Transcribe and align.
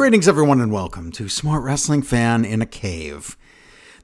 Greetings, 0.00 0.28
everyone, 0.28 0.62
and 0.62 0.72
welcome 0.72 1.12
to 1.12 1.28
Smart 1.28 1.62
Wrestling 1.62 2.00
Fan 2.00 2.42
in 2.46 2.62
a 2.62 2.66
Cave, 2.66 3.36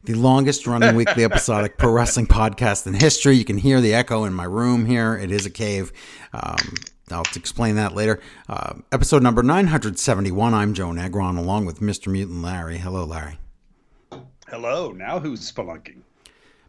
the 0.04 0.12
longest 0.12 0.66
running 0.66 0.94
weekly 0.94 1.24
episodic 1.24 1.78
pro 1.78 1.90
wrestling 1.90 2.26
podcast 2.26 2.86
in 2.86 2.92
history. 2.92 3.34
You 3.34 3.46
can 3.46 3.56
hear 3.56 3.80
the 3.80 3.94
echo 3.94 4.24
in 4.24 4.34
my 4.34 4.44
room 4.44 4.84
here. 4.84 5.16
It 5.16 5.30
is 5.30 5.46
a 5.46 5.50
cave. 5.50 5.94
Um, 6.34 6.74
I'll 7.10 7.24
explain 7.34 7.76
that 7.76 7.94
later. 7.94 8.20
Uh, 8.46 8.74
episode 8.92 9.22
number 9.22 9.42
971. 9.42 10.52
I'm 10.52 10.74
Joe 10.74 10.88
Negron, 10.88 11.38
along 11.38 11.64
with 11.64 11.80
Mr. 11.80 12.08
Mutant 12.08 12.42
Larry. 12.42 12.76
Hello, 12.76 13.06
Larry. 13.06 13.38
Hello. 14.48 14.92
Now 14.92 15.18
who's 15.18 15.50
spelunking? 15.50 16.02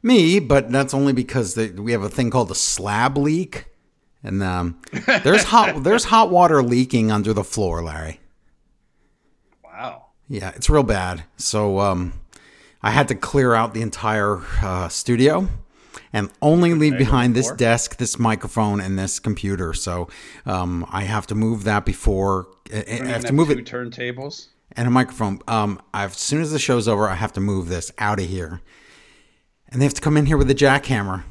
Me, 0.02 0.40
but 0.40 0.72
that's 0.72 0.94
only 0.94 1.12
because 1.12 1.54
the, 1.54 1.72
we 1.72 1.92
have 1.92 2.02
a 2.02 2.10
thing 2.10 2.30
called 2.30 2.50
a 2.50 2.56
slab 2.56 3.18
leak, 3.18 3.66
and 4.24 4.42
um, 4.42 4.80
there's 5.26 5.44
hot 5.44 5.84
there's 5.84 6.06
hot 6.06 6.32
water 6.32 6.64
leaking 6.64 7.12
under 7.12 7.34
the 7.34 7.44
floor, 7.44 7.84
Larry. 7.84 8.22
Yeah, 10.30 10.52
it's 10.56 10.70
real 10.70 10.84
bad. 10.84 11.24
So 11.38 11.80
um, 11.80 12.14
I 12.82 12.92
had 12.92 13.08
to 13.10 13.16
clear 13.16 13.54
out 13.54 13.74
the 13.74 13.82
entire 13.82 14.42
uh, 14.62 14.90
studio 14.90 15.48
and 16.14 16.32
only 16.42 16.74
leave 16.74 16.98
behind 16.98 17.36
this 17.36 17.52
desk, 17.52 17.98
this 17.98 18.18
microphone, 18.20 18.80
and 18.80 18.98
this 18.98 19.20
computer. 19.20 19.74
So 19.74 20.08
um, 20.46 20.86
I 20.90 21.04
have 21.04 21.28
to 21.28 21.36
move 21.36 21.64
that 21.66 21.86
before 21.86 22.48
I, 22.74 22.86
I 23.02 23.06
have 23.08 23.26
to 23.26 23.34
move 23.34 23.50
two 23.50 23.60
it 23.60 23.66
turntables. 23.66 24.48
and 24.76 24.88
a 24.88 24.92
microphone. 24.92 25.40
Um, 25.48 25.82
I've, 25.94 26.12
as 26.12 26.18
soon 26.18 26.42
as 26.42 26.52
the 26.52 26.60
show's 26.60 26.88
over, 26.88 27.08
I 27.08 27.16
have 27.16 27.34
to 27.34 27.42
move 27.42 27.70
this 27.70 27.92
out 27.98 28.20
of 28.20 28.26
here, 28.26 28.62
and 29.70 29.82
they 29.82 29.86
have 29.86 29.94
to 29.96 30.02
come 30.02 30.18
in 30.18 30.26
here 30.26 30.38
with 30.38 30.50
a 30.50 30.56
jackhammer. 30.56 31.24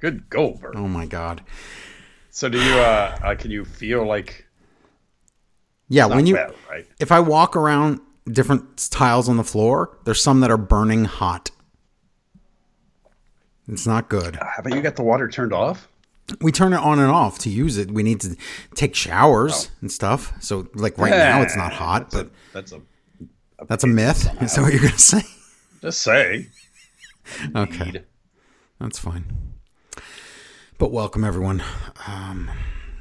Good 0.00 0.28
go, 0.28 0.54
Bert. 0.54 0.74
Oh 0.76 0.88
my 0.88 1.06
god! 1.06 1.44
So 2.30 2.48
do 2.48 2.58
you? 2.58 2.74
Uh, 2.74 3.16
uh, 3.22 3.34
can 3.36 3.52
you 3.52 3.64
feel 3.64 4.04
like 4.04 4.41
Yeah, 5.92 6.06
not 6.06 6.16
when 6.16 6.26
you 6.26 6.36
right? 6.70 6.86
if 7.00 7.12
I 7.12 7.20
walk 7.20 7.54
around 7.54 8.00
different 8.26 8.88
tiles 8.90 9.28
on 9.28 9.36
the 9.36 9.44
floor, 9.44 9.98
there's 10.04 10.22
some 10.22 10.40
that 10.40 10.50
are 10.50 10.56
burning 10.56 11.04
hot. 11.04 11.50
It's 13.68 13.86
not 13.86 14.08
good. 14.08 14.38
Haven't 14.56 14.74
you 14.74 14.80
got 14.80 14.96
the 14.96 15.02
water 15.02 15.28
turned 15.28 15.52
off? 15.52 15.88
We 16.40 16.50
turn 16.50 16.72
it 16.72 16.78
on 16.78 16.98
and 16.98 17.10
off 17.10 17.38
to 17.40 17.50
use 17.50 17.76
it. 17.76 17.90
We 17.90 18.02
need 18.02 18.20
to 18.22 18.36
take 18.74 18.94
showers 18.94 19.70
and 19.82 19.92
stuff. 19.92 20.32
So, 20.40 20.66
like 20.74 20.96
right 20.96 21.10
now, 21.10 21.42
it's 21.42 21.56
not 21.56 21.74
hot, 21.74 22.10
That's 22.10 22.14
but 22.14 22.26
a, 22.26 22.30
that's 22.54 22.72
a 22.72 22.80
that's 23.66 23.84
a 23.84 23.88
myth. 23.88 24.30
Is 24.40 24.54
that 24.54 24.62
what 24.62 24.72
you're 24.72 24.82
gonna 24.82 24.96
say? 24.98 25.22
just 25.82 26.00
say. 26.00 26.48
Okay, 27.54 27.86
Indeed. 27.86 28.04
that's 28.80 28.98
fine. 28.98 29.24
But 30.78 30.90
welcome 30.90 31.22
everyone. 31.22 31.62
Um, 32.06 32.50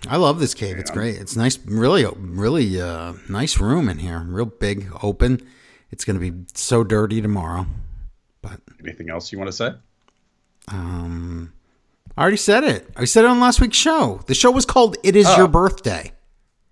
I 0.08 0.18
love 0.18 0.40
this 0.40 0.54
cave. 0.54 0.78
It's 0.78 0.92
great. 0.92 1.18
It's 1.18 1.36
nice. 1.36 1.60
Really, 1.66 2.06
really 2.18 2.82
uh, 2.82 3.14
nice 3.30 3.60
room 3.60 3.88
in 3.88 4.00
here. 4.00 4.20
Real 4.20 4.46
big, 4.46 4.92
open. 5.04 5.42
It's 5.92 6.06
gonna 6.06 6.20
be 6.20 6.34
so 6.54 6.84
dirty 6.84 7.22
tomorrow. 7.22 7.66
But 8.42 8.60
Anything 8.84 9.10
else 9.10 9.32
you 9.32 9.38
want 9.38 9.50
to 9.50 9.56
say? 9.56 9.74
um, 10.70 11.54
I 12.18 12.22
already 12.22 12.38
said 12.38 12.64
it. 12.64 12.90
I 12.96 13.06
said 13.06 13.26
it 13.26 13.28
on 13.28 13.40
last 13.40 13.62
week's 13.62 13.78
show. 13.78 14.22
The 14.28 14.34
show 14.34 14.52
was 14.52 14.66
called 14.66 14.98
"It 15.04 15.16
Is 15.16 15.28
Your 15.38 15.48
Birthday." 15.48 16.12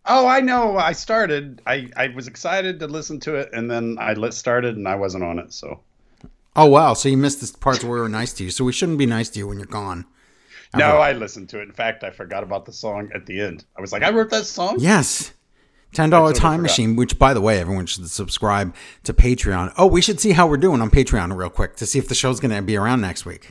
Oh, 0.05 0.25
I 0.25 0.39
know. 0.41 0.77
I 0.77 0.93
started. 0.93 1.61
I 1.67 1.89
I 1.95 2.07
was 2.07 2.27
excited 2.27 2.79
to 2.79 2.87
listen 2.87 3.19
to 3.21 3.35
it, 3.35 3.49
and 3.53 3.69
then 3.69 3.97
I 3.99 4.13
lit 4.13 4.33
started, 4.33 4.75
and 4.75 4.87
I 4.87 4.95
wasn't 4.95 5.23
on 5.23 5.37
it. 5.39 5.53
So 5.53 5.81
Oh 6.55 6.65
wow! 6.65 6.93
So 6.93 7.09
you 7.09 7.17
missed 7.17 7.41
the 7.41 7.57
parts 7.59 7.83
where 7.83 7.93
we 7.93 7.99
were 7.99 8.09
nice 8.09 8.33
to 8.33 8.43
you. 8.43 8.49
So 8.49 8.63
we 8.65 8.73
shouldn't 8.73 8.97
be 8.97 9.05
nice 9.05 9.29
to 9.29 9.39
you 9.39 9.47
when 9.47 9.57
you're 9.57 9.67
gone. 9.67 10.05
No, 10.75 10.97
I 10.97 11.13
listened 11.13 11.49
to 11.49 11.59
it. 11.59 11.63
In 11.63 11.71
fact, 11.71 12.03
I 12.03 12.11
forgot 12.11 12.43
about 12.43 12.65
the 12.65 12.73
song 12.73 13.09
at 13.15 13.25
the 13.25 13.41
end. 13.41 13.65
I 13.77 13.81
was 13.81 13.91
like, 13.91 14.03
I 14.03 14.11
wrote 14.11 14.29
that 14.29 14.45
song. 14.45 14.77
Yes. 14.79 15.33
Ten 15.91 16.11
dollar 16.11 16.29
totally 16.29 16.39
time 16.41 16.59
forgot. 16.59 16.63
machine, 16.63 16.95
which 16.95 17.17
by 17.17 17.33
the 17.33 17.41
way, 17.41 17.59
everyone 17.59 17.87
should 17.87 18.07
subscribe 18.09 18.75
to 19.03 19.13
Patreon. 19.13 19.73
Oh, 19.77 19.87
we 19.87 20.01
should 20.01 20.19
see 20.19 20.33
how 20.33 20.45
we're 20.45 20.57
doing 20.57 20.81
on 20.81 20.91
Patreon 20.91 21.35
real 21.35 21.49
quick 21.49 21.75
to 21.77 21.87
see 21.87 21.97
if 21.97 22.07
the 22.07 22.13
show's 22.13 22.39
gonna 22.39 22.61
be 22.61 22.77
around 22.77 23.01
next 23.01 23.25
week. 23.25 23.49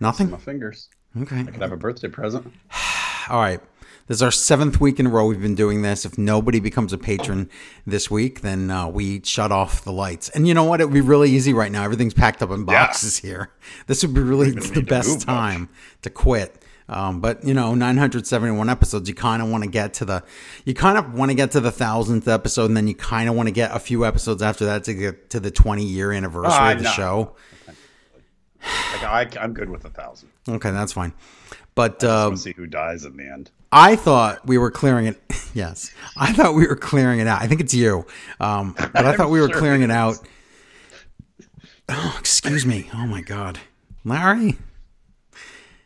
Nothing? 0.00 0.30
My 0.30 0.38
fingers. 0.38 0.88
Okay. 1.16 1.40
I 1.40 1.44
could 1.44 1.62
have 1.62 1.72
a 1.72 1.76
birthday 1.76 2.08
present. 2.08 2.52
All 3.28 3.40
right. 3.40 3.60
This 4.06 4.18
is 4.18 4.22
our 4.22 4.30
seventh 4.30 4.80
week 4.80 5.00
in 5.00 5.06
a 5.06 5.10
row 5.10 5.26
we've 5.26 5.40
been 5.42 5.56
doing 5.56 5.82
this. 5.82 6.04
If 6.04 6.16
nobody 6.16 6.60
becomes 6.60 6.92
a 6.92 6.98
patron 6.98 7.50
this 7.86 8.08
week, 8.10 8.40
then 8.42 8.70
uh, 8.70 8.86
we 8.88 9.20
shut 9.24 9.50
off 9.50 9.82
the 9.82 9.92
lights. 9.92 10.28
And 10.28 10.46
you 10.46 10.54
know 10.54 10.62
what? 10.62 10.80
It 10.80 10.84
would 10.84 10.94
be 10.94 11.00
really 11.00 11.30
easy 11.30 11.52
right 11.52 11.72
now. 11.72 11.82
Everything's 11.82 12.14
packed 12.14 12.40
up 12.40 12.50
in 12.50 12.64
boxes 12.64 13.18
here. 13.18 13.50
This 13.88 14.02
would 14.04 14.14
be 14.14 14.20
really 14.20 14.52
the 14.52 14.60
to 14.60 14.82
best 14.82 15.08
much. 15.10 15.24
time 15.24 15.68
to 16.02 16.10
quit. 16.10 16.62
Um, 16.88 17.20
but 17.20 17.42
you 17.42 17.52
know, 17.52 17.74
971 17.74 18.70
episodes. 18.70 19.08
You 19.08 19.14
kind 19.16 19.42
of 19.42 19.48
want 19.48 19.64
to 19.64 19.70
get 19.70 19.92
to 19.94 20.04
the, 20.04 20.22
you 20.64 20.72
kind 20.72 20.96
of 20.96 21.12
want 21.14 21.32
to 21.32 21.34
get 21.34 21.50
to 21.50 21.60
the 21.60 21.72
thousandth 21.72 22.28
episode, 22.28 22.66
and 22.66 22.76
then 22.76 22.86
you 22.86 22.94
kind 22.94 23.28
of 23.28 23.34
want 23.34 23.48
to 23.48 23.52
get 23.52 23.74
a 23.74 23.80
few 23.80 24.06
episodes 24.06 24.40
after 24.40 24.64
that 24.66 24.84
to 24.84 24.94
get 24.94 25.30
to 25.30 25.40
the 25.40 25.50
20 25.50 25.84
year 25.84 26.12
anniversary 26.12 26.52
Ah, 26.52 26.70
of 26.72 26.78
the 26.78 26.84
no. 26.84 26.90
show. 26.90 27.36
Like 28.92 29.02
I, 29.02 29.28
I'm 29.42 29.52
good 29.52 29.68
with 29.68 29.84
a 29.84 29.90
thousand. 29.90 30.28
Okay, 30.48 30.70
that's 30.70 30.92
fine. 30.92 31.12
But 31.74 32.04
um, 32.04 32.34
to 32.34 32.36
see 32.40 32.52
who 32.56 32.66
dies 32.68 33.04
in 33.04 33.16
the 33.16 33.24
end. 33.28 33.50
I 33.72 33.96
thought 33.96 34.46
we 34.46 34.58
were 34.58 34.70
clearing 34.70 35.06
it. 35.06 35.20
Yes, 35.54 35.90
I 36.18 36.34
thought 36.34 36.54
we 36.54 36.66
were 36.66 36.76
clearing 36.76 37.18
it 37.18 37.26
out. 37.26 37.40
I 37.40 37.46
think 37.46 37.62
it's 37.62 37.72
you, 37.72 38.04
um, 38.40 38.74
but 38.76 39.06
I 39.06 39.12
thought 39.16 39.30
we 39.30 39.40
were 39.40 39.48
clearing 39.48 39.80
it 39.80 39.84
it 39.84 39.90
out. 39.90 40.18
Oh, 41.88 42.14
excuse 42.18 42.66
me. 42.66 42.90
Oh 42.92 43.06
my 43.06 43.22
God, 43.22 43.58
Larry. 44.04 44.58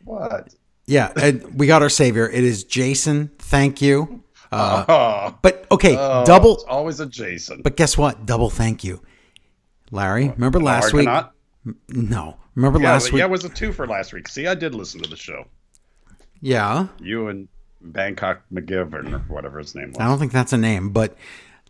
What? 0.03 0.53
Yeah, 0.87 1.13
and 1.15 1.57
we 1.57 1.67
got 1.67 1.81
our 1.81 1.87
savior. 1.89 2.27
It 2.29 2.43
is 2.43 2.65
Jason. 2.65 3.31
Thank 3.39 3.81
you. 3.81 4.23
Uh, 4.51 4.83
oh, 4.89 5.37
but 5.41 5.65
okay, 5.71 5.95
oh, 5.97 6.25
double. 6.25 6.55
It's 6.55 6.63
always 6.65 6.99
a 6.99 7.05
Jason. 7.05 7.61
But 7.61 7.77
guess 7.77 7.97
what? 7.97 8.25
Double 8.25 8.49
thank 8.49 8.83
you, 8.83 9.01
Larry. 9.89 10.27
Remember 10.31 10.59
last 10.59 10.91
week? 10.91 11.07
Argonaut? 11.07 11.31
No, 11.87 12.35
remember 12.55 12.79
Yeah, 12.81 12.91
last 12.91 13.13
week? 13.13 13.19
yeah, 13.19 13.25
it 13.25 13.31
was 13.31 13.45
a 13.45 13.49
two 13.49 13.71
for 13.71 13.87
last 13.87 14.11
week. 14.11 14.27
See, 14.27 14.47
I 14.47 14.55
did 14.55 14.75
listen 14.75 15.01
to 15.01 15.09
the 15.09 15.15
show. 15.15 15.45
yeah. 16.41 16.87
You 16.99 17.29
and 17.29 17.47
Bangkok 17.83 18.43
McGivern 18.53 19.13
or 19.13 19.19
whatever 19.33 19.59
his 19.59 19.75
name 19.75 19.89
was. 19.89 19.99
I 19.99 20.07
don't 20.07 20.19
think 20.19 20.31
that's 20.31 20.53
a 20.53 20.57
name, 20.57 20.89
but 20.89 21.15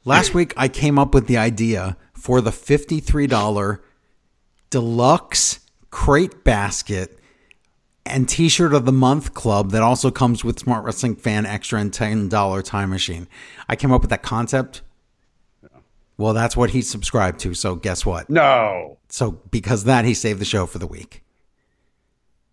last 0.06 0.34
week 0.36 0.54
I 0.58 0.68
came 0.68 1.00
up 1.00 1.14
with 1.14 1.28
the 1.28 1.38
idea 1.38 1.98
for 2.14 2.42
the 2.42 2.52
$53 2.52 3.80
deluxe 4.70 5.60
crate 5.90 6.44
basket 6.44 7.20
and 8.06 8.28
t-shirt 8.28 8.74
of 8.74 8.86
the 8.86 8.92
month 8.92 9.34
club 9.34 9.72
that 9.72 9.82
also 9.82 10.10
comes 10.10 10.44
with 10.44 10.60
Smart 10.60 10.84
Wrestling 10.84 11.16
Fan 11.16 11.46
Extra 11.46 11.80
and 11.80 11.92
$10 11.92 12.64
time 12.64 12.90
machine. 12.90 13.28
I 13.70 13.76
came 13.76 13.92
up 13.92 14.02
with 14.02 14.10
that 14.10 14.24
concept. 14.24 14.82
Well, 16.18 16.34
that's 16.34 16.56
what 16.56 16.72
he 16.72 16.82
subscribed 16.82 17.40
to, 17.42 17.54
so 17.54 17.76
guess 17.76 18.06
what? 18.06 18.30
No. 18.30 18.98
So 19.10 19.32
because 19.50 19.82
of 19.82 19.88
that 19.88 20.06
he 20.06 20.14
saved 20.14 20.40
the 20.40 20.46
show 20.46 20.66
for 20.66 20.78
the 20.78 20.88
week. 20.88 21.21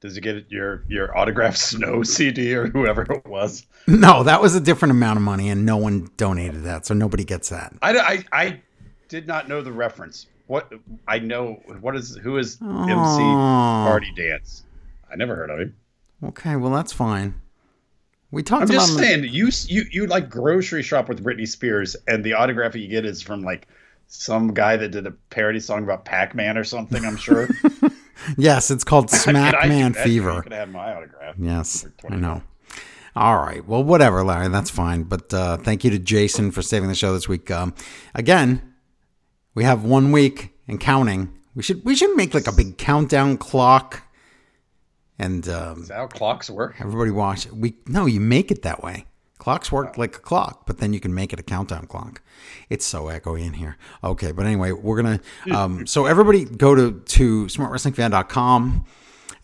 Does 0.00 0.14
he 0.14 0.20
get 0.20 0.50
your 0.50 0.84
your 0.88 1.16
autographed 1.16 1.58
snow 1.58 2.02
CD 2.02 2.54
or 2.54 2.68
whoever 2.68 3.02
it 3.02 3.26
was? 3.26 3.66
No, 3.86 4.22
that 4.22 4.40
was 4.40 4.54
a 4.54 4.60
different 4.60 4.92
amount 4.92 5.16
of 5.16 5.22
money 5.22 5.48
and 5.48 5.66
no 5.66 5.76
one 5.76 6.10
donated 6.16 6.62
that, 6.64 6.86
so 6.86 6.94
nobody 6.94 7.24
gets 7.24 7.48
that. 7.48 7.74
I, 7.82 7.98
I, 7.98 8.24
I 8.32 8.60
did 9.08 9.26
not 9.26 9.48
know 9.48 9.62
the 9.62 9.72
reference. 9.72 10.26
What 10.46 10.72
I 11.06 11.18
know, 11.18 11.60
what 11.80 11.96
is 11.96 12.16
who 12.16 12.38
is 12.38 12.58
MC 12.60 13.22
Party 13.22 14.12
Dance? 14.16 14.64
I 15.10 15.16
never 15.16 15.34
heard 15.34 15.50
of 15.50 15.58
him. 15.60 15.76
Okay, 16.24 16.56
well 16.56 16.70
that's 16.70 16.92
fine. 16.92 17.34
We 18.30 18.42
talked 18.42 18.62
I'm 18.62 18.68
just 18.68 18.96
saying, 18.96 19.24
you 19.24 19.50
you 19.66 19.84
you 19.90 20.06
like 20.06 20.28
grocery 20.28 20.82
shop 20.82 21.08
with 21.08 21.24
Britney 21.24 21.48
Spears, 21.48 21.96
and 22.06 22.22
the 22.22 22.34
autograph 22.34 22.74
you 22.76 22.86
get 22.88 23.04
is 23.04 23.22
from 23.22 23.42
like 23.42 23.68
some 24.06 24.54
guy 24.54 24.76
that 24.76 24.90
did 24.90 25.06
a 25.06 25.10
parody 25.30 25.60
song 25.60 25.82
about 25.82 26.04
Pac-Man 26.04 26.56
or 26.56 26.64
something. 26.64 27.04
I'm 27.04 27.16
sure. 27.16 27.48
Yes, 28.36 28.70
it's 28.70 28.84
called 28.84 29.08
do 29.10 29.16
Smackman? 29.16 29.94
Fever. 29.96 30.42
Could 30.42 30.52
have 30.52 30.68
my 30.70 30.94
autograph. 30.94 31.34
Yes, 31.38 31.86
I 32.10 32.16
know. 32.16 32.42
All 33.16 33.38
right. 33.38 33.66
Well, 33.66 33.82
whatever, 33.82 34.22
Larry. 34.22 34.48
That's 34.48 34.70
fine. 34.70 35.02
But 35.02 35.32
uh, 35.34 35.56
thank 35.56 35.82
you 35.82 35.90
to 35.90 35.98
Jason 35.98 36.52
for 36.52 36.62
saving 36.62 36.88
the 36.88 36.94
show 36.94 37.12
this 37.12 37.28
week. 37.28 37.50
Um, 37.50 37.74
again, 38.14 38.74
we 39.54 39.64
have 39.64 39.82
one 39.84 40.12
week 40.12 40.54
and 40.68 40.78
counting. 40.78 41.32
We 41.54 41.62
should 41.64 41.84
we 41.84 41.96
should 41.96 42.14
make 42.16 42.32
like 42.34 42.46
a 42.46 42.52
big 42.52 42.78
countdown 42.78 43.36
clock, 43.38 44.04
and 45.18 45.48
um, 45.48 45.82
Is 45.82 45.88
that 45.88 45.96
how 45.96 46.06
clocks 46.06 46.48
work? 46.48 46.76
everybody 46.78 47.10
watch. 47.10 47.46
We 47.50 47.74
no, 47.86 48.06
you 48.06 48.20
make 48.20 48.52
it 48.52 48.62
that 48.62 48.84
way. 48.84 49.06
Clocks 49.38 49.70
work 49.72 49.96
like 49.96 50.16
a 50.16 50.18
clock, 50.20 50.66
but 50.66 50.78
then 50.78 50.92
you 50.92 51.00
can 51.00 51.14
make 51.14 51.32
it 51.32 51.38
a 51.38 51.42
countdown 51.42 51.86
clock. 51.86 52.22
It's 52.68 52.84
so 52.84 53.04
echoey 53.04 53.46
in 53.46 53.54
here. 53.54 53.76
Okay, 54.02 54.32
but 54.32 54.46
anyway, 54.46 54.72
we're 54.72 55.00
gonna. 55.00 55.20
Um, 55.52 55.86
so 55.94 56.06
everybody 56.06 56.44
go 56.44 56.74
to 56.74 57.00
to 57.00 57.46
smartwrestlingfan.com 57.46 58.84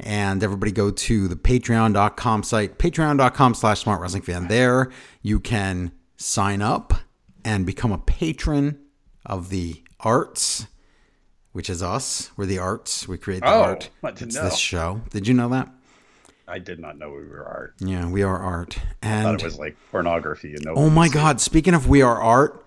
and 0.00 0.42
everybody 0.42 0.72
go 0.72 0.90
to 0.90 1.28
the 1.28 1.36
patreon.com 1.36 2.42
site 2.42 2.78
patreon.com 2.78 3.54
slash 3.54 3.84
smartwrestlingfan 3.84 4.48
there 4.48 4.90
you 5.22 5.38
can 5.38 5.92
sign 6.16 6.60
up 6.60 6.92
and 7.44 7.64
become 7.64 7.92
a 7.92 7.98
patron 7.98 8.76
of 9.24 9.50
the 9.50 9.82
arts 10.00 10.66
which 11.52 11.70
is 11.70 11.80
us 11.80 12.32
we're 12.36 12.44
the 12.44 12.58
arts 12.58 13.06
we 13.06 13.16
create 13.16 13.40
the 13.40 13.46
Oh, 13.46 13.62
art 13.62 13.90
it's 14.02 14.34
know. 14.34 14.42
this 14.44 14.56
show 14.58 15.00
did 15.10 15.28
you 15.28 15.34
know 15.34 15.48
that 15.50 15.68
I 16.46 16.58
did 16.58 16.78
not 16.78 16.98
know 16.98 17.08
we 17.10 17.24
were 17.26 17.44
art. 17.46 17.74
Yeah, 17.78 18.08
we 18.08 18.22
are 18.22 18.38
art. 18.38 18.78
And 19.02 19.26
I 19.26 19.30
thought 19.32 19.40
it 19.40 19.44
was 19.44 19.58
like 19.58 19.76
pornography 19.90 20.54
and 20.54 20.64
no. 20.64 20.74
oh 20.74 20.90
my 20.90 21.08
God! 21.08 21.40
Speaking 21.40 21.74
of 21.74 21.88
we 21.88 22.02
are 22.02 22.20
art, 22.20 22.64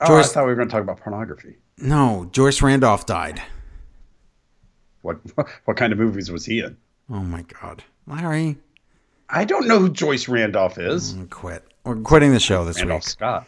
Oh, 0.00 0.06
Joyce- 0.08 0.30
I 0.30 0.34
thought 0.34 0.44
we 0.44 0.50
were 0.50 0.56
going 0.56 0.68
to 0.68 0.72
talk 0.72 0.82
about 0.82 0.98
pornography. 1.00 1.56
no, 1.78 2.28
Joyce 2.32 2.60
Randolph 2.62 3.06
died. 3.06 3.40
What 5.02 5.18
what 5.64 5.76
kind 5.76 5.92
of 5.92 5.98
movies 5.98 6.30
was 6.30 6.44
he 6.44 6.60
in? 6.60 6.76
Oh 7.10 7.20
my 7.22 7.42
God, 7.60 7.82
Larry, 8.06 8.56
I 9.28 9.44
don't 9.44 9.68
know 9.68 9.78
who 9.78 9.88
Joyce 9.90 10.28
Randolph 10.28 10.78
is. 10.78 11.14
Mm, 11.14 11.30
quit. 11.30 11.64
We're 11.84 11.96
quitting 11.96 12.32
the 12.32 12.40
show 12.40 12.64
this 12.64 12.78
Randolph 12.78 13.02
week. 13.02 13.08
Scott. 13.08 13.46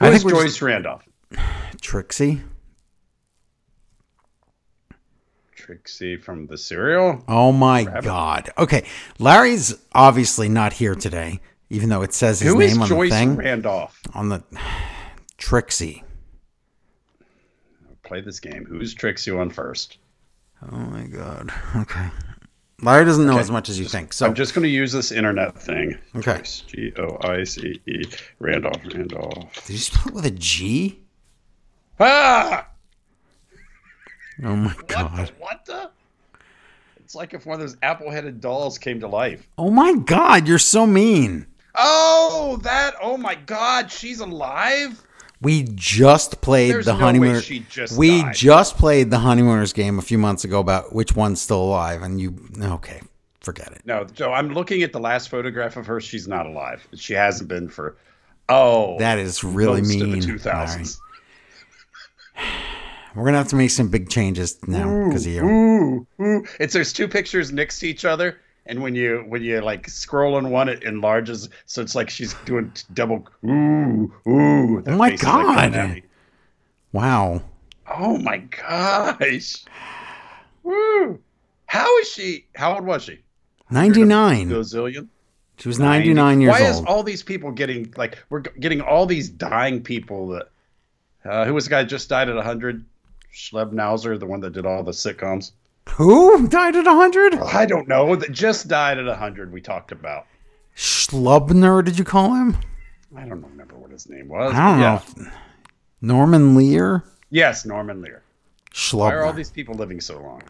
I 0.00 0.06
Who 0.06 0.10
think 0.12 0.16
is 0.16 0.24
we're 0.24 0.42
Joyce 0.42 0.62
Randolph? 0.62 1.02
Trixie. 1.80 2.40
Trixie 5.74 6.16
from 6.16 6.48
the 6.48 6.58
cereal. 6.58 7.22
Oh 7.28 7.52
my 7.52 7.84
God. 7.84 8.50
Okay, 8.58 8.84
Larry's 9.20 9.72
obviously 9.92 10.48
not 10.48 10.72
here 10.72 10.96
today, 10.96 11.38
even 11.68 11.88
though 11.90 12.02
it 12.02 12.12
says 12.12 12.40
his 12.40 12.52
Who 12.52 12.60
is 12.60 12.72
name 12.72 12.82
on 12.82 12.88
Joyce 12.88 13.10
the 13.10 13.16
thing. 13.16 13.36
Randolph? 13.36 14.00
on 14.12 14.30
the 14.30 14.42
Trixie. 15.38 16.02
Play 18.02 18.20
this 18.20 18.40
game. 18.40 18.64
Who's 18.68 18.92
Trixie 18.94 19.30
on 19.30 19.48
first? 19.50 19.98
Oh 20.72 20.76
my 20.76 21.04
God. 21.04 21.52
Okay. 21.76 22.08
Larry 22.82 23.04
doesn't 23.04 23.24
know 23.24 23.34
Okay. 23.34 23.40
as 23.40 23.50
much 23.52 23.68
as 23.68 23.78
you 23.78 23.84
think. 23.84 24.12
So 24.12 24.26
I'm 24.26 24.34
just 24.34 24.54
going 24.56 24.64
to 24.64 24.68
use 24.68 24.90
this 24.90 25.12
internet 25.12 25.56
thing. 25.56 25.96
Okay. 26.16 26.40
G 26.66 26.92
O 26.98 27.16
I 27.22 27.44
C 27.44 27.80
E 27.86 28.02
Randolph. 28.40 28.82
Randolph. 28.92 29.66
did 29.66 29.74
you 29.74 29.78
spell 29.78 30.08
it 30.08 30.14
with 30.14 30.26
a 30.26 30.32
G? 30.32 30.98
Ah! 32.00 32.66
Oh 34.42 34.56
my 34.56 34.70
What 34.70 34.88
God. 34.88 35.16
the? 35.26 35.32
What 35.38 35.64
the? 35.66 35.90
It's 36.98 37.14
like 37.14 37.34
if 37.34 37.44
one 37.46 37.54
of 37.54 37.60
those 37.60 37.76
apple-headed 37.82 38.40
dolls 38.40 38.78
came 38.78 39.00
to 39.00 39.08
life. 39.08 39.48
Oh 39.58 39.70
my 39.70 39.94
God. 39.94 40.46
You're 40.46 40.58
so 40.58 40.86
mean. 40.86 41.46
Oh, 41.74 42.58
that! 42.62 42.94
Oh 43.00 43.16
my 43.16 43.34
God, 43.34 43.90
she's 43.90 44.20
alive. 44.20 45.02
We 45.40 45.62
just 45.74 46.40
played 46.42 46.72
There's 46.72 46.86
the 46.86 46.92
no 46.94 47.40
she 47.40 47.60
just 47.60 47.96
we 47.96 48.20
died. 48.22 48.34
just 48.34 48.76
played 48.76 49.10
the 49.10 49.18
honeymooners 49.20 49.72
game 49.72 49.98
a 49.98 50.02
few 50.02 50.18
months 50.18 50.44
ago 50.44 50.60
about 50.60 50.94
which 50.94 51.16
one's 51.16 51.40
still 51.40 51.62
alive, 51.62 52.02
and 52.02 52.20
you 52.20 52.34
okay? 52.62 53.00
Forget 53.40 53.72
it. 53.72 53.82
No, 53.86 54.04
Joe. 54.04 54.32
I'm 54.32 54.52
looking 54.52 54.82
at 54.82 54.92
the 54.92 55.00
last 55.00 55.30
photograph 55.30 55.78
of 55.78 55.86
her. 55.86 55.98
She's 56.00 56.28
not 56.28 56.44
alive. 56.44 56.86
She 56.94 57.14
hasn't 57.14 57.48
been 57.48 57.68
for. 57.70 57.96
Oh, 58.50 58.98
That 58.98 59.18
is 59.18 59.42
really 59.42 59.80
mean. 59.80 60.10
the 60.10 60.26
2000s. 60.26 60.98
We're 63.14 63.24
gonna 63.24 63.38
have 63.38 63.48
to 63.48 63.56
make 63.56 63.70
some 63.70 63.88
big 63.88 64.08
changes 64.08 64.58
now 64.66 65.06
because 65.06 65.26
of 65.26 65.32
you. 65.32 65.44
Ooh, 65.44 66.06
ooh. 66.20 66.44
It's 66.60 66.72
there's 66.72 66.92
two 66.92 67.08
pictures 67.08 67.52
next 67.52 67.80
to 67.80 67.88
each 67.88 68.04
other, 68.04 68.38
and 68.66 68.82
when 68.82 68.94
you 68.94 69.24
when 69.26 69.42
you 69.42 69.60
like 69.60 69.88
scroll 69.88 70.36
on 70.36 70.50
one, 70.50 70.68
it 70.68 70.84
enlarges, 70.84 71.48
so 71.66 71.82
it's 71.82 71.94
like 71.94 72.08
she's 72.08 72.34
doing 72.44 72.72
double. 72.94 73.26
Ooh, 73.44 74.12
ooh. 74.28 74.82
Oh 74.86 74.96
my 74.96 75.16
God. 75.16 76.02
Wow. 76.92 77.42
Oh 77.92 78.18
my 78.18 78.38
gosh. 78.38 79.64
Woo. 80.62 81.18
How 81.66 81.98
is 81.98 82.08
she? 82.08 82.46
How 82.54 82.74
old 82.74 82.84
was 82.84 83.02
she? 83.02 83.20
Ninety 83.70 84.04
nine. 84.04 84.50
Gazillion. 84.50 85.08
She 85.58 85.68
was 85.68 85.78
ninety 85.78 86.14
nine 86.14 86.40
years 86.40 86.52
Why 86.52 86.60
old. 86.60 86.74
Why 86.74 86.80
is 86.80 86.84
all 86.86 87.02
these 87.02 87.22
people 87.22 87.50
getting 87.50 87.92
like 87.96 88.18
we're 88.30 88.40
getting 88.40 88.80
all 88.80 89.06
these 89.06 89.28
dying 89.28 89.82
people 89.82 90.28
that 90.28 90.50
uh, 91.24 91.44
who 91.44 91.54
was 91.54 91.64
the 91.64 91.70
guy 91.70 91.82
that 91.82 91.88
just 91.88 92.08
died 92.08 92.28
at 92.28 92.36
100 92.36 92.84
Schlebnauser 93.34 94.18
the 94.18 94.26
one 94.26 94.40
that 94.40 94.52
did 94.52 94.66
all 94.66 94.82
the 94.82 94.90
sitcoms 94.92 95.52
Who 95.90 96.46
died 96.48 96.76
at 96.76 96.86
hundred? 96.86 97.34
I 97.38 97.66
don't 97.66 97.88
know 97.88 98.16
that 98.16 98.32
just 98.32 98.68
died 98.68 98.98
at 98.98 99.06
100 99.06 99.52
we 99.52 99.60
talked 99.60 99.92
about 99.92 100.26
Schlubner? 100.76 101.84
Did 101.84 101.98
you 101.98 102.04
call 102.04 102.34
him? 102.34 102.56
I 103.16 103.22
don't 103.26 103.42
remember 103.42 103.76
what 103.76 103.90
his 103.90 104.08
name 104.08 104.28
was 104.28 104.54
I 104.54 104.70
don't 104.70 104.80
yeah. 104.80 105.02
know. 105.24 105.30
Norman 106.02 106.54
Lear. 106.54 107.04
yes 107.30 107.64
Norman 107.64 108.02
Lear 108.02 108.22
why 108.92 109.12
are 109.12 109.24
all 109.24 109.32
these 109.32 109.50
people 109.50 109.74
living 109.74 110.00
so 110.00 110.20
long 110.20 110.42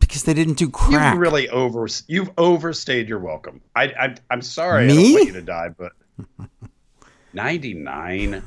Because 0.00 0.24
they 0.24 0.34
didn't 0.34 0.54
do 0.58 0.68
crack. 0.68 1.12
you've 1.14 1.20
really 1.20 1.48
over 1.50 1.86
you've 2.08 2.30
overstayed 2.38 3.08
your 3.08 3.18
welcome 3.20 3.60
I, 3.74 3.84
I 3.84 4.14
I'm 4.30 4.42
sorry 4.42 4.84
I 4.84 4.88
Me? 4.88 4.94
don't 5.04 5.12
want 5.14 5.26
you 5.26 5.32
to 5.34 5.42
die 5.42 5.68
but 5.68 5.92
99 7.32 8.42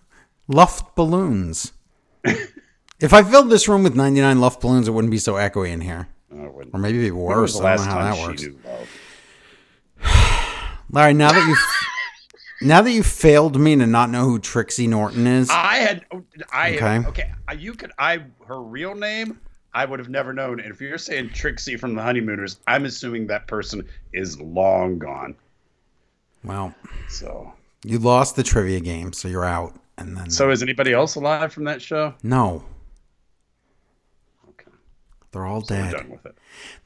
Luft 0.48 0.96
balloons. 0.96 1.72
if 3.00 3.12
I 3.12 3.22
filled 3.22 3.50
this 3.50 3.68
room 3.68 3.82
with 3.82 3.94
99 3.94 4.40
Luft 4.40 4.60
balloons, 4.60 4.88
it 4.88 4.92
wouldn't 4.92 5.10
be 5.10 5.18
so 5.18 5.34
echoey 5.34 5.70
in 5.70 5.80
here. 5.80 6.08
oh, 6.32 6.62
Or 6.72 6.78
maybe 6.78 6.98
it'd 6.98 7.08
be 7.08 7.10
worse. 7.12 7.56
the 7.56 7.64
I 7.64 7.76
last 7.76 7.86
don't 7.86 7.94
know 7.94 8.00
how 8.00 8.14
that 8.14 8.28
works. 8.28 8.46
Larry, 10.90 11.14
now 11.14 11.32
that 11.32 11.46
you 11.46 11.56
now 12.66 12.82
that 12.82 12.90
you 12.90 13.02
failed 13.02 13.58
me 13.58 13.76
to 13.76 13.86
not 13.86 14.10
know 14.10 14.24
who 14.24 14.38
Trixie 14.38 14.86
Norton 14.86 15.26
is, 15.26 15.50
I 15.50 15.76
had 15.76 16.04
oh, 16.12 16.22
I 16.52 16.74
Okay. 16.76 16.98
okay. 16.98 17.08
okay. 17.08 17.32
You 17.56 17.74
could 17.74 17.92
I 17.98 18.22
her 18.46 18.60
real 18.62 18.94
name 18.94 19.38
I 19.74 19.84
would 19.84 19.98
have 19.98 20.08
never 20.08 20.32
known. 20.32 20.60
And 20.60 20.72
if 20.72 20.80
you're 20.80 20.98
saying 20.98 21.30
Trixie 21.30 21.76
from 21.76 21.94
the 21.94 22.02
Honeymooners, 22.02 22.58
I'm 22.66 22.84
assuming 22.84 23.26
that 23.28 23.46
person 23.46 23.86
is 24.12 24.40
long 24.40 24.98
gone. 24.98 25.36
well, 26.42 26.74
So 27.08 27.52
you 27.84 27.98
lost 27.98 28.36
the 28.36 28.42
trivia 28.42 28.80
game, 28.80 29.12
so 29.12 29.28
you're 29.28 29.44
out. 29.44 29.78
And 29.98 30.16
then 30.16 30.30
so 30.30 30.50
is 30.50 30.62
anybody 30.62 30.92
else 30.92 31.16
alive 31.16 31.52
from 31.52 31.64
that 31.64 31.82
show? 31.82 32.14
no, 32.22 32.64
Okay, 34.48 34.70
they're 35.32 35.44
all 35.44 35.60
we're 35.60 35.66
dead. 35.66 35.92
done 35.92 36.10
with 36.10 36.24
it. 36.24 36.38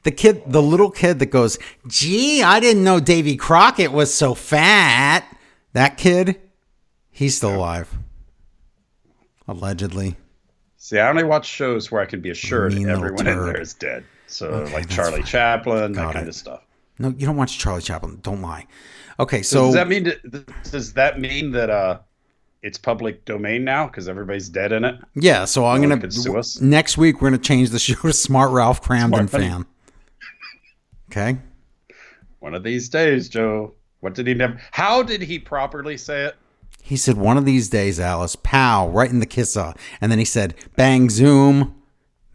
The 0.03 0.11
kid, 0.11 0.43
the 0.47 0.61
little 0.61 0.91
kid 0.91 1.19
that 1.19 1.27
goes, 1.27 1.57
"Gee, 1.87 2.41
I 2.43 2.59
didn't 2.59 2.83
know 2.83 2.99
Davy 2.99 3.35
Crockett 3.37 3.91
was 3.91 4.13
so 4.13 4.33
fat." 4.33 5.23
That 5.73 5.97
kid, 5.97 6.39
he's 7.11 7.37
still 7.37 7.55
alive, 7.55 7.95
allegedly. 9.47 10.17
See, 10.77 10.99
I 10.99 11.09
only 11.09 11.23
watch 11.23 11.45
shows 11.47 11.91
where 11.91 12.01
I 12.01 12.05
can 12.05 12.19
be 12.21 12.29
assured 12.29 12.73
Mean 12.73 12.89
everyone 12.89 13.25
in 13.27 13.37
there 13.45 13.59
is 13.61 13.73
dead. 13.73 14.03
So 14.27 14.47
Okay, 14.47 14.73
like 14.73 14.89
Charlie 14.89 15.17
fine. 15.21 15.25
Chaplin, 15.25 15.93
Got 15.93 16.07
that 16.07 16.13
kind 16.13 16.25
it. 16.25 16.29
of 16.29 16.35
stuff. 16.35 16.61
No, 16.99 17.09
you 17.09 17.25
don't 17.25 17.37
watch 17.37 17.57
Charlie 17.57 17.81
Chaplin. 17.81 18.19
Don't 18.21 18.41
lie. 18.41 18.67
Okay, 19.19 19.41
So 19.41 19.57
so 19.57 19.65
does 19.67 19.73
that 19.75 19.87
mean 19.87 20.11
does 20.71 20.93
that 20.93 21.19
mean 21.19 21.51
that 21.51 21.69
uh 21.69 21.99
it's 22.63 22.77
public 22.79 23.23
domain 23.25 23.63
now 23.63 23.85
because 23.85 24.07
everybody's 24.09 24.49
dead 24.49 24.71
in 24.71 24.83
it? 24.85 24.95
yeah, 25.13 25.45
so 25.45 25.65
I'm 25.65 25.81
No 25.81 25.89
gonna 25.95 26.09
sue 26.11 26.37
us? 26.37 26.59
next 26.61 26.97
week 26.97 27.21
we're 27.21 27.29
gonna 27.29 27.37
change 27.41 27.69
the 27.69 27.77
show 27.79 27.95
to 28.01 28.13
Smart 28.13 28.51
Ralph 28.51 28.81
Kramden 28.81 29.09
Smart 29.09 29.29
fan. 29.29 29.65
Okay. 31.11 31.37
One 32.39 32.53
of 32.55 32.63
these 32.63 32.89
days, 32.89 33.29
Joe. 33.29 33.73
What 33.99 34.15
did 34.15 34.27
he 34.27 34.33
never? 34.33 34.59
How 34.71 35.03
did 35.03 35.21
he 35.21 35.39
properly 35.39 35.95
say 35.97 36.23
it? 36.25 36.35
He 36.81 36.97
said, 36.97 37.15
one 37.15 37.37
of 37.37 37.45
these 37.45 37.69
days, 37.69 37.97
Alice, 37.99 38.35
pow, 38.35 38.89
right 38.89 39.09
in 39.09 39.19
the 39.19 39.25
kissa. 39.25 39.77
And 40.01 40.11
then 40.11 40.19
he 40.19 40.25
said, 40.25 40.53
bang, 40.75 41.09
zoom. 41.09 41.73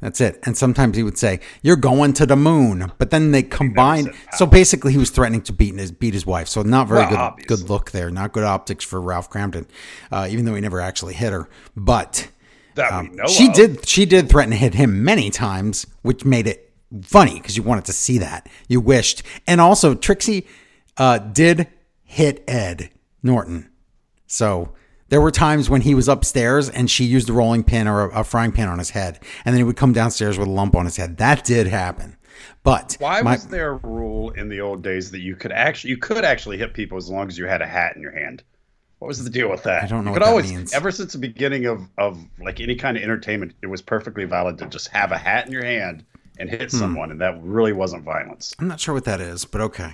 That's 0.00 0.20
it. 0.20 0.38
And 0.44 0.56
sometimes 0.56 0.96
he 0.96 1.02
would 1.02 1.18
say, 1.18 1.40
you're 1.62 1.74
going 1.76 2.12
to 2.14 2.26
the 2.26 2.36
moon. 2.36 2.92
But 2.98 3.10
then 3.10 3.32
they 3.32 3.42
combined. 3.42 4.12
So 4.36 4.46
basically, 4.46 4.92
he 4.92 4.98
was 4.98 5.10
threatening 5.10 5.42
to 5.42 5.52
beat 5.52 5.74
his, 5.74 5.90
beat 5.90 6.14
his 6.14 6.24
wife. 6.24 6.46
So 6.46 6.62
not 6.62 6.86
very 6.86 7.00
Well, 7.00 7.08
good, 7.10 7.18
obviously. 7.18 7.56
good 7.56 7.68
look 7.68 7.90
there. 7.90 8.08
Not 8.10 8.32
good 8.32 8.44
optics 8.44 8.84
for 8.84 9.00
Ralph 9.00 9.28
Crampton, 9.28 9.66
uh, 10.12 10.28
even 10.30 10.44
though 10.44 10.54
he 10.54 10.60
never 10.60 10.80
actually 10.80 11.14
hit 11.14 11.32
her. 11.32 11.48
But 11.76 12.28
That 12.76 13.02
we 13.02 13.08
know 13.08 13.24
Um, 13.24 13.28
she 13.28 13.48
of. 13.48 13.54
did 13.54 13.88
she 13.88 14.06
did 14.06 14.28
threaten 14.28 14.52
to 14.52 14.56
hit 14.56 14.74
him 14.74 15.02
many 15.02 15.30
times, 15.30 15.84
which 16.02 16.24
made 16.24 16.46
it 16.46 16.72
funny 17.02 17.34
because 17.34 17.56
you 17.56 17.64
wanted 17.64 17.84
to 17.86 17.92
see 17.92 18.18
that. 18.18 18.48
You 18.68 18.80
wished. 18.80 19.24
And 19.48 19.60
also 19.60 19.94
Trixie 19.96 20.46
uh, 20.96 21.18
did 21.18 21.66
hit 22.04 22.44
Ed 22.46 22.90
Norton. 23.22 23.68
So 24.28 24.74
there 25.08 25.20
were 25.20 25.30
times 25.30 25.70
when 25.70 25.80
he 25.82 25.94
was 25.94 26.08
upstairs 26.08 26.68
and 26.68 26.90
she 26.90 27.04
used 27.04 27.28
a 27.30 27.32
rolling 27.32 27.64
pin 27.64 27.86
or 27.88 28.08
a, 28.10 28.20
a 28.20 28.24
frying 28.24 28.52
pan 28.52 28.68
on 28.68 28.78
his 28.78 28.90
head, 28.90 29.18
and 29.44 29.54
then 29.54 29.58
he 29.58 29.64
would 29.64 29.76
come 29.76 29.92
downstairs 29.92 30.38
with 30.38 30.48
a 30.48 30.50
lump 30.50 30.76
on 30.76 30.84
his 30.84 30.96
head. 30.96 31.16
That 31.18 31.44
did 31.44 31.66
happen. 31.66 32.16
But 32.62 32.96
Why 33.00 33.22
my- 33.22 33.32
was 33.32 33.46
there 33.46 33.70
a 33.72 33.76
rule 33.76 34.30
in 34.30 34.48
the 34.48 34.60
old 34.60 34.82
days 34.82 35.10
that 35.12 35.20
you 35.20 35.34
could 35.36 35.52
actually 35.52 35.90
you 35.90 35.96
could 35.96 36.24
actually 36.24 36.58
hit 36.58 36.74
people 36.74 36.98
as 36.98 37.08
long 37.08 37.28
as 37.28 37.38
you 37.38 37.46
had 37.46 37.62
a 37.62 37.66
hat 37.66 37.96
in 37.96 38.02
your 38.02 38.12
hand? 38.12 38.42
What 38.98 39.08
was 39.08 39.22
the 39.22 39.30
deal 39.30 39.48
with 39.48 39.62
that? 39.62 39.84
I 39.84 39.86
don't 39.86 40.04
know 40.04 40.10
You 40.10 40.14
what 40.14 40.22
could 40.22 40.28
always, 40.28 40.52
means. 40.52 40.74
Ever 40.74 40.90
since 40.90 41.12
the 41.12 41.18
beginning 41.18 41.66
of 41.66 41.82
of 41.98 42.18
like 42.40 42.60
any 42.60 42.74
kind 42.74 42.96
of 42.96 43.02
entertainment, 43.02 43.54
it 43.62 43.66
was 43.68 43.80
perfectly 43.80 44.24
valid 44.24 44.58
to 44.58 44.66
just 44.66 44.88
have 44.88 45.12
a 45.12 45.18
hat 45.18 45.46
in 45.46 45.52
your 45.52 45.64
hand 45.64 46.04
and 46.40 46.50
hit 46.50 46.70
Hmm. 46.70 46.76
someone, 46.76 47.10
and 47.10 47.20
that 47.20 47.40
really 47.42 47.72
wasn't 47.72 48.02
violence. 48.04 48.54
I'm 48.58 48.68
not 48.68 48.78
sure 48.80 48.94
what 48.94 49.04
that 49.04 49.20
is, 49.20 49.44
but 49.44 49.60
okay. 49.60 49.92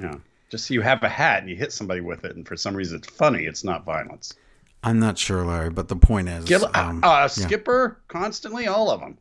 Yeah, 0.00 0.16
just 0.48 0.66
so 0.66 0.74
you 0.74 0.80
have 0.80 1.02
a 1.02 1.08
hat 1.08 1.40
and 1.40 1.50
you 1.50 1.56
hit 1.56 1.72
somebody 1.72 2.00
with 2.00 2.24
it, 2.24 2.36
and 2.36 2.46
for 2.46 2.56
some 2.56 2.74
reason 2.74 2.98
it's 2.98 3.08
funny. 3.08 3.44
It's 3.44 3.64
not 3.64 3.84
violence. 3.84 4.34
I'm 4.82 4.98
not 5.00 5.18
sure, 5.18 5.44
Larry, 5.44 5.70
but 5.70 5.88
the 5.88 5.96
point 5.96 6.28
is, 6.28 6.44
Gil- 6.44 6.70
um, 6.74 7.02
uh, 7.02 7.08
yeah. 7.22 7.26
Skipper 7.26 8.00
constantly, 8.08 8.66
all 8.68 8.90
of 8.90 9.00
them. 9.00 9.18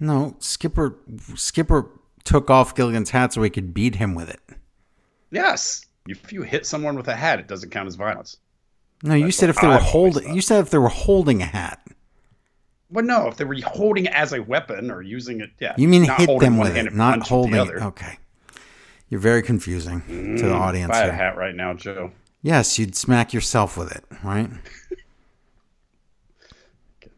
no, 0.00 0.36
Skipper 0.38 0.96
Skipper 1.34 1.90
took 2.24 2.48
off 2.50 2.74
Gilligan's 2.74 3.10
hat 3.10 3.32
so 3.34 3.42
he 3.42 3.50
could 3.50 3.74
beat 3.74 3.96
him 3.96 4.14
with 4.14 4.30
it. 4.30 4.40
Yes, 5.30 5.84
if 6.08 6.32
you 6.32 6.42
hit 6.42 6.64
someone 6.66 6.96
with 6.96 7.08
a 7.08 7.14
hat, 7.16 7.38
it 7.38 7.48
doesn't 7.48 7.70
count 7.70 7.86
as 7.86 7.96
violence. 7.96 8.38
No, 9.02 9.14
you 9.14 9.30
said 9.30 9.50
if 9.50 9.60
they 9.60 9.66
were 9.66 9.78
holding. 9.78 10.34
You 10.34 10.40
said 10.40 10.60
if 10.60 10.70
they 10.70 10.78
were 10.78 10.88
holding 10.88 11.42
a 11.42 11.46
hat. 11.46 11.86
Well, 12.90 13.04
no, 13.04 13.26
if 13.28 13.36
they 13.36 13.44
were 13.44 13.56
holding 13.66 14.06
it 14.06 14.12
as 14.14 14.32
a 14.32 14.40
weapon 14.42 14.90
or 14.90 15.02
using 15.02 15.40
it, 15.40 15.50
yeah. 15.60 15.74
You 15.76 15.88
mean 15.88 16.04
hit 16.04 16.40
them 16.40 16.58
with 16.58 16.76
it, 16.76 16.94
not 16.94 17.26
holding 17.26 17.52
the 17.52 17.58
it. 17.58 17.60
other. 17.60 17.82
Okay. 17.84 18.18
You're 19.08 19.20
very 19.20 19.42
confusing 19.42 20.02
to 20.38 20.42
the 20.46 20.52
audience 20.54 20.90
If 20.90 20.96
I 20.96 20.98
had 21.00 21.08
a 21.08 21.12
here. 21.12 21.22
hat 21.22 21.36
right 21.36 21.54
now, 21.54 21.74
Joe. 21.74 22.10
Yes, 22.42 22.78
you'd 22.78 22.96
smack 22.96 23.32
yourself 23.32 23.76
with 23.76 23.92
it, 23.94 24.04
right? 24.22 24.50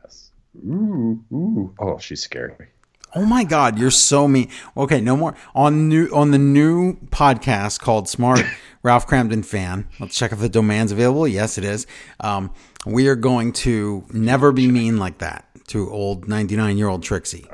Yes. 0.02 0.30
Ooh, 0.64 1.24
ooh. 1.32 1.74
Oh, 1.78 1.98
she's 1.98 2.22
scary. 2.22 2.68
Oh 3.14 3.24
my 3.24 3.44
God, 3.44 3.78
you're 3.78 3.90
so 3.90 4.28
mean. 4.28 4.50
Okay, 4.76 5.00
no 5.00 5.16
more 5.16 5.34
on 5.54 5.88
new 5.88 6.06
on 6.08 6.32
the 6.32 6.38
new 6.38 6.94
podcast 7.06 7.80
called 7.80 8.08
Smart 8.08 8.42
Ralph 8.82 9.06
Kramden 9.06 9.44
Fan. 9.44 9.88
Let's 9.98 10.16
check 10.18 10.32
if 10.32 10.38
the 10.38 10.48
domain's 10.50 10.92
available. 10.92 11.26
Yes, 11.26 11.56
it 11.56 11.64
is. 11.64 11.86
Um, 12.20 12.52
we 12.84 13.08
are 13.08 13.16
going 13.16 13.52
to 13.54 14.04
never 14.12 14.52
be 14.52 14.70
mean 14.70 14.98
like 14.98 15.18
that 15.18 15.48
to 15.68 15.90
old 15.90 16.28
99 16.28 16.76
year 16.76 16.88
old 16.88 17.02
Trixie. 17.02 17.46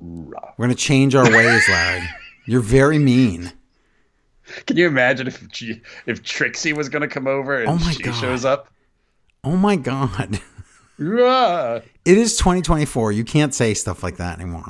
We're 0.00 0.32
going 0.56 0.70
to 0.70 0.74
change 0.74 1.14
our 1.14 1.24
ways, 1.30 1.68
Larry. 1.68 2.08
You're 2.48 2.62
very 2.62 2.98
mean. 2.98 3.52
Can 4.66 4.78
you 4.78 4.86
imagine 4.86 5.26
if 5.26 5.46
she, 5.52 5.82
if 6.06 6.22
Trixie 6.22 6.72
was 6.72 6.88
going 6.88 7.02
to 7.02 7.08
come 7.08 7.26
over 7.26 7.58
and 7.60 7.68
Oh 7.68 7.76
my 7.76 7.92
she 7.92 8.02
God. 8.02 8.14
shows 8.14 8.44
up? 8.46 8.68
Oh 9.44 9.56
my 9.56 9.76
God. 9.76 10.40
It 11.00 11.84
is 12.18 12.36
2024. 12.38 13.12
You 13.12 13.22
can't 13.22 13.54
say 13.54 13.72
stuff 13.74 14.02
like 14.02 14.16
that 14.16 14.40
anymore. 14.40 14.64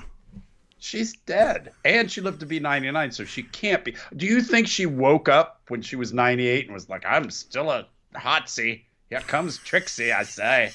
She's 0.78 1.14
dead, 1.25 1.73
and 1.87 2.11
she 2.11 2.20
lived 2.20 2.40
to 2.40 2.47
be 2.47 2.61
99, 2.61 3.12
so 3.12 3.25
she 3.25 3.44
can't 3.44 3.82
be. 3.82 3.97
Do 4.14 4.26
you 4.26 4.42
think 4.42 4.68
she 4.68 4.85
woke 4.85 5.30
up 5.30 5.62
when 5.68 5.80
she 5.80 5.97
was 5.97 6.12
98 6.12 6.66
and 6.66 6.75
was 6.75 6.90
like, 6.90 7.04
"I'm 7.06 7.30
still 7.30 7.70
a 7.70 7.87
hotsy"? 8.14 8.82
Here 9.08 9.20
comes 9.20 9.56
Trixie, 9.56 10.12
I 10.12 10.25
say. 10.25 10.73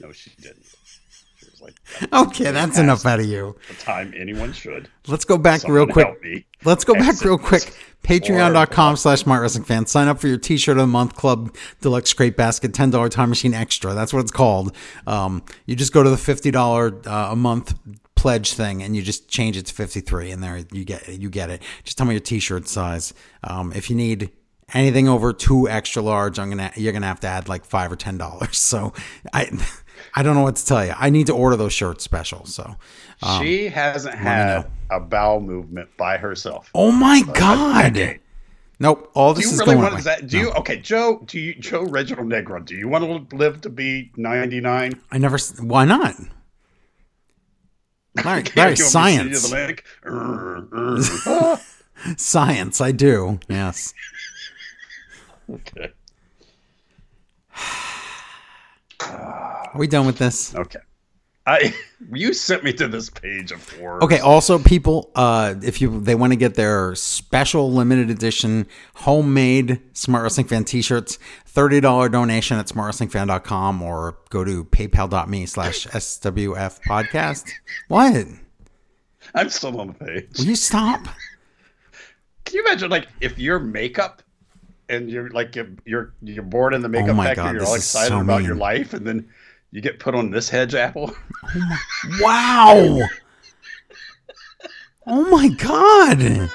No, 0.00 0.10
she 0.10 0.30
didn't. 0.40 0.66
Like, 1.60 1.76
Okay, 2.12 2.50
that's 2.50 2.78
enough 2.78 3.04
out 3.06 3.20
of 3.20 3.26
you. 3.26 3.56
"The 3.68 3.74
time 3.74 4.14
anyone 4.16 4.52
should." 4.52 4.88
Let's 5.06 5.24
go 5.24 5.38
back 5.38 5.60
Someone 5.60 5.76
real 5.76 5.86
quick. 5.86 6.46
Let's 6.64 6.84
go 6.84 6.94
back 6.94 7.20
real 7.22 7.38
quick. 7.38 7.72
Patreon.com 8.02 8.96
slash 8.96 9.20
smart 9.20 9.42
wrestling 9.42 9.64
fan. 9.64 9.86
Sign 9.86 10.08
up 10.08 10.18
for 10.18 10.28
your 10.28 10.38
t-shirt 10.38 10.76
of 10.76 10.82
the 10.82 10.86
month 10.86 11.14
club 11.14 11.54
deluxe 11.80 12.10
scrape 12.10 12.36
basket, 12.36 12.72
$10 12.72 13.10
time 13.10 13.28
machine 13.28 13.54
extra. 13.54 13.94
That's 13.94 14.12
what 14.12 14.20
it's 14.20 14.30
called. 14.30 14.74
Um, 15.06 15.42
you 15.66 15.76
just 15.76 15.92
go 15.92 16.02
to 16.02 16.10
the 16.10 16.16
$50 16.16 17.06
uh, 17.06 17.10
a 17.32 17.36
month 17.36 17.74
pledge 18.14 18.52
thing 18.54 18.82
and 18.82 18.96
you 18.96 19.02
just 19.02 19.28
change 19.28 19.56
it 19.56 19.66
to 19.66 19.74
53 19.74 20.32
and 20.32 20.42
there 20.42 20.64
you 20.72 20.84
get 20.84 21.08
you 21.08 21.30
get 21.30 21.50
it. 21.50 21.62
Just 21.84 21.98
tell 21.98 22.06
me 22.06 22.14
your 22.14 22.20
t-shirt 22.20 22.66
size. 22.68 23.14
Um, 23.44 23.72
if 23.72 23.90
you 23.90 23.96
need 23.96 24.30
anything 24.74 25.08
over 25.08 25.32
two 25.32 25.68
extra 25.68 26.02
large, 26.02 26.38
I'm 26.38 26.50
gonna 26.50 26.72
you're 26.76 26.92
gonna 26.92 27.06
have 27.06 27.20
to 27.20 27.28
add 27.28 27.48
like 27.48 27.64
five 27.64 27.92
or 27.92 27.96
ten 27.96 28.18
dollars. 28.18 28.58
So 28.68 28.92
I 29.32 29.50
I 30.18 30.22
don't 30.24 30.34
know 30.34 30.42
what 30.42 30.56
to 30.56 30.66
tell 30.66 30.84
you. 30.84 30.94
I 30.98 31.10
need 31.10 31.28
to 31.28 31.32
order 31.32 31.54
those 31.54 31.72
shirts 31.72 32.02
special. 32.02 32.44
So 32.44 32.74
um, 33.22 33.40
she 33.40 33.68
hasn't 33.68 34.16
had 34.16 34.68
a 34.90 34.98
bowel 34.98 35.38
movement 35.38 35.96
by 35.96 36.16
herself. 36.16 36.72
Oh 36.74 36.90
my 36.90 37.22
god. 37.34 38.18
Nope. 38.80 39.12
All 39.14 39.32
Do 39.32 39.40
this 39.40 39.46
you 39.46 39.52
is 39.52 39.60
really 39.60 39.76
going 39.76 39.92
want 39.92 40.02
that? 40.02 40.26
Do 40.26 40.36
you 40.36 40.50
okay, 40.54 40.78
Joe? 40.78 41.22
Do 41.24 41.38
you, 41.38 41.54
Joe 41.54 41.84
Reginald 41.84 42.28
Negro? 42.28 42.64
Do 42.64 42.74
you 42.74 42.88
want 42.88 43.30
to 43.30 43.36
live 43.36 43.60
to 43.60 43.70
be 43.70 44.10
99? 44.16 45.00
I 45.12 45.18
never. 45.18 45.38
Why 45.60 45.84
not? 45.84 46.16
Larry, 48.24 48.42
Larry 48.42 48.44
you 48.44 48.56
want 48.56 48.56
me 48.56 48.74
to 48.74 48.76
send 48.76 49.30
you 49.30 49.36
science, 49.36 49.48
the 49.48 49.54
link? 49.54 49.84
Urgh, 50.04 50.68
urgh. 50.70 52.18
Science. 52.18 52.80
I 52.80 52.90
do. 52.90 53.38
Yes. 53.48 53.94
okay. 55.52 55.92
Are 59.10 59.72
we 59.74 59.86
done 59.86 60.06
with 60.06 60.18
this? 60.18 60.54
Okay. 60.54 60.80
I 61.46 61.74
you 62.12 62.34
sent 62.34 62.62
me 62.62 62.72
to 62.74 62.88
this 62.88 63.10
page 63.10 63.52
of 63.52 63.68
horror. 63.72 64.04
Okay. 64.04 64.20
Also, 64.20 64.58
people, 64.58 65.10
uh, 65.14 65.54
if 65.62 65.80
you 65.80 66.00
they 66.00 66.14
want 66.14 66.32
to 66.32 66.36
get 66.36 66.54
their 66.54 66.94
special 66.94 67.72
limited 67.72 68.10
edition 68.10 68.66
homemade 68.94 69.80
Smart 69.94 70.22
Wrestling 70.22 70.46
Fan 70.46 70.64
T-shirts, 70.64 71.18
thirty 71.46 71.80
dollar 71.80 72.08
donation 72.08 72.58
at 72.58 72.66
smartwrestlingfan.com 72.66 73.82
or 73.82 74.18
go 74.30 74.44
to 74.44 74.64
paypal.me 74.64 75.46
slash 75.46 75.86
swf 75.86 76.80
podcast. 76.82 77.50
What? 77.88 78.26
I'm 79.34 79.48
still 79.48 79.80
on 79.80 79.88
the 79.88 79.94
page. 79.94 80.38
Will 80.38 80.46
you 80.46 80.56
stop? 80.56 81.06
Can 82.44 82.56
you 82.56 82.64
imagine 82.64 82.90
like 82.90 83.08
if 83.20 83.38
your 83.38 83.58
makeup 83.58 84.22
and 84.88 85.10
you're 85.10 85.28
like 85.30 85.54
you're 85.56 85.68
you're, 85.84 86.12
you're 86.22 86.42
bored 86.42 86.74
in 86.74 86.82
the 86.82 86.88
makeup 86.88 87.16
Oh 87.16 87.22
factory, 87.22 87.44
God, 87.44 87.54
you're 87.54 87.64
all 87.66 87.74
excited 87.74 88.08
so 88.08 88.20
about 88.20 88.38
mean. 88.38 88.46
your 88.46 88.56
life, 88.56 88.92
and 88.94 89.06
then 89.06 89.28
you 89.70 89.80
get 89.80 89.98
put 89.98 90.14
on 90.14 90.30
this 90.30 90.48
hedge 90.48 90.74
apple. 90.74 91.14
Wow. 92.20 93.00
Oh 95.06 95.30
my 95.30 95.48
god. 95.48 96.18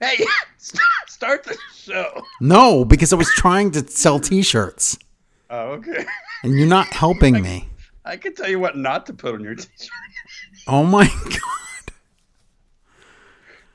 hey, 0.00 0.24
start 1.06 1.44
the 1.44 1.56
show. 1.74 2.22
No, 2.40 2.84
because 2.84 3.12
I 3.12 3.16
was 3.16 3.28
trying 3.34 3.70
to 3.72 3.86
sell 3.86 4.18
T-shirts, 4.18 4.98
Oh, 5.50 5.72
okay. 5.72 6.04
and 6.42 6.58
you're 6.58 6.66
not 6.68 6.86
helping 6.88 7.40
me. 7.42 7.68
I 8.04 8.16
can 8.16 8.34
tell 8.34 8.48
you 8.48 8.58
what 8.58 8.76
not 8.76 9.04
to 9.06 9.12
put 9.12 9.34
on 9.34 9.42
your 9.42 9.54
t-shirt. 9.54 9.88
Oh 10.68 10.84
my 10.84 11.06
god! 11.06 11.38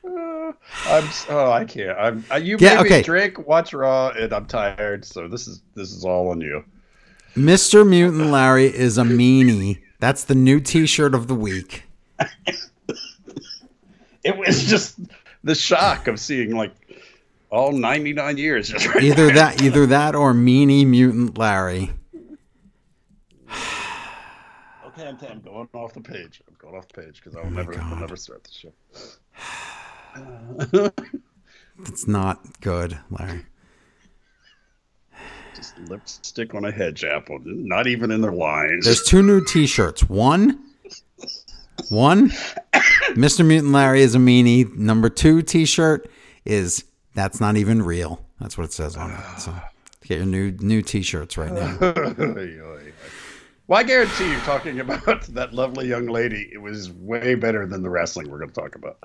Uh, 0.04 0.52
I'm 0.84 1.08
oh 1.28 1.50
I 1.52 1.64
can't. 1.64 1.96
I'm 1.98 2.24
uh, 2.30 2.36
you 2.36 2.58
Yeah, 2.58 2.76
made 2.76 2.78
okay. 2.80 2.98
me 2.98 3.02
drink, 3.02 3.46
watch 3.46 3.72
Raw, 3.72 4.08
and 4.10 4.32
I'm 4.32 4.46
tired. 4.46 5.04
So 5.04 5.28
this 5.28 5.46
is 5.46 5.62
this 5.74 5.92
is 5.92 6.04
all 6.04 6.30
on 6.30 6.40
you. 6.40 6.64
Mr. 7.36 7.86
Mutant 7.88 8.30
Larry 8.30 8.66
is 8.66 8.98
a 8.98 9.02
meanie. 9.04 9.82
That's 10.00 10.24
the 10.24 10.34
new 10.34 10.60
T-shirt 10.60 11.14
of 11.14 11.28
the 11.28 11.34
week. 11.34 11.84
It 14.24 14.36
was 14.36 14.64
just 14.64 14.98
the 15.44 15.54
shock 15.54 16.06
of 16.08 16.18
seeing 16.20 16.54
like 16.56 16.72
all 17.50 17.72
99 17.72 18.38
years 18.38 18.68
just 18.68 18.86
right 18.86 19.02
Either 19.02 19.26
there. 19.26 19.32
that, 19.32 19.60
either 19.62 19.86
that, 19.86 20.14
or 20.14 20.32
meanie 20.32 20.86
Mutant 20.86 21.36
Larry. 21.38 21.92
Okay, 24.84 25.06
I'm, 25.08 25.18
I'm 25.30 25.40
going 25.40 25.68
off 25.74 25.94
the 25.94 26.00
page. 26.02 26.42
I'm 26.48 26.54
going 26.58 26.74
off 26.76 26.86
the 26.88 27.02
page 27.02 27.16
because 27.16 27.34
I'll 27.36 27.46
Oh 27.46 27.50
never 27.50 27.80
I'll 27.80 27.96
never 27.96 28.16
start 28.16 28.44
the 28.44 28.50
show. 28.52 28.72
It's 31.86 32.06
not 32.06 32.60
good, 32.60 32.98
Larry. 33.10 33.44
Just 35.54 35.78
lipstick 35.88 36.54
on 36.54 36.64
a 36.64 36.70
hedge 36.70 37.04
apple, 37.04 37.38
not 37.44 37.86
even 37.86 38.10
in 38.10 38.20
their 38.20 38.32
lines. 38.32 38.84
There's 38.84 39.02
two 39.02 39.22
new 39.22 39.44
T-shirts. 39.44 40.08
One, 40.08 40.62
one, 41.90 42.30
Mr. 43.10 43.44
Mutant 43.44 43.72
Larry 43.72 44.02
is 44.02 44.14
a 44.14 44.18
meanie. 44.18 44.72
Number 44.76 45.08
two 45.08 45.42
T-shirt 45.42 46.08
is 46.44 46.84
that's 47.14 47.40
not 47.40 47.56
even 47.56 47.82
real. 47.82 48.24
That's 48.40 48.56
what 48.56 48.64
it 48.64 48.72
says 48.72 48.96
on 48.96 49.10
it. 49.10 49.40
So 49.40 49.54
get 50.04 50.18
your 50.18 50.26
new 50.26 50.52
new 50.52 50.82
T-shirts 50.82 51.36
right 51.36 51.52
now. 51.52 51.76
well, 53.72 53.80
I 53.80 53.84
guarantee 53.84 54.30
you, 54.30 54.38
talking 54.40 54.80
about 54.86 55.22
that 55.28 55.54
lovely 55.54 55.88
young 55.88 56.04
lady, 56.06 56.50
it 56.52 56.58
was 56.58 56.90
way 56.92 57.34
better 57.34 57.64
than 57.64 57.82
the 57.82 57.88
wrestling 57.88 58.30
we're 58.30 58.36
going 58.36 58.50
to 58.50 58.54
talk 58.54 58.74
about. 58.74 58.98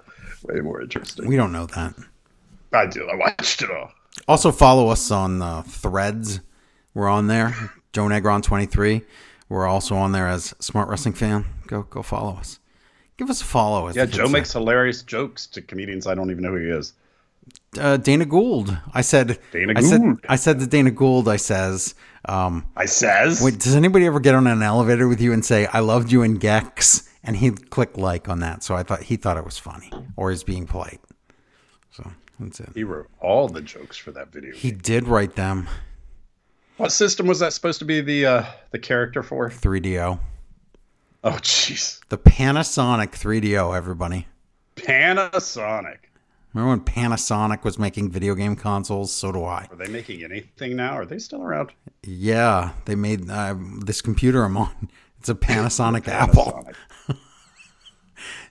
Way 0.44 0.60
more 0.60 0.82
interesting. 0.82 1.26
We 1.26 1.38
don't 1.38 1.54
know 1.54 1.68
that. 1.68 1.94
I 2.74 2.86
do. 2.86 3.08
I 3.08 3.16
watched 3.16 3.62
it 3.62 3.72
all. 3.72 3.94
Also 4.28 4.52
follow 4.52 4.90
us 4.90 5.10
on 5.10 5.42
uh, 5.42 5.62
Threads. 5.62 6.42
We're 6.94 7.08
on 7.08 7.28
there. 7.28 7.56
Joe 7.94 8.08
Negron 8.08 8.44
twenty 8.44 8.66
three. 8.66 9.04
We're 9.48 9.68
also 9.68 9.96
on 9.96 10.12
there 10.12 10.28
as 10.28 10.54
Smart 10.60 10.90
Wrestling 10.90 11.14
Fan. 11.14 11.46
Go 11.68 11.84
go 11.84 12.02
follow 12.02 12.36
us. 12.36 12.60
Give 13.16 13.30
us 13.30 13.42
a 13.42 13.46
follow. 13.46 13.90
Yeah, 13.94 14.06
Joe 14.06 14.26
say. 14.26 14.32
makes 14.34 14.52
hilarious 14.52 15.02
jokes 15.02 15.48
to 15.48 15.62
comedians. 15.62 16.08
I 16.08 16.14
don't 16.14 16.30
even 16.30 16.44
know 16.44 16.52
who 16.52 16.58
he 16.58 16.72
is. 16.72 16.92
uh, 17.80 17.96
Dana 17.96 18.26
Gould. 18.26 18.78
I 18.94 19.00
said 19.00 19.40
Dana 19.54 19.76
I 19.78 19.82
said 19.82 20.02
Gould. 20.02 20.26
I 20.28 20.36
said 20.36 20.60
to 20.60 20.68
Dana 20.68 20.92
Gould. 20.92 21.30
I 21.30 21.38
says. 21.38 21.96
Um, 22.26 22.66
I 22.76 22.86
says. 22.86 23.42
Wait, 23.42 23.60
does 23.60 23.76
anybody 23.76 24.06
ever 24.06 24.20
get 24.20 24.36
on 24.36 24.48
an 24.48 24.62
elevator 24.62 25.08
with 25.08 25.22
you 25.22 25.34
and 25.34 25.44
say, 25.46 25.66
I 25.68 25.80
loved 25.80 26.12
you 26.12 26.24
in 26.24 26.36
Gex? 26.36 27.08
And 27.24 27.36
he'd 27.36 27.70
click 27.70 27.98
like 27.98 28.30
on 28.30 28.40
that. 28.40 28.64
So 28.64 28.76
I 28.76 28.84
thought 28.84 29.04
he 29.04 29.18
thought 29.18 29.38
it 29.38 29.44
was 29.46 29.58
funny 29.58 29.92
or 30.16 30.32
he's 30.32 30.44
being 30.44 30.66
polite. 30.66 31.02
So 31.92 32.10
that's 32.40 32.60
it. 32.60 32.70
He 32.74 32.84
wrote 32.84 33.10
all 33.20 33.50
the 33.50 33.62
jokes 33.62 33.98
for 33.98 34.12
that 34.12 34.32
video. 34.32 34.54
He 34.54 34.72
did 34.72 35.08
write 35.08 35.36
them 35.36 35.68
What 36.78 36.92
system 36.92 37.28
was 37.28 37.40
that 37.40 37.54
supposed 37.54 37.80
to 37.80 37.86
be 37.86 38.02
the 38.02 38.26
uh, 38.26 38.46
the 38.72 38.80
character 38.80 39.24
for? 39.24 39.50
3DO. 39.50 40.20
Oh, 41.24 41.32
jeez. 41.32 42.00
The 42.10 42.18
Panasonic 42.18 43.12
3DO, 43.12 43.76
everybody. 43.76 44.28
Panasonic. 44.78 45.98
Remember 46.58 46.72
when 46.72 47.12
Panasonic 47.12 47.64
was 47.64 47.78
making 47.78 48.10
video 48.10 48.34
game 48.34 48.56
consoles? 48.56 49.14
So 49.14 49.32
do 49.32 49.44
I. 49.44 49.68
Are 49.70 49.76
they 49.76 49.90
making 49.90 50.24
anything 50.24 50.76
now? 50.76 50.94
Are 50.94 51.06
they 51.06 51.20
still 51.20 51.44
around? 51.44 51.72
Yeah, 52.02 52.72
they 52.86 52.96
made 52.96 53.30
uh, 53.30 53.54
this 53.86 54.02
computer 54.02 54.44
I'm 54.44 54.58
on. 54.58 54.90
It's 55.20 55.30
a 55.30 55.36
Panasonic 55.36 56.08
Apple. 56.08 56.68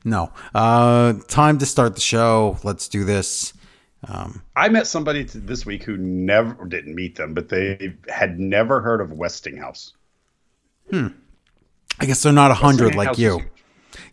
No. 0.04 0.30
Uh, 0.54 1.14
time 1.26 1.58
to 1.58 1.66
start 1.66 1.96
the 1.96 2.00
show. 2.00 2.58
Let's 2.62 2.86
do 2.86 3.02
this. 3.02 3.52
Um, 4.06 4.40
I 4.54 4.68
met 4.68 4.86
somebody 4.86 5.24
this 5.24 5.66
week 5.66 5.82
who 5.82 5.96
never 5.96 6.64
didn't 6.64 6.94
meet 6.94 7.16
them, 7.16 7.34
but 7.34 7.48
they 7.48 7.96
had 8.08 8.38
never 8.38 8.80
heard 8.80 9.00
of 9.00 9.10
Westinghouse. 9.10 9.94
I 10.92 11.10
guess 12.00 12.22
they're 12.22 12.32
not 12.32 12.52
a 12.52 12.54
hundred 12.54 12.94
like 12.94 13.18
you. 13.18 13.40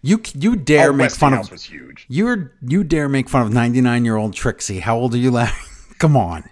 You 0.02 0.22
you 0.34 0.56
dare 0.56 0.90
Oh, 0.90 0.94
make 0.94 1.12
fun 1.12 1.34
of 1.34 1.52
was 1.52 1.64
huge. 1.64 2.06
you're 2.10 2.54
you 2.62 2.84
dare 2.84 3.08
make 3.10 3.30
fun 3.30 3.42
of 3.42 3.52
ninety 3.54 3.82
nine 3.82 4.06
year 4.06 4.16
old 4.18 4.34
Trixie. 4.34 4.80
How 4.80 4.98
old 4.98 5.14
are 5.14 5.18
you, 5.18 5.32
Larry? 5.32 5.52
Come 6.00 6.18
on. 6.18 6.44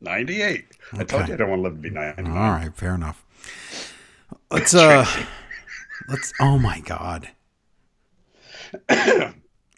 98. 0.00 0.64
I 0.94 1.04
told 1.04 1.28
you 1.28 1.34
I 1.34 1.36
don't 1.36 1.48
want 1.50 1.60
to 1.60 1.62
live 1.64 1.74
to 1.74 1.80
be 1.80 1.90
99. 1.90 2.36
All 2.36 2.50
right, 2.50 2.74
fair 2.74 2.94
enough. 2.94 3.24
Let's 4.50 4.74
uh 4.74 5.06
let's 6.08 6.32
oh 6.40 6.58
my 6.58 6.80
god. 6.80 7.28
wow. 8.90 9.34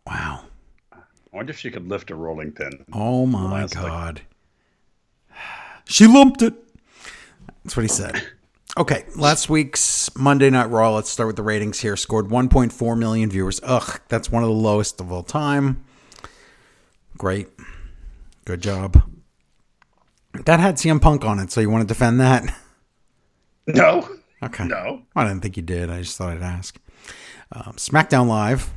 I 0.07 0.97
wonder 1.33 1.50
if 1.50 1.59
she 1.59 1.71
could 1.71 1.88
lift 1.88 2.11
a 2.11 2.14
rolling 2.14 2.53
pin. 2.53 2.85
Oh 2.93 3.26
my 3.26 3.53
last, 3.61 3.75
like- 3.76 3.85
god. 3.87 4.21
She 5.87 6.07
lumped 6.07 6.41
it. 6.41 6.55
That's 7.62 7.76
what 7.76 7.83
he 7.83 7.88
said. 7.88 8.23
Okay, 8.76 9.04
last 9.14 9.49
week's 9.49 10.11
Monday 10.16 10.50
Night 10.50 10.69
Raw. 10.69 10.97
Let's 10.97 11.09
start 11.09 11.28
with 11.28 11.37
the 11.37 11.45
ratings 11.45 11.78
here. 11.78 11.97
Scored 11.97 12.26
1.4 12.26 12.99
million 12.99 13.31
viewers. 13.31 13.61
Ugh, 13.62 14.00
that's 14.09 14.33
one 14.33 14.43
of 14.43 14.49
the 14.49 14.54
lowest 14.54 15.00
of 15.00 15.12
all 15.12 15.23
time. 15.23 15.85
Great, 17.16 17.47
good 18.45 18.61
job. 18.61 19.00
That 20.45 20.59
had 20.59 20.75
CM 20.75 21.00
Punk 21.00 21.25
on 21.25 21.38
it, 21.38 21.52
so 21.52 21.61
you 21.61 21.71
want 21.71 21.83
to 21.83 21.87
defend 21.87 22.21
that? 22.21 22.52
No. 23.69 24.09
Okay. 24.43 24.64
No. 24.64 25.02
I 25.14 25.23
didn't 25.23 25.43
think 25.43 25.57
you 25.57 25.62
did. 25.62 25.88
I 25.88 26.02
just 26.02 26.19
thought 26.19 26.33
I'd 26.33 26.43
ask. 26.43 26.76
Um, 27.52 27.75
SmackDown 27.75 28.26
Live. 28.26 28.73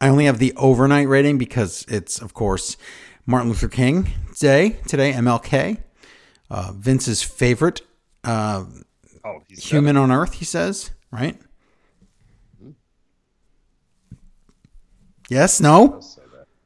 I 0.00 0.08
only 0.08 0.24
have 0.24 0.38
the 0.38 0.54
overnight 0.56 1.06
rating 1.06 1.36
because 1.36 1.84
it's, 1.88 2.18
of 2.22 2.32
course, 2.32 2.78
Martin 3.26 3.50
Luther 3.50 3.68
King 3.68 4.10
Day 4.40 4.80
today, 4.86 5.12
MLK. 5.12 5.82
Uh, 6.50 6.72
Vince's 6.74 7.22
favorite 7.22 7.82
uh, 8.24 8.64
Oh, 9.28 9.42
he's 9.46 9.62
human 9.64 9.96
on 9.96 10.10
earth, 10.10 10.34
he 10.34 10.44
says, 10.44 10.92
right? 11.10 11.38
Yes, 15.28 15.60
no? 15.60 16.00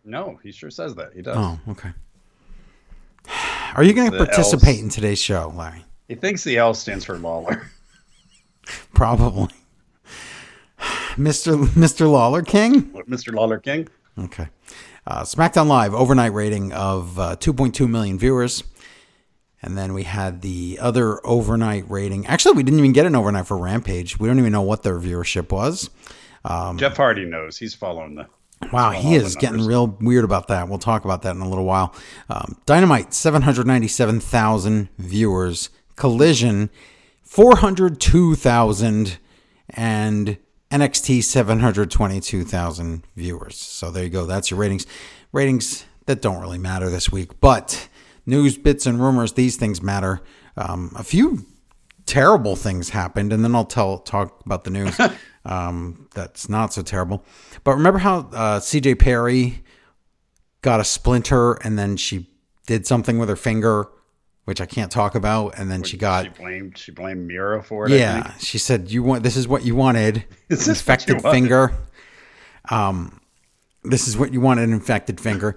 No, 0.04 0.38
he 0.42 0.52
sure 0.52 0.70
says 0.70 0.94
that. 0.94 1.12
He 1.14 1.22
does. 1.22 1.36
Oh, 1.36 1.58
okay. 1.68 1.90
Are 3.74 3.82
you 3.82 3.92
going 3.92 4.10
to 4.10 4.16
participate 4.16 4.78
in 4.78 4.88
today's 4.88 5.20
show, 5.20 5.52
Larry? 5.56 5.84
He 6.08 6.14
thinks 6.14 6.44
the 6.44 6.58
L 6.58 6.74
stands 6.74 7.04
for 7.04 7.18
Lawler. 7.18 7.70
Probably. 8.94 9.48
Mr. 11.16 11.66
Mr. 11.68 12.10
Lawler 12.10 12.42
King? 12.42 12.90
Mr. 13.08 13.32
Lawler 13.32 13.58
King? 13.58 13.88
Okay. 14.18 14.48
Uh, 15.06 15.22
SmackDown 15.22 15.66
Live 15.66 15.94
overnight 15.94 16.32
rating 16.32 16.72
of 16.72 17.18
uh, 17.18 17.34
2.2 17.36 17.88
million 17.88 18.18
viewers. 18.18 18.62
And 19.62 19.78
then 19.78 19.94
we 19.94 20.02
had 20.02 20.42
the 20.42 20.78
other 20.80 21.24
overnight 21.24 21.88
rating. 21.88 22.26
Actually, 22.26 22.54
we 22.56 22.62
didn't 22.64 22.80
even 22.80 22.92
get 22.92 23.06
an 23.06 23.14
overnight 23.14 23.46
for 23.46 23.56
Rampage. 23.56 24.18
We 24.18 24.26
don't 24.26 24.38
even 24.38 24.52
know 24.52 24.62
what 24.62 24.82
their 24.82 24.98
viewership 24.98 25.52
was. 25.52 25.88
Um, 26.44 26.78
Jeff 26.78 26.96
Hardy 26.96 27.24
knows. 27.24 27.58
He's 27.58 27.74
following 27.74 28.16
the. 28.16 28.26
Wow, 28.72 28.90
he 28.90 29.16
is 29.16 29.34
getting 29.36 29.64
real 29.66 29.88
weird 30.00 30.24
about 30.24 30.48
that. 30.48 30.68
We'll 30.68 30.78
talk 30.78 31.04
about 31.04 31.22
that 31.22 31.34
in 31.34 31.42
a 31.42 31.48
little 31.48 31.64
while. 31.64 31.94
Um, 32.28 32.56
Dynamite, 32.64 33.12
797,000 33.12 34.88
viewers. 34.98 35.70
Collision, 35.96 36.70
402,000. 37.22 39.18
And 39.70 40.38
NXT, 40.70 41.24
722,000 41.24 43.04
viewers. 43.16 43.56
So 43.58 43.90
there 43.90 44.04
you 44.04 44.10
go. 44.10 44.26
That's 44.26 44.50
your 44.50 44.60
ratings. 44.60 44.86
Ratings 45.32 45.84
that 46.06 46.22
don't 46.22 46.40
really 46.40 46.58
matter 46.58 46.88
this 46.88 47.10
week. 47.10 47.40
But 47.40 47.88
news, 48.26 48.56
bits, 48.58 48.86
and 48.86 49.00
rumors, 49.00 49.32
these 49.34 49.56
things 49.56 49.82
matter. 49.82 50.20
Um, 50.56 50.92
a 50.96 51.02
few 51.02 51.46
terrible 52.06 52.56
things 52.56 52.90
happened, 52.90 53.32
and 53.32 53.44
then 53.44 53.54
I'll 53.54 53.64
tell 53.64 53.98
talk 53.98 54.42
about 54.44 54.64
the 54.64 54.70
news 54.70 54.98
um, 55.44 56.08
that's 56.14 56.48
not 56.48 56.72
so 56.72 56.82
terrible. 56.82 57.24
But 57.64 57.72
remember 57.72 57.98
how 58.00 58.28
uh, 58.32 58.60
C.J. 58.60 58.96
Perry 58.96 59.62
got 60.62 60.80
a 60.80 60.84
splinter, 60.84 61.54
and 61.54 61.78
then 61.78 61.96
she 61.96 62.28
did 62.66 62.86
something 62.86 63.18
with 63.18 63.28
her 63.28 63.36
finger, 63.36 63.88
which 64.44 64.60
I 64.60 64.66
can't 64.66 64.90
talk 64.90 65.14
about, 65.14 65.58
and 65.58 65.70
then 65.70 65.82
she 65.82 65.96
got 65.96 66.24
She 66.24 66.30
blamed. 66.30 66.78
She 66.78 66.92
blamed 66.92 67.26
Miro 67.26 67.62
for 67.62 67.86
it. 67.86 67.92
Yeah. 67.92 68.34
She 68.38 68.58
said, 68.58 68.90
"You 68.90 69.02
want 69.02 69.22
this 69.22 69.36
is 69.36 69.48
what 69.48 69.64
you 69.64 69.74
wanted, 69.74 70.24
Is 70.48 70.60
what 70.60 70.66
you 70.66 70.72
infected 70.72 71.22
wanted? 71.22 71.32
finger. 71.32 71.72
Um, 72.70 73.20
this 73.84 74.06
is 74.06 74.16
what 74.16 74.32
you 74.32 74.40
wanted, 74.40 74.70
infected 74.70 75.20
finger." 75.20 75.56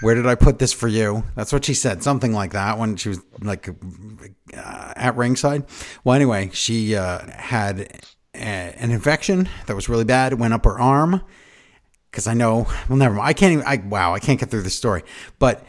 Where 0.00 0.14
did 0.14 0.26
I 0.26 0.34
put 0.34 0.58
this 0.58 0.72
for 0.72 0.88
you? 0.88 1.24
That's 1.34 1.52
what 1.52 1.64
she 1.64 1.74
said, 1.74 2.02
something 2.02 2.32
like 2.32 2.52
that 2.52 2.78
when 2.78 2.96
she 2.96 3.10
was 3.10 3.20
like 3.40 3.68
uh, 3.68 4.92
at 4.96 5.16
ringside. 5.16 5.64
Well, 6.04 6.14
anyway, 6.14 6.50
she 6.52 6.96
uh, 6.96 7.30
had 7.30 8.00
a, 8.34 8.38
an 8.38 8.90
infection 8.90 9.48
that 9.66 9.76
was 9.76 9.88
really 9.88 10.04
bad. 10.04 10.38
Went 10.38 10.54
up 10.54 10.64
her 10.64 10.78
arm 10.78 11.22
because 12.10 12.26
I 12.26 12.34
know. 12.34 12.66
Well, 12.88 12.96
never 12.96 13.14
mind. 13.14 13.28
I 13.28 13.32
can't 13.34 13.52
even. 13.52 13.64
I 13.66 13.76
wow, 13.76 14.14
I 14.14 14.20
can't 14.20 14.40
get 14.40 14.50
through 14.50 14.62
this 14.62 14.76
story. 14.76 15.02
But 15.38 15.64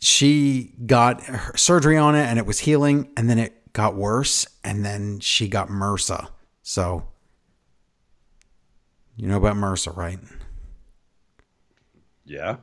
she 0.00 0.74
got 0.86 1.22
surgery 1.58 1.96
on 1.96 2.14
it, 2.14 2.24
and 2.24 2.38
it 2.38 2.46
was 2.46 2.60
healing, 2.60 3.10
and 3.16 3.28
then 3.28 3.38
it 3.38 3.72
got 3.72 3.96
worse, 3.96 4.46
and 4.62 4.84
then 4.84 5.20
she 5.20 5.48
got 5.48 5.68
MRSA. 5.68 6.28
So 6.62 7.08
you 9.16 9.26
know 9.26 9.36
about 9.36 9.56
MRSA, 9.56 9.96
right? 9.96 10.18
Yeah. 12.24 12.56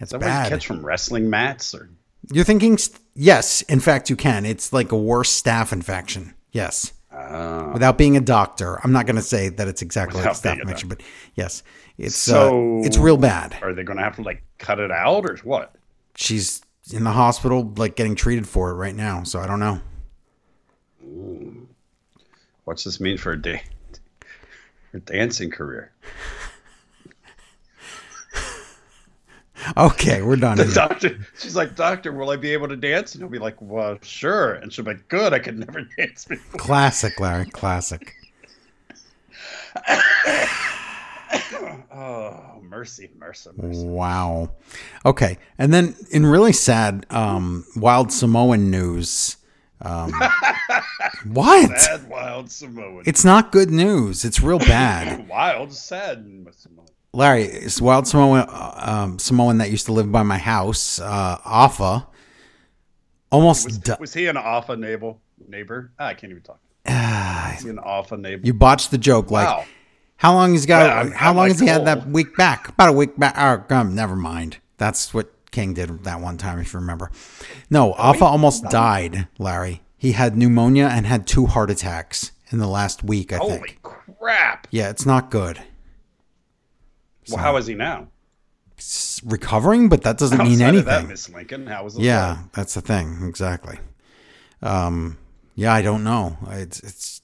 It's 0.00 0.12
that 0.12 0.20
bad. 0.20 0.48
catch 0.48 0.66
from 0.66 0.84
wrestling 0.84 1.30
mats? 1.30 1.74
Or 1.74 1.88
You're 2.32 2.44
thinking, 2.44 2.76
st- 2.78 3.00
yes, 3.14 3.62
in 3.62 3.80
fact, 3.80 4.10
you 4.10 4.16
can. 4.16 4.44
It's 4.44 4.72
like 4.72 4.92
a 4.92 4.96
worse 4.98 5.40
staph 5.42 5.72
infection. 5.72 6.34
Yes. 6.52 6.92
uh, 7.12 7.70
Without 7.72 7.96
being 7.98 8.16
a 8.16 8.20
doctor, 8.20 8.80
I'm 8.84 8.92
not 8.92 9.06
going 9.06 9.16
to 9.16 9.22
say 9.22 9.48
that 9.50 9.68
it's 9.68 9.82
exactly 9.82 10.20
like 10.20 10.32
staph 10.32 10.60
infection, 10.60 10.88
but 10.88 11.00
yes, 11.34 11.62
it's 11.98 12.16
So- 12.16 12.78
uh, 12.80 12.82
it's 12.86 12.98
real 12.98 13.16
bad. 13.16 13.56
are 13.62 13.72
they 13.72 13.82
going 13.84 13.98
to 13.98 14.04
have 14.04 14.16
to 14.16 14.22
like 14.22 14.42
cut 14.58 14.78
it 14.80 14.90
out 14.90 15.24
or 15.28 15.36
what? 15.44 15.74
She's 16.16 16.60
in 16.92 17.04
the 17.04 17.12
hospital, 17.12 17.72
like 17.76 17.96
getting 17.96 18.14
treated 18.14 18.46
for 18.48 18.70
it 18.70 18.74
right 18.74 18.94
now. 18.94 19.22
So 19.22 19.40
I 19.40 19.46
don't 19.46 19.60
know. 19.60 19.80
What's 22.64 22.84
this 22.84 23.00
mean 23.00 23.18
for 23.18 23.32
a 23.32 23.40
day? 23.40 23.62
Her 24.92 24.98
dancing 25.06 25.50
career. 25.50 25.92
Okay, 29.76 30.22
we're 30.22 30.36
done. 30.36 30.56
The 30.56 30.64
here. 30.64 30.74
doctor, 30.74 31.18
she's 31.38 31.56
like, 31.56 31.74
Doctor, 31.76 32.12
will 32.12 32.30
I 32.30 32.36
be 32.36 32.52
able 32.52 32.68
to 32.68 32.76
dance? 32.76 33.14
And 33.14 33.22
he'll 33.22 33.30
be 33.30 33.38
like, 33.38 33.56
Well, 33.60 33.98
sure. 34.02 34.54
And 34.54 34.72
she'll 34.72 34.84
be 34.84 34.92
like, 34.92 35.08
Good, 35.08 35.32
I 35.32 35.38
could 35.38 35.58
never 35.58 35.82
dance 35.96 36.24
before. 36.24 36.60
Classic, 36.60 37.18
Larry. 37.18 37.46
Classic. 37.46 38.14
Oh, 41.96 42.60
mercy, 42.62 43.10
mercy, 43.16 43.50
mercy. 43.56 43.86
Wow. 43.86 44.50
Okay, 45.06 45.38
and 45.58 45.72
then 45.72 45.94
in 46.10 46.26
really 46.26 46.52
sad 46.52 47.06
um, 47.10 47.64
wild 47.76 48.10
Samoan 48.12 48.70
news. 48.70 49.36
Um, 49.80 50.12
what? 51.24 51.78
Sad, 51.78 52.08
wild 52.08 52.50
Samoan. 52.50 53.04
It's 53.06 53.24
not 53.24 53.52
good 53.52 53.70
news. 53.70 54.24
It's 54.24 54.40
real 54.40 54.58
bad. 54.58 55.28
wild, 55.28 55.72
sad 55.72 56.24
Samoan. 56.56 56.86
Larry, 57.14 57.44
it's 57.44 57.80
wild 57.80 58.06
Samoan, 58.06 58.40
uh, 58.48 58.74
um, 58.76 59.18
Samoan 59.18 59.58
that 59.58 59.70
used 59.70 59.86
to 59.86 59.92
live 59.92 60.10
by 60.10 60.22
my 60.22 60.38
house, 60.38 61.00
uh, 61.00 61.38
Afa, 61.44 62.06
almost 63.30 63.66
Was, 63.66 63.98
was 64.00 64.14
he 64.14 64.26
an 64.26 64.36
alpha 64.36 64.76
neighbor? 64.76 65.14
Neighbor? 65.46 65.92
Ah, 65.98 66.06
I 66.06 66.14
can't 66.14 66.30
even 66.30 66.42
talk. 66.42 66.60
Ah, 66.86 67.56
he 67.62 67.68
an 67.68 67.78
alpha 67.84 68.16
neighbor? 68.16 68.44
you 68.44 68.52
botched 68.52 68.90
the 68.90 68.98
joke. 68.98 69.30
Like, 69.30 69.46
wow. 69.46 69.64
how 70.16 70.34
long 70.34 70.52
he's 70.52 70.66
got? 70.66 70.86
Yeah, 70.86 70.94
I'm- 70.94 71.12
how 71.12 71.30
I'm 71.30 71.36
long 71.36 71.44
like 71.44 71.52
has 71.52 71.60
he 71.60 71.66
had 71.66 71.86
that 71.86 72.08
week 72.08 72.36
back? 72.36 72.68
About 72.68 72.88
a 72.88 72.92
week 72.92 73.18
back. 73.18 73.34
Oh, 73.70 73.76
um, 73.76 73.94
never 73.94 74.16
mind. 74.16 74.58
That's 74.76 75.14
what 75.14 75.30
King 75.50 75.74
did 75.74 76.04
that 76.04 76.20
one 76.20 76.36
time, 76.36 76.58
if 76.58 76.72
you 76.72 76.80
remember. 76.80 77.10
No, 77.70 77.92
Afa 77.94 78.24
almost 78.24 78.64
died. 78.64 79.28
Larry, 79.38 79.82
he 79.96 80.12
had 80.12 80.36
pneumonia 80.36 80.88
and 80.92 81.06
had 81.06 81.26
two 81.26 81.46
heart 81.46 81.70
attacks 81.70 82.32
in 82.50 82.58
the 82.58 82.66
last 82.66 83.04
week. 83.04 83.32
I 83.32 83.36
Holy 83.36 83.50
think. 83.52 83.78
Holy 83.84 84.16
crap. 84.18 84.66
Yeah, 84.70 84.90
it's 84.90 85.06
not 85.06 85.30
good. 85.30 85.60
Well, 87.30 87.38
how 87.38 87.56
is 87.56 87.66
he 87.66 87.74
now? 87.74 88.08
Recovering, 89.24 89.88
but 89.88 90.02
that 90.02 90.18
doesn't 90.18 90.38
mean 90.38 90.60
Outside 90.60 90.84
that, 90.84 90.92
anything. 90.94 91.08
Miss 91.08 91.28
Lincoln, 91.30 91.66
how 91.66 91.84
was 91.84 91.94
the 91.94 92.02
Yeah, 92.02 92.38
that's 92.52 92.74
the 92.74 92.80
thing. 92.80 93.20
Exactly. 93.26 93.78
Um, 94.62 95.18
yeah, 95.54 95.72
I 95.72 95.82
don't 95.82 96.04
know. 96.04 96.36
It's 96.48 96.80
it's 96.80 97.22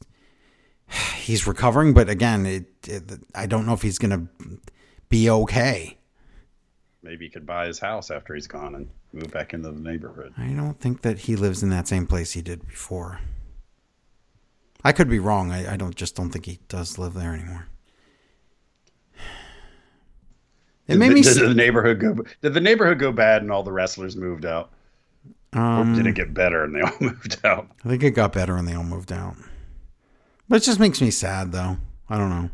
he's 1.16 1.46
recovering, 1.46 1.92
but 1.92 2.08
again, 2.08 2.46
it, 2.46 2.66
it 2.86 3.20
I 3.34 3.46
don't 3.46 3.66
know 3.66 3.72
if 3.72 3.82
he's 3.82 3.98
gonna 3.98 4.28
be 5.08 5.28
okay. 5.28 5.98
Maybe 7.02 7.26
he 7.26 7.30
could 7.30 7.46
buy 7.46 7.66
his 7.66 7.78
house 7.78 8.10
after 8.10 8.34
he's 8.34 8.46
gone 8.46 8.74
and 8.74 8.88
move 9.12 9.30
back 9.32 9.54
into 9.54 9.70
the 9.72 9.80
neighborhood. 9.80 10.34
I 10.36 10.48
don't 10.48 10.78
think 10.78 11.02
that 11.02 11.20
he 11.20 11.34
lives 11.34 11.62
in 11.62 11.70
that 11.70 11.88
same 11.88 12.06
place 12.06 12.32
he 12.32 12.42
did 12.42 12.66
before. 12.66 13.20
I 14.84 14.92
could 14.92 15.08
be 15.08 15.18
wrong. 15.18 15.50
I, 15.50 15.74
I 15.74 15.76
don't 15.76 15.94
just 15.94 16.14
don't 16.16 16.30
think 16.30 16.46
he 16.46 16.58
does 16.68 16.98
live 16.98 17.14
there 17.14 17.34
anymore. 17.34 17.68
It 20.90 20.98
made 20.98 21.08
did, 21.08 21.14
me. 21.14 21.22
did 21.22 21.36
the 21.36 21.54
neighborhood 21.54 22.00
go? 22.00 22.14
Did 22.42 22.54
the 22.54 22.60
neighborhood 22.60 22.98
go 22.98 23.12
bad 23.12 23.42
and 23.42 23.50
all 23.50 23.62
the 23.62 23.72
wrestlers 23.72 24.16
moved 24.16 24.44
out, 24.44 24.70
or 25.54 25.60
Um, 25.60 25.94
did 25.94 26.06
it 26.06 26.14
get 26.14 26.32
better 26.34 26.64
and 26.64 26.74
they 26.74 26.80
all 26.82 26.92
moved 27.00 27.38
out? 27.44 27.68
I 27.84 27.88
think 27.88 28.02
it 28.02 28.10
got 28.12 28.32
better 28.32 28.56
and 28.56 28.66
they 28.66 28.74
all 28.74 28.84
moved 28.84 29.12
out. 29.12 29.36
But 30.48 30.56
it 30.56 30.64
just 30.64 30.80
makes 30.80 31.00
me 31.00 31.10
sad, 31.10 31.52
though. 31.52 31.76
I 32.08 32.18
don't 32.18 32.30
know. 32.30 32.50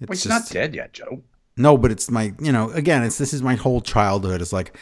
It's 0.00 0.08
Well, 0.08 0.14
he's 0.14 0.24
just- 0.24 0.28
not 0.28 0.48
dead 0.52 0.74
yet, 0.74 0.92
Joe. 0.92 1.22
No, 1.56 1.76
but 1.76 1.90
it's 1.90 2.10
my, 2.10 2.32
you 2.40 2.52
know, 2.52 2.70
again, 2.70 3.02
it's 3.02 3.18
this 3.18 3.34
is 3.34 3.42
my 3.42 3.54
whole 3.54 3.80
childhood. 3.82 4.40
It's 4.40 4.52
like, 4.52 4.74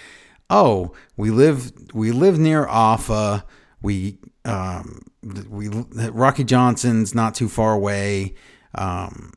oh, 0.50 0.92
we 1.16 1.30
live 1.30 1.72
we 1.92 2.12
live 2.12 2.38
near 2.38 2.66
Afa. 2.68 3.44
We 3.82 4.18
um 4.44 5.00
we 5.48 5.68
Rocky 5.68 6.44
Johnson's 6.44 7.14
not 7.16 7.34
too 7.34 7.48
far 7.48 7.72
away. 7.72 8.34
Um 8.74 9.32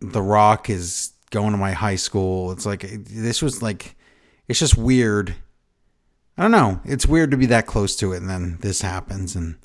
The 0.00 0.22
Rock 0.22 0.70
is 0.70 1.12
going 1.30 1.52
to 1.52 1.58
my 1.58 1.72
high 1.72 1.96
school. 1.96 2.52
It's 2.52 2.66
like 2.66 2.82
this 2.82 3.42
was 3.42 3.62
like 3.62 3.96
it's 4.46 4.58
just 4.58 4.76
weird. 4.76 5.34
I 6.36 6.42
don't 6.42 6.50
know. 6.50 6.80
It's 6.84 7.06
weird 7.06 7.30
to 7.32 7.36
be 7.36 7.46
that 7.46 7.66
close 7.66 7.96
to 7.96 8.12
it 8.12 8.18
and 8.18 8.30
then 8.30 8.58
this 8.60 8.80
happens 8.82 9.34
and 9.34 9.56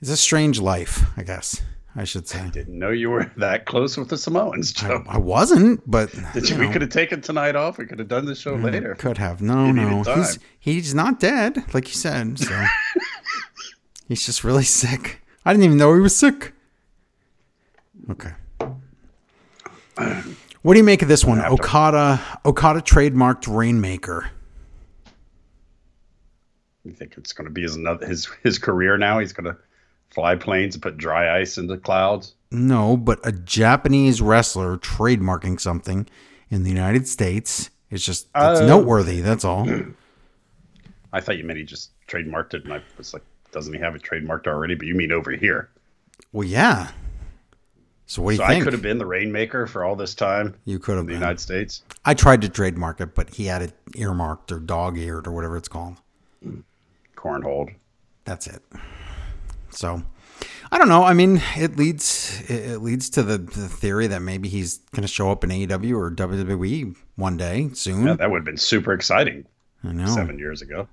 it's 0.00 0.10
a 0.10 0.16
strange 0.16 0.60
life, 0.60 1.04
I 1.16 1.22
guess. 1.22 1.62
I 1.94 2.04
should 2.04 2.26
say. 2.26 2.40
I 2.40 2.48
didn't 2.48 2.78
know 2.78 2.88
you 2.90 3.10
were 3.10 3.30
that 3.36 3.66
close 3.66 3.98
with 3.98 4.08
the 4.08 4.16
Samoans, 4.16 4.72
Joe. 4.72 5.04
I 5.06 5.18
wasn't, 5.18 5.82
but 5.88 6.10
Did 6.32 6.48
you, 6.48 6.56
you 6.56 6.62
we 6.62 6.68
could 6.70 6.80
have 6.80 6.90
taken 6.90 7.20
tonight 7.20 7.54
off. 7.54 7.76
We 7.76 7.84
could 7.84 7.98
have 7.98 8.08
done 8.08 8.24
the 8.24 8.34
show 8.34 8.54
later. 8.54 8.94
Could 8.94 9.18
have. 9.18 9.42
No, 9.42 9.70
no. 9.70 10.02
He's 10.02 10.38
he's 10.58 10.94
not 10.94 11.20
dead, 11.20 11.62
like 11.74 11.88
you 11.88 11.94
said. 11.94 12.38
So 12.38 12.64
he's 14.08 14.24
just 14.24 14.42
really 14.42 14.64
sick. 14.64 15.22
I 15.44 15.52
didn't 15.52 15.64
even 15.64 15.76
know 15.76 15.94
he 15.94 16.00
was 16.00 16.16
sick. 16.16 16.54
Okay. 18.10 18.32
What 20.62 20.74
do 20.74 20.78
you 20.78 20.84
make 20.84 21.02
of 21.02 21.08
this 21.08 21.24
one? 21.24 21.40
Okada 21.40 22.20
Okada 22.44 22.80
trademarked 22.80 23.52
Rainmaker. 23.52 24.30
You 26.84 26.92
think 26.92 27.14
it's 27.16 27.32
going 27.32 27.46
to 27.46 27.52
be 27.52 27.62
his 27.62 27.76
another 27.76 28.06
his 28.06 28.26
his 28.42 28.58
career 28.58 28.96
now? 28.96 29.18
He's 29.18 29.32
going 29.32 29.52
to 29.52 29.56
fly 30.10 30.36
planes 30.36 30.74
and 30.74 30.82
put 30.82 30.96
dry 30.96 31.40
ice 31.40 31.58
into 31.58 31.76
clouds. 31.78 32.34
No, 32.50 32.96
but 32.96 33.18
a 33.24 33.32
Japanese 33.32 34.20
wrestler 34.20 34.76
trademarking 34.78 35.58
something 35.60 36.06
in 36.50 36.64
the 36.64 36.70
United 36.70 37.08
States 37.08 37.70
is 37.90 38.04
just 38.04 38.26
it's 38.26 38.60
Oh. 38.60 38.64
Uh, 38.64 38.66
noteworthy. 38.66 39.20
That's 39.20 39.44
all. 39.44 39.68
I 41.12 41.20
thought 41.20 41.38
you 41.38 41.44
meant 41.44 41.58
he 41.58 41.64
just 41.64 41.90
trademarked 42.06 42.54
it, 42.54 42.64
and 42.64 42.72
I 42.72 42.82
was 42.96 43.12
like, 43.12 43.22
doesn't 43.52 43.72
he 43.74 43.80
have 43.80 43.94
it 43.94 44.02
trademarked 44.02 44.46
already? 44.46 44.74
But 44.74 44.86
you 44.86 44.94
mean 44.94 45.12
over 45.12 45.30
here? 45.32 45.70
Well, 46.32 46.46
yeah. 46.46 46.90
So 48.06 48.22
what 48.22 48.30
do 48.30 48.34
you 48.34 48.38
So 48.38 48.44
I 48.44 48.60
could 48.60 48.72
have 48.72 48.82
been 48.82 48.98
the 48.98 49.06
rainmaker 49.06 49.66
for 49.66 49.84
all 49.84 49.96
this 49.96 50.14
time 50.14 50.54
you 50.64 50.78
could 50.78 50.92
have 50.96 51.00
in 51.02 51.06
the 51.06 51.12
been. 51.12 51.20
United 51.20 51.40
States. 51.40 51.82
I 52.04 52.14
tried 52.14 52.42
to 52.42 52.48
trademark 52.48 53.00
it, 53.00 53.14
but 53.14 53.34
he 53.34 53.46
had 53.46 53.62
it 53.62 53.72
earmarked 53.94 54.52
or 54.52 54.58
dog 54.60 54.98
eared 54.98 55.26
or 55.26 55.32
whatever 55.32 55.56
it's 55.56 55.68
called. 55.68 55.96
Cornhold. 57.16 57.74
That's 58.24 58.46
it. 58.46 58.62
So 59.70 60.02
I 60.70 60.78
don't 60.78 60.88
know. 60.88 61.04
I 61.04 61.12
mean, 61.14 61.42
it 61.56 61.76
leads 61.76 62.40
it 62.48 62.70
it 62.72 62.78
leads 62.78 63.10
to 63.10 63.22
the, 63.22 63.38
the 63.38 63.68
theory 63.68 64.06
that 64.08 64.20
maybe 64.20 64.48
he's 64.48 64.78
going 64.92 65.02
to 65.02 65.08
show 65.08 65.30
up 65.30 65.44
in 65.44 65.50
AEW 65.50 65.96
or 65.96 66.10
WWE 66.10 66.96
one 67.16 67.36
day 67.36 67.70
soon. 67.74 68.06
Yeah, 68.06 68.14
that 68.14 68.30
would 68.30 68.38
have 68.38 68.44
been 68.44 68.56
super 68.56 68.92
exciting 68.92 69.46
I 69.84 69.92
know. 69.92 70.06
seven 70.06 70.38
years 70.38 70.62
ago. 70.62 70.88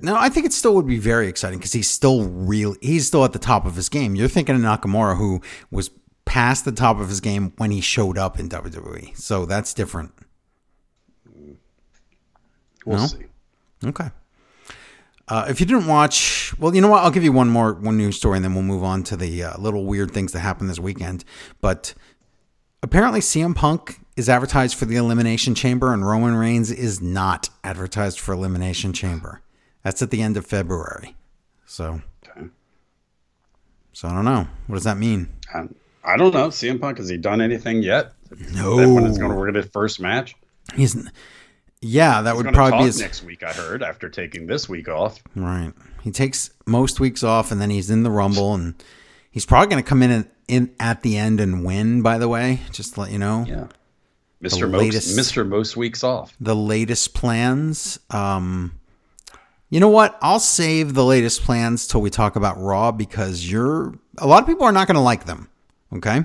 No, 0.00 0.14
I 0.16 0.28
think 0.28 0.44
it 0.44 0.52
still 0.52 0.74
would 0.74 0.86
be 0.86 0.98
very 0.98 1.26
exciting 1.28 1.58
because 1.58 1.72
he's 1.72 1.88
still 1.88 2.24
real. 2.28 2.76
He's 2.82 3.06
still 3.06 3.24
at 3.24 3.32
the 3.32 3.38
top 3.38 3.64
of 3.64 3.76
his 3.76 3.88
game. 3.88 4.14
You're 4.14 4.28
thinking 4.28 4.54
of 4.54 4.60
Nakamura, 4.60 5.16
who 5.16 5.40
was 5.70 5.90
past 6.26 6.64
the 6.66 6.72
top 6.72 6.98
of 7.00 7.08
his 7.08 7.20
game 7.20 7.52
when 7.56 7.70
he 7.70 7.80
showed 7.80 8.18
up 8.18 8.38
in 8.38 8.48
WWE. 8.50 9.16
So 9.16 9.46
that's 9.46 9.72
different. 9.72 10.12
We'll 12.84 12.98
No? 12.98 13.06
see. 13.06 13.24
Okay. 13.86 14.10
Uh, 15.26 15.46
if 15.48 15.58
you 15.60 15.64
didn't 15.66 15.86
watch, 15.86 16.52
well, 16.58 16.74
you 16.74 16.82
know 16.82 16.88
what? 16.88 17.02
I'll 17.02 17.10
give 17.10 17.24
you 17.24 17.32
one 17.32 17.48
more 17.48 17.72
one 17.72 17.96
news 17.96 18.16
story, 18.16 18.36
and 18.36 18.44
then 18.44 18.52
we'll 18.54 18.62
move 18.62 18.84
on 18.84 19.02
to 19.04 19.16
the 19.16 19.42
uh, 19.42 19.58
little 19.58 19.86
weird 19.86 20.10
things 20.10 20.32
that 20.32 20.40
happened 20.40 20.68
this 20.68 20.78
weekend. 20.78 21.24
But 21.62 21.94
apparently, 22.82 23.20
CM 23.20 23.54
Punk 23.54 24.00
is 24.16 24.28
advertised 24.28 24.76
for 24.76 24.84
the 24.84 24.96
Elimination 24.96 25.54
Chamber, 25.54 25.92
and 25.92 26.06
Roman 26.06 26.34
Reigns 26.36 26.70
is 26.70 27.00
not 27.00 27.48
advertised 27.64 28.20
for 28.20 28.32
Elimination 28.32 28.92
Chamber. 28.92 29.40
That's 29.82 30.00
at 30.02 30.10
the 30.10 30.22
end 30.22 30.36
of 30.36 30.46
February. 30.46 31.16
So, 31.66 32.00
Okay. 32.28 32.46
so 33.92 34.08
I 34.08 34.12
don't 34.14 34.24
know. 34.24 34.46
What 34.66 34.76
does 34.76 34.84
that 34.84 34.96
mean? 34.98 35.28
Um, 35.52 35.74
I 36.04 36.16
don't 36.16 36.32
know. 36.34 36.48
CM 36.48 36.80
Punk 36.80 36.98
has 36.98 37.08
he 37.08 37.16
done 37.16 37.40
anything 37.40 37.82
yet? 37.82 38.12
No. 38.52 38.76
That 38.76 38.88
when 38.88 39.06
it's 39.06 39.18
going 39.18 39.30
to 39.30 39.36
work 39.36 39.48
at 39.50 39.54
his 39.56 39.66
first 39.66 40.00
match. 40.00 40.34
He's, 40.74 40.96
yeah, 41.80 42.22
that 42.22 42.34
He's 42.34 42.44
would 42.44 42.54
probably 42.54 42.78
be 42.80 42.84
his 42.84 43.00
next 43.00 43.22
week. 43.24 43.42
I 43.42 43.52
heard 43.52 43.82
after 43.82 44.08
taking 44.08 44.46
this 44.46 44.68
week 44.68 44.88
off. 44.88 45.22
Right. 45.34 45.72
He 46.02 46.10
takes 46.10 46.50
most 46.66 47.00
weeks 47.00 47.22
off 47.22 47.50
and 47.50 47.60
then 47.60 47.70
he's 47.70 47.90
in 47.90 48.02
the 48.02 48.10
Rumble 48.10 48.54
and 48.54 48.74
he's 49.30 49.46
probably 49.46 49.68
going 49.70 49.82
to 49.82 49.88
come 49.88 50.02
in, 50.02 50.28
in 50.48 50.74
at 50.78 51.02
the 51.02 51.16
end 51.16 51.40
and 51.40 51.64
win, 51.64 52.02
by 52.02 52.18
the 52.18 52.28
way, 52.28 52.60
just 52.72 52.94
to 52.94 53.00
let 53.00 53.10
you 53.10 53.18
know. 53.18 53.44
Yeah, 53.48 53.66
Mister 54.44 54.68
most 54.68 54.80
latest- 54.80 55.16
Mister 55.16 55.44
most 55.44 55.76
weeks 55.76 56.04
off. 56.04 56.36
The 56.40 56.54
latest 56.54 57.14
plans. 57.14 57.98
Um, 58.10 58.78
you 59.70 59.80
know 59.80 59.88
what? 59.88 60.18
I'll 60.20 60.38
save 60.38 60.94
the 60.94 61.04
latest 61.04 61.42
plans 61.42 61.88
till 61.88 62.00
we 62.02 62.10
talk 62.10 62.36
about 62.36 62.60
Raw 62.60 62.92
because 62.92 63.50
you're 63.50 63.94
a 64.18 64.26
lot 64.26 64.42
of 64.42 64.46
people 64.46 64.64
are 64.66 64.72
not 64.72 64.86
going 64.86 64.96
to 64.96 65.00
like 65.00 65.24
them. 65.24 65.48
Okay. 65.94 66.24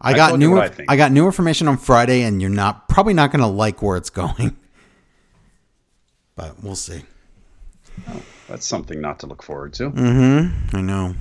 I 0.00 0.14
got 0.14 0.38
new. 0.38 0.58
I 0.58 0.70
I, 0.88 0.96
got 0.96 1.12
new 1.12 1.26
information 1.26 1.68
on 1.68 1.76
Friday, 1.76 2.22
and 2.22 2.40
you're 2.40 2.50
not 2.50 2.88
probably 2.88 3.14
not 3.14 3.30
going 3.32 3.40
to 3.40 3.46
like 3.46 3.82
where 3.82 3.96
it's 3.96 4.10
going. 4.10 4.56
But 6.36 6.62
we'll 6.62 6.76
see. 6.76 7.00
That's 8.46 8.66
something 8.66 9.00
not 9.00 9.20
to 9.20 9.26
look 9.26 9.42
forward 9.42 9.72
to. 9.74 9.90
Mm-hmm. 9.90 10.76
I 10.76 10.82
know. 10.82 11.14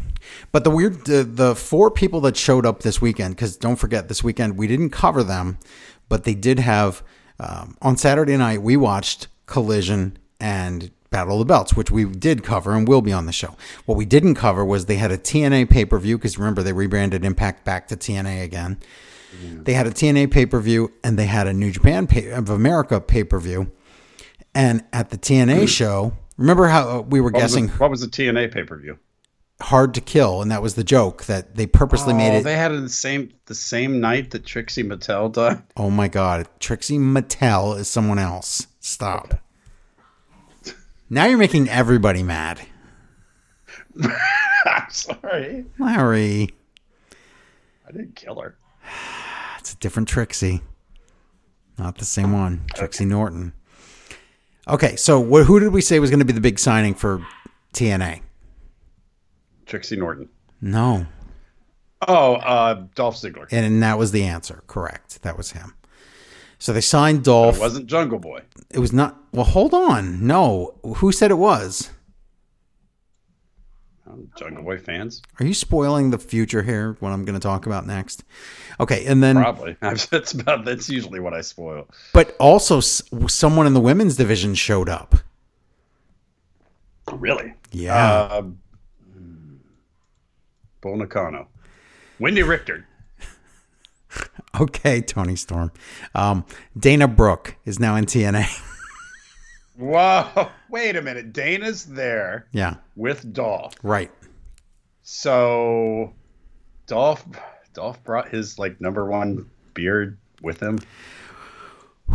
But 0.52 0.64
the 0.64 0.72
weird, 0.72 1.06
the, 1.06 1.24
the 1.24 1.56
four 1.56 1.92
people 1.92 2.22
that 2.22 2.38
showed 2.38 2.66
up 2.66 2.82
this 2.82 3.02
weekend, 3.02 3.36
because 3.36 3.58
don't 3.58 3.76
forget, 3.76 4.08
this 4.08 4.24
weekend 4.24 4.58
we 4.58 4.68
didn't 4.68 4.90
cover 4.90 5.24
them, 5.24 5.58
but 6.10 6.24
they 6.24 6.36
did 6.36 6.60
have, 6.60 7.04
um, 7.40 7.78
on 7.82 7.98
Saturday 7.98 8.38
night, 8.38 8.62
we 8.62 8.78
watched 8.78 9.28
Collision 9.46 10.18
and 10.40 10.92
Battle 11.10 11.36
of 11.36 11.40
the 11.40 11.46
Belts, 11.46 11.76
which 11.76 11.92
we 11.92 12.06
did 12.06 12.44
cover 12.44 12.74
and 12.74 12.88
will 12.88 13.02
be 13.02 13.14
on 13.14 13.26
the 13.26 13.32
show. 13.32 13.56
What 13.86 13.98
we 13.98 14.06
didn't 14.06 14.36
cover 14.36 14.66
was 14.66 14.86
they 14.86 14.98
had 14.98 15.12
a 15.12 15.18
TNA 15.18 15.70
pay 15.70 15.86
per 15.86 15.98
view, 15.98 16.18
because 16.18 16.38
remember, 16.38 16.62
they 16.62 16.74
rebranded 16.74 17.24
Impact 17.24 17.64
back 17.64 17.88
to 17.90 17.96
TNA 17.96 18.44
again. 18.44 18.78
They 19.64 19.74
had 19.74 19.88
a 19.88 19.92
TNA 19.92 20.32
pay 20.32 20.46
per 20.46 20.60
view 20.60 20.94
and 21.04 21.18
they 21.18 21.26
had 21.26 21.48
a 21.48 21.54
New 21.54 21.72
Japan 21.72 22.08
pay, 22.08 22.32
of 22.32 22.50
America 22.50 23.02
pay 23.02 23.24
per 23.24 23.40
view. 23.40 23.72
And 24.54 24.84
at 24.94 25.10
the 25.10 25.18
TNA 25.18 25.68
show, 25.68 26.14
remember 26.38 26.68
how 26.68 26.90
uh, 26.90 27.02
we 27.02 27.20
were 27.20 27.32
What 27.32 27.44
was, 27.44 27.52
guessing 27.54 27.68
the, 27.68 27.74
what 27.74 27.92
was 27.92 28.02
the 28.02 28.08
TNA 28.08 28.54
pay 28.54 28.64
per 28.64 28.78
view? 28.78 28.98
Hard 29.62 29.94
to 29.94 30.02
kill 30.02 30.42
and 30.42 30.52
that 30.52 30.62
was 30.62 30.76
the 30.76 30.84
joke 30.84 31.24
that 31.26 31.56
they 31.56 31.66
purposely 31.66 32.14
made 32.14 32.34
Oh, 32.36 32.40
it 32.40 32.44
they 32.44 32.58
had 32.58 32.72
it 32.74 32.82
the 32.82 32.90
same 32.90 33.32
the 33.46 33.56
same 33.56 34.00
night 34.02 34.32
that 34.32 34.46
Trixie 34.46 34.84
Mattel 34.84 35.32
died. 35.32 35.64
oh 35.78 35.90
my 35.90 36.08
god. 36.10 36.48
Trixie 36.60 36.98
mattel 36.98 37.78
is 37.80 37.88
someone 37.88 38.20
else. 38.20 38.68
Stop. 38.82 39.36
Now 41.10 41.26
you're 41.26 41.38
making 41.38 41.70
everybody 41.70 42.22
mad. 42.24 42.62
I'm 44.04 44.90
sorry, 44.90 45.66
larry. 45.80 46.50
I 47.88 47.92
didn't 47.92 48.16
kill 48.16 48.40
her. 48.42 48.58
it's 49.60 49.74
a 49.74 49.78
different 49.78 50.10
trixie. 50.10 50.62
Not 51.78 51.98
the 51.98 52.06
same 52.06 52.32
one. 52.34 52.66
Trixie 52.76 53.06
norton. 53.06 53.54
Okay 54.68 54.96
so 54.96 55.24
wh- 55.24 55.46
who 55.46 55.60
did 55.60 55.72
we 55.72 55.82
say 55.82 56.00
was 56.00 56.10
going 56.10 56.20
to 56.20 56.26
be 56.26 56.34
the 56.34 56.42
big 56.42 56.58
signing 56.60 56.94
for 56.96 57.24
tna 57.74 58.22
Trixie 59.66 59.96
Norton. 59.98 60.30
no 60.62 61.06
Oh, 62.08 62.36
uh, 62.36 62.84
Dolph 62.94 63.16
Ziggler. 63.16 63.48
and 63.52 63.82
that 63.82 63.98
was 63.98 64.12
the 64.12 64.24
answer 64.24 64.64
correct 64.68 65.22
that 65.24 65.38
was 65.38 65.52
him 65.52 65.74
so 66.60 66.72
they 66.74 66.82
signed 66.82 67.24
dolph 67.24 67.56
It 67.58 67.62
wasn't 67.62 67.88
Jungle 67.88 68.20
Boy. 68.20 68.42
it 68.70 68.80
was 68.80 68.94
not 68.94 69.18
well 69.32 69.46
hold 69.46 69.74
on 69.74 70.26
no 70.26 70.76
who 70.98 71.12
said 71.12 71.32
it 71.32 71.36
was 71.36 71.90
Um, 74.08 74.30
Jungle 74.38 74.64
Boy 74.64 74.78
fans, 74.78 75.22
Are 75.40 75.46
you 75.46 75.54
spoiling 75.56 76.12
the 76.12 76.20
future 76.20 76.62
here? 76.62 76.96
What 77.00 77.10
I'm 77.12 77.26
going 77.26 77.34
to 77.40 77.40
talk 77.44 77.66
about 77.66 77.88
next? 77.88 78.24
Okay, 78.80 79.04
and 79.08 79.24
then, 79.24 79.36
probably. 79.36 79.76
that's 79.82 80.32
about. 80.32 80.64
That's 80.64 80.88
usually 80.90 81.20
what 81.20 81.34
I 81.34 81.42
spoil. 81.42 81.88
but 82.14 82.36
also 82.40 82.82
someone 82.82 83.66
in 83.66 83.74
the 83.74 83.80
women's 83.82 84.16
division 84.16 84.54
showed 84.54 84.90
up. 84.90 85.16
Really? 87.12 87.54
Yeah. 87.72 87.96
Uh, 87.96 88.44
Bull 90.86 90.98
Nakano. 90.98 91.48
Wendi 92.20 92.48
Richter. 92.48 92.88
Okay, 94.62 95.02
Toni 95.02 95.36
Storm. 95.36 95.74
Um, 96.14 96.46
Dana 96.80 97.10
Brooke 97.10 97.58
is 97.66 97.78
now 97.78 97.98
in 97.98 98.06
TNA. 98.06 98.48
Whoa! 99.78 100.50
Wait 100.70 100.96
a 100.96 101.02
minute. 101.02 101.34
Dana's 101.34 101.84
there 101.84 102.48
yeah, 102.54 102.76
with 102.96 103.34
Dolph. 103.34 103.74
right. 103.84 104.10
So, 105.02 106.14
Dolph, 106.88 107.26
Dolph 107.74 108.02
brought 108.06 108.30
his 108.30 108.58
like 108.58 108.80
number 108.80 109.06
one 109.06 109.50
beard 109.74 110.18
with 110.42 110.62
him. 110.62 110.80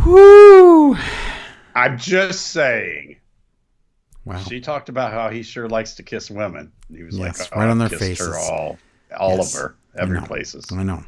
Whoo! 0.03 0.97
I'm 1.75 1.99
just 1.99 2.47
saying. 2.47 3.17
Wow. 4.25 4.37
She 4.37 4.61
talked 4.61 4.87
about 4.89 5.11
how 5.11 5.29
he 5.29 5.41
sure 5.43 5.67
likes 5.67 5.95
to 5.95 6.03
kiss 6.03 6.29
women. 6.29 6.71
He 6.95 7.03
was 7.03 7.17
Yes, 7.17 7.39
like, 7.39 7.49
oh, 7.53 7.59
right 7.59 7.69
on 7.69 7.77
their 7.79 7.85
I've 7.87 7.91
kissed 7.99 8.19
Her 8.21 8.33
faces. 8.33 8.49
all, 8.49 8.77
all 9.19 9.37
Yes, 9.37 9.55
of 9.55 9.61
her, 9.61 9.75
every 9.97 10.19
know. 10.19 10.25
places. 10.25 10.65
I 10.71 10.83
know. 10.83 11.03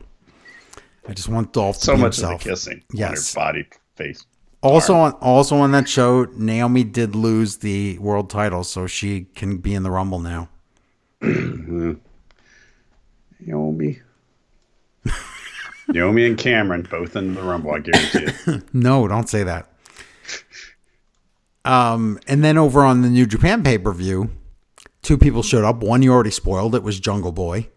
I 1.07 1.13
just 1.13 1.29
want 1.29 1.53
Dolph 1.53 1.77
to 1.79 1.85
So 1.85 1.93
much 1.97 2.15
himself. 2.15 2.33
of 2.35 2.43
the 2.43 2.49
kissing 2.49 2.77
on 2.91 2.97
Yes. 2.97 3.33
her 3.33 3.39
body, 3.39 3.67
face. 3.95 4.25
Also 4.61 4.95
on 4.95 5.11
also 5.13 5.57
on 5.57 5.71
that 5.73 5.89
show, 5.89 6.23
Naomi 6.37 6.85
did 6.85 7.15
lose 7.15 7.57
the 7.57 7.97
world 7.99 8.29
title, 8.29 8.63
so 8.63 8.87
she 8.87 9.25
can 9.35 9.57
be 9.57 9.73
in 9.75 9.83
the 9.83 9.91
Rumble 9.91 10.19
now. 10.19 10.47
Naomi. 13.41 13.99
Naomi 15.89 16.25
and 16.25 16.37
Cameron 16.37 16.87
both 16.89 17.15
in 17.17 17.35
the 17.35 17.41
Rumble. 17.43 17.73
I 17.73 17.79
guarantee 17.79 18.25
it. 18.47 18.63
No, 18.73 19.07
don't 19.07 19.27
say 19.29 19.43
that. 19.43 19.67
Um, 21.65 22.19
and 22.27 22.43
then 22.43 22.57
over 22.57 22.81
on 22.83 23.01
the 23.01 23.09
New 23.09 23.25
Japan 23.25 23.63
pay 23.63 23.77
per 23.77 23.93
view, 23.93 24.29
two 25.01 25.17
people 25.17 25.43
showed 25.43 25.63
up. 25.63 25.81
One 25.83 26.01
you 26.01 26.11
already 26.11 26.31
spoiled. 26.31 26.75
It 26.75 26.83
was 26.83 26.99
Jungle 26.99 27.31
Boy. 27.31 27.69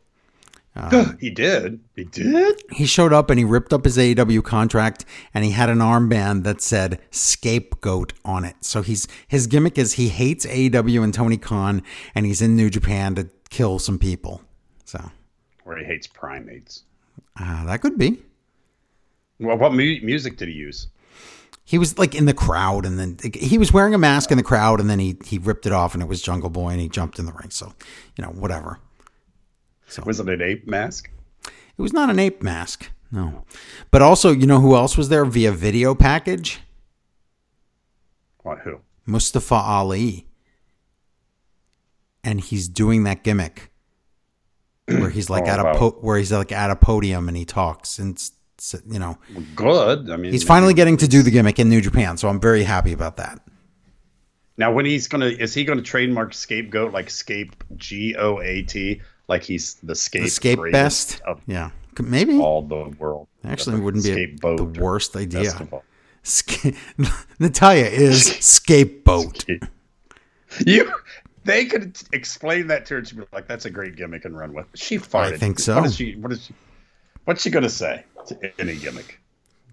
he 1.20 1.30
did. 1.30 1.80
He 1.94 2.04
did. 2.04 2.62
He 2.70 2.84
showed 2.84 3.12
up 3.12 3.30
and 3.30 3.38
he 3.38 3.44
ripped 3.46 3.72
up 3.72 3.84
his 3.86 3.96
AEW 3.96 4.44
contract 4.44 5.06
and 5.32 5.42
he 5.42 5.52
had 5.52 5.70
an 5.70 5.78
armband 5.78 6.42
that 6.44 6.60
said 6.60 7.00
scapegoat 7.10 8.12
on 8.26 8.44
it. 8.44 8.56
So 8.60 8.82
he's 8.82 9.08
his 9.26 9.46
gimmick 9.46 9.78
is 9.78 9.94
he 9.94 10.08
hates 10.10 10.44
AEW 10.44 11.02
and 11.02 11.14
Tony 11.14 11.38
Khan 11.38 11.82
and 12.14 12.26
he's 12.26 12.42
in 12.42 12.56
New 12.56 12.68
Japan 12.68 13.14
to 13.14 13.28
kill 13.48 13.78
some 13.78 13.98
people. 13.98 14.42
So 14.84 15.02
Or 15.64 15.78
he 15.78 15.84
hates 15.84 16.06
primates. 16.06 16.82
uh, 17.40 17.64
that 17.64 17.80
could 17.80 17.96
be. 17.96 18.20
Well, 19.40 19.56
what 19.56 19.72
mu- 19.72 20.00
music 20.02 20.36
did 20.36 20.48
he 20.48 20.54
use? 20.54 20.88
He 21.68 21.78
was 21.78 21.98
like 21.98 22.14
in 22.14 22.26
the 22.26 22.32
crowd 22.32 22.86
and 22.86 22.96
then 22.98 23.18
he 23.34 23.58
was 23.58 23.72
wearing 23.72 23.92
a 23.92 23.98
mask 23.98 24.30
in 24.30 24.36
the 24.38 24.44
crowd 24.44 24.80
and 24.80 24.88
then 24.88 25.00
he 25.00 25.16
he 25.24 25.36
ripped 25.36 25.66
it 25.66 25.72
off 25.72 25.94
and 25.94 26.02
it 26.02 26.06
was 26.08 26.22
Jungle 26.22 26.48
Boy 26.48 26.68
and 26.70 26.80
he 26.80 26.88
jumped 26.88 27.18
in 27.18 27.26
the 27.26 27.32
ring. 27.32 27.50
So, 27.50 27.74
you 28.16 28.22
know, 28.24 28.30
whatever. 28.30 28.78
So 29.88 30.02
was 30.06 30.20
it 30.20 30.28
an 30.28 30.40
ape 30.40 30.66
mask? 30.68 31.10
It 31.44 31.82
was 31.82 31.92
not 31.92 32.08
an 32.08 32.18
ape 32.20 32.40
mask. 32.40 32.90
No. 33.10 33.44
But 33.90 34.00
also, 34.00 34.30
you 34.30 34.46
know 34.46 34.60
who 34.60 34.74
else 34.76 34.96
was 34.96 35.08
there 35.08 35.24
via 35.24 35.50
video 35.52 35.94
package? 35.94 36.60
What? 38.42 38.60
Who? 38.60 38.78
Mustafa 39.04 39.54
Ali. 39.56 40.26
And 42.24 42.40
he's 42.40 42.68
doing 42.68 43.04
that 43.04 43.22
gimmick 43.22 43.70
where 44.86 45.10
he's 45.10 45.28
like 45.30 45.44
Oh, 45.46 45.50
at 45.50 45.60
a 45.60 45.64
wow. 45.64 45.74
po- 45.78 45.98
where 46.00 46.18
he's 46.18 46.32
like 46.32 46.52
at 46.52 46.70
a 46.70 46.76
podium 46.76 47.28
and 47.28 47.36
he 47.36 47.44
talks 47.44 47.98
and 47.98 48.20
you 48.88 48.98
know 48.98 49.18
Good. 49.54 50.10
I 50.10 50.16
mean, 50.16 50.32
he's 50.32 50.44
finally 50.44 50.74
getting 50.74 50.96
to 50.98 51.08
do 51.08 51.22
the 51.22 51.30
gimmick 51.30 51.58
in 51.58 51.68
New 51.68 51.80
Japan, 51.80 52.16
so 52.16 52.28
I'm 52.28 52.40
very 52.40 52.62
happy 52.64 52.92
about 52.92 53.16
that. 53.18 53.40
now 54.56 54.72
when 54.72 54.86
he's 54.86 55.08
gonna 55.08 55.26
is 55.26 55.52
he 55.54 55.64
gonna 55.64 55.82
trademark 55.82 56.32
scapegoat 56.34 56.92
like 56.92 57.10
scape 57.10 57.62
G 57.76 58.14
O 58.18 58.40
A 58.40 58.62
T 58.62 59.00
like 59.28 59.42
he's 59.42 59.74
the 59.82 59.94
scape 59.94 60.22
The 60.24 60.30
scape 60.30 60.58
best, 60.72 61.20
of 61.26 61.40
yeah, 61.46 61.70
maybe 62.00 62.38
all 62.38 62.62
the 62.62 62.94
world. 62.98 63.28
actually 63.44 63.80
wouldn't 63.80 64.04
be 64.04 64.12
a, 64.24 64.56
the 64.56 64.64
worst 64.80 65.16
idea. 65.16 65.52
Sca- 66.22 66.72
Natalya 67.38 67.84
is 67.86 68.24
scapegoat. 68.40 69.44
You, 70.64 70.90
they 71.44 71.66
could 71.66 71.98
explain 72.12 72.66
that 72.68 72.86
to 72.86 72.94
her. 72.94 73.04
She'd 73.04 73.18
be 73.18 73.24
like, 73.32 73.46
"That's 73.46 73.64
a 73.66 73.70
great 73.70 73.96
gimmick 73.96 74.24
and 74.24 74.36
run 74.36 74.52
with." 74.52 74.66
She 74.74 74.98
farted. 74.98 75.34
I 75.34 75.36
think 75.38 75.58
so. 75.58 75.76
What 75.76 75.86
is 75.86 75.96
she? 75.96 76.14
What 76.16 76.32
is 76.32 76.44
she? 76.44 76.54
What's 77.24 77.42
she 77.42 77.50
gonna 77.50 77.68
say 77.68 78.04
to 78.28 78.52
any 78.60 78.76
gimmick? 78.76 79.20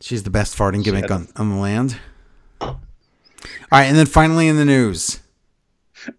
She's 0.02 0.24
the 0.24 0.30
best 0.30 0.58
farting 0.58 0.84
gimmick 0.84 1.10
on, 1.12 1.28
on 1.36 1.50
the 1.50 1.56
land. 1.56 1.98
All 2.62 2.80
right, 3.72 3.84
and 3.86 3.98
then 3.98 4.06
finally 4.06 4.48
in 4.48 4.58
the 4.58 4.66
news. 4.66 5.20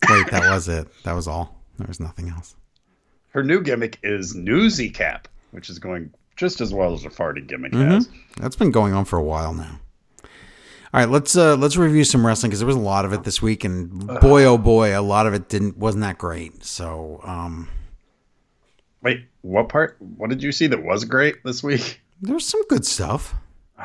Wait, 0.09 0.31
that 0.31 0.51
was 0.51 0.68
it. 0.68 0.88
That 1.05 1.12
was 1.14 1.29
all. 1.29 1.61
There 1.79 1.87
was 1.88 2.01
nothing 2.01 2.29
else. 2.31 2.57
Her 3.31 3.42
new 3.42 3.61
gimmick 3.61 3.99
is 4.03 4.35
Newsy 4.35 4.88
Cap, 4.90 5.29
which 5.51 5.68
is 5.68 5.79
going 5.79 6.12
just 6.37 6.61
as 6.61 6.73
well 6.73 6.94
as 6.94 7.03
the 7.03 7.09
farting 7.11 7.47
gimmick 7.47 7.73
Mm-hmm. 7.73 7.90
has. 7.90 8.09
That's 8.38 8.57
been 8.57 8.70
going 8.70 8.92
on 8.94 9.05
for 9.05 9.18
a 9.18 9.23
while 9.23 9.53
now. 9.53 9.81
All 10.23 11.01
right, 11.01 11.09
let's 11.09 11.37
uh, 11.37 11.57
let's 11.57 11.77
review 11.77 12.05
some 12.05 12.25
wrestling 12.25 12.51
because 12.51 12.61
there 12.61 12.68
was 12.68 12.77
a 12.77 12.81
lot 12.81 13.05
of 13.05 13.12
it 13.12 13.25
this 13.25 13.42
week, 13.42 13.64
and 13.64 14.07
boy 14.20 14.44
oh 14.44 14.57
boy, 14.57 14.97
a 14.99 15.03
lot 15.03 15.27
of 15.27 15.35
it 15.35 15.49
didn't 15.49 15.77
wasn't 15.77 16.03
that 16.03 16.18
great. 16.18 16.64
So 16.64 17.20
um, 17.25 17.68
Wait, 19.03 19.25
what 19.42 19.68
part? 19.68 19.97
What 19.99 20.31
did 20.31 20.40
you 20.42 20.53
see 20.53 20.68
that 20.68 20.85
was 20.85 21.05
great 21.05 21.42
this 21.44 21.62
week? 21.64 22.01
There 22.25 22.35
was 22.35 22.47
some 22.47 22.67
good 22.69 22.87
stuff. 22.87 23.35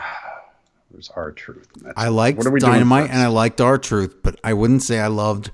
There's 0.91 1.10
R-Truth. 1.15 1.67
I 1.95 2.08
liked 2.08 2.38
What 2.38 2.47
are 2.47 2.52
we 2.52 2.60
Dynamite 2.60 3.10
and 3.10 3.19
I 3.19 3.28
liked 3.28 3.62
R-Truth, 3.62 4.23
but 4.23 4.39
I 4.43 4.54
wouldn't 4.54 4.82
say 4.82 4.99
I 4.99 5.08
loved. 5.08 5.52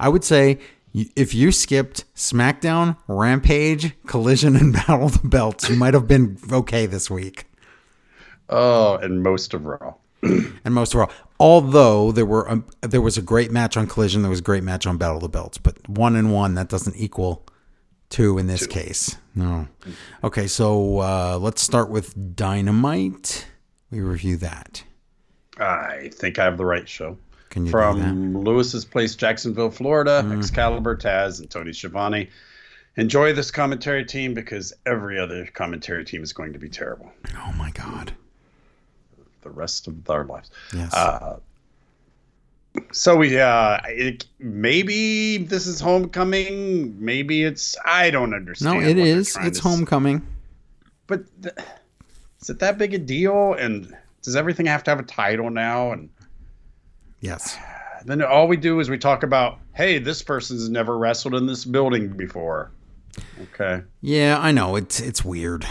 I 0.00 0.08
would 0.08 0.24
say 0.24 0.58
if 0.94 1.34
you 1.34 1.52
skipped 1.52 2.04
SmackDown, 2.14 2.96
Rampage, 3.06 3.94
Collision, 4.06 4.56
and 4.56 4.72
Battle 4.86 5.04
of 5.04 5.20
the 5.20 5.28
Belts, 5.28 5.68
you 5.68 5.76
might 5.76 5.94
have 5.94 6.06
been 6.06 6.38
okay 6.50 6.86
this 6.86 7.10
week. 7.10 7.46
Oh, 8.48 8.96
and 8.96 9.22
most 9.22 9.52
of 9.52 9.66
Raw. 9.66 9.94
And 10.64 10.74
most 10.74 10.94
of 10.94 11.00
all, 11.00 11.10
although 11.38 12.12
there 12.12 12.26
were 12.26 12.50
um, 12.50 12.64
there 12.80 13.00
was 13.00 13.16
a 13.16 13.22
great 13.22 13.50
match 13.52 13.76
on 13.76 13.86
Collision, 13.86 14.22
there 14.22 14.30
was 14.30 14.40
a 14.40 14.42
great 14.42 14.64
match 14.64 14.86
on 14.86 14.98
Battle 14.98 15.16
of 15.16 15.22
the 15.22 15.28
Belts, 15.28 15.58
but 15.58 15.88
one 15.88 16.16
and 16.16 16.32
one 16.32 16.54
that 16.54 16.68
doesn't 16.68 16.96
equal 16.96 17.46
two 18.10 18.36
in 18.36 18.46
this 18.48 18.66
case. 18.66 19.16
No. 19.38 19.68
Okay, 20.24 20.46
so 20.48 20.98
uh, 20.98 21.38
let's 21.40 21.62
start 21.62 21.90
with 21.90 22.34
Dynamite. 22.34 23.46
We 23.90 24.00
review 24.00 24.36
that. 24.38 24.82
I 25.58 26.10
think 26.12 26.38
I 26.38 26.44
have 26.44 26.56
the 26.58 26.64
right 26.64 26.88
show. 26.88 27.16
Can 27.50 27.64
you? 27.64 27.72
Mm. 27.72 27.72
From 27.72 28.44
Lewis's 28.44 28.84
place, 28.84 29.14
Jacksonville, 29.14 29.70
Florida, 29.70 30.28
Excalibur, 30.36 30.96
Taz, 30.96 31.38
and 31.40 31.48
Tony 31.48 31.72
Schiavone. 31.72 32.28
Enjoy 32.96 33.32
this 33.32 33.50
commentary 33.52 34.04
team 34.04 34.34
because 34.34 34.72
every 34.84 35.20
other 35.20 35.46
commentary 35.46 36.04
team 36.04 36.22
is 36.24 36.32
going 36.32 36.52
to 36.52 36.58
be 36.58 36.68
terrible 36.68 37.12
Oh 37.36 37.52
my 37.56 37.70
God. 37.70 38.12
the 39.42 39.50
rest 39.50 39.86
of 39.86 40.10
our 40.10 40.24
lives. 40.24 40.50
Yes. 40.74 40.92
Uh, 40.92 41.38
so 42.92 43.16
we, 43.16 43.38
uh, 43.38 43.78
it, 43.86 44.26
maybe 44.38 45.38
this 45.38 45.66
is 45.66 45.80
homecoming. 45.80 46.96
Maybe 47.04 47.44
it's 47.44 47.76
I 47.84 48.10
don't 48.10 48.34
understand. 48.34 48.80
no 48.80 48.94
they're 48.94 49.06
is. 49.06 49.36
It's 49.42 49.58
s- 49.58 49.62
homecoming. 49.64 50.26
but 51.06 51.24
th- 51.42 51.54
is 52.40 52.50
it 52.50 52.58
that 52.60 52.78
big 52.78 52.94
a 52.94 52.98
deal? 52.98 53.54
And 53.54 53.94
does 54.22 54.36
everything 54.36 54.66
have 54.66 54.82
to 54.84 54.90
have 54.90 55.00
a 55.00 55.04
title 55.04 55.50
now? 55.50 55.92
And 55.92 56.08
Yes. 57.20 57.56
then 58.04 58.22
all 58.22 58.46
we 58.48 58.56
do 58.56 58.78
is 58.80 58.88
we 58.88 58.98
talk 58.98 59.22
about, 59.22 59.58
hey, 59.74 59.98
this 59.98 60.22
person's 60.22 60.68
never 60.68 60.96
wrestled 60.96 61.34
in 61.34 61.46
this 61.46 61.64
building 61.64 62.08
before. 62.08 62.70
Okay. 63.54 63.82
Yeah, 64.00 64.38
I 64.38 64.52
know. 64.52 64.76
It's 64.76 65.00
it's 65.00 65.24
weird. 65.24 65.66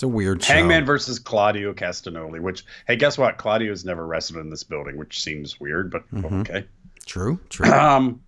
It's 0.00 0.04
a 0.04 0.08
weird 0.08 0.42
show. 0.42 0.54
Hangman 0.54 0.86
versus 0.86 1.18
Claudio 1.18 1.74
Castagnoli, 1.74 2.40
which, 2.40 2.64
hey, 2.86 2.96
guess 2.96 3.18
what? 3.18 3.36
Claudio's 3.36 3.84
never 3.84 4.06
wrestled 4.06 4.38
in 4.40 4.48
this 4.48 4.64
building, 4.64 4.96
which 4.96 5.20
seems 5.22 5.60
weird, 5.60 5.90
but 5.90 6.10
Mm-hmm. 6.10 6.40
okay. 6.40 6.64
True. 7.04 7.38
True. 7.50 7.70
Um, 7.70 8.22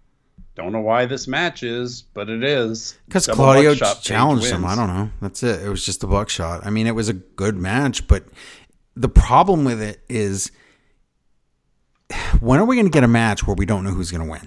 don't 0.54 0.70
know 0.72 0.82
why 0.82 1.06
this 1.06 1.26
match 1.26 1.62
is, 1.62 2.02
but 2.02 2.28
it 2.28 2.44
is. 2.44 2.98
Because 3.06 3.26
Claudio 3.26 3.74
challenged 3.74 4.44
him. 4.44 4.66
I 4.66 4.74
don't 4.76 4.88
know. 4.88 5.10
That's 5.22 5.42
it. 5.42 5.62
It 5.64 5.68
was 5.70 5.82
just 5.86 6.04
a 6.04 6.06
buckshot. 6.06 6.66
I 6.66 6.68
mean, 6.68 6.86
it 6.86 6.94
was 6.94 7.08
a 7.08 7.14
good 7.14 7.56
match, 7.56 8.06
but 8.06 8.24
the 8.94 9.08
problem 9.08 9.64
with 9.64 9.80
it 9.80 10.02
is 10.10 10.52
when 12.40 12.60
are 12.60 12.66
we 12.66 12.76
going 12.76 12.84
to 12.84 12.90
get 12.92 13.02
a 13.02 13.08
match 13.08 13.46
where 13.46 13.56
we 13.56 13.64
don't 13.64 13.82
know 13.82 13.92
who's 13.92 14.10
going 14.10 14.26
to 14.26 14.30
win? 14.30 14.46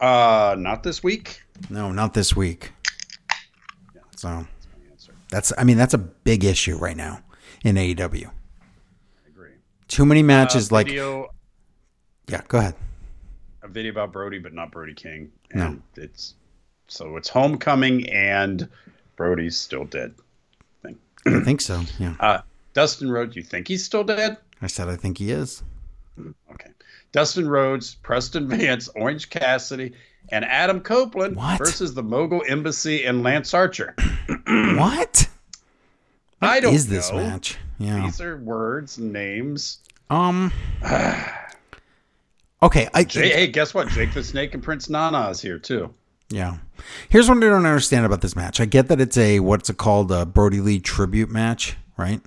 Uh, 0.00 0.56
not 0.58 0.82
this 0.82 1.00
week. 1.00 1.44
No, 1.70 1.92
not 1.92 2.12
this 2.12 2.34
week. 2.34 2.72
So 4.16 4.44
that's, 5.32 5.52
I 5.58 5.64
mean, 5.64 5.76
that's 5.78 5.94
a 5.94 5.98
big 5.98 6.44
issue 6.44 6.76
right 6.76 6.96
now 6.96 7.20
in 7.64 7.74
AEW. 7.76 8.26
I 8.28 9.28
agree. 9.28 9.50
Too 9.88 10.06
many 10.06 10.22
matches 10.22 10.70
Uh, 10.70 10.74
like, 10.76 10.88
yeah, 10.88 12.42
go 12.48 12.58
ahead. 12.58 12.74
a 13.62 13.68
video 13.68 13.90
about 13.92 14.12
Brodie, 14.12 14.38
but 14.38 14.52
not 14.54 14.70
Brody 14.70 14.94
King. 14.94 15.32
No. 15.54 15.78
It's 15.96 16.34
so 16.86 17.16
it's 17.16 17.28
homecoming 17.28 18.08
and 18.10 18.68
Brodie's 19.16 19.56
still 19.58 19.84
dead. 19.84 20.14
I 21.24 21.40
think 21.44 21.60
so. 21.60 21.80
Yeah. 22.00 22.14
Uh, 22.18 22.40
Dustin 22.74 23.08
Rhodes, 23.10 23.36
you 23.36 23.42
think 23.44 23.68
he's 23.68 23.84
still 23.84 24.02
dead? 24.02 24.38
I 24.60 24.66
said, 24.66 24.88
I 24.88 24.96
think 24.96 25.18
he 25.18 25.30
is. 25.30 25.62
Okay. 26.52 26.70
Dustin 27.12 27.48
Rhodes, 27.48 27.94
Preston 28.02 28.48
Vance, 28.48 28.88
Orange 28.96 29.30
Cassidy, 29.30 29.92
and 30.32 30.44
Adam 30.46 30.80
Copeland 30.80 31.36
What? 31.36 31.58
versus 31.58 31.94
the 31.94 32.02
Mogul 32.02 32.42
Embassy 32.48 33.04
and 33.04 33.22
Lance 33.22 33.54
Archer. 33.54 33.94
What? 34.46 35.28
I 36.40 36.58
don't 36.58 36.72
know. 36.72 36.74
Is 36.76 36.88
this 36.88 37.10
know. 37.12 37.18
match? 37.18 37.56
Yeah. 37.78 38.02
These 38.02 38.20
are 38.20 38.36
words 38.38 38.98
and 38.98 39.12
names. 39.12 39.78
Um. 40.10 40.52
Okay, 42.62 42.88
I 42.94 43.02
Jay, 43.02 43.28
hey, 43.30 43.46
guess 43.48 43.74
what? 43.74 43.88
Jake 43.88 44.14
the 44.14 44.22
Snake 44.22 44.54
and 44.54 44.62
Prince 44.62 44.88
Nana 44.88 45.30
is 45.30 45.40
here 45.40 45.58
too. 45.58 45.92
yeah. 46.30 46.58
Here's 47.08 47.28
what 47.28 47.38
I 47.38 47.40
don't 47.40 47.66
understand 47.66 48.06
about 48.06 48.20
this 48.20 48.36
match. 48.36 48.60
I 48.60 48.66
get 48.66 48.86
that 48.86 49.00
it's 49.00 49.16
a 49.18 49.40
what's 49.40 49.68
it 49.68 49.78
called 49.78 50.12
a 50.12 50.24
Brodie 50.24 50.60
Lee 50.60 50.78
tribute 50.78 51.28
match, 51.28 51.76
right? 51.96 52.20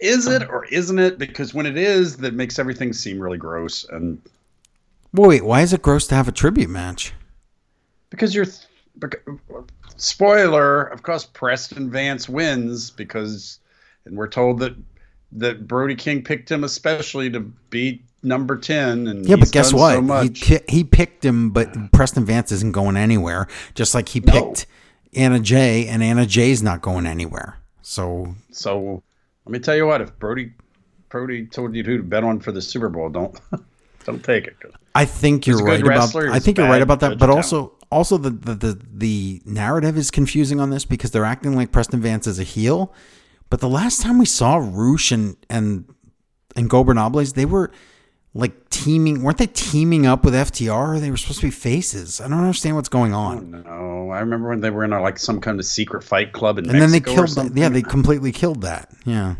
Is 0.00 0.26
it 0.26 0.48
or 0.50 0.64
isn't 0.66 0.98
it? 0.98 1.16
Because 1.18 1.54
when 1.54 1.64
it 1.64 1.76
is, 1.76 2.16
that 2.18 2.34
makes 2.34 2.58
everything 2.58 2.92
seem 2.92 3.20
really 3.20 3.38
gross. 3.38 3.86
And 3.88 4.20
wait, 5.14 5.44
why 5.44 5.62
is 5.62 5.72
it 5.72 5.82
gross 5.82 6.06
to 6.08 6.14
have 6.14 6.28
a 6.28 6.32
tribute 6.32 6.70
match? 6.70 7.12
Because 8.10 8.34
you're. 8.34 8.46
bec- 8.96 9.24
Spoiler, 9.96 10.82
of 10.82 11.02
course, 11.04 11.24
Preston 11.24 11.88
Vance 11.88 12.28
wins 12.28 12.90
because, 12.90 13.60
and 14.04 14.16
we're 14.16 14.28
told 14.28 14.58
that 14.58 14.74
that 15.32 15.66
Brody 15.68 15.94
King 15.94 16.22
picked 16.22 16.50
him 16.50 16.64
especially 16.64 17.30
to 17.30 17.40
beat 17.70 18.04
number 18.22 18.56
ten. 18.56 19.06
And 19.06 19.24
Yeah, 19.26 19.36
but 19.36 19.52
guess 19.52 19.72
what? 19.72 20.04
So 20.04 20.28
he 20.34 20.58
he 20.68 20.84
picked 20.84 21.24
him, 21.24 21.50
but 21.50 21.92
Preston 21.92 22.24
Vance 22.24 22.50
isn't 22.52 22.72
going 22.72 22.96
anywhere. 22.96 23.46
Just 23.74 23.94
like 23.94 24.08
he 24.08 24.20
No. 24.20 24.32
picked 24.32 24.66
Anna 25.14 25.38
Jay, 25.38 25.86
and 25.86 26.02
Anna 26.02 26.26
Jay's 26.26 26.62
not 26.62 26.82
going 26.82 27.06
anywhere. 27.06 27.58
So 27.82 28.34
So 28.50 29.02
let 29.46 29.52
me 29.52 29.60
tell 29.60 29.76
you 29.76 29.86
what: 29.86 30.00
if 30.00 30.18
Brodie 30.18 30.52
Brodie 31.08 31.46
told 31.46 31.76
you 31.76 31.84
who 31.84 31.98
to 31.98 32.02
bet 32.02 32.24
on 32.24 32.40
for 32.40 32.50
the 32.50 32.60
Super 32.62 32.88
Bowl, 32.88 33.10
don't 33.10 33.38
don't 34.04 34.24
take 34.24 34.46
it. 34.48 34.56
I 34.94 35.04
think 35.04 35.46
you're 35.46 35.58
right 35.58 35.80
about. 35.80 36.14
I 36.14 36.38
think 36.38 36.58
you're 36.58 36.68
right 36.68 36.82
about 36.82 37.00
that. 37.00 37.18
But 37.18 37.30
also, 37.30 37.72
also 37.90 38.16
the, 38.16 38.30
the 38.30 38.54
the 38.54 38.80
the 38.92 39.42
narrative 39.44 39.96
is 39.96 40.10
confusing 40.10 40.60
on 40.60 40.70
this 40.70 40.84
because 40.84 41.10
they're 41.10 41.24
acting 41.24 41.56
like 41.56 41.72
Preston 41.72 42.00
Vance 42.00 42.26
is 42.26 42.38
a 42.38 42.44
heel. 42.44 42.92
But 43.50 43.60
the 43.60 43.68
last 43.68 44.02
time 44.02 44.18
we 44.18 44.26
saw 44.26 44.56
Rush 44.56 45.12
and 45.12 45.36
and 45.50 45.92
and 46.56 46.70
Gobernables, 46.70 47.34
they 47.34 47.44
were 47.44 47.72
like 48.34 48.68
teaming. 48.70 49.22
weren't 49.22 49.38
they 49.38 49.46
teaming 49.46 50.06
up 50.06 50.24
with 50.24 50.34
FTR? 50.34 51.00
They 51.00 51.10
were 51.10 51.16
supposed 51.16 51.40
to 51.40 51.46
be 51.46 51.50
faces. 51.50 52.20
I 52.20 52.28
don't 52.28 52.38
understand 52.38 52.76
what's 52.76 52.88
going 52.88 53.14
on. 53.14 53.62
No, 53.64 54.10
I 54.10 54.20
remember 54.20 54.48
when 54.48 54.60
they 54.60 54.70
were 54.70 54.84
in 54.84 54.92
a, 54.92 55.00
like 55.00 55.18
some 55.18 55.40
kind 55.40 55.58
of 55.58 55.66
secret 55.66 56.02
fight 56.02 56.32
club 56.32 56.58
in 56.58 56.68
and 56.68 56.80
then 56.80 56.90
they 56.90 56.98
Mexico 56.98 57.14
killed. 57.14 57.30
something. 57.30 57.56
Yeah, 57.56 57.68
they 57.68 57.82
completely 57.82 58.32
killed 58.32 58.62
that. 58.62 58.92
Yeah. 59.04 59.36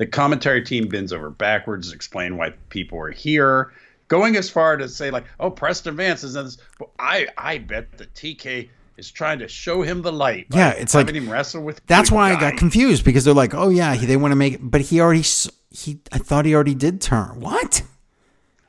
The 0.00 0.06
commentary 0.06 0.62
team 0.64 0.88
bends 0.88 1.12
over 1.12 1.28
backwards 1.28 1.90
to 1.90 1.94
explain 1.94 2.38
why 2.38 2.48
people 2.70 2.98
are 2.98 3.10
here, 3.10 3.70
going 4.08 4.34
as 4.34 4.48
far 4.48 4.78
to 4.78 4.88
say 4.88 5.10
like, 5.10 5.26
"Oh, 5.38 5.50
Preston 5.50 5.94
Vance 5.94 6.24
is 6.24 6.36
in 6.36 6.46
this." 6.46 6.56
Well, 6.80 6.88
I 6.98 7.26
I 7.36 7.58
bet 7.58 7.98
that 7.98 8.14
TK 8.14 8.70
is 8.96 9.10
trying 9.10 9.38
to 9.40 9.46
show 9.48 9.82
him 9.82 10.00
the 10.00 10.10
light. 10.10 10.46
Yeah, 10.50 10.70
it's 10.70 10.94
like- 10.94 11.06
having 11.06 11.22
him 11.22 11.30
wrestle 11.30 11.62
with. 11.62 11.84
That's 11.86 12.10
why 12.10 12.32
I 12.32 12.40
got 12.40 12.56
confused 12.56 13.04
because 13.04 13.24
they're 13.26 13.34
like, 13.34 13.52
"Oh 13.54 13.68
yeah, 13.68 13.94
he, 13.94 14.06
they 14.06 14.16
want 14.16 14.32
to 14.32 14.36
make 14.36 14.54
it," 14.54 14.60
but 14.62 14.80
he 14.80 15.00
already 15.02 15.20
s- 15.20 15.50
he. 15.70 16.00
I 16.10 16.16
thought 16.16 16.46
he 16.46 16.54
already 16.54 16.74
did 16.74 17.02
turn. 17.02 17.38
What? 17.38 17.82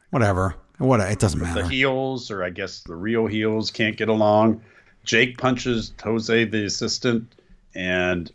Whatever. 0.10 0.56
What? 0.80 1.00
It 1.00 1.20
doesn't 1.20 1.40
matter. 1.40 1.62
The 1.64 1.70
heels, 1.70 2.30
or 2.30 2.44
I 2.44 2.50
guess 2.50 2.82
the 2.82 2.96
real 2.96 3.26
heels, 3.28 3.72
can't 3.72 3.96
get 3.96 4.10
along. 4.10 4.62
Jake 5.06 5.38
punches 5.38 5.94
Jose, 6.04 6.44
the 6.44 6.66
assistant, 6.66 7.34
and 7.74 8.30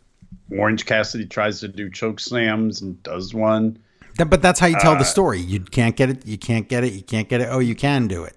Orange 0.51 0.85
Cassidy 0.85 1.25
tries 1.25 1.59
to 1.61 1.67
do 1.67 1.89
choke 1.89 2.19
slams 2.19 2.81
and 2.81 3.01
does 3.03 3.33
one. 3.33 3.77
But 4.17 4.41
that's 4.41 4.59
how 4.59 4.67
you 4.67 4.77
tell 4.79 4.93
Uh, 4.93 4.99
the 4.99 5.03
story. 5.05 5.39
You 5.39 5.59
can't 5.59 5.95
get 5.95 6.09
it. 6.09 6.25
You 6.25 6.37
can't 6.37 6.67
get 6.67 6.83
it. 6.83 6.93
You 6.93 7.03
can't 7.03 7.29
get 7.29 7.41
it. 7.41 7.49
Oh, 7.51 7.59
you 7.59 7.75
can 7.75 8.07
do 8.07 8.23
it. 8.23 8.35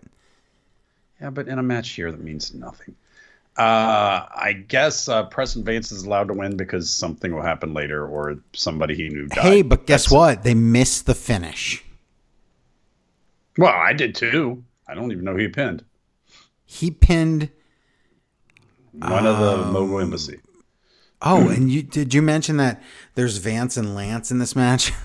Yeah, 1.20 1.30
but 1.30 1.48
in 1.48 1.58
a 1.58 1.62
match 1.62 1.90
here, 1.90 2.10
that 2.10 2.20
means 2.22 2.52
nothing. 2.54 2.94
Uh, 3.56 4.26
I 4.34 4.52
guess 4.68 5.08
uh, 5.08 5.24
Preston 5.24 5.64
Vance 5.64 5.92
is 5.92 6.04
allowed 6.04 6.28
to 6.28 6.34
win 6.34 6.56
because 6.56 6.90
something 6.90 7.34
will 7.34 7.42
happen 7.42 7.74
later, 7.74 8.06
or 8.06 8.38
somebody 8.54 8.94
he 8.94 9.08
knew 9.08 9.26
died. 9.26 9.38
Hey, 9.44 9.62
but 9.62 9.86
guess 9.86 10.04
That's- 10.04 10.12
what? 10.36 10.42
They 10.44 10.54
missed 10.54 11.06
the 11.06 11.14
finish. 11.14 11.84
Well, 13.58 13.72
I 13.74 13.92
did 13.92 14.14
too. 14.14 14.62
I 14.88 14.94
don't 14.94 15.12
even 15.12 15.24
know 15.24 15.32
who 15.32 15.38
he 15.38 15.48
pinned. 15.48 15.84
He 16.64 16.90
pinned. 16.90 17.50
One 18.92 19.26
of 19.26 19.38
the 19.38 19.64
Um, 19.66 19.72
Mogul 19.72 20.00
Embassy. 20.00 20.40
Oh, 21.22 21.48
and 21.48 21.70
you 21.70 21.82
did 21.82 22.14
you 22.14 22.22
mention 22.22 22.56
that 22.56 22.82
there's 23.14 23.36
Vance 23.36 23.76
and 23.76 23.94
Lance 23.94 24.30
in 24.30 24.38
this 24.38 24.56
match? 24.56 24.92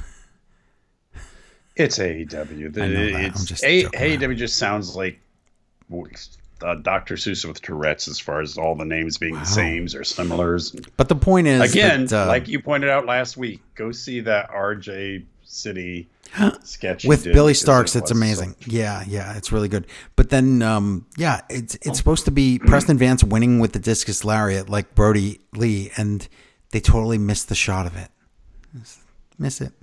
It's 1.75 1.99
AEW. 1.99 2.73
The, 2.73 2.83
I 2.83 2.87
know 2.87 3.11
that. 3.11 3.37
I'm 3.37 3.45
just 3.45 3.63
A- 3.63 3.83
AEW 3.83 4.37
just 4.37 4.57
sounds 4.57 4.95
like 4.95 5.19
uh, 6.61 6.75
Dr. 6.75 7.15
Seuss 7.15 7.45
with 7.45 7.61
Tourette's 7.61 8.07
as 8.07 8.19
far 8.19 8.41
as 8.41 8.57
all 8.57 8.75
the 8.75 8.85
names 8.85 9.17
being 9.17 9.35
the 9.35 9.45
same 9.45 9.85
or 9.93 10.03
similars. 10.03 10.71
But 10.95 11.09
the 11.09 11.15
point 11.15 11.47
is, 11.47 11.73
Again, 11.73 12.05
that, 12.05 12.25
uh, 12.25 12.27
like 12.27 12.47
you 12.47 12.61
pointed 12.61 12.89
out 12.89 13.05
last 13.05 13.35
week, 13.35 13.61
go 13.75 13.91
see 13.91 14.21
that 14.21 14.49
RJ 14.51 15.25
City 15.43 16.07
with 17.05 17.23
Billy 17.23 17.53
Starks, 17.53 17.95
it 17.95 17.99
it's 17.99 18.11
was 18.11 18.17
so- 18.19 18.23
amazing. 18.23 18.55
yeah, 18.67 19.03
yeah, 19.07 19.35
it's 19.37 19.51
really 19.51 19.67
good. 19.67 19.87
But 20.15 20.29
then, 20.29 20.61
um, 20.61 21.05
yeah, 21.17 21.41
it's 21.49 21.75
it's 21.81 21.97
supposed 21.97 22.25
to 22.25 22.31
be 22.31 22.59
Preston 22.59 22.97
Vance 22.97 23.23
winning 23.23 23.59
with 23.59 23.73
the 23.73 23.79
discus 23.79 24.23
lariat 24.25 24.69
like 24.69 24.95
Brodie 24.95 25.39
Lee, 25.53 25.91
and 25.97 26.27
they 26.71 26.79
totally 26.79 27.17
missed 27.17 27.49
the 27.49 27.55
shot 27.55 27.85
of 27.85 27.95
it. 27.95 28.09
Miss 29.37 29.61
it. 29.61 29.73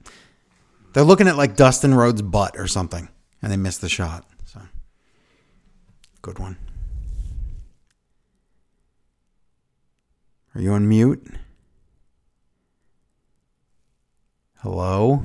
They're 0.92 1.04
looking 1.04 1.28
at 1.28 1.36
like 1.36 1.56
Dustin 1.56 1.94
Rhodes' 1.94 2.22
butt 2.22 2.56
or 2.56 2.66
something, 2.66 3.08
and 3.40 3.50
they 3.50 3.56
missed 3.56 3.80
the 3.80 3.88
shot. 3.88 4.26
So, 4.44 4.60
good 6.20 6.38
one. 6.38 6.56
Are 10.54 10.60
you 10.60 10.72
on 10.72 10.86
mute? 10.86 11.26
Hello. 14.58 15.24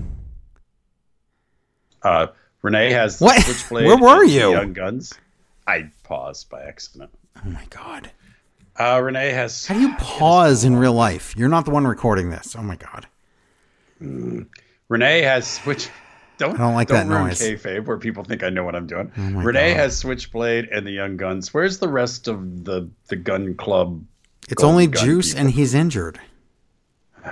Uh, 2.04 2.28
Renee 2.62 2.92
has 2.92 3.20
the 3.20 3.26
What? 3.26 3.42
switchblade. 3.42 3.86
Where 3.88 3.98
were 3.98 4.24
you? 4.24 4.52
Young 4.52 4.74
Guns. 4.74 5.14
I 5.68 5.90
paused 6.04 6.50
by 6.50 6.64
accident. 6.64 7.10
Oh 7.38 7.50
my 7.50 7.66
god. 7.70 8.10
Uh, 8.80 9.02
Renee 9.04 9.32
has. 9.32 9.66
How 9.66 9.74
do 9.76 9.82
you 9.82 9.94
pause 9.98 10.64
in 10.64 10.76
real 10.76 10.94
life? 10.94 11.36
You're 11.36 11.50
not 11.50 11.66
the 11.66 11.72
one 11.72 11.86
recording 11.88 12.30
this. 12.30 12.56
Oh 12.58 12.62
my 12.64 12.76
god. 12.76 13.08
Renee 14.90 15.22
has 15.22 15.48
switch. 15.48 15.90
Don't, 16.38 16.54
I 16.56 16.58
don't 16.60 16.76
like 16.76 16.88
that 16.90 17.08
ruin 17.08 17.26
noise. 17.30 17.42
Kayfabe 17.42 17.86
where 17.88 17.98
people 17.98 18.24
think 18.24 18.44
I 18.44 18.50
know 18.50 18.64
what 18.64 18.76
I'm 18.76 18.86
doing. 18.86 19.12
my 19.18 19.44
Renee 19.44 19.74
God. 19.74 19.80
has 19.80 19.98
Switchblade 19.98 20.70
and 20.72 20.86
the 20.86 20.92
Young 20.92 21.18
Guns. 21.18 21.52
Where's 21.52 21.80
the 21.80 21.90
rest 21.90 22.28
of 22.28 22.64
the 22.64 22.88
the 23.08 23.16
gun 23.16 23.56
club? 23.56 24.04
It's 24.48 24.62
Golden 24.62 24.74
only 24.76 24.88
Gun 24.88 25.04
Juice 25.04 25.30
people? 25.34 25.42
and 25.48 25.52
he's 25.56 25.74
injured. 25.74 26.20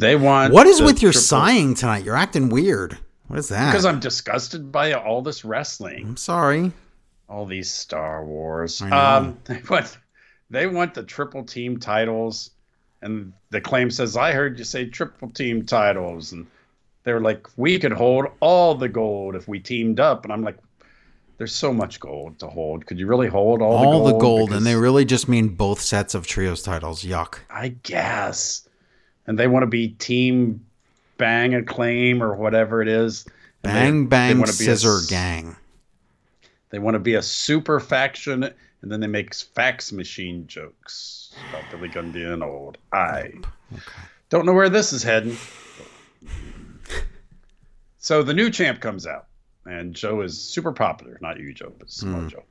They 0.00 0.14
want. 0.14 0.52
What 0.52 0.68
is 0.68 0.80
with 0.80 1.02
your 1.02 1.10
triple- 1.10 1.24
sighing 1.26 1.74
tonight? 1.74 2.04
You're 2.04 2.14
acting 2.14 2.50
weird. 2.50 2.98
What 3.28 3.38
is 3.38 3.48
that? 3.48 3.70
Because 3.70 3.84
I'm 3.84 4.00
disgusted 4.00 4.72
by 4.72 4.92
all 4.94 5.22
this 5.22 5.44
wrestling, 5.44 6.06
I'm 6.06 6.16
sorry. 6.16 6.72
all 7.28 7.46
these 7.46 7.70
Star 7.70 8.24
Wars. 8.24 8.82
I 8.82 8.88
know. 8.90 8.96
Um, 8.96 9.38
they 9.44 9.62
want 9.68 9.98
they 10.50 10.66
want 10.66 10.94
the 10.94 11.02
triple 11.02 11.44
team 11.44 11.78
titles, 11.78 12.50
and 13.02 13.32
the 13.50 13.60
claim 13.60 13.90
says 13.90 14.16
I 14.16 14.32
heard 14.32 14.58
you 14.58 14.64
say 14.64 14.86
triple 14.86 15.30
team 15.30 15.64
titles, 15.66 16.32
and 16.32 16.46
they're 17.04 17.20
like 17.20 17.46
we 17.56 17.78
could 17.78 17.92
hold 17.92 18.26
all 18.40 18.74
the 18.74 18.88
gold 18.88 19.34
if 19.36 19.46
we 19.46 19.60
teamed 19.60 20.00
up, 20.00 20.24
and 20.24 20.32
I'm 20.32 20.42
like. 20.42 20.56
There's 21.36 21.54
so 21.54 21.72
much 21.72 22.00
gold 22.00 22.40
to 22.40 22.48
hold. 22.48 22.84
Could 22.86 22.98
you 22.98 23.06
really 23.06 23.28
hold 23.28 23.62
all, 23.62 23.72
All 23.72 23.98
the 24.02 24.06
the 24.06 24.10
gold? 24.10 24.20
gold, 24.20 24.48
Because- 24.48 24.56
and 24.56 24.66
they 24.66 24.74
really 24.74 25.04
just 25.04 25.28
mean 25.28 25.50
both 25.50 25.80
sets 25.80 26.16
of 26.16 26.26
trios 26.26 26.62
titles. 26.64 27.04
Yuck. 27.04 27.38
I 27.48 27.68
guess. 27.84 28.68
And 29.24 29.38
they 29.38 29.46
want 29.46 29.62
to 29.62 29.68
be 29.68 29.90
team 29.90 30.66
bang 31.18 31.54
acclaim 31.54 32.22
or 32.22 32.34
whatever 32.34 32.80
it 32.80 32.88
is. 32.88 33.26
And 33.62 33.74
they- 33.74 33.80
Bang 33.80 34.04
they 34.04 34.08
bang 34.08 34.38
wanna 34.38 34.50
a 34.50 34.54
scissor 34.54 35.00
gang. 35.08 35.56
They 36.70 36.78
want 36.78 36.94
to 36.94 36.98
be 37.00 37.14
a 37.14 37.22
super 37.22 37.80
faction, 37.80 38.42
and 38.44 38.92
then 38.92 39.00
they 39.00 39.06
make 39.06 39.34
fax 39.34 39.90
machine 39.92 40.46
jokes 40.46 41.34
about 41.50 41.64
Billy 41.70 41.88
Gunn 41.88 42.12
being 42.12 42.42
old. 42.42 42.76
I 42.92 43.32
don't 44.28 44.44
know 44.46 44.52
where 44.52 44.68
this 44.68 44.92
is 44.92 45.02
heading. 45.02 45.36
So 47.98 48.22
the 48.22 48.34
new 48.34 48.50
champ 48.50 48.80
comes 48.80 49.06
out, 49.06 49.26
and 49.66 49.94
Joe 49.94 50.20
is 50.22 50.40
super 50.40 50.72
popular. 50.72 51.18
Not 51.20 51.38
you, 51.40 51.52
Joe, 51.52 51.72
but 51.78 51.90
Samoa 51.90 52.28
Joe. 52.28 52.44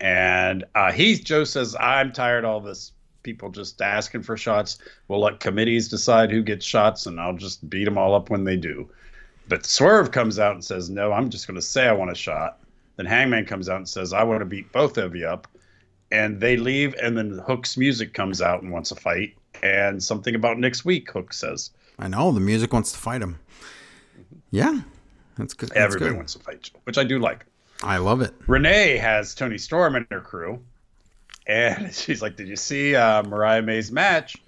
And 0.00 0.64
uh, 0.74 0.92
he, 0.92 1.16
Joe 1.16 1.44
says, 1.44 1.76
I'm 1.78 2.12
tired 2.12 2.44
of 2.44 2.50
all 2.50 2.60
this 2.60 2.92
people 3.22 3.50
just 3.50 3.80
asking 3.82 4.22
for 4.22 4.36
shots. 4.36 4.78
We'll 5.08 5.20
let 5.20 5.40
committees 5.40 5.88
decide 5.88 6.30
who 6.30 6.42
gets 6.42 6.64
shots, 6.64 7.06
and 7.06 7.20
I'll 7.20 7.36
just 7.36 7.68
beat 7.68 7.84
them 7.84 7.98
all 7.98 8.14
up 8.14 8.30
when 8.30 8.44
they 8.44 8.56
do. 8.56 8.88
But 9.48 9.64
Swerve 9.64 10.10
comes 10.10 10.38
out 10.38 10.52
and 10.52 10.64
says, 10.64 10.90
No, 10.90 11.12
I'm 11.12 11.30
just 11.30 11.46
going 11.46 11.54
to 11.56 11.62
say 11.62 11.86
I 11.88 11.92
want 11.92 12.10
a 12.10 12.14
shot. 12.14 12.60
Then 12.96 13.06
Hangman 13.06 13.46
comes 13.46 13.68
out 13.68 13.76
and 13.76 13.88
says, 13.88 14.12
I 14.12 14.22
want 14.24 14.40
to 14.40 14.44
beat 14.44 14.70
both 14.72 14.98
of 14.98 15.14
you 15.14 15.26
up. 15.26 15.48
And 16.10 16.40
they 16.40 16.56
leave, 16.56 16.94
and 17.02 17.16
then 17.16 17.38
Hook's 17.46 17.76
music 17.76 18.14
comes 18.14 18.40
out 18.40 18.62
and 18.62 18.72
wants 18.72 18.90
a 18.90 18.96
fight. 18.96 19.36
And 19.62 20.02
something 20.02 20.34
about 20.34 20.58
next 20.58 20.84
week, 20.84 21.10
Hook 21.10 21.32
says. 21.32 21.70
I 21.98 22.08
know 22.08 22.32
the 22.32 22.40
music 22.40 22.72
wants 22.72 22.92
to 22.92 22.98
fight 22.98 23.22
him. 23.22 23.38
Yeah, 24.50 24.80
that's 25.36 25.54
good. 25.54 25.68
That's 25.70 25.80
Everybody 25.80 26.10
good. 26.10 26.16
wants 26.16 26.32
to 26.34 26.38
fight 26.40 26.70
which 26.84 26.96
I 26.98 27.04
do 27.04 27.18
like. 27.18 27.44
I 27.82 27.98
love 27.98 28.22
it. 28.22 28.34
Renee 28.46 28.96
has 28.96 29.34
Toni 29.34 29.58
Storm 29.58 29.94
in 29.96 30.06
her 30.10 30.20
crew, 30.20 30.62
and 31.48 31.92
she's 31.94 32.22
like, 32.22 32.36
"Did 32.36 32.48
you 32.48 32.56
see 32.56 32.94
uh, 32.94 33.22
Mariah 33.24 33.62
May's 33.62 33.90
match?" 33.90 34.36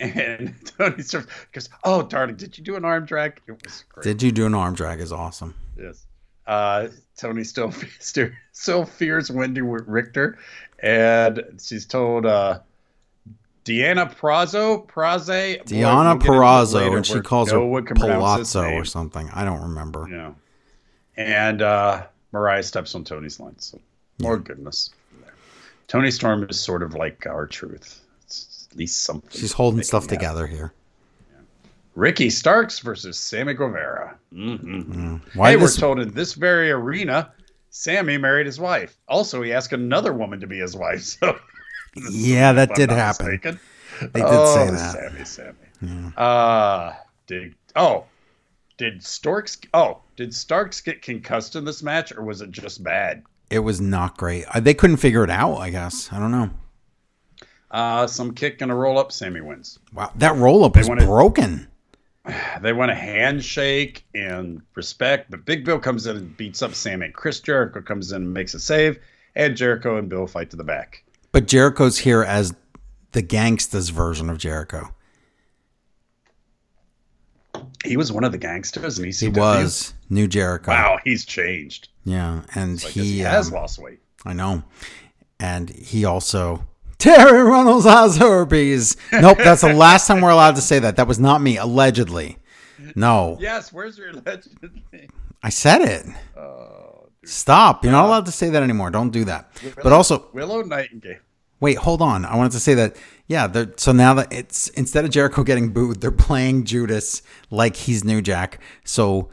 And 0.00 0.54
Toni 0.64 1.00
Storm 1.02 1.28
goes, 1.52 1.68
"Oh, 1.84 2.02
darling, 2.02 2.34
did 2.34 2.58
you 2.58 2.64
do 2.64 2.74
an 2.74 2.84
arm 2.84 3.04
drag? 3.04 3.40
It 3.46 3.62
was 3.62 3.84
great." 3.88 4.02
Did 4.02 4.22
you 4.22 4.32
do 4.32 4.46
an 4.46 4.54
arm 4.54 4.74
drag? 4.74 5.00
Is 5.00 5.12
awesome. 5.12 5.54
yes. 5.78 6.06
Uh, 6.44 6.88
Toni 7.16 7.44
still 7.44 7.72
still 8.52 8.84
fears 8.84 9.30
Wendi 9.30 9.62
Richter, 9.62 10.38
and 10.80 11.44
she's 11.60 11.86
told 11.86 12.26
uh, 12.26 12.58
Deonna 13.64 14.12
Purrazzo, 14.12 14.86
Praze, 14.88 15.26
boy, 15.26 15.62
we'll 15.70 16.14
get 16.16 16.26
Purrazzo, 16.26 16.74
later 16.74 16.96
and 16.96 17.06
she 17.06 17.20
calls 17.20 17.50
her 17.52 17.58
no 17.58 17.66
one 17.66 17.84
can 17.84 17.96
pronounce 17.96 18.38
his 18.38 18.52
Palazzo 18.52 18.74
or 18.74 18.84
something. 18.84 19.30
I 19.32 19.44
don't 19.44 19.62
remember. 19.62 20.08
Yeah. 20.10 20.32
And 21.16 21.62
uh, 21.62 22.06
Mariah 22.32 22.64
steps 22.64 22.94
on 22.96 23.04
Toni's 23.04 23.38
line. 23.38 23.58
So 23.58 23.78
more 24.20 24.36
goodness. 24.36 24.90
Toni 25.92 26.10
Storm 26.10 26.46
is 26.48 26.58
sort 26.58 26.82
of 26.82 26.94
like 26.94 27.26
R-Truth. 27.26 28.00
It's 28.22 28.66
at 28.70 28.78
least 28.78 29.04
something. 29.04 29.28
She's 29.30 29.52
holding 29.52 29.82
stuff 29.82 30.04
happen. 30.04 30.16
together 30.16 30.46
here. 30.46 30.72
Ricky 31.94 32.30
Starks 32.30 32.78
versus 32.78 33.18
Sammy 33.18 33.52
Guevara. 33.52 34.16
hmm 34.32 35.16
Why 35.34 35.50
hey, 35.50 35.56
this? 35.56 35.76
we're 35.76 35.80
told 35.80 36.00
in 36.00 36.14
this 36.14 36.32
very 36.32 36.70
arena, 36.70 37.30
Sammy 37.68 38.16
married 38.16 38.46
his 38.46 38.58
wife. 38.58 38.96
Also, 39.06 39.42
he 39.42 39.52
asked 39.52 39.74
another 39.74 40.14
woman 40.14 40.40
to 40.40 40.46
be 40.46 40.58
his 40.58 40.74
wife. 40.74 41.18
So 41.94 42.08
yeah, 42.10 42.52
that 42.52 42.70
did 42.74 42.88
happen. 42.88 43.26
mistaken. 43.26 43.60
They 44.00 44.20
did 44.20 44.24
oh, 44.24 44.54
say 44.54 44.70
that. 44.70 44.92
Sammy, 45.26 45.56
Sammy. 45.82 46.12
Uh, 46.16 46.94
did 47.26 47.54
oh, 47.76 48.06
did 48.78 49.04
Storks? 49.04 49.58
Oh, 49.74 50.00
did 50.16 50.34
Starks 50.34 50.80
get 50.80 51.02
concussed 51.02 51.54
in 51.54 51.66
this 51.66 51.82
match, 51.82 52.10
or 52.10 52.22
was 52.22 52.40
it 52.40 52.50
just 52.50 52.82
bad? 52.82 53.24
It 53.50 53.60
was 53.60 53.80
not 53.80 54.16
great. 54.16 54.44
Uh, 54.54 54.60
They 54.60 54.74
couldn't 54.74 54.96
figure 54.98 55.24
it 55.24 55.30
out. 55.30 55.56
I 55.56 55.70
guess 55.70 56.12
I 56.12 56.18
don't 56.18 56.30
know. 56.30 56.50
Uh, 57.70 58.06
some 58.06 58.34
kick 58.34 58.60
and 58.60 58.70
a 58.70 58.74
roll 58.74 58.98
up. 58.98 59.12
Sammy 59.12 59.40
wins. 59.40 59.78
Wow, 59.94 60.12
that 60.16 60.36
roll 60.36 60.64
up 60.64 60.76
is 60.76 60.88
wanted- 60.88 61.06
broken. 61.06 61.68
They 62.62 62.72
want 62.72 62.92
a 62.92 62.94
handshake 62.94 64.04
and 64.14 64.62
respect, 64.76 65.28
but 65.30 65.44
Big 65.44 65.64
Bill 65.64 65.80
comes 65.80 66.06
in 66.06 66.16
and 66.16 66.36
beats 66.36 66.62
up 66.62 66.72
Sammy. 66.74 67.08
Chris 67.08 67.40
Jericho 67.40 67.80
comes 67.82 68.12
in 68.12 68.22
and 68.22 68.32
makes 68.32 68.54
a 68.54 68.60
save, 68.60 68.98
and 69.34 69.56
Jericho 69.56 69.96
and 69.96 70.08
Bill 70.08 70.28
fight 70.28 70.48
to 70.50 70.56
the 70.56 70.62
back. 70.62 71.02
But 71.32 71.48
Jericho's 71.48 71.98
here 71.98 72.22
as 72.22 72.54
the 73.10 73.22
gangsta's 73.24 73.88
version 73.88 74.30
of 74.30 74.38
Jericho. 74.38 74.94
He 77.84 77.96
was 77.96 78.12
one 78.12 78.22
of 78.24 78.30
the 78.32 78.38
gangsters, 78.38 78.98
and 78.98 79.12
He 79.12 79.28
was 79.28 79.92
new 80.08 80.28
Jericho. 80.28 80.70
Wow, 80.70 80.98
he's 81.04 81.24
changed. 81.24 81.88
Yeah, 82.04 82.42
and 82.54 82.80
guess 82.80 82.90
he, 82.90 83.20
has 83.20 83.48
um, 83.48 83.54
lost 83.54 83.78
weight. 83.78 84.00
I 84.24 84.32
know, 84.32 84.64
and 85.38 85.70
he 85.70 86.04
also 86.04 86.66
Terry 86.98 87.42
Reynolds 87.42 87.84
has 87.84 88.16
herpes. 88.16 88.96
Nope, 89.12 89.38
that's 89.38 89.62
the 89.62 89.72
last 89.74 90.06
time 90.06 90.20
we're 90.20 90.30
allowed 90.30 90.56
to 90.56 90.62
say 90.62 90.78
that. 90.80 90.96
That 90.96 91.08
was 91.08 91.18
not 91.18 91.40
me, 91.40 91.56
allegedly. 91.56 92.38
No, 92.94 93.36
Yes, 93.40 93.72
where's 93.72 93.96
your 93.96 94.12
legend? 94.12 94.82
I 95.42 95.48
said 95.48 95.82
it. 95.82 96.06
Oh, 96.36 97.08
Stop! 97.24 97.84
You're 97.84 97.92
not 97.92 98.06
allowed 98.06 98.26
to 98.26 98.32
say 98.32 98.50
that 98.50 98.62
anymore. 98.62 98.90
Don't 98.90 99.10
do 99.10 99.24
that. 99.26 99.52
But 99.82 99.92
also, 99.92 100.28
Willow 100.32 100.62
Nightingale. 100.62 101.18
Wait, 101.60 101.78
hold 101.78 102.02
on. 102.02 102.24
I 102.24 102.34
wanted 102.36 102.52
to 102.52 102.60
say 102.60 102.74
that. 102.74 102.96
Yeah, 103.28 103.66
so 103.76 103.92
now 103.92 104.14
that 104.14 104.32
it's 104.32 104.68
instead 104.70 105.04
of 105.04 105.12
Jericho 105.12 105.44
getting 105.44 105.72
booed, 105.72 106.00
they're 106.00 106.10
playing 106.10 106.64
Judas 106.64 107.22
like 107.50 107.76
he's 107.76 108.02
New 108.02 108.20
Jack. 108.20 108.58
So 108.84 109.30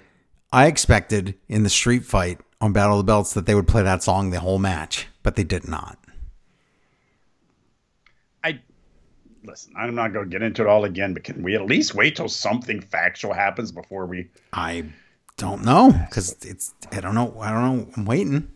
I 0.54 0.68
expected 0.68 1.36
in 1.48 1.64
the 1.64 1.70
street 1.70 2.06
fight 2.06 2.40
on 2.62 2.74
Battle 2.74 3.00
of 3.00 3.06
the 3.06 3.10
Belts 3.10 3.34
that 3.34 3.46
they 3.46 3.56
would 3.56 3.68
play 3.68 3.84
that 3.84 4.04
song 4.04 4.30
the 4.32 4.40
whole 4.40 4.60
match, 4.60 5.08
but 5.24 5.36
they 5.36 5.44
did 5.44 5.68
not. 5.68 5.98
I 8.44 8.60
listen. 9.44 9.74
I'm 9.78 9.96
not 9.96 10.14
going 10.14 10.26
to 10.26 10.30
get 10.32 10.42
into 10.42 10.62
it 10.64 10.68
all 10.68 10.86
again, 10.86 11.14
but 11.14 11.24
can 11.24 11.42
we 11.44 11.56
at 11.56 11.66
least 11.66 11.96
wait 11.96 12.16
till 12.16 12.30
something 12.30 12.82
factual 12.82 13.34
happens 13.34 13.72
before 13.72 14.06
we? 14.06 14.30
I 14.54 14.86
don't 15.38 15.64
know 15.64 15.92
because 15.92 16.36
it's. 16.46 16.74
I 16.92 17.00
don't 17.02 17.16
know. 17.16 17.40
I 17.40 17.52
don't 17.52 17.78
know. 17.78 17.88
I'm 17.96 18.06
waiting. 18.06 18.52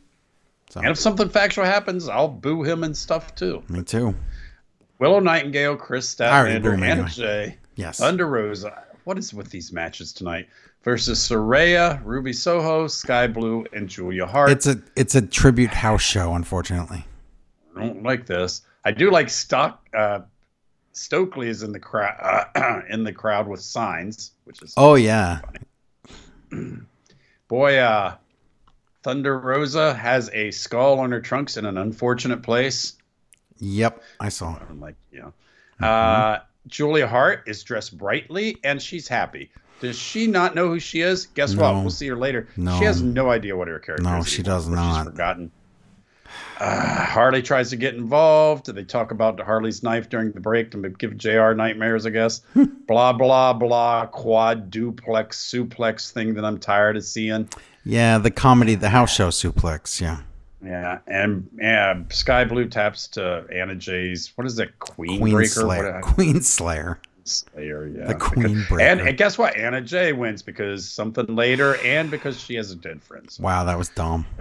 So 0.70 0.82
And 0.82 0.90
if 0.90 0.98
something 0.98 1.30
factual 1.30 1.66
happens, 1.66 2.10
I'll 2.10 2.28
boo 2.28 2.64
him 2.64 2.84
and 2.84 2.98
stuff 2.98 3.36
too. 3.36 3.64
me 3.70 3.84
too. 3.84 4.16
Willow 5.00 5.20
Nightingale, 5.20 5.76
Kris 5.76 6.14
Statlander, 6.14 6.74
Anna 6.74 6.86
anyway. 6.86 7.08
Jay, 7.10 7.58
Yes. 7.76 8.00
Thunder 8.00 8.26
Rosa. 8.28 8.84
What 9.04 9.18
is 9.18 9.34
with 9.34 9.50
these 9.50 9.72
matches 9.74 10.14
tonight? 10.14 10.48
Versus 10.84 11.20
Saraya, 11.20 12.02
Ruby 12.04 12.34
Soho, 12.34 12.88
Sky 12.88 13.26
Blue, 13.28 13.66
and 13.72 13.88
Julia 13.88 14.26
Hart. 14.26 14.52
It's 14.52 14.68
a 14.68 14.82
it's 14.96 15.16
a 15.16 15.22
tribute 15.22 15.74
house 15.74 16.02
show. 16.02 16.34
Unfortunately, 16.34 17.06
I 17.76 17.86
don't 17.86 18.04
like 18.04 18.26
this. 18.26 18.64
I 18.84 18.92
do 18.92 19.10
like 19.10 19.30
Stock. 19.30 19.88
Uh, 19.98 20.20
Stokely 20.92 21.48
is 21.48 21.64
in 21.64 21.72
the 21.72 21.80
crowd 21.80 22.48
uh, 22.56 22.82
in 22.90 23.04
the 23.04 23.14
crowd 23.14 23.48
with 23.48 23.62
signs, 23.62 24.32
which 24.44 24.62
is 24.62 24.74
oh 24.76 24.96
yeah, 24.96 25.40
boy. 27.48 27.78
Uh, 27.78 28.16
Thunder 29.04 29.38
Rosa 29.38 29.94
has 29.94 30.30
a 30.34 30.50
skull 30.52 31.00
on 31.00 31.12
her 31.12 31.20
trunks 31.20 31.58
in 31.58 31.66
an 31.66 31.78
unfortunate 31.78 32.42
place. 32.42 32.94
yep. 33.60 34.02
I 34.20 34.30
saw 34.30 34.56
it. 34.56 34.62
I'm 34.70 34.80
like, 34.80 34.96
yeah. 35.12 35.32
Uh, 35.86 36.40
Julia 36.68 37.06
Hart 37.06 37.44
is 37.46 37.64
dressed 37.64 37.98
brightly 37.98 38.58
and 38.64 38.82
she's 38.82 39.10
happy. 39.10 39.52
Does 39.84 40.00
she 40.00 40.28
not 40.28 40.56
know 40.56 40.70
who 40.70 40.80
she 40.80 41.02
is? 41.02 41.26
Guess 41.26 41.56
what? 41.56 41.76
We'll 41.76 41.90
see 41.90 42.08
her 42.08 42.16
later. 42.16 42.48
No. 42.56 42.80
She 42.80 42.86
has 42.86 43.02
no 43.02 43.30
idea 43.30 43.58
what 43.58 43.68
her 43.68 43.80
character 43.80 44.02
No, 44.02 44.20
is. 44.20 44.24
No, 44.24 44.24
she 44.24 44.42
does 44.42 44.70
not. 44.70 44.96
She's 44.96 45.12
forgotten. 45.12 45.52
Uh, 46.58 47.04
Harley 47.04 47.42
tries 47.42 47.70
to 47.72 47.76
get 47.76 47.94
involved. 47.94 48.74
They 48.74 48.86
talk 48.86 49.12
about 49.12 49.42
Harley's 49.42 49.84
knife 49.84 50.08
during 50.08 50.32
the 50.32 50.40
break 50.40 50.72
to 50.72 50.78
give 50.92 51.18
JR 51.18 51.52
nightmares, 51.52 52.06
I 52.06 52.12
guess. 52.12 52.40
blah, 52.88 53.12
blah, 53.12 53.52
blah, 53.52 54.06
quad 54.06 54.72
duplex 54.72 55.52
suplex 55.52 56.12
thing 56.12 56.36
that 56.36 56.46
I'm 56.46 56.60
tired 56.60 56.96
of 56.96 57.04
seeing. 57.04 57.50
Yeah, 57.84 58.20
the 58.20 58.32
comedy, 58.32 58.76
the 58.76 58.88
house 58.88 59.14
show 59.14 59.32
suplex. 59.32 60.00
Yeah, 60.00 60.22
Yeah, 60.64 61.00
and 61.08 61.50
yeah, 61.60 62.04
Sky 62.10 62.46
Blue 62.46 62.70
taps 62.70 63.10
to 63.10 63.46
Anna 63.54 63.76
Jay's 63.76 64.32
what 64.36 64.48
is 64.48 64.58
it, 64.60 64.80
Queen, 64.80 65.20
Queen 65.20 65.34
Breaker? 65.34 65.50
Slayer. 65.50 66.00
Queen 66.02 66.40
Slayer. 66.40 67.00
Slayer, 67.26 67.88
yeah. 67.88 68.08
The 68.08 68.16
Queen 68.16 68.60
Because- 68.62 68.80
And, 68.80 69.02
and 69.02 69.18
guess 69.18 69.38
what? 69.38 69.56
Anna 69.56 69.82
Jay 69.82 70.14
wins 70.14 70.42
because 70.42 70.88
something 70.90 71.36
later, 71.36 71.76
and 71.84 72.12
because 72.12 72.40
she 72.40 72.56
has 72.56 72.72
a 72.72 72.76
dead 72.76 73.02
friend. 73.02 73.30
So 73.30 73.44
Wow, 73.44 73.64
that 73.64 73.78
was 73.78 73.90
dumb. 73.90 74.26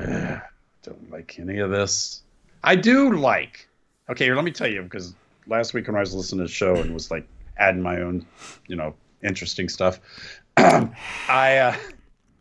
don't 0.82 1.10
like 1.10 1.38
any 1.38 1.58
of 1.58 1.70
this. 1.70 2.22
I 2.64 2.76
do 2.76 3.16
like. 3.16 3.68
Okay, 4.10 4.24
here, 4.24 4.34
let 4.34 4.44
me 4.44 4.50
tell 4.50 4.68
you 4.68 4.82
because 4.82 5.14
last 5.46 5.74
week 5.74 5.86
when 5.86 5.96
I 5.96 6.00
was 6.00 6.14
listening 6.14 6.40
to 6.40 6.44
the 6.48 6.52
show 6.52 6.76
and 6.76 6.92
was 6.92 7.10
like 7.10 7.26
adding 7.56 7.82
my 7.82 8.00
own, 8.00 8.26
you 8.66 8.76
know, 8.76 8.94
interesting 9.22 9.68
stuff. 9.68 10.00
I, 10.56 10.90
uh, 11.58 11.76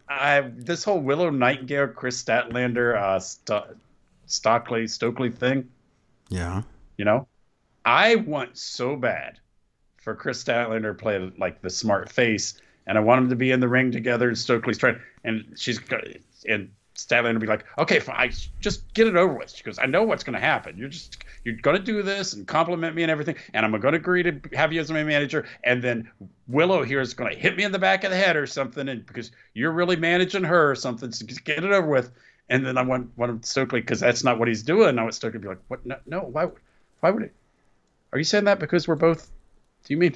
I 0.09 0.41
this 0.55 0.83
whole 0.83 0.99
Willow 0.99 1.29
Nightingale, 1.29 1.87
Kris 1.89 2.21
Statlander, 2.21 2.95
uh, 3.01 3.19
St- 3.19 3.63
Stockley, 4.25 4.87
Stokely 4.87 5.29
thing. 5.29 5.69
Yeah. 6.29 6.63
You 6.97 7.05
know, 7.05 7.27
I 7.85 8.15
want 8.15 8.57
so 8.57 8.95
bad 8.95 9.39
for 10.01 10.15
Kris 10.15 10.43
Statlander 10.43 10.97
play 10.97 11.31
like 11.37 11.61
the 11.61 11.69
smart 11.69 12.11
face, 12.11 12.59
and 12.85 12.97
I 12.97 13.01
want 13.01 13.21
them 13.21 13.29
to 13.29 13.35
be 13.35 13.51
in 13.51 13.59
the 13.59 13.67
ring 13.67 13.91
together. 13.91 14.27
And 14.27 14.37
Stokely's 14.37 14.77
trying, 14.77 14.99
and 15.23 15.53
she's 15.55 15.79
and 16.47 16.69
Statlander 16.95 17.39
be 17.39 17.47
like, 17.47 17.65
"Okay, 17.77 17.99
fine, 17.99 18.31
just 18.59 18.93
get 18.93 19.07
it 19.07 19.15
over 19.15 19.33
with." 19.33 19.51
She 19.51 19.63
goes, 19.63 19.79
"I 19.79 19.85
know 19.85 20.03
what's 20.03 20.23
going 20.23 20.33
to 20.33 20.39
happen. 20.39 20.77
You're 20.77 20.89
just 20.89 21.23
you're 21.43 21.55
going 21.55 21.77
to 21.77 21.83
do 21.83 22.01
this 22.01 22.33
and 22.33 22.45
compliment 22.45 22.95
me 22.95 23.03
and 23.03 23.11
everything, 23.11 23.35
and 23.53 23.65
I'm 23.65 23.71
going 23.71 23.93
to 23.93 23.99
agree 23.99 24.23
to 24.23 24.41
have 24.53 24.73
you 24.73 24.81
as 24.81 24.91
my 24.91 25.03
manager." 25.03 25.45
And 25.63 25.81
then 25.81 26.09
Willow 26.47 26.83
here 26.83 26.99
is 26.99 27.13
going 27.13 27.31
to 27.31 27.39
hit 27.39 27.55
me 27.55 27.63
in 27.63 27.71
the 27.71 27.79
back 27.79 28.03
of 28.03 28.11
the 28.11 28.17
head 28.17 28.35
or 28.35 28.47
something, 28.47 28.89
and 28.89 29.05
because 29.05 29.31
you're 29.53 29.71
really 29.71 29.95
managing 29.95 30.43
her 30.43 30.71
or 30.71 30.75
something, 30.75 31.11
so 31.11 31.25
just 31.25 31.45
get 31.45 31.63
it 31.63 31.71
over 31.71 31.87
with. 31.87 32.11
And 32.49 32.65
then 32.65 32.77
I 32.77 32.81
want 32.81 33.17
want 33.17 33.45
Stokely 33.45 33.81
because 33.81 33.99
that's 33.99 34.23
not 34.23 34.37
what 34.37 34.47
he's 34.47 34.63
doing. 34.63 34.99
I 34.99 35.03
want 35.03 35.13
Stokely 35.13 35.39
to 35.39 35.43
be 35.43 35.47
like, 35.47 35.61
"What? 35.69 35.85
No, 35.85 35.97
no 36.05 36.19
why? 36.21 36.49
Why 36.99 37.11
would 37.11 37.23
it? 37.23 37.33
Are 38.11 38.17
you 38.17 38.25
saying 38.25 38.45
that 38.45 38.59
because 38.59 38.87
we're 38.87 38.95
both? 38.95 39.31
Do 39.86 39.93
you 39.93 39.97
mean? 39.97 40.15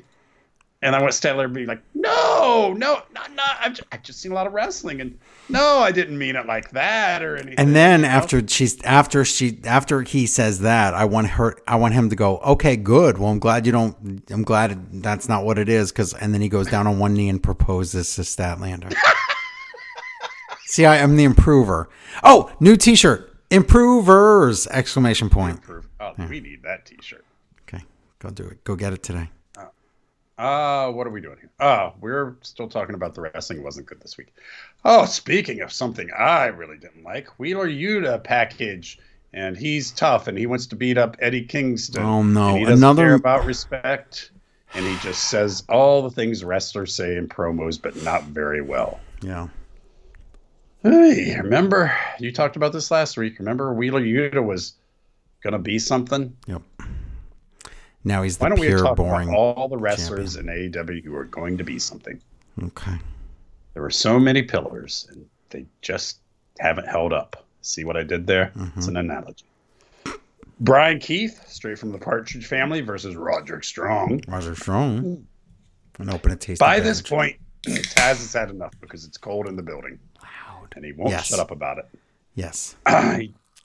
And 0.82 0.96
I 0.96 1.02
want 1.02 1.14
Statler 1.14 1.44
to 1.44 1.50
be 1.50 1.66
like, 1.66 1.82
no, 1.96 2.74
no, 2.74 3.02
not, 3.14 3.34
not. 3.34 3.58
I've 3.60 3.74
just, 3.74 3.88
I've 3.92 4.04
just 4.04 4.22
seen 4.22 4.32
a 4.32 4.36
lot 4.36 4.46
of 4.46 4.54
wrestling, 4.54 5.02
and 5.02 5.18
no, 5.50 5.80
I 5.80 5.92
didn't 5.92 6.18
mean 6.18 6.36
it 6.36 6.46
like 6.46 6.70
that 6.72 7.24
or 7.24 7.38
anything. 7.38 7.58
And 7.58 7.76
then 7.76 8.02
you 8.02 8.06
know? 8.06 8.12
after 8.12 8.48
she's 8.48 8.80
after 8.84 9.26
she 9.26 9.60
after 9.64 10.04
he 10.04 10.28
says 10.28 10.60
that, 10.60 10.94
I 10.94 11.06
want 11.06 11.28
her 11.28 11.58
I 11.68 11.78
want 11.78 11.96
him 11.96 12.10
to 12.12 12.16
go, 12.16 12.38
"Okay, 12.40 12.76
good. 12.76 13.18
Well, 13.18 13.32
I'm 13.32 13.40
glad 13.40 13.66
you 13.66 13.72
don't 13.72 14.24
I'm 14.30 14.44
glad 14.44 15.02
that's 15.02 15.28
not 15.28 15.44
what 15.44 15.58
it 15.58 15.70
is 15.70 15.92
cuz 15.92 16.14
and 16.14 16.34
then 16.34 16.42
he 16.42 16.50
goes 16.50 16.68
down 16.68 16.86
on 16.86 17.00
one 17.00 17.14
knee 17.16 17.30
and 17.30 17.42
proposes 17.42 18.14
to 18.16 18.22
Statlander. 18.22 18.94
See, 20.68 20.86
I 20.86 20.98
am 20.98 21.16
the 21.16 21.24
improver. 21.24 21.90
Oh, 22.24 22.52
new 22.60 22.76
t-shirt. 22.76 23.36
Improvers 23.50 24.68
exclamation 24.68 25.30
point. 25.30 25.62
Proof. 25.62 25.88
Oh, 26.00 26.14
we 26.30 26.42
need 26.42 26.64
that 26.64 26.86
T-shirt. 26.86 27.24
Okay. 27.62 27.84
Go 28.20 28.30
do 28.30 28.44
it. 28.44 28.64
Go 28.64 28.76
get 28.76 28.92
it 28.92 29.04
today. 29.04 29.30
Uh, 30.38 30.92
what 30.92 31.08
are 31.08 31.12
we 31.12 31.22
doing 31.22 31.38
here? 31.40 31.50
Oh, 31.60 31.94
we're 32.02 32.36
still 32.42 32.68
talking 32.68 32.94
about 32.96 33.16
the 33.16 33.22
wrestling 33.22 33.64
wasn't 33.64 33.86
good 33.88 34.02
this 34.02 34.18
week. 34.18 34.34
Oh, 34.84 35.06
speaking 35.06 35.62
of 35.62 35.72
something 35.72 36.10
I 36.18 36.48
really 36.48 36.78
didn't 36.78 37.04
like, 37.04 37.28
Wheeler 37.40 37.68
Yuta 37.70 38.22
package, 38.24 39.00
and 39.34 39.56
he's 39.56 39.92
tough, 39.92 40.28
and 40.28 40.38
he 40.38 40.46
wants 40.46 40.68
to 40.68 40.76
beat 40.76 40.98
up 40.98 41.16
Eddie 41.20 41.46
Kingston. 41.46 42.04
Oh, 42.04 42.22
no. 42.22 42.50
and 42.50 42.58
he 42.58 42.64
doesn't 42.66 42.80
Another- 42.80 43.04
care 43.06 43.14
about 43.14 43.46
respect, 43.46 44.32
and 44.74 44.86
he 44.86 44.98
just 44.98 45.30
says 45.30 45.64
all 45.70 46.02
the 46.02 46.10
things 46.12 46.44
wrestlers 46.44 46.94
say 46.94 47.16
in 47.16 47.30
promos, 47.30 47.82
but 47.82 48.02
not 48.04 48.24
very 48.26 48.62
well. 48.62 49.00
Yeah. 49.22 49.48
Hey, 50.84 51.36
remember 51.42 51.96
you 52.20 52.32
talked 52.32 52.58
about 52.58 52.74
this 52.74 52.92
last 52.92 53.18
week? 53.18 53.40
Remember 53.40 53.74
Wheeler 53.74 54.02
Yuta 54.02 54.44
was 54.46 54.74
gonna 55.42 55.58
be 55.60 55.80
something? 55.80 56.36
Yep. 56.46 56.62
Now 58.06 58.22
he's 58.24 58.38
the 58.38 58.44
Why 58.44 58.50
don't 58.50 58.60
we 58.60 58.70
talk 58.70 58.96
boring. 58.96 59.28
about 59.30 59.38
all 59.38 59.68
the 59.68 59.78
wrestlers 59.78 60.36
in 60.38 60.46
AEW 60.46 61.04
who 61.04 61.16
are 61.16 61.26
going 61.26 61.58
to 61.58 61.64
be 61.64 61.80
something? 61.80 62.22
okay. 62.64 62.96
There 63.74 63.82
were 63.84 63.90
so 63.92 64.18
many 64.18 64.42
pillars, 64.44 65.06
and 65.12 65.26
they 65.50 65.66
just 65.82 66.20
haven't 66.60 66.88
held 66.88 67.12
up. 67.12 67.46
See 67.62 67.84
what 67.84 67.98
I 67.98 68.04
did 68.04 68.26
there? 68.26 68.54
Mm-hmm. 68.56 68.78
It's 68.80 68.88
an 68.88 68.96
analogy. 68.96 69.44
Bryan 70.62 71.00
Keith, 71.00 71.44
straight 71.50 71.78
from 71.78 71.92
the 71.92 71.98
Partridge 71.98 72.46
Family, 72.46 72.80
versus 72.80 73.16
Roderick 73.18 73.66
Strong. 73.66 74.22
Roger 74.30 74.56
Strong. 74.56 75.26
An 76.00 76.10
open 76.10 76.32
a 76.32 76.36
taste. 76.38 76.60
By 76.62 76.80
this 76.80 77.02
point, 77.02 77.36
Taz 77.66 78.18
has 78.18 78.32
had 78.32 78.50
enough 78.50 78.74
because 78.80 79.04
it's 79.04 79.18
cold 79.18 79.48
in 79.48 79.58
the 79.58 79.64
building, 79.64 80.00
loud. 80.22 80.70
and 80.78 80.86
he 80.86 80.94
won't 80.94 81.10
Yes. 81.10 81.28
shut 81.28 81.40
up 81.40 81.52
about 81.52 81.80
it. 81.80 81.86
Yes. 82.36 82.76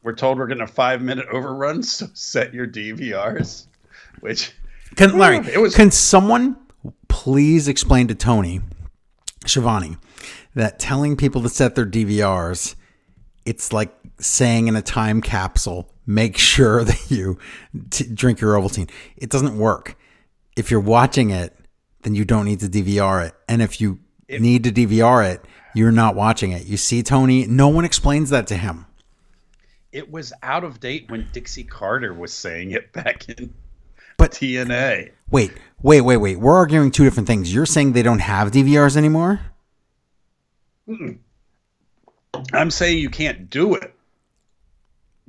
We're 0.03 0.15
told 0.15 0.39
we're 0.39 0.47
getting 0.47 0.63
a 0.63 0.67
five 0.67 1.03
minute 1.03 1.27
overrun, 1.31 1.83
so 1.83 2.07
set 2.15 2.55
your 2.55 2.67
DVRs. 2.67 3.67
Which 4.21 4.53
Can 4.97 5.17
Larry? 5.17 5.39
It 5.53 5.61
was- 5.61 5.75
can 5.75 5.91
someone 5.91 6.57
please 7.09 7.69
explain 7.69 8.09
to 8.09 8.15
Tony, 8.15 8.61
Schiavone, 9.47 9.97
that 10.55 10.79
telling 10.79 11.17
people 11.17 11.43
to 11.43 11.49
set 11.49 11.75
their 11.75 11.87
DVRs, 11.87 12.75
it's 13.47 13.73
like 13.73 13.95
saying 14.19 14.69
in 14.69 14.77
a 14.77 14.83
time 14.83 15.21
capsule, 15.23 15.93
make 16.07 16.37
sure 16.37 16.85
that 16.91 17.11
you 17.11 17.39
t- 17.91 18.13
drink 18.13 18.41
your 18.41 18.55
Ovaltine. 18.55 18.91
It 19.17 19.31
doesn't 19.31 19.57
work. 19.59 19.97
If 20.57 20.71
you're 20.71 20.81
watching 20.81 21.31
it, 21.31 21.57
then 22.03 22.15
you 22.15 22.25
don't 22.25 22.45
need 22.47 22.61
to 22.61 22.67
DVR 22.69 23.27
it, 23.29 23.35
and 23.49 23.63
if 23.63 23.81
you 23.81 23.99
need 24.29 24.65
to 24.65 24.73
DVR 24.73 25.25
it, 25.35 25.45
you're 25.75 25.93
not 25.93 26.15
watching 26.17 26.51
it. 26.53 26.67
You 26.67 26.77
see, 26.77 27.03
Tony, 27.03 27.47
no 27.47 27.69
one 27.69 27.85
explains 27.85 28.31
that 28.31 28.47
to 28.49 28.57
him. 28.57 28.87
it 29.93 30.11
was 30.11 30.33
out 30.43 30.65
of 30.65 30.81
date 30.81 31.11
when 31.11 31.29
Dixie 31.33 31.65
Carter 31.65 32.13
was 32.15 32.33
saying 32.33 32.71
it 32.73 32.93
back 32.93 33.29
in 33.29 33.53
But- 34.21 34.33
TNA. 34.33 35.11
Wait, 35.31 35.53
wait, 35.83 36.01
wait, 36.01 36.17
wait. 36.17 36.41
We're 36.41 36.57
arguing 36.57 36.91
two 36.91 37.05
different 37.05 37.27
things. 37.27 37.55
You're 37.55 37.67
saying 37.67 37.93
they 37.93 38.03
don't 38.03 38.19
have 38.21 38.51
DVRs 38.51 38.97
anymore? 38.97 39.41
Hmm. 40.87 41.13
I'm 42.53 42.71
saying 42.71 42.99
you 42.99 43.11
can't 43.11 43.51
do 43.51 43.75
it. 43.75 43.95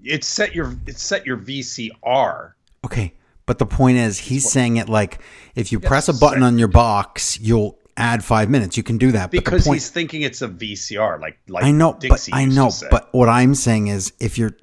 It's 0.03 0.27
set 0.27 0.55
your 0.55 0.75
it's 0.87 1.03
set 1.03 1.25
your 1.25 1.37
VCR. 1.37 2.53
Okay, 2.85 3.13
but 3.45 3.59
the 3.59 3.65
point 3.65 3.97
is, 3.97 4.17
he's 4.17 4.49
saying 4.49 4.77
it 4.77 4.89
like 4.89 5.19
if 5.55 5.71
you 5.71 5.79
press 5.79 6.09
a 6.09 6.13
button 6.13 6.41
on 6.41 6.57
your 6.57 6.67
box, 6.67 7.39
you'll 7.39 7.77
add 7.97 8.23
five 8.23 8.49
minutes. 8.49 8.77
You 8.77 8.83
can 8.83 8.97
do 8.97 9.11
that. 9.11 9.29
but 9.29 9.43
Because 9.43 9.63
the 9.63 9.69
point, 9.69 9.75
he's 9.75 9.89
thinking 9.89 10.23
it's 10.23 10.41
a 10.41 10.47
VCR, 10.47 11.19
like 11.21 11.37
like 11.47 11.63
I 11.63 11.71
know, 11.71 11.95
Dixie 11.99 12.31
but 12.31 12.37
I 12.37 12.45
know, 12.45 12.71
but 12.89 13.09
what 13.13 13.29
I'm 13.29 13.53
saying 13.53 13.87
is, 13.87 14.13
if 14.19 14.37
you're 14.37 14.57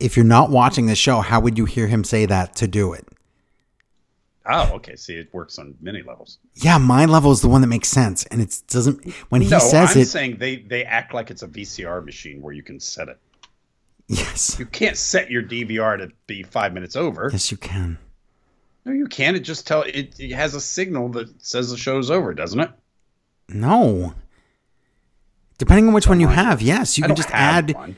if 0.00 0.16
you're 0.16 0.24
not 0.24 0.50
watching 0.50 0.86
the 0.86 0.96
show, 0.96 1.20
how 1.20 1.40
would 1.40 1.56
you 1.56 1.64
hear 1.64 1.86
him 1.86 2.02
say 2.02 2.26
that 2.26 2.56
to 2.56 2.66
do 2.66 2.92
it? 2.92 3.06
Oh, 4.46 4.72
okay. 4.74 4.96
See, 4.96 5.14
it 5.14 5.32
works 5.32 5.58
on 5.58 5.74
many 5.80 6.02
levels. 6.02 6.38
Yeah, 6.54 6.78
my 6.78 7.04
level 7.06 7.32
is 7.32 7.40
the 7.40 7.48
one 7.48 7.60
that 7.60 7.66
makes 7.68 7.88
sense, 7.88 8.24
and 8.26 8.40
it 8.40 8.62
doesn't. 8.68 9.10
When 9.30 9.40
he 9.42 9.48
no, 9.48 9.58
says 9.58 9.94
I'm 9.96 10.02
it, 10.02 10.06
saying 10.06 10.36
they 10.38 10.56
they 10.56 10.84
act 10.84 11.14
like 11.14 11.30
it's 11.30 11.42
a 11.42 11.48
VCR 11.48 12.04
machine 12.04 12.40
where 12.42 12.52
you 12.52 12.62
can 12.62 12.80
set 12.80 13.08
it. 13.08 13.18
yes, 14.08 14.56
You 14.58 14.66
can't 14.66 14.96
set 14.96 15.30
your 15.30 15.42
DVR 15.42 15.98
to 15.98 16.10
be 16.26 16.42
five 16.42 16.72
minutes 16.72 16.96
over. 16.96 17.28
yes, 17.32 17.50
you 17.50 17.56
can. 17.56 17.98
No, 18.84 18.92
you 18.92 19.06
can't. 19.06 19.36
It 19.36 19.40
just 19.40 19.66
tell 19.66 19.82
it, 19.82 20.18
it 20.18 20.32
has 20.32 20.54
a 20.54 20.60
signal 20.60 21.08
that 21.10 21.28
says 21.42 21.70
the 21.70 21.76
show's 21.76 22.10
over, 22.10 22.34
doesn't 22.34 22.58
it? 22.60 22.70
No. 23.48 24.14
Depending 25.58 25.86
on 25.88 25.94
which 25.94 26.08
one 26.08 26.18
you 26.18 26.28
have, 26.28 26.60
yes, 26.60 26.98
you 26.98 27.04
I 27.04 27.06
can 27.06 27.14
just 27.16 27.30
add. 27.30 27.74
one. 27.74 27.96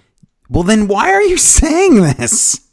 Well, 0.51 0.63
then 0.65 0.87
why 0.89 1.11
are 1.13 1.23
you 1.23 1.37
saying 1.59 2.03
this? 2.03 2.64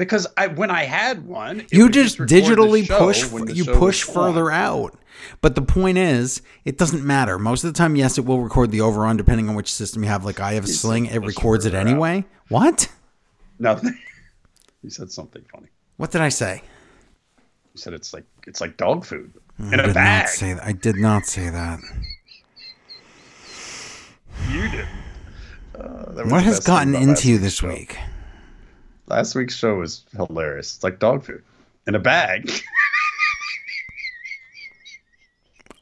Because 0.00 0.26
I 0.36 0.46
when 0.46 0.70
I 0.70 0.84
had 0.84 1.26
one, 1.26 1.66
You 1.70 1.90
just 1.90 2.16
digitally 2.18 2.88
push. 2.88 3.22
You 3.54 3.66
push 3.66 4.06
was 4.06 4.16
on. 4.16 4.32
further 4.32 4.50
out. 4.50 4.98
But 5.42 5.54
the 5.54 5.60
point 5.62 5.98
is, 5.98 6.40
it 6.64 6.78
doesn't 6.78 7.04
matter. 7.04 7.38
Most 7.38 7.62
of 7.64 7.72
the 7.72 7.76
time, 7.76 7.94
yes, 7.96 8.16
it 8.16 8.24
will 8.24 8.40
record 8.40 8.70
the 8.70 8.80
over 8.80 9.04
on 9.04 9.18
depending 9.18 9.50
on 9.50 9.54
which 9.54 9.70
system 9.70 10.02
you 10.02 10.08
have. 10.08 10.24
Like 10.24 10.40
I 10.40 10.54
have 10.54 10.64
a 10.64 10.68
Sling, 10.68 11.04
it 11.06 11.18
records 11.18 11.66
it 11.66 11.70
further 11.72 11.80
out. 11.82 11.86
anyway. 11.88 12.24
What? 12.48 12.88
Nothing. 13.58 13.98
you 14.82 14.88
said 14.88 15.12
something 15.12 15.44
funny. 15.52 15.68
What 15.98 16.10
did 16.12 16.22
I 16.22 16.30
say? 16.30 16.62
You 17.74 17.78
said 17.80 17.92
it's 17.92 18.14
like 18.14 18.24
it's 18.46 18.62
like 18.62 18.78
dog 18.78 19.04
food 19.04 19.32
I 19.60 19.74
in 19.74 19.80
a 19.80 19.92
bag. 19.92 20.28
say 20.28 20.54
that. 20.54 20.64
I 20.64 20.72
did 20.72 20.96
not 20.96 21.26
say 21.26 21.50
that. 21.50 21.78
You 24.50 24.68
did. 24.70 24.86
Uh, 25.78 26.12
that 26.12 26.26
What 26.26 26.42
has 26.44 26.60
gotten 26.60 26.94
into 26.94 27.28
you 27.28 27.38
this 27.38 27.56
show. 27.56 27.68
week? 27.68 27.98
Last 29.10 29.34
week's 29.34 29.56
show 29.56 29.74
was 29.74 30.04
hilarious. 30.16 30.76
It's 30.76 30.84
like 30.84 31.00
dog 31.00 31.24
food 31.24 31.42
in 31.88 31.96
a 31.96 31.98
bag. 31.98 32.48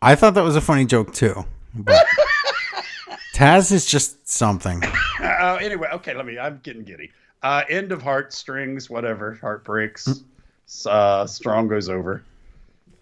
I 0.01 0.15
thought 0.15 0.33
that 0.35 0.45
was 0.45 0.57
a 0.57 0.63
funny 0.63 0.87
joke 0.87 1.13
too. 1.13 1.45
But 1.75 2.07
Taz 3.35 3.71
is 3.71 3.85
just 3.85 4.27
something. 4.27 4.83
uh, 5.21 5.59
anyway, 5.61 5.89
okay, 5.93 6.15
let 6.15 6.25
me. 6.25 6.39
I'm 6.39 6.61
getting 6.63 6.85
giddy. 6.85 7.11
Uh, 7.43 7.65
end 7.69 7.93
of 7.93 8.01
heartstrings, 8.01 8.89
whatever. 8.89 9.35
Heart 9.35 9.63
breaks. 9.65 10.23
Uh, 10.87 11.27
strong 11.27 11.69
goes 11.69 11.91
over. 11.91 12.25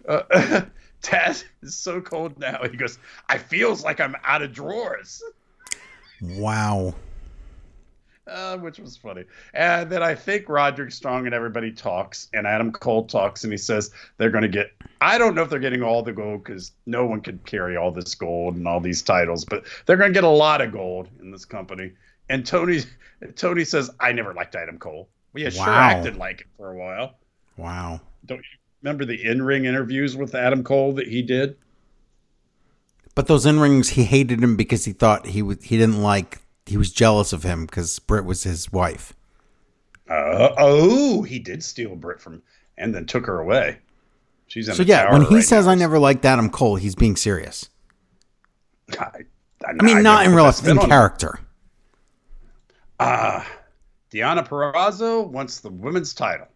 Uh, 0.08 0.22
Taz 1.02 1.44
is 1.62 1.76
so 1.76 2.00
cold 2.00 2.36
now. 2.38 2.62
He 2.68 2.76
goes, 2.76 2.98
I 3.28 3.38
feels 3.38 3.84
like 3.84 4.00
I'm 4.00 4.16
out 4.24 4.42
of 4.42 4.52
drawers. 4.52 5.22
Wow. 6.20 6.94
Uh, 8.26 8.56
which 8.58 8.78
was 8.78 8.96
funny. 8.96 9.24
And 9.54 9.90
then 9.90 10.02
I 10.02 10.14
think 10.14 10.48
Roderick 10.48 10.92
Strong 10.92 11.26
and 11.26 11.34
everybody 11.34 11.72
talks, 11.72 12.28
and 12.32 12.46
Adam 12.46 12.72
Cole 12.72 13.06
talks, 13.06 13.44
and 13.44 13.52
he 13.52 13.56
says 13.56 13.90
they're 14.18 14.30
going 14.30 14.42
to 14.42 14.48
get. 14.48 14.72
I 15.00 15.18
don't 15.18 15.34
know 15.34 15.42
if 15.42 15.50
they're 15.50 15.58
getting 15.58 15.82
all 15.82 16.02
the 16.02 16.12
gold 16.12 16.44
because 16.44 16.72
no 16.86 17.06
one 17.06 17.20
could 17.20 17.44
carry 17.44 17.76
all 17.76 17.90
this 17.90 18.14
gold 18.14 18.56
and 18.56 18.66
all 18.66 18.80
these 18.80 19.02
titles, 19.02 19.44
but 19.44 19.64
they're 19.86 19.96
going 19.96 20.12
to 20.12 20.14
get 20.14 20.24
a 20.24 20.28
lot 20.28 20.60
of 20.60 20.72
gold 20.72 21.08
in 21.20 21.30
this 21.30 21.44
company. 21.44 21.92
And 22.28 22.44
Tony, 22.44 22.80
Tony 23.36 23.64
says, 23.64 23.90
"I 24.00 24.12
never 24.12 24.34
liked 24.34 24.54
Adam 24.54 24.78
Cole. 24.78 25.08
Well, 25.32 25.42
yeah, 25.42 25.50
sure 25.50 25.68
acted 25.68 26.16
like 26.16 26.40
it 26.40 26.46
for 26.56 26.72
a 26.72 26.76
while. 26.76 27.18
Wow. 27.56 28.00
Don't 28.24 28.38
you 28.38 28.58
remember 28.82 29.04
the 29.04 29.22
in-ring 29.22 29.64
interviews 29.64 30.16
with 30.16 30.34
Adam 30.34 30.64
Cole 30.64 30.94
that 30.94 31.08
he 31.08 31.22
did? 31.22 31.56
But 33.14 33.28
those 33.28 33.46
in 33.46 33.60
rings, 33.60 33.90
he 33.90 34.04
hated 34.04 34.42
him 34.42 34.56
because 34.56 34.84
he 34.84 34.92
thought 34.92 35.26
he 35.26 35.42
was 35.42 35.62
he 35.62 35.78
didn't 35.78 36.02
like 36.02 36.40
he 36.66 36.76
was 36.76 36.90
jealous 36.90 37.32
of 37.32 37.42
him 37.44 37.64
because 37.66 37.98
Britt 38.00 38.24
was 38.24 38.42
his 38.42 38.72
wife. 38.72 39.14
Uh, 40.10 40.54
oh, 40.58 41.22
he 41.22 41.38
did 41.38 41.64
steal 41.64 41.96
Britt 41.96 42.20
from, 42.20 42.42
and 42.76 42.94
then 42.94 43.06
took 43.06 43.26
her 43.26 43.40
away. 43.40 43.78
She's 44.48 44.68
in 44.68 44.74
So 44.74 44.82
yeah, 44.82 45.12
when 45.12 45.22
he 45.22 45.36
right 45.36 45.44
says 45.44 45.66
now. 45.66 45.72
I 45.72 45.74
never 45.74 45.98
liked 45.98 46.24
Adam 46.24 46.50
Cole, 46.50 46.76
he's 46.76 46.94
being 46.94 47.16
serious. 47.16 47.70
I, 48.98 49.04
I, 49.64 49.70
I 49.80 49.82
mean, 49.82 50.02
not 50.02 50.26
in 50.26 50.34
real 50.34 50.44
life, 50.44 50.66
in 50.66 50.78
character. 50.78 51.40
Uh, 53.00 53.42
Deonna 54.12 54.46
Purrazzo 54.46 55.26
wants 55.26 55.60
the 55.60 55.70
women's 55.70 56.14
title. 56.14 56.46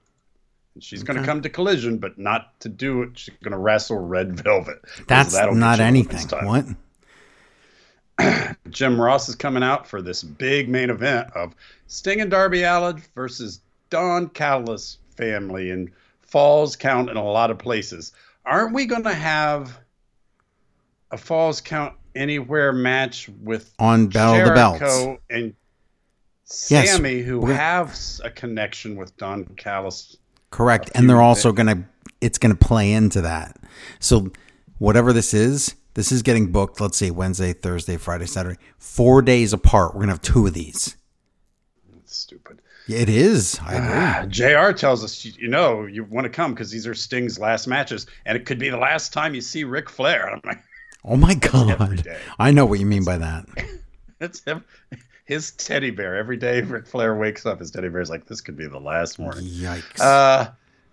She's 0.79 1.03
going 1.03 1.19
to 1.19 1.27
come 1.27 1.43
to 1.43 1.49
Collision, 1.49 1.99
but 1.99 2.17
not 2.17 2.59
to 2.61 2.69
do 2.69 3.03
it. 3.03 3.19
She's 3.19 3.35
going 3.43 3.53
to 3.53 3.59
wrestle 3.59 3.99
Red 3.99 4.41
Velvet. 4.41 4.79
That's 5.09 5.35
not 5.35 5.51
you 5.51 5.55
the 5.55 5.61
women's 5.61 5.81
anything. 5.81 6.47
What? 6.47 6.65
Jim 8.71 9.01
Ross 9.01 9.29
is 9.29 9.35
coming 9.35 9.63
out 9.63 9.87
for 9.87 10.03
this 10.03 10.23
big 10.23 10.69
main 10.69 10.91
event 10.91 11.31
of 11.35 11.55
Sting 11.87 12.21
and 12.21 12.31
Darby 12.31 12.63
Allin 12.63 13.03
versus 13.15 13.61
Don 13.91 14.29
Callis 14.29 14.99
family 15.17 15.71
and 15.71 15.91
Falls 16.23 16.77
Count 16.77 17.11
in 17.11 17.17
a 17.17 17.25
lot 17.25 17.51
of 17.51 17.59
places. 17.59 18.13
Aren't 18.47 18.73
we 18.75 18.87
going 18.87 19.03
to 19.05 19.15
have 19.15 19.79
a 21.11 21.19
Falls 21.19 21.61
Count 21.61 21.95
Anywhere 22.17 22.73
match 22.73 23.29
with 23.41 23.73
On 23.79 24.05
of 24.05 24.13
the 24.13 24.53
Belts. 24.53 25.21
And 25.31 25.55
Yes, 26.69 26.91
Sammy, 26.91 27.23
who 27.23 27.39
we're 27.39 27.49
gonna- 27.49 27.61
have 27.61 27.97
a 28.25 28.31
connection 28.31 28.97
with 28.97 29.17
Don 29.17 29.45
Callis? 29.57 30.17
Correct. 30.51 30.91
And 30.97 31.09
they're 31.09 31.23
also 31.23 31.53
gonna 31.53 31.85
it's 32.21 32.39
gonna 32.39 32.57
play 32.57 32.93
into 32.93 33.21
that. 33.21 33.57
So 34.01 34.33
whatever 34.79 35.13
this 35.13 35.33
is, 35.33 35.77
this 35.95 36.13
is 36.13 36.23
getting 36.23 36.53
booked, 36.53 36.81
let's 36.81 36.97
see, 36.97 37.11
Wednesday, 37.11 37.53
Thursday, 37.53 37.97
Friday, 37.97 38.27
Saturday. 38.27 38.59
Four 38.79 39.23
days 39.23 39.53
apart. 39.53 39.95
We're 39.95 40.01
gonna 40.03 40.13
have 40.13 40.23
two 40.23 40.47
of 40.47 40.55
these. 40.55 40.97
That's 41.95 42.17
stupid. 42.17 42.63
It 42.89 43.09
is. 43.09 43.61
I 43.63 43.75
agree. 43.75 43.89
Ah, 43.93 44.27
JR 44.67 44.73
tells 44.73 45.05
us, 45.05 45.25
you 45.25 45.49
know, 45.49 45.87
you 45.87 46.03
want 46.05 46.25
to 46.25 46.29
come 46.31 46.55
because 46.55 46.71
these 46.71 46.87
are 46.87 46.95
Sting's 46.95 47.39
last 47.39 47.69
matches, 47.69 48.07
and 48.27 48.37
it 48.37 48.47
could 48.47 48.59
be 48.59 48.69
the 48.69 48.77
last 48.79 49.13
time 49.13 49.35
you 49.35 49.41
see 49.41 49.63
Ric 49.65 49.89
Flair. 49.89 50.29
I'm 50.29 50.41
like, 50.45 50.59
Oh 51.05 51.17
my 51.17 51.35
god. 51.53 52.07
I 52.39 52.51
know 52.51 52.67
what 52.67 52.79
you 52.81 52.87
mean 52.87 53.05
by 53.05 53.19
that. 53.19 53.47
That's 54.19 54.43
him. 54.45 54.65
His 55.25 55.53
teddy 55.53 55.91
bear. 55.91 56.17
Every 56.17 56.37
day 56.37 56.61
Ric 56.63 56.87
Flair 56.87 57.15
wakes 57.15 57.47
up, 57.47 57.61
his 57.61 57.71
teddy 57.71 57.89
bear's 57.89 58.11
like, 58.11 58.27
this 58.27 58.41
could 58.41 58.57
be 58.57 58.67
the 58.67 58.81
last 58.81 59.19
morning. 59.19 59.45
Yikes. 59.45 60.01
Uh, 60.01 60.51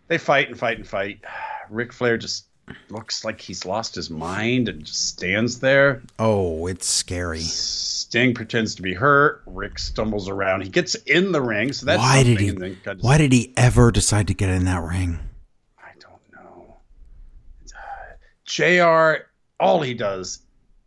they 0.08 0.18
fight 0.18 0.48
and 0.50 0.58
fight 0.58 0.78
and 0.78 0.88
fight. 0.88 1.22
Ric 1.70 1.91
Flair 1.91 2.18
just 2.18 2.45
looks 2.89 3.24
like 3.26 3.39
he's 3.41 3.65
lost 3.65 3.95
his 3.95 4.09
mind 4.09 4.70
and 4.70 4.84
just 4.84 5.07
stands 5.09 5.59
there. 5.59 6.01
oh, 6.20 6.68
it's 6.68 6.88
scary. 6.88 7.39
Sting 7.39 8.34
pretends 8.34 8.76
to 8.76 8.82
be 8.82 8.93
hurt. 8.93 9.41
Rick 9.45 9.80
stumbles 9.80 10.30
around. 10.30 10.61
He 10.63 10.70
gets 10.70 10.95
in 10.95 11.32
the 11.32 11.41
ring, 11.41 11.74
so 11.74 11.86
that's 11.86 11.99
why 12.01 12.24
did 12.24 12.39
he 12.39 12.51
then 12.51 12.78
kind 12.84 12.99
of- 12.99 13.03
why 13.03 13.18
did 13.18 13.34
he 13.34 13.53
ever 13.57 13.91
decide 13.91 14.28
to 14.28 14.34
get 14.34 14.49
in 14.49 14.65
that 14.65 14.82
ring? 14.82 15.20
I 15.78 15.91
don't 15.99 16.22
know. 16.34 16.78
Uh, 17.68 18.15
Jr. 18.45 19.24
All 19.59 19.82
he 19.82 19.93
does 19.93 20.39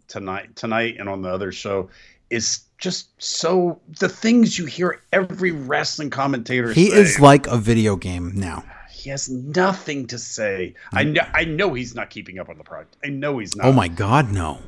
tonight, 0.09 0.57
tonight, 0.57 0.97
and 0.99 1.09
on 1.09 1.23
the 1.23 1.29
other 1.29 1.53
show, 1.53 1.91
is 2.31 2.61
just 2.79 3.11
so 3.23 3.81
the 3.99 4.09
things 4.09 4.59
you 4.59 4.65
hear 4.65 5.01
every 5.13 5.51
wrestling 5.51 6.09
commentator 6.09 6.73
He 6.73 6.91
say, 6.91 6.97
is 6.97 7.21
like 7.21 7.47
a 7.49 7.59
video 7.59 7.97
game 7.97 8.33
now. 8.35 8.65
He 9.01 9.11
has 9.11 9.31
nothing 9.31 10.07
to 10.09 10.19
say. 10.19 10.75
I 10.93 11.05
hmm. 11.05 11.13
know 11.13 11.23
I 11.35 11.45
know 11.45 11.75
he's 11.75 11.95
not 11.95 12.11
keeping 12.11 12.39
up 12.39 12.49
on 12.49 12.59
the 12.59 12.65
product. 12.65 12.97
I 13.05 13.09
know 13.09 13.39
he's 13.39 13.57
not. 13.57 13.67
Oh 13.67 13.73
my 13.73 13.89
god, 13.89 14.31
no. 14.31 14.61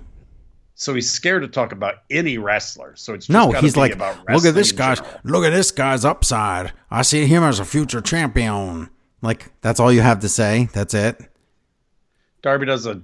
So 0.75 0.95
he's 0.95 1.11
scared 1.11 1.43
to 1.43 1.49
talk 1.49 1.71
about 1.71 1.97
any 2.11 2.39
wrestler. 2.39 2.97
So 2.97 3.15
it's 3.15 3.27
just 3.27 3.33
No, 3.33 3.53
he's 3.53 3.77
like, 3.77 3.93
about 3.93 4.17
look 4.29 4.45
at 4.45 4.55
this 4.55 4.73
guy's, 4.73 4.99
general." 4.99 5.21
look 5.23 5.45
at 5.45 5.51
this 5.51 5.71
guy's 5.71 6.05
upside. 6.05 6.73
I 6.91 7.03
see 7.03 7.27
him 7.27 7.43
as 7.43 7.61
a 7.61 7.65
future 7.65 8.01
champion. 8.01 8.89
Like 9.21 9.53
that's 9.61 9.79
all 9.79 9.93
you 9.93 10.01
have 10.01 10.21
to 10.21 10.29
say. 10.29 10.69
That's 10.73 10.95
it. 10.95 11.21
Darby 12.41 12.67
does 12.67 12.87
a, 12.87 13.01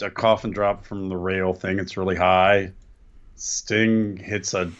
a 0.00 0.10
coffin 0.10 0.50
drop 0.50 0.84
from 0.84 1.08
the 1.08 1.16
rail 1.16 1.52
thing. 1.52 1.78
It's 1.78 1.96
really 1.96 2.16
high. 2.16 2.72
Sting 3.36 4.16
hits 4.16 4.54
a 4.54 4.72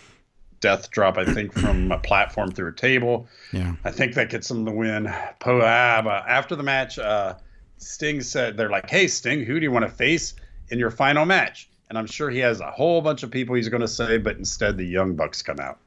death 0.65 0.91
drop, 0.91 1.19
I 1.19 1.27
think, 1.27 1.53
from 1.53 1.93
a 1.93 1.99
platform 1.99 2.51
through 2.51 2.71
a 2.71 2.73
table. 2.73 3.29
Yeah. 3.53 3.75
I 3.85 3.91
think 3.91 4.15
that 4.15 4.31
gets 4.31 4.51
him 4.51 4.65
the 4.65 4.73
win. 4.73 5.13
Po- 5.39 5.61
ah, 5.63 6.25
after 6.27 6.57
the 6.57 6.63
match, 6.63 6.99
uh, 6.99 7.35
Sting 7.77 8.23
said, 8.23 8.57
they're 8.57 8.71
like, 8.71 8.89
hey, 8.89 9.07
Sting, 9.07 9.45
who 9.45 9.61
do 9.61 9.65
you 9.65 9.71
want 9.71 9.85
to 9.85 9.91
face 9.91 10.33
in 10.71 10.79
your 10.79 10.91
final 10.91 11.27
match? 11.27 11.69
And 11.91 11.99
I'm 11.99 12.07
sure 12.07 12.31
he 12.31 12.39
has 12.39 12.61
a 12.61 12.71
whole 12.71 13.03
bunch 13.03 13.23
of 13.23 13.31
people 13.31 13.55
he's 13.55 13.69
going 13.69 13.83
to 13.83 13.89
say, 13.89 14.17
but 14.17 14.39
instead 14.39 14.79
the 14.79 14.87
Young 14.87 15.15
Bucks 15.15 15.43
come 15.43 15.61
out. 15.61 15.79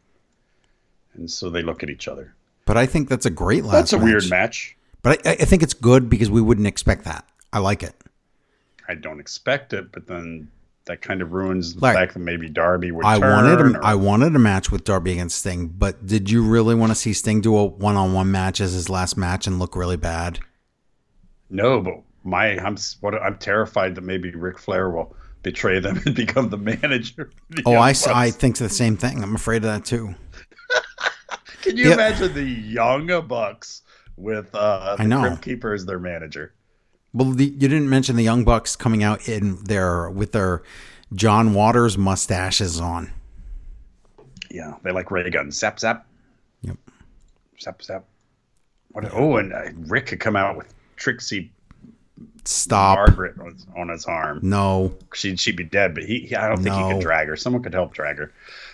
And 1.15 1.30
so 1.30 1.49
they 1.49 1.63
look 1.63 1.82
at 1.82 1.89
each 1.89 2.07
other. 2.07 2.36
But 2.65 2.78
I 2.78 2.86
think 2.86 3.09
that's 3.09 3.25
a 3.25 3.32
great 3.32 3.63
last. 3.63 3.73
That's 3.73 3.93
a 3.93 3.97
match. 3.97 4.05
weird 4.05 4.30
match. 4.30 4.78
But 5.01 5.25
I, 5.25 5.32
I 5.32 5.45
think 5.45 5.63
it's 5.63 5.73
good 5.73 6.07
because 6.07 6.30
we 6.30 6.39
wouldn't 6.39 6.67
expect 6.67 7.03
that. 7.05 7.28
I 7.51 7.57
like 7.57 7.82
it. 7.82 7.95
I 8.88 8.93
don't 8.93 9.19
expect 9.19 9.73
it, 9.73 9.91
but 9.91 10.05
then 10.05 10.49
that 10.88 11.01
kind 11.01 11.21
of 11.21 11.31
ruins 11.33 11.75
the 11.75 11.81
Like, 11.81 11.95
fact 11.95 12.13
that 12.13 12.19
maybe 12.19 12.49
Darby 12.49 12.91
would 12.91 13.05
I 13.05 13.19
turn. 13.19 13.31
wanted 13.31 13.75
a, 13.75 13.77
or- 13.79 13.85
I 13.85 13.95
wanted 13.95 14.35
a 14.35 14.39
match 14.39 14.71
with 14.71 14.83
Darby 14.83 15.11
against 15.13 15.38
Sting, 15.39 15.67
but 15.67 16.05
did 16.05 16.29
you 16.29 16.43
really 16.43 16.75
want 16.75 16.91
to 16.91 16.95
see 16.95 17.13
Sting 17.13 17.39
do 17.41 17.55
a 17.57 17.65
one-on-one 17.65 18.29
match 18.31 18.59
as 18.59 18.73
his 18.73 18.89
last 18.89 19.15
match 19.17 19.47
and 19.47 19.59
look 19.59 19.75
really 19.75 19.97
bad? 19.97 20.39
No, 21.49 21.79
but 21.81 22.01
my 22.23 22.57
I'm 22.59 22.75
what 23.01 23.13
I'm 23.15 23.38
terrified 23.38 23.95
that 23.95 24.01
maybe 24.03 24.31
Ric 24.31 24.59
Flair 24.59 24.89
will 24.89 25.15
betray 25.43 25.79
them 25.79 26.01
and 26.05 26.13
become 26.15 26.49
the 26.49 26.57
manager. 26.57 27.31
the 27.49 27.63
Oh, 27.65 27.73
I, 27.73 27.88
I, 27.88 27.89
s- 27.91 28.07
I 28.07 28.27
Bucks. 28.27 28.38
think 28.38 28.57
the 28.57 28.67
same 28.69 28.97
thing. 28.97 29.23
I'm 29.23 29.35
afraid 29.35 29.57
of 29.63 29.71
that 29.71 29.85
too. 29.85 30.13
Can 31.61 31.77
you 31.77 31.88
Yeah. 31.89 31.93
imagine 31.93 32.33
the 32.33 32.43
Young 32.43 33.07
Bucks 33.27 33.81
with 34.17 34.53
uh, 34.55 34.95
the 34.97 35.03
I 35.03 35.05
know. 35.05 35.21
Crypt 35.21 35.41
Keeper 35.41 35.73
as 35.73 35.85
their 35.85 35.99
manager? 35.99 36.53
Well, 37.14 37.32
the, 37.32 37.45
you 37.45 37.68
didn't 37.68 37.89
mention 37.89 38.16
the 38.16 38.24
Young 38.24 38.43
Bucks 38.43 38.76
coming 38.76 39.03
out 39.03 39.28
in 39.28 39.64
their 39.64 40.10
with 40.10 40.32
their 40.34 40.64
John 41.14 41.53
Waters 41.53 41.97
mustaches 41.97 42.80
on. 42.80 43.12
Yeah, 44.51 44.76
they 44.84 44.91
like 44.91 45.10
ray 45.12 45.30
guns. 45.30 45.58
Zap 45.58 45.80
zap. 45.80 46.05
Yep. 46.62 46.78
Zap 47.60 47.82
zap. 47.82 48.05
What? 48.91 49.12
Oh, 49.14 49.38
and 49.38 49.53
uh, 49.53 49.64
Rick 49.88 50.08
could 50.08 50.20
come 50.20 50.36
out 50.36 50.58
with 50.58 50.74
Trixie 50.95 51.51
Stop. 52.45 52.97
Margaret 52.97 53.38
on, 53.39 53.58
on 53.76 53.89
his 53.89 54.05
arm. 54.05 54.39
No. 54.41 54.95
She'd 55.14 55.39
she'd 55.39 55.55
be 55.58 55.64
dead, 55.64 55.93
but 55.93 56.03
he, 56.03 56.20
he 56.20 56.36
I 56.36 56.47
don't 56.47 56.64
think 56.64 56.76
he 56.76 56.82
could 56.93 57.01
drag 57.01 57.28
her. 57.28 57.36
Someone 57.36 57.62
could 57.62 57.74
help 57.74 57.93
drag 57.93 58.18
her. 58.18 58.32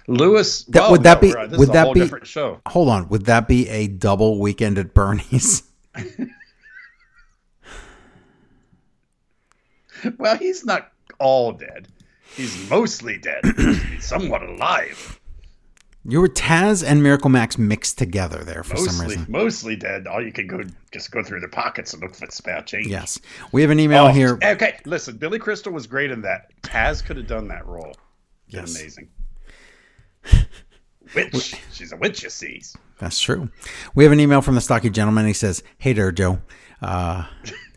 Lewis. 0.08 0.64
That- 0.66 0.82
well, 0.82 0.92
would 0.92 1.04
that 1.04 1.22
no, 1.22 1.48
be- 1.48 1.58
would 1.58 1.70
that 1.70 1.94
be- 1.94 2.26
show? 2.26 2.62
Hold 2.68 2.90
on. 2.90 3.10
Would 3.10 3.26
that 3.26 3.48
be 3.48 3.68
a 3.70 3.88
double 3.88 4.40
weekend 4.40 4.78
at 4.78 4.94
Bernie's? 4.94 5.64
Well, 10.18 10.38
he's 10.38 10.66
not 10.66 10.92
all 11.20 11.52
dead. 11.54 11.88
He's 12.36 12.70
mostly 12.70 13.18
dead. 13.18 13.42
He's 13.92 14.06
somewhat 14.06 14.42
alive. 14.42 15.20
You 16.06 16.20
were 16.20 16.28
Taz 16.28 16.84
and 16.86 17.02
Miracle 17.04 17.30
Max 17.30 17.58
mixed 17.58 17.98
together 17.98 18.44
there 18.44 18.64
for 18.64 18.76
some 18.76 18.86
Mostly, 18.98 19.08
reason. 19.08 19.26
mostly 19.30 19.76
dead. 19.76 20.08
All 20.08 20.22
you 20.22 20.34
can 20.34 20.48
go 20.48 20.62
just 20.92 21.12
go 21.12 21.24
through 21.24 21.40
the 21.42 21.48
pockets 21.48 21.94
and 21.94 22.02
look 22.02 22.16
for 22.16 22.26
spare 22.32 22.62
change. 22.64 22.88
Yes. 22.88 23.20
We 23.52 23.62
have 23.62 23.70
an 23.72 23.80
email 23.80 24.06
Oh, 24.06 24.10
here. 24.10 24.38
Okay, 24.44 24.78
listen. 24.86 25.16
Billy 25.18 25.40
Crystal 25.40 25.72
was 25.72 25.86
great 25.88 26.10
in 26.12 26.22
that. 26.24 26.52
Taz 26.64 27.06
could 27.06 27.18
have 27.18 27.28
done 27.28 27.48
that 27.50 27.66
role. 27.68 27.94
Yes. 28.48 28.78
amazing. 28.78 29.10
Witch. 31.16 31.56
She's 31.72 31.92
a 31.94 31.98
witch, 31.98 32.24
you 32.24 32.30
see. 32.30 32.62
That's 33.00 33.20
true. 33.20 33.50
We 33.94 34.04
have 34.04 34.12
an 34.14 34.20
email 34.20 34.42
from 34.42 34.56
the 34.56 34.62
stocky 34.62 34.90
gentleman. 34.90 35.28
He 35.28 35.34
says, 35.34 35.62
"Hey 35.78 35.94
there, 35.94 36.12
Joe. 36.12 36.40
Uh, 36.82 37.28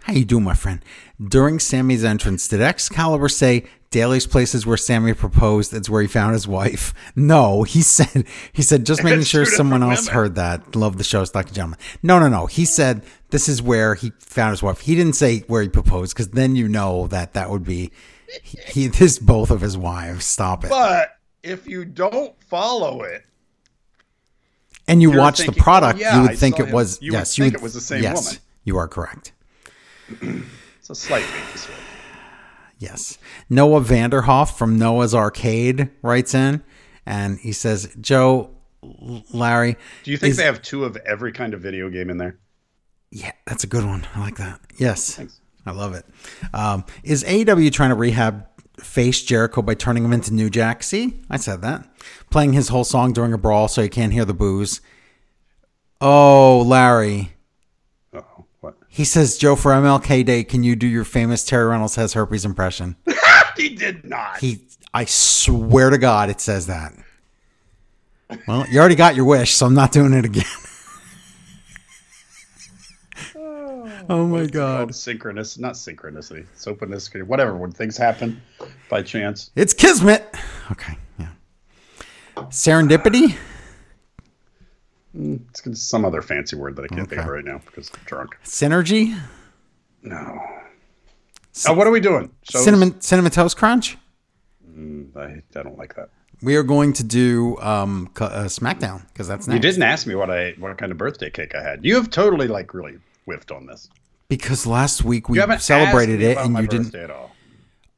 how 0.05 0.13
you 0.13 0.25
doing, 0.25 0.45
my 0.45 0.55
friend? 0.55 0.81
During 1.23 1.59
Sammy's 1.59 2.05
entrance, 2.05 2.47
did 2.47 2.61
Excalibur 2.61 3.29
say 3.31 3.65
Daily's 3.91 4.27
place 4.27 4.55
is 4.55 4.67
where 4.67 4.77
Sammy 4.77 5.15
proposed? 5.15 5.73
It's 5.73 5.89
where 5.89 6.03
he 6.03 6.09
found 6.09 6.35
his 6.35 6.47
wife? 6.47 6.93
No, 7.15 7.63
he 7.63 7.81
said 7.81 8.27
he 8.53 8.61
said 8.61 8.85
just 8.85 9.03
making 9.05 9.23
sure 9.23 9.47
someone 9.47 9.83
else 9.83 10.09
heard 10.09 10.35
that. 10.35 10.77
Love 10.77 10.99
the 10.99 11.05
show, 11.05 11.25
stocky 11.25 11.53
gentleman. 11.53 11.79
No, 12.03 12.19
no, 12.19 12.29
no. 12.29 12.45
He 12.45 12.67
said 12.67 13.03
this 13.31 13.49
is 13.49 13.63
where 13.63 13.95
he 13.95 14.11
found 14.19 14.51
his 14.51 14.63
wife. 14.63 14.81
He 14.81 14.95
didn't 14.95 15.15
say 15.15 15.41
where 15.47 15.63
he 15.63 15.69
proposed 15.69 16.15
because 16.15 16.29
then 16.29 16.55
you 16.55 16.69
know 16.69 17.07
that 17.07 17.33
that 17.33 17.49
would 17.49 17.65
be 17.65 17.91
he, 18.43 18.59
he 18.67 18.87
this 18.89 19.19
both 19.19 19.51
of 19.51 19.63
his 19.63 19.79
wives. 19.79 20.27
Stop 20.27 20.65
it. 20.65 20.71
But 20.71 21.17
if 21.43 21.67
you 21.67 21.87
don't 21.87 22.39
follow 22.43 23.03
it, 23.03 23.25
and 24.87 25.01
you 25.01 25.17
watch 25.17 25.39
thinking, 25.39 25.55
the 25.55 25.63
product, 25.63 25.99
oh, 25.99 26.03
yeah, 26.03 26.17
you 26.17 26.23
would 26.23 26.33
I 26.33 26.37
think 26.37 26.61
it 26.61 26.67
him. 26.67 26.73
was 26.73 27.01
You 27.01 27.13
would 27.13 27.19
yes, 27.21 27.37
think 27.37 27.53
you 27.55 27.59
it 27.59 27.63
was 27.63 27.73
the 27.73 27.81
same 27.81 28.03
yes, 28.03 28.27
woman. 28.27 28.41
You 28.65 28.77
are 28.77 28.89
correct. 28.89 29.33
it's 30.91 31.01
a 31.03 31.07
slight 31.07 31.25
weakness. 31.35 31.69
Yes. 32.79 33.19
Noah 33.51 33.81
Vanderhoff 33.81 34.57
from 34.57 34.79
Noah's 34.79 35.15
Arcade 35.15 35.91
writes 36.03 36.35
in 36.35 36.63
and 37.05 37.39
he 37.41 37.53
says, 37.53 37.93
Joe, 38.01 38.51
Larry. 39.33 39.77
Do 40.05 40.11
you 40.11 40.17
think 40.17 40.33
is- 40.33 40.37
they 40.37 40.45
have 40.45 40.63
two 40.63 40.85
of 40.85 40.97
every 40.99 41.33
kind 41.33 41.55
of 41.55 41.61
video 41.61 41.91
game 41.91 42.11
in 42.11 42.19
there? 42.19 42.39
Yeah, 43.11 43.33
that's 43.47 43.65
a 43.65 43.67
good 43.67 43.85
one. 43.85 44.07
I 44.15 44.21
like 44.21 44.37
that. 44.37 44.61
Yes. 44.79 45.15
Thanks. 45.15 45.41
I 45.65 45.73
love 45.73 45.95
it. 45.95 46.05
Um, 46.55 46.85
is 47.03 47.25
AEW 47.25 47.73
trying 47.73 47.91
to 47.91 47.97
rehab 47.97 48.47
face 48.79 49.23
Jericho 49.25 49.63
by 49.63 49.75
turning 49.75 50.05
him 50.05 50.13
into 50.13 50.33
New 50.33 50.51
Jack? 50.51 50.83
See, 50.85 51.21
I 51.31 51.37
said 51.39 51.63
that. 51.63 51.89
Playing 52.31 52.53
his 52.53 52.69
whole 52.69 52.85
song 52.85 53.13
during 53.13 53.33
a 53.33 53.39
brawl 53.39 53.67
so 53.69 53.81
you 53.83 53.89
can't 53.89 54.13
hear 54.13 54.25
the 54.25 54.35
booze. 54.35 54.81
Oh, 56.01 56.63
Larry. 56.67 57.33
Oh? 58.97 58.99
He 58.99 59.05
says, 59.05 59.37
Joe, 59.37 59.57
for 59.57 59.73
MLK 59.73 60.25
Day, 60.25 60.43
can 60.43 60.63
you 60.63 60.75
do 60.75 60.87
your 60.87 61.05
famous 61.05 61.45
Terry 61.45 61.67
Reynolds 61.67 61.97
has 61.97 62.15
herpes 62.15 62.45
impression? 62.45 62.97
he 63.57 63.71
did 63.71 64.05
not. 64.05 64.39
He, 64.39 64.61
I 64.95 65.05
swear 65.05 65.91
to 65.91 65.99
God, 65.99 66.31
it 66.31 66.41
says 66.41 66.67
that. 66.67 66.95
Well, 68.49 68.67
you 68.71 68.81
already 68.81 68.95
got 68.95 69.15
your 69.15 69.27
wish, 69.27 69.53
so 69.53 69.67
I'm 69.67 69.75
not 69.75 69.93
doing 69.93 70.15
it 70.15 70.25
again. 70.25 70.45
Oh. 73.35 73.91
oh 74.11 74.27
my 74.27 74.47
God. 74.47 74.95
synchronous, 74.95 75.59
not 75.59 75.75
synchronicity, 75.75 76.47
synchronicity, 76.57 77.23
whatever. 77.23 77.57
When 77.57 77.71
things 77.71 77.97
happen 77.97 78.43
by 78.91 79.03
chance, 79.03 79.51
It's 79.55 79.73
Kismet. 79.73 80.35
Okay, 80.71 80.97
yeah. 81.19 81.29
Serendipity? 82.37 83.37
It's 85.19 85.81
some 85.83 86.05
other 86.05 86.23
fancy 86.23 86.57
word 86.57 86.77
that 86.77 86.85
I 86.85 86.89
can't 86.89 87.09
think 87.09 87.23
of 87.23 87.29
right 87.29 87.45
now 87.45 87.61
because 87.65 87.91
I'm 87.95 88.01
drunk. 88.05 88.37
Synergy? 88.45 89.19
No. 90.03 90.41
Oh, 91.67 91.73
what 91.73 91.87
are 91.87 91.91
we 91.91 92.01
doing? 92.01 92.31
Shows? 92.51 92.65
Cinnamon, 92.65 93.01
Cinnamon 93.01 93.33
Toast 93.33 93.57
Crunch? 93.57 93.97
I, 95.17 95.21
I 95.21 95.63
don't 95.63 95.79
like 95.79 95.95
that. 95.97 96.11
We 96.43 96.57
are 96.57 96.63
going 96.63 96.93
to 96.95 97.03
do 97.05 97.57
um, 97.61 98.11
c- 98.17 98.25
uh, 98.25 98.45
SmackDown 98.45 99.07
because 99.09 99.27
that's 99.27 99.49
next. 99.49 99.55
You 99.55 99.61
didn't 99.61 99.83
ask 99.85 100.07
me 100.07 100.15
what 100.15 100.31
I 100.31 100.53
what 100.59 100.77
kind 100.77 100.93
of 100.93 100.99
birthday 100.99 101.31
cake 101.31 101.55
I 101.55 101.63
had. 101.63 101.83
You 101.83 101.95
have 101.95 102.11
totally 102.11 102.47
like 102.47 102.75
really 102.75 102.99
whiffed 103.25 103.51
on 103.51 103.67
this. 103.67 103.89
Because 104.29 104.67
last 104.67 105.03
week 105.03 105.31
we 105.31 105.39
celebrated 105.59 106.21
it 106.21 106.37
and 106.37 106.57
you 106.59 106.67
didn't. 106.67 106.87
birthday 106.87 107.05
at 107.05 107.11
all. 107.11 107.31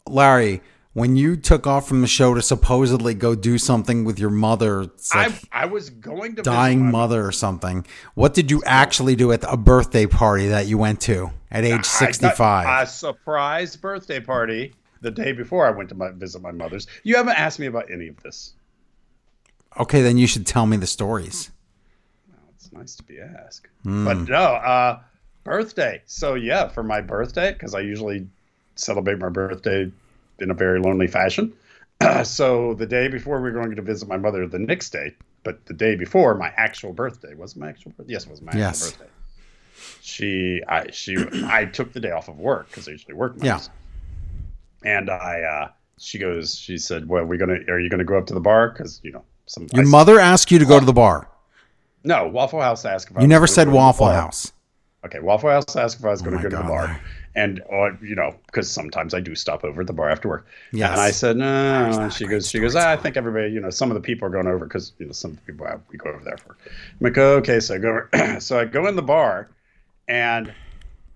Larry, 0.07 0.62
when 0.99 1.16
you 1.16 1.36
took 1.36 1.66
off 1.66 1.86
from 1.86 2.01
the 2.01 2.07
show 2.09 2.34
to 2.34 2.42
supposedly 2.42 3.14
go 3.14 3.34
do 3.34 3.57
something 3.57 4.05
with 4.05 4.18
your 4.18 4.30
mother, 4.30 4.82
like 5.14 5.32
I 5.53 5.62
I 5.62 5.66
was 5.66 5.90
going 5.90 6.34
to 6.36 6.42
dying 6.42 6.90
mother 6.90 7.24
or 7.24 7.32
something, 7.32 7.86
what 8.14 8.34
did 8.34 8.51
you 8.51 8.62
actually 8.66 9.14
do 9.14 9.30
at 9.30 9.44
a 9.46 9.57
birthday 9.57 10.07
party 10.07 10.49
that 10.49 10.66
you 10.66 10.76
went 10.76 11.01
to 11.03 11.30
at 11.51 11.64
age 11.64 11.84
65? 11.84 12.82
A 12.82 12.90
surprise 12.90 13.76
birthday 13.76 14.20
party 14.20 14.74
the 15.01 15.11
day 15.12 15.32
before 15.32 15.66
I 15.66 15.70
went 15.70 15.88
to 15.90 15.94
my, 15.94 16.11
visit 16.11 16.42
my 16.42 16.51
mother's. 16.51 16.88
You 17.05 17.16
haven't 17.16 17.38
asked 17.38 17.61
me 17.61 17.66
about 17.66 17.90
any 17.90 18.09
of 18.09 18.20
this. 18.22 18.55
okay, 19.78 20.03
then 20.03 20.18
you 20.18 20.26
should 20.26 20.46
tell 20.46 20.66
me 20.66 20.76
the 20.76 20.86
stories. 20.86 21.51
Well, 22.28 22.40
It's 22.57 22.72
nice 22.72 22.96
to 22.96 23.05
be 23.05 23.20
asked. 23.20 23.68
Hmm. 23.84 24.05
But 24.05 24.28
no, 24.28 24.36
uh, 24.36 25.01
birthday. 25.44 26.03
So 26.07 26.34
yeah, 26.34 26.66
for 26.68 26.82
my 26.82 27.01
birthday, 27.01 27.53
because 27.53 27.74
I 27.74 27.80
usually 27.80 28.26
celebrate 28.74 29.18
my 29.18 29.28
birthday 29.28 29.92
in 30.39 30.51
a 30.51 30.55
very 30.55 30.80
lonely 30.80 31.07
fashion. 31.07 31.53
so 32.24 32.74
the 32.74 32.86
day 32.86 33.09
before 33.09 33.41
we 33.41 33.51
were 33.51 33.62
going 33.62 33.74
to 33.76 33.82
visit 33.82 34.09
my 34.09 34.16
mother 34.16 34.47
the 34.47 34.59
next 34.59 34.91
day, 34.91 35.14
but 35.45 35.64
the 35.66 35.74
day 35.74 35.97
before 35.97 36.34
my 36.34 36.53
actual 36.57 36.93
birthday 36.93 37.34
was 37.34 37.57
my 37.57 37.68
actual 37.68 37.93
birthday. 37.97 38.12
Yes, 38.12 38.24
it 38.24 38.30
was 38.30 38.41
my 38.43 38.49
actual 38.53 38.61
Yes. 38.61 38.91
birthday. 38.93 39.11
She, 40.01 40.62
I, 40.68 40.91
she, 40.91 41.16
I 41.47 41.64
took 41.64 41.93
the 41.93 42.01
day 42.01 42.11
off 42.11 42.28
of 42.28 42.39
work 42.39 42.68
because 42.68 42.89
I 42.89 42.93
usually 42.93 43.14
work. 43.14 43.34
Yeah. 43.41 43.61
And 44.84 45.11
I 45.11 45.41
uh, 45.43 45.68
she 45.99 46.18
goes, 46.18 46.55
she 46.57 46.78
said, 46.78 47.09
"Well, 47.09 47.24
we're 47.24 47.36
gonna, 47.36 47.59
are 47.68 47.80
you 47.80 47.91
gonna 47.91 48.05
go 48.05 48.16
up 48.16 48.26
to 48.28 48.34
the 48.34 48.41
bar? 48.41 48.68
Because 48.70 49.01
you 49.03 49.11
know, 49.11 49.24
some 49.47 49.66
Your 49.74 49.84
I- 49.84 49.89
mother 49.89 50.20
asked 50.20 50.53
you 50.53 50.61
to 50.61 50.64
go 50.64 50.78
to 50.78 50.86
the 50.86 50.93
bar. 50.93 51.28
No, 52.05 52.28
Waffle 52.28 52.61
House 52.61 52.84
asked 52.84 53.11
if 53.11 53.16
I 53.16 53.22
You 53.22 53.26
never 53.26 53.49
said 53.49 53.68
Waffle 53.68 54.07
bar. 54.07 54.14
House. 54.14 54.53
Okay, 55.05 55.18
Waffle 55.18 55.51
House 55.51 55.74
asked 55.74 55.99
if 55.99 56.05
I 56.05 56.11
was 56.11 56.22
going 56.22 56.36
my 56.36 56.43
to 56.43 56.49
go 56.49 56.57
to 56.57 56.62
the 56.62 56.68
bar. 56.68 57.01
And 57.39 57.62
or 57.66 57.99
you 58.03 58.14
know, 58.14 58.34
because 58.47 58.70
sometimes 58.70 59.14
I 59.14 59.20
do 59.20 59.34
stop 59.34 59.64
over 59.64 59.80
at 59.82 59.86
the 59.86 59.93
bar 59.93 60.11
after 60.11 60.28
work. 60.28 60.47
yeah 60.72 60.93
And 60.93 61.01
I 61.01 61.11
said 61.11 61.36
no. 61.36 62.09
She 62.11 62.26
goes, 62.26 62.49
she 62.49 62.61
goes. 62.61 62.76
"Ah, 62.76 62.91
I 62.91 62.97
think 62.97 63.16
everybody, 63.16 63.53
you 63.53 63.61
know, 63.61 63.70
some 63.70 63.91
of 63.91 63.95
the 63.95 64.01
people 64.01 64.26
are 64.26 64.30
going 64.30 64.47
over 64.47 64.64
because 64.66 64.93
you 64.99 65.07
know 65.07 65.12
some 65.12 65.32
of 65.32 65.36
the 65.39 65.43
people 65.53 65.66
we 65.91 65.99
go 65.99 66.11
over 66.11 66.24
there 66.24 66.39
for. 66.39 66.57
I'm 66.66 66.97
like, 67.01 67.18
okay, 67.18 67.61
so 67.61 67.74
I 67.74 67.78
go, 67.78 67.89
over, 67.89 68.41
so 68.41 68.59
I 68.61 68.64
go 68.64 68.86
in 68.86 68.97
the 68.97 69.03
bar, 69.03 69.51
and 70.09 70.55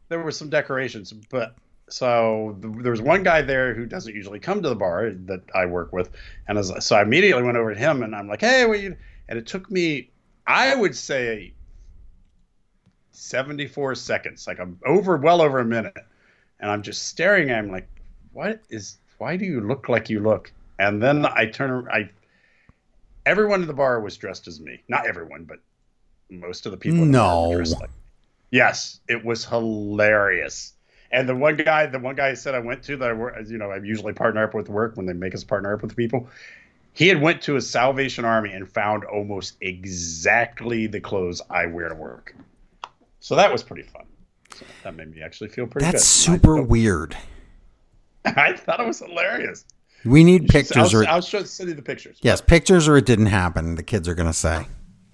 there 0.08 0.20
were 0.20 0.30
some 0.30 0.50
decorations, 0.50 1.12
but 1.12 1.56
so 1.88 2.58
th- 2.62 2.74
there 2.82 2.92
was 2.92 3.02
one 3.02 3.22
guy 3.22 3.42
there 3.42 3.74
who 3.74 3.86
doesn't 3.86 4.14
usually 4.14 4.38
come 4.40 4.62
to 4.62 4.68
the 4.68 4.76
bar 4.76 5.10
that 5.10 5.42
I 5.54 5.66
work 5.66 5.92
with, 5.92 6.10
and 6.48 6.58
as, 6.58 6.72
so 6.84 6.96
I 6.96 7.02
immediately 7.02 7.42
went 7.42 7.56
over 7.56 7.74
to 7.74 7.80
him 7.80 8.02
and 8.02 8.14
I'm 8.14 8.28
like, 8.28 8.40
hey, 8.40 8.66
what 8.66 8.80
you? 8.80 8.96
And 9.28 9.38
it 9.38 9.46
took 9.46 9.70
me, 9.70 10.10
I 10.46 10.74
would 10.74 10.96
say, 10.96 11.54
74 13.10 13.94
seconds, 13.94 14.46
like 14.46 14.58
I'm 14.58 14.78
over, 14.86 15.16
well 15.16 15.42
over 15.42 15.58
a 15.58 15.64
minute, 15.64 15.96
and 16.62 16.70
I'm 16.70 16.82
just 16.82 17.08
staring 17.08 17.50
at 17.50 17.64
him 17.64 17.70
like, 17.70 17.88
what 18.32 18.60
is? 18.70 18.96
Why 19.18 19.36
do 19.36 19.44
you 19.44 19.60
look 19.60 19.88
like 19.88 20.08
you 20.08 20.20
look? 20.20 20.52
And 20.78 21.02
then 21.02 21.26
I 21.26 21.46
turn, 21.46 21.86
I, 21.92 22.10
everyone 23.26 23.60
in 23.62 23.68
the 23.68 23.74
bar 23.74 24.00
was 24.00 24.16
dressed 24.16 24.48
as 24.48 24.60
me. 24.60 24.82
Not 24.88 25.06
everyone, 25.06 25.44
but 25.44 25.58
most 26.30 26.64
of 26.66 26.72
the 26.72 26.78
people. 26.78 27.02
in 27.02 27.12
the 27.12 27.18
were 27.18 27.22
No. 27.24 27.56
dressed 27.56 27.80
like 27.80 27.90
Yes, 28.50 29.00
it 29.08 29.24
was 29.24 29.44
hilarious. 29.44 30.74
And 31.10 31.28
the 31.28 31.36
one 31.36 31.56
guy, 31.56 31.86
the 31.86 31.98
one 31.98 32.14
guy 32.14 32.28
I 32.28 32.34
said 32.34 32.54
I 32.54 32.58
went 32.60 32.82
to 32.84 32.96
that 32.96 33.10
I 33.10 33.12
work, 33.12 33.36
you 33.48 33.58
know, 33.58 33.70
I 33.70 33.76
usually 33.78 34.12
partner 34.12 34.42
up 34.44 34.54
with 34.54 34.68
work 34.68 34.96
when 34.96 35.06
they 35.06 35.12
make 35.12 35.34
us 35.34 35.44
partner 35.44 35.74
up 35.74 35.82
with 35.82 35.96
people. 35.96 36.28
He 36.94 37.08
had 37.08 37.20
went 37.20 37.42
to 37.42 37.56
a 37.56 37.60
Salvation 37.60 38.24
Army 38.24 38.52
and 38.52 38.68
found 38.68 39.04
almost 39.04 39.56
exactly 39.60 40.86
the 40.86 41.00
clothes 41.00 41.40
I 41.50 41.66
wear 41.66 41.88
to 41.88 41.94
work. 41.94 42.34
So 43.20 43.36
that 43.36 43.52
was 43.52 43.62
pretty 43.62 43.82
fun. 43.84 44.04
So 44.54 44.64
that 44.84 44.94
made 44.94 45.14
me 45.14 45.22
actually 45.22 45.48
feel 45.50 45.66
pretty 45.66 45.86
That's 45.86 46.02
good. 46.26 46.32
super 46.34 46.60
weird. 46.62 47.16
I, 48.24 48.30
I 48.36 48.56
thought 48.56 48.80
it 48.80 48.86
was 48.86 48.98
hilarious. 49.00 49.64
We 50.04 50.24
need 50.24 50.42
You 50.42 50.48
should- 50.48 50.50
pictures 50.50 50.94
I'll, 50.94 51.02
or 51.02 51.08
I'll 51.08 51.20
show 51.20 51.42
send 51.44 51.68
you 51.70 51.74
the 51.76 51.82
pictures. 51.82 52.18
yes, 52.22 52.40
pictures 52.40 52.88
or 52.88 52.96
it 52.96 53.06
didn't 53.06 53.26
happen. 53.26 53.74
The 53.76 53.82
kids 53.82 54.08
are 54.08 54.14
gonna 54.14 54.32
say. 54.32 54.66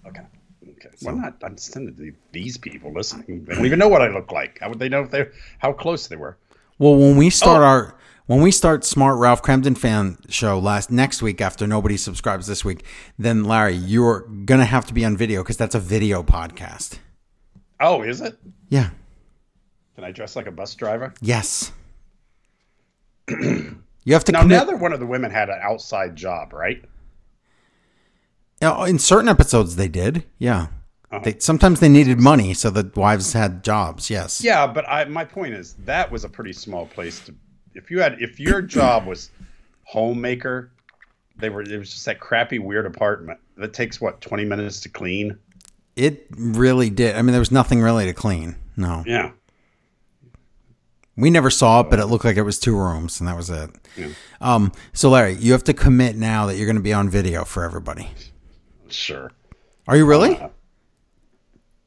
Okay. 0.06 0.22
Okay. 0.68 0.88
Well, 1.02 1.16
not 1.16 1.36
I'm 1.42 1.56
sending 1.58 1.94
to 1.96 2.12
these 2.32 2.56
people 2.56 2.92
listening. 2.92 3.44
They 3.44 3.54
don't 3.54 3.66
even 3.66 3.78
know 3.78 3.88
what 3.88 4.02
I 4.02 4.08
look 4.08 4.32
like. 4.32 4.58
How 4.60 4.68
would 4.70 4.78
they 4.78 4.88
know 4.88 5.02
if 5.02 5.10
they 5.10 5.26
how 5.58 5.72
close 5.72 6.06
they 6.08 6.16
were? 6.16 6.36
Well, 6.78 6.96
when 6.96 7.16
we 7.16 7.28
start 7.30 7.60
Oh. 7.62 7.64
our 7.66 7.94
when 8.26 8.40
we 8.42 8.50
start 8.50 8.84
Smart 8.84 9.18
Ralph 9.18 9.42
Kramden 9.42 9.76
fan 9.76 10.18
show 10.28 10.58
last 10.58 10.90
next 10.90 11.22
week 11.22 11.40
after 11.40 11.66
nobody 11.66 11.96
subscribes 11.96 12.46
this 12.46 12.64
week, 12.64 12.84
then 13.18 13.44
Larry, 13.44 13.74
you're 13.74 14.20
gonna 14.44 14.64
have 14.66 14.86
to 14.86 14.94
be 14.94 15.04
on 15.04 15.16
video 15.16 15.42
because 15.42 15.56
that's 15.56 15.74
a 15.74 15.80
video 15.80 16.22
podcast. 16.22 16.98
Oh, 17.80 18.02
is 18.02 18.20
it? 18.20 18.38
Yeah. 18.70 18.90
Can 19.98 20.04
I 20.04 20.12
dress 20.12 20.36
like 20.36 20.46
a 20.46 20.52
bus 20.52 20.76
driver? 20.76 21.12
Yes. 21.20 21.72
you 23.28 23.74
have 24.12 24.22
to 24.22 24.30
Now, 24.30 24.42
commit. 24.42 24.58
neither 24.58 24.76
one 24.76 24.92
of 24.92 25.00
the 25.00 25.06
women 25.06 25.32
had 25.32 25.48
an 25.48 25.58
outside 25.60 26.14
job, 26.14 26.52
right? 26.52 26.84
In 28.62 29.00
certain 29.00 29.28
episodes, 29.28 29.74
they 29.74 29.88
did. 29.88 30.22
Yeah. 30.38 30.68
Uh-huh. 31.10 31.18
They, 31.24 31.40
sometimes 31.40 31.80
they 31.80 31.88
needed 31.88 32.20
money, 32.20 32.54
so 32.54 32.70
the 32.70 32.88
wives 32.94 33.32
had 33.32 33.64
jobs. 33.64 34.08
Yes. 34.08 34.40
Yeah, 34.40 34.68
but 34.68 34.88
I, 34.88 35.04
my 35.06 35.24
point 35.24 35.54
is 35.54 35.74
that 35.84 36.12
was 36.12 36.22
a 36.22 36.28
pretty 36.28 36.52
small 36.52 36.86
place 36.86 37.18
to. 37.26 37.34
If 37.74 37.90
you 37.90 38.00
had, 38.00 38.22
if 38.22 38.38
your 38.38 38.62
job 38.62 39.04
was 39.04 39.30
homemaker, 39.82 40.70
they 41.38 41.48
were. 41.48 41.62
It 41.62 41.76
was 41.76 41.90
just 41.90 42.04
that 42.04 42.20
crappy, 42.20 42.60
weird 42.60 42.86
apartment 42.86 43.40
that 43.56 43.72
takes 43.72 44.00
what 44.00 44.20
twenty 44.20 44.44
minutes 44.44 44.78
to 44.82 44.88
clean. 44.90 45.36
It 45.96 46.28
really 46.36 46.88
did. 46.88 47.16
I 47.16 47.22
mean, 47.22 47.32
there 47.32 47.40
was 47.40 47.50
nothing 47.50 47.80
really 47.82 48.04
to 48.04 48.12
clean. 48.12 48.54
No. 48.76 49.02
Yeah. 49.04 49.32
We 51.18 51.30
never 51.30 51.50
saw 51.50 51.80
it, 51.80 51.90
but 51.90 51.98
it 51.98 52.06
looked 52.06 52.24
like 52.24 52.36
it 52.36 52.42
was 52.42 52.60
two 52.60 52.76
rooms, 52.76 53.18
and 53.18 53.28
that 53.28 53.36
was 53.36 53.50
it. 53.50 53.70
Yeah. 53.96 54.08
Um, 54.40 54.70
so, 54.92 55.10
Larry, 55.10 55.34
you 55.34 55.50
have 55.50 55.64
to 55.64 55.74
commit 55.74 56.14
now 56.16 56.46
that 56.46 56.56
you're 56.56 56.66
going 56.66 56.76
to 56.76 56.82
be 56.82 56.92
on 56.92 57.08
video 57.10 57.44
for 57.44 57.64
everybody. 57.64 58.10
Sure. 58.88 59.32
Are 59.88 59.96
you 59.96 60.06
really? 60.06 60.40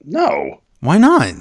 No. 0.03 0.61
Why 0.81 0.97
not? 0.97 1.31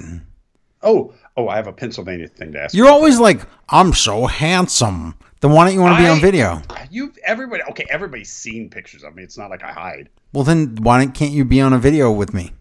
Oh, 0.83 1.13
oh, 1.35 1.47
I 1.49 1.55
have 1.57 1.67
a 1.67 1.73
Pennsylvania 1.73 2.27
thing 2.27 2.53
to 2.53 2.61
ask. 2.61 2.73
You're 2.73 2.89
always 2.89 3.19
like, 3.19 3.41
I'm 3.69 3.93
so 3.93 4.25
handsome. 4.25 5.15
Then 5.41 5.51
why 5.51 5.65
don't 5.65 5.73
you 5.73 5.81
want 5.81 5.97
to 5.97 6.01
be 6.01 6.07
I- 6.07 6.11
on 6.11 6.21
video? 6.21 6.61
You 6.89 7.11
everybody 7.25 7.63
okay? 7.71 7.85
Everybody's 7.89 8.31
seen 8.31 8.69
pictures 8.69 9.03
of 9.03 9.15
me. 9.15 9.23
It's 9.23 9.37
not 9.37 9.49
like 9.49 9.63
I 9.63 9.71
hide. 9.71 10.09
Well, 10.33 10.43
then 10.43 10.77
why 10.81 10.99
don't- 10.99 11.13
can't 11.13 11.31
you 11.33 11.43
be 11.45 11.59
on 11.61 11.73
a 11.73 11.79
video 11.79 12.11
with 12.11 12.33
me? 12.33 12.51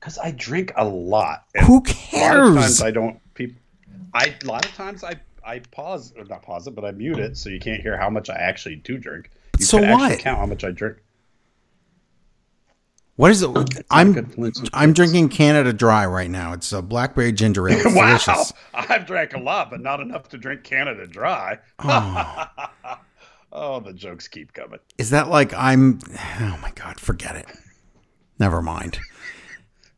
Because 0.00 0.18
I 0.18 0.32
drink 0.32 0.72
a 0.76 0.84
lot. 0.84 1.44
Who 1.66 1.76
A 1.76 1.76
lot 1.76 1.76
of 1.78 1.84
times 1.86 1.90
cares? 2.78 2.82
I 2.82 2.90
don't. 2.90 3.20
People. 3.34 3.60
I 4.14 4.34
a 4.42 4.46
lot 4.46 4.64
of 4.64 4.72
times 4.74 5.04
I 5.04 5.14
I 5.44 5.58
pause 5.58 6.12
or 6.16 6.24
not 6.24 6.42
pause 6.42 6.66
it, 6.66 6.74
but 6.74 6.84
I 6.84 6.92
mute 6.92 7.18
it 7.18 7.36
so 7.36 7.50
you 7.50 7.60
can't 7.60 7.82
hear 7.82 7.96
how 7.98 8.08
much 8.10 8.30
I 8.30 8.36
actually 8.36 8.76
do 8.76 8.96
drink. 8.98 9.30
You 9.58 9.64
So 9.64 9.78
can 9.78 9.88
actually 10.00 10.22
count 10.22 10.38
how 10.38 10.46
much 10.46 10.64
I 10.64 10.70
drink. 10.70 10.96
What 13.16 13.30
is 13.30 13.42
it? 13.42 13.84
I'm 13.90 14.12
good 14.12 14.34
for 14.34 14.46
instance. 14.46 14.70
I'm 14.72 14.92
drinking 14.92 15.28
Canada 15.28 15.72
Dry 15.72 16.04
right 16.04 16.30
now. 16.30 16.52
It's 16.52 16.72
a 16.72 16.82
blackberry 16.82 17.32
ginger 17.32 17.68
ale. 17.68 17.76
It's 17.86 17.94
Wow, 17.94 18.06
delicious. 18.06 18.52
I've 18.74 19.06
drank 19.06 19.34
a 19.34 19.38
lot, 19.38 19.70
but 19.70 19.80
not 19.80 20.00
enough 20.00 20.28
to 20.30 20.38
drink 20.38 20.64
Canada 20.64 21.06
Dry. 21.06 21.58
Oh, 21.78 22.44
oh, 23.52 23.80
the 23.80 23.92
jokes 23.92 24.26
keep 24.26 24.52
coming. 24.52 24.80
Is 24.98 25.10
that 25.10 25.28
like 25.28 25.54
I'm? 25.54 26.00
Oh 26.40 26.58
my 26.60 26.72
god, 26.74 26.98
forget 26.98 27.36
it. 27.36 27.46
Never 28.40 28.60
mind. 28.60 28.98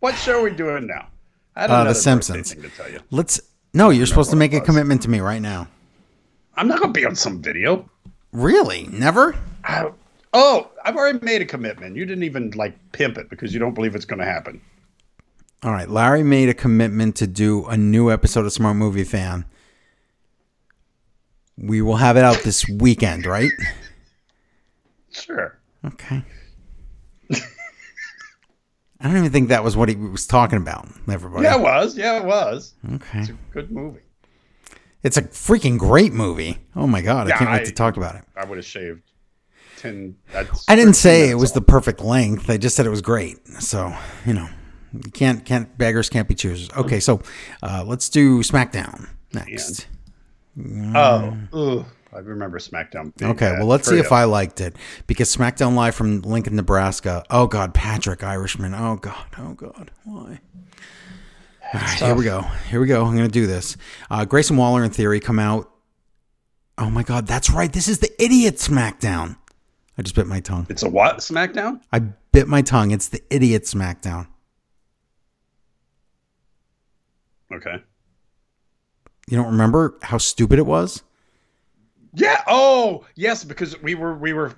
What 0.00 0.14
show 0.16 0.40
are 0.40 0.42
we 0.42 0.50
doing 0.50 0.86
now? 0.86 1.08
I 1.54 1.62
had 1.62 1.70
Uh, 1.70 1.84
know. 1.84 1.88
The 1.88 1.94
Simpsons. 1.94 2.54
to 2.54 2.68
tell 2.68 2.90
you. 2.90 3.00
Let's. 3.10 3.40
No, 3.76 3.90
you're 3.90 4.06
supposed 4.06 4.30
to 4.30 4.36
make 4.36 4.54
a 4.54 4.60
commitment 4.62 5.02
to 5.02 5.10
me 5.10 5.20
right 5.20 5.42
now. 5.42 5.68
I'm 6.56 6.66
not 6.66 6.80
gonna 6.80 6.94
be 6.94 7.04
on 7.04 7.14
some 7.14 7.42
video. 7.42 7.86
Really? 8.32 8.86
Never? 8.90 9.36
I, 9.64 9.90
oh, 10.32 10.70
I've 10.82 10.96
already 10.96 11.18
made 11.22 11.42
a 11.42 11.44
commitment. 11.44 11.94
You 11.94 12.06
didn't 12.06 12.24
even 12.24 12.52
like 12.52 12.74
pimp 12.92 13.18
it 13.18 13.28
because 13.28 13.52
you 13.52 13.60
don't 13.60 13.74
believe 13.74 13.94
it's 13.94 14.06
going 14.06 14.20
to 14.20 14.24
happen. 14.24 14.62
All 15.62 15.72
right. 15.72 15.90
Larry 15.90 16.22
made 16.22 16.48
a 16.48 16.54
commitment 16.54 17.16
to 17.16 17.26
do 17.26 17.66
a 17.66 17.76
new 17.76 18.10
episode 18.10 18.46
of 18.46 18.52
Smart 18.52 18.76
Movie 18.76 19.04
Fan. 19.04 19.44
We 21.58 21.82
will 21.82 21.96
have 21.96 22.16
it 22.16 22.24
out 22.24 22.38
this 22.44 22.66
weekend, 22.68 23.26
right? 23.26 23.50
Sure. 25.10 25.58
Okay. 25.84 26.22
I 29.06 29.08
don't 29.08 29.18
even 29.18 29.30
think 29.30 29.50
that 29.50 29.62
was 29.62 29.76
what 29.76 29.88
he 29.88 29.94
was 29.94 30.26
talking 30.26 30.58
about, 30.58 30.88
everybody. 31.08 31.44
Yeah, 31.44 31.54
it 31.54 31.62
was. 31.62 31.96
Yeah, 31.96 32.16
it 32.16 32.24
was. 32.24 32.74
Okay. 32.92 33.20
It's 33.20 33.28
a 33.28 33.36
good 33.52 33.70
movie. 33.70 34.00
It's 35.04 35.16
a 35.16 35.22
freaking 35.22 35.78
great 35.78 36.12
movie. 36.12 36.58
Oh 36.74 36.88
my 36.88 37.02
god, 37.02 37.30
I 37.30 37.36
can't 37.36 37.52
wait 37.52 37.66
to 37.66 37.72
talk 37.72 37.96
about 37.96 38.16
it. 38.16 38.24
I 38.36 38.44
would 38.44 38.58
have 38.58 38.64
shaved 38.64 39.02
ten. 39.76 40.16
That's 40.32 40.64
I 40.68 40.74
didn't 40.74 40.94
say 40.94 41.30
it 41.30 41.36
was 41.36 41.50
off. 41.50 41.54
the 41.54 41.60
perfect 41.60 42.00
length. 42.00 42.50
I 42.50 42.56
just 42.56 42.74
said 42.74 42.84
it 42.84 42.90
was 42.90 43.00
great. 43.00 43.46
So, 43.60 43.94
you 44.24 44.34
know, 44.34 44.48
you 44.92 45.08
can't 45.12 45.44
can't 45.44 45.78
beggars 45.78 46.08
can't 46.10 46.26
be 46.26 46.34
choosers. 46.34 46.68
Okay, 46.76 46.98
so 46.98 47.22
uh, 47.62 47.84
let's 47.86 48.08
do 48.08 48.40
SmackDown 48.40 49.08
next. 49.32 49.86
Oh, 50.96 51.36
ugh. 51.52 51.86
I 52.16 52.20
remember 52.20 52.58
SmackDown. 52.58 53.12
Okay, 53.22 53.52
well, 53.58 53.66
let's 53.66 53.86
see 53.86 53.96
Hurry 53.96 54.06
if. 54.06 54.12
I 54.12 54.24
liked 54.24 54.62
it 54.62 54.74
because 55.06 55.34
SmackDown 55.34 55.74
Live 55.74 55.94
from 55.94 56.22
Lincoln, 56.22 56.56
Nebraska. 56.56 57.24
Oh 57.28 57.46
God, 57.46 57.74
Patrick 57.74 58.24
Irishman. 58.24 58.72
Oh 58.74 58.96
God, 58.96 59.26
oh 59.38 59.52
God, 59.52 59.90
why? 60.04 60.40
All 61.74 61.80
right, 61.80 61.98
here 61.98 62.14
we 62.14 62.24
go. 62.24 62.40
Here 62.70 62.80
we 62.80 62.86
go. 62.86 63.04
I'm 63.04 63.14
gonna 63.14 63.28
do 63.28 63.46
this. 63.46 63.76
Uh, 64.10 64.24
Grayson 64.24 64.56
Waller 64.56 64.82
and 64.82 64.94
Theory 64.94 65.20
come 65.20 65.38
out. 65.38 65.70
Oh 66.78 66.88
my 66.88 67.02
God, 67.02 67.26
that's 67.26 67.50
right. 67.50 67.70
This 67.70 67.86
is 67.86 67.98
the 67.98 68.10
idiot 68.22 68.56
SmackDown. 68.56 69.36
I 69.98 70.02
just 70.02 70.14
bit 70.14 70.26
my 70.26 70.40
tongue. 70.40 70.66
It's 70.70 70.82
a 70.82 70.88
what 70.88 71.18
SmackDown? 71.18 71.80
I 71.92 71.98
bit 71.98 72.48
my 72.48 72.62
tongue. 72.62 72.92
It's 72.92 73.08
the 73.08 73.22
idiot 73.28 73.64
SmackDown. 73.64 74.28
Okay. 77.52 77.82
You 79.28 79.36
don't 79.36 79.50
remember 79.50 79.98
how 80.02 80.18
stupid 80.18 80.58
it 80.58 80.66
was? 80.66 81.02
Yeah. 82.16 82.42
Oh, 82.48 83.04
yes. 83.14 83.44
Because 83.44 83.80
we 83.82 83.94
were 83.94 84.16
we 84.16 84.32
were. 84.32 84.52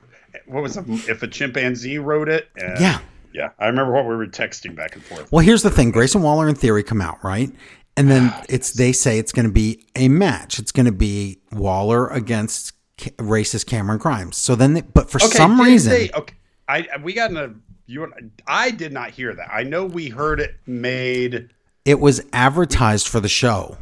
What 0.47 0.63
was 0.63 0.77
it? 0.77 0.85
If 1.09 1.23
a 1.23 1.27
chimpanzee 1.27 1.99
wrote 1.99 2.29
it? 2.29 2.49
and- 2.57 2.81
Yeah. 2.81 3.01
Yeah. 3.35 3.51
I 3.59 3.67
remember 3.67 3.93
what 3.93 4.05
we 4.07 4.17
were 4.17 4.27
texting 4.27 4.75
back 4.75 4.95
and 4.95 5.05
forth. 5.05 5.31
Well, 5.31 5.45
here's 5.45 5.63
the 5.63 5.71
thing: 5.71 5.91
Grayson 5.91 6.23
Waller 6.23 6.49
and 6.49 6.57
Theory 6.57 6.83
come 6.83 7.01
out, 7.01 7.23
right? 7.23 7.51
And 7.97 8.11
then 8.11 8.31
ah, 8.33 8.45
it's 8.49 8.73
they 8.73 8.93
say 8.93 9.19
it's 9.19 9.33
going 9.33 9.47
to 9.47 9.53
be 9.53 9.85
a 9.97 10.09
match. 10.09 10.59
It's 10.59 10.71
going 10.73 10.87
to 10.87 10.93
be 10.93 11.41
Waller 11.53 12.07
against 12.09 12.73
ca- 13.01 13.11
racist 13.19 13.67
Cameron 13.67 13.99
Grimes. 13.99 14.37
So 14.37 14.55
then, 14.55 14.75
they, 14.75 14.81
but 14.83 15.11
for 15.11 15.19
Okay. 15.19 15.37
some 15.37 15.61
reason, 15.61 15.93
they- 15.93 16.11
okay. 16.13 16.35
I 16.69 16.87
we 17.03 17.13
got 17.13 17.31
in 17.31 17.37
a 17.37 17.53
you. 17.87 18.11
I 18.47 18.71
did 18.71 18.93
not 18.93 19.11
hear 19.11 19.35
that. 19.35 19.49
I 19.53 19.63
know 19.65 19.85
we 19.85 20.09
heard 20.11 20.39
it 20.41 20.55
made. 20.67 21.51
it 21.85 21.99
was 21.99 22.21
advertised 22.33 23.09
for 23.09 23.19
the 23.21 23.29
show. 23.29 23.77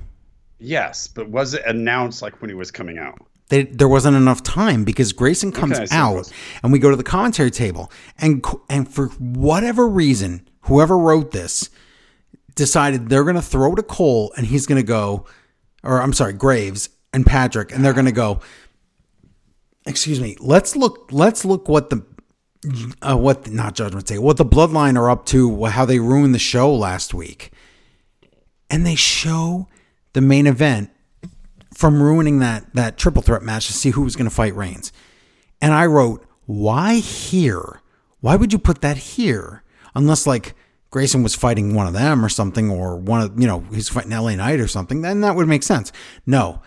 Yes, 0.58 1.08
but 1.08 1.28
was 1.28 1.52
it 1.54 1.62
announced 1.66 2.22
like 2.22 2.40
when 2.40 2.48
he 2.48 2.54
was 2.54 2.70
coming 2.70 2.98
out? 2.98 3.18
They, 3.48 3.62
there 3.62 3.88
wasn't 3.88 4.16
enough 4.16 4.42
time 4.42 4.84
because 4.84 5.12
Grayson 5.12 5.52
comes 5.52 5.76
say 5.76 5.86
out 5.90 6.32
and 6.62 6.72
we 6.72 6.80
go 6.80 6.90
to 6.90 6.96
the 6.96 7.04
commentary 7.04 7.50
table 7.50 7.92
and 8.18 8.44
and 8.68 8.92
for 8.92 9.06
whatever 9.18 9.86
reason, 9.86 10.48
whoever 10.62 10.98
wrote 10.98 11.30
this 11.30 11.70
decided 12.56 13.08
they're 13.08 13.22
going 13.22 13.36
to 13.36 13.42
throw 13.42 13.74
to 13.76 13.82
Cole 13.82 14.32
and 14.36 14.46
he's 14.46 14.66
going 14.66 14.80
to 14.80 14.86
go, 14.86 15.26
or 15.84 16.02
I'm 16.02 16.12
sorry, 16.12 16.32
Graves 16.32 16.88
and 17.12 17.24
Patrick, 17.24 17.72
and 17.72 17.84
they're 17.84 17.92
going 17.92 18.06
to 18.06 18.12
go. 18.12 18.40
Excuse 19.86 20.20
me. 20.20 20.36
Let's 20.40 20.74
look. 20.74 21.08
Let's 21.12 21.44
look 21.44 21.68
what 21.68 21.90
the 21.90 22.04
uh, 23.02 23.16
what 23.16 23.48
not 23.48 23.74
Judgment 23.74 24.06
Day, 24.06 24.18
what 24.18 24.36
the 24.36 24.44
Bloodline 24.44 24.98
are 24.98 25.08
up 25.08 25.24
to, 25.26 25.66
how 25.66 25.84
they 25.84 26.00
ruined 26.00 26.34
the 26.34 26.40
show 26.40 26.74
last 26.74 27.14
week, 27.14 27.52
and 28.68 28.84
they 28.84 28.96
show 28.96 29.68
the 30.14 30.20
main 30.20 30.46
event 30.46 30.90
from 31.76 32.02
ruining 32.02 32.38
that 32.38 32.74
that 32.74 32.96
triple 32.96 33.20
threat 33.20 33.42
match 33.42 33.66
to 33.66 33.72
see 33.74 33.90
who 33.90 34.02
was 34.02 34.16
going 34.16 34.28
to 34.28 34.34
fight 34.34 34.56
Reigns. 34.56 34.92
And 35.60 35.74
I 35.74 35.84
wrote, 35.84 36.24
why 36.46 36.94
here? 36.94 37.82
Why 38.20 38.36
would 38.36 38.52
you 38.52 38.58
put 38.58 38.80
that 38.80 38.96
here? 38.96 39.62
Unless 39.94 40.26
like 40.26 40.54
Grayson 40.90 41.22
was 41.22 41.34
fighting 41.34 41.74
one 41.74 41.86
of 41.86 41.92
them 41.92 42.24
or 42.24 42.30
something, 42.30 42.70
or 42.70 42.96
one 42.96 43.20
of 43.20 43.38
you 43.38 43.46
know 43.46 43.60
he's 43.72 43.90
fighting 43.90 44.12
LA 44.12 44.34
Knight 44.36 44.60
or 44.60 44.68
something, 44.68 45.02
then 45.02 45.20
that 45.20 45.36
would 45.36 45.48
make 45.48 45.62
sense. 45.62 45.92
No, 46.24 46.62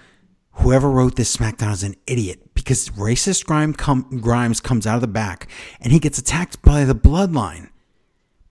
whoever 0.54 0.90
wrote 0.90 1.16
this 1.16 1.36
SmackDown 1.36 1.74
is 1.74 1.84
an 1.84 1.96
idiot 2.06 2.54
because 2.54 2.90
racist 2.90 3.46
Grime 3.46 3.74
com- 3.74 4.20
Grimes 4.22 4.60
comes 4.60 4.86
out 4.86 4.96
of 4.96 5.02
the 5.02 5.08
back 5.08 5.50
and 5.82 5.92
he 5.92 6.00
gets 6.00 6.20
attacked 6.20 6.62
by 6.62 6.86
the 6.86 6.96
Bloodline. 6.96 7.70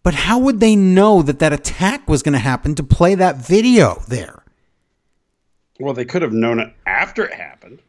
But 0.03 0.15
how 0.15 0.39
would 0.39 0.59
they 0.59 0.75
know 0.75 1.23
that 1.23 1.39
that 1.39 1.53
attack 1.53 2.09
was 2.09 2.23
going 2.23 2.33
to 2.33 2.39
happen 2.39 2.75
to 2.77 2.83
play 2.83 3.15
that 3.15 3.37
video 3.37 4.03
there? 4.09 4.45
Well, 5.81 5.95
they 5.95 6.05
could 6.05 6.23
have 6.23 6.33
known 6.33 6.59
it 6.59 6.73
after 6.87 7.25
it 7.25 7.35
happened. 7.35 7.81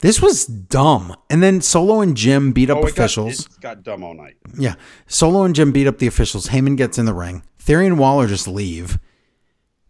This 0.00 0.20
was 0.20 0.44
dumb. 0.44 1.16
And 1.30 1.42
then 1.42 1.60
Solo 1.62 2.00
and 2.02 2.16
Jim 2.16 2.52
beat 2.52 2.68
up 2.68 2.78
Oh, 2.78 2.82
got, 2.82 2.90
officials. 2.90 3.46
it 3.46 3.60
got 3.60 3.82
dumb 3.82 4.04
all 4.04 4.14
night. 4.14 4.36
Yeah. 4.58 4.74
Solo 5.06 5.44
and 5.44 5.54
Jim 5.54 5.72
beat 5.72 5.86
up 5.86 5.98
the 5.98 6.06
officials. 6.06 6.48
Heyman 6.48 6.76
gets 6.76 6.98
in 6.98 7.06
the 7.06 7.14
ring. 7.14 7.42
Theory 7.58 7.86
and 7.86 7.98
Waller 7.98 8.26
just 8.26 8.46
leave. 8.46 8.98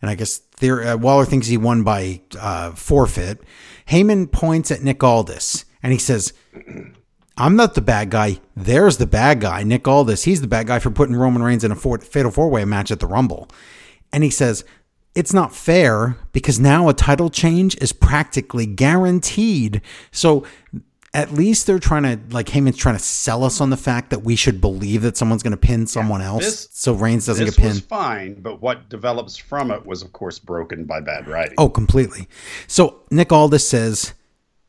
And 0.00 0.08
I 0.10 0.14
guess 0.14 0.36
Theory, 0.38 0.86
uh, 0.86 0.96
Waller 0.96 1.24
thinks 1.24 1.48
he 1.48 1.56
won 1.56 1.82
by 1.82 2.20
uh, 2.38 2.70
forfeit. 2.72 3.40
Heyman 3.88 4.30
points 4.30 4.70
at 4.70 4.82
Nick 4.82 5.02
Aldis 5.02 5.64
and 5.82 5.92
he 5.92 5.98
says, 5.98 6.32
I'm 7.36 7.56
not 7.56 7.74
the 7.74 7.80
bad 7.82 8.10
guy. 8.10 8.38
There's 8.54 8.98
the 8.98 9.06
bad 9.06 9.40
guy, 9.40 9.62
Nick 9.64 9.86
Aldis. 9.88 10.22
He's 10.24 10.40
the 10.40 10.46
bad 10.46 10.68
guy 10.68 10.78
for 10.78 10.90
putting 10.90 11.16
Roman 11.16 11.42
Reigns 11.42 11.64
in 11.64 11.72
a 11.72 11.76
four, 11.76 11.98
fatal 11.98 12.30
four 12.30 12.48
way 12.48 12.64
match 12.64 12.90
at 12.92 13.00
the 13.00 13.06
Rumble. 13.06 13.48
And 14.12 14.22
he 14.22 14.30
says, 14.30 14.64
it's 15.16 15.32
not 15.32 15.54
fair 15.54 16.16
because 16.32 16.60
now 16.60 16.88
a 16.88 16.94
title 16.94 17.30
change 17.30 17.76
is 17.80 17.92
practically 17.92 18.66
guaranteed. 18.66 19.80
So 20.12 20.44
at 21.14 21.32
least 21.32 21.66
they're 21.66 21.78
trying 21.78 22.02
to, 22.02 22.20
like, 22.34 22.48
Heyman's 22.48 22.76
trying 22.76 22.96
to 22.96 23.02
sell 23.02 23.42
us 23.42 23.60
on 23.62 23.70
the 23.70 23.76
fact 23.78 24.10
that 24.10 24.22
we 24.22 24.36
should 24.36 24.60
believe 24.60 25.00
that 25.00 25.16
someone's 25.16 25.42
going 25.42 25.52
to 25.52 25.56
pin 25.56 25.86
someone 25.86 26.20
else 26.20 26.44
this- 26.44 26.68
so 26.72 26.92
Reigns 26.92 27.24
doesn't 27.24 27.46
This 27.46 27.56
get 27.56 27.64
was 27.64 27.72
pinned. 27.80 27.88
fine, 27.88 28.34
but 28.42 28.60
what 28.60 28.90
develops 28.90 29.34
from 29.38 29.70
it 29.70 29.86
was, 29.86 30.02
of 30.02 30.12
course, 30.12 30.38
broken 30.38 30.84
by 30.84 31.00
bad 31.00 31.26
writing. 31.26 31.54
Oh, 31.56 31.70
completely. 31.70 32.28
So 32.66 32.96
Nick 33.10 33.32
Aldis 33.32 33.66
says, 33.66 34.12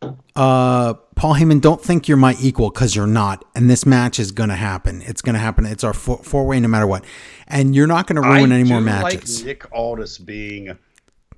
uh, 0.02 0.94
Paul 1.16 1.36
Heyman, 1.36 1.62
don't 1.62 1.82
think 1.82 2.08
you're 2.08 2.18
my 2.18 2.36
equal 2.40 2.70
because 2.70 2.96
you're 2.96 3.08
not. 3.08 3.44
And 3.56 3.70
this 3.70 3.86
match 3.86 4.20
is 4.20 4.32
going 4.32 4.50
to 4.50 4.56
happen. 4.56 5.02
It's 5.02 5.22
going 5.22 5.34
to 5.34 5.40
happen. 5.40 5.66
It's 5.66 5.84
our 5.84 5.94
four 5.94 6.46
way 6.46 6.60
no 6.60 6.68
matter 6.68 6.88
what. 6.88 7.04
And 7.48 7.76
you're 7.76 7.88
not 7.88 8.08
going 8.08 8.22
to 8.22 8.28
ruin 8.28 8.52
I 8.52 8.56
any 8.60 8.70
more 8.70 8.82
matches. 8.82 9.40
like 9.40 9.46
Nick 9.48 9.72
Aldis 9.72 10.18
being 10.18 10.78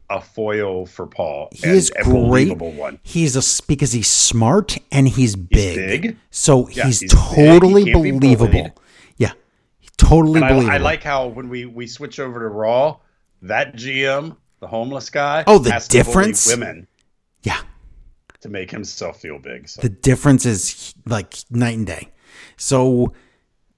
a 0.09 0.21
foil 0.21 0.85
for 0.85 1.05
Paul. 1.05 1.49
he 1.51 1.69
is 1.69 1.91
a 1.95 2.03
great. 2.03 2.57
one. 2.57 2.99
He's 3.03 3.35
a 3.35 3.63
because 3.67 3.91
he's 3.91 4.07
smart 4.07 4.77
and 4.91 5.07
he's 5.07 5.35
big. 5.35 6.01
big. 6.01 6.17
So 6.31 6.67
Yeah, 6.69 6.85
he's, 6.85 6.99
he's 7.01 7.13
big. 7.13 7.19
He 7.21 7.45
totally 7.45 7.83
be 7.85 7.93
believable. 7.93 8.71
Yeah, 9.17 9.33
totally 9.97 10.37
And 10.37 10.45
I, 10.45 10.49
believable. 10.49 10.73
I 10.73 10.77
like 10.77 11.03
how 11.03 11.27
when 11.27 11.47
we 11.47 11.65
we 11.65 11.85
switch 11.85 12.19
over 12.19 12.39
to 12.39 12.47
Raw, 12.47 12.97
that 13.43 13.75
GM, 13.75 14.35
the 14.59 14.67
homeless 14.67 15.11
guy, 15.11 15.43
Oh, 15.45 15.59
the 15.59 15.71
has 15.73 15.87
to 15.89 15.97
difference? 15.97 16.47
women 16.47 16.87
yeah, 17.43 17.59
to 18.41 18.49
make 18.49 18.71
himself 18.71 19.19
feel 19.21 19.39
big. 19.39 19.67
So 19.67 19.81
the 19.81 19.89
difference 19.89 20.45
is 20.45 20.93
like 21.05 21.35
night 21.49 21.77
and 21.77 21.87
day. 21.87 22.09
So, 22.57 23.13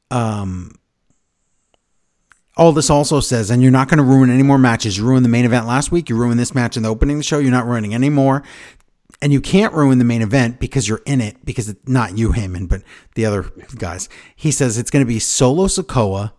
um, 0.09 0.73
all 2.57 2.73
this 2.73 2.89
also 2.89 3.21
says, 3.21 3.49
and 3.49 3.61
you're 3.61 3.71
not 3.71 3.87
going 3.87 3.97
to 3.97 4.03
ruin 4.03 4.29
any 4.29 4.43
more 4.43 4.57
matches. 4.57 4.97
You 4.97 5.05
ruined 5.05 5.25
the 5.25 5.29
main 5.29 5.45
event 5.45 5.67
last 5.67 5.91
week. 5.91 6.09
You 6.09 6.17
ruined 6.17 6.39
this 6.39 6.53
match 6.53 6.77
in 6.77 6.83
the 6.83 6.89
opening 6.89 7.15
of 7.15 7.19
the 7.19 7.23
show. 7.23 7.39
You're 7.39 7.49
not 7.49 7.65
ruining 7.65 7.93
any 7.93 8.09
more. 8.09 8.43
And 9.21 9.31
you 9.31 9.39
can't 9.39 9.73
ruin 9.73 9.99
the 9.99 10.05
main 10.05 10.21
event 10.21 10.59
because 10.59 10.87
you're 10.87 11.01
in 11.05 11.21
it, 11.21 11.43
because 11.45 11.69
it's 11.69 11.87
not 11.87 12.17
you, 12.17 12.33
Heyman, 12.33 12.67
but 12.67 12.83
the 13.15 13.25
other 13.25 13.51
guys. 13.77 14.09
He 14.35 14.51
says 14.51 14.77
it's 14.77 14.91
going 14.91 15.05
to 15.05 15.07
be 15.07 15.19
Solo 15.19 15.67
Sikoa 15.67 16.33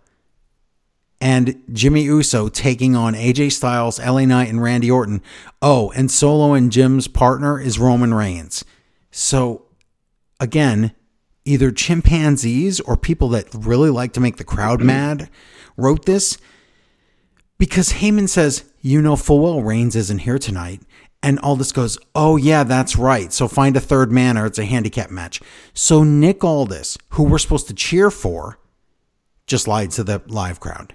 and 1.23 1.62
Jimmy 1.73 2.03
Uso 2.03 2.49
taking 2.49 2.97
on 2.97 3.14
AJ 3.14 3.53
Styles, 3.53 4.01
LA 4.01 4.25
Knight, 4.25 4.49
and 4.49 4.61
Randy 4.61 4.91
Orton. 4.91 5.23
Oh, 5.62 5.93
and 5.93 6.11
Solo 6.11 6.53
and 6.53 6.73
Jim's 6.73 7.07
partner 7.07 7.61
is 7.61 7.79
Roman 7.79 8.12
Reigns. 8.12 8.64
So, 9.12 9.66
again, 10.41 10.93
either 11.45 11.70
chimpanzees 11.70 12.81
or 12.81 12.97
people 12.97 13.29
that 13.29 13.47
really 13.55 13.89
like 13.89 14.12
to 14.14 14.20
make 14.20 14.37
the 14.37 14.43
crowd 14.43 14.81
mad 14.83 15.31
wrote 15.77 16.07
this 16.07 16.39
because 17.57 17.93
Heyman 17.93 18.29
says, 18.29 18.64
You 18.81 19.01
know 19.01 19.14
full 19.14 19.39
well 19.39 19.62
Reigns 19.62 19.95
isn't 19.95 20.23
here 20.23 20.41
tonight. 20.41 20.83
And 21.23 21.39
Aldis 21.39 21.70
goes, 21.70 21.99
Oh, 22.16 22.37
yeah, 22.37 22.64
that's 22.64 22.97
right. 22.97 23.33
So 23.33 23.47
find 23.47 23.77
a 23.77 23.81
third 23.81 24.11
man 24.11 24.37
or 24.37 24.47
it's 24.47 24.59
a 24.59 24.64
handicap 24.64 25.12
match. 25.12 25.41
So 25.73 26.03
Nick 26.03 26.43
Aldis, 26.43 26.99
who 27.11 27.23
we're 27.23 27.39
supposed 27.39 27.68
to 27.68 27.75
cheer 27.75 28.11
for, 28.11 28.59
just 29.47 29.68
lied 29.68 29.93
to 29.93 30.03
the 30.03 30.20
live 30.27 30.59
crowd. 30.59 30.95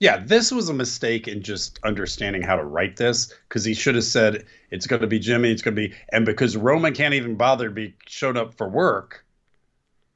Yeah, 0.00 0.18
this 0.18 0.52
was 0.52 0.68
a 0.68 0.74
mistake 0.74 1.26
in 1.26 1.42
just 1.42 1.80
understanding 1.84 2.42
how 2.42 2.56
to 2.56 2.64
write 2.64 2.96
this 2.96 3.34
because 3.48 3.64
he 3.64 3.74
should 3.74 3.96
have 3.96 4.04
said 4.04 4.44
it's 4.70 4.86
going 4.86 5.00
to 5.00 5.08
be 5.08 5.18
Jimmy, 5.18 5.50
it's 5.50 5.62
going 5.62 5.74
to 5.74 5.88
be, 5.88 5.94
and 6.12 6.24
because 6.24 6.56
Roman 6.56 6.94
can't 6.94 7.14
even 7.14 7.34
bother 7.34 7.68
to 7.68 7.74
be 7.74 7.94
showed 8.06 8.36
up 8.36 8.54
for 8.54 8.68
work, 8.68 9.24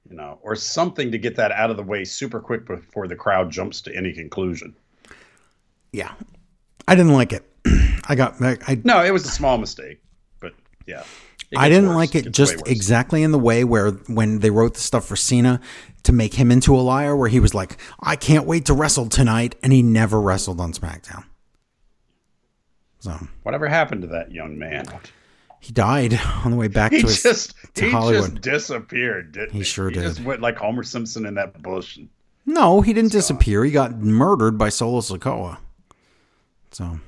you 0.09 0.14
know, 0.14 0.39
or 0.43 0.55
something 0.55 1.11
to 1.11 1.18
get 1.18 1.37
that 1.37 1.51
out 1.51 1.70
of 1.70 1.76
the 1.76 1.83
way 1.83 2.05
super 2.05 2.39
quick 2.39 2.64
before 2.66 3.09
the 3.09 3.16
crowd 3.16 3.51
jumps 3.51 3.80
to 3.83 3.97
any 3.97 4.12
conclusion. 4.12 4.74
Yeah. 5.93 6.12
I 6.87 6.95
didn't 6.95 7.12
like 7.12 7.33
it. 7.33 7.45
I 8.09 8.14
got, 8.14 8.41
I, 8.41 8.59
I 8.66 8.80
No, 8.85 9.03
it 9.03 9.12
was 9.12 9.24
a 9.24 9.30
small 9.30 9.59
mistake, 9.59 10.01
but 10.39 10.53
yeah. 10.87 11.03
I 11.57 11.68
didn't 11.68 11.89
worse. 11.89 11.97
like 11.97 12.14
it 12.14 12.24
gets 12.24 12.37
just 12.37 12.66
exactly 12.66 13.22
in 13.22 13.30
the 13.30 13.39
way 13.39 13.64
where 13.64 13.91
when 13.91 14.39
they 14.39 14.51
wrote 14.51 14.74
the 14.74 14.80
stuff 14.80 15.05
for 15.05 15.16
Cena 15.16 15.61
to 16.05 16.13
make 16.13 16.35
him 16.35 16.51
into 16.51 16.75
a 16.75 16.83
liar, 16.83 17.17
where 17.17 17.29
he 17.29 17.41
was 17.41 17.55
like, 17.55 17.77
"I 18.01 18.17
can't 18.17 18.47
wait 18.47 18.65
to 18.67 18.75
wrestle 18.75 19.09
tonight," 19.09 19.55
and 19.63 19.73
he 19.73 19.83
never 19.83 20.21
wrestled 20.21 20.61
on 20.61 20.73
SmackDown. 20.73 21.25
So 23.01 23.19
Whatever 23.43 23.69
happened 23.69 24.03
to 24.03 24.09
that 24.09 24.31
young 24.33 24.59
man? 24.59 24.87
he 25.61 25.73
died 25.73 26.21
on 26.45 26.51
the 26.53 26.57
way 26.57 26.69
back 26.69 26.93
He 26.93 27.01
to 27.01 27.07
his 27.07 27.23
just 27.23 27.55
to 27.75 27.85
he 27.85 27.91
Hollywood. 27.91 28.31
just 28.33 28.43
disappeared, 28.43 29.33
didn't 29.33 29.53
he? 29.53 29.59
He 29.59 29.65
sure 29.65 29.89
He 29.91 29.95
just 29.97 30.19
did. 30.19 30.27
went 30.27 30.41
like 30.41 30.57
Homer 30.57 30.83
Simpson 30.83 31.27
in 31.27 31.35
that 31.35 31.61
bush. 31.63 31.99
no, 32.47 32.81
he 32.81 32.93
didn't 32.93 33.13
disappear. 33.13 33.65
He 33.65 33.71
got 33.71 33.99
murdered 34.01 34.57
by 34.59 34.69
Solo 34.69 35.01
Sikoa. 35.01 35.59
So 36.73 36.99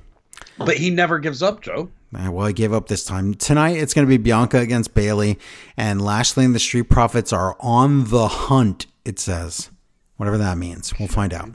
But 0.58 0.76
he 0.76 0.90
never 0.90 1.18
gives 1.18 1.42
up, 1.42 1.60
Joe. 1.60 1.90
Well, 2.12 2.46
I 2.46 2.52
gave 2.52 2.72
up 2.72 2.86
this 2.86 3.04
time. 3.04 3.34
Tonight, 3.34 3.76
it's 3.76 3.92
going 3.92 4.06
to 4.06 4.08
be 4.08 4.22
Bianca 4.22 4.58
against 4.58 4.94
Bayley, 4.94 5.38
and 5.76 6.00
Lashley 6.00 6.44
and 6.44 6.54
the 6.54 6.60
Street 6.60 6.88
Profits 6.88 7.32
are 7.32 7.56
on 7.58 8.10
the 8.10 8.28
hunt, 8.28 8.86
it 9.04 9.18
says. 9.18 9.70
Whatever 10.16 10.38
that 10.38 10.56
means. 10.56 10.96
We'll 10.98 11.08
find 11.08 11.34
out. 11.34 11.50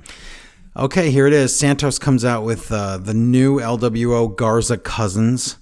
Okay, 0.75 1.11
here 1.11 1.27
it 1.27 1.33
is. 1.33 1.57
Santos 1.57 1.97
comes 1.97 2.25
out 2.25 2.43
with 2.43 2.71
uh, 2.71 2.97
the 2.97 3.13
new 3.13 3.59
LWO 3.59 4.35
Garza 4.35 4.77
Cousins, 4.77 5.57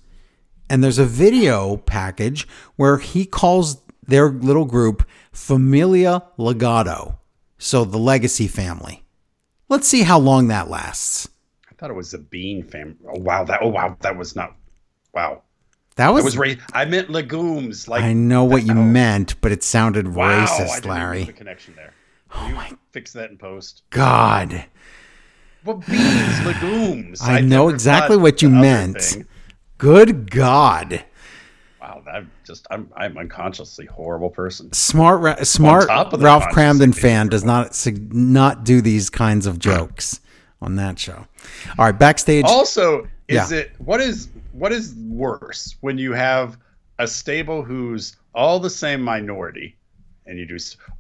and 0.70 0.84
there's 0.84 1.00
a 1.00 1.06
video 1.06 1.78
package 1.78 2.48
where 2.76 2.98
he 2.98 3.26
calls 3.26 3.82
their 4.08 4.30
little 4.30 4.66
group 4.66 5.08
Familia 5.32 6.24
Legado, 6.40 7.18
so 7.58 7.86
the 7.86 7.98
legacy 7.98 8.48
family. 8.48 9.06
Let's 9.70 9.88
see 9.88 10.04
how 10.04 10.18
long 10.18 10.48
that 10.48 10.70
lasts. 10.70 11.30
I 11.78 11.80
thought 11.80 11.92
it 11.92 11.96
was 11.96 12.12
the 12.12 12.18
Bean 12.18 12.64
family. 12.64 12.96
Oh 13.08 13.20
wow, 13.20 13.44
that 13.44 13.60
oh 13.62 13.68
wow, 13.68 13.96
that 14.02 14.18
was 14.18 14.36
not. 14.36 14.56
Wow, 15.14 15.44
That 15.96 16.10
was, 16.10 16.24
I 16.24 16.26
was 16.26 16.38
ra- 16.38 16.64
I 16.74 16.86
meant 16.86 17.10
legumes. 17.12 17.88
Like 17.88 18.04
I 18.04 18.14
know 18.14 18.44
what 18.46 18.64
you 18.66 18.72
Oh. 18.74 18.84
meant, 18.84 19.40
but 19.42 19.52
it 19.52 19.64
sounded 19.64 20.14
wow, 20.16 20.44
I 20.44 20.46
racist, 20.48 20.86
Larry. 20.86 21.24
the 21.26 21.34
connection 21.34 21.76
there. 21.76 21.94
Oh 22.36 22.50
my- 22.50 22.72
Fix 22.92 23.14
that 23.14 23.30
in 23.30 23.38
post. 23.38 23.84
God. 23.92 24.66
Well, 25.64 25.78
beans, 25.88 26.46
legumes. 26.46 27.22
I 27.22 27.42
know 27.42 27.70
exactly 27.70 28.18
what 28.18 28.42
you 28.42 28.50
meant. 28.50 29.02
thing. 29.02 29.26
Good 29.78 30.32
God. 30.32 31.04
Wow, 31.80 32.02
that 32.06 32.24
just 32.44 32.66
I'm 32.72 32.92
I'm 32.96 33.18
unconsciously 33.20 33.86
horrible 33.86 34.30
person. 34.32 34.74
Smart 34.74 35.22
Ra- 35.22 35.44
smart 35.44 35.88
top 35.90 36.12
of 36.14 36.20
the 36.20 36.26
Ralph 36.26 36.46
Kramden 36.46 36.96
fan 36.96 37.28
does 37.28 37.44
not 37.44 37.86
not 38.12 38.64
do 38.64 38.82
these 38.82 39.10
kinds 39.12 39.46
of 39.46 39.60
jokes 39.70 40.20
on 40.62 40.76
that 40.78 40.98
show. 41.00 41.26
All 41.78 41.86
right, 41.86 41.98
backstage. 41.98 42.46
Also, 42.46 43.08
is 43.28 43.52
Yeah. 43.52 43.58
it 43.60 43.72
what 43.80 44.02
is 44.02 44.30
what 44.54 44.72
is 44.72 44.96
worse 44.96 45.76
when 45.82 45.98
you 45.98 46.14
have 46.14 46.58
a 47.00 47.08
stable 47.08 47.62
who's 47.64 48.16
all 48.34 48.60
the 48.60 48.70
same 48.70 49.02
minority, 49.02 49.76
and 50.26 50.38
you 50.40 50.46
do, 50.46 50.58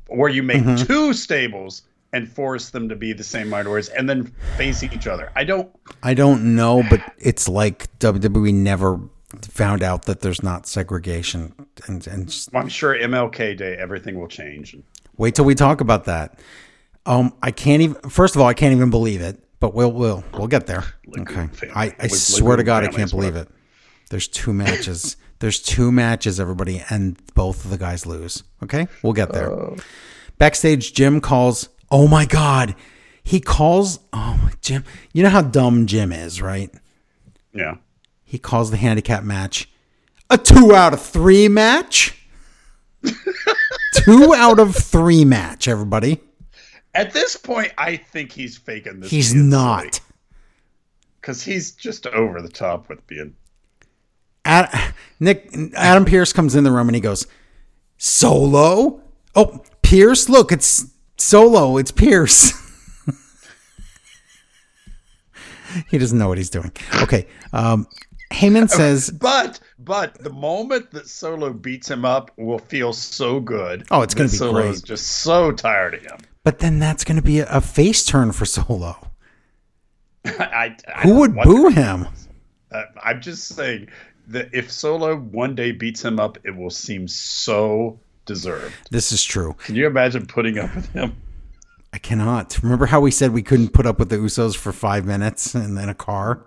or 0.07 0.29
you 0.29 0.43
make 0.43 0.61
Mhm. 0.63 0.85
two 0.85 1.13
stables 1.13 1.83
and 2.13 2.29
force 2.31 2.69
them 2.69 2.87
to 2.89 2.95
be 2.95 3.13
the 3.13 3.23
same 3.23 3.49
minorities 3.49 3.89
and 3.89 4.07
then 4.09 4.31
face 4.57 4.81
each 4.83 5.07
other. 5.07 5.29
I 5.35 5.43
don't. 5.43 5.69
I 6.03 6.13
don't 6.13 6.55
know, 6.55 6.83
but 6.89 7.01
it's 7.17 7.47
like 7.49 7.87
WWE 7.99 8.51
never 8.53 8.99
found 9.41 9.83
out 9.83 10.05
that 10.05 10.21
there's 10.21 10.41
not 10.43 10.67
segregation, 10.67 11.53
and 11.87 12.05
and 12.07 12.27
just 12.29 12.49
I'm 12.55 12.69
sure 12.69 12.95
MLK 12.95 13.55
Day 13.55 13.75
everything 13.75 14.19
will 14.19 14.27
change. 14.27 14.75
wait 15.17 15.33
till 15.35 15.45
we 15.45 15.55
talk 15.55 15.81
about 15.81 16.05
that. 16.05 16.39
Um, 17.07 17.33
I 17.41 17.51
can't 17.51 17.81
even. 17.81 17.95
First 18.09 18.35
of 18.35 18.41
all, 18.41 18.47
I 18.47 18.53
can't 18.53 18.73
even 18.75 18.89
believe 18.89 19.21
it, 19.21 19.39
but 19.59 19.73
we'll 19.73 19.91
we'll 19.91 20.23
we'll 20.33 20.47
get 20.47 20.67
there. 20.67 20.83
Okay, 21.19 21.47
family. 21.47 21.75
I, 21.75 21.95
I 21.99 22.07
swear 22.07 22.57
to 22.57 22.63
God, 22.63 22.83
I 22.83 22.87
can't 22.87 23.09
believe 23.09 23.33
whatever. 23.33 23.49
it. 23.49 24.09
There's 24.09 24.27
two 24.27 24.53
matches. 24.53 25.17
There's 25.39 25.61
two 25.61 25.91
matches, 25.91 26.39
everybody, 26.39 26.83
and 26.89 27.15
both 27.35 27.63
of 27.63 27.69
the 27.69 27.77
guys 27.77 28.07
lose. 28.07 28.43
Okay, 28.63 28.87
we'll 29.03 29.13
get 29.13 29.31
there. 29.31 29.75
Backstage, 30.39 30.93
Jim 30.93 31.21
calls. 31.21 31.69
Oh 31.91 32.07
my 32.07 32.25
God, 32.25 32.75
he 33.23 33.39
calls. 33.39 33.99
Oh 34.13 34.39
my 34.41 34.53
Jim. 34.61 34.83
You 35.13 35.23
know 35.23 35.29
how 35.29 35.41
dumb 35.41 35.85
Jim 35.85 36.11
is, 36.11 36.41
right? 36.41 36.71
Yeah. 37.53 37.75
He 38.23 38.39
calls 38.39 38.71
the 38.71 38.77
handicap 38.77 39.23
match 39.23 39.69
a 40.29 40.37
two 40.37 40.73
out 40.73 40.93
of 40.93 41.01
three 41.01 41.47
match. 41.47 42.13
two 43.93 44.33
out 44.35 44.59
of 44.59 44.75
three 44.75 45.25
match, 45.25 45.67
everybody. 45.67 46.19
At 46.97 47.13
this 47.13 47.35
point, 47.37 47.71
I 47.77 47.95
think 47.97 48.31
he's 48.31 48.57
faking 48.57 48.99
this. 48.99 49.11
He's 49.11 49.33
not. 49.35 49.99
because 51.21 51.43
he's 51.43 51.71
just 51.71 52.07
over 52.07 52.41
the 52.41 52.49
top 52.49 52.89
with 52.89 53.05
being. 53.07 53.35
Ad, 54.45 54.93
Nick 55.19 55.53
Adam 55.75 56.05
Pearce 56.05 56.33
comes 56.33 56.55
in 56.55 56.63
the 56.63 56.71
room 56.71 56.87
and 56.87 56.95
he 56.95 57.01
goes, 57.01 57.27
"Solo? 57.97 59.01
Oh, 59.35 59.63
Pearce, 59.81 60.29
look, 60.29 60.51
it's 60.51 60.85
Solo. 61.17 61.77
It's 61.77 61.91
Pearce." 61.91 62.53
he 65.89 65.97
doesn't 65.97 66.17
know 66.17 66.29
what 66.29 66.37
he's 66.37 66.49
doing. 66.49 66.71
Okay. 67.01 67.27
Um, 67.53 67.87
Heyman 68.31 68.69
says, 68.71 69.09
But 69.11 69.59
but 69.79 70.17
the 70.23 70.29
moment 70.31 70.91
that 70.91 71.07
Solo 71.07 71.53
beats 71.53 71.89
him 71.89 72.05
up 72.05 72.31
will 72.37 72.59
feel 72.59 72.93
so 72.93 73.39
good. 73.39 73.85
Oh, 73.91 74.01
it's 74.01 74.13
gonna 74.13 74.29
be 74.29 74.35
Solo's 74.35 74.79
great. 74.81 74.83
just 74.85 75.07
so 75.07 75.51
tired 75.51 75.93
of 75.95 76.01
him. 76.03 76.19
But 76.47 76.59
then 76.59 76.79
that's 76.79 77.03
going 77.03 77.17
to 77.17 77.21
be 77.21 77.39
a, 77.39 77.47
a 77.49 77.59
face 77.59 78.05
turn 78.05 78.31
for 78.31 78.45
Solo. 78.45 78.95
I, 80.25 80.77
I 80.95 81.01
Who 81.01 81.15
would 81.15 81.35
boo 81.35 81.67
him? 81.67 82.07
Uh, 82.71 82.83
I'm 83.03 83.19
just 83.19 83.49
saying 83.49 83.89
that 84.27 84.47
if 84.53 84.71
Solo 84.71 85.17
one 85.17 85.55
day 85.55 85.73
beats 85.73 86.05
him 86.05 86.21
up, 86.21 86.37
it 86.45 86.55
will 86.55 86.69
seem 86.69 87.05
so 87.09 87.99
deserved. 88.25 88.73
This 88.91 89.11
is 89.11 89.25
true. 89.25 89.57
Can 89.65 89.75
you 89.75 89.87
imagine 89.87 90.25
putting 90.25 90.57
up 90.57 90.73
with 90.73 90.89
him? 90.93 91.21
I 91.91 91.97
cannot. 91.97 92.63
Remember 92.63 92.85
how 92.85 93.01
we 93.01 93.11
said 93.11 93.33
we 93.33 93.43
couldn't 93.43 93.73
put 93.73 93.85
up 93.85 93.99
with 93.99 94.07
the 94.07 94.15
Usos 94.15 94.55
for 94.55 94.71
five 94.71 95.05
minutes 95.05 95.53
and 95.53 95.77
then 95.77 95.89
a 95.89 95.93
car? 95.93 96.45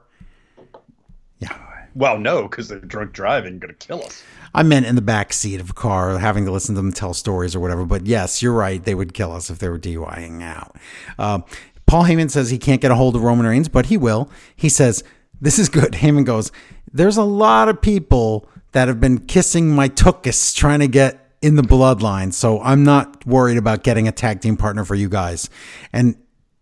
Yeah. 1.40 1.58
Well, 1.94 2.18
no, 2.18 2.42
because 2.42 2.68
they're 2.68 2.78
drunk 2.78 3.12
driving, 3.12 3.58
going 3.58 3.74
to 3.74 3.86
kill 3.86 4.02
us. 4.02 4.22
I 4.54 4.62
meant 4.62 4.86
in 4.86 4.96
the 4.96 5.02
back 5.02 5.32
seat 5.32 5.60
of 5.60 5.70
a 5.70 5.74
car, 5.74 6.18
having 6.18 6.44
to 6.44 6.50
listen 6.50 6.74
to 6.74 6.80
them 6.80 6.92
tell 6.92 7.14
stories 7.14 7.54
or 7.54 7.60
whatever. 7.60 7.84
But 7.84 8.06
yes, 8.06 8.42
you're 8.42 8.52
right. 8.52 8.82
They 8.82 8.94
would 8.94 9.14
kill 9.14 9.32
us 9.32 9.50
if 9.50 9.58
they 9.58 9.68
were 9.68 9.78
DUIing 9.78 10.42
out. 10.42 10.76
Uh, 11.18 11.40
Paul 11.86 12.04
Heyman 12.04 12.30
says 12.30 12.50
he 12.50 12.58
can't 12.58 12.80
get 12.80 12.90
a 12.90 12.96
hold 12.96 13.16
of 13.16 13.22
Roman 13.22 13.46
Reigns, 13.46 13.68
but 13.68 13.86
he 13.86 13.96
will. 13.96 14.30
He 14.56 14.68
says, 14.68 15.04
This 15.40 15.58
is 15.58 15.68
good. 15.68 15.92
Heyman 15.94 16.24
goes, 16.24 16.50
There's 16.92 17.16
a 17.16 17.24
lot 17.24 17.68
of 17.68 17.80
people 17.80 18.48
that 18.72 18.88
have 18.88 19.00
been 19.00 19.18
kissing 19.18 19.68
my 19.68 19.88
tuchus 19.88 20.54
trying 20.54 20.80
to 20.80 20.88
get 20.88 21.30
in 21.42 21.56
the 21.56 21.62
bloodline. 21.62 22.32
So 22.32 22.60
I'm 22.60 22.84
not 22.84 23.26
worried 23.26 23.56
about 23.56 23.82
getting 23.82 24.06
a 24.06 24.12
tag 24.12 24.40
team 24.40 24.56
partner 24.56 24.84
for 24.84 24.94
you 24.94 25.08
guys. 25.08 25.48
And 25.92 26.16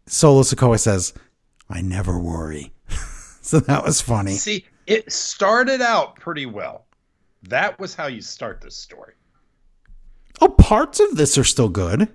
Solo 0.06 0.42
Sikoa 0.42 0.78
says, 0.78 1.12
I 1.68 1.80
never 1.82 2.18
worry. 2.18 2.72
so 3.42 3.60
that 3.60 3.84
was 3.84 4.00
funny. 4.00 4.32
See, 4.32 4.64
it 4.88 5.12
started 5.12 5.82
out 5.82 6.16
pretty 6.16 6.46
well. 6.46 6.86
That 7.44 7.78
was 7.78 7.94
how 7.94 8.06
you 8.06 8.22
start 8.22 8.60
this 8.62 8.74
story. 8.74 9.12
Oh, 10.40 10.48
parts 10.48 10.98
of 10.98 11.16
this 11.16 11.36
are 11.36 11.44
still 11.44 11.68
good. 11.68 12.08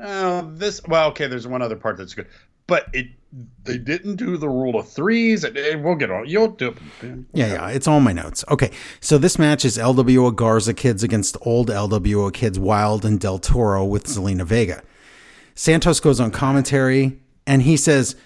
Uh, 0.00 0.42
this 0.54 0.82
well, 0.88 1.08
okay. 1.10 1.28
There's 1.28 1.46
one 1.46 1.62
other 1.62 1.76
part 1.76 1.98
that's 1.98 2.14
good, 2.14 2.26
but 2.66 2.86
it 2.92 3.08
they 3.62 3.78
didn't 3.78 4.16
do 4.16 4.36
the 4.36 4.48
rule 4.48 4.78
of 4.78 4.88
threes. 4.88 5.44
And, 5.44 5.56
and 5.56 5.84
we'll 5.84 5.94
get 5.96 6.10
on. 6.10 6.26
You'll 6.26 6.48
do 6.48 6.68
it. 6.68 6.78
Yeah, 7.32 7.46
yeah, 7.46 7.68
it's 7.68 7.86
all 7.86 8.00
my 8.00 8.12
notes. 8.12 8.44
Okay, 8.50 8.70
so 9.00 9.18
this 9.18 9.38
match 9.38 9.64
is 9.64 9.76
LWO 9.76 10.34
Garza 10.34 10.74
kids 10.74 11.02
against 11.02 11.36
old 11.42 11.68
LWO 11.68 12.32
kids 12.32 12.58
Wilde 12.58 13.04
and 13.04 13.20
Del 13.20 13.38
Toro 13.38 13.84
with 13.84 14.06
Zelina 14.06 14.44
Vega. 14.44 14.82
Santos 15.54 16.00
goes 16.00 16.20
on 16.20 16.30
commentary 16.30 17.20
and 17.46 17.62
he 17.62 17.76
says, 17.76 18.16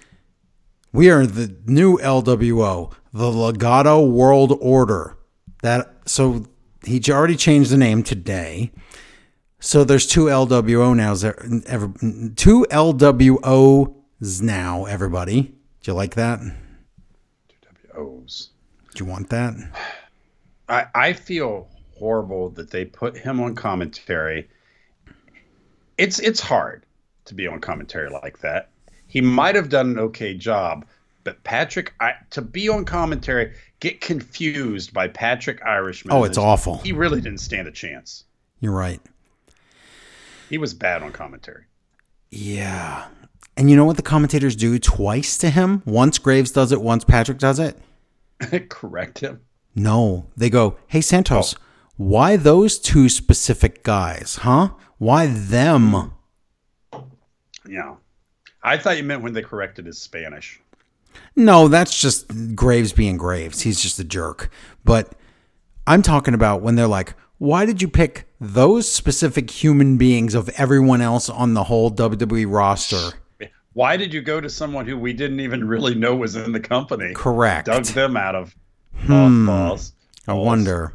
"We 0.93 1.11
are 1.11 1.27
the 1.27 1.55
new 1.67 1.99
LWO, 1.99 2.93
the 3.19 3.31
Legado 3.31 4.09
World 4.09 4.57
Order." 4.61 5.17
That 5.63 5.93
so 6.05 6.45
he 6.85 7.01
already 7.11 7.37
changed 7.37 7.71
the 7.71 7.77
name 7.77 8.03
today. 8.03 8.71
So 9.61 9.83
there's 9.83 10.07
two 10.07 10.27
LWO 10.27 10.95
now. 10.95 11.13
Is 11.13 11.23
there- 11.23 11.45
ever- 11.67 11.93
Two 12.37 12.65
LWOs 12.71 14.41
now. 14.41 14.85
Everybody, 14.85 15.43
do 15.43 15.91
you 15.91 15.95
like 15.95 16.15
that? 16.15 16.41
Two 16.41 17.57
WOs. 17.95 18.51
Do 18.95 19.05
you 19.05 19.11
want 19.11 19.31
that? 19.31 19.55
I 20.69 20.87
I 20.95 21.13
feel 21.13 21.69
horrible 21.99 22.51
that 22.51 22.71
they 22.71 22.85
put 22.85 23.17
him 23.17 23.41
on 23.41 23.55
commentary. 23.57 24.49
It's 25.97 26.21
it's 26.21 26.41
hard 26.41 26.87
to 27.25 27.35
be 27.35 27.47
on 27.49 27.61
commentary 27.61 28.11
like 28.11 28.39
that. 28.41 28.71
He 29.09 29.21
might 29.21 29.55
have 29.57 29.69
done 29.71 29.91
an 29.91 29.99
okay 29.99 30.35
job, 30.35 30.85
but 31.25 31.43
Patrick, 31.45 31.95
I, 32.01 32.15
to 32.31 32.43
be 32.43 32.69
on 32.69 32.85
commentary, 32.85 33.55
get 33.81 34.01
confused 34.01 34.93
by 34.93 35.09
Patrick 35.09 35.65
Irishman. 35.65 36.15
Oh, 36.15 36.25
it's 36.25 36.39
awful. 36.39 36.79
He 36.79 36.93
really 36.93 37.21
didn't 37.21 37.41
stand 37.41 37.69
a 37.69 37.73
chance. 37.73 38.25
You're 38.61 38.73
right. 38.73 39.01
He 40.49 40.59
was 40.59 40.75
bad 40.75 41.03
on 41.03 41.13
commentary. 41.13 41.65
Yeah. 42.31 43.07
And 43.57 43.69
you 43.69 43.77
know 43.77 43.85
what 43.85 43.97
the 43.97 44.03
commentators 44.03 44.57
do 44.57 44.79
twice 44.79 45.37
to 45.39 45.51
him? 45.51 45.83
Once 45.85 46.19
Graves 46.19 46.51
does 46.51 46.73
it, 46.73 46.81
once 46.81 47.05
Patrick 47.05 47.39
does 47.39 47.59
it? 47.59 47.77
Correct 48.69 49.19
him. 49.19 49.41
No. 49.75 50.27
They 50.37 50.51
go, 50.51 50.79
hey, 50.87 51.01
Santos, 51.01 51.55
why 51.97 52.37
those 52.37 52.79
two 52.79 53.09
specific 53.09 53.83
guys, 53.83 54.39
huh? 54.43 54.71
Why 54.99 55.27
them? 55.27 56.13
Yeah. 57.69 57.97
I 58.63 58.77
thought 58.79 58.97
you 58.97 59.05
meant 59.05 59.23
when 59.23 59.33
they 59.33 59.43
corrected 59.43 59.87
his 59.87 59.99
Spanish. 59.99 60.61
No, 61.37 61.69
that's 61.69 61.99
just 62.01 62.55
Graves 62.57 62.93
being 62.93 63.17
Graves. 63.17 63.61
He's 63.63 63.81
just 63.81 63.99
a 63.99 64.05
jerk. 64.05 64.51
But 64.85 65.13
I'm 65.87 66.03
talking 66.03 66.35
about 66.35 66.63
when 66.63 66.75
they're 66.75 66.87
like, 66.89 67.15
why 67.39 67.65
did 67.65 67.81
you 67.81 67.89
pick 67.89 68.29
those 68.41 68.91
specific 68.91 69.51
human 69.51 69.97
beings 69.97 70.35
of 70.35 70.49
everyone 70.51 71.01
else 71.01 71.29
on 71.31 71.55
the 71.55 71.65
whole 71.65 71.91
WWE 71.91 72.47
roster? 72.53 73.17
Why 73.75 73.97
did 73.97 74.13
you 74.13 74.21
go 74.21 74.41
to 74.41 74.51
someone 74.51 74.87
who 74.87 74.99
we 74.99 75.13
didn't 75.13 75.39
even 75.41 75.67
really 75.69 75.95
know 75.95 76.17
was 76.17 76.35
in 76.35 76.51
the 76.51 76.59
company? 76.61 77.15
Correct. 77.15 77.67
Dug 77.67 77.85
them 77.85 78.17
out 78.17 78.35
of 78.35 78.57
Hmm. 79.07 79.45
mothballs. 79.45 79.93
I 80.27 80.33
wonder. 80.33 80.95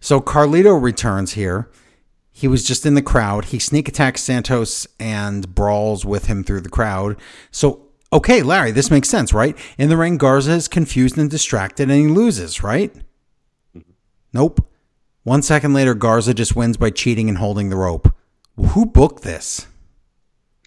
So 0.00 0.20
Carlito 0.22 0.80
returns 0.80 1.32
here. 1.34 1.68
He 2.32 2.48
was 2.48 2.64
just 2.64 2.86
in 2.86 2.94
the 2.94 3.02
crowd. 3.02 3.46
He 3.46 3.58
sneak 3.58 3.88
attacks 3.88 4.22
Santos 4.22 4.86
and 4.98 5.54
brawls 5.54 6.04
with 6.04 6.26
him 6.26 6.42
through 6.44 6.60
the 6.62 6.68
crowd. 6.70 7.16
So, 7.50 7.85
okay, 8.12 8.42
Larry, 8.42 8.70
this 8.70 8.90
makes 8.90 9.08
sense, 9.08 9.32
right? 9.32 9.56
In 9.78 9.88
the 9.88 9.96
ring, 9.96 10.16
Garza 10.16 10.52
is 10.52 10.68
confused 10.68 11.18
and 11.18 11.30
distracted 11.30 11.90
and 11.90 12.00
he 12.00 12.08
loses, 12.08 12.62
right? 12.62 12.92
Mm-hmm. 13.74 13.90
Nope. 14.32 14.68
One 15.22 15.42
second 15.42 15.74
later, 15.74 15.94
Garza 15.94 16.34
just 16.34 16.54
wins 16.54 16.76
by 16.76 16.90
cheating 16.90 17.28
and 17.28 17.38
holding 17.38 17.68
the 17.68 17.76
rope. 17.76 18.14
Who 18.56 18.86
booked 18.86 19.22
this? 19.22 19.66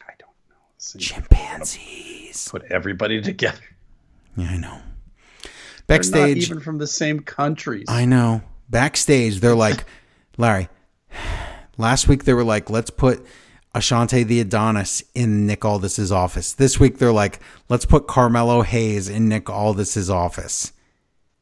I 0.01 0.13
don't 0.19 0.31
know. 0.49 0.99
Chimpanzees. 0.99 2.49
Put 2.49 2.63
everybody 2.69 3.21
together. 3.21 3.63
Yeah, 4.35 4.49
I 4.51 4.57
know. 4.57 4.81
Backstage. 5.87 6.37
not 6.37 6.51
even 6.51 6.59
from 6.59 6.77
the 6.77 6.87
same 6.87 7.21
countries. 7.21 7.85
I 7.89 8.05
know. 8.05 8.41
Backstage, 8.69 9.39
they're 9.39 9.55
like, 9.55 9.85
Larry, 10.37 10.69
last 11.77 12.07
week 12.07 12.25
they 12.25 12.33
were 12.33 12.43
like, 12.43 12.69
let's 12.69 12.91
put 12.91 13.25
Ashante 13.75 14.25
the 14.25 14.39
Adonis 14.39 15.03
in 15.13 15.45
Nick 15.45 15.63
Aldis's 15.63 16.11
office. 16.11 16.53
This 16.53 16.79
week 16.79 16.97
they're 16.97 17.11
like, 17.11 17.39
let's 17.69 17.85
put 17.85 18.07
Carmelo 18.07 18.61
Hayes 18.63 19.07
in 19.09 19.29
Nick 19.29 19.49
Aldis's 19.49 20.09
office. 20.09 20.71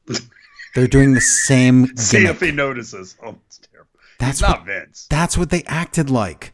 They're 0.75 0.87
doing 0.87 1.13
the 1.13 1.21
same 1.21 1.95
See 1.97 2.25
if 2.25 2.39
he 2.39 2.51
notices. 2.51 3.15
Oh, 3.23 3.35
it's 3.47 3.59
terrible. 3.71 3.89
That's 4.19 4.39
He's 4.39 4.47
not 4.47 4.59
what, 4.59 4.65
Vince. 4.67 5.07
that's 5.09 5.35
what 5.37 5.49
they 5.49 5.63
acted 5.63 6.09
like. 6.11 6.53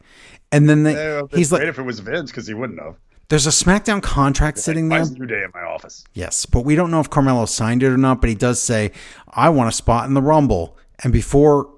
And 0.50 0.68
then 0.68 0.82
they, 0.84 0.94
Yeah, 0.94 1.22
he's 1.32 1.50
great 1.50 1.60
like, 1.60 1.68
if 1.68 1.78
it 1.78 1.82
was 1.82 1.98
Vince 1.98 2.30
because 2.30 2.46
he 2.46 2.54
wouldn't 2.54 2.80
have. 2.80 2.96
there's 3.28 3.46
a 3.46 3.50
SmackDown 3.50 4.00
contract 4.02 4.58
sitting 4.58 4.88
there. 4.88 5.04
New 5.04 5.26
Day 5.26 5.42
in 5.44 5.50
my 5.52 5.60
office? 5.62 6.04
Yes, 6.14 6.46
but 6.46 6.64
we 6.64 6.74
don't 6.74 6.90
know 6.90 7.00
if 7.00 7.10
Carmelo 7.10 7.44
signed 7.44 7.82
it 7.82 7.88
or 7.88 7.98
not. 7.98 8.20
But 8.22 8.30
he 8.30 8.36
does 8.36 8.62
say, 8.62 8.92
"I 9.28 9.48
want 9.50 9.68
a 9.68 9.72
spot 9.72 10.06
in 10.06 10.14
the 10.14 10.22
Rumble." 10.22 10.78
And 11.02 11.12
before 11.12 11.68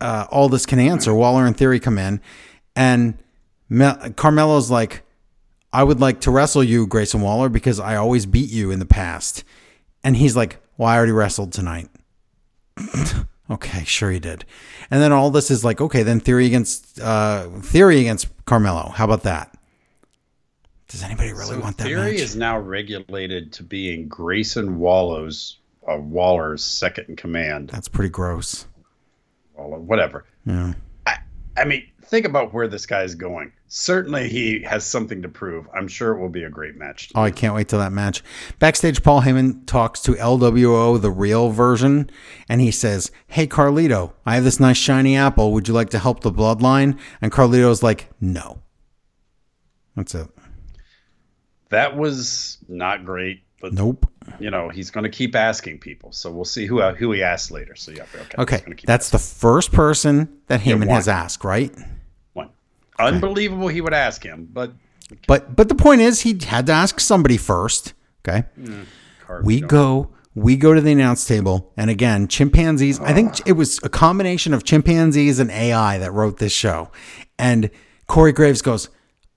uh, 0.00 0.26
Aldis 0.30 0.64
can 0.64 0.78
answer, 0.78 1.12
Waller 1.12 1.44
and 1.44 1.56
Theory 1.56 1.80
come 1.80 1.98
in, 1.98 2.20
and 2.76 3.18
Carmelo's 3.70 4.70
like, 4.70 5.02
I 5.72 5.84
would 5.84 6.00
like 6.00 6.20
to 6.22 6.30
wrestle 6.30 6.64
you, 6.64 6.86
Grayson 6.86 7.20
Waller, 7.20 7.48
because 7.48 7.78
I 7.78 7.96
always 7.96 8.26
beat 8.26 8.50
you 8.50 8.70
in 8.70 8.78
the 8.80 8.86
past. 8.86 9.44
And 10.02 10.16
he's 10.16 10.34
like, 10.36 10.56
Well, 10.76 10.88
I 10.88 10.96
already 10.96 11.12
wrestled 11.12 11.52
tonight. 11.52 11.88
okay, 13.50 13.84
sure 13.84 14.10
he 14.10 14.18
did. 14.18 14.44
And 14.90 15.00
then 15.00 15.12
Aldis 15.12 15.50
is 15.50 15.64
like, 15.64 15.80
okay, 15.80 16.02
then 16.02 16.18
Theory 16.20 16.46
against 16.46 17.00
uh, 17.00 17.48
Theory 17.60 18.00
against 18.00 18.28
Carmelo. 18.46 18.90
How 18.90 19.04
about 19.04 19.22
that? 19.24 19.56
Does 20.88 21.04
anybody 21.04 21.32
really 21.32 21.44
So 21.54 21.60
want 21.60 21.76
that 21.78 21.84
Theory 21.84 22.12
match? 22.12 22.20
is 22.20 22.34
now 22.34 22.58
regulated 22.58 23.52
to 23.54 23.62
being 23.62 24.08
Grayson 24.08 24.78
Waller's 24.80 25.58
uh, 25.88 25.96
Waller's 25.96 26.64
second 26.64 27.06
in 27.08 27.16
command. 27.16 27.68
That's 27.68 27.88
pretty 27.88 28.10
gross. 28.10 28.66
Waller, 29.54 29.78
whatever. 29.78 30.24
Yeah. 30.44 30.72
I, 31.60 31.64
mean, 31.64 31.86
think 32.02 32.26
about 32.26 32.52
where 32.52 32.66
this 32.66 32.86
guy 32.86 33.02
is 33.02 33.14
going. 33.14 33.52
Certainly, 33.68 34.28
he 34.28 34.62
has 34.62 34.84
something 34.84 35.22
to 35.22 35.28
prove. 35.28 35.68
I'm 35.74 35.86
sure 35.86 36.12
it 36.12 36.20
will 36.20 36.28
be 36.28 36.44
a 36.44 36.50
great 36.50 36.76
match. 36.76 37.10
Oh, 37.14 37.22
I 37.22 37.30
can't 37.30 37.54
wait 37.54 37.68
till 37.68 37.78
that 37.78 37.92
match. 37.92 38.22
Backstage, 38.58 39.02
Paul 39.02 39.22
Heyman 39.22 39.66
talks 39.66 40.00
to 40.02 40.14
LWO, 40.14 41.00
the 41.00 41.10
real 41.10 41.50
version, 41.50 42.10
and 42.48 42.60
he 42.60 42.70
says, 42.70 43.10
Hey, 43.28 43.46
Carlito, 43.46 44.12
I 44.26 44.34
have 44.34 44.44
this 44.44 44.58
nice 44.58 44.76
shiny 44.76 45.16
apple. 45.16 45.52
Would 45.52 45.68
you 45.68 45.74
like 45.74 45.90
to 45.90 45.98
help 45.98 46.20
the 46.20 46.32
bloodline? 46.32 46.98
And 47.20 47.30
Carlito's 47.30 47.82
like, 47.82 48.08
No. 48.20 48.62
That's 49.96 50.14
it. 50.14 50.28
That 51.68 51.96
was 51.96 52.58
not 52.68 53.04
great, 53.04 53.42
but 53.60 53.72
Nope. 53.72 54.10
You 54.38 54.50
know 54.50 54.68
he's 54.68 54.90
going 54.90 55.04
to 55.04 55.10
keep 55.10 55.34
asking 55.34 55.78
people. 55.78 56.12
So 56.12 56.30
we'll 56.30 56.44
see 56.44 56.66
who 56.66 56.80
uh, 56.80 56.94
who 56.94 57.12
he 57.12 57.22
asks 57.22 57.50
later. 57.50 57.74
So 57.76 57.92
yeah, 57.92 58.04
okay. 58.38 58.62
Okay. 58.62 58.74
That's 58.84 59.10
the 59.10 59.18
first 59.18 59.72
person 59.72 60.40
that 60.46 60.60
Heyman 60.60 60.86
one. 60.86 60.88
has 60.88 61.08
asked, 61.08 61.44
right? 61.44 61.74
one. 62.32 62.50
Unbelievable, 62.98 63.68
he 63.68 63.80
would 63.80 63.94
ask 63.94 64.22
him, 64.22 64.48
but 64.52 64.72
But 65.26 65.56
but 65.56 65.68
the 65.68 65.74
point 65.74 66.00
is 66.00 66.20
he 66.20 66.38
had 66.44 66.66
to 66.66 66.72
ask 66.72 67.00
somebody 67.00 67.36
first. 67.36 67.94
Okay. 68.26 68.44
Card 69.26 69.44
We 69.44 69.60
go 69.60 70.10
we 70.34 70.56
go 70.56 70.72
to 70.74 70.80
the 70.80 70.92
announce 70.92 71.26
table 71.26 71.72
and 71.76 71.90
again 71.90 72.28
chimpanzees 72.28 73.00
i 73.00 73.12
think 73.12 73.34
it 73.46 73.52
was 73.52 73.80
a 73.82 73.88
combination 73.88 74.54
of 74.54 74.62
chimpanzees 74.62 75.40
and 75.40 75.50
ai 75.50 75.98
that 75.98 76.12
wrote 76.12 76.38
this 76.38 76.52
show 76.52 76.90
and 77.38 77.68
corey 78.06 78.32
graves 78.32 78.62
goes 78.62 78.88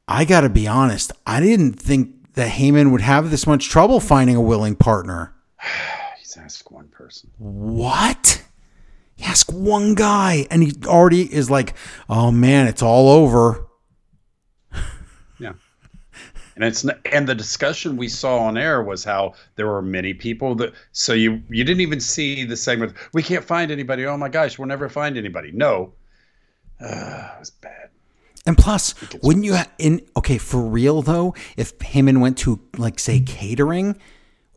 i 0.08 0.24
gotta 0.24 0.50
be 0.50 0.68
honest 0.68 1.12
i 1.26 1.40
didn't 1.40 1.74
think 1.74 2.14
that 2.34 2.52
Heyman 2.54 2.92
would 2.92 3.02
have 3.02 3.30
this 3.32 3.46
much 3.48 3.70
trouble 3.70 4.00
finding 4.00 4.36
a 4.36 4.42
willing 4.42 4.76
partner 4.76 5.34
He's 6.20 6.38
asked 6.38 6.72
one 6.72 6.88
person. 6.88 7.30
what 7.38 8.44
he 9.16 9.24
asked 9.26 9.54
one 9.54 9.94
guy 9.96 10.48
and 10.50 10.64
he 10.64 10.74
already 10.86 11.34
is 11.34 11.50
like 11.50 11.74
oh 12.10 12.32
man 12.32 12.68
it's 12.68 12.82
all 12.82 13.10
over 13.10 13.68
Yeah. 15.40 15.54
And 16.56 16.64
it's 16.64 16.86
and 17.12 17.28
the 17.28 17.34
discussion 17.36 17.98
we 17.98 18.08
saw 18.08 18.38
on 18.40 18.58
air 18.58 18.84
was 18.84 19.04
how 19.04 19.34
there 19.56 19.66
were 19.66 19.82
many 19.82 20.14
people 20.14 20.54
that 20.56 20.74
so 20.92 21.14
you 21.14 21.42
you 21.50 21.64
didn't 21.64 21.82
even 21.82 22.00
see 22.00 22.44
the 22.44 22.56
segment. 22.56 22.94
We 23.12 23.24
can't 23.24 23.44
find 23.44 23.72
anybody. 23.72 24.06
Oh 24.06 24.18
my 24.18 24.30
gosh, 24.30 24.60
we'll 24.60 24.68
never 24.68 24.88
find 24.88 25.18
anybody. 25.18 25.52
No, 25.52 25.94
uh, 26.80 27.30
it 27.36 27.40
was 27.40 27.50
bad. 27.50 27.90
And 28.46 28.58
plus, 28.58 28.94
wouldn't 29.22 29.46
you 29.46 29.56
ha- 29.56 29.70
in 29.78 30.02
okay 30.18 30.38
for 30.38 30.62
real 30.62 31.02
though? 31.02 31.34
If 31.56 31.78
Heyman 31.80 32.20
went 32.20 32.38
to 32.40 32.60
like 32.78 33.00
say 33.00 33.22
catering, 33.22 33.98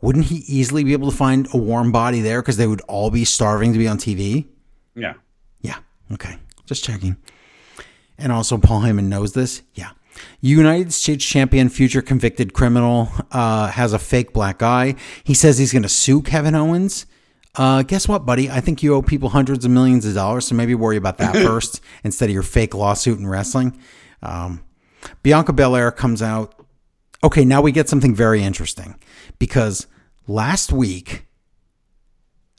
wouldn't 0.01 0.27
he 0.27 0.37
easily 0.49 0.83
be 0.85 0.93
able 0.93 1.11
to 1.11 1.17
find 1.17 1.47
a 1.55 1.57
warm 1.57 1.93
body 1.93 2.21
there 2.21 2.43
because 2.43 2.57
they 2.57 2.67
would 2.67 2.81
all 2.83 3.11
be 3.11 3.25
starving 3.25 3.73
to 3.73 3.79
be 3.79 3.87
on 3.89 3.97
TV? 3.99 4.47
Yeah, 4.95 5.15
Yeah. 5.61 5.79
Okay. 6.13 6.37
Just 6.65 6.83
checking. 6.85 7.17
And 8.19 8.33
also, 8.33 8.59
Paul 8.59 8.81
Heyman 8.83 9.05
knows 9.05 9.35
this. 9.35 9.63
Yeah. 9.75 9.91
United 10.41 10.93
States 10.93 11.25
champion, 11.25 11.69
future 11.69 12.01
convicted 12.03 12.55
criminal, 12.55 13.11
uh, 13.31 13.69
has 13.69 13.93
a 13.93 13.99
fake 13.99 14.33
black 14.33 14.63
eye. 14.63 14.95
He 15.23 15.35
says 15.35 15.59
he's 15.59 15.73
going 15.73 15.83
to 15.83 15.89
sue 15.89 16.23
Kevin 16.23 16.55
Owens. 16.55 17.07
Uh, 17.57 17.83
guess 17.83 18.07
what, 18.07 18.27
buddy? 18.27 18.51
I 18.51 18.61
think 18.61 18.83
you 18.83 18.95
owe 18.95 19.03
people 19.03 19.31
hundreds 19.31 19.65
of 19.65 19.71
millions 19.71 20.05
of 20.05 20.15
dollars, 20.15 20.47
so 20.47 20.55
maybe 20.55 20.75
worry 20.75 20.97
about 20.97 21.19
that 21.19 21.35
first 21.47 21.81
instead 22.05 22.29
of 22.29 22.35
your 22.35 22.43
fake 22.43 22.75
lawsuit 22.75 23.19
in 23.19 23.27
wrestling. 23.27 23.79
Um, 24.23 24.63
Bianca 25.23 25.53
Belair 25.53 25.91
comes 25.91 26.23
out. 26.23 26.55
Okay, 27.25 27.45
now 27.45 27.63
we 27.63 27.73
get 27.73 27.89
something 27.89 28.15
very 28.15 28.43
interesting 28.43 28.99
because 29.39 29.87
last 30.27 30.71
week 30.71 31.27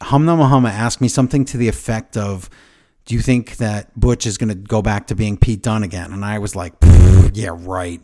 Humna 0.02 0.38
Muhammad 0.38 0.74
asked 0.74 1.02
me 1.02 1.08
something 1.08 1.46
to 1.46 1.58
the 1.58 1.68
effect 1.68 2.18
of, 2.18 2.50
"Do 3.06 3.16
you 3.16 3.22
think 3.22 3.58
that 3.58 3.98
Butch 4.00 4.26
is 4.26 4.38
going 4.38 4.50
to 4.50 4.56
go 4.56 4.82
back 4.82 5.08
to 5.08 5.16
being 5.16 5.38
Pete 5.38 5.62
Dunne 5.62 5.84
again?" 5.84 6.12
And 6.12 6.26
I 6.26 6.40
was 6.40 6.56
like, 6.56 6.74
"Yeah, 7.34 7.56
right." 7.56 8.02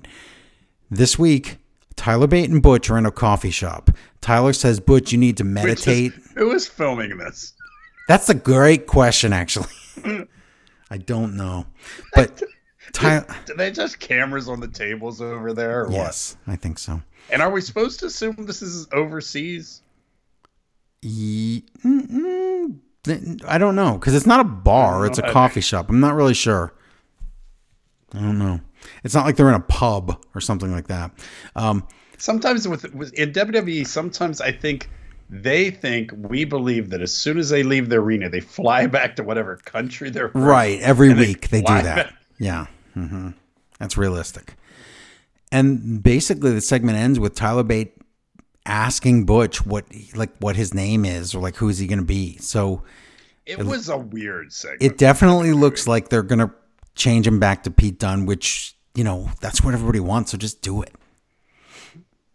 This 0.91 1.17
week, 1.17 1.57
Tyler 1.95 2.27
Bate 2.27 2.49
and 2.49 2.61
Butch 2.61 2.89
are 2.89 2.97
in 2.97 3.05
a 3.05 3.11
coffee 3.11 3.51
shop. 3.51 3.89
Tyler 4.23 4.53
says, 4.53 4.79
"Butch, 4.79 5.11
you 5.11 5.17
need 5.19 5.37
to 5.37 5.43
Which 5.43 5.49
is- 5.51 5.85
meditate." 5.85 6.13
who 6.35 6.51
is 6.51 6.65
filming 6.67 7.17
this? 7.17 7.53
That's 8.07 8.29
a 8.29 8.33
great 8.33 8.87
question, 8.87 9.31
actually. 9.33 9.69
I 10.89 10.97
don't 10.97 11.35
know, 11.37 11.67
but 12.15 12.41
Tyler. 12.93 13.25
Do 13.45 13.53
they 13.55 13.71
just 13.71 13.99
cameras 13.99 14.49
on 14.49 14.59
the 14.59 14.67
tables 14.67 15.21
over 15.21 15.53
there, 15.53 15.87
Yes, 15.91 16.35
I 16.47 16.55
think 16.55 16.79
so. 16.79 17.01
And 17.29 17.41
are 17.41 17.49
we 17.51 17.61
supposed 17.61 17.99
to 18.01 18.07
assume 18.07 18.35
this 18.39 18.61
is 18.61 18.87
overseas? 18.91 19.81
Ye- 21.01 21.65
I 21.85 23.57
don't 23.57 23.75
know 23.75 23.93
because 23.97 24.15
it's 24.15 24.25
not 24.25 24.39
a 24.39 24.43
bar; 24.45 25.05
it's 25.05 25.17
a 25.19 25.29
coffee 25.31 25.61
shop. 25.61 25.89
I'm 25.89 25.99
not 25.99 26.15
really 26.15 26.33
sure. 26.33 26.73
I 28.13 28.19
don't 28.19 28.37
know. 28.39 28.61
It's 29.03 29.15
not 29.15 29.25
like 29.25 29.35
they're 29.35 29.49
in 29.49 29.55
a 29.55 29.59
pub 29.59 30.23
or 30.35 30.41
something 30.41 30.71
like 30.71 30.87
that. 30.87 31.11
Um, 31.55 31.87
Sometimes 32.23 32.65
with, 32.69 32.93
with 32.93 33.13
in 33.15 33.33
WWE, 33.33 33.85
sometimes 33.85 34.39
I 34.39 34.51
think 34.53 34.89
they 35.29 35.69
think 35.71 36.11
we 36.15 36.45
believe 36.45 36.89
that 36.91 37.01
as 37.01 37.13
soon 37.13 37.37
as 37.37 37.49
they 37.49 37.63
leave 37.63 37.89
the 37.89 37.97
arena, 37.97 38.29
they 38.29 38.39
fly 38.39 38.87
back 38.97 39.17
to 39.17 39.23
whatever 39.23 39.57
country 39.57 40.09
they're 40.09 40.29
from. 40.29 40.41
right, 40.43 40.79
every 40.79 41.09
And 41.11 41.19
they 41.19 41.27
week 41.27 41.49
they 41.49 41.59
do 41.61 41.73
that. 41.73 41.83
back. 42.07 42.13
Yeah, 42.39 42.67
hmm 42.93 43.31
that's 43.77 43.97
realistic. 43.97 44.55
And 45.51 46.01
basically, 46.01 46.51
the 46.51 46.61
segment 46.61 46.97
ends 46.97 47.19
with 47.19 47.35
Tyler 47.35 47.63
Bate 47.63 47.93
asking 48.65 49.25
Butch 49.25 49.65
what 49.65 49.85
like 50.15 50.31
what 50.39 50.55
his 50.55 50.73
name 50.73 51.03
is 51.03 51.35
or 51.35 51.41
like 51.41 51.57
who 51.57 51.67
is 51.67 51.77
he 51.79 51.87
going 51.87 51.99
to 51.99 52.05
be. 52.05 52.37
So 52.37 52.83
It 53.45 53.59
was 53.59 53.89
a 53.89 53.97
weird 53.97 54.53
segment. 54.53 54.81
it 54.81 54.97
definitely 54.97 55.51
looks 55.51 55.87
like 55.87 56.07
they're 56.07 56.23
going 56.23 56.39
to 56.39 56.51
change 56.95 57.27
him 57.27 57.39
back 57.41 57.63
to 57.63 57.71
Pete 57.71 57.99
Dunne, 57.99 58.25
which, 58.25 58.77
you 58.95 59.03
know, 59.03 59.29
that's 59.41 59.61
what 59.61 59.73
everybody 59.73 59.99
wants. 59.99 60.31
So 60.31 60.37
just 60.37 60.61
do 60.61 60.81
it. 60.81 60.93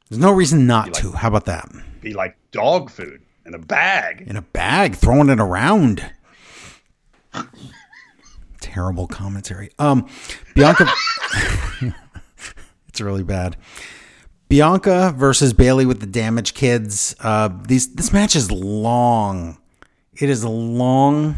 There's 0.08 0.18
no 0.20 0.32
reason 0.32 0.66
not 0.66 0.94
to. 0.94 1.12
How 1.12 1.28
about 1.28 1.44
that? 1.46 1.68
be 2.00 2.14
like 2.14 2.36
dog 2.52 2.90
food 2.90 3.20
in 3.44 3.54
a 3.54 3.58
bag. 3.58 4.22
In 4.26 4.36
a 4.36 4.42
bag, 4.42 4.94
throwing 4.94 5.28
it 5.28 5.40
around. 5.40 6.08
Terrible 8.60 9.06
commentary. 9.06 9.70
Um, 9.78 10.08
Bianca. 10.54 10.86
it's 12.88 13.00
really 13.00 13.22
bad. 13.22 13.56
Bianca 14.48 15.12
versus 15.16 15.52
Bayley 15.52 15.86
with 15.86 16.00
the 16.00 16.06
Damage 16.06 16.54
kids. 16.54 17.14
Uh, 17.20 17.50
these 17.66 17.94
this 17.94 18.12
match 18.12 18.34
is 18.34 18.50
long. 18.50 19.58
It 20.14 20.30
is 20.30 20.44
long, 20.44 21.36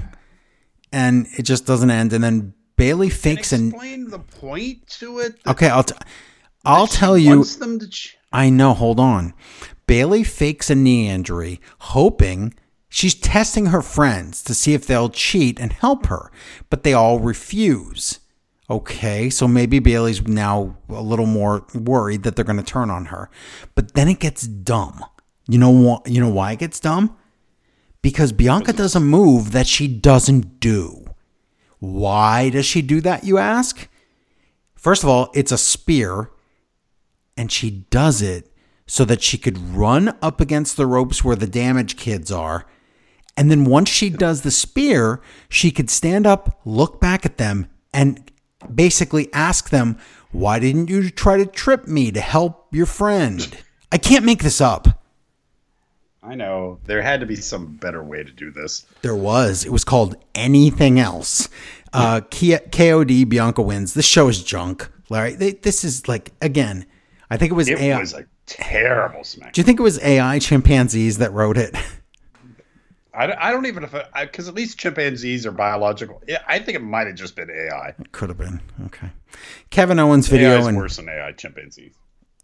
and 0.92 1.26
it 1.36 1.42
just 1.42 1.66
doesn't 1.66 1.90
end. 1.90 2.12
And 2.12 2.22
then 2.22 2.55
Bayley 2.76 3.10
fakes 3.10 3.52
and 3.52 3.72
Explain 3.72 4.09
the 4.09 4.20
point 4.20 4.86
to 5.01 5.18
it. 5.18 5.34
okay, 5.47 5.68
I'll 5.68 5.82
t- 5.84 5.94
I'll 6.64 6.86
tell 6.86 7.18
you. 7.18 7.36
wants 7.36 7.56
them 7.56 7.78
to 7.80 7.88
ch- 7.88 8.16
I 8.32 8.51
know. 8.51 8.74
Hold 8.74 9.01
on. 9.01 9.35
Bayley 9.86 10.23
fakes 10.23 10.70
a 10.70 10.74
knee 10.74 11.09
injury, 11.09 11.61
hoping 11.81 12.55
she's 12.89 13.15
testing 13.15 13.66
her 13.66 13.82
friends 13.82 14.43
to 14.44 14.55
see 14.55 14.73
if 14.74 14.86
they'll 14.86 15.09
cheat 15.09 15.59
and 15.59 15.73
help 15.73 16.07
her, 16.07 16.31
but 16.69 16.82
they 16.85 16.93
all 16.93 17.19
refuse. 17.19 18.20
Okay, 18.69 19.31
so 19.31 19.48
maybe 19.48 19.81
Bayley's 19.81 20.23
now 20.28 20.77
a 20.89 21.02
little 21.02 21.27
more 21.27 21.66
worried 21.74 22.23
that 22.23 22.36
they're 22.36 22.44
going 22.44 22.57
to 22.57 22.62
turn 22.62 22.89
on 22.89 23.07
her. 23.07 23.28
But 23.74 23.94
then 23.94 24.07
it 24.07 24.20
gets 24.20 24.47
dumb. 24.47 25.05
You 25.48 25.59
know 25.59 25.70
what? 25.70 26.09
You 26.09 26.20
know 26.20 26.28
why 26.28 26.52
it 26.52 26.61
gets 26.61 26.78
dumb? 26.78 27.16
Because 28.01 28.31
Bianca 28.31 28.73
does 28.73 28.94
a 28.94 29.01
move 29.01 29.51
that 29.51 29.66
she 29.66 29.89
doesn't 29.89 30.61
do. 30.61 31.05
Why 31.81 32.51
does 32.51 32.65
she 32.65 32.81
do 32.81 33.01
that, 33.01 33.24
you 33.24 33.39
ask? 33.39 33.89
First 34.77 35.02
of 35.02 35.09
all, 35.09 35.31
it's 35.35 35.51
a 35.51 35.59
spear, 35.59 36.31
and 37.40 37.50
she 37.50 37.70
does 37.70 38.20
it 38.20 38.52
so 38.86 39.02
that 39.06 39.22
she 39.22 39.38
could 39.38 39.56
run 39.74 40.14
up 40.20 40.42
against 40.42 40.76
the 40.76 40.84
ropes 40.84 41.24
where 41.24 41.36
the 41.36 41.46
damage 41.46 41.96
kids 41.96 42.30
are. 42.30 42.66
And 43.34 43.50
then 43.50 43.64
once 43.64 43.88
she 43.88 44.10
does 44.10 44.42
the 44.42 44.50
spear, 44.50 45.22
she 45.48 45.70
could 45.70 45.88
stand 45.88 46.26
up, 46.26 46.60
look 46.66 47.00
back 47.00 47.24
at 47.24 47.38
them, 47.38 47.66
and 47.94 48.30
basically 48.74 49.32
ask 49.32 49.70
them, 49.70 49.96
Why 50.32 50.58
didn't 50.58 50.90
you 50.90 51.08
try 51.08 51.38
to 51.38 51.46
trip 51.46 51.88
me 51.88 52.10
to 52.10 52.20
help 52.20 52.66
your 52.74 52.84
friend? 52.84 53.56
I 53.90 53.96
can't 53.96 54.26
make 54.26 54.42
this 54.42 54.60
up. 54.60 55.02
I 56.22 56.34
know. 56.34 56.78
There 56.84 57.00
had 57.00 57.20
to 57.20 57.26
be 57.26 57.36
some 57.36 57.76
better 57.76 58.04
way 58.04 58.22
to 58.22 58.30
do 58.30 58.50
this. 58.50 58.84
There 59.00 59.16
was. 59.16 59.64
It 59.64 59.72
was 59.72 59.84
called 59.84 60.14
Anything 60.34 61.00
Else. 61.00 61.48
Uh, 61.94 62.20
KOD 62.20 63.26
Bianca 63.30 63.62
wins. 63.62 63.94
This 63.94 64.04
show 64.04 64.28
is 64.28 64.44
junk, 64.44 64.90
Larry. 65.08 65.36
They, 65.36 65.52
this 65.52 65.84
is 65.84 66.06
like 66.06 66.32
again. 66.42 66.84
I 67.31 67.36
think 67.36 67.52
it 67.52 67.55
was 67.55 67.69
It 67.69 67.78
AI. 67.78 67.98
was 68.01 68.12
a 68.12 68.27
terrible 68.47 69.23
smack. 69.24 69.52
Do 69.52 69.61
you 69.61 69.65
think 69.65 69.78
it 69.78 69.82
was 69.85 70.02
AI 70.02 70.39
chimpanzees 70.40 71.19
that 71.19 71.32
wrote 71.32 71.57
it? 71.57 71.77
I, 73.15 73.27
don't- 73.27 73.39
I 73.39 73.51
don't 73.52 73.66
even 73.66 73.85
if 73.85 73.94
because 74.20 74.48
at 74.48 74.55
least 74.55 74.78
chimpanzees 74.78 75.47
are 75.47 75.52
biological. 75.52 76.23
I 76.47 76.59
think 76.59 76.77
it 76.77 76.82
might 76.82 77.07
have 77.07 77.16
just 77.16 77.36
been 77.36 77.51
AI. 77.51 77.94
It 77.98 78.12
could 78.12 78.28
have 78.31 78.39
been. 78.39 78.61
Okay. 78.86 79.11
Kevin 79.70 79.98
Owens 79.98 80.28
AI 80.28 80.36
video 80.36 80.59
is 80.59 80.66
and 80.66 80.77
worse 80.77 80.97
than 80.97 81.09
AI 81.09 81.32
chimpanzees. 81.32 81.94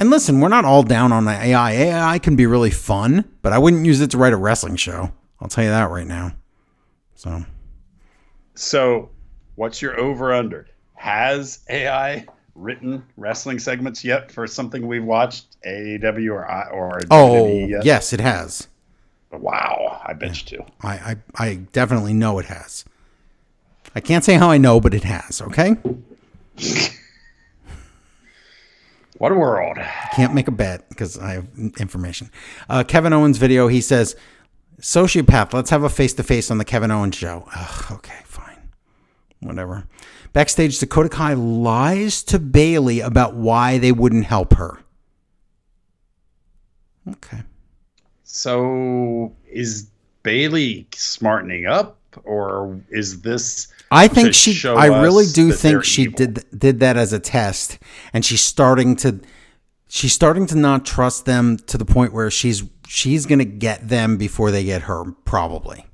and 0.00 0.10
listen, 0.10 0.40
we're 0.40 0.48
not 0.48 0.64
all 0.64 0.82
down 0.82 1.12
on 1.12 1.26
AI. 1.26 1.72
AI 1.72 2.18
can 2.18 2.36
be 2.36 2.46
really 2.46 2.70
fun, 2.70 3.24
but 3.42 3.52
I 3.52 3.58
wouldn't 3.58 3.86
use 3.86 4.00
it 4.00 4.10
to 4.12 4.18
write 4.18 4.32
a 4.32 4.36
wrestling 4.36 4.76
show. 4.76 5.12
I'll 5.40 5.48
tell 5.48 5.64
you 5.64 5.70
that 5.70 5.90
right 5.90 6.06
now. 6.06 6.32
So 7.14 7.44
So, 8.54 9.10
what's 9.54 9.80
your 9.82 9.98
over 9.98 10.32
under? 10.34 10.66
Has 10.94 11.60
AI 11.68 12.26
written 12.56 13.04
wrestling 13.16 13.58
segments 13.58 14.02
yet 14.02 14.32
for 14.32 14.46
something 14.46 14.86
we've 14.86 15.04
watched 15.04 15.60
AEW 15.62 16.32
or 16.32 16.50
I 16.50 16.68
or 16.70 17.00
Oh, 17.10 17.30
WWE 17.30 17.84
yes, 17.84 18.12
it 18.12 18.20
has. 18.20 18.68
Wow, 19.30 20.00
I 20.04 20.14
bet 20.14 20.50
you 20.50 20.58
do. 20.58 20.64
I, 20.82 20.94
I, 20.94 21.16
I 21.48 21.54
definitely 21.72 22.14
know 22.14 22.38
it 22.38 22.46
has. 22.46 22.84
I 23.94 24.00
can't 24.00 24.24
say 24.24 24.34
how 24.34 24.50
I 24.50 24.58
know, 24.58 24.80
but 24.80 24.94
it 24.94 25.04
has, 25.04 25.42
okay? 25.42 25.76
What 29.18 29.32
a 29.32 29.34
world. 29.34 29.78
Can't 30.14 30.34
make 30.34 30.46
a 30.46 30.50
bet 30.50 30.88
because 30.90 31.18
I 31.18 31.32
have 31.32 31.46
information. 31.78 32.30
Uh, 32.68 32.84
Kevin 32.86 33.14
Owens 33.14 33.38
video, 33.38 33.66
he 33.68 33.80
says, 33.80 34.14
Sociopath, 34.80 35.54
let's 35.54 35.70
have 35.70 35.82
a 35.84 35.88
face 35.88 36.12
to 36.14 36.22
face 36.22 36.50
on 36.50 36.58
the 36.58 36.66
Kevin 36.66 36.90
Owens 36.90 37.14
show. 37.16 37.48
Ugh, 37.56 37.92
okay, 37.92 38.18
fine. 38.24 38.45
Whatever. 39.40 39.86
Backstage, 40.32 40.78
Dakota 40.78 41.08
Kai 41.08 41.34
lies 41.34 42.22
to 42.24 42.38
Bayley 42.38 43.00
about 43.00 43.34
why 43.34 43.78
they 43.78 43.92
wouldn't 43.92 44.24
help 44.24 44.54
her. 44.54 44.78
Okay. 47.08 47.42
So, 48.24 49.34
is 49.50 49.88
Bayley 50.22 50.86
smartening 50.92 51.66
up, 51.66 51.98
or 52.24 52.80
is 52.90 53.22
this? 53.22 53.68
I 53.90 54.08
think 54.08 54.28
to 54.28 54.32
she. 54.32 54.68
I 54.68 54.86
really 55.02 55.26
do 55.32 55.52
think 55.52 55.84
she 55.84 56.02
evil? 56.02 56.16
did 56.16 56.44
did 56.56 56.80
that 56.80 56.96
as 56.96 57.12
a 57.12 57.20
test, 57.20 57.78
and 58.12 58.24
she's 58.24 58.42
starting 58.42 58.96
to. 58.96 59.20
She's 59.88 60.12
starting 60.12 60.46
to 60.48 60.56
not 60.56 60.84
trust 60.84 61.26
them 61.26 61.58
to 61.58 61.78
the 61.78 61.84
point 61.84 62.12
where 62.12 62.30
she's 62.30 62.64
she's 62.88 63.24
gonna 63.24 63.44
get 63.44 63.88
them 63.88 64.16
before 64.16 64.50
they 64.50 64.64
get 64.64 64.82
her. 64.82 65.12
Probably. 65.24 65.86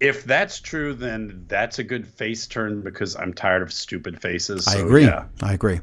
If 0.00 0.24
that's 0.24 0.60
true, 0.60 0.94
then 0.94 1.44
that's 1.48 1.78
a 1.78 1.84
good 1.84 2.06
face 2.06 2.46
turn 2.46 2.82
because 2.82 3.16
I'm 3.16 3.34
tired 3.34 3.62
of 3.62 3.72
stupid 3.72 4.20
faces. 4.22 4.68
I 4.68 4.78
agree. 4.78 5.04
Yeah. 5.04 5.24
I 5.42 5.54
agree. 5.54 5.80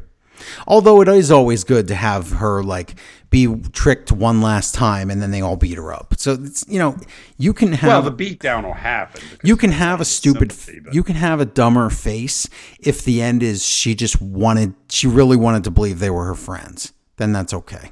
Although 0.68 1.02
it 1.02 1.08
is 1.08 1.32
always 1.32 1.64
good 1.64 1.88
to 1.88 1.96
have 1.96 2.30
her 2.32 2.62
like 2.64 2.96
be 3.30 3.54
tricked 3.72 4.12
one 4.12 4.42
last 4.42 4.76
time 4.76 5.10
and 5.10 5.22
then 5.22 5.32
they 5.32 5.42
all 5.42 5.56
beat 5.56 5.78
her 5.78 5.94
up. 5.94 6.16
So 6.18 6.34
it's 6.34 6.66
you 6.68 6.80
know 6.80 6.98
you 7.38 7.54
can 7.54 7.74
have 7.74 8.04
Well, 8.04 8.12
the 8.12 8.12
beatdown 8.12 8.64
will 8.64 8.74
happen. 8.74 9.22
you 9.44 9.56
can 9.56 9.72
have 9.72 10.02
a 10.02 10.06
stupid 10.06 10.54
you 10.92 11.04
can 11.04 11.16
have 11.16 11.40
a 11.40 11.46
dumber 11.46 11.90
face 11.90 12.50
if 12.80 13.04
the 13.04 13.22
end 13.22 13.44
is 13.44 13.66
she 13.66 13.96
just 13.96 14.22
wanted 14.22 14.74
she 14.90 15.08
really 15.08 15.38
wanted 15.38 15.64
to 15.66 15.72
believe 15.72 16.00
they 16.00 16.10
were 16.10 16.26
her 16.26 16.36
friends. 16.36 16.94
Then 17.18 17.32
that's 17.32 17.54
okay. 17.54 17.92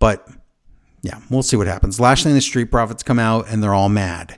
But 0.00 0.28
yeah, 1.02 1.20
we'll 1.30 1.42
see 1.42 1.56
what 1.56 1.66
happens. 1.66 2.00
Lashley 2.00 2.30
and 2.32 2.36
the 2.36 2.42
Street 2.42 2.66
Profits 2.72 3.02
come 3.02 3.18
out 3.18 3.46
and 3.48 3.62
they're 3.62 3.74
all 3.74 3.88
mad. 3.88 4.36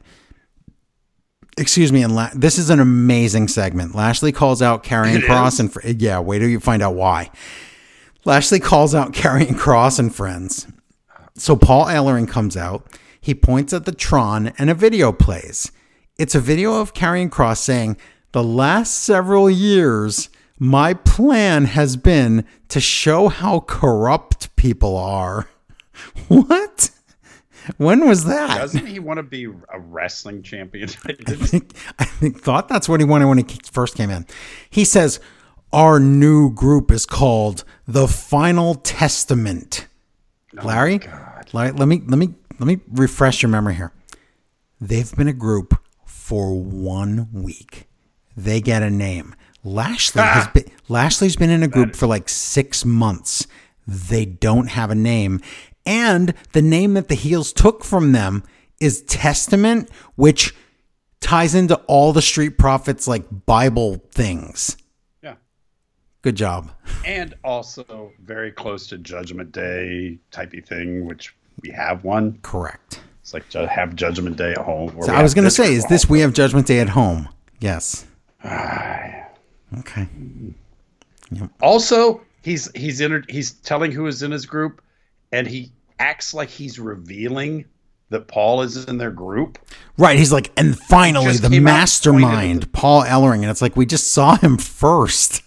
Excuse 1.59 1.93
me, 1.93 2.03
and 2.03 2.15
La- 2.15 2.31
this 2.35 2.59
is 2.59 2.71
an 2.71 2.81
amazing 2.81 3.49
segment. 3.49 3.95
Lashley 3.95 4.33
calls 4.33 4.63
out 4.63 4.85
It 4.91 5.25
Cross 5.25 5.59
and 5.61 5.73
fr- 5.73 5.87
yeah, 5.87 6.19
wait 6.19 6.39
till 6.39 6.49
you 6.49 6.61
find 6.61 6.83
out 6.83 6.95
why. 6.95 7.31
Lashley 8.25 8.61
calls 8.61 8.95
out 8.95 9.13
Karrion 9.13 9.59
Kross 9.59 9.99
and 9.99 10.15
friends. 10.15 10.67
So 11.35 11.57
Paul 11.57 11.87
Ellering 11.87 12.29
comes 12.29 12.57
out. 12.57 12.87
He 13.21 13.35
points 13.35 13.73
at 13.73 13.85
the 13.85 13.93
Tron 13.93 14.49
and 14.59 14.71
a 14.71 14.75
video 14.75 15.13
plays. 15.13 15.71
It's 16.19 16.35
a 16.35 16.41
video 16.41 16.81
of 16.81 16.95
Karrion 16.95 17.29
Kross 17.31 17.59
saying, 17.59 17.97
The 18.33 18.43
last 18.43 18.95
several 19.03 19.51
years, 19.51 20.31
my 20.59 20.95
plan 20.95 21.67
has 21.67 21.97
been 21.97 22.47
to 22.69 22.81
show 22.81 23.29
how 23.29 23.61
corrupt 23.61 24.55
people 24.57 24.97
are. 24.97 25.49
What? 26.29 26.91
When 27.77 28.07
was 28.07 28.25
that? 28.25 28.59
Doesn't 28.59 28.87
he 28.87 28.99
want 28.99 29.19
to 29.19 29.23
be 29.23 29.45
a 29.45 29.79
wrestling 29.79 30.43
champion? 30.43 30.89
I 31.07 31.13
think, 31.15 31.75
I 31.99 32.05
think 32.05 32.41
thought 32.41 32.69
that's 32.69 32.89
what 32.89 33.01
he 33.01 33.07
wanted 33.07 33.27
when 33.27 33.39
he 33.39 33.45
first 33.71 33.95
came 33.97 34.11
in. 34.11 34.27
He 34.71 34.85
says, 34.85 35.21
Our 35.73 36.01
new 36.01 36.53
group 36.53 36.91
is 36.91 37.07
called 37.07 37.65
the 37.87 38.09
Final 38.09 38.75
Testament. 38.77 39.87
Oh 40.59 40.67
Larry, 40.67 41.01
Larry, 41.53 41.73
let 41.73 41.89
me 41.89 42.03
let 42.07 42.19
me 42.19 42.35
let 42.59 42.67
me 42.67 42.81
refresh 42.91 43.43
your 43.43 43.49
memory 43.49 43.75
here. 43.75 43.93
They've 44.81 45.15
been 45.15 45.29
a 45.29 45.33
group 45.33 45.81
for 46.05 46.55
one 46.55 47.29
week. 47.33 47.89
They 48.37 48.61
get 48.61 48.83
a 48.83 48.91
name. 48.91 49.35
Lashley 49.65 50.23
has 50.23 50.47
ah! 50.47 50.51
been 50.53 50.65
Lashley's 50.89 51.37
been 51.37 51.51
in 51.51 51.63
a 51.63 51.69
group 51.69 51.95
for 51.95 52.07
like 52.07 52.29
six 52.29 52.85
months. 52.85 53.47
They 53.87 54.25
don't 54.25 54.69
have 54.69 54.91
a 54.91 54.95
name. 54.95 55.41
And 55.85 56.35
the 56.53 56.63
name 56.63 56.95
that 56.95 57.09
the 57.09 57.15
heels 57.15 57.53
took 57.53 57.85
from 57.85 58.13
them 58.13 58.45
is 58.81 59.03
Testament, 59.03 59.91
which 60.17 60.55
ties 61.21 61.55
into 61.55 61.77
all 61.87 62.13
the 62.13 62.23
street 62.23 62.59
prophets 62.59 63.07
like 63.07 63.25
Bible 63.47 64.03
things. 64.11 64.77
yeah. 65.23 65.35
Good 66.23 66.37
job. 66.37 66.71
And 67.05 67.35
also 67.45 68.13
very 68.23 68.53
close 68.53 68.87
to 68.89 68.99
Judgment 68.99 69.53
Day 69.53 70.19
typey 70.31 70.65
thing, 70.65 71.05
which 71.07 71.35
we 71.63 71.71
have 71.71 72.05
one. 72.05 72.39
Correct. 72.43 73.01
It's 73.21 73.35
like 73.35 73.51
have 73.53 73.95
Judgment 73.95 74.37
Day 74.37 74.53
at 74.53 74.59
home. 74.59 74.97
So 75.03 75.13
I 75.13 75.23
was 75.23 75.33
going 75.35 75.45
to 75.45 75.51
say, 75.51 75.75
is 75.75 75.87
this 75.87 76.09
we 76.09 76.21
have 76.21 76.33
Judgment 76.33 76.67
Day 76.67 76.81
at 76.81 76.89
home? 76.89 77.29
Yes. 77.61 78.05
Ah. 78.43 79.29
Okay. 79.79 80.09
Also, 81.61 82.21
he's 82.43 82.71
he's 82.75 83.01
in 83.01 83.25
he's 83.29 83.53
telling 83.53 83.93
who 83.93 84.07
is 84.07 84.23
in 84.23 84.31
his 84.31 84.45
group, 84.45 84.83
and 85.33 85.47
he 85.47 85.73
acts 85.99 86.35
like 86.35 86.51
he's 86.51 86.79
revealing 86.79 87.65
that 88.11 88.29
Paul 88.29 88.61
is 88.63 88.85
in 88.85 88.99
their 88.99 89.11
group. 89.11 89.59
Right. 89.97 90.19
He's 90.19 90.33
like, 90.33 90.53
and 90.57 90.79
finally, 90.79 91.33
the 91.39 91.47
out 91.47 91.63
mastermind, 91.63 92.71
Paul 92.73 93.03
Ellering. 93.05 93.41
And 93.41 93.47
it's 93.47 93.63
like, 93.63 93.75
we 93.75 93.87
just 93.87 94.13
saw 94.13 94.37
him 94.37 94.59
first. 94.59 95.43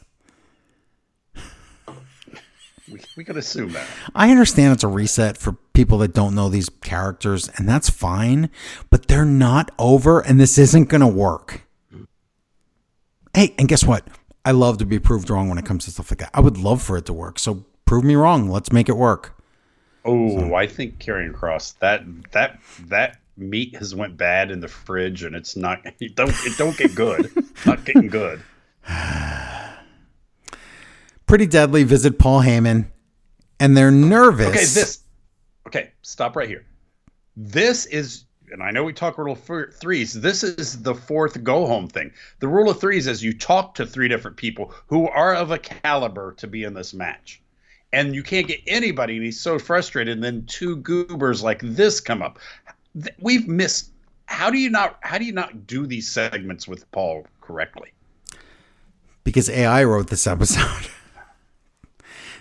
We, 2.91 2.99
we 3.17 3.23
could 3.23 3.37
assume 3.37 3.71
that. 3.73 3.87
I 4.15 4.31
understand 4.31 4.73
it's 4.73 4.83
a 4.83 4.87
reset 4.87 5.37
for 5.37 5.53
people 5.73 5.99
that 5.99 6.13
don't 6.13 6.33
know 6.33 6.49
these 6.49 6.69
characters, 6.69 7.49
and 7.55 7.67
that's 7.67 7.89
fine, 7.89 8.49
but 8.89 9.07
they're 9.07 9.25
not 9.25 9.71
over, 9.77 10.19
and 10.19 10.39
this 10.39 10.57
isn't 10.57 10.89
going 10.89 11.01
to 11.01 11.07
work. 11.07 11.63
Hey, 13.33 13.53
and 13.59 13.67
guess 13.67 13.83
what? 13.83 14.07
I 14.45 14.51
love 14.51 14.77
to 14.77 14.85
be 14.85 14.97
proved 14.97 15.29
wrong 15.29 15.49
when 15.49 15.57
it 15.57 15.65
comes 15.65 15.85
to 15.85 15.91
stuff 15.91 16.09
like 16.09 16.19
that. 16.19 16.31
I 16.33 16.39
would 16.39 16.57
love 16.57 16.81
for 16.81 16.97
it 16.97 17.05
to 17.07 17.13
work. 17.13 17.37
So 17.37 17.65
prove 17.85 18.03
me 18.03 18.15
wrong. 18.15 18.49
Let's 18.49 18.71
make 18.71 18.87
it 18.87 18.97
work. 18.97 19.34
Oh, 20.05 20.53
I 20.53 20.67
think 20.67 20.99
Karrion 20.99 21.33
Kross 21.33 21.77
that 21.79 22.03
that 22.31 22.59
that 22.87 23.17
meat 23.37 23.75
has 23.75 23.95
went 23.95 24.17
bad 24.17 24.51
in 24.51 24.59
the 24.59 24.67
fridge, 24.67 25.23
and 25.23 25.35
it's 25.35 25.55
not. 25.55 25.81
It 25.99 26.15
don't 26.15 26.29
it 26.29 26.57
don't 26.57 26.77
get 26.77 26.93
good. 26.93 27.31
not 27.65 27.83
getting 27.85 28.07
good. 28.07 28.41
Pretty 31.25 31.47
Deadly 31.47 31.83
visit 31.83 32.19
Paul 32.19 32.41
Heyman, 32.41 32.85
and 33.59 33.75
they're 33.75 33.91
nervous. 33.91 34.47
Okay, 34.47 34.59
this. 34.59 34.99
Okay, 35.65 35.91
stop 36.03 36.35
right 36.35 36.47
here. 36.47 36.65
This 37.35 37.87
is, 37.87 38.25
and 38.51 38.61
I 38.61 38.69
know 38.69 38.83
we 38.83 38.93
talk 38.93 39.17
rule 39.17 39.33
of 39.33 39.73
threes. 39.75 40.13
This 40.13 40.43
is 40.43 40.83
the 40.83 40.93
fourth 40.93 41.43
go 41.43 41.65
home 41.65 41.87
thing. 41.87 42.11
The 42.39 42.47
rule 42.47 42.69
of 42.69 42.79
threes 42.79 43.07
is 43.07 43.23
you 43.23 43.33
talk 43.33 43.73
to 43.75 43.85
three 43.87 44.07
different 44.07 44.37
people 44.37 44.71
who 44.87 45.07
are 45.07 45.33
of 45.33 45.49
a 45.49 45.57
caliber 45.57 46.33
to 46.33 46.45
be 46.47 46.63
in 46.63 46.75
this 46.75 46.93
match. 46.93 47.41
And 47.95 48.13
you 48.13 48.21
can't 48.21 48.47
get 48.47 48.61
anybody, 48.67 49.15
and 49.15 49.25
he's 49.25 49.39
so 49.39 49.57
frustrated. 49.57 50.13
And 50.13 50.23
then 50.23 50.45
two 50.45 50.75
goobers 50.77 51.41
like 51.41 51.61
this 51.61 51.99
come 51.99 52.21
up. 52.21 52.37
We've 53.19 53.47
missed. 53.47 53.91
How 54.27 54.49
do 54.49 54.57
you 54.57 54.69
not? 54.69 54.99
How 55.01 55.17
do 55.17 55.25
you 55.25 55.31
not 55.31 55.65
do 55.65 55.87
these 55.87 56.07
segments 56.07 56.67
with 56.67 56.89
Paul 56.91 57.25
correctly? 57.41 57.91
because 59.25 59.49
AI 59.49 59.83
wrote 59.83 60.09
this 60.09 60.25
episode. 60.25 60.87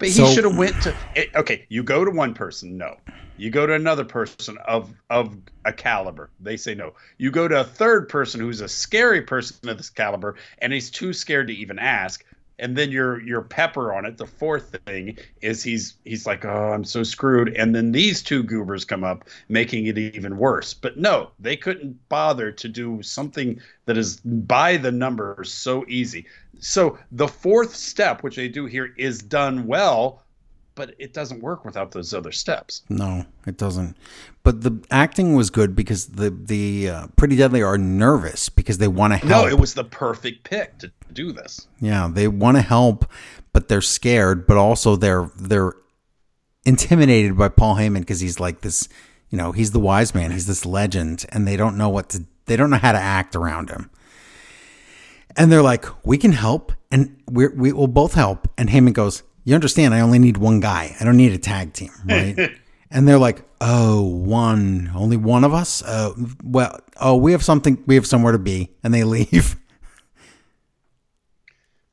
But 0.00 0.08
he 0.08 0.26
should 0.34 0.42
have 0.42 0.58
went 0.58 0.82
to. 0.82 0.94
Eh, 1.14 1.26
okay, 1.36 1.66
you 1.68 1.84
go 1.84 2.04
to 2.04 2.10
one 2.10 2.34
person, 2.34 2.76
no. 2.76 2.96
You 3.36 3.48
go 3.48 3.64
to 3.64 3.74
another 3.74 4.04
person 4.04 4.58
of 4.66 4.92
of 5.08 5.36
a 5.64 5.72
caliber, 5.72 6.30
they 6.40 6.56
say 6.56 6.74
no. 6.74 6.94
You 7.16 7.30
go 7.30 7.46
to 7.46 7.60
a 7.60 7.64
third 7.64 8.08
person 8.08 8.40
who's 8.40 8.60
a 8.60 8.68
scary 8.68 9.22
person 9.22 9.68
of 9.68 9.76
this 9.76 9.90
caliber, 9.90 10.34
and 10.58 10.72
he's 10.72 10.90
too 10.90 11.12
scared 11.12 11.46
to 11.46 11.54
even 11.54 11.78
ask. 11.78 12.24
And 12.58 12.76
then 12.76 12.90
your 12.90 13.20
your 13.22 13.42
pepper 13.42 13.92
on 13.92 14.04
it. 14.04 14.16
The 14.16 14.26
fourth 14.26 14.76
thing 14.86 15.18
is 15.40 15.62
he's 15.62 15.94
he's 16.04 16.26
like, 16.26 16.44
oh, 16.44 16.72
I'm 16.72 16.84
so 16.84 17.02
screwed. 17.02 17.54
And 17.56 17.74
then 17.74 17.92
these 17.92 18.22
two 18.22 18.42
goobers 18.42 18.84
come 18.84 19.04
up, 19.04 19.24
making 19.48 19.86
it 19.86 19.98
even 19.98 20.36
worse. 20.36 20.74
But 20.74 20.96
no, 20.96 21.30
they 21.38 21.56
couldn't 21.56 22.08
bother 22.08 22.52
to 22.52 22.68
do 22.68 23.02
something 23.02 23.60
that 23.86 23.98
is 23.98 24.16
by 24.20 24.76
the 24.76 24.92
numbers 24.92 25.52
so 25.52 25.84
easy. 25.88 26.26
So 26.60 26.98
the 27.12 27.28
fourth 27.28 27.74
step, 27.74 28.22
which 28.22 28.36
they 28.36 28.48
do 28.48 28.66
here, 28.66 28.94
is 28.96 29.18
done 29.18 29.66
well, 29.66 30.23
but 30.74 30.94
it 30.98 31.12
doesn't 31.12 31.40
work 31.40 31.64
without 31.64 31.92
those 31.92 32.12
other 32.12 32.32
steps. 32.32 32.82
No, 32.88 33.24
it 33.46 33.56
doesn't. 33.56 33.96
But 34.42 34.62
the 34.62 34.84
acting 34.90 35.34
was 35.34 35.50
good 35.50 35.74
because 35.74 36.06
the 36.06 36.30
the 36.30 36.90
uh, 36.90 37.06
Pretty 37.16 37.36
Deadly 37.36 37.62
are 37.62 37.78
nervous 37.78 38.48
because 38.48 38.78
they 38.78 38.88
want 38.88 39.12
to 39.12 39.18
help. 39.18 39.46
No, 39.46 39.48
it 39.48 39.58
was 39.58 39.74
the 39.74 39.84
perfect 39.84 40.44
pick 40.44 40.78
to 40.78 40.90
do 41.12 41.32
this. 41.32 41.66
Yeah, 41.80 42.08
they 42.12 42.28
want 42.28 42.56
to 42.56 42.62
help, 42.62 43.10
but 43.52 43.68
they're 43.68 43.80
scared. 43.80 44.46
But 44.46 44.56
also 44.56 44.96
they're 44.96 45.30
they're 45.36 45.72
intimidated 46.66 47.36
by 47.36 47.48
Paul 47.48 47.76
Heyman 47.76 48.00
because 48.00 48.20
he's 48.20 48.40
like 48.40 48.60
this. 48.62 48.88
You 49.30 49.38
know, 49.38 49.52
he's 49.52 49.72
the 49.72 49.80
wise 49.80 50.14
man. 50.14 50.30
He's 50.30 50.46
this 50.46 50.66
legend, 50.66 51.26
and 51.30 51.46
they 51.46 51.56
don't 51.56 51.76
know 51.76 51.88
what 51.88 52.10
to. 52.10 52.24
They 52.46 52.56
don't 52.56 52.70
know 52.70 52.76
how 52.76 52.92
to 52.92 52.98
act 52.98 53.34
around 53.34 53.70
him. 53.70 53.90
And 55.36 55.50
they're 55.50 55.62
like, 55.62 55.86
"We 56.04 56.18
can 56.18 56.32
help, 56.32 56.72
and 56.90 57.20
we 57.28 57.48
we 57.48 57.72
will 57.72 57.88
both 57.88 58.14
help." 58.14 58.48
And 58.56 58.68
Heyman 58.68 58.92
goes, 58.92 59.22
"You 59.44 59.54
understand? 59.54 59.94
I 59.94 60.00
only 60.00 60.18
need 60.18 60.36
one 60.36 60.60
guy. 60.60 60.94
I 61.00 61.04
don't 61.04 61.16
need 61.16 61.32
a 61.32 61.38
tag 61.38 61.72
team, 61.72 61.90
right?" 62.06 62.52
and 62.90 63.06
they're 63.08 63.18
like, 63.18 63.42
"Oh, 63.60 64.02
one, 64.02 64.90
only 64.94 65.16
one 65.16 65.44
of 65.44 65.52
us? 65.54 65.82
Uh, 65.82 66.12
well, 66.42 66.80
oh, 67.00 67.16
we 67.16 67.32
have 67.32 67.42
something. 67.42 67.82
We 67.86 67.94
have 67.94 68.06
somewhere 68.06 68.32
to 68.32 68.38
be," 68.38 68.70
and 68.82 68.92
they 68.92 69.04
leave. 69.16 69.56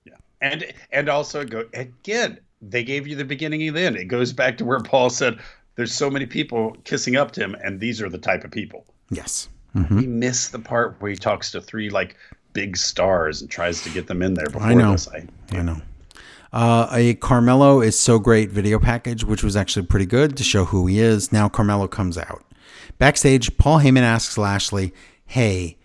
Yeah, 0.06 0.14
and 0.42 0.66
and 0.92 1.10
also 1.10 1.44
go 1.46 1.66
again. 1.74 2.40
They 2.62 2.84
gave 2.84 3.08
you 3.08 3.16
the 3.16 3.26
beginning 3.26 3.68
and 3.68 3.76
the 3.76 3.82
end. 3.82 3.96
It 3.98 4.06
goes 4.06 4.34
back 4.34 4.58
to 4.60 4.66
where 4.66 4.80
Paul 4.80 5.10
said, 5.10 5.40
"There's 5.76 5.94
so 5.94 6.10
many 6.10 6.26
people 6.26 6.78
kissing 6.84 7.16
up 7.16 7.32
to 7.34 7.42
him, 7.42 7.56
and 7.64 7.80
these 7.80 8.02
are 8.02 8.10
the 8.10 8.18
type 8.20 8.44
of 8.44 8.52
people." 8.52 8.86
Yes. 9.10 9.50
We 9.74 10.06
miss 10.06 10.50
the 10.50 10.60
part 10.60 10.98
where 11.00 11.12
he 11.12 11.16
talks 11.18 11.50
to 11.52 11.62
three 11.62 11.90
like 11.90 12.18
big 12.52 12.76
stars 12.76 13.42
and 13.42 13.50
tries 13.50 13.82
to 13.84 13.90
get 13.90 14.08
them 14.08 14.22
in 14.22 14.34
there 14.34 14.48
before 14.48 14.64
I 14.64 14.74
know. 14.74 14.92
this. 14.92 15.08
I, 15.08 15.26
I 15.54 15.62
know. 15.62 15.78
Uh, 16.54 16.88
a 16.92 17.14
Carmelo 17.16 17.82
is 17.82 17.98
so 17.98 18.20
great 18.20 18.52
video 18.52 18.78
package, 18.80 19.24
which 19.24 19.44
was 19.44 19.56
actually 19.56 19.86
pretty 19.86 20.06
good 20.06 20.36
to 20.38 20.44
show 20.44 20.66
who 20.66 20.86
he 20.88 21.00
is. 21.00 21.32
Now 21.32 21.48
Carmelo 21.48 21.88
comes 21.88 22.18
out. 22.18 22.44
Backstage, 22.98 23.58
Paul 23.58 23.80
Heyman 23.80 24.02
asks 24.02 24.38
Lashley, 24.38 24.94
Hey, 25.26 25.78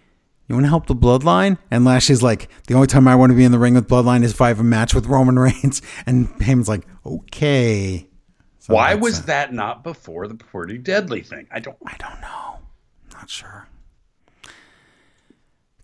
you 0.48 0.54
want 0.54 0.64
to 0.64 0.68
help 0.68 0.86
the 0.86 0.94
Bloodline? 0.94 1.56
And 1.70 1.84
Lashley's 1.84 2.22
like, 2.22 2.48
The 2.66 2.74
only 2.74 2.88
time 2.88 3.06
I 3.06 3.14
want 3.14 3.30
to 3.30 3.36
be 3.36 3.44
in 3.44 3.52
the 3.52 3.58
ring 3.58 3.74
with 3.74 3.88
Bloodline 3.88 4.22
is 4.24 4.32
if 4.32 4.40
I 4.40 4.48
have 4.48 4.60
a 4.60 4.64
match 4.64 4.92
with 4.94 5.06
Roman 5.06 5.38
Reigns. 5.38 5.82
And 6.04 6.28
Heyman's 6.40 6.68
like, 6.68 6.86
Okay. 7.04 8.08
So 8.58 8.74
Why 8.74 8.94
was 8.94 9.20
it. 9.20 9.26
that 9.26 9.52
not 9.52 9.84
before 9.84 10.26
the 10.26 10.34
Pretty 10.34 10.78
Deadly 10.78 11.22
thing? 11.22 11.46
I 11.52 11.60
don't. 11.60 11.76
I 11.86 11.96
don't 11.98 12.20
know. 12.20 12.58
Not 13.12 13.30
sure. 13.30 13.68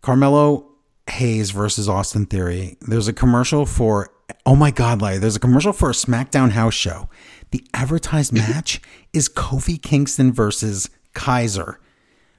Carmelo 0.01 0.67
Hayes 1.09 1.51
versus 1.53 1.89
Austin 1.89 2.27
Theory. 2.27 2.77
There's 2.81 3.07
a 3.09 3.13
commercial 3.13 3.67
for 3.67 4.11
oh 4.47 4.57
my 4.57 4.71
god, 4.71 5.03
Larry, 5.03 5.19
there's 5.19 5.37
a 5.37 5.41
commercial 5.41 5.73
for 5.73 5.91
a 5.91 5.95
SmackDown 5.95 6.51
house 6.51 6.75
show. 6.75 7.09
The 7.51 7.65
advertised 7.75 8.33
match 8.33 8.81
is 9.13 9.29
Kofi 9.29 9.81
Kingston 9.81 10.33
versus 10.33 10.91
Kaiser. 11.15 11.79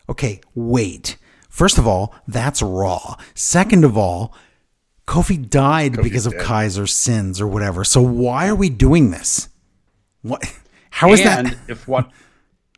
Okay, 0.10 0.42
wait. 0.56 1.18
First 1.50 1.78
of 1.78 1.88
all, 1.88 2.16
that's 2.28 2.62
raw. 2.62 3.16
Second 3.36 3.86
of 3.86 3.98
all, 3.98 4.36
Kofi 5.08 5.50
died 5.50 6.02
because 6.02 6.26
of 6.26 6.34
dead. 6.34 6.42
Kaiser's 6.42 6.94
sins 6.94 7.40
or 7.40 7.48
whatever. 7.48 7.84
So 7.84 8.02
why 8.02 8.48
are 8.48 8.56
we 8.56 8.70
doing 8.70 9.12
this? 9.12 9.50
What? 10.22 10.44
How 10.90 11.12
is 11.12 11.22
and 11.22 11.48
that? 11.48 11.58
if 11.68 11.88
what 11.88 12.10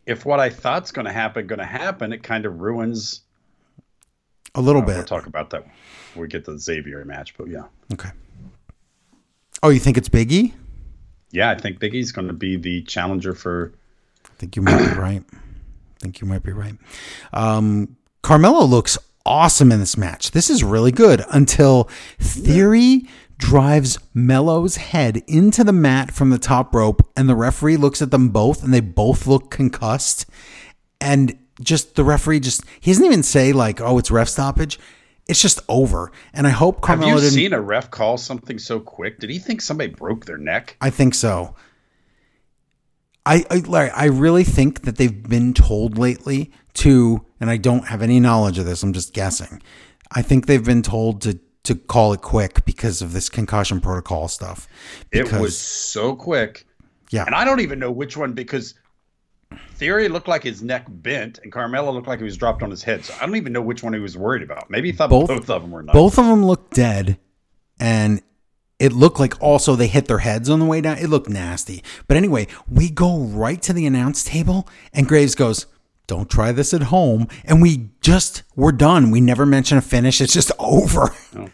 if 0.05 0.25
what 0.25 0.39
I 0.39 0.49
thought's 0.49 0.91
going 0.91 1.05
to 1.05 1.11
happen 1.11 1.47
going 1.47 1.59
to 1.59 1.65
happen, 1.65 2.13
it 2.13 2.23
kind 2.23 2.45
of 2.45 2.61
ruins. 2.61 3.21
A 4.55 4.61
little 4.61 4.81
uh, 4.81 4.85
bit 4.85 4.95
We'll 4.95 5.05
talk 5.05 5.27
about 5.27 5.49
that 5.51 5.63
when 6.13 6.21
we 6.21 6.27
get 6.27 6.45
to 6.45 6.51
the 6.53 6.59
Xavier 6.59 7.03
match, 7.05 7.35
but 7.37 7.47
yeah, 7.47 7.63
Okay. 7.93 8.09
Oh, 9.65 9.69
you 9.69 9.79
think 9.79 9.97
it's 9.97 10.09
Biggie? 10.09 10.53
yeah, 11.31 11.49
I 11.49 11.55
think 11.57 11.79
Biggie's 11.79 12.11
going 12.11 12.27
to 12.27 12.35
be 12.35 12.55
the 12.55 12.83
challenger 12.83 13.33
for. 13.33 13.73
I 14.23 14.29
think 14.37 14.55
you 14.55 14.61
might 14.61 14.77
be 14.77 14.95
right. 14.99 15.23
I 15.33 15.37
think 15.99 16.21
you 16.21 16.27
might 16.27 16.43
be 16.43 16.51
right. 16.51 16.75
Um, 17.33 17.97
Carmelo 18.21 18.63
looks 18.65 18.95
awesome 19.25 19.71
in 19.71 19.79
this 19.79 19.97
match. 19.97 20.31
This 20.31 20.51
is 20.51 20.63
really 20.63 20.91
good 20.91 21.23
until 21.31 21.85
Theory 22.19 23.09
drives 23.39 23.97
Mello's 24.13 24.75
head 24.75 25.23
into 25.25 25.63
the 25.63 25.73
mat 25.73 26.11
from 26.13 26.29
the 26.29 26.37
top 26.37 26.75
rope, 26.75 27.01
and 27.17 27.27
the 27.27 27.35
referee 27.35 27.77
looks 27.77 28.03
at 28.03 28.11
them 28.11 28.29
both, 28.29 28.63
and 28.63 28.71
they 28.71 28.81
both 28.81 29.25
look 29.25 29.49
concussed. 29.49 30.27
And 31.01 31.39
just 31.59 31.95
the 31.95 32.03
referee 32.03 32.41
just 32.41 32.63
he 32.79 32.91
doesn't 32.91 33.03
even 33.03 33.23
say 33.23 33.51
like, 33.51 33.81
"Oh, 33.81 33.97
it's 33.97 34.11
ref 34.11 34.29
stoppage." 34.29 34.77
It's 35.27 35.41
just 35.41 35.59
over. 35.67 36.11
And 36.33 36.45
I 36.45 36.51
hope 36.51 36.75
Have 36.75 36.99
Carmelo 36.99 37.13
you 37.15 37.19
didn't. 37.19 37.33
seen 37.33 37.53
a 37.53 37.61
ref 37.61 37.89
call 37.89 38.17
something 38.17 38.59
so 38.59 38.79
quick? 38.79 39.19
Did 39.19 39.29
he 39.29 39.39
think 39.39 39.61
somebody 39.61 39.91
broke 39.91 40.25
their 40.25 40.37
neck? 40.37 40.77
I 40.81 40.89
think 40.89 41.15
so. 41.15 41.55
I, 43.25 43.43
I 43.49 43.55
Larry, 43.57 43.89
I 43.89 44.05
really 44.05 44.43
think 44.43 44.81
that 44.83 44.97
they've 44.97 45.23
been 45.23 45.53
told 45.53 45.97
lately 45.97 46.51
to, 46.75 47.25
and 47.39 47.49
I 47.49 47.57
don't 47.57 47.87
have 47.87 48.01
any 48.01 48.19
knowledge 48.19 48.59
of 48.59 48.65
this. 48.65 48.83
I'm 48.83 48.93
just 48.93 49.13
guessing. 49.13 49.61
I 50.11 50.21
think 50.21 50.45
they've 50.45 50.63
been 50.63 50.83
told 50.83 51.21
to 51.21 51.39
to 51.63 51.73
call 51.73 52.13
it 52.13 52.21
quick 52.21 52.63
because 52.63 53.01
of 53.01 53.13
this 53.13 53.27
concussion 53.27 53.81
protocol 53.81 54.27
stuff. 54.27 54.67
It 55.11 55.31
was 55.33 55.57
so 55.57 56.15
quick, 56.15 56.67
yeah, 57.09 57.25
and 57.25 57.33
I 57.33 57.43
don't 57.43 57.61
even 57.61 57.79
know 57.79 57.89
which 57.89 58.15
one 58.15 58.33
because 58.33 58.75
Theory 59.75 60.07
looked 60.07 60.27
like 60.27 60.43
his 60.43 60.61
neck 60.63 60.85
bent, 60.87 61.39
and 61.43 61.51
Carmelo 61.51 61.91
looked 61.91 62.07
like 62.07 62.19
he 62.19 62.25
was 62.25 62.37
dropped 62.37 62.63
on 62.63 62.71
his 62.71 62.81
head. 62.83 63.03
So 63.03 63.13
I 63.21 63.25
don't 63.25 63.35
even 63.35 63.53
know 63.53 63.61
which 63.61 63.83
one 63.83 63.93
he 63.93 63.99
was 63.99 64.17
worried 64.17 64.41
about. 64.43 64.69
Maybe 64.69 64.91
he 64.91 64.97
thought 64.97 65.09
Both- 65.09 65.27
both, 65.27 65.49
of 65.49 65.61
them 65.61 65.71
were 65.71 65.83
not. 65.83 65.93
both 65.93 66.17
of 66.17 66.25
them 66.25 66.45
looked 66.45 66.73
dead, 66.73 67.17
and 67.79 68.21
it 68.79 68.91
looked 68.93 69.19
like 69.19 69.41
also 69.41 69.75
they 69.75 69.87
hit 69.87 70.07
their 70.07 70.19
heads 70.19 70.49
on 70.49 70.59
the 70.59 70.65
way 70.65 70.81
down. 70.81 70.97
It 70.97 71.09
looked 71.09 71.29
nasty. 71.29 71.83
But 72.07 72.17
anyway, 72.17 72.47
we 72.69 72.89
go 72.89 73.19
right 73.19 73.61
to 73.63 73.73
the 73.73 73.85
announce 73.85 74.23
table, 74.23 74.67
and 74.93 75.07
Graves 75.07 75.35
goes, 75.35 75.65
"Don't 76.07 76.29
try 76.29 76.51
this 76.51 76.73
at 76.73 76.83
home." 76.83 77.27
And 77.43 77.61
we 77.61 77.89
just 78.01 78.43
we're 78.55 78.71
done. 78.71 79.11
We 79.11 79.21
never 79.21 79.45
mention 79.45 79.77
a 79.77 79.81
finish. 79.81 80.21
It's 80.21 80.33
just 80.33 80.51
over. 80.59 81.13
Oh, 81.37 81.49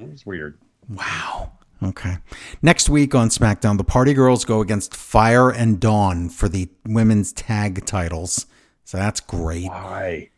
it 0.00 0.10
was 0.10 0.24
weird. 0.26 0.58
Wow. 0.88 1.52
Okay. 1.82 2.18
Next 2.60 2.88
week 2.88 3.14
on 3.14 3.28
SmackDown, 3.28 3.78
the 3.78 3.84
Party 3.84 4.12
Girls 4.12 4.44
go 4.44 4.60
against 4.60 4.96
Fyre 4.96 5.50
and 5.50 5.78
Dawn 5.78 6.28
for 6.28 6.48
the 6.48 6.68
women's 6.84 7.32
tag 7.32 7.86
titles. 7.86 8.46
So 8.84 8.96
that's 8.96 9.20
great. 9.20 9.66
Why? 9.66 10.30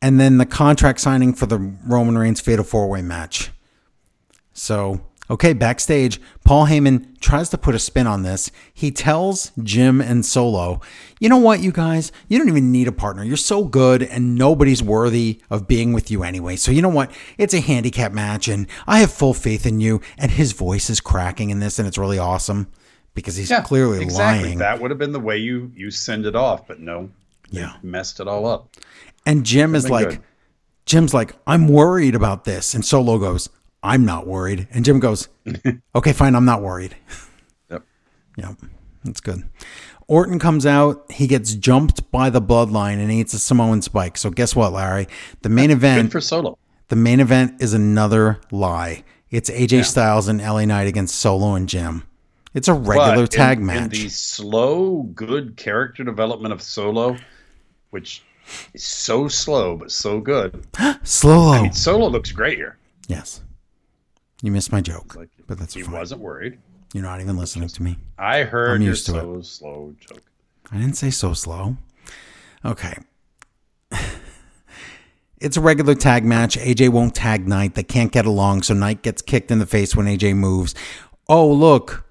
And 0.00 0.18
then 0.18 0.38
the 0.38 0.46
contract 0.46 1.00
signing 1.00 1.34
for 1.34 1.46
the 1.46 1.58
Roman 1.58 2.18
Reigns 2.18 2.40
Fatal 2.40 2.64
Four 2.64 2.88
Way 2.88 3.02
match. 3.02 3.52
So, 4.52 5.00
okay, 5.32 5.52
backstage, 5.54 6.20
Paul 6.44 6.66
Heyman 6.66 7.18
tries 7.20 7.48
to 7.50 7.58
put 7.58 7.74
a 7.74 7.78
spin 7.78 8.06
on 8.06 8.22
this. 8.22 8.50
He 8.72 8.90
tells 8.90 9.50
Jim 9.62 10.00
and 10.00 10.24
Solo, 10.24 10.80
you 11.18 11.28
know 11.28 11.38
what, 11.38 11.60
you 11.60 11.72
guys? 11.72 12.12
You 12.28 12.38
don't 12.38 12.48
even 12.48 12.70
need 12.70 12.86
a 12.86 12.92
partner. 12.92 13.24
You're 13.24 13.36
so 13.38 13.64
good, 13.64 14.02
and 14.02 14.36
nobody's 14.36 14.82
worthy 14.82 15.40
of 15.48 15.66
being 15.66 15.92
with 15.92 16.10
you 16.10 16.22
anyway. 16.22 16.56
So, 16.56 16.70
you 16.70 16.82
know 16.82 16.88
what? 16.90 17.10
It's 17.38 17.54
a 17.54 17.60
handicap 17.60 18.12
match, 18.12 18.46
and 18.46 18.66
I 18.86 18.98
have 19.00 19.10
full 19.10 19.34
faith 19.34 19.64
in 19.66 19.80
you. 19.80 20.00
And 20.18 20.30
his 20.30 20.52
voice 20.52 20.90
is 20.90 21.00
cracking 21.00 21.50
in 21.50 21.60
this, 21.60 21.78
and 21.78 21.88
it's 21.88 21.98
really 21.98 22.18
awesome 22.18 22.68
because 23.14 23.36
he's 23.36 23.52
clearly 23.64 24.02
exactly. 24.02 24.44
lying. 24.48 24.58
That 24.58 24.80
would 24.80 24.90
have 24.90 24.98
been 24.98 25.12
the 25.12 25.20
way 25.20 25.38
you 25.38 25.72
you 25.74 25.90
send 25.90 26.26
it 26.26 26.36
off, 26.36 26.66
but 26.68 26.78
no, 26.80 27.08
Yeah. 27.50 27.72
messed 27.82 28.20
it 28.20 28.28
all 28.28 28.46
up. 28.46 28.68
And 29.24 29.44
Jim 29.44 29.74
is 29.74 29.88
like, 29.88 30.08
good. 30.08 30.20
Jim's 30.84 31.14
like, 31.14 31.34
I'm 31.46 31.68
worried 31.68 32.14
about 32.14 32.44
this. 32.44 32.74
And 32.74 32.84
Solo 32.84 33.18
goes, 33.18 33.48
I'm 33.82 34.04
not 34.04 34.26
worried. 34.26 34.68
And 34.70 34.84
Jim 34.84 35.00
goes, 35.00 35.28
okay, 35.94 36.12
fine, 36.12 36.34
I'm 36.34 36.44
not 36.44 36.62
worried. 36.62 36.94
Yep. 37.70 37.82
Yep, 38.36 38.56
that's 39.04 39.20
good. 39.20 39.42
Orton 40.08 40.38
comes 40.38 40.66
out. 40.66 41.10
He 41.10 41.26
gets 41.26 41.54
jumped 41.54 42.10
by 42.10 42.30
the 42.30 42.40
bloodline 42.40 42.98
and 43.00 43.10
he 43.10 43.20
eats 43.20 43.34
a 43.34 43.38
Samoan 43.38 43.82
spike. 43.82 44.16
So 44.16 44.30
guess 44.30 44.54
what, 44.54 44.72
Larry? 44.72 45.08
The 45.42 45.48
main 45.48 45.68
Good 45.68 45.76
event, 45.78 46.12
for 46.12 46.20
Solo. 46.20 46.58
the 46.88 46.96
main 46.96 47.20
event 47.20 47.60
is 47.62 47.72
another 47.74 48.40
lie. 48.50 49.04
It's 49.30 49.48
AJ 49.48 49.86
Styles 49.86 50.28
and 50.28 50.40
LA 50.40 50.64
Knight 50.66 50.86
against 50.86 51.14
Solo 51.16 51.54
and 51.54 51.68
Jim. 51.68 52.04
It's 52.54 52.68
a 52.68 52.74
regular 52.74 53.26
tag 53.26 53.60
match. 53.60 53.82
In 53.96 54.02
the 54.04 54.08
slow, 54.10 55.04
good 55.14 55.56
character 55.56 56.04
development 56.04 56.52
of 56.52 56.60
Solo, 56.60 57.16
which 57.90 58.22
is 58.74 58.84
so 58.84 59.28
slow 59.28 59.76
but 59.76 59.90
so 59.90 60.20
good. 60.20 60.66
Slow. 61.02 61.70
Solo 61.70 62.08
looks 62.08 62.30
great 62.30 62.58
here. 62.58 62.76
yes. 63.08 63.40
You 64.42 64.50
missed 64.52 64.70
my 64.72 64.80
joke, 64.80 65.14
Like 65.16 65.30
but 65.46 65.58
that's 65.58 65.74
fine. 65.74 65.82
he 65.82 65.86
fine. 65.88 65.98
wasn't 65.98 66.20
worried. 66.20 66.58
You're 66.92 67.04
not 67.04 67.20
even 67.20 67.36
listening 67.38 67.68
to 67.68 67.82
me. 67.82 67.96
I 68.18 68.42
heard 68.42 68.74
I'm 68.76 68.82
your 68.82 68.90
used 68.90 69.06
to 69.06 69.38
it. 69.38 69.44
slow 69.46 69.94
joke. 70.00 70.22
I 70.70 70.76
didn't 70.78 70.96
say 70.96 71.10
so 71.10 71.32
slow. 71.32 71.76
Okay. 72.64 72.94
It's 75.40 75.56
a 75.56 75.60
regular 75.60 75.96
tag 75.96 76.24
match. 76.24 76.56
AJ 76.56 76.90
won't 76.90 77.16
tag 77.16 77.48
Knight. 77.48 77.74
They 77.74 77.82
can't 77.82 78.12
get 78.12 78.26
along, 78.26 78.62
so 78.62 78.74
Knight 78.74 79.02
gets 79.02 79.20
kicked 79.22 79.50
in 79.50 79.58
the 79.58 79.66
face 79.66 79.96
when 79.96 80.06
AJ 80.06 80.36
moves. 80.36 80.72
Oh, 81.28 81.50
look. 81.50 82.04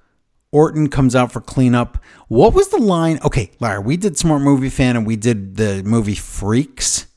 Orton 0.51 0.89
comes 0.89 1.15
out 1.15 1.31
for 1.31 1.39
cleanup. 1.39 1.97
What 2.27 2.53
was 2.53 2.67
the 2.67 2.77
line? 2.77 3.19
Okay, 3.23 3.51
Larry, 3.61 3.79
we 3.79 3.95
did 3.95 4.17
Smart 4.17 4.41
Movie 4.41 4.67
Fan 4.69 4.97
and 4.97 5.07
we 5.07 5.15
did 5.15 5.55
the 5.55 5.81
movie 5.85 6.13
Freaks. 6.15 7.07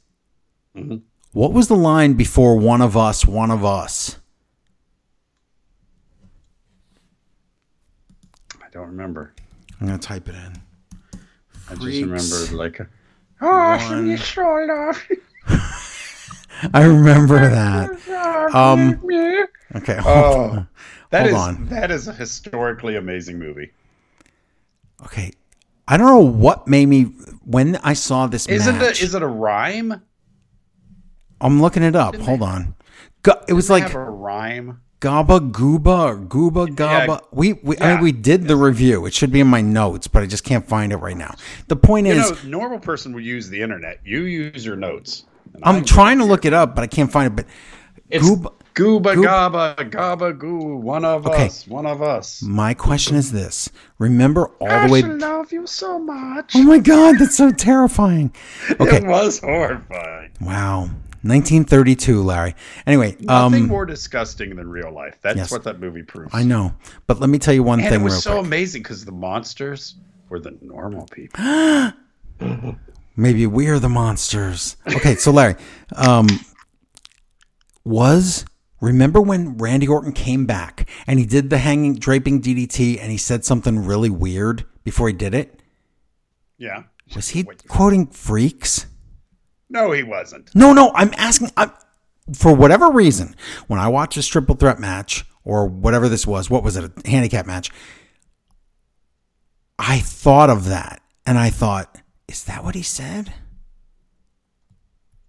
Mm-hmm. 0.77 0.99
What 1.32 1.53
was 1.53 1.66
the 1.66 1.74
line 1.74 2.12
before 2.12 2.57
one 2.61 2.81
of 2.81 2.97
us, 2.97 3.27
one 3.27 3.51
of 3.51 3.65
us? 3.65 4.19
Don't 8.74 8.88
remember. 8.88 9.32
I'm 9.80 9.86
going 9.86 9.98
to 9.98 10.06
type 10.06 10.28
it 10.28 10.34
in. 10.34 10.52
I 11.70 11.74
just 11.74 11.80
Freaks. 11.80 12.06
remember 12.06 12.56
like, 12.62 12.80
One. 13.38 14.06
you 14.09 14.16
shoulder. 14.18 14.92
I 16.74 16.82
remember 16.84 17.38
that. 17.51 18.51
Um, 18.55 19.01
Okay. 19.76 19.98
Oh, 20.05 20.64
that 21.10 21.22
Hold 21.22 21.28
is 21.32 21.34
on. 21.34 21.66
that 21.66 21.90
is 21.90 22.06
a 22.06 22.12
historically 22.12 22.94
amazing 22.96 23.38
movie. 23.40 23.72
Okay. 25.05 25.32
I 25.88 25.96
don't 25.96 26.06
know 26.06 26.18
what 26.20 26.68
made 26.68 26.86
me 26.86 27.05
when 27.44 27.76
I 27.76 27.94
saw 27.94 28.26
this 28.28 28.46
Is 28.46 28.66
it 28.68 28.72
match. 28.74 29.02
is 29.02 29.14
it 29.16 29.22
a 29.22 29.26
rhyme? 29.26 30.01
I'm 31.40 31.60
looking 31.60 31.82
it 31.82 31.96
up. 31.96 32.14
Hold 32.16 32.42
on. 32.42 32.74
Go, 33.22 33.32
it 33.48 33.52
was 33.55 33.68
Like 33.68 33.92
a 33.92 33.98
rhyme. 33.98 34.80
Gaba 35.05 35.39
Gooba 35.39 35.98
or 36.06 36.16
Gooba 36.16 36.74
Gaba. 36.74 37.20
we 37.31 37.52
we 37.62 37.76
I, 37.76 37.93
yeah. 37.93 38.01
we 38.01 38.10
did 38.10 38.48
the 38.48 38.56
review. 38.56 39.05
It 39.05 39.12
should 39.12 39.31
be 39.31 39.40
in 39.40 39.47
my 39.47 39.60
notes, 39.60 40.06
but 40.06 40.22
I 40.22 40.26
just 40.26 40.44
can't 40.44 40.66
find 40.66 40.93
it 40.94 40.97
right 40.97 41.16
now. 41.16 41.35
The 41.68 41.76
point 41.76 42.06
You 42.06 42.14
is, 42.14 42.31
know, 42.43 42.59
normal 42.59 42.78
person 42.78 43.12
would 43.12 43.22
use 43.22 43.51
the 43.51 43.60
internet. 43.60 44.01
You 44.02 44.22
use 44.22 44.64
your 44.64 44.76
notes. 44.76 45.24
I'm 45.62 45.76
I- 45.76 45.82
trying 45.82 46.16
to 46.20 46.24
look 46.24 46.47
it 46.47 46.55
up, 46.55 46.74
but 46.74 46.85
I 46.85 46.86
can't 46.86 47.12
find 47.12 47.26
it. 47.26 47.36
But 47.36 47.47
It's 48.09 48.24
Gooba. 48.26 48.55
Gooba 48.74 49.22
Gaba 49.22 49.85
Gaba 49.85 50.32
Goo. 50.32 50.76
One 50.78 51.05
of 51.05 51.26
Okay. 51.26 51.47
us. 51.47 51.66
One 51.68 51.85
of 51.86 52.01
us. 52.01 52.43
My 52.43 52.72
question 52.72 53.14
is 53.14 53.31
this: 53.31 53.68
Remember 53.98 54.47
all 54.59 54.68
I 54.70 54.86
the 54.86 54.93
way? 54.93 55.01
should 55.02 55.20
love 55.20 55.52
you 55.52 55.66
so 55.66 55.98
much. 55.98 56.52
Oh 56.56 56.62
my 56.62 56.78
God, 56.78 57.16
that's 57.18 57.36
so 57.36 57.51
terrifying. 57.52 58.32
Okay, 58.81 58.97
It 58.97 59.05
was 59.06 59.39
horrifying. 59.39 60.31
wow, 60.40 60.89
1932, 61.24 62.22
Larry. 62.22 62.55
Anyway, 62.86 63.16
Nothing 63.20 63.62
um, 63.62 63.68
more 63.68 63.86
disgusting 63.86 64.56
than 64.56 64.68
real 64.68 64.92
life. 64.92 65.18
That's 65.22 65.36
yes. 65.36 65.51
what 65.51 65.64
that 65.64 65.80
movie 65.80 66.02
proves. 66.02 66.34
I 66.34 66.42
know, 66.44 66.74
but 67.06 67.18
let 67.18 67.30
me 67.30 67.38
tell 67.38 67.55
you 67.55 67.62
one 67.62 67.80
And 67.80 67.88
thing 67.88 68.01
it 68.02 68.05
was 68.05 68.22
so 68.22 68.34
quick. 68.34 68.46
amazing 68.46 68.82
because 68.82 69.05
the 69.05 69.12
monsters 69.12 69.94
were 70.28 70.38
the 70.38 70.56
normal 70.60 71.06
people. 71.06 71.40
Maybe 73.16 73.46
we're 73.46 73.78
the 73.78 73.88
monsters. 73.88 74.76
Okay, 74.86 75.14
so 75.14 75.30
Larry, 75.30 75.55
um, 75.96 76.26
was 77.84 78.44
remember 78.80 79.20
when 79.20 79.56
Randy 79.56 79.86
Orton 79.88 80.12
came 80.12 80.46
back 80.46 80.88
and 81.06 81.18
he 81.18 81.24
did 81.26 81.48
the 81.48 81.59
hanging 81.59 81.94
draping 81.94 82.42
DDT 82.42 83.01
and 83.01 83.10
he 83.10 83.16
said 83.16 83.44
something 83.44 83.84
really 83.84 84.10
weird 84.10 84.64
before 84.84 85.09
he 85.09 85.14
did 85.14 85.34
it? 85.34 85.60
Yeah. 86.59 86.84
Was 87.14 87.30
he 87.30 87.44
quoting 87.68 88.06
freaks? 88.09 88.86
No, 89.74 89.90
he 89.90 90.05
wasn't. 90.05 90.55
No, 90.55 90.72
no, 90.72 90.92
I'm 90.94 91.12
asking. 91.16 91.51
I'm, 91.56 91.72
for 92.32 92.55
whatever 92.55 92.90
reason, 92.90 93.34
when 93.66 93.80
I 93.80 93.88
watch 93.88 94.14
this 94.14 94.28
triple 94.28 94.55
threat 94.55 94.78
match 94.78 95.24
or 95.42 95.66
whatever 95.66 96.09
this 96.09 96.28
was, 96.28 96.48
what 96.48 96.62
was 96.62 96.76
it, 96.76 96.84
a 96.84 97.10
handicap 97.10 97.44
match? 97.44 97.72
I 99.76 99.98
thought 99.98 100.48
of 100.48 100.66
that 100.66 101.02
and 101.26 101.36
I 101.36 101.51
thought, 101.51 102.01
is 102.28 102.44
that 102.44 102.62
what 102.62 102.76
he 102.76 102.82
said? 102.82 103.34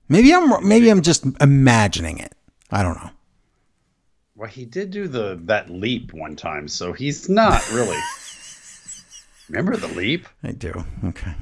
Maybe 0.07 0.31
I'm 0.31 0.65
maybe 0.65 0.91
I'm 0.91 1.01
just 1.01 1.25
imagining 1.41 2.19
it. 2.19 2.33
I 2.69 2.83
don't 2.83 3.03
know. 3.03 3.09
Well, 4.35 4.49
he 4.49 4.65
did 4.65 4.91
do 4.91 5.07
the 5.07 5.39
that 5.45 5.71
leap 5.71 6.13
one 6.13 6.35
time, 6.35 6.67
so 6.67 6.93
he's 6.93 7.27
not 7.27 7.67
really. 7.73 7.97
Remember 9.49 9.75
the 9.75 9.87
leap? 9.87 10.27
I 10.43 10.51
do. 10.51 10.85
Okay. 11.03 11.33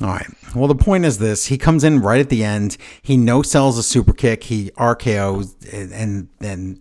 All 0.00 0.08
right. 0.08 0.26
Well, 0.54 0.68
the 0.68 0.74
point 0.74 1.04
is 1.04 1.18
this: 1.18 1.46
he 1.46 1.58
comes 1.58 1.84
in 1.84 2.00
right 2.00 2.20
at 2.20 2.28
the 2.28 2.44
end. 2.44 2.76
He 3.02 3.16
no 3.16 3.42
sells 3.42 3.78
a 3.78 3.82
super 3.82 4.12
kick. 4.12 4.44
He 4.44 4.70
RKO's, 4.70 5.54
and 5.72 6.28
then 6.38 6.80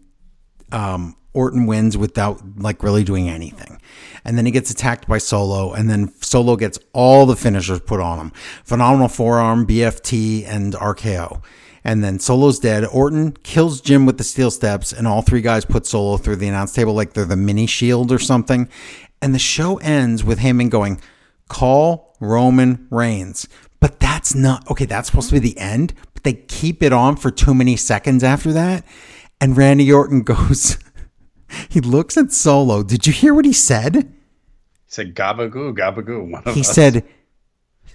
um, 0.71 1.15
Orton 1.33 1.65
wins 1.65 1.97
without 1.97 2.41
like 2.57 2.83
really 2.83 3.03
doing 3.03 3.29
anything. 3.29 3.79
And 4.23 4.37
then 4.37 4.45
he 4.45 4.51
gets 4.51 4.71
attacked 4.71 5.07
by 5.07 5.17
Solo, 5.17 5.73
and 5.73 5.89
then 5.89 6.13
Solo 6.21 6.55
gets 6.55 6.79
all 6.93 7.25
the 7.25 7.35
finishers 7.35 7.81
put 7.81 7.99
on 7.99 8.17
him: 8.17 8.31
phenomenal 8.63 9.09
forearm, 9.09 9.67
BFT, 9.67 10.45
and 10.47 10.73
RKO. 10.73 11.43
And 11.83 12.03
then 12.03 12.19
Solo's 12.19 12.59
dead. 12.59 12.85
Orton 12.85 13.31
kills 13.43 13.81
Jim 13.81 14.05
with 14.05 14.17
the 14.19 14.23
steel 14.23 14.51
steps, 14.51 14.93
and 14.93 15.07
all 15.07 15.21
three 15.21 15.41
guys 15.41 15.65
put 15.65 15.85
Solo 15.85 16.17
through 16.17 16.35
the 16.37 16.47
announce 16.47 16.73
table 16.73 16.93
like 16.93 17.13
they're 17.13 17.25
the 17.25 17.35
mini 17.35 17.65
shield 17.65 18.11
or 18.11 18.19
something. 18.19 18.69
And 19.21 19.33
the 19.33 19.39
show 19.39 19.77
ends 19.77 20.23
with 20.23 20.39
Heyman 20.39 20.69
going, 20.69 20.99
"Call 21.51 22.15
Roman 22.21 22.87
Reigns." 22.89 23.47
But 23.81 23.99
that's 23.99 24.33
not 24.33 24.69
okay. 24.71 24.85
That's 24.85 25.07
supposed 25.09 25.29
to 25.29 25.33
be 25.35 25.39
the 25.39 25.57
end. 25.57 25.93
But 26.13 26.23
they 26.23 26.33
keep 26.33 26.81
it 26.81 26.93
on 26.93 27.15
for 27.17 27.29
too 27.31 27.53
many 27.53 27.75
seconds 27.75 28.23
after 28.23 28.53
that. 28.53 28.85
And 29.41 29.57
Randy 29.57 29.91
Orton 29.91 30.21
goes, 30.33 30.77
he 31.67 31.81
looks 31.81 32.15
at 32.15 32.31
Solo. 32.31 32.83
Did 32.83 33.05
you 33.07 33.11
hear 33.13 33.33
what 33.33 33.43
he 33.45 33.51
said? 33.53 33.95
He 33.95 34.05
said 34.87 35.15
gabagoo, 35.15 35.75
gabagoo. 35.75 36.29
One 36.31 36.43
of 36.45 36.53
He 36.53 36.61
us. 36.61 36.73
said, 36.73 37.03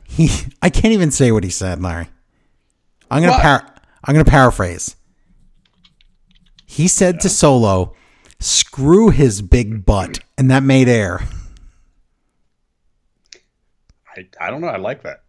he. 0.04 0.28
I 0.60 0.68
can't 0.70 0.92
even 0.92 1.10
say 1.10 1.32
what 1.32 1.44
he 1.44 1.50
said, 1.50 1.80
Larry. 1.80 2.08
I'm 3.10 3.22
gonna 3.22 3.40
par- 3.40 3.74
I'm 4.04 4.14
gonna 4.14 4.24
paraphrase. 4.24 4.96
He 6.66 6.88
said 6.88 7.20
to 7.20 7.28
Solo, 7.28 7.94
"Screw 8.40 9.10
his 9.10 9.40
big 9.40 9.86
butt," 9.86 10.18
and 10.36 10.50
that 10.50 10.62
made 10.62 10.88
air. 10.88 11.20
I, 14.16 14.28
I 14.40 14.50
don't 14.50 14.60
know. 14.60 14.68
I 14.68 14.76
like 14.76 15.02
that. 15.02 15.22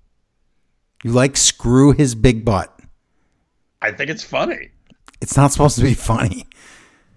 You 1.03 1.11
like 1.11 1.38
screw 1.38 1.91
his 1.91 2.15
big 2.15 2.43
butt. 2.43 2.73
I 3.81 3.91
think 3.91 4.09
it's 4.09 4.23
funny. 4.23 4.72
It's 5.22 5.38
not 5.38 5.51
supposed 5.51 5.77
to 5.77 5.84
be 5.84 5.93
funny. 5.93 6.47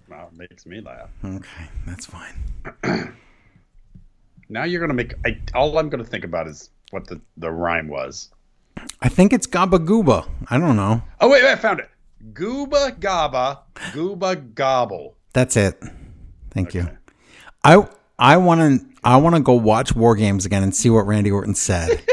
Well, 0.09 0.29
it 0.31 0.37
makes 0.37 0.65
me 0.65 0.81
laugh. 0.81 1.09
Okay, 1.23 1.69
that's 1.85 2.05
fine. 2.05 3.15
Now 4.51 4.65
you're 4.65 4.81
gonna 4.81 4.93
make. 4.93 5.13
I, 5.25 5.39
all 5.55 5.77
I'm 5.77 5.87
gonna 5.87 6.03
think 6.03 6.25
about 6.25 6.45
is 6.45 6.71
what 6.89 7.07
the 7.07 7.21
the 7.37 7.49
rhyme 7.49 7.87
was. 7.87 8.29
I 9.01 9.07
think 9.07 9.31
it's 9.31 9.47
Gaba 9.47 9.79
Gooba. 9.79 10.27
I 10.49 10.59
don't 10.59 10.75
know. 10.75 11.01
Oh 11.21 11.29
wait, 11.29 11.41
wait 11.41 11.53
I 11.53 11.55
found 11.55 11.79
it. 11.79 11.89
Gooba 12.33 12.99
gaba, 12.99 13.61
gooba 13.93 14.53
gobble. 14.53 15.15
That's 15.31 15.55
it. 15.55 15.81
Thank 16.51 16.73
you. 16.73 16.89
I 17.63 17.87
I 18.19 18.35
want 18.37 18.59
to 18.59 18.85
I 19.03 19.17
want 19.17 19.35
to 19.35 19.41
go 19.41 19.53
watch 19.53 19.95
War 19.95 20.15
Games 20.15 20.45
again 20.45 20.63
and 20.63 20.75
see 20.75 20.89
what 20.89 21.07
Randy 21.07 21.31
Orton 21.31 21.55
said. 21.55 22.01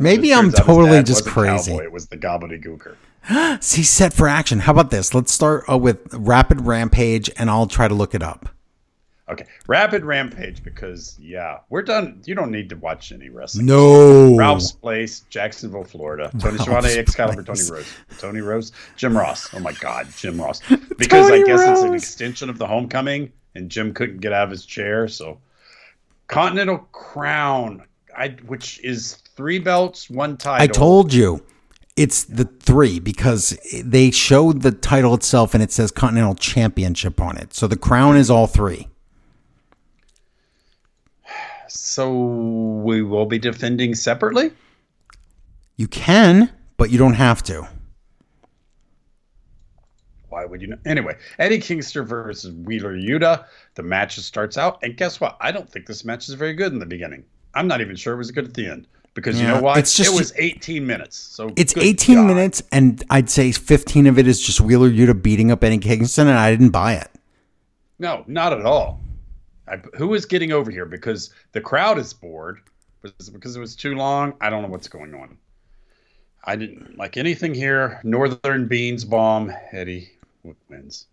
Maybe 0.00 0.34
I'm 0.34 0.44
turns 0.44 0.54
out 0.54 0.58
his 0.58 0.66
totally 0.66 1.02
just 1.02 1.26
crazy. 1.26 1.70
Cowboy, 1.72 1.84
it 1.84 1.92
was 1.92 2.08
the 2.08 2.16
gobbledygooker. 2.16 2.96
See, 3.62 3.82
set 3.82 4.12
for 4.12 4.28
action. 4.28 4.60
How 4.60 4.72
about 4.72 4.90
this? 4.90 5.14
Let's 5.14 5.32
start 5.32 5.64
uh, 5.68 5.78
with 5.78 6.12
Rapid 6.12 6.62
Rampage, 6.62 7.30
and 7.36 7.50
I'll 7.50 7.66
try 7.66 7.88
to 7.88 7.94
look 7.94 8.14
it 8.14 8.22
up. 8.22 8.48
Okay, 9.28 9.46
rapid 9.66 10.04
rampage 10.04 10.62
because 10.62 11.16
yeah, 11.20 11.58
we're 11.68 11.82
done. 11.82 12.22
You 12.26 12.36
don't 12.36 12.52
need 12.52 12.68
to 12.68 12.76
watch 12.76 13.10
any 13.10 13.28
wrestling. 13.28 13.66
No, 13.66 14.36
Ralph's 14.36 14.70
Place, 14.70 15.24
Jacksonville, 15.30 15.82
Florida. 15.82 16.30
Tony 16.38 16.58
Schiavone, 16.58 16.94
Excalibur, 16.94 17.42
Tony 17.42 17.68
Rose, 17.68 17.92
Tony 18.18 18.40
Rose, 18.40 18.72
Jim 18.96 19.16
Ross. 19.16 19.52
Oh 19.52 19.58
my 19.58 19.72
God, 19.72 20.06
Jim 20.16 20.40
Ross. 20.40 20.60
Because 20.98 21.30
I 21.30 21.42
guess 21.42 21.60
it's 21.60 21.82
an 21.82 21.92
extension 21.92 22.48
of 22.48 22.56
the 22.56 22.66
Homecoming, 22.66 23.30
and 23.54 23.70
Jim 23.70 23.92
couldn't 23.92 24.18
get 24.18 24.32
out 24.32 24.44
of 24.44 24.50
his 24.50 24.64
chair, 24.64 25.08
so 25.08 25.38
Continental 26.26 26.78
Crown, 26.92 27.82
I 28.16 28.28
which 28.46 28.80
is 28.82 29.16
three 29.36 29.58
belts, 29.58 30.08
one 30.08 30.36
title. 30.36 30.62
I 30.62 30.66
told 30.66 31.12
you. 31.12 31.44
It's 31.96 32.24
the 32.24 32.44
three 32.44 32.98
because 32.98 33.58
they 33.82 34.10
showed 34.10 34.60
the 34.60 34.70
title 34.70 35.14
itself 35.14 35.54
and 35.54 35.62
it 35.62 35.72
says 35.72 35.90
Continental 35.90 36.34
Championship 36.34 37.22
on 37.22 37.38
it. 37.38 37.54
So 37.54 37.66
the 37.66 37.76
crown 37.78 38.18
is 38.18 38.30
all 38.30 38.46
three. 38.46 38.88
So 41.78 42.12
we 42.12 43.02
will 43.02 43.26
be 43.26 43.38
defending 43.38 43.94
separately. 43.94 44.50
You 45.76 45.88
can, 45.88 46.50
but 46.76 46.90
you 46.90 46.98
don't 46.98 47.14
have 47.14 47.42
to. 47.44 47.68
Why 50.28 50.44
would 50.44 50.60
you 50.60 50.68
know? 50.68 50.78
Anyway, 50.84 51.16
Eddie 51.38 51.60
Kingston 51.60 52.04
versus 52.04 52.52
Wheeler 52.52 52.94
Yuta. 52.96 53.44
The 53.74 53.82
match 53.82 54.18
starts 54.18 54.58
out, 54.58 54.78
and 54.82 54.96
guess 54.96 55.20
what? 55.20 55.36
I 55.40 55.52
don't 55.52 55.68
think 55.70 55.86
this 55.86 56.04
match 56.04 56.28
is 56.28 56.34
very 56.34 56.52
good 56.54 56.72
in 56.72 56.78
the 56.78 56.86
beginning. 56.86 57.24
I'm 57.54 57.68
not 57.68 57.80
even 57.80 57.96
sure 57.96 58.14
it 58.14 58.18
was 58.18 58.30
good 58.30 58.44
at 58.44 58.54
the 58.54 58.66
end 58.66 58.86
because 59.14 59.40
you 59.40 59.46
know 59.46 59.60
why? 59.62 59.78
it's 59.78 59.96
just- 59.96 60.12
it 60.12 60.16
was 60.16 60.32
18 60.36 60.86
minutes. 60.86 61.16
So 61.16 61.52
It's 61.56 61.74
18 61.76 62.16
God. 62.16 62.26
minutes, 62.26 62.62
and 62.70 63.02
I'd 63.08 63.30
say 63.30 63.50
15 63.52 64.06
of 64.06 64.18
it 64.18 64.26
is 64.26 64.40
just 64.42 64.60
Wheeler 64.60 64.90
Yuta 64.90 65.20
beating 65.22 65.50
up 65.50 65.64
Eddie 65.64 65.78
Kingston, 65.78 66.26
and 66.28 66.36
I 66.38 66.50
didn't 66.50 66.70
buy 66.70 66.94
it. 66.94 67.08
No, 67.98 68.24
not 68.26 68.52
at 68.52 68.66
all. 68.66 69.00
I, 69.68 69.76
who 69.96 70.14
is 70.14 70.24
getting 70.26 70.52
over 70.52 70.70
here? 70.70 70.86
Because 70.86 71.30
the 71.52 71.60
crowd 71.60 71.98
is 71.98 72.12
bored, 72.12 72.60
it 73.02 73.14
because 73.32 73.56
it 73.56 73.60
was 73.60 73.76
too 73.76 73.94
long? 73.94 74.34
I 74.40 74.50
don't 74.50 74.62
know 74.62 74.68
what's 74.68 74.88
going 74.88 75.14
on. 75.14 75.36
I 76.44 76.54
didn't 76.56 76.96
like 76.96 77.16
anything 77.16 77.54
here. 77.54 78.00
Northern 78.04 78.68
Beans 78.68 79.04
Bomb. 79.04 79.52
Eddie 79.72 80.10
wins. 80.68 81.06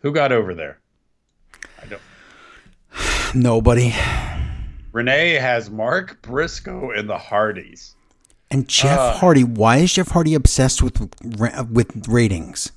Who 0.00 0.12
got 0.12 0.30
over 0.30 0.54
there? 0.54 0.78
I 1.82 1.86
don't. 1.86 2.02
Nobody. 3.34 3.92
Renee 4.92 5.34
has 5.34 5.68
Mark 5.68 6.22
Briscoe 6.22 6.90
and 6.90 7.10
the 7.10 7.18
Hardys. 7.18 7.96
And 8.50 8.68
Jeff 8.68 8.98
Uh. 8.98 9.12
Hardy. 9.18 9.42
Why 9.42 9.78
is 9.78 9.92
Jeff 9.92 10.08
Hardy 10.08 10.34
obsessed 10.34 10.80
with 10.82 11.00
with 11.68 12.08
ratings? 12.08 12.70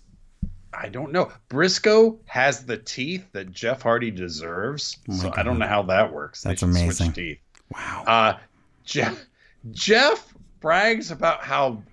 I 0.81 0.88
don't 0.88 1.11
know. 1.11 1.31
Briscoe 1.49 2.18
has 2.26 2.65
the 2.65 2.77
teeth 2.77 3.26
that 3.34 3.51
Jeff 3.51 3.81
Hardy 3.81 4.11
deserves. 4.11 4.97
so 5.11 5.31
I 5.35 5.43
don't 5.43 5.60
know 5.60 5.68
how 5.68 5.84
that 5.84 6.14
works. 6.14 6.41
That's 6.41 6.61
amazing. 6.64 7.11
Teeth. 7.11 7.39
Wow. 7.73 8.03
Uh, 8.07 8.38
Jeff, 8.85 9.26
Jeff 9.72 10.34
brags 10.61 11.11
about 11.11 11.43
how 11.43 11.84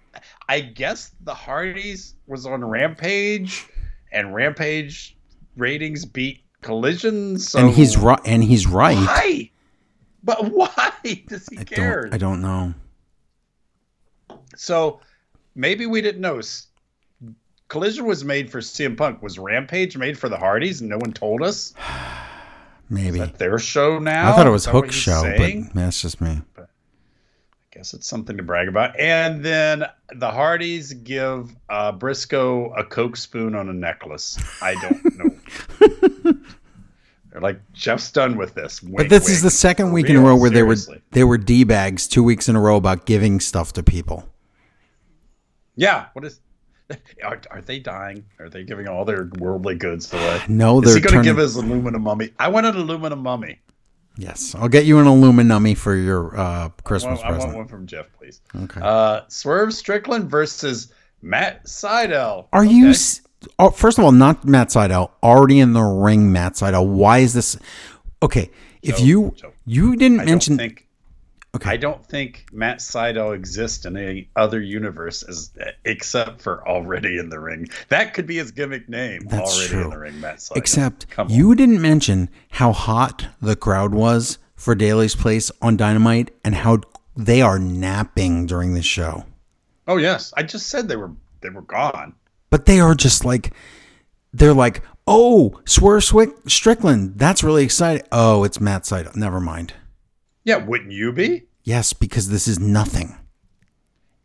I 0.48 0.60
guess 0.60 1.10
the 1.24 1.34
Hardys 1.34 2.14
was 2.28 2.46
on 2.46 2.64
Rampage, 2.64 3.66
and 4.12 4.32
Rampage 4.34 5.16
ratings 5.56 6.04
beat 6.04 6.42
Collision. 6.62 7.38
So 7.38 7.58
and 7.58 7.70
he's 7.70 7.96
right. 7.96 8.20
And 8.24 8.42
he's 8.44 8.66
right. 8.66 8.96
Why? 8.96 9.50
But 10.22 10.52
why 10.52 10.92
does 11.28 11.48
he 11.48 11.58
I 11.58 11.64
care? 11.64 12.02
don't. 12.02 12.14
I 12.14 12.18
don't 12.18 12.40
know. 12.40 12.72
So 14.56 15.00
maybe 15.54 15.86
we 15.86 16.00
didn't 16.00 16.20
know. 16.20 16.40
Collision 17.68 18.06
was 18.06 18.24
made 18.24 18.51
for 18.51 18.60
CM 18.60 18.97
Punk. 18.97 19.22
Was 19.22 19.38
Rampage 19.38 19.97
made 19.97 20.18
for 20.18 20.28
the 20.28 20.36
Hardys, 20.36 20.80
and 20.80 20.90
no 20.90 20.98
one 20.98 21.12
told 21.12 21.43
us? 21.43 21.74
Maybe. 22.88 23.18
Is 23.20 23.26
that 23.26 23.38
their 23.38 23.59
show 23.59 23.98
now? 23.98 24.32
I 24.32 24.36
thought 24.36 24.47
it 24.47 24.51
was 24.51 24.62
Is 24.62 24.66
that 24.66 24.74
what 24.74 24.84
Hook 24.84 24.93
show, 24.93 25.22
saying? 25.22 25.70
but 25.74 25.80
that's 25.80 26.01
just 26.02 26.20
me. 26.20 26.40
But 26.55 26.64
I 26.64 27.78
guess 27.78 27.93
it's 27.94 28.06
something 28.06 28.36
to 28.36 28.44
brag 28.44 28.68
about. 28.68 28.98
And 29.01 29.44
then 29.44 29.84
the 30.14 30.30
Hardys 30.30 30.93
give 30.93 31.55
uh, 31.68 31.90
Briscoe 31.90 32.72
a 32.74 32.84
Coke 32.84 33.16
spoon 33.16 33.56
on 33.56 33.68
a 33.68 33.72
necklace. 33.72 34.38
I 34.62 34.74
don't 34.74 35.18
know. 36.24 36.34
They're 37.32 37.40
like 37.40 37.60
Jeff's 37.72 38.10
done 38.12 38.36
with 38.36 38.55
this. 38.55 38.78
But 38.80 38.93
Wink, 38.93 39.10
this 39.10 39.28
is 39.28 39.43
the 39.43 39.51
second 39.51 39.88
For 39.88 39.93
week 39.94 40.09
in 40.09 40.16
a 40.16 40.20
row 40.20 40.36
where 40.36 40.48
they 40.48 40.62
were 40.62 40.76
seriously. 40.76 41.02
they 41.10 41.24
were 41.24 41.36
d 41.38 41.64
bags 41.64 42.06
two 42.06 42.22
weeks 42.22 42.48
in 42.48 42.55
a 42.56 42.60
row 42.60 42.76
about 42.76 43.05
giving 43.05 43.40
stuff 43.40 43.72
to 43.74 43.82
people. 43.82 44.26
Yeah. 45.74 46.06
What 46.14 46.24
is? 46.24 46.40
Are, 47.24 47.40
are 47.50 47.60
they 47.60 47.78
dying? 47.78 48.24
Are 48.38 48.48
they 48.48 48.62
giving 48.64 48.86
all 48.88 49.04
their 49.04 49.28
worldly 49.38 49.74
goods 49.74 50.12
away? 50.12 50.40
No, 50.48 50.80
they're 50.80 50.94
he 50.94 51.00
going 51.00 51.16
to 51.16 51.22
give 51.22 51.36
his 51.36 51.56
aluminum 51.56 52.02
mummy? 52.02 52.30
I 52.38 52.48
want 52.48 52.66
an 52.66 52.76
aluminum 52.76 53.20
mummy. 53.20 53.58
yes, 54.16 54.54
I'll 54.54 54.68
get 54.68 54.84
you 54.84 54.98
an 54.98 55.06
aluminummy 55.06 55.76
for 55.76 55.94
your 55.96 56.38
uh, 56.38 56.68
Christmas 56.84 57.20
I 57.20 57.30
want 57.30 57.34
present. 57.40 57.56
one 57.56 57.68
from 57.68 57.86
Jeff, 57.86 58.06
please. 58.16 58.40
Okay. 58.54 58.80
Uh, 58.82 59.22
Swerve 59.28 59.74
Strickland 59.74 60.30
versus 60.30 60.92
Matt 61.22 61.64
Sydal. 61.66 62.46
Are 62.52 62.64
you? 62.64 62.90
S- 62.90 63.22
Oh, 63.60 63.70
first 63.70 63.96
of 63.98 64.04
all, 64.04 64.10
not 64.12 64.44
Matt 64.44 64.68
Sydal. 64.68 65.10
Already 65.22 65.60
in 65.60 65.72
the 65.72 65.82
ring, 65.82 66.32
Matt 66.32 66.54
Sydal. 66.54 66.86
Why 66.88 67.18
is 67.18 67.32
this? 67.32 67.56
Okay, 68.22 68.50
if 68.82 68.98
you 68.98 69.34
you 69.66 69.94
didn't 69.94 70.20
I 70.20 70.24
mention. 70.24 70.56
think. 70.56 70.85
Okay. 71.56 71.70
I 71.70 71.76
don't 71.76 72.04
think 72.06 72.46
Matt 72.52 72.78
Sydal 72.78 73.34
exists 73.34 73.84
in 73.84 73.96
any 73.96 74.28
other 74.36 74.60
universe 74.60 75.22
as 75.22 75.50
except 75.84 76.40
for 76.42 76.66
already 76.68 77.18
in 77.18 77.28
the 77.30 77.40
ring. 77.40 77.68
That 77.88 78.14
could 78.14 78.26
be 78.26 78.36
his 78.36 78.50
gimmick 78.52 78.88
name. 78.88 79.22
That's 79.26 79.54
already 79.56 79.70
true. 79.70 79.84
in 79.84 79.90
the 79.90 79.98
ring, 79.98 80.20
Matt 80.20 80.36
Sydal. 80.38 80.56
Except 80.56 81.10
Come 81.10 81.28
on. 81.28 81.32
you 81.32 81.54
didn't 81.54 81.80
mention 81.82 82.28
how 82.50 82.72
hot 82.72 83.26
the 83.42 83.56
crowd 83.56 83.94
was 83.94 84.38
for 84.54 84.74
Daily's 84.74 85.14
Place 85.16 85.50
on 85.60 85.76
Dynamite 85.76 86.30
and 86.44 86.54
how 86.54 86.80
they 87.16 87.40
are 87.42 87.58
napping 87.58 88.46
during 88.46 88.74
this 88.74 88.86
show. 88.86 89.24
Oh 89.88 89.96
yes, 89.96 90.32
I 90.36 90.42
just 90.42 90.68
said 90.68 90.88
they 90.88 90.96
were 90.96 91.12
they 91.40 91.48
were 91.50 91.62
gone. 91.62 92.14
But 92.50 92.66
they 92.66 92.80
are 92.80 92.94
just 92.94 93.24
like 93.24 93.52
they're 94.32 94.52
like, 94.54 94.82
"Oh, 95.06 95.60
Swerve 95.64 96.04
Swick- 96.04 96.34
Strickland, 96.48 97.14
that's 97.18 97.42
really 97.42 97.64
exciting." 97.64 98.06
Oh, 98.12 98.44
it's 98.44 98.60
Matt 98.60 98.82
Sydal. 98.82 99.16
Never 99.16 99.40
mind. 99.40 99.72
Yeah, 100.47 100.59
wouldn't 100.59 100.93
you 100.93 101.12
be? 101.12 101.43
Yes, 101.64 101.93
because 101.93 102.28
this 102.28 102.47
is 102.47 102.60
nothing. 102.60 103.16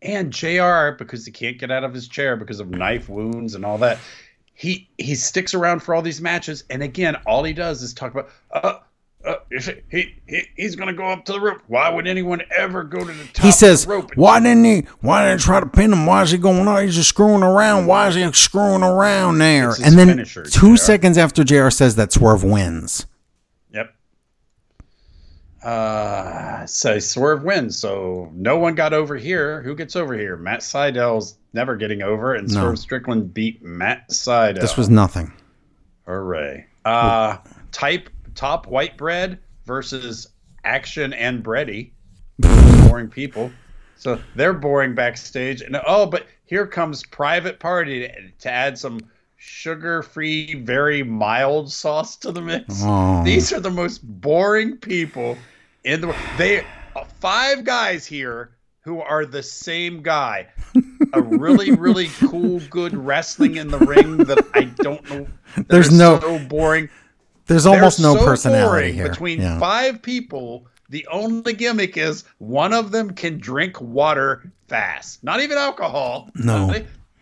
And 0.04 0.32
Jr. 0.32 0.92
because 0.92 1.26
he 1.26 1.32
can't 1.32 1.58
get 1.58 1.72
out 1.72 1.84
of 1.84 1.94
his 1.94 2.08
chair 2.08 2.36
because 2.36 2.60
of 2.60 2.70
knife 2.70 3.10
wounds 3.10 3.56
and 3.56 3.66
all 3.66 3.80
that. 3.80 3.98
He 4.54 4.88
he 5.00 5.16
sticks 5.16 5.56
around 5.56 5.82
for 5.82 5.96
all 5.96 6.04
these 6.04 6.22
matches, 6.22 6.64
and 6.70 6.84
again, 6.84 7.16
all 7.26 7.44
he 7.44 7.54
does 7.54 7.82
is 7.82 7.94
talk 7.94 8.12
about. 8.12 8.30
Uh, 8.52 8.78
uh, 9.26 9.36
he, 9.90 10.16
he 10.28 10.44
he's 10.56 10.76
gonna 10.76 10.94
go 10.94 11.06
up 11.06 11.26
to 11.26 11.32
the 11.32 11.40
rope. 11.40 11.62
Why 11.68 11.90
would 11.90 12.08
anyone 12.08 12.42
ever 12.56 12.84
go 12.84 13.00
to 13.00 13.06
the 13.12 13.24
top? 13.34 13.44
He 13.46 13.52
says, 13.52 13.84
of 13.84 13.88
the 13.88 13.96
rope? 13.96 14.12
"Why 14.16 14.40
didn't 14.40 14.64
he? 14.64 14.82
Why 15.00 15.26
didn't 15.26 15.42
he 15.42 15.46
try 15.46 15.60
to 15.60 15.66
pin 15.66 15.92
him? 15.94 16.06
Why 16.06 16.22
is 16.22 16.32
he 16.32 16.38
going 16.38 16.68
on? 16.68 16.84
He's 16.84 16.96
just 16.96 17.10
screwing 17.10 17.42
around. 17.42 17.88
Why 17.88 18.08
is 18.08 18.16
he 18.16 18.32
screwing 18.34 18.84
around 18.84 19.40
there?" 19.40 19.72
And 19.84 19.98
then 19.98 20.10
finisher, 20.10 20.44
two 20.44 20.76
JR. 20.76 20.84
seconds 20.84 21.18
after 21.18 21.44
Jr. 21.44 21.70
says 21.72 21.96
that 21.96 22.12
Swerve 22.12 22.44
wins. 22.44 23.08
Uh, 25.64 26.66
so 26.66 27.00
Swerve 27.00 27.44
wins. 27.44 27.78
So 27.80 28.30
no 28.34 28.58
one 28.58 28.76
got 28.76 28.94
over 28.94 29.16
here. 29.16 29.62
Who 29.62 29.76
gets 29.76 29.96
over 29.96 30.14
here? 30.14 30.36
Matt 30.38 30.62
Sydal's 30.62 31.38
never 31.54 31.76
getting 31.76 32.02
over, 32.02 32.34
and 32.34 32.48
No. 32.52 32.62
Swerve 32.62 32.80
Strickland 32.80 33.34
beat 33.34 33.62
Matt 33.64 34.10
Sydal. 34.10 34.60
This 34.60 34.78
was 34.78 34.90
nothing. 34.90 35.32
hooray. 36.06 36.66
Uh, 36.84 37.38
type 37.72 38.10
top 38.34 38.66
white 38.68 38.98
bread 38.98 39.40
versus 39.66 40.28
Action 40.64 41.12
Andretti. 41.12 41.92
boring 42.88 43.08
people. 43.10 43.52
So 43.98 44.20
they're 44.36 44.54
boring 44.54 44.96
backstage, 44.96 45.62
and 45.62 45.80
oh, 45.86 46.08
but 46.08 46.26
here 46.46 46.66
comes 46.66 47.04
Private 47.04 47.60
Party 47.60 48.08
to, 48.08 48.32
to 48.40 48.52
add 48.52 48.78
some 48.80 49.00
sugar-free, 49.38 50.56
very 50.56 51.04
mild 51.04 51.72
sauce 51.72 52.16
to 52.18 52.32
the 52.32 52.42
mix. 52.42 52.82
Oh. 52.84 53.24
These 53.24 53.54
are 53.54 53.60
the 53.60 53.70
most 53.70 54.00
boring 54.00 54.78
people 54.78 55.38
in 55.84 56.02
the. 56.02 56.16
They 56.38 56.66
uh, 56.96 57.04
five 57.20 57.64
guys 57.64 58.06
here 58.06 58.52
who 58.82 59.00
are 59.02 59.26
the 59.26 59.44
same 59.44 60.02
guy. 60.02 60.48
A 61.14 61.22
really, 61.22 61.72
really 61.72 62.08
cool, 62.20 62.60
good 62.70 62.96
wrestling 62.96 63.58
in 63.58 63.68
the 63.68 63.78
ring 63.80 64.18
that 64.18 64.44
I 64.56 64.64
don't 64.66 65.08
know. 65.10 65.28
There's 65.68 65.92
no- 65.92 66.20
so 66.20 66.40
boring. 66.40 66.90
There's 67.48 67.66
They're 67.66 67.74
almost 67.74 68.00
no 68.00 68.16
so 68.16 68.24
personality 68.26 68.94
here. 68.94 69.10
Between 69.10 69.42
Yeah. 69.42 69.60
five 69.60 70.02
people, 70.02 70.68
the 70.90 71.06
only 71.12 71.54
gimmick 71.54 71.98
is 71.98 72.24
one 72.38 72.72
of 72.72 72.92
them 72.92 73.12
can 73.12 73.40
drink 73.40 73.80
water 73.82 74.50
fast. 74.70 75.22
Not 75.24 75.42
even 75.42 75.58
alcohol. 75.58 76.30
No. 76.36 76.74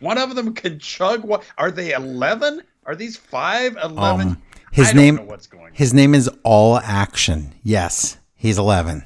One 0.01 0.17
of 0.19 0.35
them 0.35 0.53
can 0.53 0.77
chug 0.77 1.23
what 1.23 1.43
are 1.57 1.71
they 1.71 1.93
11? 1.93 2.61
Are 2.85 2.95
these 2.95 3.17
5 3.17 3.75
11? 3.83 4.27
Um, 4.27 4.41
his 4.71 4.89
I 4.89 4.91
don't 4.91 5.01
name- 5.01 5.15
know 5.15 5.23
what's 5.23 5.47
going 5.47 5.65
on. 5.65 5.71
His 5.73 5.93
name 5.95 6.13
is 6.13 6.29
All 6.43 6.77
Action. 6.77 7.53
Yes, 7.63 8.17
he's 8.39 8.57
11. 8.57 9.03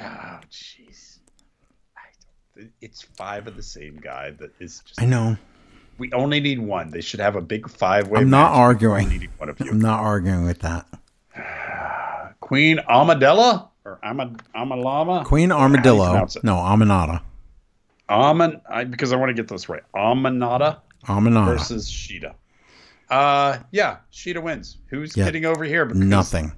Oh 0.00 0.40
jeez. 0.50 1.18
It's 2.80 3.02
five 3.02 3.46
of 3.46 3.54
the 3.56 3.62
same 3.62 3.96
guy 4.02 4.30
that 4.32 4.50
is 4.58 4.80
just 4.84 5.00
I 5.00 5.04
know. 5.04 5.36
we 5.98 6.12
only 6.12 6.40
need 6.40 6.58
one. 6.58 6.90
They 6.90 7.00
should 7.00 7.20
have 7.20 7.36
a 7.36 7.40
big 7.40 7.68
five-way 7.68 8.20
I'm 8.20 8.30
not 8.30 8.52
arguing. 8.52 9.28
one 9.38 9.48
of 9.48 9.60
you. 9.60 9.70
I'm 9.70 9.80
not 9.80 10.00
arguing 10.00 10.44
with 10.44 10.58
that. 10.60 10.86
Queen 12.40 12.78
Amadella 12.88 13.68
or 13.84 13.98
Amad 14.04 14.40
Amalama? 14.56 15.24
Queen 15.24 15.50
How 15.50 15.56
do 15.56 15.60
you 15.60 15.64
Armadillo. 15.76 16.26
No, 16.42 16.54
Aminata. 16.56 17.20
Aman, 18.08 18.60
I, 18.68 18.84
because 18.84 19.12
I 19.12 19.16
want 19.16 19.28
to 19.30 19.34
get 19.34 19.48
this 19.48 19.68
right. 19.68 19.82
Amanada 19.94 20.78
Aminata. 21.04 21.46
versus 21.46 21.90
Shida. 21.90 22.34
Uh, 23.10 23.58
yeah, 23.70 23.98
Shida 24.12 24.42
wins. 24.42 24.78
Who's 24.88 25.16
Yeah. 25.16 25.24
getting 25.26 25.44
over 25.44 25.64
here? 25.64 25.84
Because 25.86 26.00
Nothing. 26.00 26.52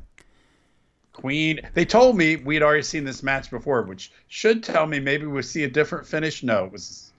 Queen. 1.21 1.61
They 1.75 1.85
told 1.85 2.17
me 2.17 2.37
we'd 2.37 2.63
already 2.63 2.83
seen 2.83 3.05
this 3.05 3.23
match 3.23 3.51
before, 3.51 3.83
which 3.83 4.11
should 4.29 4.63
tell 4.63 4.87
me 4.87 5.01
maybe 5.01 5.27
we'll 5.27 5.43
see 5.43 5.65
a 5.65 5.69
different 5.69 6.07
finish. 6.07 6.43
No, 6.43 6.65
it 6.65 6.73
was 6.73 7.13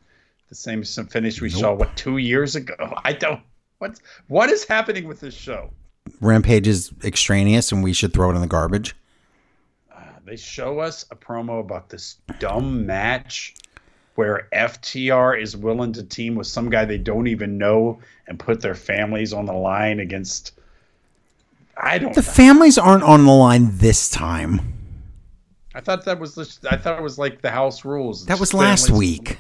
the 0.50 0.56
same 0.56 0.84
some 0.84 1.06
finish 1.06 1.40
we 1.40 1.52
saw 1.52 1.74
what 1.74 1.96
two 1.96 2.18
years 2.18 2.56
ago. 2.56 2.76
I 3.04 3.14
don't. 3.14 3.42
What's 3.78 4.02
what 4.28 4.50
is 4.50 4.66
happening 4.66 5.08
with 5.08 5.20
this 5.20 5.36
show? 5.36 5.70
Rampage 6.20 6.68
is 6.68 6.92
extraneous 7.04 7.72
and 7.72 7.84
we 7.84 7.94
should 7.94 8.12
throw 8.12 8.32
it 8.32 8.36
in 8.36 8.42
the 8.42 8.48
garbage. 8.48 8.96
Uh, 9.96 10.02
they 10.26 10.36
show 10.36 10.80
us 10.80 11.06
a 11.12 11.16
promo 11.16 11.60
about 11.60 11.90
this 11.90 12.18
dumb 12.40 12.88
match 12.88 13.54
where 14.16 14.48
FTR 14.52 15.40
is 15.40 15.56
willing 15.56 15.94
to 15.94 16.04
team 16.04 16.34
with 16.34 16.48
some 16.48 16.72
guy 16.72 16.86
they 16.86 16.98
don't 16.98 17.28
even 17.28 17.60
know 17.60 18.00
and 18.28 18.40
put 18.40 18.62
their 18.62 18.76
families 18.76 19.32
on 19.32 19.46
the 19.46 19.54
line 19.54 20.00
against. 20.00 20.54
I 21.82 21.98
don't. 21.98 22.14
The 22.14 22.22
families 22.22 22.78
aren't 22.78 23.04
on 23.04 23.26
the 23.26 23.32
line 23.32 23.70
this 23.78 24.10
time. 24.10 24.62
I 25.74 25.82
thought 25.82 26.06
that 26.06 26.20
was. 26.20 26.36
The, 26.36 26.68
I 26.70 26.78
thought 26.78 27.00
it 27.00 27.04
was 27.04 27.18
like 27.18 27.42
the 27.42 27.52
house 27.52 27.84
rules. 27.84 28.26
That 28.26 28.40
was 28.40 28.54
last 28.54 28.90
week. 28.90 29.40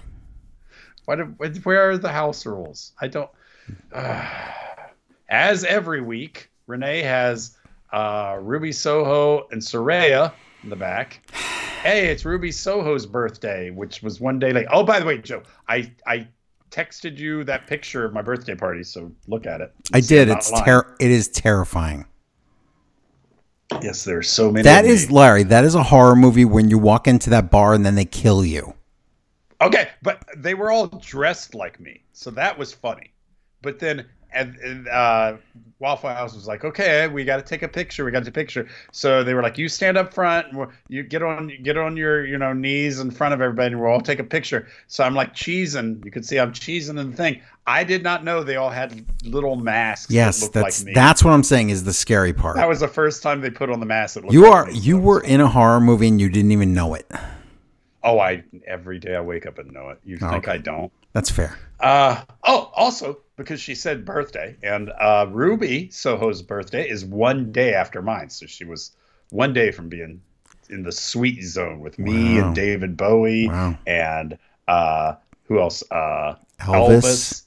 What? 1.05 1.19
Where 1.63 1.89
are 1.89 1.97
the 1.97 2.11
house 2.11 2.45
rules? 2.45 2.93
I 2.99 3.07
don't. 3.07 3.29
as 5.29 5.63
every 5.63 6.01
week, 6.01 6.49
Renee 6.67 7.01
has 7.01 7.57
uh, 7.91 8.37
Ruby 8.41 8.71
Soho 8.71 9.47
and 9.51 9.61
Saraya 9.61 10.33
in 10.63 10.69
the 10.69 10.75
back. 10.75 11.21
Hey, 11.83 12.07
it's 12.09 12.25
Ruby 12.25 12.51
Soho's 12.51 13.05
birthday, 13.05 13.71
which 13.71 14.03
was 14.03 14.19
one 14.21 14.39
day 14.39 14.53
late. 14.53 14.67
Oh, 14.71 14.83
by 14.83 14.99
the 14.99 15.05
way, 15.05 15.17
Joe, 15.17 15.43
I 15.67 15.91
I 16.05 16.27
texted 16.69 17.17
you 17.17 17.43
that 17.43 17.67
picture 17.67 18.05
of 18.05 18.13
my 18.13 18.21
birthday 18.21 18.55
party, 18.55 18.83
so 18.83 19.11
look 19.27 19.45
at 19.45 19.61
it. 19.61 19.73
I 19.93 19.99
did. 19.99 20.29
It's 20.29 20.51
ter- 20.61 20.95
It 20.99 21.11
is 21.11 21.27
terrifying. 21.27 22.05
Yes, 23.81 24.03
there 24.03 24.17
are 24.17 24.23
so 24.23 24.51
many. 24.51 24.63
That 24.63 24.85
is. 24.85 25.09
Larry. 25.11 25.43
That 25.43 25.63
is 25.63 25.75
a 25.75 25.83
horror 25.83 26.15
movie 26.15 26.45
when 26.45 26.69
you 26.69 26.77
walk 26.77 27.07
into 27.07 27.29
that 27.31 27.49
bar 27.49 27.73
and 27.73 27.85
then 27.85 27.95
they 27.95 28.05
kill 28.05 28.43
you. 28.45 28.73
okay, 29.61 29.89
but 30.01 30.23
they 30.37 30.53
were 30.53 30.71
all 30.71 30.87
dressed 30.87 31.55
like 31.55 31.79
me, 31.79 32.03
so 32.13 32.31
that 32.31 32.57
was 32.57 32.73
funny. 32.73 33.13
But 33.61 33.79
then, 33.79 34.05
and, 34.33 34.55
and 34.57 34.87
uh, 34.87 35.37
Waffle 35.79 36.09
House 36.09 36.33
was 36.33 36.47
like, 36.47 36.63
"Okay, 36.63 37.07
we 37.07 37.23
got 37.23 37.37
to 37.37 37.41
take 37.41 37.63
a 37.63 37.67
picture. 37.67 38.05
We 38.05 38.11
got 38.11 38.19
to 38.19 38.25
take 38.25 38.35
a 38.35 38.39
picture." 38.39 38.67
So 38.91 39.23
they 39.23 39.33
were 39.33 39.41
like, 39.41 39.57
"You 39.57 39.67
stand 39.67 39.97
up 39.97 40.13
front, 40.13 40.53
and 40.53 40.67
you 40.87 41.03
get 41.03 41.23
on, 41.23 41.49
you 41.49 41.57
get 41.57 41.77
on 41.77 41.97
your, 41.97 42.25
you 42.25 42.37
know, 42.37 42.53
knees 42.53 42.99
in 42.99 43.11
front 43.11 43.33
of 43.33 43.41
everybody, 43.41 43.73
and 43.73 43.81
we'll 43.81 43.91
all 43.91 44.01
take 44.01 44.19
a 44.19 44.23
picture." 44.23 44.67
So 44.87 45.03
I'm 45.03 45.15
like 45.15 45.33
cheesing. 45.33 46.03
You 46.05 46.11
can 46.11 46.23
see 46.23 46.39
I'm 46.39 46.53
cheesing 46.53 46.99
in 46.99 47.11
the 47.11 47.17
thing. 47.17 47.41
I 47.67 47.83
did 47.83 48.03
not 48.03 48.23
know 48.23 48.43
they 48.43 48.55
all 48.55 48.69
had 48.69 49.05
little 49.23 49.55
masks. 49.55 50.11
Yes, 50.11 50.41
looked 50.41 50.53
that's 50.53 50.79
like 50.81 50.87
me. 50.87 50.93
that's 50.93 51.23
what 51.23 51.31
I'm 51.31 51.43
saying 51.43 51.69
is 51.69 51.83
the 51.83 51.93
scary 51.93 52.33
part. 52.33 52.55
that 52.57 52.67
was 52.69 52.79
the 52.79 52.87
first 52.87 53.21
time 53.23 53.41
they 53.41 53.49
put 53.49 53.69
on 53.69 53.79
the 53.79 53.85
mask. 53.85 54.15
That 54.15 54.21
looked 54.21 54.33
you 54.33 54.43
like 54.43 54.53
are 54.53 54.65
me, 54.67 54.79
you 54.79 54.95
so- 54.95 55.01
were 55.01 55.21
in 55.21 55.41
a 55.41 55.47
horror 55.47 55.79
movie 55.79 56.07
and 56.07 56.21
you 56.21 56.29
didn't 56.29 56.51
even 56.51 56.73
know 56.73 56.93
it. 56.93 57.09
Oh, 58.03 58.19
I 58.19 58.43
every 58.65 58.99
day 58.99 59.15
I 59.15 59.21
wake 59.21 59.45
up 59.45 59.57
and 59.59 59.71
know 59.71 59.89
it. 59.89 59.99
You 60.03 60.17
Oh, 60.21 60.29
think 60.29 60.47
okay. 60.47 60.53
I 60.53 60.57
don't? 60.57 60.91
That's 61.13 61.29
fair. 61.29 61.57
Uh, 61.79 62.23
oh, 62.43 62.71
also 62.75 63.17
because 63.37 63.59
she 63.59 63.75
said 63.75 64.05
birthday, 64.05 64.55
and 64.63 64.91
uh, 64.99 65.25
Ruby 65.29 65.89
Soho's 65.89 66.41
birthday 66.41 66.87
is 66.87 67.03
one 67.03 67.51
day 67.51 67.73
after 67.73 68.01
mine, 68.01 68.29
so 68.29 68.45
she 68.45 68.65
was 68.65 68.95
one 69.29 69.53
day 69.53 69.71
from 69.71 69.89
being 69.89 70.21
in 70.69 70.83
the 70.83 70.91
sweet 70.91 71.43
zone 71.43 71.79
with 71.79 71.97
me 71.99 72.37
Wow. 72.39 72.45
and 72.47 72.55
David 72.55 72.95
Bowie 72.97 73.47
Wow. 73.49 73.77
and 73.87 74.37
uh, 74.67 75.15
who 75.45 75.59
else? 75.59 75.83
Uh, 75.91 76.35
Elvis. 76.59 77.01
Elvis 77.01 77.43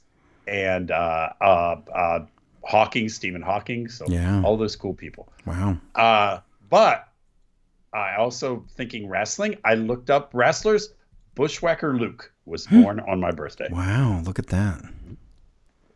and 0.47 0.91
uh, 0.91 1.29
uh, 1.41 1.75
uh, 1.93 2.19
Hawking, 2.63 3.09
Stephen 3.09 3.41
Hawking. 3.41 3.87
So 3.87 4.05
Yeah. 4.09 4.41
all 4.43 4.57
those 4.57 4.75
cool 4.75 4.93
people. 4.93 5.31
Wow. 5.45 5.77
Uh, 5.95 6.39
but 6.69 7.07
I 7.95 8.17
also 8.17 8.65
thinking 8.75 9.07
wrestling. 9.07 9.57
I 9.63 9.75
looked 9.75 10.09
up 10.09 10.31
wrestlers. 10.33 10.93
Bushwhacker 11.35 11.95
Luke 11.97 12.31
was 12.45 12.65
hmm. 12.65 12.81
born 12.81 12.99
on 12.99 13.19
my 13.19 13.31
birthday. 13.31 13.69
Wow. 13.71 14.21
Look 14.23 14.37
at 14.37 14.47
that. 14.47 14.83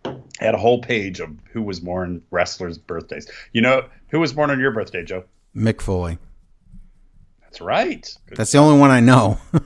I 0.05 0.45
had 0.45 0.55
a 0.55 0.59
whole 0.59 0.81
page 0.81 1.19
of 1.19 1.35
who 1.51 1.61
was 1.61 1.81
born 1.81 2.21
wrestlers' 2.31 2.77
birthdays. 2.77 3.29
You 3.51 3.61
know 3.61 3.85
who 4.07 4.19
was 4.19 4.31
born 4.31 4.49
on 4.49 4.59
your 4.59 4.71
birthday, 4.71 5.03
Joe? 5.03 5.25
Mick 5.55 5.81
Foley. 5.81 6.17
That's 7.41 7.59
right. 7.59 8.15
That's 8.35 8.51
the 8.51 8.59
only 8.59 8.79
one 8.79 8.91
I 8.91 8.99
know. 8.99 9.39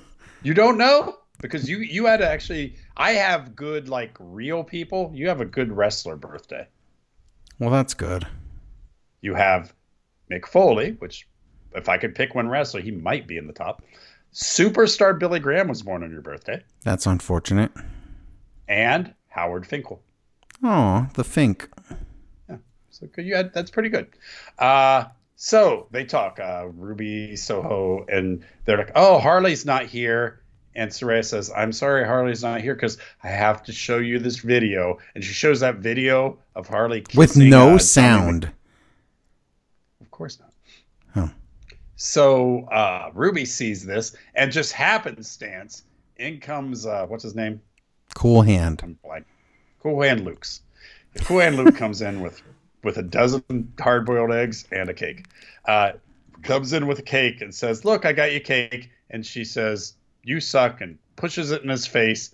You 0.44 0.54
don't 0.54 0.78
know 0.78 1.20
because 1.40 1.70
you 1.70 1.78
you 1.78 2.06
had 2.06 2.18
to 2.18 2.30
actually. 2.30 2.76
I 2.98 3.12
have 3.12 3.56
good 3.56 3.88
like 3.88 4.14
real 4.20 4.62
people. 4.62 5.10
You 5.14 5.30
have 5.30 5.40
a 5.40 5.46
good 5.46 5.72
wrestler 5.72 6.18
birthday. 6.18 6.68
well, 7.60 7.70
that's 7.70 7.94
good. 7.94 8.28
You 9.22 9.36
have 9.36 9.74
Mick 10.30 10.46
Foley, 10.46 10.98
which 11.00 11.30
if 11.76 11.90
I 11.90 11.98
could 11.98 12.16
pick 12.16 12.36
one 12.36 12.48
wrestler, 12.50 12.82
he 12.82 12.92
might 12.92 13.28
be 13.28 13.38
in 13.38 13.48
the 13.48 13.54
top. 13.54 13.84
Superstar 14.34 15.18
Billy 15.18 15.40
Graham 15.40 15.68
was 15.68 15.82
born 15.84 16.04
on 16.04 16.12
your 16.12 16.22
birthday, 16.22 16.64
That's 16.84 17.06
unfortunate. 17.06 17.72
and 18.68 19.14
Howard 19.30 19.68
Finkel. 19.68 20.02
Oh, 20.64 21.08
the 21.16 21.24
Fink. 21.24 21.70
Yeah, 22.50 22.58
so 22.90 23.08
good. 23.08 23.26
You 23.26 23.36
had 23.36 23.54
that's 23.54 23.70
pretty 23.72 23.90
good. 23.90 24.08
Uh, 24.58 25.06
so 25.36 25.88
they 25.92 26.06
talk. 26.06 26.40
Uh, 26.40 26.68
Ruby 26.74 27.36
Soho, 27.36 28.06
and 28.08 28.46
they're 28.66 28.78
like, 28.78 28.92
"Oh, 28.96 29.20
Harley's 29.20 29.66
not 29.66 29.86
here." 29.86 30.40
And 30.76 30.90
Saraya 30.90 31.26
says, 31.26 31.52
"I'm 31.56 31.74
sorry, 31.74 32.06
Harley's 32.06 32.42
not 32.44 32.62
here 32.62 32.76
because 32.76 32.98
I 33.24 33.28
have 33.28 33.62
to 33.64 33.72
show 33.74 33.98
you 33.98 34.20
this 34.20 34.38
video." 34.38 35.00
And 35.16 35.24
she 35.24 35.34
shows 35.34 35.60
that 35.60 35.76
video 35.78 36.38
of 36.56 36.68
Harley 36.68 37.04
With 37.14 37.36
no 37.36 37.76
uh, 37.76 37.80
sound. 37.80 38.52
Of 40.00 40.10
course 40.12 40.40
not. 40.40 40.53
So 41.96 42.66
uh, 42.66 43.12
Ruby 43.14 43.46
sees 43.46 43.86
this, 43.86 44.16
and 44.36 44.52
just 44.52 44.74
happenstance, 44.74 45.84
in 46.18 46.40
comes 46.40 46.86
uh, 46.86 47.06
what's 47.08 47.24
his 47.24 47.36
name? 47.36 47.62
Cool 48.16 48.42
hand. 48.42 48.82
I'm 48.84 48.98
blank. 49.04 49.26
Cool 49.82 50.02
Hand 50.02 50.24
Luke's. 50.24 50.62
Cool 51.24 51.40
Hand 51.40 51.58
Luke 51.58 51.76
comes 51.76 52.02
in 52.02 52.22
with 52.22 52.42
with 52.84 52.98
a 52.98 53.04
dozen 53.04 53.74
hard 53.80 54.06
boiled 54.06 54.32
eggs 54.32 54.66
and 54.72 54.90
a 54.90 54.94
cake. 54.94 55.26
Uh, 55.66 55.94
comes 56.42 56.74
in 56.74 56.88
with 56.88 57.00
a 57.00 57.04
cake 57.04 57.42
and 57.42 57.54
says, 57.54 57.86
"Look, 57.86 58.06
I 58.06 58.14
got 58.14 58.32
you 58.32 58.40
cake." 58.40 58.90
And 59.10 59.26
she 59.26 59.44
says, 59.44 59.94
"You 60.24 60.40
suck," 60.40 60.82
and 60.82 60.98
pushes 61.16 61.52
it 61.52 61.64
in 61.64 61.70
his 61.70 61.86
face. 61.86 62.34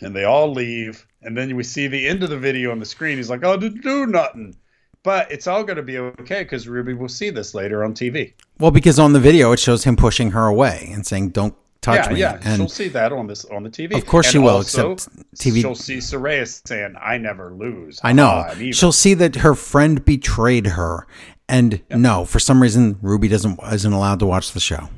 And 0.00 0.14
they 0.14 0.24
all 0.24 0.52
leave. 0.52 1.06
And 1.22 1.36
then 1.36 1.54
we 1.54 1.62
see 1.62 1.86
the 1.86 2.08
end 2.08 2.22
of 2.22 2.30
the 2.30 2.38
video 2.38 2.70
on 2.70 2.78
the 2.78 2.86
screen. 2.86 3.18
He's 3.18 3.30
like, 3.30 3.44
"Oh, 3.44 3.56
didn't 3.56 3.82
do 3.82 4.06
nothing." 4.06 4.56
But 5.02 5.30
it's 5.32 5.46
all 5.46 5.64
going 5.64 5.78
to 5.78 5.82
be 5.82 5.98
okay 5.98 6.42
because 6.42 6.68
Ruby 6.68 6.92
will 6.92 7.08
see 7.08 7.30
this 7.30 7.54
later 7.54 7.82
on 7.84 7.94
TV. 7.94 8.34
Well, 8.58 8.70
because 8.70 8.98
on 8.98 9.14
the 9.14 9.20
video 9.20 9.52
it 9.52 9.58
shows 9.58 9.84
him 9.84 9.96
pushing 9.96 10.32
her 10.32 10.46
away 10.46 10.90
and 10.92 11.06
saying, 11.06 11.30
"Don't 11.30 11.54
touch 11.80 12.06
yeah, 12.06 12.12
me." 12.12 12.20
yeah, 12.20 12.40
and 12.44 12.58
she'll 12.58 12.68
see 12.68 12.88
that 12.88 13.10
on 13.10 13.26
this 13.26 13.46
on 13.46 13.62
the 13.62 13.70
TV. 13.70 13.96
Of 13.96 14.04
course 14.04 14.26
And 14.26 14.32
she 14.32 14.38
will, 14.38 14.56
also, 14.56 14.92
except 14.92 15.34
TV 15.36 15.62
She'll 15.62 15.74
see 15.74 15.98
Saraya 15.98 16.46
saying, 16.66 16.96
"I 17.00 17.16
never 17.16 17.50
lose." 17.50 17.98
I 18.02 18.12
know. 18.12 18.46
She'll 18.72 18.92
see 18.92 19.14
that 19.14 19.36
her 19.36 19.54
friend 19.54 20.04
betrayed 20.04 20.66
her, 20.66 21.06
and 21.48 21.80
no, 21.88 22.26
for 22.26 22.38
some 22.38 22.60
reason 22.60 22.98
Ruby 23.00 23.28
doesn't 23.28 23.58
isn't 23.72 23.92
allowed 23.92 24.18
to 24.18 24.26
watch 24.26 24.52
the 24.52 24.60
show. 24.60 24.90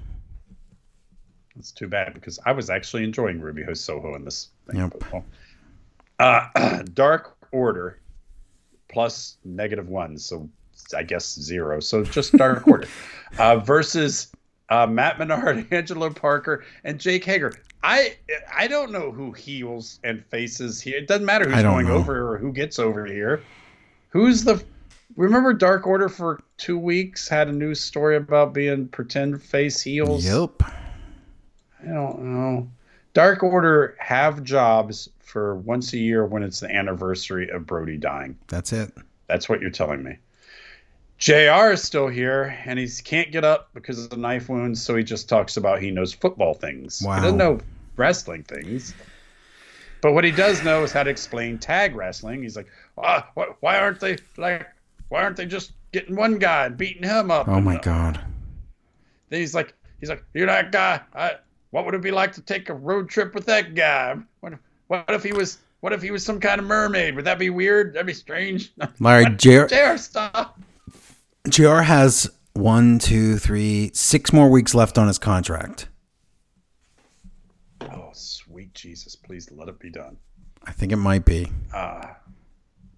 It's 1.57 1.71
too 1.71 1.87
bad 1.87 2.13
because 2.15 2.41
I 2.45 2.51
was 2.51 2.71
actually 2.71 3.05
enjoying 3.05 3.41
Ruby 3.41 3.63
Ho 3.63 3.75
Soho 3.75 4.17
in 4.17 4.25
this 4.25 4.49
thing. 4.69 4.81
Yep. 4.81 5.25
Uh, 6.19 6.83
Dark 6.95 7.37
Order 7.53 8.01
plus 8.93 9.37
negative 9.45 9.89
one, 9.89 10.19
so 10.19 10.49
I 10.97 11.03
guess 11.03 11.35
zero. 11.35 11.81
So 11.81 12.05
just 12.05 12.33
Dark 12.33 12.67
Order 12.69 12.89
uh, 13.39 13.57
versus 13.57 14.29
uh, 14.69 14.87
Matt 14.87 15.19
Menard, 15.19 15.67
Angelo 15.73 16.11
Parker, 16.11 16.65
and 16.85 16.99
Jake 16.99 17.25
Hager. 17.25 17.53
I 17.83 18.17
I 18.55 18.69
don't 18.69 18.93
know 18.93 19.11
who 19.11 19.33
heels 19.33 19.99
and 20.05 20.25
faces 20.27 20.81
here. 20.81 20.99
It 20.99 21.09
doesn't 21.09 21.27
matter 21.27 21.49
who's 21.49 21.63
going 21.63 21.89
know. 21.89 21.95
over 21.95 22.33
or 22.33 22.39
who 22.39 22.53
gets 22.53 22.79
over 22.79 23.07
here. 23.07 23.43
Who's 24.11 24.45
the 24.45 24.63
Remember 25.17 25.53
Dark 25.53 25.87
Order 25.87 26.09
for 26.09 26.43
two 26.57 26.79
weeks 26.79 27.29
had 27.29 27.49
a 27.49 27.53
news 27.53 27.81
story 27.81 28.17
about 28.17 28.55
being 28.55 28.89
pretend 28.89 29.43
face 29.43 29.81
heels. 29.83 30.25
Yep. 30.25 30.63
I 31.83 31.87
don't 31.87 32.23
know. 32.23 32.71
Dark 33.13 33.43
Order 33.43 33.95
have 33.99 34.43
jobs 34.43 35.11
for 35.33 35.57
once 35.57 35.95
a 35.95 35.99
year 35.99 36.27
when 36.27 36.43
it's 36.43 36.61
the 36.61 36.71
anniversary 36.71 37.49
of 37.49 37.65
Brodie 37.65 37.97
dying. 37.97 38.37
That's 38.49 38.71
it. 38.71 38.93
That's 39.29 39.49
what 39.49 39.63
you're 39.63 39.71
telling 39.71 40.03
me. 40.03 40.19
JR 41.17 41.71
is 41.71 41.83
still 41.83 42.09
here 42.09 42.59
and 42.67 42.79
he 42.79 42.87
can't 43.03 43.33
get 43.33 43.43
up 43.43 43.71
because 43.73 43.99
of 43.99 44.11
the 44.11 44.17
knife 44.19 44.51
wounds, 44.51 44.83
so 44.83 44.95
he 44.95 45.03
just 45.03 45.31
talks 45.31 45.57
about 45.57 45.81
he 45.81 45.91
knows 45.91 46.13
football 46.13 46.53
things. 46.53 47.01
Wow. 47.03 47.15
He 47.15 47.23
doesn't 47.23 47.39
know 47.39 47.61
wrestling 47.97 48.43
things. 48.43 48.93
But 50.03 50.13
what 50.13 50.25
he 50.25 50.33
does 50.33 50.63
know 50.65 50.83
is 50.83 50.93
how 50.93 51.03
to 51.03 51.11
explain 51.11 51.57
tag 51.57 51.95
wrestling. 51.95 52.43
He's 52.43 52.57
like, 52.57 52.69
ah, 52.99 53.27
why 53.61 53.79
aren't 53.79 54.01
they 54.01 54.19
like, 54.37 54.69
why 55.09 55.23
aren't 55.23 55.39
they 55.39 55.47
just 55.47 55.73
getting 55.93 56.15
one 56.15 56.39
guy 56.39 56.67
and 56.67 56.77
beating 56.77 57.05
him 57.05 57.31
up? 57.31 57.49
Oh 57.49 57.61
my 57.61 57.77
uh, 57.77 57.81
god. 57.81 58.21
then 59.31 59.41
he's 59.41 59.55
like, 59.55 59.73
he's 59.99 60.11
like, 60.11 60.25
you're 60.35 60.47
that 60.47 60.73
guy. 60.73 61.01
I, 61.15 61.37
what 61.71 61.87
would 61.87 61.95
it 61.95 62.03
be 62.03 62.11
like 62.11 62.33
to 62.33 62.43
take 62.43 62.69
a 62.69 62.75
road 62.75 63.09
trip 63.09 63.35
with 63.35 63.47
that 63.47 63.75
guy? 63.75 64.17
What, 64.89 65.05
if 65.09 65.23
he 65.23 65.33
was, 65.33 65.59
what 65.81 65.93
if 65.93 66.03
he 66.03 66.11
was 66.11 66.25
some 66.25 66.41
kind 66.41 66.61
of 66.61 66.67
mermaid? 66.67 67.17
Would 67.17 67.25
that 67.25 67.39
be 67.39 67.51
weird? 67.51 67.95
That'd 67.95 68.07
be 68.07 68.15
strange. 68.15 68.73
Larry, 69.01 69.27
JR, 69.37 69.67
JR, 69.67 69.97
stop. 69.97 70.61
JR 71.49 71.81
has 71.81 72.31
one, 72.55 72.99
two, 72.99 73.39
three, 73.39 73.91
six 73.95 74.33
more 74.33 74.51
weeks 74.51 74.75
left 74.75 74.99
on 74.99 75.09
his 75.09 75.19
contract. 75.19 75.89
Oh, 77.83 78.11
sweet 78.13 78.75
Jesus, 78.75 79.17
please 79.17 79.51
let 79.51 79.69
it 79.69 79.79
be 79.79 79.91
done. 79.91 80.17
I 80.65 80.73
think 80.73 80.93
it 80.93 80.97
might 80.97 81.25
be. 81.25 81.51
Uh, 81.75 82.07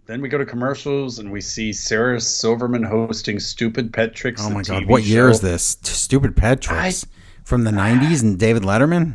then 0.06 0.20
we 0.20 0.28
go 0.28 0.36
to 0.36 0.44
commercials 0.44 1.18
and 1.18 1.32
we 1.32 1.40
see 1.40 1.72
Sarah 1.72 2.20
Silverman 2.20 2.82
hosting 2.82 3.40
Stupid 3.40 3.92
Pet 3.92 4.14
Tricks. 4.14 4.42
Oh 4.44 4.50
my 4.50 4.62
god. 4.62 4.82
TV 4.82 4.86
What 4.88 5.04
year 5.04 5.30
is 5.30 5.40
this? 5.40 5.78
Stupid 5.82 6.36
pet 6.36 6.60
tricks 6.60 7.06
from 7.44 7.64
the 7.64 7.70
90s 7.70 8.22
and 8.22 8.38
David 8.38 8.62
Letterman? 8.62 9.14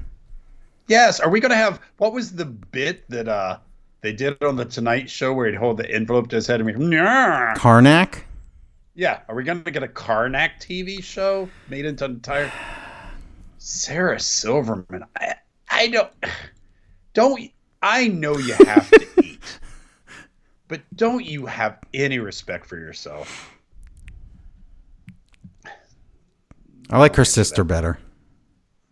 Yes. 0.90 1.20
Are 1.22 1.30
we 1.30 1.40
going 1.40 1.52
to 1.52 1.56
have, 1.56 1.80
what 1.98 2.12
was 2.12 2.34
the 2.36 2.46
bit 2.46 3.10
that 3.10 3.30
uh 3.30 3.60
they 4.02 4.14
did 4.14 4.42
on 4.44 4.56
the 4.56 4.66
Tonight 4.66 5.10
Show 5.10 5.34
where 5.34 5.48
he'd 5.48 5.56
hold 5.56 5.78
the 5.78 5.90
envelope 5.90 6.30
to 6.30 6.38
his 6.38 6.48
head 6.48 6.62
and 6.62 6.68
be, 6.68 6.74
"Nyah." 6.74 7.56
Carnac? 7.56 8.26
Yeah, 8.96 9.20
are 9.28 9.36
we 9.36 9.44
going 9.44 9.64
to 9.64 9.72
get 9.72 9.84
a 9.84 9.88
Carnac 9.88 10.60
TV 10.60 11.04
show 11.04 11.50
made 11.70 11.86
into 11.86 12.06
an 12.06 12.12
entire 12.12 12.52
Sarah 13.58 14.20
Silverman? 14.20 15.06
I, 15.20 15.36
I 15.70 15.88
don't 15.88 16.12
don't 17.14 17.52
I 17.82 18.08
know 18.08 18.38
you 18.38 18.54
have 18.54 18.90
to 18.90 19.08
eat. 19.24 19.60
But 20.68 20.82
don't 20.96 21.26
you 21.26 21.46
have 21.46 21.80
any 21.94 22.20
respect 22.20 22.66
for 22.66 22.78
yourself? 22.78 23.52
I 26.90 27.00
like 27.00 27.16
her 27.16 27.26
sister 27.26 27.64
better. 27.64 28.00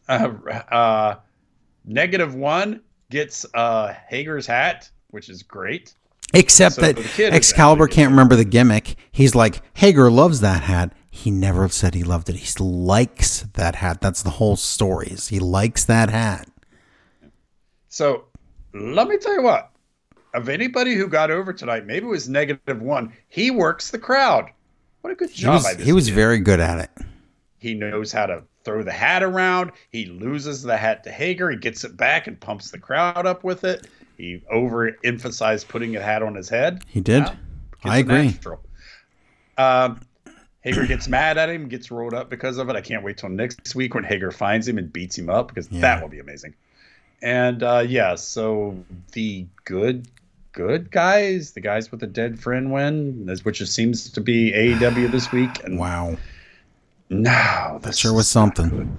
Uh, 0.07 0.31
uh, 0.71 1.15
negative 1.87 2.35
one 2.35 2.81
gets 3.09 3.45
uh, 3.53 3.93
Hager's 4.07 4.45
hat, 4.45 4.89
which 5.09 5.29
is 5.29 5.41
great. 5.41 5.95
Except 6.33 6.75
So 6.75 6.81
that 6.81 7.19
Excalibur 7.19 7.87
can't 7.87 8.11
remember 8.11 8.35
the 8.35 8.45
gimmick. 8.45 8.95
He's 9.11 9.33
like, 9.33 9.61
Hager 9.75 10.11
loves 10.11 10.41
that 10.41 10.63
hat. 10.63 10.93
He 11.09 11.31
never 11.31 11.67
said 11.69 11.95
he 11.95 12.03
loved 12.03 12.29
it. 12.29 12.35
He 12.35 12.63
likes 12.63 13.41
that 13.53 13.75
hat. 13.75 14.01
That's 14.01 14.21
the 14.21 14.31
whole 14.31 14.57
story. 14.57 15.07
Is 15.07 15.29
he 15.29 15.39
likes 15.39 15.85
that 15.85 16.09
hat. 16.09 16.47
So 17.87 18.25
let 18.73 19.07
me 19.07 19.17
tell 19.17 19.33
you 19.33 19.41
what. 19.41 19.71
Of 20.33 20.49
anybody 20.49 20.93
who 20.93 21.07
got 21.07 21.31
over 21.31 21.53
tonight, 21.53 21.85
maybe 21.87 22.05
it 22.05 22.09
was 22.09 22.29
negative 22.29 22.81
one. 22.81 23.13
He 23.29 23.49
works 23.49 23.89
the 23.89 23.97
crowd. 23.97 24.51
What 25.01 25.13
a 25.13 25.15
good 25.15 25.29
He 25.29 25.43
job! 25.43 25.55
was, 25.55 25.63
by 25.63 25.73
this 25.73 25.85
he 25.85 25.93
was 25.93 26.09
very 26.09 26.39
good 26.39 26.59
at 26.59 26.79
it. 26.79 27.05
He 27.57 27.73
knows 27.73 28.11
how 28.11 28.25
to 28.27 28.43
throw 28.67 28.83
the 28.83 28.91
hat 28.91 29.23
around. 29.23 29.71
He 29.91 30.05
loses 30.05 30.61
the 30.61 30.75
hat 30.75 31.05
to 31.05 31.11
Hager. 31.11 31.49
He 31.49 31.55
gets 31.57 31.85
it 31.85 31.95
back 31.95 32.27
and 32.27 32.37
pumps 32.39 32.69
the 32.69 32.77
crowd 32.77 33.25
up 33.25 33.43
with 33.45 33.63
it. 33.63 33.87
He 34.17 34.43
overemphasized 34.53 35.69
putting 35.69 35.95
a 35.95 36.01
hat 36.01 36.21
on 36.21 36.35
his 36.35 36.49
head. 36.49 36.83
He 36.87 36.99
did. 36.99 37.23
I 37.85 37.99
agree. 37.99 38.35
Um, 39.57 40.01
Hager 40.61 40.85
gets 40.85 41.07
mad 41.07 41.37
at 41.37 41.49
him, 41.49 41.69
gets 41.69 41.89
rolled 41.91 42.13
up 42.13 42.29
because 42.29 42.57
of 42.57 42.69
it. 42.69 42.75
I 42.75 42.81
can't 42.81 43.03
wait 43.03 43.17
till 43.17 43.29
next 43.29 43.73
week 43.73 43.95
when 43.95 44.03
Hager 44.03 44.31
finds 44.31 44.67
him 44.67 44.77
and 44.77 44.91
beats 44.91 45.17
him 45.17 45.29
up 45.29 45.47
because 45.47 45.71
Yeah. 45.71 45.81
that 45.81 46.01
will 46.01 46.09
be 46.09 46.19
amazing. 46.19 46.53
And 47.21 47.63
uh, 47.63 47.85
yeah, 47.87 48.15
so 48.15 48.83
the 49.13 49.45
good, 49.63 50.07
good 50.51 50.91
guys, 50.91 51.53
the 51.53 51.61
guys 51.61 51.89
with 51.89 52.03
a 52.03 52.07
dead 52.07 52.39
friend 52.39 52.71
win, 52.73 53.33
which 53.43 53.63
seems 53.69 54.09
to 54.11 54.19
be 54.19 54.51
AEW 54.51 55.09
this 55.09 55.31
week. 55.31 55.63
And 55.63 55.79
Wow. 55.79 56.17
No, 57.09 57.79
That 57.81 57.83
this 57.83 57.97
sure 57.97 58.13
was 58.13 58.27
something. 58.27 58.69
good. 58.69 58.97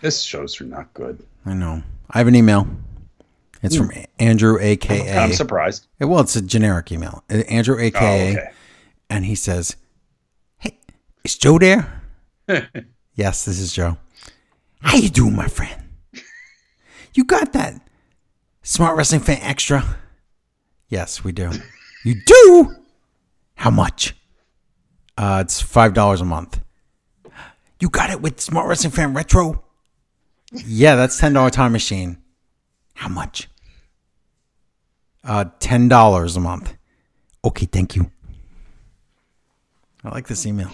This 0.00 0.22
shows 0.22 0.60
are 0.60 0.64
not 0.64 0.92
good. 0.94 1.24
I 1.46 1.54
know. 1.54 1.82
I 2.10 2.18
have 2.18 2.26
an 2.28 2.34
email. 2.34 2.66
It's 3.62 3.76
from 3.76 3.92
Andrew, 4.18 4.58
aka. 4.60 5.16
I'm 5.18 5.32
surprised. 5.32 5.86
Well, 6.00 6.18
it's 6.20 6.34
a 6.34 6.42
generic 6.42 6.90
email. 6.90 7.22
Uh, 7.30 7.36
Andrew, 7.48 7.76
Oh, 7.76 7.80
aka, 7.80 8.32
okay. 8.32 8.50
and 9.08 9.24
he 9.24 9.36
says, 9.36 9.76
"Hey, 10.58 10.78
is 11.22 11.36
Joe 11.38 11.58
there?" 11.60 12.02
yes, 13.14 13.44
this 13.44 13.60
is 13.60 13.72
Joe. 13.72 13.98
How 14.80 14.96
you 14.96 15.08
doing, 15.08 15.36
my 15.36 15.46
friend? 15.46 15.80
You 17.14 17.22
got 17.24 17.52
that 17.52 17.80
Smart 18.62 18.96
Wrestling 18.96 19.20
Fan 19.20 19.38
Extra? 19.42 19.84
Yes, 20.88 21.22
we 21.22 21.30
do. 21.30 21.52
You 22.04 22.16
do? 22.26 22.74
How 23.54 23.70
much? 23.70 24.16
Uh, 25.16 25.38
it's 25.44 25.60
five 25.60 25.94
dollars 25.94 26.20
a 26.20 26.24
month. 26.24 26.58
You 27.82 27.88
got 27.88 28.10
it 28.10 28.22
with 28.22 28.40
Smart 28.40 28.68
Wrestling 28.68 28.92
Fan 28.92 29.12
Retro? 29.12 29.64
Yeah, 30.52 30.94
that's 30.94 31.18
ten 31.18 31.32
dollar 31.32 31.50
time 31.50 31.72
machine. 31.72 32.18
How 32.94 33.08
much? 33.08 33.48
Uh, 35.24 35.46
ten 35.58 35.88
dollars 35.88 36.36
a 36.36 36.40
month. 36.40 36.76
Okay, 37.44 37.66
thank 37.66 37.96
you. 37.96 38.12
I 40.04 40.10
like 40.10 40.28
this 40.28 40.46
email. 40.46 40.70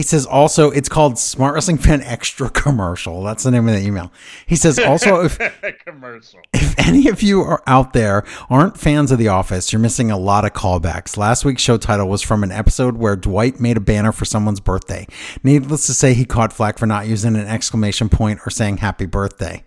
He 0.00 0.04
says 0.04 0.24
also 0.24 0.70
it's 0.70 0.88
called 0.88 1.18
Smart 1.18 1.52
Wrestling 1.52 1.76
Fan 1.76 2.00
Extra 2.00 2.48
Commercial. 2.48 3.22
That's 3.22 3.42
the 3.42 3.50
name 3.50 3.68
of 3.68 3.74
the 3.74 3.82
email. 3.82 4.10
He 4.46 4.56
says 4.56 4.78
also 4.78 5.22
if 5.26 5.38
Commercial. 5.84 6.40
if 6.54 6.74
any 6.78 7.08
of 7.08 7.20
you 7.22 7.42
are 7.42 7.62
out 7.66 7.92
there 7.92 8.24
aren't 8.48 8.78
fans 8.78 9.12
of 9.12 9.18
The 9.18 9.28
Office, 9.28 9.74
you're 9.74 9.78
missing 9.78 10.10
a 10.10 10.16
lot 10.16 10.46
of 10.46 10.54
callbacks. 10.54 11.18
Last 11.18 11.44
week's 11.44 11.60
show 11.60 11.76
title 11.76 12.08
was 12.08 12.22
from 12.22 12.42
an 12.42 12.50
episode 12.50 12.96
where 12.96 13.14
Dwight 13.14 13.60
made 13.60 13.76
a 13.76 13.80
banner 13.80 14.10
for 14.10 14.24
someone's 14.24 14.58
birthday. 14.58 15.06
Needless 15.44 15.84
to 15.84 15.92
say, 15.92 16.14
he 16.14 16.24
caught 16.24 16.50
flack 16.50 16.78
for 16.78 16.86
not 16.86 17.06
using 17.06 17.36
an 17.36 17.46
exclamation 17.46 18.08
point 18.08 18.40
or 18.46 18.50
saying 18.50 18.78
happy 18.78 19.04
birthday. 19.04 19.62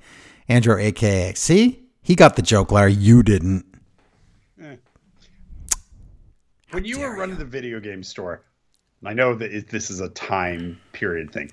Andrew, 0.48 0.80
aka, 0.80 1.36
see? 1.36 1.84
He 2.02 2.16
got 2.16 2.38
the 2.38 2.42
joke, 2.42 2.72
Larry. 2.72 2.94
You 2.94 3.22
didn't. 3.22 3.66
Eh. 4.60 4.78
when 6.72 6.86
you 6.86 7.02
were 7.02 7.16
running 7.16 7.38
the 7.38 7.46
video 7.46 7.80
game 7.80 8.02
store, 8.02 8.42
I 9.06 9.14
know 9.14 9.36
that 9.36 9.52
it, 9.54 9.70
this 9.70 9.90
is 9.90 10.00
a 10.00 10.10
time 10.10 10.80
period 10.94 11.32
thing. 11.32 11.52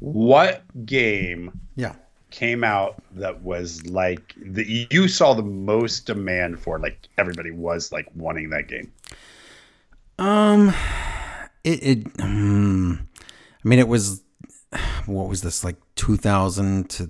What 0.00 0.62
game 0.84 1.58
Yeah. 1.76 1.94
came 2.30 2.62
out 2.64 3.02
that 3.12 3.42
was 3.42 3.86
like 3.86 4.34
the 4.36 4.86
you 4.90 5.08
saw 5.08 5.34
the 5.34 5.42
most 5.42 6.06
demand 6.06 6.60
for? 6.60 6.78
Like 6.78 7.08
everybody 7.16 7.50
was 7.50 7.92
like 7.92 8.06
wanting 8.14 8.50
that 8.50 8.68
game. 8.68 8.92
Um, 10.18 10.74
it, 11.64 11.82
it 11.82 12.06
um, 12.20 13.08
I 13.64 13.68
mean, 13.68 13.78
it 13.78 13.88
was, 13.88 14.22
what 15.06 15.28
was 15.28 15.42
this, 15.42 15.64
like 15.64 15.76
2000 15.96 16.90
to 16.90 17.08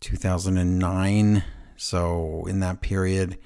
2009? 0.00 1.44
So 1.76 2.44
in 2.46 2.60
that 2.60 2.80
period, 2.80 3.38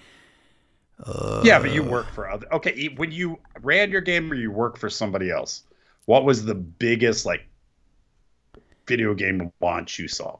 yeah, 1.44 1.59
but 1.59 1.72
you 1.72 1.82
uh, 1.82 1.89
work 1.89 2.10
for 2.12 2.31
other. 2.31 2.47
Okay, 2.52 2.89
when 2.97 3.12
you 3.12 3.39
ran 3.62 3.90
your 3.90 4.01
game 4.01 4.31
or 4.31 4.35
you 4.35 4.51
work 4.51 4.78
for 4.78 4.89
somebody 4.89 5.31
else, 5.31 5.62
what 6.06 6.24
was 6.24 6.44
the 6.44 6.55
biggest 6.55 7.26
like 7.26 7.47
video 8.86 9.14
game 9.14 9.52
launch 9.60 9.98
you 9.98 10.09
saw? 10.09 10.39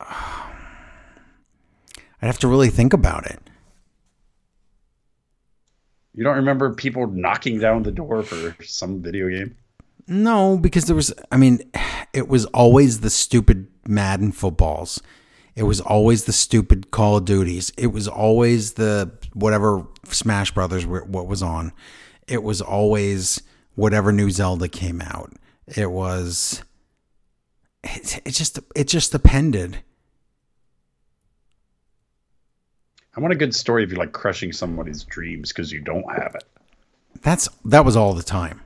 I'd 0.00 2.26
have 2.26 2.38
to 2.40 2.48
really 2.48 2.70
think 2.70 2.92
about 2.92 3.26
it. 3.26 3.40
You 6.14 6.24
don't 6.24 6.36
remember 6.36 6.74
people 6.74 7.06
knocking 7.06 7.58
down 7.58 7.82
the 7.82 7.90
door 7.90 8.22
for 8.22 8.54
some 8.62 9.02
video 9.02 9.28
game? 9.28 9.56
No, 10.06 10.58
because 10.58 10.84
there 10.84 10.96
was, 10.96 11.12
I 11.30 11.36
mean, 11.36 11.60
it 12.12 12.28
was 12.28 12.46
always 12.46 13.00
the 13.00 13.10
stupid 13.10 13.68
Madden 13.86 14.32
footballs. 14.32 15.00
It 15.54 15.64
was 15.64 15.80
always 15.80 16.24
the 16.24 16.32
stupid 16.32 16.90
Call 16.90 17.18
of 17.18 17.24
Duties. 17.24 17.72
It 17.76 17.88
was 17.88 18.08
always 18.08 18.74
the 18.74 19.12
whatever 19.34 19.86
Smash 20.08 20.52
Brothers 20.52 20.86
were, 20.86 21.04
what 21.04 21.26
was 21.26 21.42
on. 21.42 21.72
It 22.26 22.42
was 22.42 22.60
always 22.60 23.42
whatever 23.74 24.12
new 24.12 24.30
Zelda 24.30 24.68
came 24.68 25.00
out. 25.00 25.32
It 25.66 25.90
was, 25.90 26.62
it, 27.84 28.20
it 28.24 28.30
just, 28.30 28.58
it 28.74 28.88
just 28.88 29.12
depended. 29.12 29.78
I 33.14 33.20
want 33.20 33.32
a 33.32 33.36
good 33.36 33.54
story 33.54 33.84
of 33.84 33.92
you 33.92 33.98
like 33.98 34.12
crushing 34.12 34.52
somebody's 34.52 35.04
dreams 35.04 35.50
because 35.50 35.70
you 35.70 35.80
don't 35.80 36.10
have 36.10 36.34
it. 36.34 36.44
That's, 37.20 37.48
that 37.66 37.84
was 37.84 37.94
all 37.94 38.14
the 38.14 38.22
time. 38.22 38.61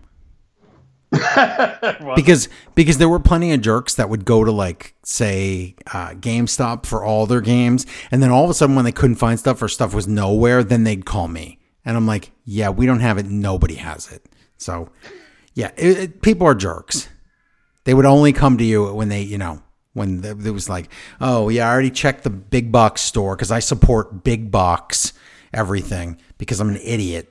because 2.16 2.48
because 2.74 2.98
there 2.98 3.08
were 3.08 3.18
plenty 3.20 3.52
of 3.52 3.60
jerks 3.60 3.94
that 3.94 4.08
would 4.08 4.24
go 4.24 4.44
to 4.44 4.50
like 4.52 4.94
say 5.02 5.74
uh, 5.92 6.10
GameStop 6.10 6.86
for 6.86 7.04
all 7.04 7.26
their 7.26 7.40
games, 7.40 7.86
and 8.10 8.22
then 8.22 8.30
all 8.30 8.44
of 8.44 8.50
a 8.50 8.54
sudden 8.54 8.76
when 8.76 8.84
they 8.84 8.92
couldn't 8.92 9.16
find 9.16 9.38
stuff 9.38 9.60
or 9.62 9.68
stuff 9.68 9.94
was 9.94 10.06
nowhere, 10.08 10.62
then 10.64 10.84
they'd 10.84 11.04
call 11.06 11.28
me, 11.28 11.58
and 11.84 11.96
I'm 11.96 12.06
like, 12.06 12.32
yeah, 12.44 12.68
we 12.70 12.86
don't 12.86 13.00
have 13.00 13.18
it. 13.18 13.26
Nobody 13.26 13.74
has 13.76 14.10
it. 14.10 14.24
So 14.58 14.90
yeah, 15.54 15.70
it, 15.76 15.98
it- 15.98 16.22
people 16.22 16.46
are 16.46 16.54
jerks. 16.54 17.08
They 17.84 17.94
would 17.94 18.06
only 18.06 18.32
come 18.32 18.58
to 18.58 18.64
you 18.64 18.92
when 18.92 19.08
they 19.08 19.22
you 19.22 19.38
know 19.38 19.62
when 19.92 20.24
it 20.24 20.50
was 20.52 20.68
like, 20.68 20.88
oh 21.20 21.48
yeah, 21.48 21.68
I 21.68 21.72
already 21.72 21.90
checked 21.90 22.24
the 22.24 22.30
big 22.30 22.70
box 22.72 23.00
store 23.00 23.36
because 23.36 23.50
I 23.50 23.60
support 23.60 24.24
big 24.24 24.50
box 24.50 25.12
everything 25.54 26.20
because 26.38 26.60
I'm 26.60 26.68
an 26.68 26.76
idiot 26.82 27.30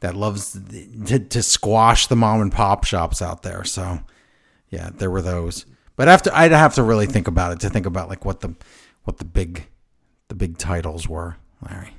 that 0.00 0.14
loves 0.14 0.58
to, 1.06 1.18
to 1.18 1.42
squash 1.42 2.06
the 2.06 2.16
mom 2.16 2.40
and 2.42 2.52
pop 2.52 2.84
shops 2.84 3.22
out 3.22 3.42
there. 3.42 3.64
So, 3.64 4.00
yeah, 4.70 4.90
there 4.94 5.10
were 5.10 5.22
those. 5.22 5.64
But 5.96 6.08
after 6.08 6.30
I'd 6.34 6.52
have 6.52 6.74
to 6.74 6.82
really 6.82 7.06
think 7.06 7.26
about 7.28 7.52
it 7.52 7.60
to 7.60 7.70
think 7.70 7.86
about 7.86 8.08
like 8.08 8.24
what 8.24 8.40
the 8.40 8.54
what 9.04 9.16
the 9.18 9.24
big 9.24 9.66
the 10.28 10.34
big 10.34 10.58
titles 10.58 11.08
were, 11.08 11.36
Larry. 11.68 11.94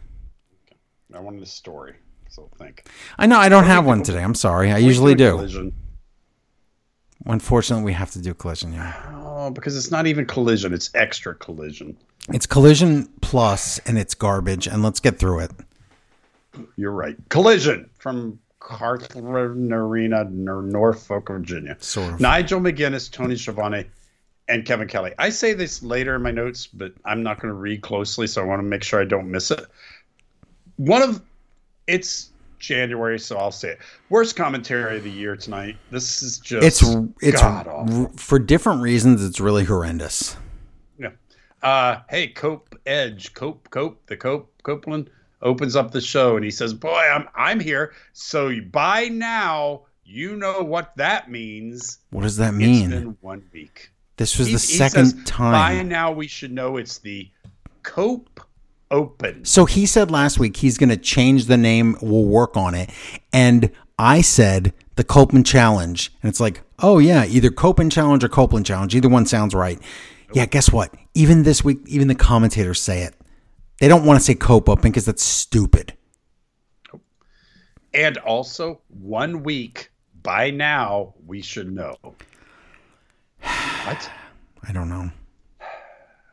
I 1.13 1.19
wanted 1.19 1.41
a 1.41 1.47
story. 1.47 1.95
So 2.29 2.49
think. 2.59 2.87
I 3.17 3.25
know 3.25 3.37
I 3.39 3.49
don't 3.49 3.63
have 3.63 3.85
one 3.85 4.03
today. 4.03 4.21
I'm 4.21 4.35
sorry. 4.35 4.71
I 4.71 4.77
usually 4.77 5.15
do. 5.15 5.31
Collision. 5.31 5.73
Unfortunately, 7.25 7.83
we 7.83 7.93
have 7.93 8.11
to 8.11 8.21
do 8.21 8.33
collision. 8.33 8.73
Yeah, 8.73 8.93
Oh, 9.15 9.49
because 9.49 9.75
it's 9.75 9.89
not 9.91 10.05
even 10.07 10.25
collision; 10.25 10.73
it's 10.73 10.89
extra 10.93 11.33
collision. 11.35 11.97
it's 12.29 12.45
collision 12.45 13.07
plus, 13.21 13.79
and 13.79 13.97
it's 13.97 14.13
garbage. 14.13 14.67
And 14.67 14.83
let's 14.83 14.99
get 14.99 15.17
through 15.19 15.39
it. 15.39 15.51
You're 16.75 16.91
right. 16.91 17.15
Collision 17.29 17.89
from 17.97 18.39
Chartway 18.61 19.71
Arena, 19.71 20.25
Nor- 20.29 20.61
Norfolk, 20.63 21.27
Virginia. 21.29 21.77
Sort 21.79 22.13
of. 22.13 22.19
Nigel 22.19 22.59
McGuinness, 22.59 23.11
Tony 23.11 23.35
Schiavone, 23.35 23.85
and 24.47 24.65
Kevin 24.65 24.87
Kelly. 24.87 25.13
I 25.17 25.29
say 25.29 25.53
this 25.53 25.83
later 25.83 26.15
in 26.15 26.21
my 26.21 26.31
notes, 26.31 26.67
but 26.67 26.93
I'm 27.05 27.23
not 27.23 27.39
going 27.39 27.49
to 27.53 27.57
read 27.59 27.81
closely, 27.81 28.27
so 28.27 28.41
I 28.41 28.45
want 28.45 28.59
to 28.59 28.63
make 28.63 28.83
sure 28.83 29.01
I 29.01 29.05
don't 29.05 29.29
miss 29.29 29.51
it. 29.51 29.65
One 30.77 31.01
of 31.01 31.21
it's 31.87 32.31
January, 32.59 33.19
so 33.19 33.37
I'll 33.37 33.51
say 33.51 33.69
it. 33.71 33.79
Worst 34.09 34.35
commentary 34.35 34.97
of 34.97 35.03
the 35.03 35.11
year 35.11 35.35
tonight. 35.35 35.77
This 35.91 36.21
is 36.23 36.39
just 36.39 36.65
It's 36.65 36.95
it's 37.21 37.41
awful. 37.41 38.11
for 38.17 38.39
different 38.39 38.81
reasons. 38.81 39.23
It's 39.23 39.39
really 39.39 39.63
horrendous. 39.65 40.35
Yeah. 40.97 41.11
Uh, 41.61 41.99
hey, 42.09 42.27
Cope 42.27 42.75
Edge, 42.85 43.33
Cope, 43.33 43.69
Cope, 43.69 44.05
the 44.07 44.17
Cope, 44.17 44.51
Copeland 44.63 45.09
opens 45.41 45.75
up 45.75 45.91
the 45.91 46.01
show 46.01 46.35
and 46.35 46.43
he 46.45 46.51
says, 46.51 46.73
"Boy, 46.73 46.99
I'm 47.13 47.27
I'm 47.35 47.59
here. 47.59 47.93
So 48.13 48.51
by 48.71 49.07
now, 49.09 49.81
you 50.03 50.35
know 50.35 50.61
what 50.63 50.95
that 50.97 51.29
means. 51.29 51.99
What 52.11 52.23
does 52.23 52.37
that 52.37 52.49
It's 52.49 52.57
mean? 52.57 52.89
been 52.89 53.17
one 53.21 53.43
week. 53.53 53.91
This 54.17 54.37
was 54.37 54.47
He- 54.47 54.53
the 54.53 54.59
second 54.59 55.05
says, 55.05 55.13
By 55.13 55.21
time. 55.25 55.89
now, 55.89 56.11
we 56.11 56.27
should 56.27 56.51
know 56.51 56.77
it's 56.77 56.97
the 56.99 57.29
Cope 57.83 58.39
Open. 58.89 59.43
So 59.45 59.65
he 59.65 59.85
said 59.85 60.09
last 60.11 60.39
week 60.39 60.57
he's 60.57 60.77
going 60.77 60.89
to 60.89 60.97
change 60.97 61.45
the 61.45 61.57
name. 61.57 61.97
We'll 62.01 62.23
work 62.25 62.55
on 62.55 62.73
it. 62.73 62.89
And 63.33 63.69
I 63.99 64.21
said 64.21 64.73
the 64.95 65.03
Copeland 65.03 65.45
Challenge. 65.45 66.11
And 66.23 66.29
it's 66.29 66.39
like, 66.39 66.61
oh, 66.79 66.97
yeah, 66.97 67.25
either 67.25 67.49
Copeland 67.51 67.91
Challenge 67.91 68.23
or 68.23 68.29
Copeland 68.29 68.65
Challenge. 68.65 68.95
Either 68.95 69.09
one 69.09 69.25
sounds 69.25 69.53
right. 69.53 69.77
Yeah, 70.33 70.45
guess 70.45 70.71
what? 70.71 70.93
Even 71.13 71.43
this 71.43 71.63
week, 71.65 71.79
even 71.85 72.07
the 72.07 72.15
commentators 72.15 72.81
say 72.81 73.01
it. 73.03 73.13
They 73.79 73.87
don't 73.87 74.05
want 74.05 74.19
to 74.19 74.23
say 74.23 74.33
Cope 74.35 74.69
Open 74.69 74.91
because 74.91 75.05
that's 75.05 75.23
stupid. 75.23 75.93
And 77.93 78.17
also, 78.17 78.81
one 78.89 79.43
week 79.43 79.91
by 80.23 80.49
now, 80.49 81.13
we 81.25 81.41
should 81.41 81.71
know. 81.71 81.95
What? 83.41 84.11
I 84.67 84.71
don't 84.73 84.89
know. 84.89 85.09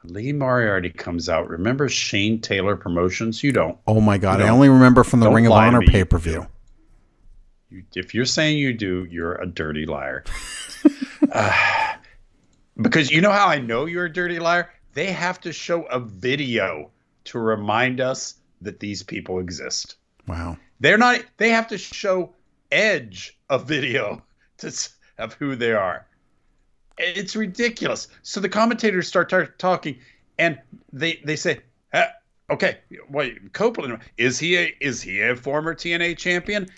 Lee 0.05 0.33
Moriarty 0.33 0.91
comes 0.91 1.29
out. 1.29 1.49
Remember 1.49 1.89
Shane 1.89 2.41
Taylor 2.41 2.77
Promotions? 2.77 3.43
You 3.43 3.53
don't. 3.53 3.79
Oh 3.87 4.01
my 4.01 4.19
God. 4.19 4.43
I 4.43 4.49
only 4.49 4.69
remember 4.69 5.05
from 5.05 5.21
the 5.21 5.31
Ring 5.31 5.47
of 5.47 5.53
Honor 5.53 5.81
pay 5.81 6.05
per 6.05 6.19
view. 6.19 6.47
You, 7.71 7.85
if 7.95 8.15
you're 8.15 8.27
saying 8.27 8.59
you 8.59 8.73
do, 8.73 9.07
you're 9.11 9.35
a 9.37 9.47
dirty 9.47 9.87
liar. 9.87 10.25
Uh, 11.33 11.95
because 12.83 13.11
you 13.11 13.23
know 13.23 13.31
how 13.31 13.47
I 13.49 13.59
know 13.59 13.87
you're 13.87 14.05
a 14.05 14.13
dirty 14.13 14.39
liar? 14.39 14.71
They 14.93 15.11
have 15.11 15.41
to 15.41 15.53
show 15.55 15.85
a 15.85 15.99
video 15.99 16.91
to 17.25 17.39
remind 17.39 18.01
us 18.01 18.35
that 18.63 18.81
these 18.81 19.03
people 19.03 19.39
exist. 19.39 19.97
Wow. 20.27 20.57
They're 20.81 20.99
not. 20.99 21.25
They 21.37 21.51
have 21.51 21.69
to 21.69 21.79
show 21.79 22.35
Edge 22.71 23.39
a 23.51 23.59
video 23.59 24.23
to 24.59 24.73
of 25.19 25.35
who 25.35 25.57
they 25.57 25.73
are. 25.73 26.07
It's 26.99 27.35
ridiculous. 27.37 28.09
So 28.23 28.41
the 28.41 28.49
commentators 28.49 29.09
start 29.09 29.29
tar- 29.29 29.55
talking, 29.59 29.99
and 30.39 30.59
they 30.93 31.21
they 31.25 31.37
say, 31.37 31.61
"Uh, 31.93 32.05
"Okay, 32.51 32.79
wait, 33.09 33.53
Copeland 33.53 33.99
is 34.17 34.39
he 34.39 34.57
a 34.57 34.75
is 34.81 35.03
he 35.03 35.21
a 35.21 35.35
former 35.35 35.75
TNA 35.75 36.17
champion?" 36.19 36.69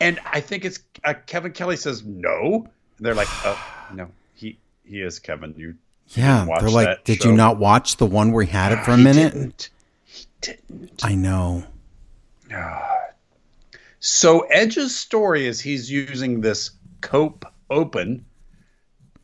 And 0.00 0.20
I 0.32 0.40
think 0.40 0.64
it's 0.64 0.80
uh, 1.04 1.14
Kevin 1.26 1.52
Kelly 1.52 1.76
says 1.76 2.04
no. 2.04 2.66
And 2.98 3.06
they're 3.06 3.14
like, 3.14 3.28
"Oh 3.44 3.88
no, 3.94 4.10
he 4.34 4.58
he 4.84 5.00
is 5.00 5.18
Kevin. 5.18 5.54
You 5.56 5.76
Yeah. 6.08 6.46
They're 6.60 6.68
like, 6.68 7.04
did 7.04 7.22
show?" 7.22 7.30
you 7.30 7.36
not 7.36 7.58
watch 7.58 7.96
the 7.96 8.06
one 8.06 8.32
where 8.32 8.44
he 8.44 8.50
had 8.50 8.72
it 8.72 8.84
for 8.84 8.92
a 8.92 8.98
minute? 8.98 9.70
Didn't. 10.44 11.04
I 11.04 11.14
know. 11.14 11.64
So 14.00 14.40
Edge's 14.50 14.94
story 14.94 15.46
is 15.46 15.60
he's 15.60 15.90
using 15.90 16.40
this 16.40 16.70
Cope 17.00 17.46
Open 17.70 18.24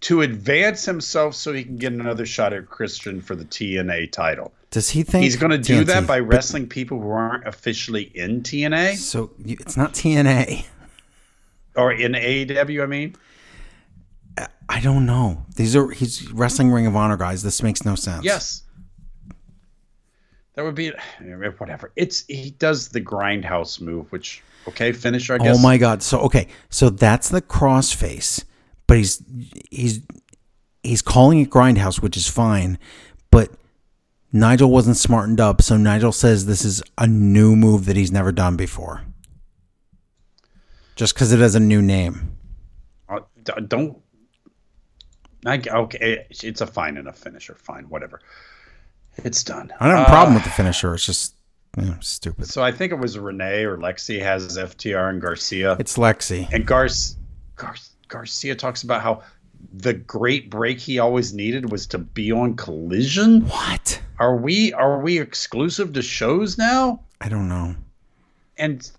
to 0.00 0.22
advance 0.22 0.84
himself 0.86 1.34
so 1.34 1.52
he 1.52 1.62
can 1.64 1.76
get 1.76 1.92
another 1.92 2.24
shot 2.24 2.52
at 2.54 2.66
Christian 2.68 3.20
for 3.20 3.34
the 3.36 3.44
TNA 3.44 4.10
title. 4.12 4.52
Does 4.70 4.88
he 4.88 5.02
think 5.02 5.24
He's 5.24 5.36
going 5.36 5.50
to 5.50 5.58
do 5.58 5.84
that 5.84 6.06
by 6.06 6.20
wrestling 6.20 6.66
people 6.68 7.00
who 7.00 7.10
aren't 7.10 7.46
officially 7.46 8.04
in 8.14 8.42
TNA 8.42 8.96
So 8.96 9.30
you, 9.44 9.56
it's 9.60 9.76
not 9.76 9.92
TNA. 9.92 10.64
or 11.76 11.92
in 11.92 12.12
AEW. 12.12 12.82
I 12.82 12.86
mean, 12.86 13.16
I 14.68 14.80
don't 14.80 15.04
know. 15.04 15.44
These 15.56 15.76
are 15.76 15.90
he's 15.90 16.30
wrestling 16.32 16.70
Ring 16.70 16.86
of 16.86 16.96
Honor 16.96 17.16
guys. 17.16 17.42
This 17.42 17.62
makes 17.62 17.84
no 17.84 17.94
sense. 17.96 18.24
yes, 18.24 18.62
that 20.54 20.64
would 20.64 20.74
be 20.74 20.92
whatever. 21.58 21.92
It's 21.96 22.24
he 22.26 22.50
does 22.50 22.88
the 22.88 23.00
grindhouse 23.00 23.80
move, 23.80 24.10
which 24.12 24.42
okay, 24.68 24.92
finisher. 24.92 25.34
I 25.34 25.38
guess. 25.38 25.58
Oh 25.58 25.62
my 25.62 25.78
god. 25.78 26.02
So 26.02 26.20
okay. 26.20 26.48
So 26.68 26.90
that's 26.90 27.28
the 27.28 27.42
crossface, 27.42 28.44
but 28.86 28.96
he's 28.96 29.22
he's 29.70 30.00
he's 30.82 31.02
calling 31.02 31.40
it 31.40 31.50
Grindhouse, 31.50 32.02
which 32.02 32.16
is 32.16 32.28
fine. 32.28 32.78
But 33.30 33.50
Nigel 34.32 34.70
wasn't 34.70 34.96
smartened 34.96 35.40
up, 35.40 35.62
so 35.62 35.76
Nigel 35.76 36.12
says 36.12 36.46
this 36.46 36.64
is 36.64 36.82
a 36.98 37.06
new 37.06 37.56
move 37.56 37.86
that 37.86 37.96
he's 37.96 38.12
never 38.12 38.32
done 38.32 38.56
before. 38.56 39.02
Just 40.96 41.14
because 41.14 41.32
it 41.32 41.40
has 41.40 41.54
a 41.54 41.60
new 41.60 41.80
name. 41.80 42.36
Uh, 43.08 43.20
don't. 43.66 43.98
I, 45.46 45.62
okay, 45.70 46.26
it's 46.28 46.60
a 46.60 46.66
fine 46.66 46.98
enough 46.98 47.16
finisher. 47.16 47.54
Fine, 47.54 47.84
whatever. 47.84 48.20
It's 49.18 49.42
done. 49.44 49.72
I 49.80 49.86
don't 49.88 49.96
have 49.98 50.06
a 50.06 50.08
Uh, 50.10 50.14
problem 50.14 50.34
with 50.34 50.44
the 50.44 50.50
finisher. 50.50 50.94
It's 50.94 51.04
just 51.06 51.34
you 51.76 51.84
know, 51.84 51.96
stupid. 52.00 52.46
So 52.48 52.62
I 52.62 52.72
think 52.72 52.92
it 52.92 52.98
was 52.98 53.16
Renee 53.18 53.64
or 53.64 53.76
Lexi 53.76 54.20
has 54.20 54.56
FTR 54.58 55.08
and 55.10 55.20
Garcia. 55.20 55.76
It's 55.78 55.96
Lexi. 55.96 56.48
and 56.52 56.66
Gar- 56.66 56.88
Gar- 57.56 57.76
Garcia 58.08 58.54
talks 58.56 58.82
about 58.82 59.02
how 59.02 59.22
the 59.72 59.92
great 59.92 60.50
break 60.50 60.78
he 60.80 60.98
always 60.98 61.32
needed 61.34 61.70
was 61.70 61.86
to 61.88 61.98
be 61.98 62.32
on 62.32 62.56
Collision. 62.56 63.42
What? 63.42 64.00
Are 64.18 64.36
we 64.36 64.72
are 64.72 65.00
we 65.00 65.18
exclusive 65.20 65.92
to 65.92 66.02
shows 66.02 66.56
now? 66.58 67.00
I 67.20 67.28
don't 67.28 67.48
know. 67.48 67.76
And 68.58 68.90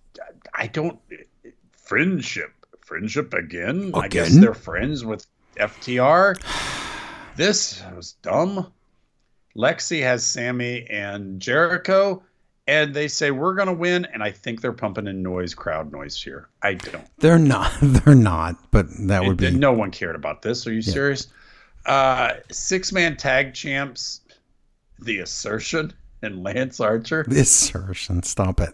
I 0.54 0.68
don't 0.68 1.00
friendship 1.74 2.54
friendship 2.82 3.34
again. 3.34 3.92
I 3.96 4.08
guess 4.08 4.30
Again? 4.30 4.42
they're 4.42 4.54
friends 4.54 5.04
with 5.06 5.26
FTR. 5.58 6.36
This 7.38 7.82
was 7.96 8.14
dumb. 8.22 8.72
Lexi 9.56 10.02
has 10.02 10.26
Sammy 10.26 10.86
and 10.90 11.40
Jericho, 11.40 12.24
and 12.68 12.94
they 12.94 13.08
say 13.08 13.32
we're 13.32 13.56
gonna 13.56 13.74
win, 13.74 14.06
and 14.14 14.24
I 14.24 14.32
think 14.32 14.62
they're 14.62 14.72
pumping 14.72 15.08
in 15.08 15.22
noise, 15.22 15.54
crowd 15.54 15.92
noise 15.92 16.22
here. 16.22 16.48
I 16.62 16.76
don't. 16.76 17.06
They're 17.18 17.40
not. 17.40 17.72
They're 17.82 18.16
not. 18.16 18.56
But 18.72 18.88
that 19.08 19.24
would 19.26 19.38
be. 19.38 19.52
no 19.52 19.74
one 19.74 19.92
cared 19.92 20.16
about 20.16 20.42
this. 20.42 20.66
Are 20.68 20.74
you 20.74 20.82
serious? 20.82 21.28
Uh, 21.86 22.34
six 22.52 22.92
man 22.92 23.18
tag 23.18 23.54
champs, 23.54 24.22
the 25.00 25.20
assertion 25.20 25.92
and 26.22 26.44
Lance 26.44 26.80
Archer 26.80 27.26
This 27.28 27.50
assertion. 27.64 28.22
Stop 28.24 28.62
it. 28.62 28.74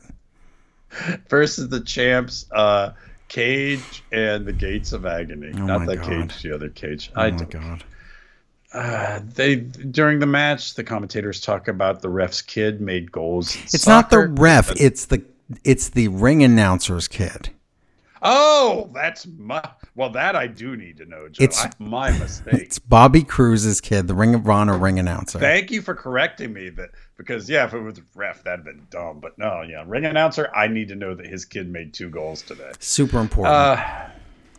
versus 1.29 1.69
the 1.69 1.79
champs, 1.81 2.45
uh, 2.51 2.91
Cage 3.29 4.03
and 4.11 4.45
the 4.45 4.53
Gates 4.53 4.91
of 4.93 5.05
Agony. 5.05 5.51
Oh 5.55 5.65
Not 5.65 5.85
that 5.87 5.97
God. 5.97 6.05
Cage, 6.05 6.41
the 6.43 6.53
other 6.53 6.69
Cage. 6.69 7.11
Oh 7.15 7.21
I 7.21 7.31
my 7.31 7.37
don't- 7.37 7.49
god. 7.51 7.83
Uh, 8.73 9.19
they 9.35 9.55
during 9.55 10.19
the 10.19 10.25
match, 10.25 10.75
the 10.75 10.83
commentators 10.83 11.39
talk 11.41 11.67
about 11.67 12.01
the 12.01 12.09
ref's 12.09 12.41
kid 12.41 12.81
made 12.81 13.11
goals. 13.11 13.55
It's 13.55 13.87
not 13.87 14.09
the 14.09 14.17
soccer. 14.17 14.33
ref. 14.33 14.71
It's 14.79 15.05
the 15.05 15.23
it's 15.63 15.89
the 15.89 16.09
ring 16.09 16.43
announcer's 16.43 17.07
kid. 17.07 17.49
Oh, 18.21 18.89
that's 18.93 19.27
my. 19.27 19.63
Well, 19.95 20.09
that 20.11 20.35
I 20.35 20.47
do 20.47 20.75
need 20.75 20.97
to 20.97 21.05
know, 21.05 21.29
Joe. 21.29 21.43
It's- 21.43 21.63
I, 21.65 21.71
my 21.79 22.11
mistake. 22.17 22.55
It's 22.55 22.79
Bobby 22.79 23.23
Cruz's 23.23 23.79
kid, 23.79 24.07
the 24.07 24.15
Ring 24.15 24.33
of 24.33 24.47
Honor 24.49 24.77
ring 24.77 24.99
announcer. 24.99 25.39
Thank 25.39 25.71
you 25.71 25.81
for 25.81 25.93
correcting 25.95 26.51
me 26.51 26.69
that 26.69 26.89
because 27.15 27.49
yeah, 27.49 27.65
if 27.65 27.73
it 27.73 27.79
was 27.79 28.01
ref, 28.15 28.43
that'd 28.43 28.65
been 28.65 28.85
dumb. 28.89 29.19
But 29.19 29.37
no, 29.37 29.61
yeah, 29.61 29.83
ring 29.87 30.05
announcer, 30.05 30.49
I 30.53 30.67
need 30.67 30.87
to 30.89 30.95
know 30.95 31.13
that 31.15 31.25
his 31.27 31.45
kid 31.45 31.69
made 31.71 31.93
two 31.93 32.09
goals 32.09 32.41
today. 32.41 32.71
Super 32.79 33.19
important. 33.19 33.55
Uh, 33.55 34.07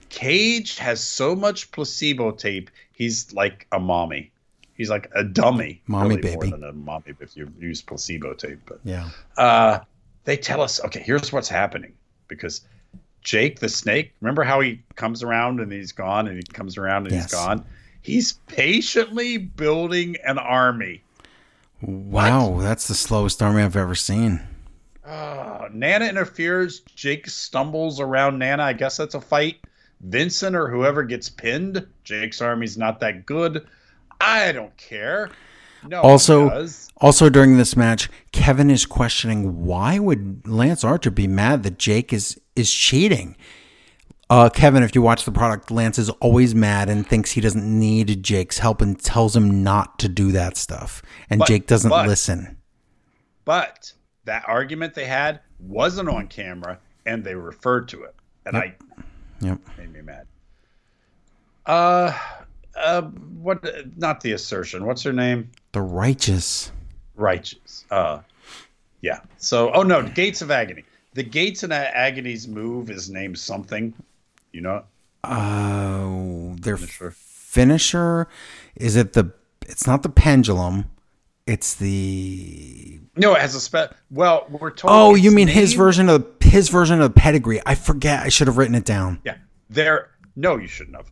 Cage 0.08 0.78
has 0.78 1.02
so 1.02 1.34
much 1.36 1.70
placebo 1.70 2.30
tape, 2.30 2.70
he's 2.98 3.32
like 3.32 3.66
a 3.72 3.78
mommy. 3.78 4.30
He's 4.74 4.90
like 4.90 5.10
a 5.14 5.24
dummy, 5.24 5.80
Mommy 5.86 6.10
really 6.10 6.20
baby. 6.22 6.36
more 6.36 6.46
than 6.58 6.64
a 6.64 6.72
mommy 6.72 7.14
if 7.20 7.36
you 7.36 7.50
use 7.58 7.80
placebo 7.82 8.34
tape. 8.34 8.60
But 8.66 8.80
yeah. 8.84 9.08
uh, 9.36 9.80
they 10.24 10.36
tell 10.36 10.60
us, 10.60 10.84
okay, 10.84 11.00
here's 11.00 11.32
what's 11.32 11.48
happening 11.48 11.94
because 12.28 12.60
Jake 13.22 13.58
the 13.60 13.68
Snake, 13.68 14.12
remember 14.20 14.44
how 14.44 14.60
he 14.60 14.82
comes 14.94 15.22
around 15.22 15.58
and 15.60 15.72
he's 15.72 15.92
gone, 15.92 16.28
and 16.28 16.36
he 16.36 16.42
comes 16.42 16.76
around 16.76 17.06
and 17.06 17.12
Yes. 17.14 17.24
he's 17.24 17.32
gone. 17.32 17.64
He's 18.02 18.32
patiently 18.46 19.38
building 19.38 20.16
an 20.24 20.38
army. 20.38 21.02
Wow, 21.80 22.58
that's 22.60 22.86
the 22.88 22.94
slowest 22.94 23.42
army 23.42 23.62
I've 23.62 23.76
ever 23.76 23.94
seen. 23.94 24.40
Uh, 25.04 25.68
Nana 25.72 26.06
interferes. 26.06 26.80
Jake 26.94 27.28
stumbles 27.28 27.98
around 28.00 28.38
Nana. 28.38 28.62
I 28.62 28.72
guess 28.74 28.96
that's 28.96 29.14
a 29.14 29.20
fight. 29.20 29.56
Vincent 30.00 30.54
or 30.54 30.68
whoever 30.68 31.02
gets 31.02 31.28
pinned. 31.28 31.86
Jake's 32.04 32.40
army's 32.40 32.78
not 32.78 33.00
that 33.00 33.26
good. 33.26 33.66
I 34.20 34.52
don't 34.52 34.76
care. 34.76 35.30
No. 35.86 36.00
Also- 36.02 36.66
Also 37.00 37.28
during 37.30 37.56
this 37.56 37.76
match, 37.76 38.08
Kevin 38.32 38.70
is 38.70 38.84
questioning 38.84 39.64
why 39.64 39.98
would 40.00 40.42
Lance 40.48 40.82
Archer 40.82 41.10
be 41.12 41.28
mad 41.28 41.62
that 41.62 41.78
Jake 41.78 42.12
is 42.12 42.40
is 42.56 42.72
cheating. 42.72 43.36
Uh, 44.30 44.50
Kevin, 44.50 44.82
if 44.82 44.94
you 44.96 45.00
watch 45.00 45.24
the 45.24 45.30
product, 45.30 45.70
Lance 45.70 45.96
is 45.98 46.10
always 46.10 46.54
mad 46.54 46.88
and 46.90 47.06
thinks 47.06 47.30
he 47.30 47.40
doesn't 47.40 47.64
need 47.64 48.22
Jake's 48.22 48.58
help 48.58 48.82
and 48.82 49.00
tells 49.00 49.34
him 49.36 49.62
not 49.62 49.98
to 50.00 50.08
do 50.08 50.32
that 50.32 50.56
stuff. 50.56 51.00
And 51.30 51.38
But- 51.38 51.46
Jake 51.48 51.66
doesn't 51.68 51.88
but- 51.88 52.06
listen. 52.08 52.56
But 53.44 53.92
that 54.24 54.42
argument 54.46 54.94
they 54.94 55.06
had 55.06 55.40
wasn't 55.60 56.08
on 56.08 56.26
camera, 56.26 56.78
and 57.06 57.24
they 57.24 57.34
referred 57.36 57.88
to 57.88 58.02
it, 58.02 58.14
and 58.44 58.56
I 58.56 58.74
Yep. 59.40 59.58
made 59.78 59.92
me 59.92 60.00
mad. 60.02 60.26
Uh, 61.66 62.12
uh, 62.76 63.02
what? 63.02 63.64
Not 63.96 64.20
the 64.20 64.32
assertion. 64.32 64.84
What's 64.86 65.02
her 65.02 65.12
name? 65.12 65.50
The 65.72 65.82
righteous. 65.82 66.72
righteous. 67.16 67.84
Uh, 67.90 68.20
yeah. 69.00 69.20
So, 69.36 69.70
oh 69.72 69.82
no, 69.82 70.02
Gates 70.02 70.42
of 70.42 70.50
Agony. 70.50 70.84
The 71.14 71.22
Gates 71.22 71.62
of 71.62 71.72
Agony's 71.72 72.48
move 72.48 72.90
is 72.90 73.10
named 73.10 73.38
something. 73.38 73.92
You 74.52 74.62
know, 74.62 74.84
Oh, 75.24 76.56
their 76.60 76.76
sure. 76.78 77.10
finisher? 77.12 78.28
Is 78.76 78.96
it 78.96 79.12
the? 79.12 79.32
It's 79.66 79.86
not 79.86 80.02
the 80.02 80.08
pendulum. 80.08 80.86
It's 81.48 81.76
the. 81.76 83.00
No, 83.16 83.34
it 83.34 83.40
has 83.40 83.54
a 83.54 83.60
spe. 83.60 83.94
Well, 84.10 84.46
we're 84.50 84.70
told. 84.70 84.92
Oh, 84.92 85.14
you 85.14 85.30
mean 85.30 85.48
his 85.48 85.72
version 85.72 86.10
of 86.10 86.26
his 86.40 86.68
version 86.68 87.00
of 87.00 87.14
the 87.14 87.18
pedigree? 87.20 87.62
I 87.64 87.74
forget. 87.74 88.22
I 88.22 88.28
should 88.28 88.48
have 88.48 88.58
written 88.58 88.74
it 88.74 88.84
down. 88.84 89.22
Yeah, 89.24 89.38
there. 89.70 90.10
No, 90.36 90.58
you 90.58 90.66
shouldn't 90.68 90.96
have. 90.96 91.10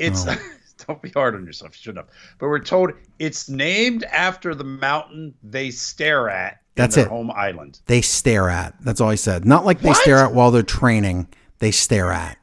It's. 0.00 0.24
don't 0.86 1.00
be 1.00 1.10
hard 1.10 1.36
on 1.36 1.46
yourself. 1.46 1.76
You 1.76 1.82
shouldn't 1.82 2.04
have. 2.04 2.14
But 2.38 2.48
we're 2.48 2.58
told 2.58 2.90
it's 3.20 3.48
named 3.48 4.02
after 4.04 4.56
the 4.56 4.64
mountain 4.64 5.34
they 5.44 5.70
stare 5.70 6.28
at. 6.28 6.54
in 6.54 6.58
That's 6.74 6.96
their 6.96 7.04
it. 7.06 7.10
Home 7.10 7.30
island. 7.30 7.78
They 7.86 8.00
stare 8.00 8.50
at. 8.50 8.74
That's 8.82 9.00
all 9.00 9.10
I 9.10 9.14
said. 9.14 9.44
Not 9.44 9.64
like 9.64 9.80
they 9.82 9.90
What? 9.90 9.98
stare 10.02 10.18
at 10.18 10.34
while 10.34 10.50
they're 10.50 10.64
training. 10.64 11.28
They 11.60 11.70
stare 11.70 12.10
at. 12.10 12.38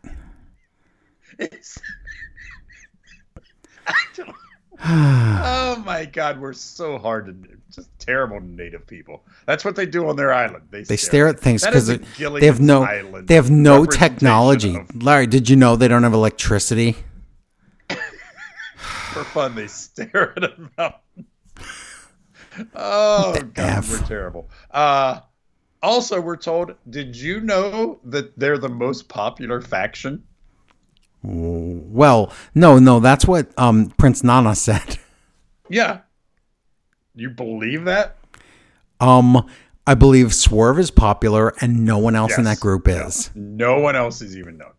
It's. 1.40 1.78
I 3.88 3.94
don't- 4.16 4.34
oh 4.86 5.82
my 5.86 6.04
God, 6.04 6.42
we're 6.42 6.52
so 6.52 6.98
hard 6.98 7.28
to 7.28 7.58
just 7.72 7.88
terrible 8.00 8.42
native 8.42 8.86
people. 8.86 9.24
That's 9.46 9.64
what 9.64 9.78
they 9.78 9.86
do 9.86 10.10
on 10.10 10.18
their 10.18 10.34
island. 10.34 10.68
They, 10.72 10.84
They 10.84 10.98
stare 10.98 11.30
at 11.30 11.40
things 11.40 11.66
because 11.66 11.88
they 11.88 12.46
have 12.46 12.60
no 12.60 12.84
Island 12.84 13.30
they 13.30 13.36
have 13.36 13.50
no 13.50 13.86
technology. 13.86 14.78
Larry, 14.94 15.28
did 15.28 15.50
you 15.50 15.56
know 15.56 15.78
they 15.78 15.88
don't 15.88 16.04
have 16.04 16.14
electricity? 16.14 16.98
for 19.14 19.24
fun. 19.24 19.56
They 19.56 19.68
stare 19.68 20.34
at 20.36 20.44
a 20.44 20.70
mountain. 20.78 21.28
Oh 22.76 23.34
God, 23.54 23.78
F. 23.78 23.90
we're 23.90 24.06
terrible. 24.06 24.50
Uh, 24.70 25.22
also, 25.82 26.20
we're 26.20 26.36
told. 26.36 26.76
Did 26.90 27.16
you 27.16 27.40
know 27.40 28.00
that 28.04 28.38
they're 28.38 28.58
the 28.58 28.70
most 28.70 29.08
popular 29.08 29.62
faction? 29.62 30.24
Well, 31.24 32.32
no, 32.54 32.80
no, 32.80 33.00
that's 33.00 33.26
what 33.26 33.48
um, 33.58 33.90
Prince 33.98 34.24
Nana 34.24 34.56
said. 34.56 35.00
Yeah. 35.70 36.02
You 37.16 37.30
believe 37.30 37.86
that? 37.86 38.18
Um, 39.00 39.48
I 39.86 39.96
believe 39.96 40.34
Swerve 40.34 40.80
is 40.80 40.92
popular, 40.92 41.54
and 41.62 41.86
no 41.86 41.98
one 41.98 42.16
else 42.16 42.38
in 42.38 42.46
that 42.46 42.60
group 42.60 42.88
is. 42.88 43.30
No 43.36 43.80
one 43.80 43.96
else 43.96 44.22
is 44.22 44.38
even 44.38 44.58
known. 44.58 44.72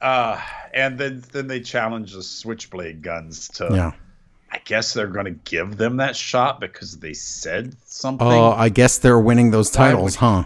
Uh, 0.00 0.40
and 0.74 0.98
then 0.98 1.22
then 1.32 1.46
they 1.46 1.60
challenge 1.60 2.12
the 2.12 2.22
switchblade 2.22 3.02
guns 3.02 3.48
to. 3.48 3.68
Yeah. 3.70 3.92
I 4.50 4.58
guess 4.64 4.92
they're 4.92 5.06
going 5.06 5.24
to 5.24 5.30
give 5.30 5.78
them 5.78 5.96
that 5.96 6.14
shot 6.14 6.60
because 6.60 6.98
they 6.98 7.14
said 7.14 7.74
something. 7.86 8.26
Oh, 8.26 8.50
I 8.50 8.68
guess 8.68 8.98
they're 8.98 9.18
winning 9.18 9.50
those 9.50 9.74
Why 9.74 9.88
would 9.88 9.92
titles, 9.94 10.14
huh? 10.16 10.44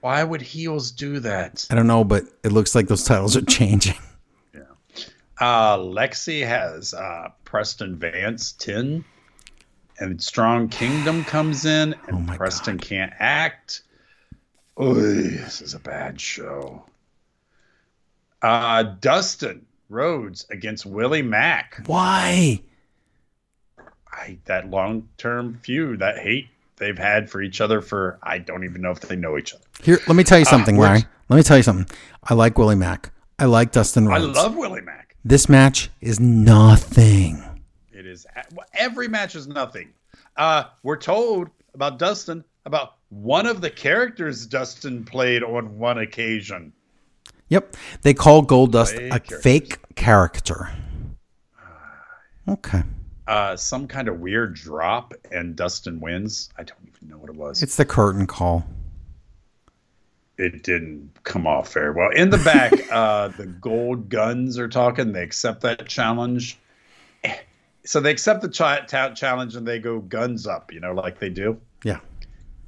Why 0.00 0.24
would 0.24 0.40
heels 0.40 0.90
do 0.90 1.20
that? 1.20 1.66
I 1.70 1.74
don't 1.74 1.86
know, 1.86 2.02
but 2.02 2.24
it 2.42 2.52
looks 2.52 2.74
like 2.74 2.88
those 2.88 3.04
titles 3.04 3.36
are 3.36 3.42
changing. 3.46 3.96
Uh, 5.40 5.78
Lexi 5.78 6.46
has 6.46 6.94
uh, 6.94 7.28
Preston 7.44 7.96
Vance 7.96 8.52
10, 8.52 9.04
and 9.98 10.22
Strong 10.22 10.68
Kingdom 10.68 11.24
comes 11.24 11.64
in, 11.64 11.94
and 12.06 12.30
Oh 12.30 12.34
Preston 12.36 12.78
can't 12.78 13.12
act. 13.18 13.82
Oy, 14.80 14.94
this 14.94 15.60
is 15.60 15.74
a 15.74 15.78
bad 15.80 16.20
show. 16.20 16.84
Uh, 18.40 18.82
Dustin 18.82 19.66
Rhodes 19.88 20.46
against 20.50 20.86
Willie 20.86 21.22
Mack. 21.22 21.82
Why? 21.86 22.60
I, 24.12 24.38
that 24.44 24.70
long 24.70 25.08
term 25.18 25.58
feud, 25.62 26.00
that 26.00 26.18
hate 26.18 26.48
they've 26.76 26.98
had 26.98 27.30
for 27.30 27.40
each 27.40 27.60
other 27.60 27.80
for, 27.80 28.18
I 28.22 28.38
don't 28.38 28.64
even 28.64 28.82
know 28.82 28.90
if 28.90 29.00
they 29.00 29.16
know 29.16 29.38
each 29.38 29.54
other. 29.54 29.64
Here, 29.82 29.98
let 30.06 30.16
me 30.16 30.24
tell 30.24 30.38
you 30.38 30.44
something, 30.44 30.76
we're- 30.76 30.90
Larry. 30.90 31.04
Let 31.28 31.36
me 31.38 31.42
tell 31.44 31.56
you 31.56 31.62
something. 31.62 31.86
I 32.24 32.34
like 32.34 32.58
Willie 32.58 32.74
Mack. 32.74 33.10
I 33.38 33.46
like 33.46 33.72
Dustin 33.72 34.06
Rhodes. 34.06 34.36
I 34.38 34.42
love 34.42 34.54
Willie 34.54 34.82
Mack. 34.82 35.01
This 35.24 35.48
match 35.48 35.90
is 36.00 36.20
nothing. 36.20 37.42
It 37.92 38.06
is 38.06 38.26
every 38.74 39.08
match 39.08 39.34
is 39.34 39.46
nothing. 39.46 39.92
Uh, 40.36 40.64
we're 40.82 40.96
told 40.96 41.48
about 41.74 41.98
Dustin 41.98 42.44
about 42.64 42.94
one 43.08 43.46
of 43.46 43.60
the 43.60 43.70
characters 43.70 44.46
Dustin 44.46 45.04
played 45.04 45.42
on 45.42 45.78
one 45.78 45.98
occasion. 45.98 46.72
Yep. 47.48 47.76
They 48.02 48.14
call 48.14 48.44
Goldust 48.44 48.94
a 48.94 49.08
characters. 49.10 49.42
fake 49.42 49.94
character. 49.94 50.70
Okay. 52.48 52.82
Uh, 53.26 53.56
some 53.56 53.86
kind 53.86 54.08
of 54.08 54.18
weird 54.20 54.54
drop, 54.54 55.14
and 55.30 55.54
Dustin 55.54 56.00
wins. 56.00 56.48
I 56.58 56.64
don't 56.64 56.78
even 56.88 57.08
know 57.08 57.18
what 57.18 57.28
it 57.28 57.36
was. 57.36 57.62
It's 57.62 57.76
the 57.76 57.84
curtain 57.84 58.26
call. 58.26 58.66
It 60.42 60.62
didn't 60.62 61.10
come 61.24 61.46
off 61.46 61.72
very 61.72 61.92
well. 61.92 62.10
In 62.10 62.30
the 62.30 62.38
back, 62.38 62.72
uh, 62.92 63.28
the 63.28 63.46
gold 63.46 64.08
guns 64.08 64.58
are 64.58 64.68
talking. 64.68 65.12
They 65.12 65.22
accept 65.22 65.60
that 65.62 65.86
challenge. 65.86 66.58
So 67.84 68.00
they 68.00 68.10
accept 68.10 68.42
the 68.42 68.48
cha- 68.48 68.80
ta- 68.86 69.12
challenge 69.14 69.56
and 69.56 69.66
they 69.66 69.78
go 69.78 70.00
guns 70.00 70.46
up, 70.46 70.72
you 70.72 70.78
know, 70.80 70.92
like 70.92 71.18
they 71.18 71.30
do. 71.30 71.60
Yeah. 71.84 71.98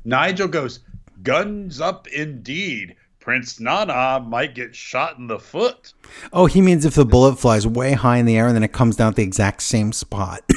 Nigel 0.04 0.48
goes, 0.48 0.80
guns 1.22 1.80
up 1.80 2.08
indeed. 2.08 2.96
Prince 3.20 3.58
Nana 3.60 4.20
might 4.26 4.54
get 4.54 4.74
shot 4.74 5.16
in 5.18 5.28
the 5.28 5.38
foot. 5.38 5.94
Oh, 6.32 6.46
he 6.46 6.60
means 6.60 6.84
if 6.84 6.94
the 6.94 7.04
bullet 7.06 7.36
flies 7.36 7.66
way 7.66 7.92
high 7.92 8.18
in 8.18 8.26
the 8.26 8.36
air 8.36 8.46
and 8.48 8.54
then 8.56 8.64
it 8.64 8.72
comes 8.72 8.96
down 8.96 9.08
at 9.08 9.16
the 9.16 9.22
exact 9.22 9.62
same 9.62 9.92
spot. 9.92 10.42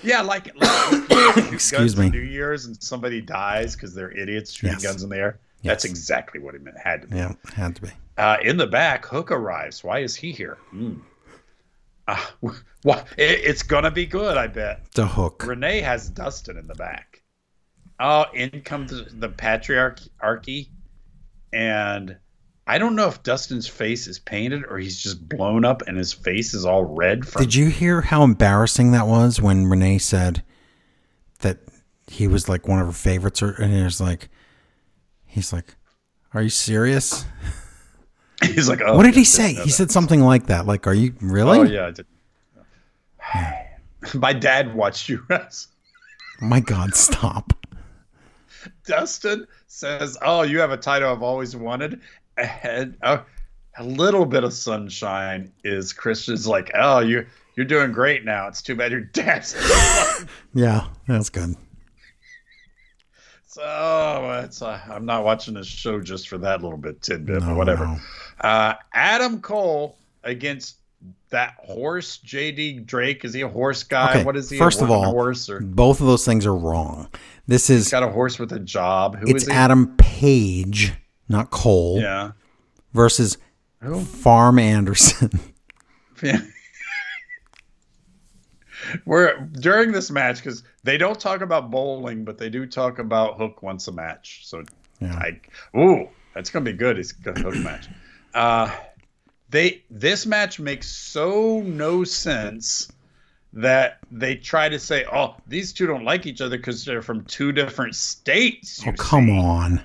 Yeah, 0.00 0.20
like, 0.20 0.54
like 0.54 0.90
when 0.92 1.00
people 1.08 1.42
shoot 1.42 1.52
Excuse 1.54 1.96
me. 1.96 2.08
New 2.08 2.20
Year's 2.20 2.66
and 2.66 2.80
somebody 2.80 3.20
dies 3.20 3.74
because 3.74 3.96
they're 3.96 4.12
idiots 4.12 4.52
shooting 4.52 4.74
Yes. 4.74 4.82
guns 4.84 5.02
in 5.02 5.08
the 5.08 5.16
air. 5.16 5.40
That's 5.62 5.84
exactly 5.84 6.40
what 6.40 6.54
it 6.54 6.62
meant. 6.62 6.78
Had 6.78 7.02
to 7.02 7.08
be. 7.08 7.16
yeah, 7.16 7.32
had 7.52 7.76
to 7.76 7.82
be. 7.82 7.90
Uh, 8.16 8.36
in 8.42 8.56
the 8.56 8.66
back, 8.66 9.06
Hook 9.06 9.30
arrives. 9.30 9.82
Why 9.82 10.00
is 10.00 10.14
he 10.16 10.32
here? 10.32 10.58
Hmm. 10.70 10.94
Uh, 12.08 12.16
well, 12.84 13.04
it, 13.18 13.40
it's 13.44 13.62
gonna 13.62 13.90
be 13.90 14.06
good, 14.06 14.38
I 14.38 14.46
bet. 14.46 14.90
The 14.94 15.06
hook. 15.06 15.44
Renee 15.46 15.82
has 15.82 16.08
Dustin 16.08 16.56
in 16.56 16.66
the 16.66 16.74
back. 16.74 17.22
Oh, 18.00 18.24
in 18.32 18.62
comes 18.62 18.92
the, 19.12 19.28
patriarchy, 19.28 20.68
and 21.52 22.16
I 22.66 22.78
don't 22.78 22.96
know 22.96 23.08
if 23.08 23.22
Dustin's 23.22 23.68
face 23.68 24.06
is 24.06 24.18
painted 24.18 24.64
or 24.70 24.78
he's 24.78 24.98
just 24.98 25.28
blown 25.28 25.66
up 25.66 25.82
and 25.86 25.98
his 25.98 26.14
face 26.14 26.54
is 26.54 26.64
all 26.64 26.84
red 26.84 27.26
from. 27.26 27.42
Did 27.42 27.54
you 27.54 27.68
hear 27.68 28.00
how 28.00 28.22
embarrassing 28.22 28.92
that 28.92 29.06
was 29.06 29.40
when 29.40 29.66
Renee 29.66 29.98
said 29.98 30.42
that 31.40 31.58
he 32.06 32.26
was 32.26 32.48
like 32.48 32.66
one 32.66 32.80
of 32.80 32.86
her 32.86 32.92
favorites? 32.92 33.42
Or, 33.42 33.50
and 33.50 33.74
he 33.74 33.82
was 33.82 34.00
like, 34.00 34.30
he's 35.28 35.52
like, 35.52 35.76
are 36.34 36.42
you 36.42 36.50
serious? 36.50 37.24
He's 38.42 38.68
like, 38.68 38.80
oh, 38.84 38.96
what 38.96 39.02
did 39.02 39.16
he 39.16 39.24
say? 39.24 39.54
He 39.54 39.70
said 39.70 39.90
something 39.90 40.20
like 40.20 40.46
that. 40.46 40.64
Like, 40.64 40.86
are 40.86 40.94
you 40.94 41.12
really? 41.20 41.58
Oh 41.58 41.62
yeah. 41.62 41.86
I 41.86 41.90
did. 41.90 42.06
My 44.14 44.32
dad 44.32 44.74
watched 44.74 45.08
you 45.08 45.24
wrestle. 45.28 45.72
My 46.40 46.60
God, 46.60 46.94
stop. 46.94 47.52
Dustin 48.86 49.46
says, 49.66 50.16
"Oh, 50.22 50.42
you 50.42 50.60
have 50.60 50.70
a 50.70 50.76
title 50.76 51.10
I've 51.12 51.22
always 51.22 51.56
wanted." 51.56 52.00
And 52.36 52.96
uh, 53.02 53.22
a 53.76 53.84
little 53.84 54.24
bit 54.24 54.44
of 54.44 54.52
sunshine 54.52 55.52
is 55.64 55.92
Christian's 55.92 56.46
like, 56.46 56.70
"Oh, 56.74 57.00
you 57.00 57.26
you're 57.56 57.66
doing 57.66 57.90
great 57.90 58.24
now. 58.24 58.46
It's 58.46 58.62
too 58.62 58.76
bad 58.76 58.92
your 58.92 59.00
dad's." 59.00 59.56
Yeah, 60.54 60.86
that's 61.08 61.28
good. 61.28 61.56
So 63.58 64.42
it's 64.44 64.62
uh, 64.62 64.80
I'm 64.90 65.04
not 65.04 65.24
watching 65.24 65.54
this 65.54 65.66
show 65.66 66.00
just 66.00 66.28
for 66.28 66.38
that 66.38 66.62
little 66.62 66.78
bit 66.78 67.02
tidbit, 67.02 67.40
No, 67.40 67.48
but 67.48 67.56
whatever. 67.56 67.86
no. 67.86 67.98
Uh, 68.40 68.74
Adam 68.92 69.40
Cole 69.40 69.98
against 70.24 70.76
that 71.30 71.54
horse, 71.58 72.18
JD 72.24 72.86
Drake. 72.86 73.24
Is 73.24 73.34
he 73.34 73.40
a 73.42 73.48
horse 73.48 73.82
guy? 73.82 74.10
Okay, 74.10 74.24
What 74.24 74.36
is 74.36 74.48
he? 74.50 74.56
a 74.56 74.58
first 74.60 74.80
of 74.80 74.90
all, 74.90 75.04
horse 75.04 75.50
or 75.50 75.60
Both 75.60 76.00
of 76.00 76.06
those 76.06 76.24
things 76.24 76.46
are 76.46 76.54
wrong. 76.56 77.08
This 77.46 77.68
is 77.70 77.90
got 77.90 78.02
a 78.02 78.08
horse 78.08 78.38
with 78.38 78.52
a 78.52 78.60
job? 78.60 79.16
Who 79.18 79.34
is 79.34 79.42
it's? 79.44 79.50
Adam 79.50 79.94
Page, 79.96 80.92
not 81.28 81.50
Cole, 81.50 82.00
Yeah. 82.00 82.32
versus 82.94 83.38
Who? 83.82 84.00
Farm 84.00 84.58
Anderson. 84.58 85.30
Yeah. 86.22 86.40
We're 89.04 89.38
during 89.52 89.92
this 89.92 90.10
match 90.10 90.36
because 90.36 90.62
they 90.84 90.96
don't 90.98 91.18
talk 91.18 91.40
about 91.40 91.70
bowling, 91.70 92.24
but 92.24 92.38
they 92.38 92.48
do 92.48 92.66
talk 92.66 92.98
about 92.98 93.38
Hook 93.38 93.62
once 93.62 93.88
a 93.88 93.92
match. 93.92 94.42
So, 94.46 94.64
Yeah. 95.00 95.14
I 95.14 95.40
ooh, 95.78 96.08
that's 96.34 96.50
gonna 96.50 96.64
be 96.64 96.72
good. 96.72 96.98
It's 96.98 97.12
a 97.26 97.32
Hook 97.32 97.54
a 97.54 97.58
match. 97.58 97.88
Uh, 98.34 98.74
they 99.50 99.82
this 99.90 100.26
match 100.26 100.60
makes 100.60 100.88
so 100.88 101.60
no 101.60 102.04
sense 102.04 102.92
that 103.54 103.98
they 104.10 104.34
try 104.36 104.68
to 104.68 104.78
say, 104.78 105.04
oh, 105.10 105.34
these 105.46 105.72
two 105.72 105.86
don't 105.86 106.04
like 106.04 106.26
each 106.26 106.40
other 106.40 106.56
because 106.58 106.84
they're 106.84 107.02
from 107.02 107.24
two 107.24 107.50
different 107.52 107.94
states. 107.94 108.82
Oh, 108.86 108.92
come 108.92 109.26
see. 109.26 109.38
on. 109.38 109.80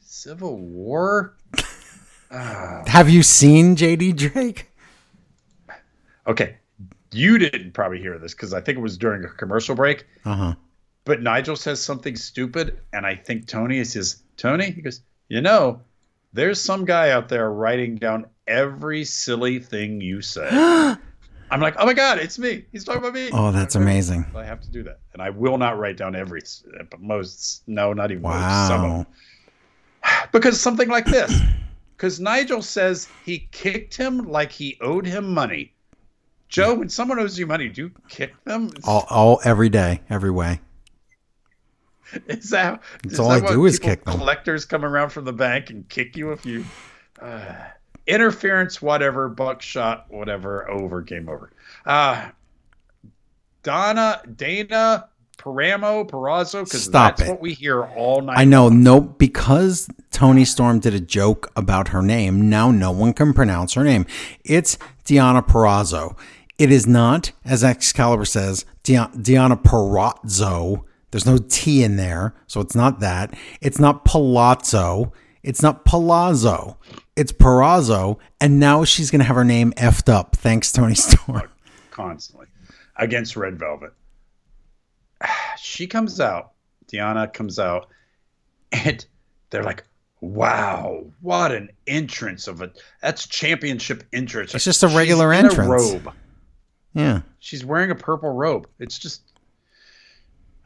Civil 0.00 0.58
War. 0.58 1.34
Ah. 2.30 2.82
Have 2.86 3.08
you 3.08 3.22
seen 3.22 3.76
JD 3.76 4.16
Drake? 4.16 4.68
Okay, 6.26 6.56
you 7.12 7.38
didn't 7.38 7.72
probably 7.72 7.98
hear 8.00 8.18
this 8.18 8.34
because 8.34 8.52
I 8.54 8.60
think 8.60 8.78
it 8.78 8.80
was 8.82 8.96
during 8.98 9.24
a 9.24 9.28
commercial 9.28 9.74
break. 9.74 10.06
Uh 10.24 10.34
huh. 10.34 10.54
But 11.04 11.20
Nigel 11.22 11.56
says 11.56 11.82
something 11.82 12.14
stupid, 12.16 12.78
and 12.92 13.04
I 13.06 13.16
think 13.16 13.46
Tony 13.46 13.78
is 13.78 13.92
his 13.92 14.22
Tony. 14.36 14.70
He 14.70 14.82
goes, 14.82 15.00
you 15.28 15.40
know, 15.40 15.80
there's 16.32 16.60
some 16.60 16.84
guy 16.84 17.10
out 17.10 17.28
there 17.28 17.50
writing 17.50 17.96
down 17.96 18.26
every 18.46 19.04
silly 19.04 19.58
thing 19.58 20.00
you 20.00 20.22
say. 20.22 20.48
I'm 21.50 21.60
like, 21.60 21.74
oh 21.78 21.84
my 21.86 21.92
god, 21.92 22.18
it's 22.18 22.38
me. 22.38 22.64
He's 22.72 22.84
talking 22.84 23.00
about 23.00 23.12
me. 23.14 23.28
Oh, 23.32 23.52
that's 23.52 23.74
amazing. 23.74 24.24
I 24.34 24.44
have 24.44 24.60
to 24.62 24.70
do 24.70 24.82
that, 24.84 25.00
and 25.12 25.20
I 25.20 25.30
will 25.30 25.58
not 25.58 25.78
write 25.78 25.96
down 25.98 26.16
every, 26.16 26.40
but 26.90 27.00
most, 27.00 27.62
no, 27.66 27.92
not 27.92 28.10
even 28.10 28.22
most, 28.22 28.68
some 28.68 28.84
of 28.84 28.90
Wow. 28.90 28.96
them. 28.98 29.06
because 30.32 30.60
something 30.60 30.88
like 30.88 31.04
this, 31.04 31.32
because 31.96 32.20
Nigel 32.20 32.62
says 32.62 33.08
he 33.24 33.48
kicked 33.50 33.96
him 33.96 34.18
like 34.18 34.50
he 34.50 34.78
owed 34.80 35.04
him 35.04 35.34
money. 35.34 35.74
Joe, 36.52 36.74
when 36.74 36.90
someone 36.90 37.18
owes 37.18 37.38
you 37.38 37.46
money, 37.46 37.70
do 37.70 37.84
you 37.84 37.92
kick 38.10 38.34
them? 38.44 38.70
All, 38.84 39.06
all 39.08 39.40
every 39.42 39.70
day, 39.70 40.02
every 40.10 40.30
way. 40.30 40.60
Is 42.26 42.50
that, 42.50 42.82
That's 43.02 43.14
is 43.14 43.20
all 43.20 43.30
that 43.30 43.44
I 43.44 43.52
do 43.54 43.64
is 43.64 43.78
kick 43.78 44.04
them. 44.04 44.18
Collectors 44.18 44.66
come 44.66 44.84
around 44.84 45.08
from 45.08 45.24
the 45.24 45.32
bank 45.32 45.70
and 45.70 45.88
kick 45.88 46.14
you 46.14 46.32
if 46.32 46.44
you 46.44 46.62
uh, 47.22 47.54
interference, 48.06 48.82
whatever, 48.82 49.30
buckshot, 49.30 50.04
whatever, 50.10 50.70
over, 50.70 51.00
game 51.00 51.30
over. 51.30 51.52
Uh, 51.86 52.28
Donna, 53.62 54.20
Dana, 54.36 55.08
Paramo, 55.38 56.06
Purrazzo, 56.06 56.64
because 56.64 56.90
that's 56.90 57.22
it. 57.22 57.28
what 57.28 57.40
we 57.40 57.54
hear 57.54 57.82
all 57.82 58.20
night. 58.20 58.36
I 58.36 58.44
know, 58.44 58.68
no, 58.68 59.00
because 59.00 59.88
Toni 60.10 60.44
Storm 60.44 60.80
did 60.80 60.92
a 60.92 61.00
joke 61.00 61.50
about 61.56 61.88
her 61.88 62.02
name. 62.02 62.50
Now 62.50 62.70
no 62.70 62.90
one 62.90 63.14
can 63.14 63.32
pronounce 63.32 63.72
her 63.72 63.84
name. 63.84 64.04
It's 64.44 64.76
Diana 65.04 65.42
Purrazzo. 65.42 66.16
It 66.62 66.70
is 66.70 66.86
not, 66.86 67.32
as 67.44 67.64
Excalibur 67.64 68.24
says, 68.24 68.64
Dia- 68.84 69.10
Diana 69.20 69.56
Purrazzo. 69.56 70.84
There's 71.10 71.26
no 71.26 71.38
T 71.38 71.82
in 71.82 71.96
there, 71.96 72.34
so 72.46 72.60
it's 72.60 72.76
not 72.76 73.00
that. 73.00 73.34
It's 73.60 73.80
not 73.80 74.04
Palazzo. 74.04 75.12
It's 75.42 75.60
not 75.60 75.84
Palazzo. 75.84 76.78
It's 77.16 77.32
Purrazzo, 77.32 78.18
and 78.40 78.60
now 78.60 78.84
she's 78.84 79.10
gonna 79.10 79.24
have 79.24 79.34
her 79.34 79.44
name 79.44 79.72
effed 79.72 80.08
up. 80.08 80.36
Thanks, 80.36 80.70
Toni 80.70 80.94
Storm. 80.94 81.42
constantly 81.90 82.46
against 82.96 83.34
Red 83.36 83.58
Velvet. 83.58 83.92
She 85.58 85.86
comes 85.88 86.20
out, 86.20 86.52
Diana 86.88 87.26
comes 87.28 87.58
out, 87.58 87.88
and 88.72 89.04
they're 89.50 89.62
like, 89.64 89.84
"Wow, 90.20 91.06
what 91.20 91.50
an 91.52 91.70
entrance 91.86 92.46
of 92.48 92.62
a 92.62 92.70
that's 93.00 93.26
championship 93.26 94.04
entrance." 94.12 94.54
It's 94.54 94.64
just 94.64 94.82
a 94.84 94.88
regular 94.88 95.32
She's 95.32 95.40
in 95.40 95.46
a 95.46 95.48
entrance. 95.50 95.92
robe. 95.92 96.14
Yeah. 96.94 97.22
She's 97.38 97.64
wearing 97.64 97.90
a 97.90 97.94
purple 97.94 98.30
robe. 98.30 98.68
It's 98.78 98.98
just 98.98 99.22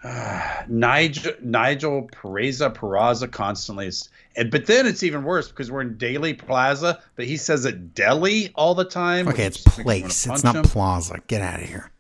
uh, 0.03 0.62
Nigel 0.69 1.32
Nigel 1.43 2.09
Pereza 2.12 2.73
Peraza 2.73 3.31
constantly 3.31 3.86
is, 3.86 4.09
and 4.36 4.51
but 4.51 4.66
then 4.66 4.86
it's 4.86 5.03
even 5.03 5.24
worse 5.24 5.48
because 5.48 5.70
we're 5.70 5.81
in 5.81 5.97
Daily 5.97 6.35
Plaza, 6.35 7.03
but 7.16 7.24
he 7.24 7.36
says 7.36 7.65
it 7.65 7.94
Delhi 7.94 8.53
all 8.55 8.74
the 8.74 8.85
time. 8.85 9.27
Okay, 9.28 9.47
it's 9.47 9.62
just 9.65 9.78
makes 9.78 9.78
me 9.78 9.85
wanna 9.85 10.03
place. 10.03 10.27
It's 10.27 10.44
not 10.44 10.57
him. 10.57 10.62
plaza. 10.65 11.20
Get 11.27 11.43
out 11.43 11.61
of 11.61 11.69
here. 11.69 11.90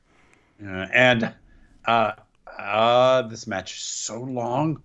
Uh, 0.64 0.86
and 0.92 1.34
uh, 1.86 2.12
uh, 2.58 3.22
this 3.22 3.46
match 3.46 3.74
is 3.76 3.82
so 3.82 4.20
long. 4.20 4.82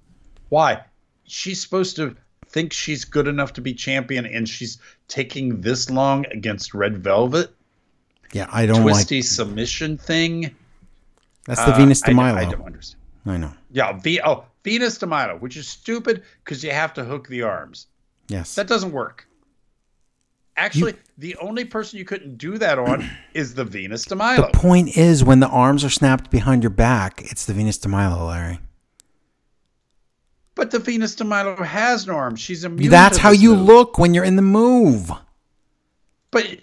Why? 0.49 0.83
She's 1.25 1.61
supposed 1.61 1.95
to 1.97 2.15
think 2.47 2.73
she's 2.73 3.05
good 3.05 3.27
enough 3.27 3.53
to 3.53 3.61
be 3.61 3.73
champion, 3.73 4.25
and 4.25 4.47
she's 4.47 4.79
taking 5.07 5.61
this 5.61 5.89
long 5.89 6.25
against 6.31 6.73
Red 6.73 7.03
Velvet. 7.03 7.53
Yeah, 8.33 8.47
I 8.51 8.65
don't 8.65 8.83
like. 8.85 8.93
Twisty 8.93 9.21
submission 9.21 9.97
thing. 9.97 10.55
That's 11.45 11.63
the 11.65 11.73
Uh, 11.73 11.77
Venus 11.77 12.01
de 12.01 12.11
I, 12.11 12.13
Milo. 12.13 12.37
I 12.37 12.45
don't 12.45 12.65
understand. 12.65 13.01
I 13.25 13.37
know. 13.37 13.53
Yeah, 13.71 13.93
v- 13.93 14.21
oh, 14.23 14.45
Venus 14.63 14.97
de 14.97 15.05
Milo, 15.05 15.37
which 15.37 15.57
is 15.57 15.67
stupid 15.67 16.23
because 16.43 16.63
you 16.63 16.71
have 16.71 16.93
to 16.93 17.03
hook 17.03 17.27
the 17.27 17.41
arms. 17.43 17.87
Yes. 18.27 18.55
That 18.55 18.67
doesn't 18.67 18.91
work. 18.91 19.27
Actually, 20.57 20.93
the 21.17 21.35
only 21.37 21.65
person 21.65 21.97
you 21.97 22.05
couldn't 22.05 22.37
do 22.37 22.57
that 22.57 22.77
on 22.77 23.09
is 23.33 23.53
the 23.53 23.63
Venus 23.65 24.05
de 24.05 24.15
Milo. 24.15 24.47
The 24.51 24.57
point 24.57 24.95
is, 24.97 25.23
when 25.23 25.39
the 25.39 25.47
arms 25.47 25.83
are 25.83 25.89
snapped 25.89 26.29
behind 26.29 26.61
your 26.63 26.69
back, 26.69 27.21
it's 27.25 27.45
the 27.45 27.53
Venus 27.53 27.77
de 27.77 27.89
Milo, 27.89 28.27
Larry. 28.27 28.59
But 30.55 30.71
the 30.71 30.79
Venus 30.79 31.15
de 31.15 31.23
Milo 31.23 31.55
has 31.63 32.05
no 32.05 32.13
arms. 32.15 32.39
She's 32.39 32.63
immune. 32.63 32.91
That's 32.91 33.17
how 33.17 33.31
you 33.31 33.55
move. 33.55 33.65
look 33.65 33.97
when 33.97 34.13
you're 34.13 34.25
in 34.25 34.35
the 34.35 34.41
move. 34.41 35.11
But 36.29 36.59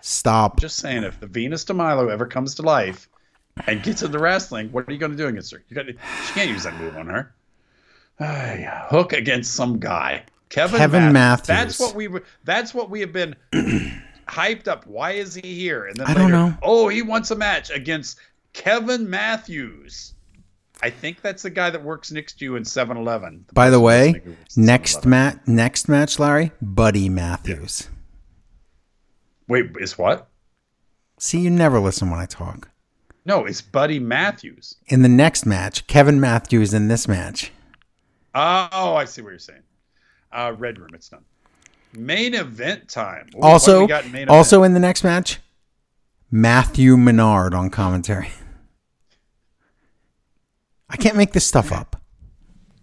Stop. 0.00 0.60
just 0.60 0.76
saying, 0.76 1.04
if 1.04 1.18
the 1.20 1.26
Venus 1.26 1.64
de 1.64 1.74
Milo 1.74 2.08
ever 2.08 2.26
comes 2.26 2.54
to 2.56 2.62
life 2.62 3.08
and 3.66 3.82
gets 3.82 4.02
into 4.02 4.18
wrestling, 4.18 4.70
what 4.70 4.88
are 4.88 4.92
you 4.92 4.98
going 4.98 5.12
to 5.12 5.18
do 5.18 5.26
against 5.26 5.52
her? 5.52 5.64
You 5.68 5.74
got 5.74 5.86
she 5.86 6.32
can't 6.32 6.50
use 6.50 6.64
that 6.64 6.78
move 6.78 6.96
on 6.96 7.06
her. 7.06 7.34
Ay, 8.20 8.68
hook 8.88 9.12
against 9.12 9.54
some 9.54 9.78
guy, 9.80 10.24
Kevin, 10.48 10.78
Kevin 10.78 11.12
Matthews. 11.12 11.48
Matthews. 11.48 11.78
That's 11.78 11.80
what 11.80 11.94
we. 11.96 12.20
That's 12.44 12.74
what 12.74 12.90
we 12.90 13.00
have 13.00 13.12
been 13.12 13.34
hyped 14.28 14.68
up. 14.68 14.86
Why 14.86 15.12
is 15.12 15.34
he 15.34 15.54
here? 15.54 15.86
And 15.86 15.96
then 15.96 16.06
I 16.06 16.14
don't 16.14 16.30
know. 16.30 16.54
Oh, 16.62 16.88
he 16.88 17.02
wants 17.02 17.30
a 17.32 17.36
match 17.36 17.70
against 17.70 18.18
Kevin 18.52 19.10
Matthews. 19.10 20.14
I 20.82 20.90
think 20.90 21.22
that's 21.22 21.42
the 21.42 21.50
guy 21.50 21.70
that 21.70 21.82
works 21.82 22.12
next 22.12 22.38
to 22.40 22.44
you 22.44 22.56
in 22.56 22.64
7-Eleven. 22.64 23.46
By 23.52 23.70
the 23.70 23.80
way, 23.80 24.12
person 24.12 24.22
who 24.24 24.30
works 24.30 24.56
in 24.56 24.64
next 24.66 24.96
7-Eleven. 24.98 25.10
match, 25.10 25.38
next 25.46 25.88
match, 25.88 26.18
Larry, 26.18 26.52
Buddy 26.60 27.08
Matthews. 27.08 27.88
Wait, 29.48 29.70
is 29.78 29.98
what? 29.98 30.28
See, 31.18 31.40
you 31.40 31.50
never 31.50 31.78
listen 31.80 32.10
when 32.10 32.20
I 32.20 32.26
talk. 32.26 32.70
No, 33.24 33.46
it's 33.46 33.62
Buddy 33.62 33.98
Matthews. 33.98 34.76
In 34.86 35.02
the 35.02 35.08
next 35.08 35.46
match, 35.46 35.86
Kevin 35.86 36.20
Matthews 36.20 36.74
in 36.74 36.88
this 36.88 37.08
match. 37.08 37.52
Oh, 38.34 38.94
I 38.96 39.04
see 39.04 39.22
what 39.22 39.30
you're 39.30 39.38
saying. 39.38 39.62
Uh, 40.32 40.52
Red 40.58 40.78
Room, 40.78 40.90
it's 40.94 41.08
done. 41.08 41.24
Main 41.96 42.34
event 42.34 42.88
time. 42.88 43.28
Ooh, 43.36 43.40
Also, 43.40 43.82
we 43.82 43.86
got 43.86 44.04
in 44.04 44.12
main 44.12 44.28
also 44.28 44.64
in 44.64 44.74
the 44.74 44.80
next 44.80 45.04
match, 45.04 45.38
Matthew 46.30 46.96
Menard 46.96 47.54
on 47.54 47.70
commentary. 47.70 48.30
I 50.90 50.96
can't 50.96 51.16
make 51.16 51.32
this 51.32 51.46
stuff 51.46 51.72
up. 51.72 52.00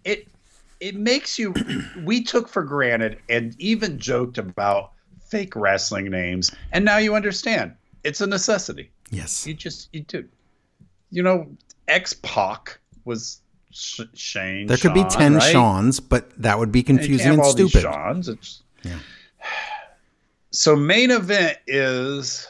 it 0.04 0.26
it 0.80 0.96
makes 0.96 1.38
you. 1.38 1.54
we 2.04 2.22
took 2.24 2.48
for 2.48 2.62
granted 2.64 3.18
and 3.28 3.54
even 3.58 3.98
joked 3.98 4.38
about 4.38 4.92
fake 5.32 5.56
wrestling 5.56 6.10
names, 6.10 6.50
and 6.72 6.84
now 6.84 6.98
you 6.98 7.14
understand. 7.14 7.72
It's 8.04 8.20
a 8.20 8.26
necessity. 8.26 8.90
Yes. 9.10 9.46
You 9.46 9.54
just 9.54 9.88
you 9.92 10.02
do. 10.02 10.28
You 11.10 11.22
know, 11.22 11.48
X 11.88 12.14
Pac 12.22 12.78
was 13.06 13.40
Sh- 13.70 14.00
Shane. 14.12 14.66
There 14.66 14.76
could 14.76 14.92
be 14.92 15.04
10 15.04 15.34
right? 15.34 15.42
Seans, 15.52 16.00
but 16.00 16.30
that 16.42 16.58
would 16.58 16.70
be 16.70 16.80
And 16.80 16.86
confusing 16.98 17.32
and 17.32 17.42
these 17.42 17.52
stupid. 17.52 17.82
Seans. 17.82 18.28
It's- 18.28 18.62
Yeah. 18.84 18.98
So 20.50 20.76
main 20.76 21.10
event 21.10 21.56
is 21.66 22.46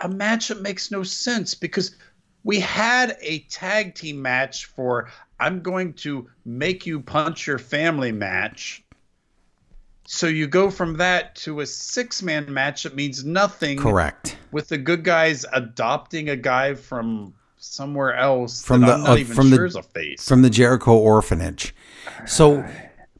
a 0.00 0.08
match 0.08 0.48
that 0.48 0.60
makes 0.62 0.90
no 0.90 1.04
sense 1.04 1.54
because 1.54 1.94
we 2.42 2.58
had 2.58 3.16
a 3.20 3.40
tag 3.50 3.94
team 3.94 4.20
match 4.20 4.64
for 4.66 5.08
I'm 5.38 5.60
going 5.60 5.92
to 6.04 6.28
make 6.44 6.86
you 6.86 7.00
punch 7.00 7.46
your 7.46 7.58
family 7.58 8.10
match. 8.10 8.82
So 10.10 10.26
you 10.26 10.46
go 10.46 10.70
from 10.70 10.96
that 10.96 11.34
to 11.36 11.60
a 11.60 11.66
six 11.66 12.22
man 12.22 12.50
match 12.50 12.84
that 12.84 12.96
means 12.96 13.26
nothing 13.26 13.76
Correct. 13.76 14.38
with 14.52 14.68
the 14.68 14.78
good 14.78 15.04
guys 15.04 15.44
adopting 15.52 16.30
a 16.30 16.36
guy 16.36 16.72
from 16.72 17.34
somewhere 17.58 18.14
else 18.16 18.62
From 18.64 18.80
that 18.80 18.86
the- 18.86 18.92
I'm 18.94 19.00
not 19.02 19.10
uh, 19.10 19.16
even 19.18 19.36
from 19.36 19.50
the- 19.50 19.56
sure 19.56 19.66
is 19.66 19.76
a 19.76 19.82
face. 19.82 20.26
From 20.26 20.40
the 20.40 20.48
Jericho 20.48 20.96
Orphanage. 20.96 21.74
So 22.26 22.64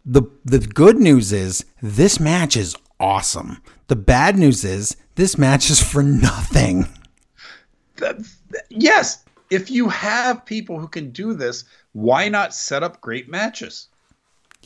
the 0.06 0.22
the 0.46 0.60
good 0.60 0.96
news 0.96 1.30
is 1.30 1.62
this 1.82 2.18
match 2.18 2.56
is 2.56 2.74
awesome. 2.98 3.60
The 3.88 3.96
bad 3.96 4.38
news 4.38 4.64
is 4.64 4.96
this 5.16 5.36
match 5.36 5.68
is 5.68 5.82
for 5.82 6.02
nothing. 6.02 6.88
Th- 7.98 8.16
th- 8.16 8.64
yes, 8.70 9.24
if 9.50 9.70
you 9.70 9.90
have 9.90 10.46
people 10.46 10.78
who 10.80 10.88
can 10.88 11.10
do 11.10 11.34
this, 11.34 11.64
why 11.92 12.30
not 12.30 12.54
set 12.54 12.82
up 12.82 13.02
great 13.02 13.28
matches? 13.28 13.88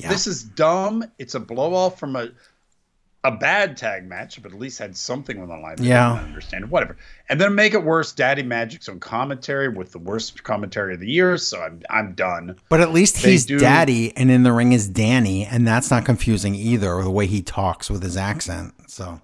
Yeah. 0.03 0.09
This 0.09 0.27
is 0.27 0.43
dumb. 0.43 1.05
It's 1.19 1.35
a 1.35 1.41
blow 1.41 1.75
off 1.75 1.99
from 1.99 2.17
a 2.17 2.29
a 3.25 3.31
bad 3.31 3.77
tag 3.77 4.05
match, 4.09 4.43
but 4.43 4.51
at 4.51 4.59
least 4.59 4.81
had 4.81 4.97
something 4.97 5.41
on 5.41 5.47
the 5.47 5.57
line. 5.57 5.77
I 5.79 5.83
Yeah. 5.85 6.15
didn't 6.17 6.29
understand 6.31 6.69
whatever, 6.71 6.97
and 7.29 7.41
then 7.41 7.55
make 7.55 7.73
it 7.73 7.85
worse. 7.85 8.11
Daddy 8.11 8.43
Magic's 8.43 8.89
on 8.89 8.99
commentary 8.99 9.69
with 9.69 9.93
the 9.93 10.01
worst 10.01 10.43
commentary 10.43 10.95
of 10.95 10.99
the 11.01 11.09
year, 11.09 11.37
so 11.37 11.63
I'm 11.63 11.81
I'm 11.89 12.15
done. 12.15 12.57
But 12.69 12.81
at 12.81 12.93
least 12.93 13.23
They 13.23 13.31
he's 13.33 13.47
do- 13.47 13.61
daddy 13.61 14.17
and 14.17 14.29
in 14.29 14.43
the 14.43 14.53
ring 14.53 14.73
is 14.73 14.89
Danny, 14.89 15.47
and 15.47 15.65
that's 15.67 15.89
not 15.89 16.05
confusing 16.05 16.57
either, 16.57 17.01
the 17.03 17.13
way 17.13 17.27
he 17.29 17.43
talks 17.43 17.89
with 17.89 18.03
his 18.03 18.17
accent. 18.17 18.75
So 18.89 19.21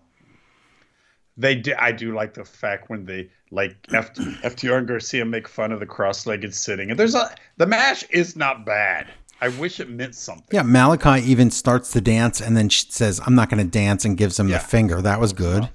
They 1.37 1.55
do, 1.57 1.73
I 1.79 1.93
do 1.93 2.15
like 2.15 2.35
the 2.35 2.45
fact 2.45 2.91
when 2.91 3.05
they 3.05 3.31
like 3.51 3.77
F, 3.93 4.13
FTR 4.15 4.79
and 4.79 4.87
Garcia 4.89 5.25
make 5.25 5.49
fun 5.49 5.73
of 5.73 5.81
the 5.81 5.87
cross-legged 5.87 6.55
sitting, 6.55 6.91
and 6.91 6.99
there's 6.99 7.15
a 7.17 7.35
the 7.57 7.67
match 7.67 8.05
is 8.11 8.37
not 8.37 8.65
bad. 8.65 9.09
I 9.41 9.49
wish 9.49 9.79
it 9.81 9.89
meant 9.89 10.15
something. 10.15 10.49
yeah, 10.51 10.63
Malakai 10.63 11.23
even 11.23 11.51
starts 11.51 11.93
to 11.93 12.01
dance 12.01 12.41
and 12.41 12.57
then 12.57 12.69
she 12.69 12.87
says, 12.91 13.21
"I'm 13.25 13.35
not 13.35 13.49
going 13.51 13.63
to 13.65 13.71
dance," 13.71 14.05
and 14.05 14.17
gives 14.17 14.39
him 14.39 14.49
Yeah. 14.49 14.59
the 14.59 14.65
finger. 14.65 15.01
That 15.03 15.21
was 15.21 15.33
good. 15.33 15.65
Uh-huh. 15.65 15.73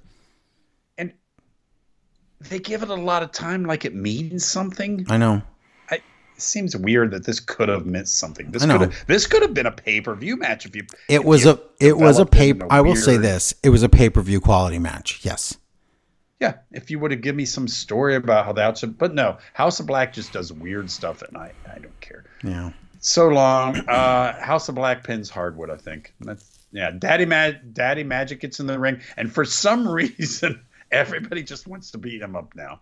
and 0.98 1.14
they 2.42 2.60
give 2.60 2.84
it 2.84 2.90
a 2.90 2.94
lot 2.96 3.24
of 3.24 3.32
time 3.32 3.64
like 3.66 3.86
it 3.86 3.96
means 3.96 4.46
something. 4.46 5.06
I 5.10 5.18
know. 5.18 5.42
I, 5.90 5.96
it 5.96 6.02
seems 6.42 6.76
weird 6.76 7.12
that 7.12 7.26
this 7.26 7.40
could 7.40 7.70
have 7.70 7.86
meant 7.86 8.10
something. 8.10 8.52
This 8.52 8.64
I 8.64 8.66
know. 8.66 8.80
could 8.80 8.92
have 8.94 9.08
this 9.08 9.28
could 9.28 9.42
have 9.44 9.54
been 9.54 9.66
a 9.66 9.72
pay 9.72 10.02
per 10.02 10.14
view 10.16 10.36
match 10.36 10.66
if 10.66 10.76
you. 10.76 10.84
It 11.08 11.22
if 11.22 11.24
was 11.24 11.46
you 11.46 11.52
a 11.52 11.60
it 11.80 11.98
was 11.98 12.20
a 12.20 12.26
developed 12.26 12.36
it 12.36 12.40
in 12.50 12.54
paper. 12.60 12.66
a 12.66 12.74
I 12.74 12.82
will 12.82 12.96
say 12.98 13.16
this: 13.18 13.54
it 13.64 13.70
was 13.70 13.82
a 13.84 13.90
pay 13.90 14.10
per 14.10 14.22
view 14.22 14.42
quality 14.42 14.80
match. 14.80 15.22
Yes. 15.24 15.56
yeah, 16.42 16.56
if 16.74 16.92
you 16.92 17.00
would 17.00 17.12
have 17.12 17.22
given 17.22 17.38
me 17.38 17.46
some 17.46 17.70
story 17.70 18.16
about 18.16 18.44
how 18.46 18.52
the 18.52 18.62
House 18.64 18.84
of, 18.84 18.98
but 18.98 19.14
no, 19.14 19.38
House 19.54 19.80
of 19.80 19.86
Black 19.88 20.12
just 20.12 20.34
does 20.34 20.52
weird 20.52 20.90
stuff, 20.92 21.22
and 21.22 21.38
I, 21.38 21.54
I 21.74 21.80
don't 21.80 22.02
care. 22.02 22.26
Yeah. 22.44 22.72
So 23.04 23.28
long. 23.28 23.78
Uh, 23.88 24.42
House 24.42 24.70
of 24.70 24.76
Black 24.76 25.04
pins 25.04 25.30
hardwood, 25.30 25.70
I 25.70 25.76
think. 25.76 26.14
That's 26.22 26.58
yeah. 26.72 26.90
Daddy 26.92 27.26
Mag, 27.26 27.74
Daddy 27.74 28.04
Magic 28.04 28.40
gets 28.40 28.60
in 28.60 28.66
the 28.66 28.80
ring, 28.80 29.02
and 29.18 29.32
for 29.32 29.46
some 29.46 29.88
reason, 29.94 30.62
everybody 30.90 31.44
just 31.44 31.68
wants 31.68 31.92
to 31.92 31.98
beat 31.98 32.22
him 32.22 32.36
up 32.36 32.56
now. 32.56 32.80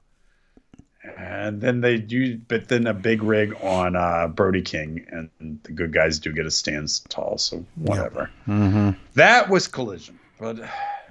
And 1.18 1.60
then 1.60 1.82
they 1.82 1.98
do, 1.98 2.38
but 2.38 2.68
then 2.68 2.86
a 2.86 2.94
big 2.94 3.24
rig 3.24 3.56
on 3.64 3.96
uh, 3.96 4.28
Brody 4.28 4.62
King, 4.62 5.08
and 5.10 5.60
the 5.64 5.72
good 5.72 5.92
guys 5.92 6.20
do 6.20 6.32
get 6.32 6.46
a 6.46 6.52
stands 6.52 7.00
tall. 7.10 7.40
So 7.40 7.66
whatever. 7.76 8.30
Mm-hmm. 8.48 8.92
That 9.16 9.50
was 9.50 9.68
collision, 9.68 10.20
but 10.40 10.60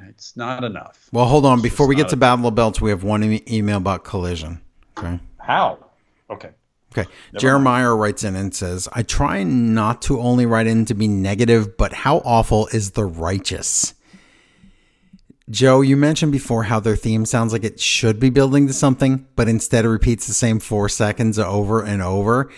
it's 0.09 0.37
not 0.37 0.63
enough. 0.63 1.09
Well, 1.13 1.27
hold 1.27 1.45
on. 1.45 1.61
Before 1.61 1.89
we 1.89 1.97
get 1.97 2.09
to 2.11 2.17
Battle 2.17 2.47
of 2.47 2.55
Belts, 2.55 2.81
we 2.81 2.91
have 2.91 3.03
one 3.03 3.25
e- 3.25 3.43
email 3.51 3.79
about 3.79 4.05
collision. 4.05 4.61
Okay. 4.97 5.19
How? 5.39 5.85
Okay. 6.31 6.51
Okay. 6.93 7.09
Jeremiah 7.39 7.95
writes 7.95 8.25
in 8.25 8.35
and 8.35 8.55
says, 8.55 8.89
I 8.93 9.03
try 9.03 9.45
not 9.45 10.03
to 10.03 10.21
only 10.21 10.45
write 10.45 10.67
in 10.67 10.85
to 10.87 10.95
be 10.95 11.07
negative, 11.07 11.77
but 11.77 11.93
how 11.93 12.19
awful 12.19 12.67
is 12.69 12.93
the 12.93 13.05
righteous? 13.05 13.95
Joe, 15.49 15.81
you 15.81 15.97
mentioned 15.97 16.33
before 16.33 16.65
how 16.65 16.79
their 16.81 16.97
theme 16.97 17.27
sounds 17.27 17.53
like 17.53 17.65
it 17.65 17.81
should 17.81 18.21
be 18.21 18.31
building 18.31 18.67
to 18.69 18.73
something, 18.73 19.27
but 19.35 19.49
instead 19.49 19.85
it 19.85 19.89
repeats 19.89 20.27
the 20.27 20.35
same 20.35 20.61
four 20.61 20.89
seconds 20.89 21.39
over 21.39 21.83
and 21.83 22.03
over. 22.03 22.51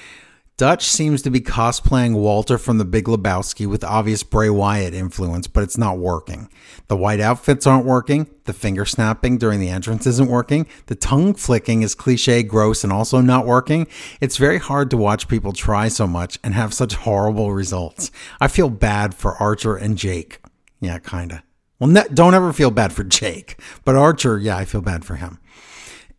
Dutch 0.58 0.84
seems 0.84 1.22
to 1.22 1.30
be 1.30 1.40
cosplaying 1.40 2.14
Walter 2.14 2.58
from 2.58 2.78
the 2.78 2.84
Big 2.84 3.06
Lebowski 3.06 3.66
with 3.66 3.82
obvious 3.82 4.22
Bray 4.22 4.50
Wyatt 4.50 4.92
influence, 4.94 5.46
but 5.46 5.62
it's 5.64 5.78
not 5.78 5.98
working. 5.98 6.48
The 6.88 6.96
white 6.96 7.20
outfits 7.20 7.66
aren't 7.66 7.86
working. 7.86 8.28
The 8.44 8.52
finger 8.52 8.84
snapping 8.84 9.38
during 9.38 9.60
the 9.60 9.70
entrance 9.70 10.06
isn't 10.06 10.28
working. 10.28 10.66
The 10.86 10.94
tongue 10.94 11.34
flicking 11.34 11.82
is 11.82 11.94
cliche, 11.94 12.42
gross, 12.42 12.84
and 12.84 12.92
also 12.92 13.20
not 13.20 13.46
working. 13.46 13.86
It's 14.20 14.36
very 14.36 14.58
hard 14.58 14.90
to 14.90 14.96
watch 14.96 15.26
people 15.26 15.52
try 15.52 15.88
so 15.88 16.06
much 16.06 16.38
and 16.44 16.54
have 16.54 16.74
such 16.74 16.94
horrible 16.94 17.52
results. 17.52 18.10
I 18.40 18.46
feel 18.48 18.68
bad 18.68 19.14
for 19.14 19.34
Archer 19.38 19.76
and 19.76 19.96
Jake. 19.96 20.38
Yeah, 20.80 20.98
kinda. 20.98 21.42
Well, 21.78 21.90
ne- 21.90 22.08
don't 22.12 22.34
ever 22.34 22.52
feel 22.52 22.70
bad 22.70 22.92
for 22.92 23.02
Jake, 23.02 23.58
but 23.84 23.96
Archer, 23.96 24.38
yeah, 24.38 24.56
I 24.56 24.64
feel 24.64 24.82
bad 24.82 25.04
for 25.04 25.16
him. 25.16 25.38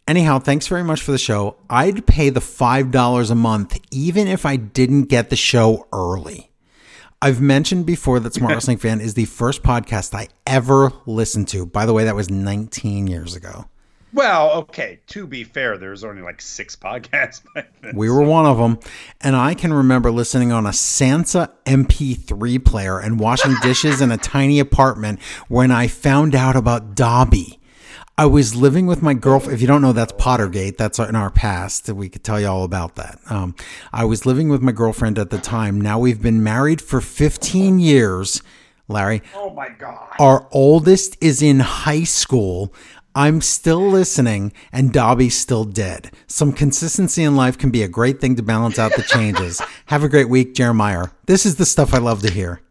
Anyhow, 0.07 0.39
thanks 0.39 0.67
very 0.67 0.84
much 0.84 1.01
for 1.01 1.11
the 1.11 1.17
show. 1.17 1.55
I'd 1.69 2.05
pay 2.05 2.30
the 2.30 2.41
$5 2.41 3.31
a 3.31 3.35
month 3.35 3.80
even 3.89 4.27
if 4.27 4.45
I 4.45 4.57
didn't 4.57 5.03
get 5.03 5.30
the 5.30 5.38
show 5.38 5.88
early. 5.93 6.51
I've 7.21 7.39
mentioned 7.39 7.85
before 7.85 8.19
that 8.19 8.34
Smart 8.34 8.53
Wrestling 8.53 8.80
Fan 8.80 8.99
is 8.99 9.13
the 9.13 9.23
first 9.23 9.63
podcast 9.63 10.13
I 10.13 10.27
ever 10.45 10.91
listened 11.05 11.47
to. 11.49 11.65
By 11.65 11.85
the 11.85 11.93
way, 11.93 12.03
that 12.03 12.17
was 12.17 12.30
19 12.30 13.07
years 13.07 13.34
ago. 13.34 13.65
Well, 14.11 14.51
okay. 14.51 14.99
To 15.07 15.25
be 15.25 15.45
fair, 15.45 15.77
there's 15.77 16.03
only 16.03 16.21
like 16.21 16.41
six 16.41 16.75
podcasts 16.84 17.41
then. 17.55 17.95
We 17.95 18.09
were 18.09 18.21
one 18.23 18.45
of 18.45 18.57
them. 18.57 18.80
And 19.21 19.38
I 19.38 19.53
can 19.53 19.73
remember 19.73 20.11
listening 20.11 20.51
on 20.51 20.65
a 20.65 20.71
Sansa 20.71 21.49
MP3 21.65 22.63
player 22.65 22.99
and 22.99 23.21
washing 23.21 23.55
dishes 23.61 24.01
in 24.01 24.11
a 24.11 24.17
tiny 24.17 24.59
apartment 24.59 25.21
when 25.47 25.71
I 25.71 25.88
found 25.88 26.35
out 26.35 26.57
about 26.57 26.93
Dobby. 26.93 27.57
I 28.15 28.27
was 28.27 28.56
living 28.56 28.85
with 28.85 29.02
my 29.02 29.15
girlfriend. 29.15 29.56
If 29.56 29.61
you 29.61 29.68
don't 29.68 29.81
know, 29.81 29.91
that's 29.91 30.14
Pottergate. 30.14 30.77
That's 30.77 30.99
in 30.99 31.15
our 31.15 31.31
past. 31.31 31.90
We 31.90 32.10
could 32.10 32.23
tell 32.23 32.40
you 32.40 32.48
all 32.48 32.64
about 32.64 32.95
that. 32.95 33.19
Um, 33.30 33.56
I 33.91 34.06
was 34.06 34.26
living 34.26 34.49
with 34.49 34.61
my 34.61 34.72
girlfriend 34.72 35.18
at 35.18 35.31
the 35.31 35.40
time. 35.40 35.81
Now 35.81 35.98
we've 35.98 36.22
been 36.22 36.44
married 36.44 36.80
for 36.80 37.02
15 37.02 37.80
years, 37.80 38.44
Larry. 38.88 39.23
Oh 39.34 39.49
my 39.49 39.69
god. 39.69 40.10
Our 40.19 40.48
oldest 40.52 41.18
is 41.22 41.41
in 41.41 41.61
high 41.61 42.03
school. 42.03 42.72
I'm 43.15 43.41
still 43.41 43.90
listening, 43.90 44.53
and 44.72 44.91
Dobby's 44.91 45.38
still 45.38 45.64
dead. 45.65 46.11
Some 46.27 46.52
consistency 46.52 47.23
in 47.23 47.35
life 47.35 47.57
can 47.57 47.69
be 47.69 47.84
a 47.84 47.88
great 47.88 48.19
thing 48.19 48.35
to 48.35 48.44
balance 48.44 48.77
out 48.77 48.95
the 48.95 49.03
changes. 49.03 49.61
Have 49.88 50.03
a 50.03 50.10
great 50.10 50.30
week, 50.30 50.56
Jeremiah. 50.56 51.07
This 51.26 51.45
is 51.45 51.56
the 51.56 51.65
stuff 51.65 51.94
I 51.94 51.99
love 51.99 52.22
to 52.23 52.31
hear. 52.31 52.61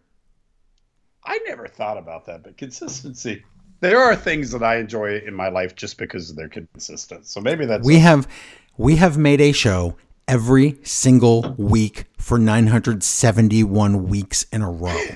I 1.25 1.39
never 1.47 1.69
thought 1.69 1.97
about 1.97 2.27
that, 2.27 2.43
but 2.43 2.57
consistency. 2.57 3.45
There 3.83 3.99
are 3.99 4.15
things 4.15 4.53
that 4.53 4.63
I 4.63 4.77
enjoy 4.77 5.19
in 5.27 5.35
my 5.35 5.49
life 5.49 5.75
just 5.75 5.99
because 5.99 6.33
they're 6.37 6.49
consistent. 6.49 7.27
So 7.27 7.41
maybe 7.41 7.67
that's 7.67 7.85
We 7.85 7.99
have 7.99 8.29
we 8.77 8.95
have 8.97 9.19
made 9.19 9.41
a 9.41 9.51
show 9.51 9.97
every 10.29 10.79
single 10.85 11.57
week 11.59 12.05
for 12.17 12.39
971 12.39 14.07
weeks 14.07 14.45
in 14.53 14.63
a 14.63 14.71
row. 14.71 14.99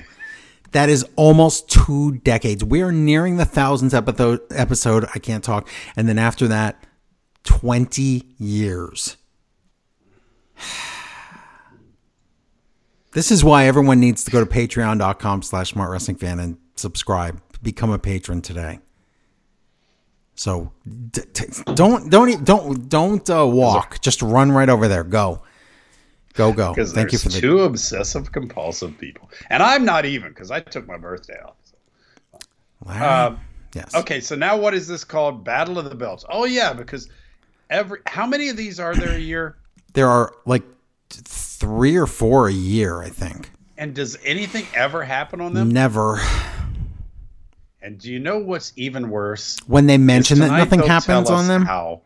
That 0.73 0.89
is 0.89 1.05
almost 1.15 1.69
two 1.69 2.17
decades. 2.17 2.61
We 2.61 2.81
are 2.81 2.91
nearing 2.91 3.37
the 3.37 3.45
thousands 3.45 3.93
episode. 3.93 4.41
Episode. 4.51 5.05
I 5.15 5.19
can't 5.19 5.41
talk. 5.41 5.69
And 5.95 6.09
then 6.09 6.19
after 6.19 6.45
that, 6.49 6.83
20 7.45 8.35
years. 8.37 9.15
This 13.13 13.31
is 13.31 13.43
why 13.43 13.65
everyone 13.65 13.99
needs 13.99 14.23
to 14.25 14.31
go 14.31 14.43
to 14.43 14.45
patreon.com 14.45 15.41
slash 15.41 15.71
smart 15.71 15.89
wrestling 15.89 16.17
fan 16.17 16.39
and 16.39 16.57
subscribe. 16.75 17.41
Become 17.61 17.91
a 17.91 17.99
patron 17.99 18.41
today. 18.41 18.79
So 20.35 20.71
d- 21.11 21.21
t- 21.33 21.45
don't 21.73 22.09
don't 22.11 22.45
don't 22.45 22.87
don't 22.89 23.29
uh, 23.29 23.47
walk. 23.47 23.99
Just 24.01 24.21
run 24.21 24.51
right 24.51 24.69
over 24.69 24.87
there. 24.87 25.03
Go, 25.03 25.41
go, 26.33 26.53
go. 26.53 26.73
Thank 26.85 27.11
you 27.11 27.17
for 27.17 27.29
the. 27.29 27.39
two 27.41 27.61
obsessive 27.61 28.31
compulsive 28.31 28.97
people, 28.99 29.31
and 29.49 29.63
I'm 29.63 29.83
not 29.83 30.05
even 30.05 30.29
because 30.29 30.51
I 30.51 30.59
took 30.59 30.87
my 30.87 30.97
birthday 30.97 31.39
off. 31.43 31.55
Larry? 32.85 33.03
Um, 33.05 33.39
yes. 33.73 33.95
Okay, 33.95 34.19
so 34.19 34.35
now 34.35 34.55
what 34.55 34.75
is 34.75 34.87
this 34.87 35.03
called? 35.03 35.43
Battle 35.43 35.79
of 35.79 35.89
the 35.89 35.95
Belts. 35.95 36.23
Oh 36.29 36.45
yeah, 36.45 36.71
because 36.71 37.09
every 37.71 37.99
how 38.05 38.27
many 38.27 38.49
of 38.49 38.57
these 38.57 38.79
are 38.79 38.93
there 38.95 39.15
a 39.15 39.19
year? 39.19 39.57
There 39.93 40.07
are 40.09 40.31
like 40.45 40.61
three 41.09 41.95
or 41.95 42.05
four 42.05 42.47
a 42.47 42.53
year, 42.53 43.01
I 43.01 43.09
think. 43.09 43.49
And 43.79 43.95
does 43.95 44.15
anything 44.23 44.67
ever 44.75 45.03
happen 45.03 45.41
on 45.41 45.53
them? 45.55 45.69
Never. 45.69 46.19
And 47.87 47.97
do 47.97 48.11
you 48.11 48.19
know 48.19 48.37
what's 48.37 48.73
even 48.75 49.09
worse? 49.09 49.57
When 49.65 49.87
they 49.87 49.97
mention 49.97 50.39
that 50.39 50.51
nothing 50.51 50.81
happens 50.81 51.29
on 51.29 51.47
them. 51.47 51.63
How 51.65 52.01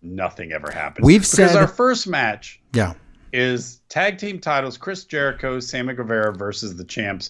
nothing 0.00 0.52
ever 0.52 0.70
happens. 0.70 1.04
We've 1.04 1.20
because 1.20 1.50
said- 1.52 1.56
our 1.56 1.68
first 1.68 2.06
match 2.06 2.58
Yeah. 2.72 2.94
is 3.34 3.80
tag 3.90 4.16
team 4.16 4.38
titles: 4.38 4.78
Chris 4.78 5.04
Jericho, 5.04 5.60
Sammy 5.60 5.92
Guevara 5.92 6.32
versus 6.34 6.76
the 6.76 6.84
champs, 6.84 7.28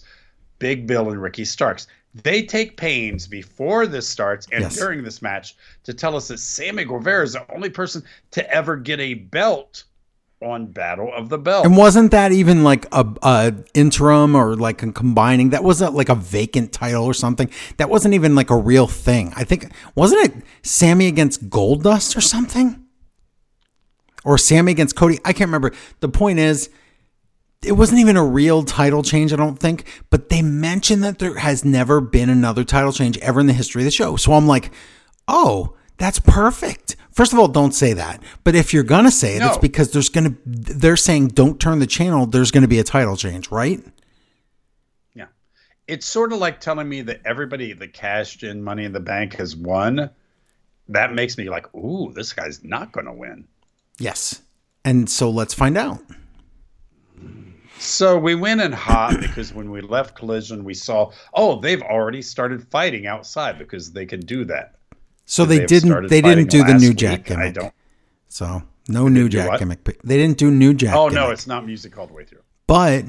Big 0.59 0.87
Bill 0.87 1.09
and 1.11 1.21
Ricky 1.21 1.43
Starks. 1.43 1.87
They 2.23 2.41
take 2.43 2.77
pains 2.77 3.27
before 3.27 3.85
this 3.85 4.07
starts 4.07 4.47
and 4.53 4.61
Yes. 4.63 4.77
during 4.77 5.03
this 5.03 5.21
match 5.21 5.57
to 5.83 5.93
tell 5.93 6.15
us 6.15 6.29
that 6.29 6.39
Sammy 6.39 6.85
Guevara 6.85 7.25
is 7.25 7.33
the 7.33 7.45
only 7.53 7.69
person 7.69 8.01
to 8.31 8.49
ever 8.49 8.77
get 8.77 9.01
a 9.01 9.13
belt 9.15 9.83
on 10.41 10.67
Battle 10.67 11.11
of 11.13 11.29
the 11.29 11.37
Belt. 11.37 11.65
And 11.65 11.75
wasn't 11.75 12.11
that 12.11 12.31
even 12.31 12.63
like 12.63 12.85
a, 12.91 13.05
a 13.21 13.53
interim 13.73 14.35
or 14.35 14.55
like 14.55 14.81
a 14.83 14.91
combining? 14.91 15.49
That 15.49 15.63
wasn't 15.63 15.95
like 15.95 16.09
a 16.09 16.15
vacant 16.15 16.71
title 16.71 17.05
or 17.05 17.13
something. 17.13 17.49
That 17.77 17.89
wasn't 17.89 18.13
even 18.13 18.35
like 18.35 18.49
a 18.49 18.57
real 18.57 18.87
thing. 18.87 19.33
I 19.35 19.43
think 19.43 19.71
wasn't 19.95 20.25
it 20.25 20.43
Sammy 20.63 21.07
against 21.07 21.49
Goldust 21.49 22.15
or 22.15 22.21
something, 22.21 22.85
or 24.23 24.37
Sammy 24.37 24.71
against 24.71 24.95
Cody? 24.95 25.19
I 25.25 25.33
can't 25.33 25.49
remember. 25.49 25.73
The 25.99 26.09
point 26.09 26.39
is, 26.39 26.69
it 27.61 27.73
wasn't 27.73 27.99
even 27.99 28.15
a 28.15 28.23
real 28.23 28.63
title 28.63 29.03
change. 29.03 29.33
I 29.33 29.35
don't 29.35 29.59
think. 29.59 29.85
But 30.09 30.29
they 30.29 30.41
mentioned 30.41 31.03
that 31.03 31.19
there 31.19 31.37
has 31.37 31.65
never 31.65 31.99
been 31.99 32.29
another 32.29 32.63
title 32.63 32.93
change 32.93 33.17
ever 33.17 33.41
in 33.41 33.47
the 33.47 33.53
history 33.53 33.81
of 33.81 33.85
the 33.85 33.91
show. 33.91 34.15
So 34.15 34.33
I'm 34.33 34.47
like, 34.47 34.71
oh, 35.27 35.75
that's 35.97 36.19
perfect. 36.19 36.95
First 37.19 37.33
of 37.33 37.39
all, 37.39 37.49
don't 37.49 37.73
say 37.73 37.91
that. 37.91 38.23
But 38.45 38.55
if 38.55 38.73
you're 38.73 38.81
gonna 38.81 39.11
say 39.11 39.35
it, 39.35 39.43
it's 39.43 39.57
because 39.57 39.91
there's 39.91 40.07
gonna. 40.07 40.37
They're 40.45 40.95
saying 40.95 41.27
don't 41.27 41.59
turn 41.59 41.79
the 41.79 41.85
channel. 41.85 42.25
There's 42.25 42.49
gonna 42.49 42.69
be 42.69 42.79
a 42.79 42.83
title 42.85 43.17
change, 43.17 43.51
right? 43.51 43.83
Yeah. 45.13 45.25
It's 45.85 46.05
sort 46.05 46.31
of 46.31 46.39
like 46.39 46.61
telling 46.61 46.87
me 46.87 47.01
that 47.01 47.19
everybody 47.25 47.73
that 47.73 47.91
cashed 47.91 48.43
in 48.43 48.63
Money 48.63 48.85
in 48.85 48.93
the 48.93 49.01
Bank 49.01 49.35
has 49.35 49.53
won. 49.53 50.09
That 50.87 51.13
makes 51.13 51.37
me 51.37 51.49
like, 51.49 51.75
ooh, 51.75 52.13
this 52.13 52.31
guy's 52.31 52.63
not 52.63 52.93
going 52.93 53.07
to 53.07 53.11
win. 53.11 53.45
Yes. 53.97 54.41
And 54.85 55.09
so 55.09 55.29
let's 55.29 55.53
find 55.53 55.77
out. 55.77 56.01
So 57.79 58.17
we 58.17 58.33
went 58.33 58.61
in 58.61 58.71
hot 58.71 59.19
because 59.19 59.53
when 59.53 59.71
we 59.71 59.81
left 59.81 60.15
Collision, 60.15 60.63
we 60.63 60.73
saw, 60.73 61.11
oh, 61.33 61.59
they've 61.59 61.81
already 61.81 62.21
started 62.21 62.65
fighting 62.69 63.07
outside 63.07 63.59
because 63.59 63.91
they 63.91 64.05
can 64.05 64.21
do 64.21 64.45
that. 64.45 64.78
So 65.29 65.45
they 65.45 65.63
didn't. 65.63 66.07
They 66.07 66.21
didn't 66.21 66.49
do 66.49 66.63
the 66.63 66.73
New 66.73 66.89
week. 66.89 66.97
Jack 66.97 67.19
I 67.19 67.23
gimmick. 67.35 67.53
don't. 67.53 67.73
So 68.29 68.63
no 68.87 69.07
new 69.07 69.29
Jack 69.29 69.59
gimmick. 69.59 69.83
They 70.03 70.17
didn't 70.17 70.39
do 70.39 70.49
New 70.49 70.73
Jack. 70.73 70.95
Oh 70.95 71.07
no, 71.07 71.29
it's 71.29 71.45
not 71.45 71.67
music 71.67 71.99
all 71.99 72.07
the 72.07 72.13
way 72.13 72.25
through. 72.25 72.41
But 72.65 73.05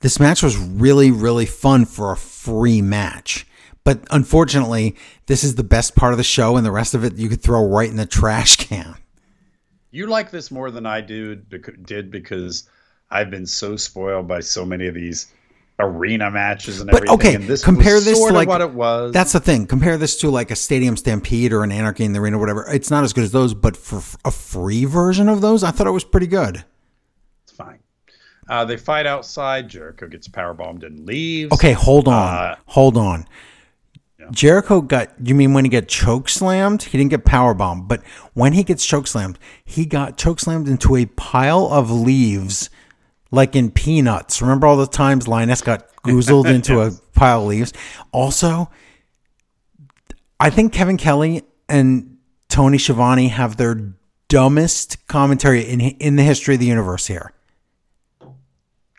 this 0.00 0.18
match 0.18 0.42
was 0.42 0.56
really, 0.56 1.12
really 1.12 1.46
fun 1.46 1.84
for 1.84 2.10
a 2.10 2.16
free 2.16 2.82
match. 2.82 3.46
But 3.84 4.04
unfortunately, 4.10 4.96
this 5.26 5.44
is 5.44 5.54
the 5.54 5.62
best 5.62 5.94
part 5.94 6.12
of 6.12 6.18
the 6.18 6.24
show, 6.24 6.56
and 6.56 6.66
the 6.66 6.72
rest 6.72 6.92
of 6.94 7.04
it 7.04 7.14
you 7.16 7.28
could 7.28 7.40
throw 7.40 7.64
right 7.64 7.88
in 7.88 7.96
the 7.96 8.04
trash 8.04 8.56
can. 8.68 8.96
You 9.92 10.08
like 10.08 10.32
this 10.32 10.50
more 10.50 10.72
than 10.72 10.86
I 10.86 11.00
do 11.00 11.36
did 11.36 12.10
because 12.10 12.68
I've 13.12 13.30
been 13.30 13.46
so 13.46 13.76
spoiled 13.76 14.26
by 14.26 14.40
so 14.40 14.64
many 14.64 14.88
of 14.88 14.94
these 14.94 15.32
arena 15.80 16.30
matches 16.30 16.80
and 16.80 16.90
But 16.90 17.08
everything. 17.08 17.14
okay, 17.14 17.34
and 17.36 17.44
this 17.44 17.64
compare 17.64 18.00
this 18.00 18.18
to 18.18 18.32
like 18.32 18.48
what 18.48 18.60
it 18.60 18.72
was. 18.72 19.12
That's 19.12 19.32
the 19.32 19.40
thing. 19.40 19.66
Compare 19.66 19.96
this 19.98 20.16
to 20.20 20.30
like 20.30 20.50
a 20.50 20.56
Stadium 20.56 20.96
Stampede 20.96 21.52
or 21.52 21.62
an 21.64 21.72
Anarchy 21.72 22.04
in 22.04 22.12
the 22.12 22.20
Arena, 22.20 22.36
or 22.36 22.40
whatever. 22.40 22.66
It's 22.70 22.90
not 22.90 23.04
as 23.04 23.12
good 23.12 23.24
as 23.24 23.32
those, 23.32 23.54
but 23.54 23.76
for 23.76 24.02
a 24.24 24.30
free 24.30 24.84
version 24.84 25.28
of 25.28 25.40
those, 25.40 25.64
I 25.64 25.70
thought 25.70 25.86
it 25.86 25.92
was 25.92 26.04
pretty 26.04 26.26
good. 26.28 26.64
It's 27.44 27.52
fine. 27.52 27.78
Uh, 28.48 28.64
they 28.64 28.76
fight 28.76 29.06
outside. 29.06 29.68
Jericho 29.68 30.06
gets 30.08 30.28
power 30.28 30.54
bombed 30.54 30.84
and 30.84 31.06
leaves. 31.06 31.52
Okay, 31.52 31.72
hold 31.72 32.08
on, 32.08 32.14
Uh, 32.34 32.56
hold 32.66 32.96
on. 32.96 33.26
Jericho 34.30 34.80
got. 34.80 35.08
You 35.24 35.34
mean 35.34 35.54
when 35.54 35.64
he 35.64 35.70
got 35.70 35.88
choke 35.88 36.28
slammed? 36.28 36.82
He 36.82 36.98
didn't 36.98 37.10
get 37.10 37.24
power 37.24 37.54
bombed, 37.54 37.88
but 37.88 38.02
when 38.34 38.52
he 38.52 38.62
gets 38.62 38.84
choke 38.84 39.06
slammed, 39.06 39.38
he 39.64 39.86
got 39.86 40.16
choke 40.16 40.38
slammed 40.40 40.68
into 40.68 40.94
a 40.94 41.06
pile 41.06 41.66
of 41.72 41.90
leaves, 41.90 42.70
like 43.30 43.54
in 43.56 43.70
Peanuts. 43.70 44.40
Remember 44.42 44.66
all 44.66 44.76
the 44.76 44.86
times 44.86 45.28
Linus 45.28 45.60
got 45.60 45.86
goozled 46.02 46.46
into 46.54 46.80
a 46.80 46.90
pile 47.14 47.42
of 47.42 47.48
leaves. 47.48 47.72
Also, 48.12 48.70
I 50.38 50.50
think 50.50 50.72
Kevin 50.72 50.96
Kelly 50.96 51.42
and 51.68 52.18
Tony 52.48 52.78
Schiavone 52.78 53.28
have 53.28 53.56
their 53.56 53.92
dumbest 54.28 55.06
commentary 55.06 55.62
in 55.62 55.80
in 55.80 56.16
the 56.16 56.22
history 56.22 56.54
of 56.54 56.60
the 56.60 56.66
universe 56.66 57.06
here. 57.06 57.32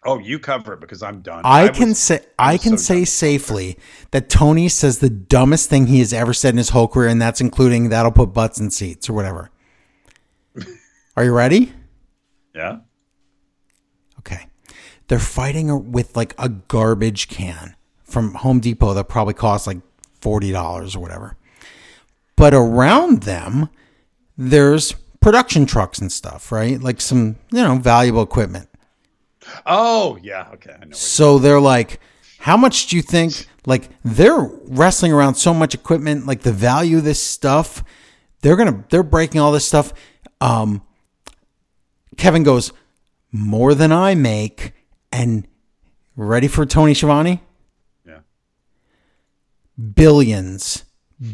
Oh, 0.03 0.17
you 0.17 0.39
cover 0.39 0.73
it 0.73 0.79
because 0.79 1.03
I'm 1.03 1.21
done. 1.21 1.41
I, 1.45 1.67
was- 1.69 1.77
can 1.77 1.93
say 1.93 2.21
I 2.39 2.53
was 2.53 2.63
can 2.63 2.77
so 2.77 2.83
say 2.83 2.95
done. 3.01 3.05
safely 3.05 3.77
that 4.11 4.29
Tony 4.29 4.67
says 4.67 4.97
the 4.99 5.11
dumbest 5.11 5.69
thing 5.69 5.85
he 5.87 5.99
has 5.99 6.11
ever 6.11 6.33
said 6.33 6.53
in 6.55 6.57
his 6.57 6.69
whole 6.69 6.87
career, 6.87 7.07
and 7.07 7.21
that's 7.21 7.39
including 7.39 7.89
that'll 7.89 8.11
put 8.11 8.33
butts 8.33 8.59
in 8.59 8.71
seats 8.71 9.09
or 9.09 9.13
whatever. 9.13 9.51
Are 11.17 11.23
you 11.23 11.33
ready? 11.33 11.71
Yeah. 12.55 12.79
They're 15.11 15.19
fighting 15.19 15.91
with 15.91 16.15
like 16.15 16.33
a 16.37 16.47
garbage 16.47 17.27
can 17.27 17.75
from 18.05 18.33
Home 18.35 18.61
Depot 18.61 18.93
that 18.93 19.09
probably 19.09 19.33
costs 19.33 19.67
like 19.67 19.79
$40 20.21 20.95
or 20.95 20.99
whatever. 21.01 21.35
But 22.37 22.53
around 22.53 23.23
them, 23.23 23.67
there's 24.37 24.93
production 25.19 25.65
trucks 25.65 25.99
and 25.99 26.09
stuff, 26.09 26.49
right? 26.49 26.79
Like 26.79 27.01
some, 27.01 27.35
you 27.51 27.61
know, 27.61 27.75
valuable 27.75 28.21
equipment. 28.23 28.69
Oh, 29.65 30.17
yeah. 30.23 30.47
Okay. 30.53 30.77
I 30.81 30.85
know. 30.85 30.95
So 30.95 31.39
they're 31.39 31.59
like, 31.59 31.99
how 32.39 32.55
much 32.55 32.87
do 32.87 32.95
you 32.95 33.01
think? 33.01 33.47
Like 33.65 33.89
they're 34.05 34.49
wrestling 34.67 35.11
around 35.11 35.35
so 35.35 35.53
much 35.53 35.73
equipment, 35.75 36.25
like 36.25 36.43
the 36.43 36.53
value 36.53 36.99
of 36.99 37.03
this 37.03 37.21
stuff. 37.21 37.83
They're 38.43 38.55
gonna 38.55 38.85
they're 38.89 39.03
breaking 39.03 39.41
all 39.41 39.51
this 39.51 39.67
stuff. 39.67 39.91
Um, 40.39 40.81
Kevin 42.15 42.43
goes 42.43 42.71
more 43.33 43.75
than 43.75 43.91
I 43.91 44.15
make, 44.15 44.71
and 45.11 45.47
ready 46.15 46.47
for 46.47 46.65
Tony 46.65 46.93
Schiavone? 46.93 47.41
yeah. 48.05 48.19
Billions, 49.95 50.83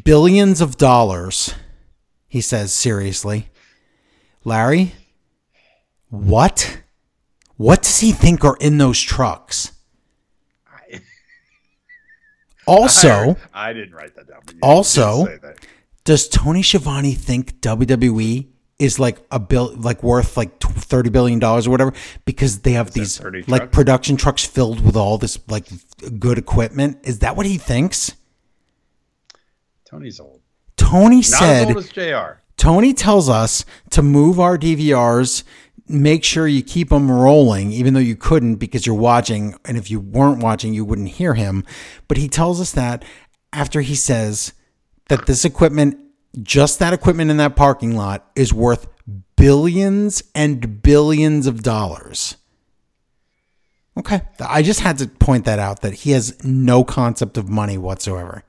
billions 0.04 0.62
of 0.62 0.78
dollars. 0.78 1.54
He 2.28 2.41
says 2.41 2.74
seriously, 2.74 3.49
Larry. 4.44 4.94
What? 6.10 6.82
What 7.58 7.82
does 7.84 7.99
he 7.99 8.12
think 8.12 8.45
are 8.45 8.58
in 8.60 8.78
those 8.78 9.02
trucks? 9.02 9.72
I, 10.68 11.02
Also, 12.68 13.38
I, 13.54 13.74
didn't 13.74 13.94
write 13.95 14.16
that 14.16 14.28
down. 14.28 14.41
Also- 14.62 15.26
that. 15.26 15.66
does 16.04 16.28
Tony 16.30 16.62
Schiavone 16.62 17.14
think 17.14 17.60
WWE 17.62 18.48
is 18.80 18.99
like 18.99 19.20
a 19.32 19.40
bill, 19.40 19.74
like 19.76 20.04
worth 20.04 20.38
like 20.38 20.60
thirty 20.60 21.10
billion 21.10 21.40
dollars 21.40 21.68
or 21.68 21.72
whatever 21.72 21.94
because 22.26 22.60
they 22.60 22.74
have 22.74 22.91
these 22.91 23.22
like 23.48 23.72
production 23.72 24.18
trucks 24.18 24.45
filled 24.45 24.86
with 24.86 24.95
all 24.95 25.18
this 25.18 25.40
like 25.48 25.68
good 26.20 26.38
equipment? 26.38 26.99
Is 27.04 27.20
that 27.20 27.36
what 27.36 27.45
he 27.45 27.58
thinks? 27.58 28.14
Tony's 29.86 30.20
old. 30.20 30.41
Tony 30.76 31.18
Not 31.18 31.26
said 31.26 31.70
as 31.70 31.78
as 31.78 31.90
Jr. 31.90 32.40
Tony 32.58 32.94
tells 32.94 33.30
us 33.30 33.66
to 33.91 34.02
move 34.02 34.40
our 34.40 34.58
DVRs, 34.58 35.44
make 35.88 36.24
sure 36.24 36.48
you 36.48 36.64
keep 36.64 36.90
them 36.90 37.10
rolling, 37.10 37.72
even 37.72 37.94
though 37.94 37.99
you 37.99 38.16
couldn't 38.16 38.56
because 38.56 38.86
you're 38.86 38.95
watching. 38.95 39.56
And 39.66 39.78
if 39.78 39.90
you 39.90 39.99
weren't 39.99 40.41
watching, 40.41 40.74
you 40.74 40.84
wouldn't 40.84 41.10
hear 41.10 41.36
him. 41.36 41.64
But 42.08 42.18
he 42.18 42.28
tells 42.28 42.60
us 42.60 42.72
that 42.72 43.06
after 43.54 43.82
he 43.82 43.95
says 43.95 44.54
that 45.10 45.26
this 45.26 45.45
equipment, 45.45 45.99
just 46.43 46.80
that 46.80 46.93
equipment 46.93 47.31
in 47.31 47.38
that 47.38 47.55
parking 47.55 47.95
lot, 47.95 48.30
is 48.35 48.53
worth 48.53 48.88
billions 49.35 50.23
and 50.35 50.81
billions 50.81 51.47
of 51.47 51.64
dollars. 51.64 52.38
Okay. 53.97 54.22
I 54.39 54.61
just 54.61 54.81
had 54.81 54.97
to 54.99 55.07
point 55.07 55.45
that 55.45 55.59
out 55.59 55.81
that 55.81 55.93
he 55.93 56.11
has 56.11 56.43
no 56.43 56.84
concept 56.84 57.38
of 57.38 57.49
money 57.49 57.77
whatsoever. 57.77 58.43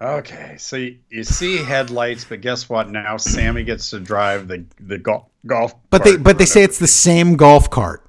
Okay, 0.00 0.54
so 0.58 0.76
you, 0.76 0.98
you 1.10 1.24
see 1.24 1.56
headlights, 1.56 2.24
but 2.24 2.40
guess 2.40 2.68
what? 2.68 2.88
Now 2.88 3.16
Sammy 3.16 3.64
gets 3.64 3.90
to 3.90 3.98
drive 3.98 4.46
the 4.46 4.64
the 4.78 4.96
golf 4.96 5.24
golf. 5.44 5.74
But 5.90 6.04
they 6.04 6.12
cart 6.12 6.22
but 6.22 6.38
they 6.38 6.46
say 6.46 6.62
it's 6.62 6.78
the 6.78 6.86
same 6.86 7.34
golf 7.36 7.68
cart. 7.68 8.06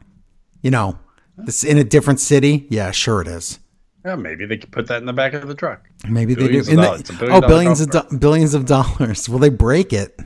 You 0.62 0.70
know, 0.70 1.00
this 1.36 1.64
in 1.64 1.80
a 1.80 1.84
different 1.84 2.20
city. 2.20 2.68
Yeah, 2.70 2.92
sure 2.92 3.22
it 3.22 3.28
is. 3.28 3.58
Yeah, 4.06 4.16
maybe 4.16 4.46
they 4.46 4.58
could 4.58 4.72
put 4.72 4.88
that 4.88 4.98
in 4.98 5.06
the 5.06 5.14
back 5.14 5.34
of 5.34 5.48
the 5.48 5.56
truck. 5.56 5.89
Maybe 6.08 6.36
Billions 6.36 6.68
they 6.68 6.74
of 6.74 6.78
do. 6.78 6.82
In 6.82 6.82
the- 6.82 6.84
dollars. 6.84 7.00
It's 7.02 7.10
a 7.10 7.14
billion 7.14 7.44
oh, 7.44 7.48
billions 7.48 7.82
of 7.82 7.90
do- 7.92 8.18
billions 8.18 8.54
of 8.54 8.66
dollars. 8.66 9.30
Will 9.30 9.40
they 9.40 9.50
break 9.50 9.94
it? 9.94 10.20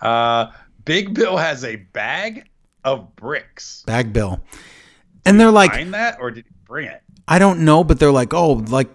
Uh, 0.00 0.50
Big 0.84 1.14
Bill 1.14 1.36
has 1.36 1.64
a 1.64 1.76
bag 1.76 2.48
of 2.84 3.16
bricks. 3.16 3.82
Bag 3.86 4.12
bill. 4.12 4.40
And 5.24 5.40
they're 5.40 5.50
like, 5.50 5.72
Find 5.72 5.94
that, 5.94 6.18
or 6.20 6.30
did 6.30 6.44
he 6.44 6.54
bring 6.66 6.86
it? 6.86 7.02
I 7.26 7.38
don't 7.38 7.60
know, 7.64 7.82
but 7.82 7.98
they're 7.98 8.12
like, 8.12 8.34
oh, 8.34 8.52
like 8.52 8.90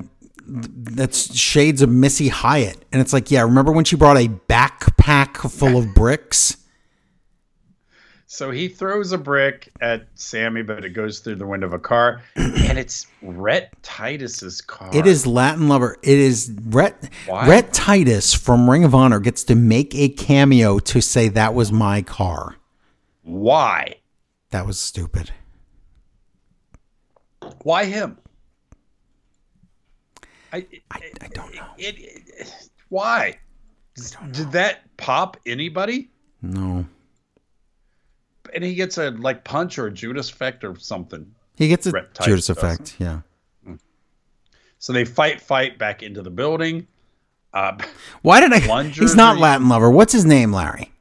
that's 0.45 1.35
shades 1.35 1.81
of 1.81 1.89
Missy 1.89 2.27
Hyatt. 2.27 2.77
And 2.91 3.01
it's 3.01 3.13
like, 3.13 3.31
yeah, 3.31 3.41
remember 3.41 3.71
when 3.71 3.85
she 3.85 3.95
brought 3.95 4.17
a 4.17 4.27
backpack 4.27 5.37
full 5.49 5.77
of 5.77 5.93
bricks? 5.95 6.57
So 8.31 8.51
he 8.51 8.67
throws 8.67 9.11
a 9.11 9.17
brick 9.17 9.71
at 9.81 10.05
Sammy, 10.13 10.61
but 10.61 10.85
it 10.85 10.91
goes 10.91 11.17
through 11.17 11.37
the 11.37 11.47
window 11.47 11.65
of 11.65 11.73
a 11.73 11.79
car, 11.79 12.21
and 12.35 12.77
it's 12.77 13.07
Rhett 13.23 13.73
Titus's 13.81 14.61
car. 14.61 14.91
It 14.93 15.07
is 15.07 15.25
Latin 15.25 15.67
lover. 15.67 15.97
It 16.03 16.19
is 16.19 16.55
Rhett 16.65 17.09
Why? 17.25 17.47
Rhett 17.47 17.73
Titus 17.73 18.35
from 18.35 18.69
Ring 18.69 18.83
of 18.83 18.93
Honor 18.93 19.19
gets 19.19 19.43
to 19.45 19.55
make 19.55 19.95
a 19.95 20.09
cameo 20.09 20.77
to 20.77 21.01
say 21.01 21.27
that 21.29 21.55
was 21.55 21.71
my 21.71 22.03
car. 22.03 22.57
Why? 23.23 23.95
That 24.51 24.67
was 24.67 24.79
stupid. 24.79 25.31
Why 27.63 27.85
him? 27.85 28.19
I 30.53 30.67
I, 30.91 31.01
I 31.19 31.27
don't 31.29 31.55
know. 31.55 31.65
it, 31.79 31.95
it- 31.97 32.69
why? 32.89 33.39
Did 34.29 34.51
that 34.51 34.81
pop 34.97 35.35
anybody? 35.47 36.11
No. 36.43 36.85
And 38.53 38.63
he 38.63 38.75
gets 38.75 38.97
a 38.97 39.11
like 39.11 39.43
punch 39.43 39.77
or 39.77 39.87
a 39.87 39.91
Judas 39.91 40.29
effect 40.29 40.63
or 40.63 40.77
something. 40.77 41.33
He 41.55 41.67
gets 41.67 41.85
a 41.87 41.91
Judas 42.21 42.47
does. 42.47 42.49
effect. 42.57 42.95
Yeah. 42.99 43.21
So 44.77 44.93
they 44.93 45.03
fight, 45.03 45.41
fight 45.41 45.77
back 45.77 46.01
into 46.03 46.21
the 46.21 46.29
building. 46.29 46.87
Uh, 47.53 47.77
Why 48.21 48.39
did 48.39 48.53
I? 48.53 48.83
He's 48.83 49.15
not. 49.15 49.37
Latin 49.37 49.67
lover. 49.67 49.89
What's 49.91 50.13
his 50.13 50.23
name, 50.25 50.53
Larry? 50.53 50.91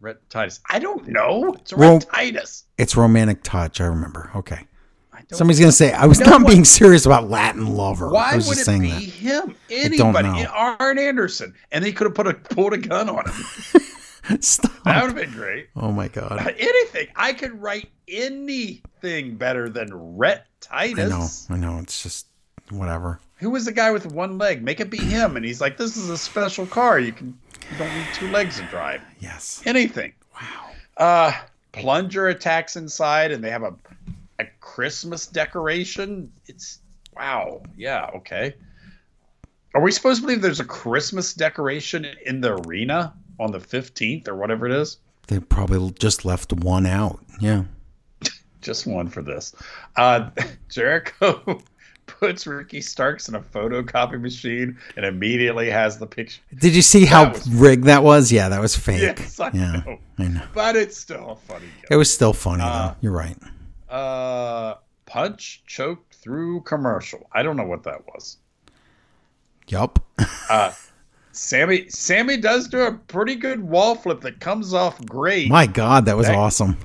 Rhett 0.00 0.28
Titus. 0.30 0.60
I 0.70 0.78
don't 0.78 1.08
know. 1.08 1.54
It's 1.54 2.04
Titus. 2.06 2.64
It's 2.78 2.96
romantic 2.96 3.42
touch. 3.42 3.80
I 3.80 3.86
remember. 3.86 4.30
Okay. 4.36 4.60
I 5.12 5.22
don't 5.28 5.38
Somebody's 5.38 5.58
gonna 5.58 5.72
say 5.72 5.92
I 5.92 6.06
was 6.06 6.20
know 6.20 6.26
not 6.26 6.42
what- 6.42 6.50
being 6.50 6.64
serious 6.64 7.06
about 7.06 7.28
Latin 7.28 7.66
lover. 7.74 8.08
I 8.08 8.12
Why 8.12 8.36
was 8.36 8.46
would 8.46 8.58
just 8.58 8.60
it 8.62 8.64
saying 8.66 8.82
be 8.82 8.90
that. 8.90 9.00
him? 9.00 9.56
don't 9.96 10.16
Anybody? 10.16 10.28
know. 10.44 10.50
Arn 10.54 10.98
Anderson, 10.98 11.54
and 11.72 11.82
they 11.84 11.90
could 11.90 12.04
have 12.06 12.14
put 12.14 12.26
a 12.28 12.34
pulled 12.34 12.74
a 12.74 12.78
gun 12.78 13.08
on 13.08 13.28
him. 13.28 13.80
Stop. 14.40 14.72
That 14.84 15.02
would 15.02 15.16
have 15.16 15.30
been 15.30 15.32
great. 15.32 15.68
Oh 15.76 15.92
my 15.92 16.08
god. 16.08 16.54
Anything. 16.58 17.08
I 17.16 17.32
could 17.32 17.60
write 17.60 17.90
anything 18.08 19.36
better 19.36 19.68
than 19.68 20.16
Rhett 20.16 20.46
Titus. 20.60 21.48
I 21.50 21.54
know. 21.56 21.68
I 21.68 21.74
know. 21.74 21.80
It's 21.80 22.02
just 22.02 22.26
whatever. 22.70 23.20
Who 23.36 23.50
was 23.50 23.66
the 23.66 23.72
guy 23.72 23.90
with 23.90 24.06
one 24.06 24.38
leg? 24.38 24.62
Make 24.62 24.80
it 24.80 24.90
be 24.90 24.98
him. 24.98 25.36
And 25.36 25.44
he's 25.44 25.60
like, 25.60 25.76
"This 25.76 25.96
is 25.96 26.08
a 26.08 26.18
special 26.18 26.66
car. 26.66 26.98
You 26.98 27.12
can, 27.12 27.38
you 27.70 27.78
don't 27.78 27.94
need 27.94 28.06
two 28.14 28.28
legs 28.30 28.58
to 28.58 28.66
drive. 28.66 29.02
Yes. 29.20 29.62
Anything." 29.66 30.12
Wow. 30.34 30.70
Uh, 30.96 31.32
Plunger 31.72 32.28
attacks 32.28 32.76
inside, 32.76 33.32
and 33.32 33.44
they 33.44 33.50
have 33.50 33.62
a 33.62 33.74
a 34.38 34.46
Christmas 34.60 35.26
decoration. 35.26 36.32
It's 36.46 36.80
wow. 37.14 37.62
Yeah. 37.76 38.10
Okay. 38.16 38.54
Are 39.74 39.82
we 39.82 39.92
supposed 39.92 40.20
to 40.20 40.26
believe 40.26 40.40
there's 40.40 40.60
a 40.60 40.64
Christmas 40.64 41.34
decoration 41.34 42.06
in 42.24 42.40
the 42.40 42.54
arena 42.54 43.12
on 43.38 43.52
the 43.52 43.60
fifteenth 43.60 44.28
or 44.28 44.34
whatever 44.36 44.66
it 44.66 44.72
is? 44.72 44.98
They 45.28 45.40
probably 45.40 45.92
just 45.98 46.24
left 46.24 46.52
one 46.52 46.86
out. 46.86 47.20
Yeah. 47.40 47.64
Just 48.62 48.84
one 48.86 49.08
for 49.08 49.22
this. 49.22 49.54
Uh, 49.96 50.30
Jericho 50.68 51.62
puts 52.06 52.46
Ricky 52.48 52.80
Starks 52.80 53.28
in 53.28 53.36
a 53.36 53.40
photocopy 53.40 54.20
machine 54.20 54.76
and 54.96 55.04
immediately 55.06 55.70
has 55.70 55.98
the 55.98 56.06
picture. 56.06 56.40
Did 56.58 56.74
you 56.74 56.82
see 56.82 57.04
how 57.04 57.30
was- 57.32 57.48
rigged 57.48 57.84
that 57.84 58.02
was? 58.02 58.32
Yeah, 58.32 58.48
that 58.48 58.60
was 58.60 58.74
fake. 58.76 59.02
Yes, 59.02 59.38
I 59.38 59.50
yeah, 59.52 59.82
know. 59.86 59.98
I 60.18 60.28
know. 60.28 60.42
But 60.52 60.74
it's 60.74 60.96
still 60.96 61.38
funny 61.46 61.66
It 61.90 61.96
was 61.96 62.12
still 62.12 62.32
funny 62.32 62.62
Uh, 62.64 62.88
though. 62.88 62.96
You're 63.02 63.12
right. 63.12 63.36
Uh, 63.88 64.74
punch 65.04 65.62
choked 65.66 66.14
through 66.16 66.62
commercial. 66.62 67.28
I 67.32 67.44
don't 67.44 67.56
know 67.56 67.66
what 67.66 67.84
that 67.84 68.04
was. 68.06 68.38
Yup. 69.68 69.98
Uh, 70.50 70.72
Sammy 71.36 71.88
Sammy 71.88 72.36
does 72.38 72.68
do 72.68 72.80
a 72.82 72.92
pretty 72.92 73.34
good 73.36 73.60
wall 73.60 73.94
flip 73.94 74.20
that 74.22 74.40
comes 74.40 74.72
off 74.72 75.04
great. 75.04 75.48
My 75.50 75.66
God, 75.66 76.06
that 76.06 76.16
was 76.16 76.26
That- 76.26 76.36
awesome. 76.36 76.78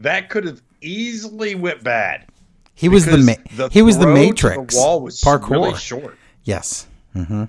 that 0.00 0.28
could 0.28 0.44
have 0.44 0.60
easily 0.80 1.54
went 1.54 1.82
bad. 1.82 2.26
He 2.74 2.88
was 2.88 3.06
the, 3.06 3.16
ma- 3.18 3.68
he 3.70 3.82
was 3.82 3.98
the 3.98 4.06
Matrix. 4.06 4.74
The 4.74 4.80
wall 4.80 5.00
was 5.00 5.20
parkour. 5.20 5.50
really 5.50 5.76
short. 5.76 6.18
Yes. 6.42 6.86
Mm-hmm. 7.14 7.44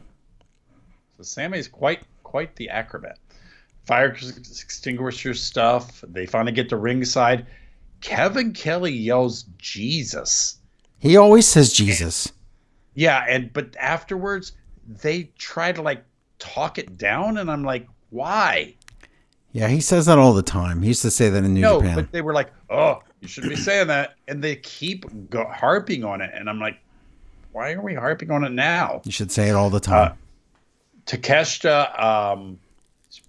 So 1.18 1.24
Sammy's 1.24 1.68
quite 1.68 2.02
quite 2.24 2.56
the 2.56 2.70
acrobat. 2.70 3.18
Fire 3.88 4.10
extinguisher 4.10 5.34
stuff. 5.34 6.02
They 6.08 6.26
finally 6.26 6.52
get 6.52 6.70
to 6.70 6.78
ringside. 6.78 7.46
Kevin 8.02 8.54
Kelly 8.54 8.92
yells 8.94 9.46
Jesus. 9.58 10.58
He 11.00 11.18
always 11.18 11.48
says 11.48 11.74
Jesus. 11.74 12.32
Yeah, 12.94 13.26
and 13.28 13.52
but 13.52 13.76
afterwards 13.78 14.54
they 14.88 15.32
try 15.38 15.72
to 15.72 15.82
like 15.82 16.04
talk 16.46 16.78
it 16.78 16.98
down, 16.98 17.38
and 17.38 17.50
I'm 17.52 17.64
like, 17.64 17.88
why? 18.10 18.76
Yeah, 19.52 19.68
he 19.68 19.80
says 19.82 20.06
that 20.08 20.18
all 20.18 20.34
the 20.34 20.44
time. 20.44 20.82
He 20.82 20.90
used 20.90 21.02
to 21.04 21.12
say 21.12 21.30
that 21.30 21.44
in 21.44 21.54
New 21.54 21.62
no, 21.62 21.80
Japan. 21.80 21.96
but 21.96 22.12
they 22.12 22.22
were 22.22 22.34
like, 22.34 22.52
oh, 22.70 23.02
you 23.22 23.28
shouldn't 23.28 23.54
be 23.54 23.60
saying 23.60 23.88
that, 23.88 24.16
and 24.28 24.44
they 24.44 24.58
keep 24.58 25.06
go- 25.30 25.48
harping 25.50 26.04
on 26.04 26.22
it, 26.22 26.32
and 26.34 26.50
I'm 26.50 26.60
like, 26.60 26.78
why 27.52 27.72
are 27.72 27.82
we 27.82 27.94
harping 27.94 28.32
on 28.32 28.44
it 28.44 28.52
now? 28.52 29.02
you 29.06 29.12
should 29.12 29.32
say 29.32 29.50
it 29.50 29.54
all 29.54 29.70
the 29.70 29.80
time. 29.80 30.12
Uh, 30.12 30.16
Takeshita 31.06 32.02
um, 32.04 32.60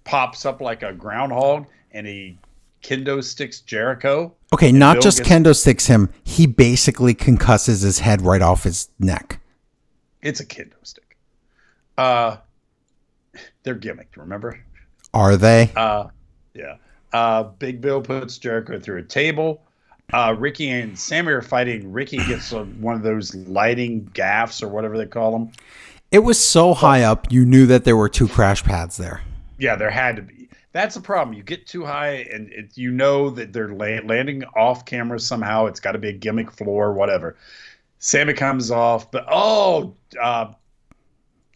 pops 0.03 0.45
up 0.45 0.61
like 0.61 0.83
a 0.83 0.91
groundhog, 0.93 1.67
and 1.91 2.05
he 2.07 2.37
kendo 2.83 3.23
sticks 3.23 3.61
Jericho. 3.61 4.33
okay, 4.53 4.71
not 4.71 4.95
Bill 4.95 5.01
just 5.03 5.19
gets- 5.19 5.29
kendo 5.29 5.55
sticks 5.55 5.87
him. 5.87 6.09
He 6.23 6.45
basically 6.45 7.13
concusses 7.15 7.83
his 7.83 7.99
head 7.99 8.21
right 8.21 8.41
off 8.41 8.63
his 8.63 8.89
neck. 8.99 9.39
It's 10.21 10.39
a 10.39 10.45
kendo 10.45 10.73
stick. 10.83 11.15
Uh, 11.97 12.37
they're 13.63 13.75
gimmicked, 13.75 14.17
remember? 14.17 14.59
Are 15.13 15.37
they? 15.37 15.71
Uh, 15.75 16.07
yeah. 16.53 16.75
Uh, 17.13 17.43
Big 17.43 17.81
Bill 17.81 18.01
puts 18.01 18.37
Jericho 18.37 18.79
through 18.79 18.99
a 18.99 19.03
table. 19.03 19.63
Uh, 20.13 20.35
Ricky 20.37 20.69
and 20.69 20.97
Sammy 20.97 21.33
are 21.33 21.41
fighting. 21.41 21.91
Ricky 21.91 22.17
gets 22.17 22.53
uh 22.53 22.63
one 22.63 22.95
of 22.95 23.03
those 23.03 23.35
lighting 23.35 24.09
gaffs 24.13 24.63
or 24.63 24.69
whatever 24.69 24.97
they 24.97 25.05
call 25.05 25.31
them. 25.31 25.51
It 26.11 26.19
was 26.19 26.39
so 26.39 26.73
high 26.73 27.03
up, 27.03 27.31
you 27.31 27.45
knew 27.45 27.65
that 27.65 27.83
there 27.83 27.97
were 27.97 28.07
two 28.07 28.29
crash 28.29 28.63
pads 28.63 28.95
there. 28.95 29.21
Yeah, 29.57 29.75
there 29.75 29.89
had 29.89 30.15
to 30.15 30.21
be. 30.21 30.49
That's 30.71 30.95
a 30.95 31.01
problem. 31.01 31.35
You 31.35 31.43
get 31.43 31.67
too 31.67 31.83
high, 31.83 32.27
and 32.31 32.49
it, 32.51 32.77
you 32.77 32.91
know 32.91 33.29
that 33.31 33.51
they're 33.51 33.69
la- 33.69 34.05
landing 34.05 34.43
off 34.55 34.85
camera 34.85 35.19
somehow. 35.19 35.65
It's 35.65 35.79
got 35.79 35.93
to 35.93 35.97
be 35.97 36.09
a 36.09 36.13
gimmick 36.13 36.51
floor, 36.51 36.93
whatever. 36.93 37.35
Sammy 37.99 38.33
comes 38.33 38.71
off, 38.71 39.11
but 39.11 39.25
oh, 39.29 39.95
uh, 40.21 40.53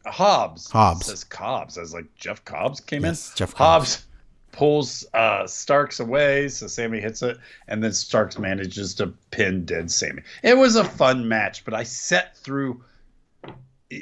Hobbs. 0.06 0.70
Hobbs. 0.72 1.06
says 1.08 1.24
Cobbs. 1.24 1.78
I 1.78 1.82
was 1.82 1.94
like, 1.94 2.06
Jeff 2.16 2.44
Cobbs 2.46 2.80
came 2.80 3.04
Yes, 3.04 3.32
in. 3.32 3.38
Jeff 3.38 3.54
Hobbs 3.54 4.06
pulls 4.52 5.06
uh, 5.14 5.48
Starks 5.48 6.00
away, 6.00 6.50
so 6.50 6.68
Sammy 6.68 7.00
hits 7.00 7.22
it, 7.22 7.38
and 7.68 7.82
then 7.84 7.94
Starks 7.94 8.38
manages 8.38 8.94
to 8.96 9.08
pin 9.32 9.64
dead 9.66 9.90
Sammy. 9.90 10.24
It 10.44 10.58
was 10.58 10.76
a 10.76 10.84
fun 10.84 11.28
match, 11.28 11.64
but 11.66 11.74
I 11.74 11.84
set 11.84 12.36
through. 12.38 12.84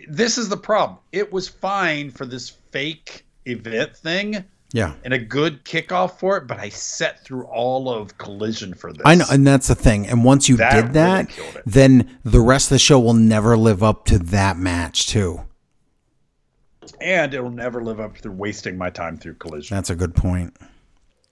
This 0.08 0.38
is 0.38 0.50
the 0.50 0.58
problem. 0.58 1.00
It 1.12 1.32
was 1.32 1.48
fine 1.48 2.12
for 2.12 2.26
this 2.26 2.50
fake 2.72 3.26
event 3.46 3.96
thing 3.98 4.44
Yeah. 4.72 4.94
and 5.04 5.14
a 5.16 5.18
good 5.18 5.66
kickoff 5.66 6.20
for 6.20 6.38
it, 6.38 6.46
but 6.46 6.60
I 6.60 6.70
set 6.70 7.24
through 7.26 7.46
all 7.46 7.90
of 7.92 8.16
Collision 8.20 8.76
for 8.76 8.94
this. 8.94 9.02
I 9.04 9.16
know, 9.16 9.26
and 9.32 9.48
that's 9.48 9.68
the 9.68 9.74
thing. 9.76 10.06
And 10.08 10.24
once 10.24 10.48
you 10.48 10.58
That 10.58 10.74
did 10.76 10.94
that, 10.94 11.30
it. 11.40 11.64
then 11.66 12.20
the 12.24 12.40
rest 12.40 12.68
of 12.68 12.76
the 12.76 12.80
show 12.80 13.00
will 13.00 13.16
never 13.16 13.58
live 13.58 13.82
up 13.82 14.06
to 14.06 14.20
that 14.20 14.58
match, 14.58 15.08
too. 15.08 15.42
And 17.02 17.34
it'll 17.34 17.50
never 17.50 17.84
live 17.84 18.00
up 18.00 18.18
to 18.20 18.32
wasting 18.32 18.78
my 18.78 18.90
time 18.90 19.18
through 19.18 19.36
Collision. 19.36 19.76
That's 19.76 19.90
a 19.90 19.96
good 19.96 20.16
point. 20.16 20.56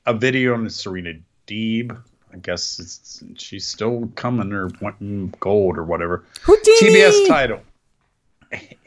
A 0.06 0.14
video 0.14 0.54
on 0.54 0.70
Serena 0.70 1.14
Deeb. 1.48 1.98
I 2.34 2.38
guess 2.38 2.80
it's, 2.80 3.24
she's 3.36 3.66
still 3.66 4.12
coming 4.16 4.52
or 4.52 4.70
wanting 4.82 5.34
gold 5.40 5.78
or 5.78 5.84
whatever. 5.84 6.26
Houdini! 6.42 6.78
TBS 7.00 7.28
title: 7.28 7.62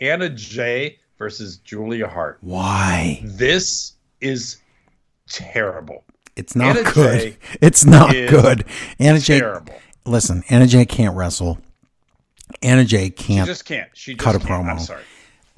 Anna 0.01 0.28
Jay 0.28 0.98
versus 1.18 1.56
Julia 1.59 2.06
Hart. 2.06 2.38
Why? 2.42 3.20
This 3.24 3.94
is 4.20 4.59
terrible. 5.28 6.05
It's 6.36 6.55
not 6.55 6.76
Anna 6.76 6.90
good. 6.92 7.20
Jay 7.20 7.36
It's 7.60 7.84
not 7.84 8.12
good. 8.12 8.64
Anna 8.98 9.18
Jay, 9.18 9.40
Terrible. 9.40 9.74
listen, 10.06 10.42
Anna 10.48 10.66
Jay 10.66 10.84
can't 10.84 11.16
wrestle. 11.16 11.59
Anna 12.62 12.84
Jay 12.84 13.05
She 13.06 13.10
can't. 13.10 13.47
She 13.47 13.51
just 13.52 13.64
can't. 13.64 13.90
She 13.94 14.12
just 14.14 14.24
cut 14.24 14.36
a 14.36 14.38
can't. 14.38 14.68
I'm 14.68 14.76
promo. 14.76 14.80
sorry. 14.80 15.02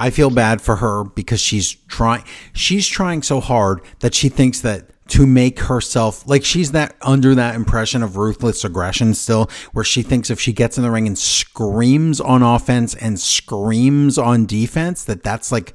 I 0.02 0.10
feel 0.10 0.30
bad 0.30 0.60
for 0.60 0.76
her 0.76 1.04
because 1.04 1.38
she's 1.38 1.70
trying. 1.86 2.24
She's 2.52 2.88
trying 2.88 3.22
so 3.22 3.38
hard 3.38 3.82
that 4.00 4.16
she 4.16 4.28
thinks 4.28 4.60
that 4.62 4.90
to 5.10 5.28
make 5.28 5.60
herself 5.60 6.26
like 6.26 6.44
she's 6.44 6.72
that 6.72 6.96
under 7.02 7.36
that 7.36 7.54
impression 7.54 8.02
of 8.02 8.16
ruthless 8.16 8.64
aggression 8.64 9.14
still, 9.14 9.48
where 9.72 9.84
she 9.84 10.02
thinks 10.02 10.28
if 10.28 10.40
she 10.40 10.52
gets 10.52 10.76
in 10.76 10.82
the 10.82 10.90
ring 10.90 11.06
and 11.06 11.16
screams 11.16 12.20
on 12.20 12.42
offense 12.42 12.96
and 12.96 13.20
screams 13.20 14.18
on 14.18 14.44
defense, 14.44 15.04
that 15.04 15.22
that's 15.22 15.52
like 15.52 15.72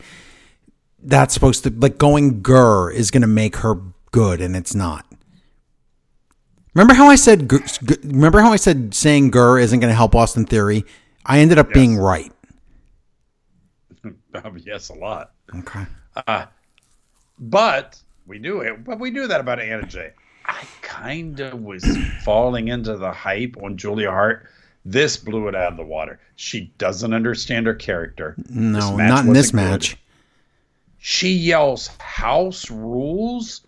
that's 1.01 1.33
supposed 1.33 1.63
to 1.63 1.69
like 1.69 1.97
going 1.97 2.41
gur 2.41 2.91
is 2.91 3.11
going 3.11 3.21
to 3.21 3.27
make 3.27 3.55
her 3.57 3.75
good, 4.11 4.41
and 4.41 4.57
it's 4.57 4.75
not. 4.75 5.05
Remember 6.73 6.95
how 6.95 7.07
I 7.07 7.15
said? 7.15 7.49
Remember 8.03 8.41
how 8.41 8.51
I 8.51 8.57
said 8.57 8.93
saying 8.93 9.31
gur 9.31 9.57
isn't 9.57 9.79
going 9.79 9.89
to 9.89 9.95
help 9.95 10.15
Austin 10.15 10.45
Theory? 10.45 10.83
I 11.25 11.39
ended 11.39 11.57
up 11.57 11.71
being 11.71 11.95
right. 11.95 12.33
Um, 14.43 14.57
yes, 14.65 14.89
a 14.89 14.93
lot. 14.93 15.31
Okay. 15.55 15.85
But 17.39 18.01
we 18.25 18.39
knew 18.39 18.61
it. 18.61 18.83
But 18.83 18.99
we 18.99 19.11
knew 19.11 19.27
that 19.27 19.39
about 19.39 19.59
Anna 19.59 19.85
Jay. 19.85 20.11
I 20.45 20.63
kind 20.81 21.39
of 21.39 21.61
was 21.61 21.85
falling 22.23 22.69
into 22.69 22.97
the 22.97 23.11
hype 23.11 23.55
on 23.61 23.77
Julia 23.77 24.09
Hart. 24.11 24.47
This 24.85 25.17
blew 25.17 25.49
it 25.49 25.55
out 25.55 25.71
of 25.73 25.77
the 25.77 25.83
water. 25.83 26.19
She 26.37 26.71
doesn't 26.77 27.13
understand 27.13 27.67
her 27.67 27.73
character. 27.73 28.35
No, 28.49 28.95
not 28.95 29.25
in 29.25 29.33
this 29.33 29.51
good. 29.51 29.57
match. 29.57 29.97
She 30.99 31.31
yells 31.31 31.87
house 31.99 32.71
rules. 32.71 33.61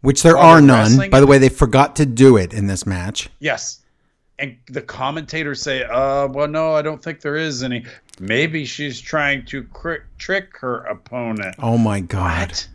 Which 0.00 0.22
there 0.22 0.36
are 0.36 0.60
none. 0.60 1.10
By 1.10 1.20
the 1.20 1.26
way, 1.26 1.38
they 1.38 1.48
forgot 1.48 1.96
to 1.96 2.06
do 2.06 2.36
it 2.36 2.52
in 2.52 2.66
this 2.66 2.86
match. 2.86 3.30
Yes. 3.40 3.80
And 4.38 4.56
the 4.68 4.82
commentators 4.82 5.62
say, 5.62 5.84
uh, 5.84 6.28
well, 6.28 6.48
no, 6.48 6.74
I 6.74 6.82
don't 6.82 7.02
think 7.02 7.20
there 7.20 7.36
is 7.36 7.62
any. 7.62 7.84
Maybe 8.20 8.64
she's 8.64 9.00
trying 9.00 9.44
to 9.46 9.64
cri- 9.64 10.00
trick 10.18 10.56
her 10.58 10.78
opponent. 10.84 11.56
Oh 11.58 11.78
my 11.78 12.00
god. 12.00 12.48
What? 12.50 12.68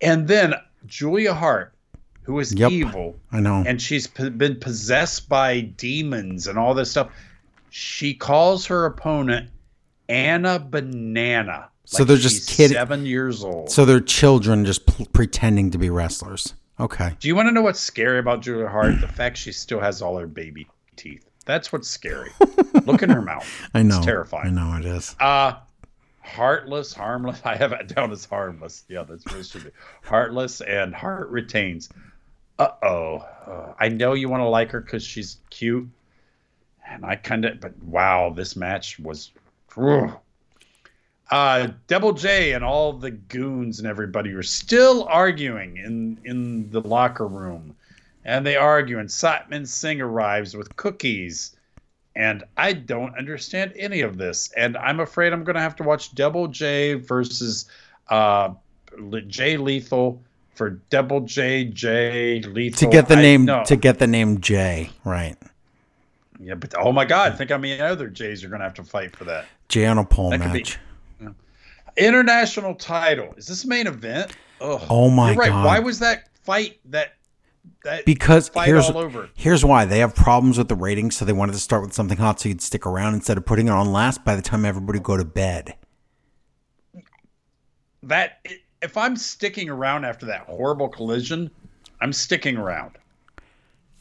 And 0.00 0.28
then 0.28 0.54
Julia 0.86 1.34
Hart, 1.34 1.72
who 2.22 2.38
is 2.38 2.52
Yep. 2.54 2.70
evil, 2.70 3.16
I 3.32 3.40
know. 3.40 3.64
and 3.66 3.80
she's 3.82 4.06
p- 4.06 4.28
been 4.30 4.56
possessed 4.56 5.28
by 5.28 5.60
demons 5.60 6.46
and 6.46 6.58
all 6.58 6.74
this 6.74 6.90
stuff. 6.90 7.10
She 7.70 8.14
calls 8.14 8.66
her 8.66 8.84
opponent 8.84 9.50
Anna 10.08 10.58
Banana. 10.58 11.68
So 11.84 12.04
they're 12.04 12.16
just 12.16 12.48
she's 12.48 12.56
kidding- 12.56 12.74
Seven 12.76 13.06
years 13.06 13.42
old. 13.42 13.70
so 13.70 13.84
they're 13.84 14.00
children 14.00 14.64
just 14.64 14.86
p- 14.86 15.06
pretending 15.12 15.70
to 15.72 15.78
be 15.78 15.90
wrestlers. 15.90 16.54
Okay. 16.80 17.12
Do 17.20 17.28
you 17.28 17.34
want 17.36 17.48
to 17.48 17.52
know 17.52 17.62
what's 17.62 17.80
scary 17.80 18.18
about 18.18 18.40
Julia 18.42 18.68
Hart? 18.68 19.00
the 19.00 19.08
fact 19.08 19.36
she 19.36 19.52
still 19.52 19.80
has 19.80 20.00
all 20.02 20.16
her 20.18 20.26
baby 20.26 20.66
teeth. 20.96 21.24
That's 21.42 21.72
what's 21.72 21.88
scary. 21.88 22.30
Look 22.84 23.02
in 23.02 23.10
her 23.10 23.22
mouth. 23.22 23.48
I 23.74 23.82
know. 23.82 23.98
It's 23.98 24.06
terrifying. 24.06 24.46
I 24.46 24.50
know 24.50 24.78
it 24.78 24.84
is. 24.84 25.16
Uh 25.18 25.54
heartless, 26.22 26.94
harmless. 26.94 27.40
I 27.44 27.56
have 27.56 27.72
it 27.72 27.94
down 27.94 28.12
as 28.12 28.24
harmless. 28.24 28.84
Yeah, 28.88 29.02
that's 29.02 29.24
what 29.26 29.36
it 29.36 29.46
should 29.46 29.64
be. 29.64 29.70
Heartless 30.02 30.60
and 30.60 30.94
heart 30.94 31.28
retains. 31.30 31.88
Uh-oh. 32.58 33.16
Uh, 33.46 33.74
I 33.78 33.88
know 33.88 34.14
you 34.14 34.28
want 34.28 34.42
to 34.42 34.48
like 34.48 34.70
her 34.70 34.80
because 34.80 35.02
she's 35.02 35.38
cute. 35.50 35.88
And 36.88 37.04
I 37.04 37.16
kind 37.16 37.44
of, 37.44 37.60
but 37.60 37.76
wow, 37.82 38.30
this 38.30 38.56
match 38.56 38.98
was. 38.98 39.32
Ugh. 39.76 40.12
Uh, 41.30 41.68
Double 41.86 42.12
J 42.12 42.52
and 42.52 42.62
all 42.62 42.92
the 42.92 43.10
goons 43.10 43.78
and 43.78 43.88
everybody 43.88 44.34
were 44.34 44.42
still 44.42 45.04
arguing 45.04 45.78
in 45.78 46.18
in 46.24 46.70
the 46.70 46.82
locker 46.82 47.26
room, 47.26 47.74
and 48.24 48.46
they 48.46 48.56
argue. 48.56 48.98
And 48.98 49.08
Satnam 49.08 49.66
Singh 49.66 50.00
arrives 50.00 50.56
with 50.56 50.74
cookies, 50.76 51.56
and 52.16 52.44
I 52.56 52.72
don't 52.74 53.16
understand 53.16 53.72
any 53.76 54.00
of 54.02 54.18
this. 54.18 54.52
And 54.56 54.76
I'm 54.76 55.00
afraid 55.00 55.32
I'm 55.32 55.44
going 55.44 55.56
to 55.56 55.62
have 55.62 55.76
to 55.76 55.82
watch 55.82 56.14
Double 56.14 56.48
J 56.48 56.94
versus 56.94 57.66
uh, 58.08 58.50
Jay 59.28 59.56
Lethal 59.56 60.20
for 60.54 60.70
Double 60.90 61.20
J 61.20 61.64
J 61.64 62.40
Lethal 62.42 62.78
To 62.90 62.92
get 62.92 63.08
the 63.08 63.16
I- 63.16 63.22
name 63.22 63.44
no. 63.46 63.64
to 63.64 63.76
get 63.76 63.98
the 63.98 64.06
name 64.06 64.40
J 64.40 64.90
right. 65.04 65.36
Yeah, 66.40 66.54
but 66.54 66.74
oh 66.76 66.90
my 66.92 67.04
God, 67.04 67.32
I 67.32 67.36
think 67.36 67.50
how 67.50 67.58
many 67.58 67.80
other 67.80 68.08
Jays 68.08 68.42
are 68.42 68.48
going 68.48 68.58
to 68.58 68.64
have 68.64 68.74
to 68.74 68.82
fight 68.84 69.14
for 69.14 69.22
that. 69.24 69.44
Jay 69.68 69.86
on 69.86 69.96
a 69.98 70.04
pole 70.04 70.30
That 70.30 70.40
could 70.40 70.52
be- 70.52 70.58
match. 70.58 70.78
International 71.96 72.74
title. 72.74 73.34
Is 73.36 73.46
this 73.46 73.64
main 73.64 73.86
event? 73.86 74.34
Ugh. 74.60 74.80
Oh 74.88 75.10
my 75.10 75.30
You're 75.32 75.40
right. 75.40 75.50
God. 75.50 75.66
Why 75.66 75.78
was 75.78 75.98
that 75.98 76.28
fight 76.42 76.78
that 76.86 77.14
that 77.84 78.04
Because 78.04 78.50
here's 78.64 78.88
all 78.90 78.98
over? 78.98 79.28
here's 79.34 79.64
why 79.64 79.84
they 79.84 79.98
have 80.00 80.14
problems 80.14 80.58
with 80.58 80.68
the 80.68 80.74
ratings, 80.74 81.16
so 81.16 81.24
they 81.24 81.32
wanted 81.32 81.52
to 81.52 81.58
start 81.58 81.82
with 81.82 81.92
something 81.92 82.18
hot 82.18 82.40
so 82.40 82.48
you'd 82.48 82.60
stick 82.62 82.86
around 82.86 83.14
instead 83.14 83.36
of 83.36 83.44
putting 83.46 83.68
it 83.68 83.70
on 83.72 83.92
last 83.92 84.24
by 84.24 84.34
the 84.36 84.42
time 84.42 84.64
everybody 84.64 84.98
go 84.98 85.16
to 85.16 85.24
bed. 85.24 85.74
That 88.04 88.44
if 88.80 88.96
I'm 88.96 89.16
sticking 89.16 89.68
around 89.68 90.04
after 90.04 90.26
that 90.26 90.42
horrible 90.46 90.88
collision, 90.88 91.50
I'm 92.00 92.12
sticking 92.12 92.56
around. 92.56 92.92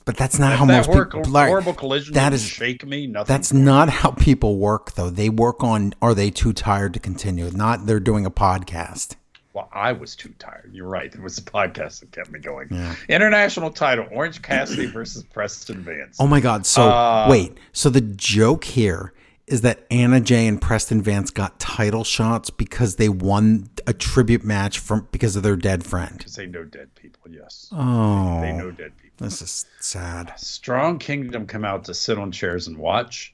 But 0.05 0.17
that's 0.17 0.39
not 0.39 0.53
If 0.53 0.59
how 0.59 0.65
that 0.65 0.77
most 0.77 0.85
hor- 0.87 1.05
people. 1.05 1.31
Larry, 1.31 1.49
horrible 1.49 1.73
collision 1.73 2.15
that 2.15 2.37
shake 2.39 2.83
me. 2.85 3.05
Nothing. 3.05 3.31
That's 3.31 3.53
not 3.53 3.89
how 3.89 4.11
people 4.11 4.57
work, 4.57 4.93
though. 4.93 5.11
They 5.11 5.29
work 5.29 5.63
on 5.63 5.93
are 6.01 6.15
they 6.15 6.31
too 6.31 6.53
tired 6.53 6.95
to 6.95 6.99
continue? 6.99 7.51
Not 7.51 7.85
they're 7.85 7.99
doing 7.99 8.25
a 8.25 8.31
podcast. 8.31 9.15
Well, 9.53 9.69
I 9.73 9.91
was 9.91 10.15
too 10.15 10.33
tired. 10.39 10.71
You're 10.73 10.87
right. 10.87 11.13
It 11.13 11.21
was 11.21 11.35
the 11.35 11.41
podcast 11.49 11.99
that 11.99 12.11
kept 12.11 12.31
me 12.31 12.39
going. 12.39 12.69
International 13.09 13.69
title: 13.71 14.07
Orange 14.11 14.41
Cassidy 14.41 14.85
versus 14.85 15.23
Preston 15.23 15.81
Vance. 15.83 16.17
Oh 16.19 16.27
my 16.27 16.39
God! 16.39 16.65
So 16.65 16.83
Uh, 16.89 17.27
wait, 17.29 17.57
so 17.73 17.89
the 17.89 18.01
joke 18.01 18.63
here 18.63 19.13
is 19.47 19.61
that 19.61 19.85
Anna 19.91 20.21
Jay 20.21 20.47
and 20.47 20.61
Preston 20.61 21.01
Vance 21.01 21.29
got 21.31 21.59
title 21.59 22.05
shots 22.05 22.49
because 22.49 22.95
they 22.95 23.09
won 23.09 23.67
a 23.85 23.91
tribute 23.91 24.45
match 24.45 24.79
from 24.79 25.05
because 25.11 25.35
of 25.35 25.43
their 25.43 25.57
dead 25.57 25.83
friend. 25.83 26.17
Because 26.19 26.35
they 26.35 26.45
know 26.45 26.63
dead 26.63 26.93
people. 26.95 27.29
Yes, 27.29 27.67
Oh, 27.73 28.39
they 28.39 28.53
know 28.53 28.71
dead 28.71 28.93
people. 28.97 29.25
this 29.27 29.41
is 29.41 29.65
sad. 29.81 30.31
Strong 30.37 30.99
Kingdom 30.99 31.45
come 31.47 31.65
out 31.65 31.83
to 31.85 31.93
sit 31.93 32.17
on 32.17 32.31
chairs 32.31 32.67
and 32.67 32.77
watch. 32.77 33.33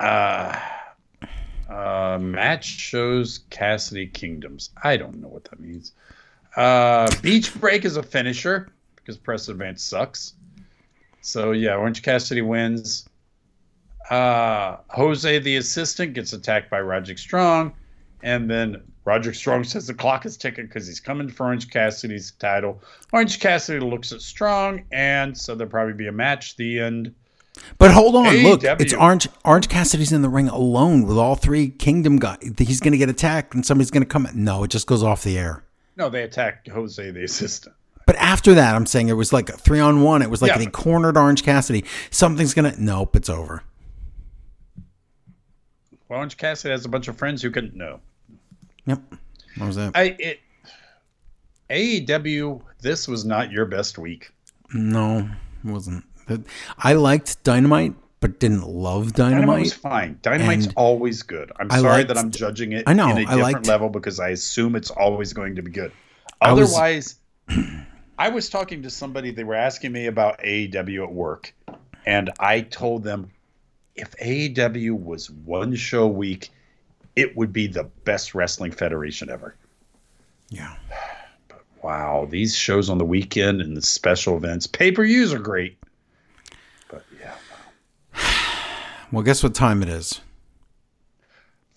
Uh, 0.00 0.58
uh, 1.68 2.18
match 2.20 2.64
shows 2.64 3.40
Cassidy 3.50 4.06
Kingdoms. 4.06 4.70
I 4.82 4.96
don't 4.96 5.20
know 5.20 5.28
what 5.28 5.44
that 5.44 5.60
means. 5.60 5.92
Uh, 6.56 7.10
Beach 7.22 7.54
Break 7.60 7.84
is 7.84 7.96
a 7.96 8.02
finisher 8.02 8.72
because 8.96 9.16
press 9.16 9.46
Vance 9.46 9.82
sucks. 9.82 10.34
So 11.20 11.52
yeah, 11.52 11.74
Orange 11.74 12.02
Cassidy 12.02 12.42
wins. 12.42 13.08
Uh, 14.08 14.76
Jose 14.90 15.38
the 15.40 15.56
assistant 15.56 16.14
gets 16.14 16.32
attacked 16.32 16.70
by 16.70 16.80
Roderick 16.80 17.18
Strong, 17.18 17.74
and 18.22 18.48
then 18.48 18.82
Roderick 19.04 19.34
Strong 19.34 19.64
says 19.64 19.86
the 19.86 19.94
clock 19.94 20.24
is 20.24 20.36
ticking 20.36 20.66
because 20.66 20.86
he's 20.86 21.00
coming 21.00 21.28
for 21.28 21.46
Orange 21.46 21.70
Cassidy's 21.70 22.30
title. 22.32 22.80
Orange 23.12 23.40
Cassidy 23.40 23.80
looks 23.80 24.12
at 24.12 24.20
Strong, 24.20 24.84
and 24.92 25.36
so 25.36 25.54
there'll 25.54 25.70
probably 25.70 25.94
be 25.94 26.06
a 26.06 26.12
match. 26.12 26.56
The 26.56 26.80
end. 26.80 27.14
But 27.78 27.90
hold 27.92 28.14
on, 28.16 28.36
look, 28.42 28.62
it's 28.64 28.92
Orange. 28.94 29.28
Orange 29.44 29.68
Cassidy's 29.68 30.12
in 30.12 30.22
the 30.22 30.28
ring 30.28 30.48
alone 30.48 31.04
with 31.06 31.16
all 31.16 31.34
three 31.36 31.68
Kingdom 31.70 32.18
guys. 32.18 32.38
He's 32.58 32.80
going 32.80 32.92
to 32.92 32.98
get 32.98 33.08
attacked, 33.08 33.54
and 33.54 33.64
somebody's 33.64 33.90
going 33.90 34.02
to 34.02 34.08
come. 34.08 34.28
No, 34.34 34.64
it 34.64 34.68
just 34.68 34.86
goes 34.86 35.02
off 35.02 35.22
the 35.22 35.38
air. 35.38 35.64
No, 35.96 36.08
they 36.08 36.22
attack 36.22 36.66
Jose 36.68 37.10
the 37.10 37.24
assistant. 37.24 37.74
But 38.06 38.16
after 38.16 38.54
that, 38.54 38.74
I'm 38.76 38.86
saying 38.86 39.08
it 39.08 39.14
was 39.14 39.32
like 39.32 39.48
a 39.48 39.56
three 39.56 39.80
on 39.80 40.02
one. 40.02 40.22
It 40.22 40.30
was 40.30 40.40
like 40.42 40.50
Yeah, 40.52 40.58
they 40.58 40.66
but- 40.66 40.74
cornered 40.74 41.16
Orange 41.16 41.42
Cassidy. 41.42 41.84
Something's 42.10 42.54
gonna. 42.54 42.74
Nope, 42.78 43.16
it's 43.16 43.28
over. 43.30 43.62
Well, 46.08 46.18
Orange 46.18 46.36
Cassidy 46.36 46.70
has 46.72 46.84
a 46.84 46.88
bunch 46.88 47.08
of 47.08 47.16
friends 47.18 47.42
who 47.42 47.50
couldn't 47.50 47.74
know. 47.74 48.00
Yep, 48.86 49.02
that 49.58 49.66
was 49.66 49.76
that? 49.76 49.92
I 49.96 50.14
it 50.18 50.40
AEW. 51.70 52.60
This 52.80 53.08
was 53.08 53.24
not 53.24 53.50
your 53.50 53.66
best 53.66 53.98
week. 53.98 54.30
No, 54.72 55.28
it 55.64 55.68
wasn't. 55.70 56.04
But 56.26 56.42
I 56.78 56.94
liked 56.94 57.42
Dynamite, 57.44 57.94
but 58.20 58.38
didn't 58.40 58.66
love 58.66 59.12
Dynamite 59.12 59.60
was 59.60 59.72
fine. 59.72 60.18
Dynamite's 60.22 60.66
And 60.66 60.74
always 60.76 61.22
good. 61.22 61.52
I'm 61.58 61.70
I 61.70 61.78
sorry 61.78 61.88
liked- 61.98 62.08
that 62.08 62.18
I'm 62.18 62.30
judging 62.30 62.72
it 62.72 62.84
I 62.86 62.92
know, 62.94 63.08
in 63.10 63.18
a 63.18 63.20
I 63.20 63.22
different 63.22 63.40
liked- 63.42 63.66
level 63.68 63.88
because 63.88 64.18
I 64.20 64.30
assume 64.30 64.74
it's 64.76 64.90
always 64.90 65.32
going 65.32 65.54
to 65.56 65.62
be 65.62 65.70
good. 65.70 65.92
I 66.40 66.52
was- 66.52 66.72
Otherwise, 66.72 67.16
I 68.18 68.28
was 68.30 68.48
talking 68.50 68.82
to 68.82 68.90
somebody. 68.90 69.30
They 69.30 69.44
were 69.44 69.54
asking 69.54 69.92
me 69.92 70.06
about 70.06 70.38
AEW 70.40 71.04
at 71.04 71.12
work, 71.12 71.54
and 72.06 72.30
I 72.40 72.62
told 72.62 73.04
them 73.04 73.30
if 73.94 74.10
AEW 74.16 74.92
was 74.98 75.30
one 75.30 75.74
show 75.76 76.04
a 76.04 76.08
week, 76.08 76.50
it 77.14 77.36
would 77.36 77.52
be 77.52 77.66
the 77.66 77.84
best 78.04 78.34
wrestling 78.34 78.72
federation 78.72 79.30
ever. 79.30 79.54
Yeah, 80.50 80.74
Wow, 81.82 82.26
these 82.28 82.56
shows 82.56 82.90
on 82.90 82.98
the 82.98 83.04
weekend 83.04 83.60
and 83.62 83.76
the 83.76 83.82
special 83.82 84.36
events, 84.36 84.66
pay 84.66 84.90
per 84.92 85.04
views 85.04 85.32
are 85.32 85.38
great. 85.38 85.78
But 86.90 87.04
yeah, 87.20 87.34
well, 89.16 89.24
guess 89.24 89.42
what 89.42 89.54
time 89.54 89.82
it 89.82 89.88
is? 89.88 90.20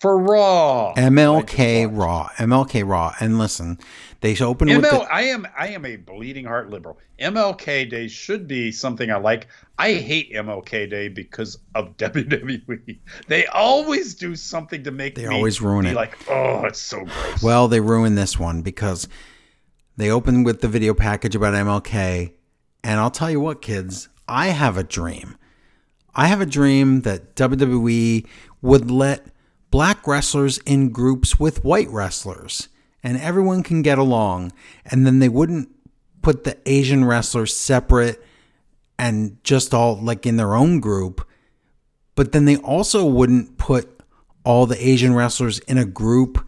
for 0.00 0.18
Raw, 0.18 0.94
MLK 0.94 1.88
Raw. 1.90 2.30
MLK 2.36 2.88
Raw. 2.88 3.14
And 3.20 3.38
listen, 3.38 3.78
they 4.22 4.36
open 4.38 4.68
with 4.68 4.82
the, 4.82 5.06
I 5.10 5.22
am 5.22 5.46
I 5.56 5.68
am 5.68 5.84
a 5.84 5.96
bleeding 5.96 6.46
heart 6.46 6.70
liberal. 6.70 6.98
MLK 7.18 7.88
Day 7.88 8.08
should 8.08 8.48
be 8.48 8.72
something 8.72 9.10
I 9.10 9.16
like. 9.16 9.48
I 9.78 9.94
hate 9.94 10.32
MLK 10.32 10.88
Day 10.90 11.08
because 11.08 11.58
of 11.74 11.96
WWE. 11.98 12.98
They 13.28 13.46
always 13.46 14.14
do 14.14 14.34
something 14.34 14.82
to 14.84 14.90
make 14.90 15.14
They 15.14 15.28
me 15.28 15.34
always 15.34 15.60
ruin 15.60 15.84
be 15.84 15.90
it. 15.90 15.94
Like, 15.94 16.18
oh, 16.28 16.64
it's 16.64 16.80
so 16.80 17.04
gross. 17.04 17.42
Well, 17.42 17.68
they 17.68 17.80
ruined 17.80 18.16
this 18.16 18.38
one 18.38 18.62
because 18.62 19.06
they 19.96 20.10
opened 20.10 20.46
with 20.46 20.62
the 20.62 20.68
video 20.68 20.94
package 20.94 21.36
about 21.36 21.54
MLK. 21.54 22.32
And 22.82 22.98
I'll 22.98 23.10
tell 23.10 23.30
you 23.30 23.40
what, 23.40 23.60
kids, 23.60 24.08
I 24.26 24.48
have 24.48 24.78
a 24.78 24.82
dream. 24.82 25.36
I 26.14 26.26
have 26.26 26.40
a 26.40 26.46
dream 26.46 27.02
that 27.02 27.34
WWE 27.36 28.26
would 28.62 28.90
let 28.90 29.26
black 29.70 30.06
wrestlers 30.06 30.58
in 30.58 30.90
groups 30.90 31.38
with 31.38 31.64
white 31.64 31.88
wrestlers 31.88 32.68
and 33.02 33.16
everyone 33.16 33.62
can 33.62 33.82
get 33.82 33.98
along. 33.98 34.52
And 34.84 35.06
then 35.06 35.18
they 35.18 35.28
wouldn't 35.28 35.70
put 36.22 36.44
the 36.44 36.58
Asian 36.66 37.04
wrestlers 37.04 37.56
separate 37.56 38.22
and 38.98 39.42
just 39.44 39.72
all 39.72 39.96
like 39.96 40.26
in 40.26 40.36
their 40.36 40.54
own 40.54 40.80
group. 40.80 41.26
But 42.14 42.32
then 42.32 42.44
they 42.44 42.56
also 42.56 43.04
wouldn't 43.04 43.56
put 43.56 44.02
all 44.44 44.66
the 44.66 44.86
Asian 44.86 45.14
wrestlers 45.14 45.58
in 45.60 45.78
a 45.78 45.84
group 45.84 46.46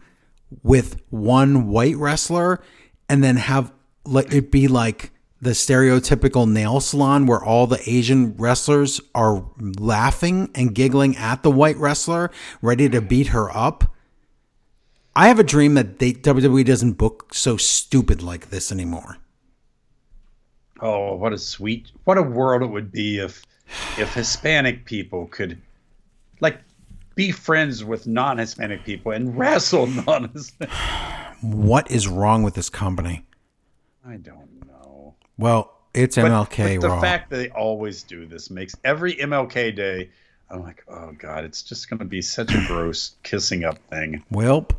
with 0.61 1.01
one 1.09 1.67
white 1.67 1.97
wrestler 1.97 2.61
and 3.09 3.23
then 3.23 3.37
have 3.37 3.71
like 4.05 4.31
it 4.33 4.51
be 4.51 4.67
like 4.67 5.11
the 5.43 5.51
stereotypical 5.51 6.49
nail 6.49 6.79
salon 6.79 7.25
where 7.25 7.43
all 7.43 7.67
the 7.67 7.81
Asian 7.89 8.35
wrestlers 8.37 9.01
are 9.13 9.45
laughing 9.59 10.49
and 10.55 10.73
giggling 10.73 11.15
at 11.17 11.43
the 11.43 11.51
white 11.51 11.77
wrestler, 11.77 12.31
ready 12.61 12.89
to 12.89 13.01
beat 13.01 13.27
her 13.27 13.55
up. 13.55 13.93
I 15.15 15.27
have 15.27 15.39
a 15.39 15.43
dream 15.43 15.75
that 15.75 15.99
they, 15.99 16.13
WWE 16.13 16.65
doesn't 16.65 16.93
book 16.93 17.33
so 17.33 17.57
stupid 17.57 18.23
like 18.23 18.49
this 18.49 18.71
anymore. 18.71 19.17
oh, 20.81 21.15
what 21.15 21.33
a 21.33 21.37
sweet, 21.37 21.91
what 22.03 22.17
a 22.17 22.23
world 22.23 22.61
it 22.61 22.67
would 22.67 22.91
be 22.91 23.19
if 23.19 23.43
if 23.97 24.13
Hispanic 24.13 24.85
people 24.85 25.27
could 25.27 25.59
like 26.41 26.59
be 27.15 27.31
friends 27.31 27.83
with 27.83 28.07
non-Hispanic 28.07 28.83
people 28.83 29.11
and 29.11 29.37
wrestle 29.37 29.87
non-Hispanic. 30.07 30.73
What 31.41 31.89
is 31.91 32.07
wrong 32.07 32.43
with 32.43 32.55
this 32.55 32.69
company? 32.69 33.25
I 34.05 34.17
don't 34.17 34.37
know. 34.37 34.52
Well, 35.37 35.71
it's 35.93 36.15
But- 36.15 36.31
MLK 36.31 36.75
but 36.75 36.81
the 36.81 36.89
Raw. 36.89 37.01
fact 37.01 37.29
that 37.29 37.37
they 37.37 37.49
always 37.49 38.03
do 38.03 38.25
this 38.25 38.49
makes 38.49 38.75
every 38.83 39.15
MLK 39.15 39.71
day. 39.75 40.09
I'm 40.49 40.61
like, 40.63 40.83
oh 40.87 41.11
god, 41.17 41.45
it's 41.45 41.63
just 41.63 41.89
going 41.89 41.99
to 41.99 42.05
be 42.05 42.21
such 42.21 42.53
a 42.53 42.63
gross 42.67 43.15
kissing 43.23 43.63
up 43.63 43.79
thing. 43.89 44.23
Welp. 44.31 44.71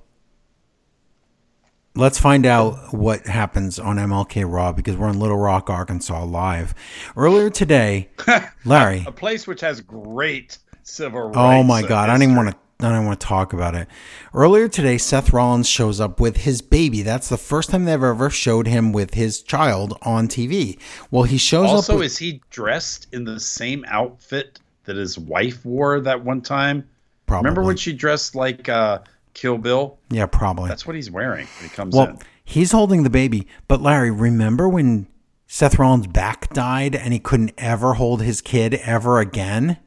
Let's 1.97 2.19
find 2.19 2.45
out 2.45 2.93
what 2.93 3.27
happens 3.27 3.79
on 3.79 3.97
MLK 3.97 4.45
Raw 4.51 4.73
because 4.73 4.97
we're 4.97 5.09
in 5.11 5.21
Little 5.21 5.37
Rock, 5.37 5.71
Arkansas 5.71 6.25
live. 6.25 6.75
Earlier 7.17 7.51
today, 7.51 8.09
Larry. 8.65 9.05
A 9.07 9.13
place 9.13 9.47
which 9.47 9.61
has 9.61 9.81
great 9.81 10.59
civil 10.83 11.21
oh, 11.21 11.27
rights. 11.27 11.37
Oh 11.37 11.63
my 11.63 11.83
god, 11.83 12.11
I 12.11 12.15
didn't 12.15 12.31
history. 12.31 12.45
want 12.45 12.51
to 12.51 12.57
I 12.81 12.91
don't 12.91 13.07
want 13.07 13.21
to 13.21 13.27
talk 13.27 13.53
about 13.53 13.75
it. 13.75 13.87
Earlier 14.35 14.69
today, 14.69 14.99
Seth 14.99 15.33
Rollins 15.33 15.69
shows 15.69 16.01
up 16.01 16.19
with 16.21 16.39
his 16.39 16.61
baby. 16.61 17.03
That's 17.03 17.29
the 17.29 17.37
first 17.39 17.71
time 17.71 17.85
they've 17.85 18.03
ever 18.03 18.29
showed 18.31 18.67
him 18.67 18.93
with 18.93 19.15
his 19.15 19.43
child 19.43 19.97
on 20.03 20.29
TV. 20.29 20.79
Well, 21.11 21.23
he 21.23 21.39
shows 21.39 21.71
Also, 21.71 21.93
up 21.95 21.99
with, 22.01 22.07
is 22.07 22.19
he 22.19 22.43
dressed 22.51 23.07
in 23.13 23.25
the 23.25 23.39
same 23.41 23.85
outfit 23.89 24.59
that 24.85 24.97
his 24.97 25.19
wife 25.19 25.65
wore 25.65 26.01
that 26.01 26.25
one 26.25 26.41
time? 26.43 26.85
probably. 27.27 27.49
Remember 27.49 27.63
when 27.67 27.77
she 27.77 27.93
dressed 27.93 28.35
like 28.35 28.69
uh, 28.69 28.99
Kill 29.33 29.57
Bill? 29.57 29.97
Yeah, 30.11 30.27
probably. 30.27 30.69
That's 30.69 30.87
what 30.87 30.95
he's 30.97 31.11
wearing 31.11 31.47
when 31.59 31.69
he 31.71 31.75
comes 31.75 31.95
Well, 31.95 32.09
in. 32.09 32.19
he's 32.45 32.73
holding 32.73 33.03
the 33.05 33.09
baby, 33.11 33.47
but 33.69 33.81
Larry, 33.81 34.11
remember 34.11 34.69
when 34.69 35.07
Seth 35.47 35.79
Rollins' 35.79 36.07
back 36.09 36.53
died 36.53 36.95
and 36.97 37.13
he 37.15 37.19
couldn't 37.19 37.53
ever 37.57 37.95
hold 37.95 38.21
his 38.21 38.43
kid 38.43 38.75
ever 38.75 39.21
again? 39.21 39.79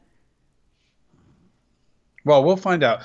Well, 2.28 2.44
we'll 2.44 2.56
find 2.58 2.84
out. 2.84 3.00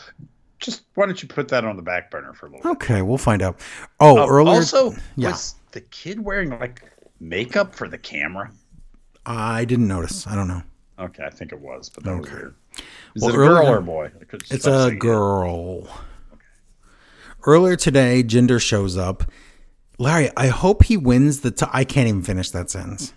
Just 0.60 0.84
why 0.96 1.06
don't 1.06 1.22
you 1.24 1.30
put 1.30 1.48
that 1.48 1.64
on 1.64 1.78
the 1.78 1.82
back 1.82 2.12
burner 2.12 2.34
for 2.34 2.48
a 2.48 2.50
little? 2.50 2.62
bit? 2.64 2.70
Okay, 2.84 3.02
we'll 3.02 3.18
find 3.18 3.42
out. 3.42 3.58
Oh, 4.02 4.18
Uh, 4.22 4.28
earlier 4.28 4.56
also, 4.56 4.94
yeah. 5.16 5.30
was 5.32 5.56
the 5.72 5.80
kid 5.80 6.20
wearing 6.20 6.50
like 6.50 6.84
makeup 7.22 7.74
for 7.74 7.88
the 7.88 7.98
camera? 7.98 8.52
I 9.26 9.64
didn't 9.64 9.88
notice. 9.88 10.28
I 10.28 10.36
don't 10.36 10.50
know. 10.50 10.62
Okay, 11.00 11.24
I 11.24 11.30
think 11.30 11.54
it 11.54 11.60
was, 11.62 11.90
but 11.90 12.04
that 12.04 12.20
was 12.20 12.30
weird. 12.30 12.56
Is 13.16 13.22
Well, 13.22 13.30
it 13.30 13.34
a 13.34 13.38
girl 13.38 13.58
earlier- 13.60 13.72
or 13.76 13.78
a 13.78 13.82
boy? 13.82 14.12
It's 14.52 14.68
a 14.68 14.88
it. 14.88 15.00
girl. 15.00 15.88
Earlier 17.46 17.78
today, 17.78 18.24
Jinder 18.24 18.62
shows 18.62 18.98
up. 18.98 19.24
Larry, 20.00 20.32
I 20.36 20.48
hope 20.48 20.84
he 20.84 20.98
wins 20.98 21.40
the. 21.42 21.52
T- 21.52 21.66
I 21.72 21.86
can't 21.86 22.10
even 22.10 22.24
finish 22.24 22.52
that 22.52 22.70
sentence. 22.70 23.14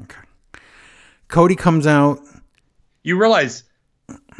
Okay. 0.00 0.20
Cody 1.28 1.56
comes 1.56 1.86
out. 1.88 2.20
You 3.02 3.18
realize 3.18 3.64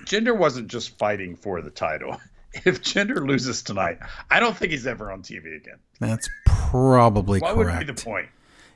Jinder 0.06 0.36
wasn't 0.36 0.68
just 0.68 0.98
fighting 0.98 1.36
for 1.36 1.60
the 1.62 1.70
title. 1.70 2.20
If 2.52 2.82
Jinder 2.82 3.24
loses 3.24 3.62
tonight, 3.62 3.98
I 4.28 4.40
don't 4.40 4.56
think 4.56 4.72
he's 4.72 4.84
ever 4.84 5.12
on 5.12 5.22
TV 5.22 5.56
again. 5.56 5.78
That's 6.00 6.28
probably 6.46 7.38
What 7.38 7.56
would 7.56 7.68
correct. 7.68 7.86
be 7.86 7.92
the 7.92 8.02
point? 8.02 8.28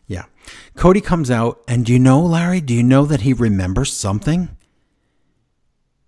Yeah. 0.06 0.26
Cody 0.76 1.00
comes 1.00 1.28
out, 1.28 1.60
and 1.66 1.84
do 1.84 1.92
you 1.92 1.98
know, 1.98 2.20
Larry? 2.20 2.60
Do 2.60 2.72
you 2.72 2.84
know 2.84 3.04
that 3.06 3.22
he 3.22 3.32
remembers 3.32 3.92
something? 3.92 4.56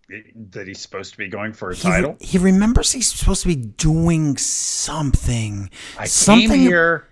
It- 0.09 0.53
That 0.53 0.69
he's 0.69 0.79
supposed 0.81 1.11
to 1.13 1.19
be 1.19 1.27
going 1.27 1.53
for 1.55 1.71
a 1.71 1.75
He, 1.75 1.83
title? 1.83 2.17
he 2.21 2.39
remembers 2.39 2.93
he's 2.93 3.11
supposed 3.13 3.43
to 3.43 3.49
be 3.49 3.57
doing 3.57 4.37
something. 4.37 5.69
I 5.99 6.05
something 6.07 6.49
came 6.49 6.61
here. 6.61 7.09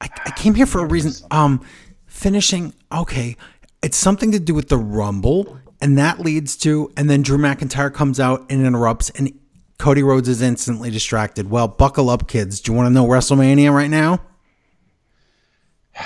I, 0.00 0.08
I 0.26 0.30
came 0.32 0.54
here 0.56 0.66
for 0.66 0.80
a 0.80 0.86
reason. 0.86 1.12
Um, 1.30 1.64
finishing. 2.06 2.74
Okay, 2.90 3.36
it's 3.80 3.96
something 3.96 4.32
to 4.32 4.40
do 4.40 4.54
with 4.54 4.68
the 4.68 4.76
Rumble, 4.78 5.56
and 5.84 5.98
that 5.98 6.18
leads 6.18 6.56
to, 6.56 6.90
and 6.96 7.10
then 7.10 7.20
Drew 7.20 7.36
McIntyre 7.36 7.92
comes 7.92 8.18
out 8.18 8.46
and 8.48 8.66
interrupts, 8.66 9.10
and 9.10 9.38
Cody 9.78 10.02
Rhodes 10.02 10.30
is 10.30 10.40
instantly 10.40 10.90
distracted. 10.90 11.50
Well, 11.50 11.68
buckle 11.68 12.08
up, 12.08 12.26
kids. 12.26 12.62
Do 12.62 12.72
you 12.72 12.76
want 12.76 12.86
to 12.86 12.90
know 12.90 13.06
WrestleMania 13.06 13.70
right 13.70 13.90
now? 13.90 14.22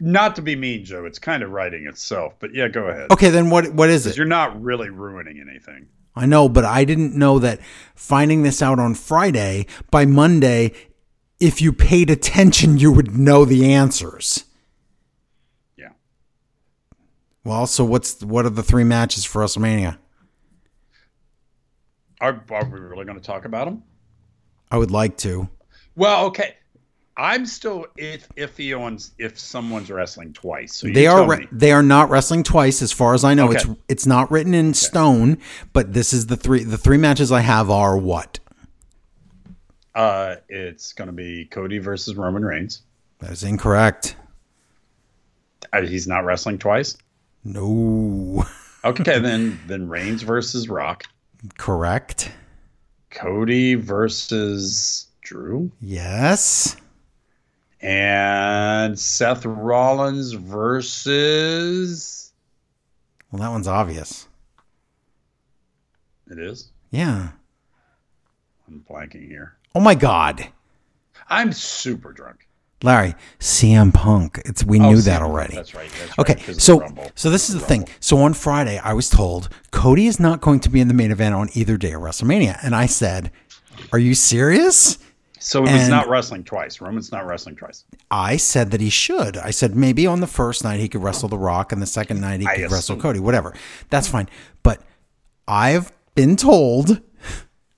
Not 0.00 0.34
to 0.36 0.42
be 0.42 0.56
mean, 0.56 0.86
Joe. 0.86 1.04
It's 1.04 1.18
kind 1.18 1.42
of 1.42 1.50
writing 1.50 1.86
itself, 1.86 2.36
but 2.38 2.54
yeah, 2.54 2.68
go 2.68 2.86
ahead. 2.86 3.10
Okay, 3.10 3.28
then 3.28 3.50
what? 3.50 3.74
What 3.74 3.90
is 3.90 4.06
it? 4.06 4.16
You're 4.16 4.24
not 4.24 4.60
really 4.60 4.88
ruining 4.88 5.38
anything. 5.38 5.88
I 6.16 6.26
know, 6.26 6.48
but 6.48 6.64
I 6.64 6.84
didn't 6.84 7.14
know 7.14 7.38
that 7.38 7.60
finding 7.94 8.42
this 8.42 8.62
out 8.62 8.80
on 8.80 8.94
Friday, 8.94 9.66
by 9.90 10.06
Monday, 10.06 10.72
if 11.38 11.62
you 11.62 11.72
paid 11.72 12.10
attention, 12.10 12.78
you 12.78 12.90
would 12.90 13.16
know 13.16 13.44
the 13.44 13.72
answers. 13.72 14.44
Well, 17.44 17.66
so 17.66 17.84
what's 17.84 18.22
what 18.22 18.46
are 18.46 18.50
the 18.50 18.62
three 18.62 18.84
matches 18.84 19.24
for 19.24 19.42
WrestleMania? 19.42 19.98
Are, 22.20 22.44
are 22.50 22.64
we 22.66 22.78
really 22.78 23.04
going 23.04 23.18
to 23.18 23.24
talk 23.24 23.44
about 23.44 23.64
them? 23.64 23.82
I 24.70 24.78
would 24.78 24.92
like 24.92 25.16
to. 25.18 25.48
Well, 25.96 26.26
okay. 26.26 26.54
I'm 27.16 27.44
still 27.44 27.86
if 27.98 28.28
iffy 28.36 28.78
on 28.78 28.98
if 29.18 29.38
someone's 29.38 29.90
wrestling 29.90 30.32
twice. 30.32 30.74
So 30.74 30.86
They 30.88 31.06
are 31.06 31.28
re- 31.28 31.48
they 31.52 31.72
are 31.72 31.82
not 31.82 32.08
wrestling 32.08 32.42
twice, 32.42 32.80
as 32.80 32.90
far 32.90 33.12
as 33.12 33.22
I 33.22 33.34
know. 33.34 33.50
It's 33.50 33.66
Okay. 33.66 33.78
it's 33.88 34.06
not 34.06 34.30
written 34.30 34.54
in 34.54 34.72
stone, 34.72 35.36
but 35.74 35.92
this 35.92 36.12
is 36.14 36.26
the 36.26 36.36
three 36.36 36.64
the 36.64 36.78
three 36.78 36.96
matches 36.96 37.30
I 37.30 37.40
have 37.40 37.68
are 37.68 37.98
what? 37.98 38.38
Uh, 39.94 40.36
it's 40.48 40.94
going 40.94 41.08
to 41.08 41.12
be 41.12 41.44
Cody 41.46 41.76
versus 41.78 42.14
Roman 42.16 42.42
Reigns. 42.44 42.80
That 43.18 43.32
is 43.32 43.44
incorrect. 43.44 44.16
Uh, 45.70 45.82
he's 45.82 46.06
not 46.06 46.24
wrestling 46.24 46.56
twice. 46.58 46.96
No, 47.44 48.44
Okay, 48.84 49.18
then 49.18 49.58
then 49.66 49.88
Reigns 49.88 50.22
versus 50.22 50.68
Rock. 50.68 51.04
correct. 51.58 52.30
Cody 53.10 53.74
versus 53.74 55.06
Drew. 55.22 55.70
Yes. 55.80 56.76
And 57.80 58.98
Seth 58.98 59.44
Rollins 59.44 60.32
versus. 60.34 62.32
Well, 63.30 63.42
that 63.42 63.50
one's 63.50 63.68
obvious. 63.68 64.28
It 66.30 66.38
is. 66.38 66.70
Yeah. 66.90 67.30
I'm 68.68 68.84
blanking 68.88 69.26
here. 69.26 69.54
Oh 69.74 69.80
my 69.80 69.94
God, 69.94 70.46
I'm 71.28 71.52
super 71.52 72.12
drunk. 72.12 72.46
Larry, 72.82 73.14
CM 73.38 73.92
Punk. 73.94 74.40
It's 74.44 74.64
we 74.64 74.80
Oh, 74.80 74.90
knew 74.90 74.96
see, 75.00 75.10
that 75.10 75.22
already. 75.22 75.54
That's 75.54 75.74
right. 75.74 75.90
That's 75.90 76.18
right, 76.18 76.30
Okay, 76.30 76.52
the 76.52 76.60
so 76.60 76.92
so 77.14 77.30
this 77.30 77.48
is 77.48 77.54
the 77.56 77.60
thing. 77.66 77.88
So 78.00 78.18
on 78.18 78.34
Friday, 78.34 78.78
I 78.78 78.92
was 78.92 79.08
told 79.08 79.48
Cody 79.70 80.06
is 80.06 80.18
not 80.18 80.40
going 80.40 80.60
to 80.60 80.68
be 80.68 80.80
in 80.80 80.88
the 80.88 80.94
main 80.94 81.10
event 81.10 81.34
on 81.34 81.48
either 81.54 81.76
day 81.76 81.92
of 81.92 82.00
WrestleMania, 82.02 82.58
and 82.62 82.74
I 82.74 82.86
said, 82.86 83.30
"Are 83.92 83.98
you 83.98 84.14
serious?" 84.14 84.98
So 85.38 85.66
he's 85.66 85.88
not 85.88 86.08
wrestling 86.08 86.44
twice. 86.44 86.80
Roman's 86.80 87.10
not 87.10 87.26
wrestling 87.26 87.56
twice. 87.56 87.84
I 88.12 88.36
said 88.36 88.70
that 88.70 88.80
he 88.80 88.90
should. 88.90 89.36
I 89.36 89.50
said 89.50 89.74
maybe 89.74 90.06
on 90.06 90.20
the 90.20 90.28
first 90.28 90.62
night 90.62 90.78
he 90.78 90.88
could 90.88 91.02
wrestle 91.02 91.28
The 91.28 91.36
Rock, 91.38 91.72
and 91.72 91.82
the 91.82 91.86
second 91.86 92.20
night 92.20 92.40
he 92.40 92.46
I 92.46 92.56
could 92.58 92.70
wrestle. 92.70 92.96
Cody. 92.96 93.18
Whatever, 93.18 93.52
that's 93.90 94.06
fine. 94.06 94.28
But 94.62 94.82
I've 95.48 95.92
been 96.14 96.36
told, 96.36 97.00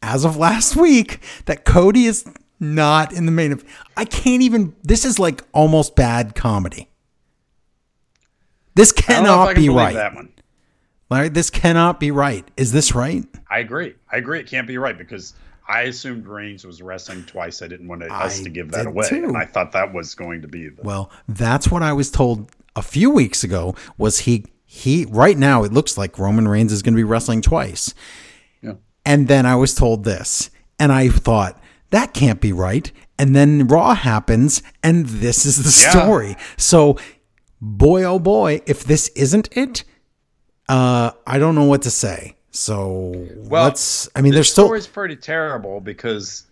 as 0.02 0.26
of 0.26 0.36
last 0.36 0.76
week, 0.76 1.20
that 1.46 1.64
Cody 1.64 2.04
is 2.04 2.26
not 2.64 3.12
in 3.12 3.26
the 3.26 3.32
main 3.32 3.52
event. 3.52 3.68
I 3.96 4.04
can't 4.04 4.42
even. 4.42 4.74
This 4.82 5.04
is 5.04 5.18
like 5.18 5.42
almost 5.52 5.96
bad 5.96 6.34
comedy. 6.34 6.88
This 8.74 8.92
I 9.08 9.12
don't 9.12 9.24
know 9.24 9.42
if 9.42 9.48
cannot 9.48 9.56
be 9.56 9.68
right. 9.68 9.94
that 9.94 10.14
one. 10.14 10.30
Larry, 11.10 11.28
this 11.28 11.50
cannot 11.50 12.00
be 12.00 12.10
right. 12.10 12.48
Is 12.56 12.72
this 12.72 12.94
right? 12.94 13.24
I 13.48 13.60
agree. 13.60 13.94
I 14.10 14.16
agree. 14.16 14.40
It 14.40 14.48
can't 14.48 14.66
be 14.66 14.78
right 14.78 14.96
because 14.96 15.34
I 15.68 15.82
assumed 15.82 16.26
Reigns 16.26 16.66
was 16.66 16.82
wrestling 16.82 17.24
twice. 17.24 17.62
I 17.62 17.68
didn't 17.68 17.88
want 17.88 18.02
to, 18.02 18.12
us 18.12 18.40
to 18.40 18.50
give 18.50 18.72
that 18.72 18.86
away, 18.86 19.08
too. 19.08 19.24
and 19.24 19.36
I 19.36 19.44
thought 19.44 19.72
that 19.72 19.92
was 19.92 20.14
going 20.14 20.42
to 20.42 20.48
be 20.48 20.68
the. 20.68 20.82
Well, 20.82 21.10
that's 21.28 21.68
what 21.68 21.82
I 21.82 21.92
was 21.92 22.10
told 22.10 22.50
a 22.74 22.82
few 22.82 23.10
weeks 23.10 23.44
ago. 23.44 23.74
Was 23.96 24.20
he 24.20 24.44
he 24.66 25.06
right 25.08 25.38
now? 25.38 25.62
It 25.62 25.72
looks 25.72 25.96
like 25.96 26.18
Roman 26.18 26.48
Reigns 26.48 26.72
is 26.72 26.82
going 26.82 26.94
to 26.94 26.98
be 26.98 27.04
wrestling 27.04 27.42
twice. 27.42 27.94
Yeah. 28.60 28.74
And 29.06 29.28
then 29.28 29.46
I 29.46 29.56
was 29.56 29.74
told 29.74 30.04
this, 30.04 30.50
and 30.78 30.90
I 30.90 31.08
thought 31.08 31.60
that 31.94 32.12
can't 32.12 32.40
be 32.40 32.52
right. 32.52 32.90
And 33.20 33.36
then 33.36 33.68
Raw 33.68 33.94
happens, 33.94 34.62
and 34.82 35.06
this 35.06 35.46
is 35.46 35.62
the 35.62 35.82
Yeah. 35.84 35.90
story. 36.02 36.36
So, 36.56 36.98
boy, 37.60 38.02
oh 38.02 38.18
boy, 38.18 38.62
if 38.66 38.82
this 38.82 39.08
isn't 39.10 39.48
it, 39.56 39.84
uh, 40.68 41.12
I 41.24 41.38
don't 41.38 41.54
know 41.54 41.64
what 41.64 41.82
to 41.82 41.90
say. 41.90 42.34
So 42.50 43.26
Well, 43.36 43.64
let's. 43.64 44.08
I 44.16 44.22
mean, 44.22 44.32
the 44.32 44.36
there's 44.38 44.50
still 44.50 44.64
the 44.64 44.68
story's 44.68 44.86
pretty 44.88 45.14
terrible 45.16 45.80
because 45.80 46.44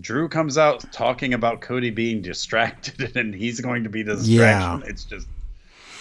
Drew 0.00 0.28
comes 0.28 0.58
out 0.58 0.84
talking 0.92 1.32
about 1.32 1.62
Cody 1.62 1.90
being 1.90 2.20
distracted, 2.20 3.16
and 3.16 3.34
he's 3.34 3.60
going 3.60 3.84
to 3.84 3.90
be 3.90 4.02
the 4.02 4.16
distraction. 4.16 4.80
Yeah. 4.80 4.86
It's 4.86 5.04
just. 5.04 5.26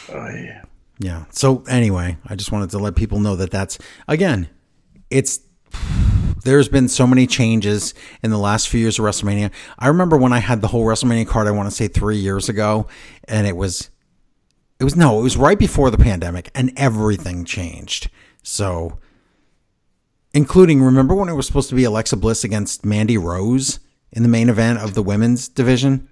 Oh, 0.09 0.27
yeah. 0.29 0.63
Yeah. 0.99 1.23
So 1.29 1.63
anyway, 1.69 2.17
I 2.27 2.35
just 2.35 2.51
wanted 2.51 2.69
to 2.71 2.79
let 2.79 2.95
people 2.95 3.19
know 3.19 3.37
that 3.37 3.51
that's 3.51 3.77
again, 4.09 4.49
it's 5.09 5.39
there's 6.43 6.67
been 6.67 6.87
so 6.87 7.07
many 7.07 7.25
changes 7.25 7.93
in 8.21 8.31
the 8.31 8.37
last 8.37 8.69
few 8.69 8.81
years 8.81 8.99
of 8.99 9.05
WrestleMania. 9.05 9.51
I 9.79 9.87
remember 9.87 10.17
when 10.17 10.33
I 10.33 10.39
had 10.39 10.61
the 10.61 10.67
whole 10.67 10.85
WrestleMania 10.85 11.27
card. 11.27 11.47
I 11.47 11.51
want 11.51 11.69
to 11.69 11.75
say 11.75 11.87
three 11.87 12.17
years 12.17 12.49
ago, 12.49 12.87
and 13.27 13.47
it 13.47 13.55
was, 13.55 13.89
it 14.79 14.83
was 14.83 14.95
no, 14.95 15.19
it 15.19 15.23
was 15.23 15.37
right 15.37 15.57
before 15.57 15.89
the 15.89 15.97
pandemic, 15.97 16.49
and 16.53 16.71
everything 16.75 17.45
changed. 17.45 18.09
So, 18.43 18.99
including 20.33 20.81
remember 20.81 21.15
when 21.15 21.29
it 21.29 21.33
was 21.33 21.47
supposed 21.47 21.69
to 21.69 21.75
be 21.75 21.85
Alexa 21.85 22.17
Bliss 22.17 22.43
against 22.43 22.85
Mandy 22.85 23.17
Rose 23.17 23.79
in 24.11 24.23
the 24.23 24.29
main 24.29 24.49
event 24.49 24.79
of 24.79 24.93
the 24.93 25.03
women's 25.03 25.47
division. 25.47 26.09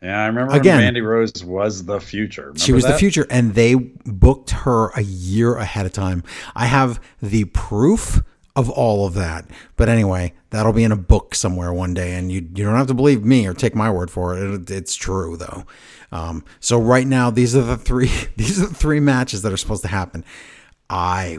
Yeah, 0.00 0.20
I 0.20 0.26
remember 0.26 0.54
Again- 0.54 0.78
Mandy 0.78 1.00
Rose 1.00 1.44
was 1.44 1.84
the 1.84 2.00
future. 2.00 2.42
Remember 2.42 2.58
She 2.58 2.72
was 2.72 2.84
the 2.84 2.94
future, 2.94 3.26
and 3.30 3.54
they 3.54 3.74
booked 3.74 4.50
her 4.50 4.88
a 4.96 5.02
year 5.02 5.56
ahead 5.56 5.86
of 5.86 5.92
time. 5.92 6.24
I 6.56 6.66
have 6.66 7.00
the 7.20 7.44
proof 7.44 8.20
of 8.54 8.68
all 8.68 9.06
of 9.06 9.14
that. 9.14 9.46
But 9.76 9.88
anyway, 9.88 10.34
that'll 10.50 10.72
be 10.72 10.84
in 10.84 10.92
a 10.92 10.96
book 10.96 11.34
somewhere 11.34 11.72
one 11.72 11.94
day, 11.94 12.14
and 12.14 12.30
you 12.30 12.40
you 12.54 12.64
don't 12.64 12.74
have 12.76 12.86
to 12.88 12.94
believe 12.94 13.24
me 13.24 13.46
or 13.46 13.54
take 13.54 13.74
my 13.74 13.90
word 13.90 14.10
for 14.10 14.36
it. 14.36 14.54
it 14.54 14.70
it's 14.70 14.94
true 14.94 15.36
though. 15.36 15.64
Um, 16.10 16.44
so 16.60 16.78
right 16.78 17.06
now, 17.06 17.30
these 17.30 17.56
are 17.56 17.62
the 17.62 17.76
three 17.78 18.10
these 18.36 18.62
are 18.62 18.66
the 18.66 18.74
three 18.74 19.00
matches 19.00 19.42
that 19.42 19.52
are 19.52 19.56
supposed 19.56 19.82
to 19.82 19.88
happen. 19.88 20.24
I 20.90 21.38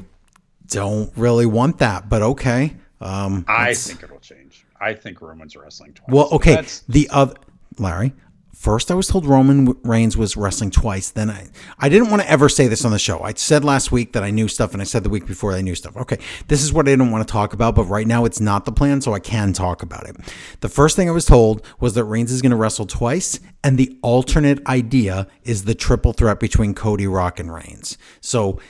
don't 0.67 1.11
really 1.15 1.45
want 1.45 1.77
that, 1.79 2.09
but 2.09 2.21
okay. 2.21 2.75
Um, 2.99 3.45
I 3.47 3.73
think 3.73 4.01
it'll 4.01 4.19
change. 4.19 4.65
I 4.79 4.93
think 4.93 5.21
Roman's 5.21 5.55
wrestling 5.55 5.93
twice. 5.93 6.09
well, 6.09 6.29
okay. 6.31 6.51
That's- 6.55 6.83
The 6.89 7.09
other 7.11 7.35
Larry. 7.77 8.13
First, 8.63 8.89
I 8.89 8.93
was 8.93 9.09
told 9.09 9.25
Roman 9.25 9.75
Reigns 9.83 10.15
was 10.15 10.37
wrestling 10.37 10.71
twice. 10.71 11.09
Then 11.09 11.29
I, 11.29 11.49
I 11.79 11.89
didn't 11.89 12.09
want 12.09 12.21
to 12.21 12.31
ever 12.31 12.47
say 12.47 12.69
this 12.69 12.85
on 12.85 12.91
the 12.91 12.97
show. 12.97 13.19
I 13.19 13.33
said 13.33 13.65
last 13.65 13.91
week 13.91 14.13
that 14.13 14.23
I 14.23 14.31
knew 14.31 14.47
stuff, 14.47 14.71
and 14.71 14.81
I 14.81 14.85
said 14.85 15.03
the 15.03 15.09
week 15.09 15.25
before 15.27 15.51
I 15.51 15.59
knew 15.59 15.75
stuff. 15.75 15.97
Okay, 15.97 16.17
this 16.47 16.63
is 16.63 16.71
what 16.71 16.87
I 16.87 16.91
didn't 16.91 17.11
want 17.11 17.27
to 17.27 17.29
talk 17.29 17.51
about, 17.51 17.75
but 17.75 17.83
right 17.83 18.07
now 18.07 18.23
it's 18.23 18.39
not 18.39 18.63
the 18.63 18.71
plan, 18.71 19.01
so 19.01 19.13
I 19.13 19.19
can 19.19 19.51
talk 19.51 19.83
about 19.83 20.07
it. 20.07 20.15
The 20.61 20.69
first 20.69 20.95
thing 20.95 21.09
I 21.09 21.11
was 21.11 21.25
told 21.25 21.61
was 21.81 21.93
that 21.95 22.05
Reigns 22.05 22.31
is 22.31 22.41
going 22.41 22.51
to 22.51 22.55
wrestle 22.55 22.85
twice, 22.85 23.37
and 23.65 23.77
the 23.77 23.99
alternate 24.01 24.65
idea 24.65 25.27
is 25.43 25.65
the 25.65 25.75
triple 25.75 26.13
threat 26.13 26.39
between 26.39 26.73
Cody, 26.73 27.05
Rock, 27.05 27.41
and 27.41 27.53
Reigns. 27.53 27.97
So, 28.21 28.61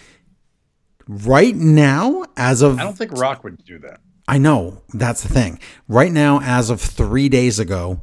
right 1.08 1.56
now, 1.56 2.24
as 2.36 2.64
of 2.64 2.80
I 2.80 2.84
don't 2.84 2.98
think 2.98 3.12
Rock 3.12 3.44
would 3.44 3.64
do 3.64 3.78
that. 3.78 4.00
I 4.28 4.40
know 4.40 4.82
that's 4.92 5.22
the 5.22 5.30
thing. 5.30 5.60
Right 5.88 6.12
now, 6.12 6.40
as 6.42 6.72
of 6.72 6.82
three 6.82 7.30
days 7.30 7.60
ago, 7.60 8.02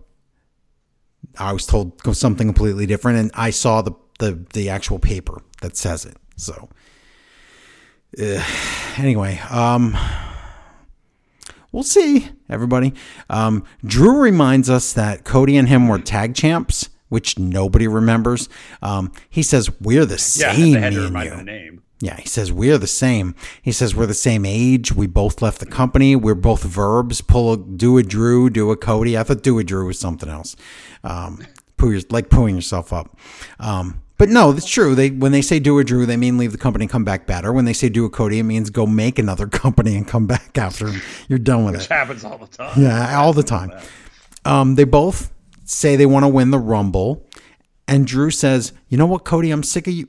I 1.39 1.53
was 1.53 1.67
told 1.67 2.01
something 2.17 2.47
completely 2.47 2.87
different, 2.87 3.19
and 3.19 3.31
I 3.35 3.51
saw 3.51 3.83
the 3.83 3.93
the 4.19 4.45
the 4.53 4.69
actual 4.71 4.99
paper 4.99 5.43
that 5.63 5.77
says 5.77 6.05
it. 6.05 6.17
So, 6.37 6.69
uh, 8.21 8.43
anyway, 8.99 9.39
um, 9.51 9.97
we'll 11.73 11.83
see, 11.83 12.29
everybody. 12.49 12.95
Um, 13.29 13.65
Drew 13.85 14.21
reminds 14.21 14.69
us 14.71 14.93
that 14.93 15.25
Cody 15.25 15.57
and 15.57 15.69
him 15.69 15.89
were 15.89 15.99
tag 15.99 16.35
champs, 16.35 16.89
which 17.09 17.39
nobody 17.39 17.87
remembers. 17.89 18.49
Um, 18.83 19.13
he 19.29 19.43
says, 19.43 19.71
We're 19.81 20.07
the 20.07 20.15
Yeah, 20.15 20.53
same, 20.53 20.73
they 20.73 20.81
had 20.81 20.93
to 20.95 21.01
remind 21.03 21.33
the 21.33 21.45
name. 21.45 21.83
Yeah, 22.01 22.17
he 22.17 22.27
says 22.27 22.51
we're 22.51 22.79
the 22.79 22.87
same. 22.87 23.35
He 23.61 23.73
says 23.73 23.95
we're 23.95 24.07
the 24.07 24.15
same 24.15 24.47
age. 24.47 24.93
We 24.93 25.07
both 25.07 25.43
left 25.43 25.61
the 25.61 25.67
company. 25.67 26.17
We're 26.17 26.35
both 26.35 26.63
verbs. 26.63 27.21
Pull 27.21 27.53
a 27.53 27.57
do 27.59 27.99
a 27.99 28.03
Drew, 28.03 28.49
do 28.49 28.71
a 28.71 28.77
Cody. 28.77 29.19
I 29.19 29.23
thought 29.23 29.43
do 29.43 29.59
a 29.59 29.65
Drew 29.65 29.87
was 29.87 29.99
something 29.99 30.29
else. 30.29 30.57
Um, 31.05 31.47
poo 31.77 31.93
your, 31.93 32.01
like 32.11 32.31
pooing 32.31 32.55
yourself 32.55 32.93
up. 32.93 33.19
Um, 33.59 34.03
but 34.17 34.29
no, 34.29 34.53
that's 34.53 34.69
true. 34.69 34.95
They 34.95 35.11
when 35.11 35.33
they 35.33 35.43
say 35.43 35.59
do 35.59 35.79
a 35.79 35.85
Drew, 35.85 36.07
they 36.07 36.17
mean 36.17 36.39
leave 36.39 36.53
the 36.53 36.59
company 36.59 36.85
and 36.85 36.91
come 36.91 37.05
back 37.05 37.27
better. 37.27 37.53
When 37.53 37.67
they 37.67 37.73
say 37.75 37.91
do 37.91 38.07
a 38.07 38.11
Cody, 38.11 38.39
it 38.39 38.45
means 38.45 38.71
go 38.71 38.87
make 38.87 39.19
another 39.19 39.47
company 39.49 39.95
and 39.97 40.07
come 40.07 40.27
back 40.27 40.57
after 40.57 40.91
you're 41.29 41.39
done 41.39 41.65
with 41.65 41.75
it. 41.75 41.79
Which 41.79 41.89
happens 41.89 42.25
all 42.25 42.39
the 42.39 42.47
time. 42.47 42.83
Yeah, 42.83 43.19
all 43.19 43.33
the 43.33 43.43
time. 43.43 43.73
Um, 44.47 44.75
they 44.75 44.85
both 44.85 45.33
say 45.65 45.97
they 45.97 46.07
want 46.07 46.25
to 46.25 46.29
win 46.29 46.51
the 46.51 46.59
Rumble. 46.59 47.27
And 47.91 48.07
Drew 48.07 48.31
says, 48.31 48.73
You 48.89 48.97
know 48.97 49.05
what, 49.07 49.25
Cody? 49.25 49.51
I'm 49.51 49.65
sick 49.65 49.87
of 49.89 49.93
you. 49.93 50.07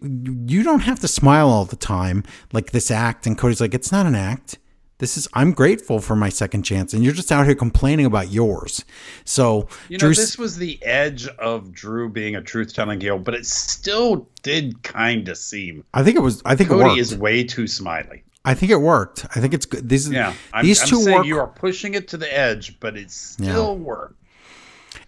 You 0.48 0.62
don't 0.64 0.82
have 0.82 1.00
to 1.00 1.08
smile 1.08 1.50
all 1.50 1.66
the 1.66 1.76
time 1.76 2.24
like 2.54 2.72
this 2.72 2.92
act. 2.92 3.26
And 3.26 3.36
Cody's 3.38 3.60
like, 3.60 3.74
It's 3.74 3.92
not 3.92 4.06
an 4.06 4.16
act. 4.16 4.60
This 5.00 5.18
is, 5.18 5.28
I'm 5.34 5.52
grateful 5.52 6.00
for 6.00 6.16
my 6.16 6.30
second 6.30 6.62
chance. 6.62 6.94
And 6.94 7.04
you're 7.04 7.12
just 7.12 7.32
out 7.32 7.48
here 7.48 7.56
complaining 7.56 8.06
about 8.06 8.32
yours. 8.32 8.86
So, 9.26 9.68
You 9.90 9.98
know, 9.98 10.02
Drew's- 10.02 10.18
this 10.18 10.38
was 10.38 10.58
the 10.58 10.78
edge 10.84 11.26
of 11.40 11.72
Drew 11.72 12.08
being 12.08 12.36
a 12.36 12.42
truth 12.42 12.72
telling 12.76 13.02
heel, 13.02 13.18
but 13.18 13.34
it 13.34 13.48
still 13.48 14.30
did 14.44 14.84
kind 14.84 15.28
of 15.28 15.40
seem 15.40 15.84
I 15.96 16.04
think 16.04 16.18
it 16.18 16.22
was, 16.22 16.44
I 16.46 16.56
think 16.56 16.70
it 16.70 16.74
Cody 16.74 17.00
is 17.00 17.16
way 17.18 17.44
too 17.44 17.66
smiley. 17.66 18.24
I 18.46 18.54
think 18.54 18.72
it 18.72 18.78
worked. 18.78 19.26
I 19.36 19.40
think 19.40 19.56
it's 19.56 19.66
good. 19.66 19.90
These, 19.90 20.08
Yeah. 20.12 20.34
I'm, 20.54 20.64
these 20.66 20.82
I'm 20.84 20.88
two 20.88 21.02
saying 21.02 21.18
work. 21.18 21.26
you 21.26 21.40
are 21.40 21.48
pushing 21.48 21.96
it 21.96 22.08
to 22.10 22.18
the 22.18 22.32
edge, 22.32 22.80
but 22.80 22.96
it 22.96 23.10
still 23.10 23.76
worked. 23.78 24.21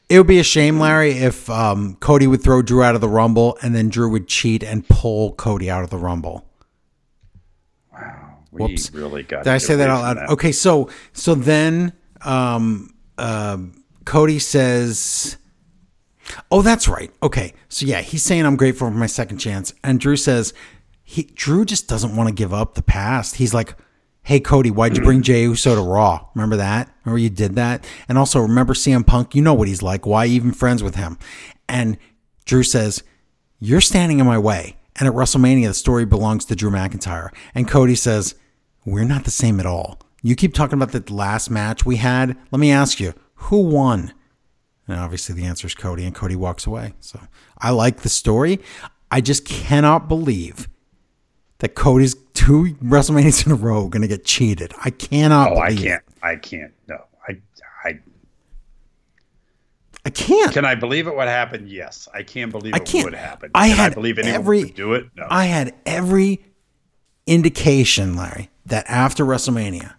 It 0.09 0.17
would 0.17 0.27
be 0.27 0.39
a 0.39 0.43
shame, 0.43 0.79
Larry, 0.79 1.11
if 1.11 1.49
um, 1.49 1.95
Cody 1.95 2.27
would 2.27 2.43
throw 2.43 2.61
Drew 2.61 2.83
out 2.83 2.93
of 2.95 3.01
the 3.01 3.09
Rumble 3.09 3.57
and 3.61 3.73
then 3.73 3.89
Drew 3.89 4.09
would 4.11 4.27
cheat 4.27 4.61
and 4.63 4.87
pull 4.87 5.33
Cody 5.33 5.69
out 5.69 5.83
of 5.83 5.89
the 5.89 5.97
Rumble. 5.97 6.45
Wow. 7.91 8.37
We 8.51 8.61
Whoops. 8.63 8.93
really 8.93 9.23
got 9.23 9.45
Did 9.45 9.53
I 9.53 9.57
say 9.57 9.75
that 9.75 9.89
out 9.89 10.17
loud? 10.17 10.29
Okay, 10.29 10.51
so 10.51 10.89
so 11.13 11.33
then 11.33 11.93
um, 12.21 12.93
uh, 13.17 13.57
Cody 14.05 14.37
says, 14.37 15.37
"Oh, 16.51 16.61
that's 16.61 16.87
right. 16.87 17.11
Okay, 17.23 17.53
so 17.69 17.85
yeah, 17.85 18.01
he's 18.01 18.21
saying 18.23 18.45
I'm 18.45 18.55
grateful 18.55 18.89
for 18.89 18.93
my 18.93 19.07
second 19.07 19.39
chance," 19.39 19.73
and 19.83 19.99
Drew 19.99 20.15
says, 20.15 20.53
"He 21.03 21.23
Drew 21.23 21.65
just 21.65 21.87
doesn't 21.87 22.15
want 22.15 22.29
to 22.29 22.35
give 22.35 22.53
up 22.53 22.75
the 22.75 22.83
past. 22.83 23.35
He's 23.35 23.53
like." 23.53 23.75
Hey 24.25 24.39
Cody, 24.39 24.71
why'd 24.71 24.95
you 24.95 25.03
bring 25.03 25.21
Jey 25.23 25.43
Uso 25.43 25.75
to 25.75 25.81
Raw? 25.81 26.27
Remember 26.33 26.55
that? 26.55 26.89
Remember 27.03 27.19
you 27.19 27.29
did 27.29 27.55
that? 27.55 27.85
And 28.07 28.17
also 28.17 28.39
remember 28.39 28.73
CM 28.73 29.05
Punk? 29.05 29.35
You 29.35 29.41
know 29.41 29.53
what 29.53 29.67
he's 29.67 29.83
like. 29.83 30.05
Why 30.05 30.27
even 30.27 30.53
friends 30.53 30.81
with 30.81 30.95
him? 30.95 31.17
And 31.67 31.97
Drew 32.45 32.63
says, 32.63 33.03
You're 33.59 33.81
standing 33.81 34.19
in 34.19 34.25
my 34.25 34.37
way. 34.37 34.77
And 34.95 35.09
at 35.09 35.13
WrestleMania, 35.13 35.67
the 35.67 35.73
story 35.73 36.05
belongs 36.05 36.45
to 36.45 36.55
Drew 36.55 36.71
McIntyre. 36.71 37.31
And 37.53 37.67
Cody 37.67 37.95
says, 37.95 38.35
We're 38.85 39.03
not 39.03 39.25
the 39.25 39.31
same 39.31 39.59
at 39.59 39.65
all. 39.65 39.99
You 40.21 40.37
keep 40.37 40.53
talking 40.53 40.81
about 40.81 40.93
the 40.93 41.13
last 41.13 41.49
match 41.49 41.85
we 41.85 41.97
had. 41.97 42.37
Let 42.49 42.59
me 42.59 42.71
ask 42.71 43.01
you, 43.01 43.13
who 43.35 43.63
won? 43.63 44.13
And 44.87 44.99
obviously 44.99 45.35
the 45.35 45.43
answer 45.43 45.67
is 45.67 45.75
Cody, 45.75 46.05
and 46.05 46.15
Cody 46.15 46.37
walks 46.37 46.65
away. 46.65 46.93
So 47.01 47.19
I 47.57 47.71
like 47.71 47.97
the 47.97 48.09
story. 48.09 48.61
I 49.11 49.19
just 49.19 49.43
cannot 49.45 50.07
believe 50.07 50.69
that 51.63 51.75
Cody's 51.75 52.13
two 52.33 52.75
WrestleManias 52.83 53.45
in 53.45 53.53
a 53.53 53.55
row 53.55 53.87
going 53.87 54.01
to 54.01 54.07
get 54.09 54.25
cheated. 54.25 54.73
I 54.83 54.89
cannot 54.89 55.53
Oh, 55.53 55.59
I 55.59 55.69
believe 55.69 55.79
it. 55.79 55.87
can't. 55.87 56.03
I 56.21 56.35
can't. 56.35 56.73
No. 56.89 57.05
I 57.25 57.37
I 57.85 57.99
I 60.03 60.09
can't. 60.09 60.51
can 60.51 60.65
I 60.65 60.75
believe 60.75 61.07
it 61.07 61.15
would 61.15 61.29
happen? 61.29 61.65
Yes. 61.65 62.09
I 62.13 62.21
can't 62.23 62.51
believe 62.51 62.73
I 62.73 62.77
it 62.79 62.85
can't. 62.85 63.05
would 63.05 63.13
happen. 63.13 63.51
I 63.55 63.69
can 63.69 63.77
had 63.77 63.91
I 63.93 63.95
believe 63.95 64.19
anyone 64.19 64.35
every 64.35 64.63
would 64.65 64.75
do 64.75 64.91
it? 64.93 65.05
No. 65.15 65.25
I 65.29 65.45
had 65.45 65.73
every 65.85 66.43
indication, 67.25 68.17
Larry, 68.17 68.49
that 68.65 68.83
after 68.89 69.23
WrestleMania, 69.23 69.93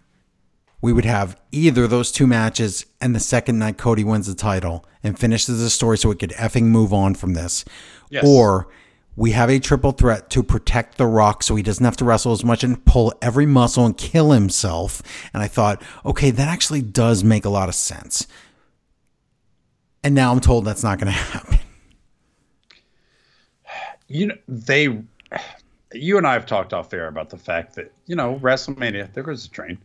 we 0.82 0.92
would 0.92 1.06
have 1.06 1.40
either 1.50 1.86
those 1.86 2.12
two 2.12 2.26
matches 2.26 2.84
and 3.00 3.14
the 3.14 3.20
second 3.20 3.58
night 3.58 3.78
Cody 3.78 4.04
wins 4.04 4.26
the 4.26 4.34
title 4.34 4.84
and 5.02 5.18
finishes 5.18 5.60
the 5.60 5.70
story 5.70 5.96
so 5.96 6.10
we 6.10 6.14
could 6.16 6.32
effing 6.32 6.64
move 6.64 6.92
on 6.92 7.14
from 7.14 7.32
this. 7.32 7.64
Yes. 8.10 8.22
Or 8.26 8.68
we 9.16 9.30
have 9.32 9.48
a 9.50 9.58
triple 9.60 9.92
threat 9.92 10.28
to 10.30 10.42
protect 10.42 10.98
The 10.98 11.06
Rock 11.06 11.42
so 11.42 11.54
he 11.56 11.62
doesn't 11.62 11.84
have 11.84 11.96
to 11.98 12.04
wrestle 12.04 12.32
as 12.32 12.44
much 12.44 12.64
and 12.64 12.84
pull 12.84 13.12
every 13.22 13.46
muscle 13.46 13.86
and 13.86 13.96
kill 13.96 14.32
himself. 14.32 15.02
And 15.32 15.42
I 15.42 15.46
thought, 15.46 15.82
okay, 16.04 16.30
that 16.30 16.48
actually 16.48 16.82
does 16.82 17.22
make 17.22 17.44
a 17.44 17.48
lot 17.50 17.68
of 17.68 17.74
sense. 17.74 18.26
And 20.02 20.14
now 20.14 20.32
I'm 20.32 20.40
told 20.40 20.64
that's 20.64 20.82
not 20.82 20.98
going 20.98 21.06
to 21.12 21.18
happen. 21.18 21.58
you 24.08 24.26
know 24.26 24.34
they 24.48 25.02
you 25.92 26.18
and 26.18 26.26
I 26.26 26.32
have 26.34 26.46
talked 26.46 26.72
off 26.72 26.92
air 26.92 27.06
about 27.06 27.30
the 27.30 27.38
fact 27.38 27.74
that 27.76 27.92
you 28.06 28.16
know 28.16 28.38
WrestleMania 28.42 29.12
there 29.14 29.22
goes 29.22 29.44
the 29.44 29.54
train 29.54 29.78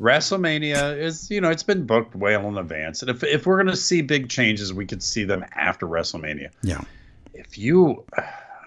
WrestleMania 0.00 0.98
is 0.98 1.30
you 1.30 1.40
know 1.40 1.50
it's 1.50 1.62
been 1.62 1.86
booked 1.86 2.14
well 2.14 2.46
in 2.48 2.58
advance 2.58 3.02
and 3.02 3.10
if 3.10 3.24
if 3.24 3.46
we're 3.46 3.56
going 3.56 3.66
to 3.66 3.76
see 3.76 4.02
big 4.02 4.28
changes 4.28 4.72
we 4.72 4.86
could 4.86 5.02
see 5.02 5.24
them 5.24 5.44
after 5.52 5.86
WrestleMania 5.86 6.50
Yeah. 6.62 6.82
if 7.32 7.58
you 7.58 8.04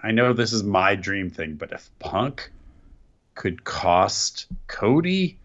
I 0.02 0.10
know 0.12 0.32
this 0.32 0.52
is 0.52 0.62
my 0.62 0.94
dream 0.94 1.30
thing 1.30 1.54
but 1.54 1.72
if 1.72 1.90
Punk 1.98 2.50
could 3.34 3.64
cost 3.64 4.46
Cody 4.66 5.38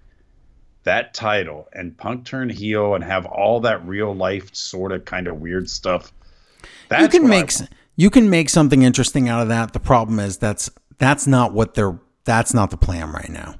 that 0.83 1.13
title 1.13 1.67
and 1.73 1.97
Punk 1.97 2.25
turn 2.25 2.49
heel 2.49 2.95
and 2.95 3.03
have 3.03 3.25
all 3.25 3.59
that 3.61 3.85
real 3.85 4.13
life 4.13 4.53
sort 4.53 4.91
of 4.91 5.05
kind 5.05 5.27
of 5.27 5.39
weird 5.39 5.69
stuff 5.69 6.11
that's 6.89 7.01
you 7.13 7.19
can 7.19 7.29
make 7.29 7.51
you 7.95 8.09
can 8.09 8.29
make 8.29 8.49
something 8.49 8.81
interesting 8.81 9.29
out 9.29 9.41
of 9.41 9.47
that. 9.49 9.73
The 9.73 9.79
problem 9.79 10.19
is 10.19 10.37
that's 10.37 10.69
that's 10.97 11.27
not 11.27 11.53
what 11.53 11.73
they're 11.75 11.99
that's 12.25 12.53
not 12.53 12.71
the 12.71 12.77
plan 12.77 13.11
right 13.11 13.29
now. 13.29 13.55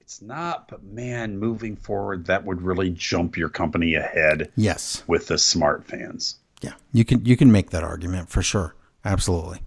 It's 0.00 0.20
not, 0.22 0.68
but 0.68 0.82
man, 0.82 1.38
moving 1.38 1.76
forward, 1.76 2.26
that 2.26 2.44
would 2.44 2.62
really 2.62 2.90
jump 2.90 3.36
your 3.36 3.48
company 3.48 3.94
ahead 3.94 4.50
Yes. 4.56 5.04
with 5.06 5.28
the 5.28 5.38
smart 5.38 5.84
fans. 5.84 6.36
Yeah. 6.62 6.72
You 6.92 7.04
can 7.04 7.24
you 7.24 7.36
can 7.36 7.52
make 7.52 7.70
that 7.70 7.84
argument 7.84 8.28
for 8.28 8.42
sure. 8.42 8.74
Absolutely. 9.04 9.60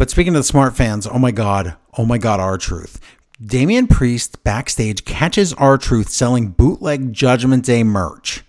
But 0.00 0.08
speaking 0.08 0.34
of 0.34 0.38
the 0.40 0.44
smart 0.44 0.74
fans, 0.74 1.06
oh 1.06 1.18
my 1.18 1.30
god, 1.30 1.76
oh 1.98 2.06
my 2.06 2.16
god, 2.16 2.40
R-Truth. 2.40 3.00
Damian 3.44 3.86
Priest 3.86 4.42
backstage 4.42 5.04
catches 5.04 5.52
R-Truth 5.52 6.08
selling 6.08 6.48
bootleg 6.48 7.12
Judgment 7.12 7.66
Day 7.66 7.82
merch. 7.82 8.42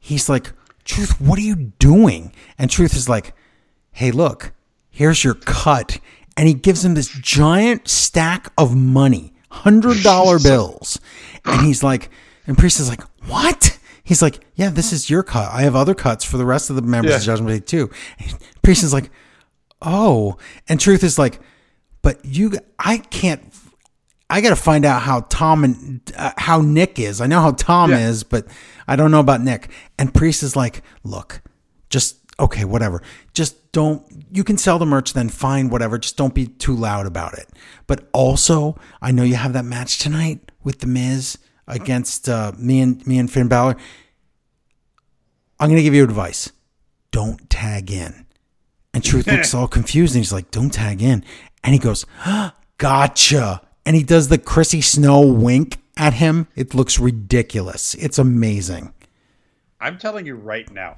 He's 0.00 0.28
like, 0.28 0.52
Truth, 0.84 1.20
what 1.20 1.38
are 1.38 1.42
you 1.42 1.54
doing? 1.78 2.32
And 2.58 2.68
Truth 2.68 2.96
is 2.96 3.08
like, 3.08 3.34
Hey, 3.92 4.10
look, 4.10 4.52
here's 4.90 5.22
your 5.22 5.34
cut. 5.34 6.00
And 6.36 6.48
he 6.48 6.54
gives 6.54 6.84
him 6.84 6.94
this 6.94 7.06
giant 7.08 7.86
stack 7.86 8.50
of 8.58 8.74
money, 8.74 9.32
hundred 9.52 10.02
dollar 10.02 10.38
bills. 10.42 10.98
And 11.44 11.64
he's 11.64 11.84
like, 11.84 12.10
and 12.48 12.58
Priest 12.58 12.80
is 12.80 12.88
like, 12.88 13.02
What? 13.28 13.78
He's 14.02 14.22
like, 14.22 14.44
Yeah, 14.56 14.70
this 14.70 14.92
is 14.92 15.08
your 15.08 15.22
cut. 15.22 15.52
I 15.52 15.62
have 15.62 15.76
other 15.76 15.94
cuts 15.94 16.24
for 16.24 16.36
the 16.36 16.44
rest 16.44 16.68
of 16.68 16.74
the 16.74 16.82
members 16.82 17.14
of 17.14 17.22
Judgment 17.22 17.60
Day 17.60 17.64
too. 17.64 17.90
And 18.18 18.36
Priest 18.62 18.82
is 18.82 18.92
like, 18.92 19.08
Oh. 19.82 20.36
And 20.68 20.80
Truth 20.80 21.04
is 21.04 21.18
like, 21.18 21.40
But 22.02 22.24
you, 22.24 22.52
I 22.78 22.98
can't 22.98 23.42
I 24.28 24.40
got 24.40 24.48
to 24.50 24.56
find 24.56 24.84
out 24.84 25.02
how 25.02 25.20
Tom 25.28 25.62
and 25.62 26.00
uh, 26.16 26.32
how 26.36 26.60
Nick 26.60 26.98
is. 26.98 27.20
I 27.20 27.26
know 27.28 27.40
how 27.40 27.52
Tom 27.52 27.90
Yeah. 27.90 28.08
is, 28.08 28.24
but 28.24 28.46
I 28.88 28.96
don't 28.96 29.12
know 29.12 29.20
about 29.20 29.40
Nick. 29.40 29.70
And 29.98 30.12
Priest 30.12 30.42
is 30.42 30.56
like, 30.56 30.82
look, 31.04 31.42
just 31.90 32.16
okay, 32.40 32.64
whatever. 32.64 33.02
Just 33.34 33.70
don't. 33.70 34.02
You 34.32 34.42
can 34.42 34.58
sell 34.58 34.80
the 34.80 34.86
merch, 34.86 35.12
then 35.12 35.28
fine, 35.28 35.70
whatever. 35.70 35.96
Just 35.96 36.16
don't 36.16 36.34
be 36.34 36.46
too 36.48 36.74
loud 36.74 37.06
about 37.06 37.38
it. 37.38 37.48
But 37.86 38.08
also, 38.12 38.76
I 39.00 39.12
know 39.12 39.22
you 39.22 39.36
have 39.36 39.52
that 39.52 39.64
match 39.64 40.00
tonight 40.00 40.50
with 40.64 40.80
the 40.80 40.88
Miz 40.88 41.38
against 41.68 42.28
uh, 42.28 42.50
me 42.58 42.80
and 42.80 43.06
me 43.06 43.18
and 43.18 43.30
Finn 43.30 43.46
Balor. 43.46 43.76
I'm 45.60 45.68
gonna 45.68 45.82
give 45.82 45.94
you 45.94 46.02
advice. 46.02 46.50
Don't 47.12 47.48
tag 47.48 47.92
in. 47.92 48.25
And 48.96 49.04
Truth 49.04 49.26
looks 49.26 49.52
all 49.52 49.68
confused 49.68 50.14
and 50.14 50.24
he's 50.24 50.32
like, 50.32 50.50
don't 50.50 50.70
tag 50.70 51.02
in. 51.02 51.22
And 51.62 51.74
he 51.74 51.78
goes, 51.78 52.06
gotcha. 52.78 53.60
And 53.84 53.94
he 53.94 54.02
does 54.02 54.28
the 54.28 54.38
Chrissy 54.38 54.80
Snow 54.80 55.20
wink 55.20 55.76
at 55.98 56.14
him. 56.14 56.48
It 56.56 56.74
looks 56.74 56.98
ridiculous. 56.98 57.92
It's 57.96 58.18
amazing. 58.18 58.94
I'm 59.82 59.98
telling 59.98 60.24
you 60.24 60.34
right 60.34 60.72
now, 60.72 60.96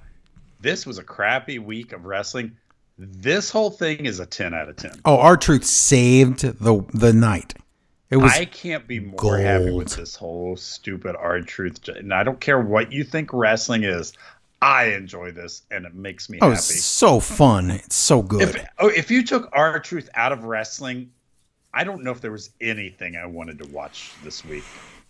this 0.60 0.86
was 0.86 0.98
a 0.98 1.02
crappy 1.02 1.58
week 1.58 1.92
of 1.92 2.04
wrestling. 2.04 2.56
This 2.98 3.50
whole 3.50 3.72
thing 3.72 4.06
is 4.06 4.20
a 4.20 4.26
10 4.26 4.54
out 4.54 4.68
of 4.68 4.76
10. 4.76 5.00
Oh, 5.04 5.18
R-Truth 5.18 5.64
saved 5.64 6.42
the 6.42 6.84
the 6.94 7.12
night. 7.12 7.54
It 8.10 8.18
was 8.18 8.30
I 8.30 8.44
can't 8.44 8.86
be 8.86 9.00
more 9.00 9.38
happy 9.38 9.72
with 9.72 9.96
this 9.96 10.14
whole 10.14 10.56
stupid 10.56 11.16
R-Truth. 11.16 11.88
And 11.88 12.14
I 12.14 12.22
don't 12.22 12.38
care 12.38 12.60
what 12.60 12.92
you 12.92 13.02
think 13.02 13.32
wrestling 13.32 13.82
is. 13.82 14.12
I 14.60 14.86
enjoy 14.86 15.30
this, 15.30 15.62
and 15.70 15.86
it 15.86 15.94
makes 15.94 16.28
me 16.28 16.38
Oh, 16.42 16.48
happy. 16.50 16.58
it's 16.58 16.84
so 16.84 17.20
fun. 17.20 17.70
It's 17.70 17.94
so 17.94 18.22
good. 18.22 18.42
If 18.56 18.64
oh, 18.78 18.88
if 18.88 19.10
you 19.10 19.22
took 19.22 19.48
R-Truth 19.52 20.08
out 20.14 20.32
of 20.32 20.44
wrestling, 20.44 21.10
I 21.72 21.84
don't 21.84 22.02
know 22.02 22.10
if 22.10 22.20
there 22.20 22.32
was 22.32 22.50
anything 22.60 23.16
I 23.16 23.26
wanted 23.26 23.58
to 23.60 23.66
watch 23.68 24.10
this 24.24 24.44
week 24.44 24.64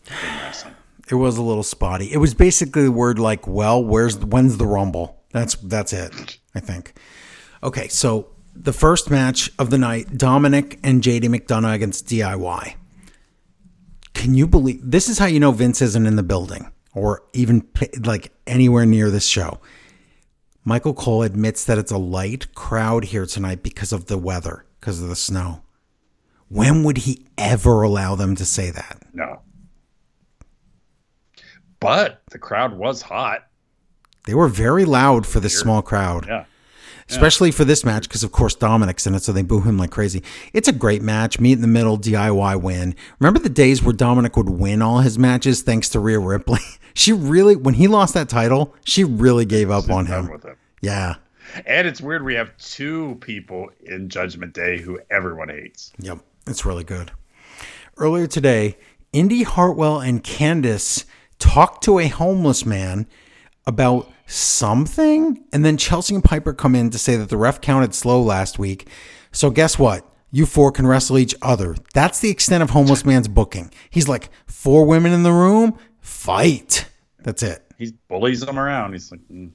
in 0.07 0.15
wrestling. 0.43 0.75
It 1.11 1.15
was 1.15 1.39
a 1.39 1.43
little 1.43 1.63
spotty. 1.63 2.13
It 2.13 2.19
was 2.19 2.35
basically 2.35 2.83
the 2.83 2.93
word 2.93 3.19
like, 3.19 3.47
"Well, 3.47 3.83
where's 3.83 4.19
when's 4.19 4.59
the 4.59 4.67
rumble?" 4.67 5.23
That's 5.33 5.55
that's 5.55 5.93
it. 5.95 6.39
I 6.55 6.61
think. 6.61 6.93
Okay, 7.63 7.89
so 7.89 8.29
the 8.55 8.75
first 8.75 9.11
match 9.11 9.51
of 9.59 9.71
the 9.71 9.79
night: 9.79 10.19
Dominic 10.19 10.79
and 10.83 11.03
JD 11.03 11.23
McDonagh 11.25 11.75
against 11.75 12.07
DIY. 12.07 12.75
Can 14.13 14.35
you 14.35 14.47
believe 14.47 14.81
this 14.83 15.09
is 15.09 15.19
how 15.19 15.27
you 15.27 15.41
know 15.41 15.53
Vince 15.53 15.81
isn't 15.81 16.07
in 16.07 16.17
the 16.17 16.23
building 16.23 16.71
or 16.95 17.23
even 17.33 17.67
like 18.01 18.33
anywhere 18.47 18.87
near 18.87 19.11
this 19.11 19.27
show? 19.27 19.61
Michael 20.65 20.95
Cole 20.95 21.23
admits 21.23 21.65
that 21.65 21.79
it's 21.79 21.93
a 21.93 21.99
light 21.99 22.55
crowd 22.55 23.05
here 23.05 23.25
tonight 23.25 23.63
because 23.63 23.93
of 23.93 24.07
the 24.07 24.19
weather, 24.19 24.67
because 24.81 25.03
of 25.03 25.09
the 25.09 25.17
snow. 25.17 25.63
When 26.49 26.83
would 26.85 26.99
he 26.99 27.27
ever 27.37 27.83
allow 27.83 28.15
them 28.15 28.35
to 28.37 28.45
say 28.45 28.71
that? 28.71 29.03
No. 29.13 29.41
But 31.81 32.23
the 32.31 32.39
crowd 32.39 32.75
was 32.77 33.03
hot. 33.03 33.47
They 34.27 34.35
were 34.35 34.49
very 34.49 34.85
loud 34.85 35.27
for 35.27 35.41
this 35.41 35.59
small 35.59 35.81
crowd. 35.81 36.27
Yeah. 36.27 36.45
Especially 37.11 37.51
for 37.51 37.65
this 37.65 37.85
match, 37.85 38.09
because 38.09 38.23
of 38.23 38.33
course 38.33 38.55
Dominic's 38.55 39.07
in 39.07 39.15
it, 39.15 39.23
so 39.23 39.33
they 39.33 39.43
boo 39.43 39.61
him 39.61 39.79
like 39.79 39.91
crazy. 39.91 40.23
It's 40.53 40.69
a 40.69 40.73
great 40.73 41.01
match. 41.01 41.41
Meet 41.41 41.53
in 41.53 41.61
the 41.63 41.67
middle, 41.67 41.99
DIY 41.99 42.61
win. 42.61 42.95
Remember 43.19 43.39
the 43.39 43.49
days 43.49 43.83
where 43.83 43.95
Dominic 43.95 44.37
would 44.37 44.51
win 44.51 44.83
all 44.83 44.99
his 44.99 45.19
matches 45.19 45.63
thanks 45.63 45.89
to 45.91 46.01
Rhea 46.01 46.19
Ripley? 46.19 46.61
she 46.95 47.13
really, 47.13 47.57
when 47.57 47.75
he 47.75 47.89
lost 47.89 48.15
that 48.15 48.29
title, 48.29 48.75
she 48.85 49.05
really 49.05 49.47
gave 49.47 49.71
up 49.71 49.91
on 49.91 50.05
Done 50.05 50.27
him. 50.27 50.57
Yeah. 50.83 51.17
And 51.67 51.89
it's 51.89 52.01
weird 52.01 52.25
we 52.25 52.35
have 52.35 52.57
two 52.59 53.17
people 53.21 53.71
in 53.83 54.11
Judgment 54.11 54.53
Day 54.53 54.79
who 54.79 55.01
everyone 55.11 55.49
hates. 55.49 55.93
Yep. 55.99 56.19
It's 56.47 56.65
really 56.65 56.85
good. 56.85 57.11
Earlier 57.97 58.27
today, 58.27 58.77
Indy 59.13 59.43
Hartwell 59.43 60.01
and 60.01 60.23
Candice 60.23 61.05
talked 61.39 61.83
to 61.85 61.99
a 61.99 62.09
homeless 62.09 62.67
man 62.67 63.07
about 63.67 64.11
something, 64.29 65.43
and 65.53 65.65
then 65.65 65.77
Chelsea 65.77 66.15
and 66.15 66.23
Piper 66.23 66.53
come 66.53 66.75
in 66.75 66.91
to 66.91 66.99
say 66.99 67.17
that 67.17 67.31
the 67.31 67.37
ref 67.37 67.61
counted 67.61 67.95
slow 67.95 68.23
last 68.23 68.59
week. 68.59 68.89
So 69.33 69.51
guess 69.51 69.79
what? 69.79 70.07
You 70.31 70.45
four 70.45 70.71
can 70.71 70.87
wrestle 70.87 71.19
each 71.19 71.35
other. 71.41 71.75
That's 71.95 72.21
the 72.21 72.31
extent 72.31 72.63
of 72.63 72.71
homeless 72.71 73.05
man's 73.05 73.29
booking. 73.29 73.73
He's 73.89 74.09
like, 74.09 74.29
four 74.47 74.85
women 74.85 75.13
in 75.13 75.23
the 75.23 75.33
room, 75.33 75.79
fight. 76.01 76.87
That's 77.21 77.43
it. 77.43 77.65
He 77.79 77.95
bullies 78.09 78.41
them 78.41 78.59
around. 78.59 78.93
He's 78.93 79.11
like, 79.11 79.21
mm. 79.33 79.53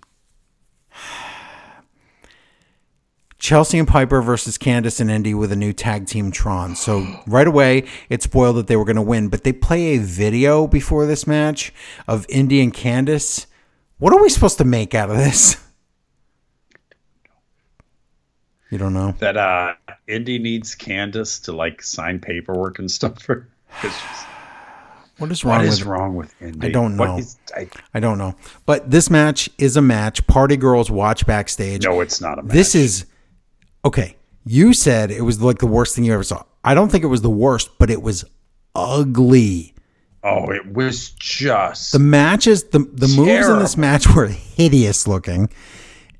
Chelsea 3.37 3.77
and 3.77 3.87
Piper 3.87 4.21
versus 4.21 4.57
Candice 4.57 5.01
and 5.01 5.11
Indy 5.11 5.33
with 5.33 5.51
a 5.51 5.55
new 5.55 5.73
tag 5.73 6.07
team 6.07 6.31
Tron. 6.31 6.75
So 6.77 7.05
right 7.27 7.45
away, 7.45 7.83
it 8.09 8.23
spoiled 8.23 8.55
that 8.55 8.67
they 8.67 8.77
were 8.77 8.85
going 8.85 8.95
to 8.95 9.01
win. 9.01 9.27
But 9.27 9.43
they 9.43 9.51
play 9.51 9.95
a 9.95 9.99
video 9.99 10.65
before 10.65 11.05
this 11.05 11.27
match 11.27 11.73
of 12.07 12.25
Indy 12.29 12.61
and 12.61 12.73
Candice. 12.73 13.45
What 14.03 14.11
are 14.11 14.21
we 14.21 14.27
supposed 14.27 14.57
to 14.57 14.65
make 14.65 14.93
out 14.93 15.09
of 15.09 15.15
this? 15.15 15.55
You 18.69 18.77
don't 18.77 18.93
know. 18.93 19.15
that 19.19 19.37
uh 19.37 19.75
Indy 20.09 20.39
needs 20.39 20.75
Candice 20.75 21.41
to 21.45 21.53
like 21.53 21.81
sign 21.81 22.19
paperwork 22.19 22.79
and 22.79 22.91
stuff 22.91 23.21
for 23.21 23.47
What 25.19 25.31
is 25.31 25.45
wrong 25.45 25.53
What 25.59 25.61
with 25.61 25.69
is 25.71 25.83
wrong 25.85 26.15
with 26.15 26.35
Indy? 26.41 26.67
I 26.67 26.71
don't 26.71 26.97
know. 26.97 27.17
is- 27.17 27.37
I, 27.55 27.69
I 27.93 28.01
don't 28.01 28.17
know. 28.17 28.35
But 28.65 28.91
this 28.91 29.09
match 29.09 29.49
is 29.57 29.77
a 29.77 29.81
match. 29.81 30.27
Party 30.27 30.57
girls 30.57 30.91
watch 30.91 31.25
backstage. 31.25 31.85
no, 31.85 32.01
it's 32.01 32.19
not 32.19 32.39
a 32.39 32.43
match. 32.43 32.51
This 32.51 32.75
is 32.75 33.05
okay. 33.85 34.17
You 34.43 34.73
said 34.73 35.11
it 35.11 35.21
was 35.21 35.41
like 35.41 35.59
the 35.59 35.67
worst 35.67 35.95
thing 35.95 36.03
you 36.03 36.13
ever 36.13 36.23
saw. 36.23 36.43
I 36.61 36.73
don't 36.73 36.91
think 36.91 37.05
it 37.05 37.07
was 37.07 37.21
the 37.21 37.29
worst, 37.29 37.77
but 37.77 37.89
it 37.89 38.01
was 38.01 38.25
ugly. 38.75 39.72
Oh, 40.23 40.49
it 40.51 40.65
was 40.73 41.09
just 41.11 41.91
The 41.91 41.99
matches, 41.99 42.63
the 42.65 42.79
the 42.79 43.07
moves 43.09 43.47
in 43.47 43.59
this 43.59 43.75
match 43.77 44.07
were 44.15 44.27
hideous 44.27 45.07
looking, 45.07 45.49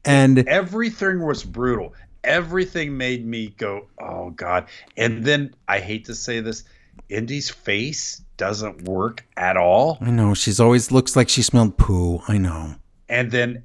and 0.03 0.39
everything 0.47 1.21
was 1.25 1.43
brutal. 1.43 1.93
Everything 2.23 2.97
made 2.97 3.25
me 3.25 3.53
go, 3.57 3.87
"Oh 3.99 4.31
God!" 4.31 4.67
And 4.97 5.23
then 5.23 5.53
I 5.67 5.79
hate 5.79 6.05
to 6.05 6.15
say 6.15 6.39
this, 6.41 6.63
Indy's 7.09 7.49
face 7.49 8.21
doesn't 8.37 8.83
work 8.83 9.25
at 9.37 9.55
all. 9.57 9.97
I 10.01 10.09
know 10.09 10.33
she's 10.33 10.59
always 10.59 10.91
looks 10.91 11.15
like 11.15 11.29
she 11.29 11.41
smelled 11.41 11.77
poo. 11.77 12.21
I 12.27 12.37
know. 12.37 12.75
And 13.09 13.31
then 13.31 13.63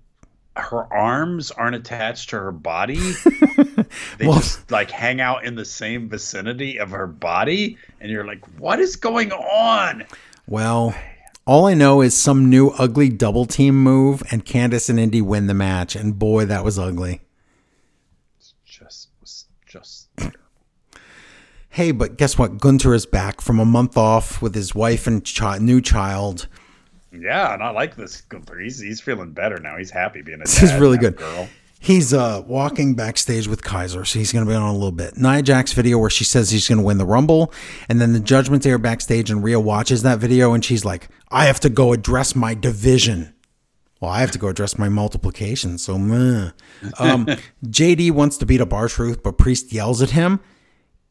her 0.57 0.92
arms 0.92 1.52
aren't 1.52 1.76
attached 1.76 2.31
to 2.31 2.36
her 2.36 2.50
body. 2.52 2.99
they 4.18 4.26
Well- 4.26 4.39
just 4.41 4.70
like 4.70 4.91
hang 4.91 5.20
out 5.20 5.44
in 5.44 5.55
the 5.55 5.65
same 5.65 6.08
vicinity 6.08 6.78
of 6.78 6.91
her 6.91 7.07
body, 7.07 7.76
and 8.00 8.10
you're 8.10 8.26
like, 8.26 8.44
"What 8.58 8.78
is 8.81 8.97
going 8.97 9.31
on?" 9.33 10.05
Well, 10.49 10.94
all 11.47 11.67
I 11.67 11.75
know 11.75 12.01
is 12.01 12.17
some 12.17 12.49
new 12.49 12.70
ugly 12.70 13.10
double 13.10 13.44
team 13.44 13.83
move, 13.83 14.23
and 14.31 14.47
Candice 14.47 14.89
and 14.89 14.99
Indy 14.99 15.20
win 15.20 15.47
the 15.47 15.52
match. 15.55 15.94
And 15.94 16.18
boy, 16.18 16.47
that 16.47 16.65
was 16.65 16.78
ugly. 16.78 17.20
It's 18.39 18.55
just 18.65 19.09
was 19.20 19.44
just 19.67 20.09
Hey, 21.68 21.93
but 21.93 22.17
guess 22.17 22.39
what? 22.39 22.59
Gunther 22.59 22.94
is 22.94 23.05
back 23.05 23.43
from 23.43 23.60
a 23.60 23.65
month 23.67 23.97
off 23.99 24.41
with 24.41 24.55
his 24.55 24.75
wife 24.75 25.07
and 25.07 25.23
chi- 25.23 25.59
new 25.59 25.83
child. 25.83 26.49
yeah, 27.12 27.52
and 27.52 27.62
I 27.62 27.70
like 27.70 27.94
this. 27.97 28.23
Gunther. 28.23 28.59
He's 28.59 28.81
he's 28.81 29.01
feeling 29.02 29.33
better 29.33 29.59
now. 29.59 29.77
He's 29.77 29.91
happy 29.91 30.23
being 30.23 30.41
a 30.41 30.44
This 30.44 30.62
is 30.62 30.73
really 30.75 30.97
and 30.97 31.05
have 31.05 31.12
a 31.15 31.17
good. 31.17 31.17
Girl. 31.18 31.49
He's 31.81 32.12
uh, 32.12 32.42
walking 32.47 32.94
backstage 32.94 33.47
with 33.47 33.62
Kaiser, 33.62 34.05
so 34.05 34.18
he's 34.18 34.32
going 34.32 34.44
to 34.44 34.50
be 34.50 34.55
on 34.55 34.68
a 34.68 34.73
little 34.73 34.90
bit. 34.92 35.16
Nia 35.16 35.42
Jax 35.42 35.73
video 35.73 35.98
where 35.98 36.10
she 36.10 36.24
says 36.24 36.50
he's 36.50 36.66
going 36.68 36.78
to 36.78 36.84
win 36.84 36.98
the 36.98 37.07
Rumble, 37.07 37.52
and 37.89 38.00
then 38.00 38.12
the 38.12 38.20
Judgment 38.20 38.62
Day 38.65 38.73
are 38.73 38.78
backstage, 38.78 39.31
and 39.31 39.44
Rhea 39.44 39.60
watches 39.60 40.02
that 40.02 40.18
video, 40.18 40.55
and 40.55 40.65
she's 40.65 40.84
like, 40.84 41.08
"I 41.31 41.44
have 41.44 41.60
to 41.60 41.68
go 41.68 41.92
address 41.92 42.34
my 42.34 42.55
division." 42.55 43.32
Well, 44.00 44.10
I 44.10 44.20
have 44.20 44.31
to 44.32 44.39
go 44.39 44.48
address 44.48 44.78
my 44.78 44.89
multiplication. 44.89 45.78
So, 45.78 45.98
meh. 45.98 46.50
Um, 46.98 47.26
JD 47.65 48.12
wants 48.12 48.39
to 48.39 48.47
beat 48.47 48.60
up 48.60 48.73
R-Truth, 48.73 49.23
but 49.24 49.36
Priest 49.39 49.73
yells 49.73 50.00
at 50.00 50.10
him, 50.10 50.40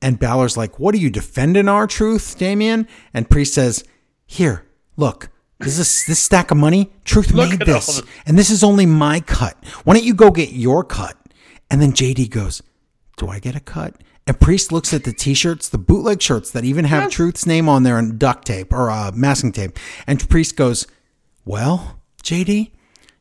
and 0.02 0.20
Balor's 0.20 0.58
like, 0.58 0.80
"What 0.80 0.94
are 0.96 1.00
you 1.00 1.10
defending 1.10 1.70
our 1.70 1.88
truth, 1.88 2.38
Damian?" 2.38 2.88
And 3.14 3.30
Priest 3.30 3.54
says, 3.54 3.86
"Here, 4.26 4.66
look." 4.98 5.30
This 5.60 5.80
is 5.80 6.06
this 6.06 6.20
stack 6.20 6.52
of 6.52 6.58
money. 6.58 6.92
Truth 7.04 7.32
Look 7.32 7.50
made 7.50 7.60
this, 7.62 7.98
the- 8.02 8.08
and 8.26 8.38
this 8.38 8.50
is 8.50 8.64
only 8.64 8.86
my 8.86 9.20
cut. 9.22 9.58
Why 9.84 9.96
don't 9.96 10.04
you 10.06 10.14
go 10.14 10.30
get 10.30 10.52
your 10.52 10.84
cut? 10.84 11.18
And 11.72 11.82
then 11.82 11.94
JD 11.94 12.30
goes, 12.30 12.62
"Do 13.18 13.28
I 13.28 13.40
get 13.40 13.56
a 13.56 13.60
cut?" 13.60 13.96
And 14.28 14.40
Priest 14.40 14.72
looks 14.72 14.94
at 14.94 15.04
the 15.04 15.14
T-shirts, 15.14 15.70
the 15.70 15.78
bootleg 15.78 16.22
shirts 16.22 16.52
that 16.52 16.64
even 16.66 16.86
have 16.86 17.10
Truth's 17.10 17.46
name 17.46 17.68
on 17.70 17.84
there 17.84 17.98
and 17.98 18.20
duct 18.20 18.46
tape 18.46 18.72
or 18.74 18.92
uh, 18.92 19.12
masking 19.14 19.52
tape. 19.52 19.78
And 20.06 20.30
Priest 20.30 20.56
goes, 20.56 20.86
"Well, 21.44 22.02
JD, 22.24 22.72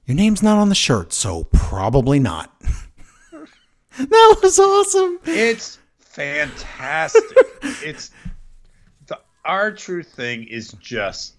your 0.05 0.15
name's 0.17 0.43
not 0.43 0.59
on 0.59 0.69
the 0.69 0.75
shirt, 0.75 1.13
so 1.13 1.45
probably 1.53 2.19
not." 2.19 2.53
that 3.99 4.39
was 4.43 4.59
awesome. 4.59 5.19
It's 5.25 5.79
fantastic. 6.01 7.23
it's 7.83 8.11
the 9.07 9.19
R-Truth 9.45 10.13
thing 10.13 10.45
is 10.45 10.73
just 10.81 11.36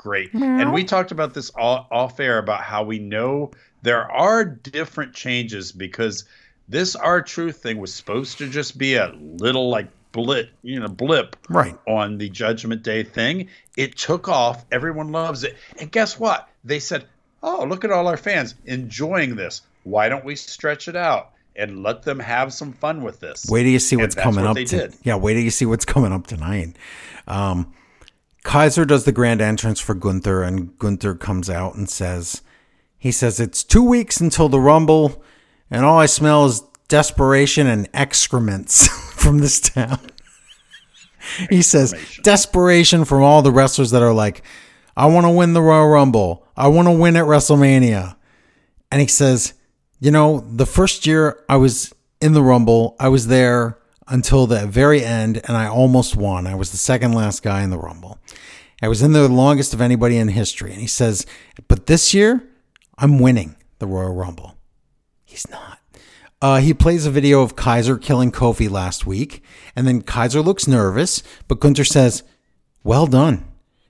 great. 0.00 0.32
And 0.32 0.72
we 0.72 0.82
talked 0.84 1.10
about 1.12 1.34
this 1.34 1.50
all 1.50 1.86
off 1.90 2.18
air 2.20 2.38
about 2.38 2.62
how 2.62 2.82
we 2.82 2.98
know 2.98 3.50
there 3.82 4.10
are 4.10 4.44
different 4.46 5.12
changes 5.14 5.72
because 5.72 6.24
this 6.70 6.96
R-Truth 6.96 7.56
thing 7.62 7.76
was 7.78 7.92
supposed 7.92 8.38
to 8.38 8.48
just 8.48 8.78
be 8.78 8.94
a 8.94 9.12
little 9.18 9.68
like 9.68 9.88
blip, 10.12 10.50
you 10.62 10.80
know, 10.80 10.88
blip 10.88 11.36
Right. 11.50 11.76
on 11.86 12.16
the 12.16 12.28
Judgment 12.30 12.82
Day 12.82 13.02
thing. 13.02 13.48
It 13.76 13.96
took 13.98 14.26
off. 14.28 14.64
Everyone 14.72 15.12
loves 15.12 15.44
it. 15.44 15.56
And 15.78 15.92
guess 15.92 16.18
what? 16.18 16.48
They 16.64 16.78
said, 16.80 17.04
"Oh, 17.42 17.64
look 17.68 17.84
at 17.84 17.90
all 17.92 18.06
our 18.08 18.16
fans 18.16 18.54
enjoying 18.64 19.36
this. 19.36 19.62
Why 19.84 20.08
don't 20.08 20.24
we 20.24 20.34
stretch 20.36 20.88
it 20.88 20.96
out 20.96 21.30
and 21.56 21.82
let 21.82 22.02
them 22.04 22.18
have 22.18 22.52
some 22.54 22.72
fun 22.72 23.02
with 23.02 23.20
this?" 23.20 23.46
Wait 23.50 23.64
till 23.64 23.72
you 23.72 23.78
see 23.78 23.96
what's 23.96 24.14
coming 24.14 24.44
what 24.44 24.50
up. 24.50 24.54
They 24.56 24.64
to- 24.64 24.76
did. 24.78 24.94
Yeah, 25.02 25.16
wait 25.16 25.34
till 25.34 25.42
you 25.42 25.50
see 25.50 25.66
what's 25.66 25.84
coming 25.94 26.12
up 26.12 26.26
tonight. 26.26 26.74
Um, 27.28 27.72
Kaiser 28.42 28.84
does 28.84 29.04
the 29.04 29.12
grand 29.12 29.40
entrance 29.40 29.80
for 29.80 29.94
Gunther, 29.94 30.42
and 30.42 30.78
Gunther 30.78 31.14
comes 31.14 31.50
out 31.50 31.74
and 31.74 31.88
says, 31.88 32.42
"He 32.98 33.12
says 33.12 33.38
it's 33.38 33.62
two 33.62 33.82
weeks 33.82 34.20
until 34.20 34.48
the 34.48 34.60
Rumble, 34.60 35.22
and 35.70 35.84
all 35.84 35.98
I 35.98 36.06
smell 36.06 36.46
is 36.46 36.62
desperation 36.88 37.66
and 37.66 37.88
excrements 37.92 38.88
from 39.14 39.38
this 39.38 39.60
town." 39.60 40.00
he 41.50 41.62
says, 41.62 41.94
"Desperation 42.22 43.04
from 43.04 43.22
all 43.22 43.42
the 43.42 43.52
wrestlers 43.52 43.90
that 43.90 44.02
are 44.02 44.14
like, 44.14 44.42
I 44.96 45.06
want 45.06 45.26
to 45.26 45.30
win 45.30 45.52
the 45.52 45.62
Royal 45.62 45.88
Rumble, 45.88 46.46
I 46.56 46.68
want 46.68 46.88
to 46.88 46.92
win 46.92 47.16
at 47.16 47.26
WrestleMania." 47.26 48.16
And 48.90 49.00
he 49.00 49.06
says, 49.06 49.54
You 50.00 50.10
know, 50.10 50.40
the 50.40 50.66
first 50.66 51.06
year 51.06 51.44
I 51.48 51.56
was 51.56 51.94
in 52.20 52.32
the 52.32 52.42
Rumble, 52.42 52.96
I 52.98 53.08
was 53.08 53.28
there 53.28 53.78
until 54.10 54.46
the 54.46 54.66
very 54.66 55.02
end 55.04 55.40
and 55.44 55.56
I 55.56 55.66
almost 55.66 56.16
won. 56.16 56.46
I 56.46 56.54
was 56.54 56.70
the 56.70 56.76
second 56.76 57.12
last 57.12 57.42
guy 57.42 57.62
in 57.62 57.70
the 57.70 57.78
Rumble. 57.78 58.18
I 58.82 58.88
was 58.88 59.02
in 59.02 59.12
there 59.12 59.28
the 59.28 59.32
longest 59.34 59.72
of 59.74 59.80
anybody 59.80 60.16
in 60.16 60.28
history. 60.28 60.72
And 60.72 60.80
he 60.80 60.86
says, 60.86 61.26
But 61.68 61.86
this 61.86 62.12
year, 62.12 62.42
I'm 62.98 63.18
winning. 63.18 63.56
the 63.78 63.86
Royal 63.86 64.14
Rumble. 64.14 64.56
He's 65.24 65.48
not. 65.50 65.78
Uh, 66.42 66.58
he 66.60 66.72
plays 66.74 67.04
a 67.06 67.10
video 67.10 67.42
of 67.42 67.56
Kaiser 67.56 67.98
killing 67.98 68.32
Kofi 68.32 68.68
last 68.70 69.06
week, 69.06 69.42
and 69.76 69.86
then 69.86 70.00
Kaiser 70.02 70.40
looks 70.40 70.66
nervous, 70.66 71.22
but 71.48 71.60
Gunther 71.60 71.84
says, 71.84 72.22
"Well 72.82 73.06
done," 73.06 73.44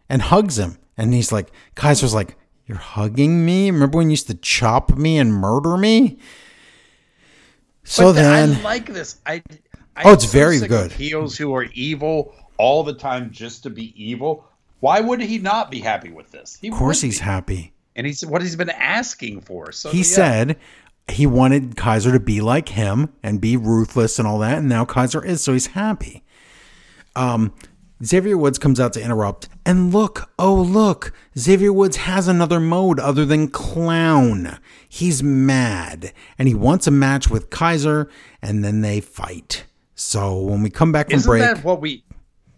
and 0.09 0.21
hugs 0.23 0.59
him. 0.59 0.77
And 0.97 1.15
he's 1.15 1.31
like, 1.31 1.51
Kaiser's 1.77 2.13
like, 2.13 2.37
"You're 2.67 2.79
hugging 2.79 3.45
me? 3.47 3.71
Remember 3.71 3.99
when 3.99 4.09
you 4.09 4.13
used 4.13 4.27
to 4.27 4.35
chop 4.35 4.97
me 4.97 5.17
and 5.19 5.33
murder 5.33 5.77
me?" 5.77 6.19
So 7.85 8.07
But 8.07 8.13
then, 8.13 8.57
I 8.57 8.63
like 8.63 8.87
this. 8.87 9.19
I 9.25 9.43
Oh, 10.05 10.13
it's 10.13 10.25
very 10.27 10.59
good. 10.61 10.93
Heels 10.93 11.37
who 11.37 11.55
are 11.55 11.65
evil 11.75 12.35
all 12.57 12.83
the 12.85 12.95
time 12.95 13.31
just 13.31 13.63
to 13.65 13.71
be 13.71 13.93
evil. 14.03 14.47
Why 14.81 15.01
would 15.01 15.21
he 15.21 15.39
not 15.39 15.71
be 15.71 15.81
happy 15.81 16.11
with 16.11 16.31
this? 16.31 16.59
He 16.61 16.69
of 16.69 16.75
course, 16.75 17.01
he's 17.01 17.19
be. 17.19 17.25
happy. 17.25 17.73
and 17.97 18.07
he's 18.07 18.25
what 18.25 18.43
he's 18.43 18.57
been 18.57 18.71
asking 18.71 19.43
for. 19.43 19.73
So 19.73 19.91
He 19.91 19.99
yeah. 19.99 20.05
said 20.05 20.57
he 21.09 21.27
wanted 21.27 21.77
Kaiser 21.77 22.13
to 22.13 22.21
be 22.21 22.41
like 22.41 22.71
him 22.71 23.13
and 23.23 23.41
be 23.41 23.57
ruthless 23.57 24.19
and 24.19 24.27
all 24.29 24.39
that, 24.41 24.59
and 24.59 24.69
now 24.69 24.85
Kaiser 24.85 25.25
is, 25.25 25.43
so 25.43 25.53
he's 25.53 25.69
happy. 25.69 26.23
Um, 27.17 27.53
Xavier 28.03 28.39
Woods 28.39 28.59
comes 28.59 28.81
out 28.81 28.95
to 28.95 29.03
interrupt, 29.03 29.49
and 29.67 29.93
look, 29.93 30.31
oh 30.39 30.55
look, 30.55 31.13
Xavier 31.37 31.73
Woods 31.73 31.97
has 31.99 32.29
another 32.29 32.59
mode 32.61 32.99
other 32.99 33.27
than 33.27 33.49
clown. 33.49 34.59
He's 34.89 35.23
mad, 35.23 36.13
and 36.39 36.49
he 36.49 36.55
wants 36.55 36.87
a 36.87 36.91
match 36.91 37.29
with 37.29 37.51
Kaiser, 37.51 38.09
and 38.41 38.65
then 38.65 38.81
they 38.81 39.01
fight. 39.01 39.65
So 40.01 40.39
when 40.39 40.63
we 40.63 40.71
come 40.71 40.93
back 40.93 41.09
from 41.11 41.17
Isn't 41.17 41.29
break, 41.29 41.43
that 41.43 41.63
what 41.63 41.83
we? 41.83 42.03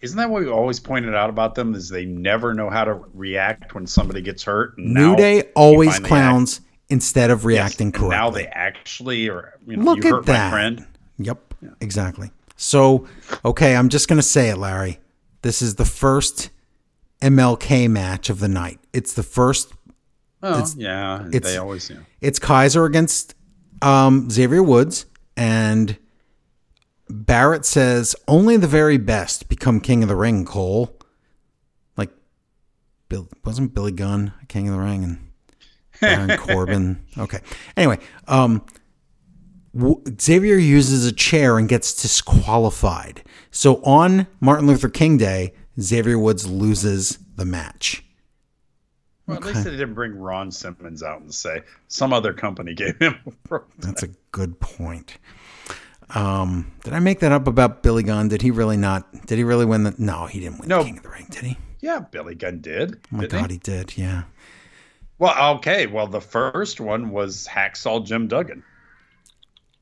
Isn't 0.01 0.17
that 0.17 0.31
what 0.31 0.43
we 0.43 0.49
always 0.49 0.79
pointed 0.79 1.13
out 1.15 1.29
about 1.29 1.57
them? 1.57 1.75
Is 1.75 1.89
they 1.89 2.05
never 2.05 2.55
know 2.55 2.71
how 2.71 2.85
to 2.85 3.01
react 3.15 3.75
when 3.75 3.85
somebody 3.87 4.21
gets 4.23 4.45
hurt. 4.45 4.79
And 4.79 4.95
New 4.95 5.17
Day 5.17 5.43
always 5.57 5.99
clowns 5.99 6.61
instead 6.89 7.31
of 7.31 7.45
reacting 7.45 7.89
and 7.89 7.95
correctly. 7.95 8.17
Now 8.17 8.31
they 8.31 8.47
actually 8.47 9.29
are. 9.29 9.55
You 9.67 9.77
know, 9.77 9.85
Look 9.85 10.05
you 10.05 10.11
at 10.11 10.13
hurt 10.15 10.27
that. 10.27 10.45
my 10.45 10.51
friend. 10.51 10.87
Yep, 11.19 11.55
exactly. 11.81 12.31
So, 12.57 13.09
okay, 13.45 13.75
I'm 13.75 13.89
just 13.89 14.09
going 14.09 14.19
to 14.19 14.23
say 14.27 14.49
it, 14.51 14.57
Larry. 14.57 15.01
This 15.43 15.63
is 15.63 15.75
the 15.75 15.85
first 15.85 16.51
MLK 17.21 17.91
match 17.91 18.31
of 18.31 18.39
the 18.39 18.49
night. 18.49 18.79
It's 18.93 19.15
the 19.15 19.25
first, 19.25 19.73
Oh 20.45 20.65
yeah, 20.77 21.27
it's- 21.33 21.43
they 21.43 21.57
always. 21.59 21.91
You 21.91 21.97
know. 21.97 22.03
it's 22.21 22.39
Kaiser 22.39 22.85
against 22.85 23.35
um, 23.83 24.31
Xavier 24.31 24.63
Woods. 24.63 25.07
And 25.37 25.97
Barrett 27.13 27.67
says, 27.67 28.17
only 28.27 28.57
the 28.57 28.67
very 28.67 28.97
best 28.97 29.49
become 29.49 29.81
king 29.81 30.03
of 30.03 30.09
the 30.09 30.17
ring, 30.17 30.45
Cole. 30.45 30.97
Like, 31.97 32.11
Bill, 33.09 33.29
wasn't 33.45 33.75
Billy 33.75 33.93
Gunn 33.93 34.33
king 34.49 34.69
of 34.69 34.75
the 34.75 34.81
ring? 34.81 35.05
And 35.05 35.19
Baron 36.01 36.39
Corbin. 36.39 37.05
Okay. 37.19 37.41
Anyway, 37.77 37.99
um, 38.29 38.65
Xavier 40.21 40.57
uses 40.57 41.07
a 41.07 41.13
chair 41.13 41.59
and 41.59 41.69
gets 41.69 42.01
disqualified. 42.01 43.23
So 43.51 43.83
on 43.83 44.27
Martin 44.41 44.67
Luther 44.67 44.89
King 44.89 45.19
Day, 45.19 45.53
Xavier 45.79 46.19
Woods 46.19 46.47
loses 46.49 47.19
the 47.37 47.45
match. 47.45 48.05
Well, 49.27 49.37
at 49.37 49.45
least 49.45 49.65
they 49.65 49.71
didn't 49.71 49.95
bring 49.95 50.15
Ron 50.19 50.51
Simmons 50.51 51.03
out 51.03 51.21
and 51.21 51.33
say 51.33 51.63
some 51.89 52.13
other 52.13 52.33
company 52.33 52.75
gave 52.75 52.99
him. 52.99 53.17
a 53.51 53.61
That's 53.79 54.03
a 54.03 54.09
good 54.33 54.59
point. 54.61 55.19
Um, 56.15 56.73
did 56.85 56.93
I 56.93 56.99
make 56.99 57.21
that 57.21 57.33
up 57.33 57.47
about 57.47 57.83
Billy 57.83 58.03
Gunn? 58.03 58.29
Did 58.29 58.43
he 58.43 58.51
really 58.51 58.77
not? 58.77 59.27
Did 59.27 59.39
he 59.39 59.45
really 59.45 59.65
win 59.65 59.85
the? 59.85 59.95
No, 59.99 60.27
he 60.27 60.41
didn't 60.41 60.61
win 60.61 60.69
No. 60.69 60.85
King 60.85 60.99
of 60.99 61.03
the 61.05 61.09
Ring, 61.09 61.27
did 61.31 61.45
he? 61.45 61.57
Yeah, 61.81 62.01
Billy 62.01 62.35
Gunn 62.35 62.61
did. 62.61 62.97
Oh 63.13 63.17
my 63.17 63.27
God, 63.27 63.51
he? 63.51 63.55
he 63.55 63.59
did. 63.59 63.97
Yeah. 63.97 64.25
Well, 65.19 65.57
okay. 65.57 65.87
Well, 65.87 66.07
the 66.07 66.21
first 66.21 66.81
one 66.81 67.11
was 67.11 67.47
Hacksaw 67.51 68.05
Jim 68.05 68.29
Duggan. 68.29 68.63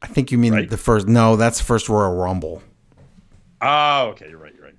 I 0.02 0.06
think 0.06 0.30
you 0.30 0.38
mean 0.38 0.54
Right. 0.54 0.70
the 0.70 0.76
first. 0.76 1.08
No, 1.08 1.36
that's 1.36 1.58
the 1.58 1.64
first 1.64 1.88
Royal 1.88 2.14
Rumble. 2.14 2.62
Oh, 3.60 4.08
okay. 4.08 4.28
You're 4.30 4.38
right. 4.38 4.54
You're 4.54 4.64
right. 4.64 4.74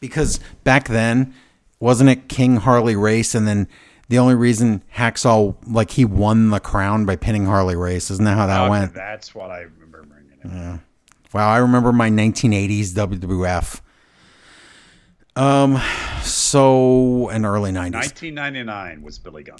because 0.00 0.40
back 0.64 0.88
then 0.88 1.32
wasn't 1.80 2.10
it 2.10 2.28
King 2.28 2.56
Harley 2.56 2.96
Race 2.96 3.34
and 3.34 3.46
then 3.48 3.68
the 4.08 4.18
only 4.18 4.34
reason 4.34 4.82
Hacksaw 4.94 5.54
like 5.66 5.90
he 5.92 6.04
won 6.04 6.50
the 6.50 6.60
crown 6.60 7.06
by 7.06 7.16
pinning 7.16 7.46
Harley 7.46 7.76
Race 7.76 8.10
isn't 8.10 8.24
that 8.24 8.36
how 8.36 8.46
that 8.46 8.60
Okay, 8.62 8.70
went? 8.70 8.94
That's 8.94 9.34
what 9.34 9.50
I 9.50 9.64
Wow, 10.44 11.50
I 11.50 11.58
remember 11.58 11.92
my 11.92 12.10
1980s 12.10 12.90
WWF. 12.90 13.80
Um, 15.36 15.80
so 16.22 17.28
an 17.30 17.44
early 17.44 17.72
90s. 17.72 17.94
1999 17.94 19.02
was 19.02 19.18
Billy 19.18 19.42
Gunn. 19.42 19.58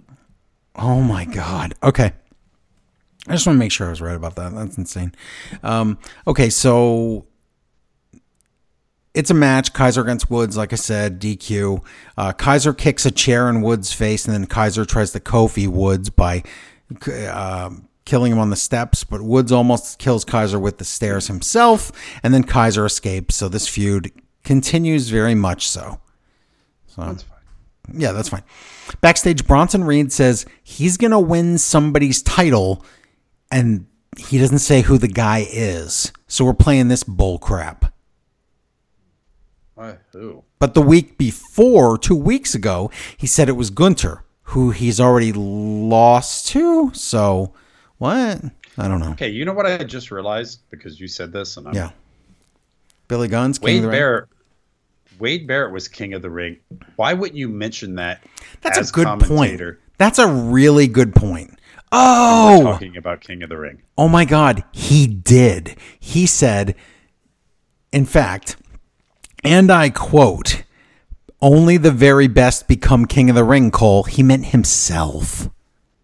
Oh 0.76 1.02
my 1.02 1.24
god. 1.24 1.74
Okay. 1.82 2.12
I 3.26 3.32
just 3.32 3.46
want 3.46 3.56
to 3.56 3.58
make 3.58 3.72
sure 3.72 3.86
I 3.86 3.90
was 3.90 4.00
right 4.00 4.14
about 4.14 4.36
that. 4.36 4.54
That's 4.54 4.76
insane. 4.76 5.14
Um, 5.62 5.98
okay, 6.26 6.50
so 6.50 7.26
it's 9.14 9.30
a 9.30 9.34
match. 9.34 9.72
Kaiser 9.72 10.02
against 10.02 10.30
Woods, 10.30 10.56
like 10.56 10.72
I 10.72 10.76
said, 10.76 11.20
DQ. 11.20 11.82
Uh, 12.18 12.32
Kaiser 12.32 12.74
kicks 12.74 13.06
a 13.06 13.10
chair 13.10 13.48
in 13.48 13.62
Woods' 13.62 13.92
face, 13.92 14.26
and 14.26 14.34
then 14.34 14.46
Kaiser 14.46 14.84
tries 14.84 15.12
to 15.12 15.20
Kofi 15.20 15.66
Woods 15.66 16.10
by 16.10 16.42
uh, 17.06 17.70
killing 18.04 18.32
him 18.32 18.38
on 18.38 18.50
the 18.50 18.56
steps. 18.56 19.04
But 19.04 19.22
Woods 19.22 19.52
almost 19.52 19.98
kills 19.98 20.24
Kaiser 20.24 20.58
with 20.58 20.78
the 20.78 20.84
stairs 20.84 21.26
himself, 21.26 21.92
and 22.22 22.32
then 22.32 22.44
Kaiser 22.44 22.86
escapes. 22.86 23.36
So 23.36 23.48
this 23.48 23.68
feud 23.68 24.12
continues 24.42 25.08
very 25.08 25.34
much 25.34 25.68
so. 25.68 26.00
That's 26.96 27.22
fine. 27.22 27.28
Yeah, 27.92 28.12
that's 28.12 28.28
fine. 28.28 28.44
Backstage, 29.00 29.46
Bronson 29.46 29.84
Reed 29.84 30.12
says 30.12 30.46
he's 30.62 30.96
going 30.96 31.10
to 31.10 31.18
win 31.18 31.58
somebody's 31.58 32.22
title, 32.22 32.84
and 33.50 33.86
he 34.16 34.38
doesn't 34.38 34.60
say 34.60 34.82
who 34.82 34.96
the 34.96 35.08
guy 35.08 35.46
is. 35.50 36.12
So 36.26 36.44
we're 36.44 36.54
playing 36.54 36.88
this 36.88 37.04
bull 37.04 37.38
crap. 37.38 37.92
What? 39.74 40.00
Who? 40.12 40.44
But 40.58 40.74
the 40.74 40.82
week 40.82 41.18
before, 41.18 41.98
two 41.98 42.16
weeks 42.16 42.54
ago, 42.54 42.90
he 43.16 43.26
said 43.26 43.48
it 43.48 43.52
was 43.52 43.70
Gunther, 43.70 44.24
who 44.42 44.70
he's 44.70 45.00
already 45.00 45.32
lost 45.32 46.46
to. 46.48 46.92
So 46.94 47.52
what? 48.04 48.40
I 48.76 48.88
don't 48.88 49.00
know. 49.00 49.12
Okay, 49.12 49.30
you 49.30 49.44
know 49.44 49.52
what 49.52 49.66
I 49.66 49.78
just 49.84 50.10
realized 50.10 50.60
because 50.70 51.00
you 51.00 51.08
said 51.08 51.32
this, 51.32 51.56
and 51.56 51.68
I'm 51.68 51.74
Yeah. 51.74 51.90
Billy 53.08 53.28
Guns, 53.28 53.58
King 53.58 53.78
of 53.78 53.84
Wade. 53.84 53.92
Barrett. 53.92 54.28
Wade 55.18 55.46
Barrett 55.46 55.72
was 55.72 55.88
king 55.88 56.12
of 56.12 56.22
the 56.22 56.30
ring. 56.30 56.58
Why 56.96 57.12
wouldn't 57.14 57.38
you 57.38 57.48
mention 57.48 57.94
that? 57.96 58.22
That's 58.60 58.90
a 58.90 58.92
good 58.92 59.20
point. 59.20 59.60
That's 59.96 60.18
a 60.18 60.26
really 60.26 60.86
good 60.88 61.14
point. 61.14 61.58
Oh, 61.92 62.62
talking 62.64 62.96
about 62.96 63.20
King 63.20 63.44
of 63.44 63.48
the 63.48 63.56
Ring. 63.56 63.80
Oh 63.96 64.08
my 64.08 64.24
God, 64.24 64.64
he 64.72 65.06
did. 65.06 65.76
He 66.00 66.26
said, 66.26 66.74
in 67.92 68.04
fact, 68.04 68.56
and 69.44 69.70
I 69.70 69.90
quote, 69.90 70.64
only 71.40 71.76
the 71.76 71.92
very 71.92 72.26
best 72.26 72.66
become 72.66 73.06
king 73.06 73.30
of 73.30 73.36
the 73.36 73.44
ring, 73.44 73.70
Cole. 73.70 74.02
He 74.02 74.24
meant 74.24 74.46
himself. 74.46 75.48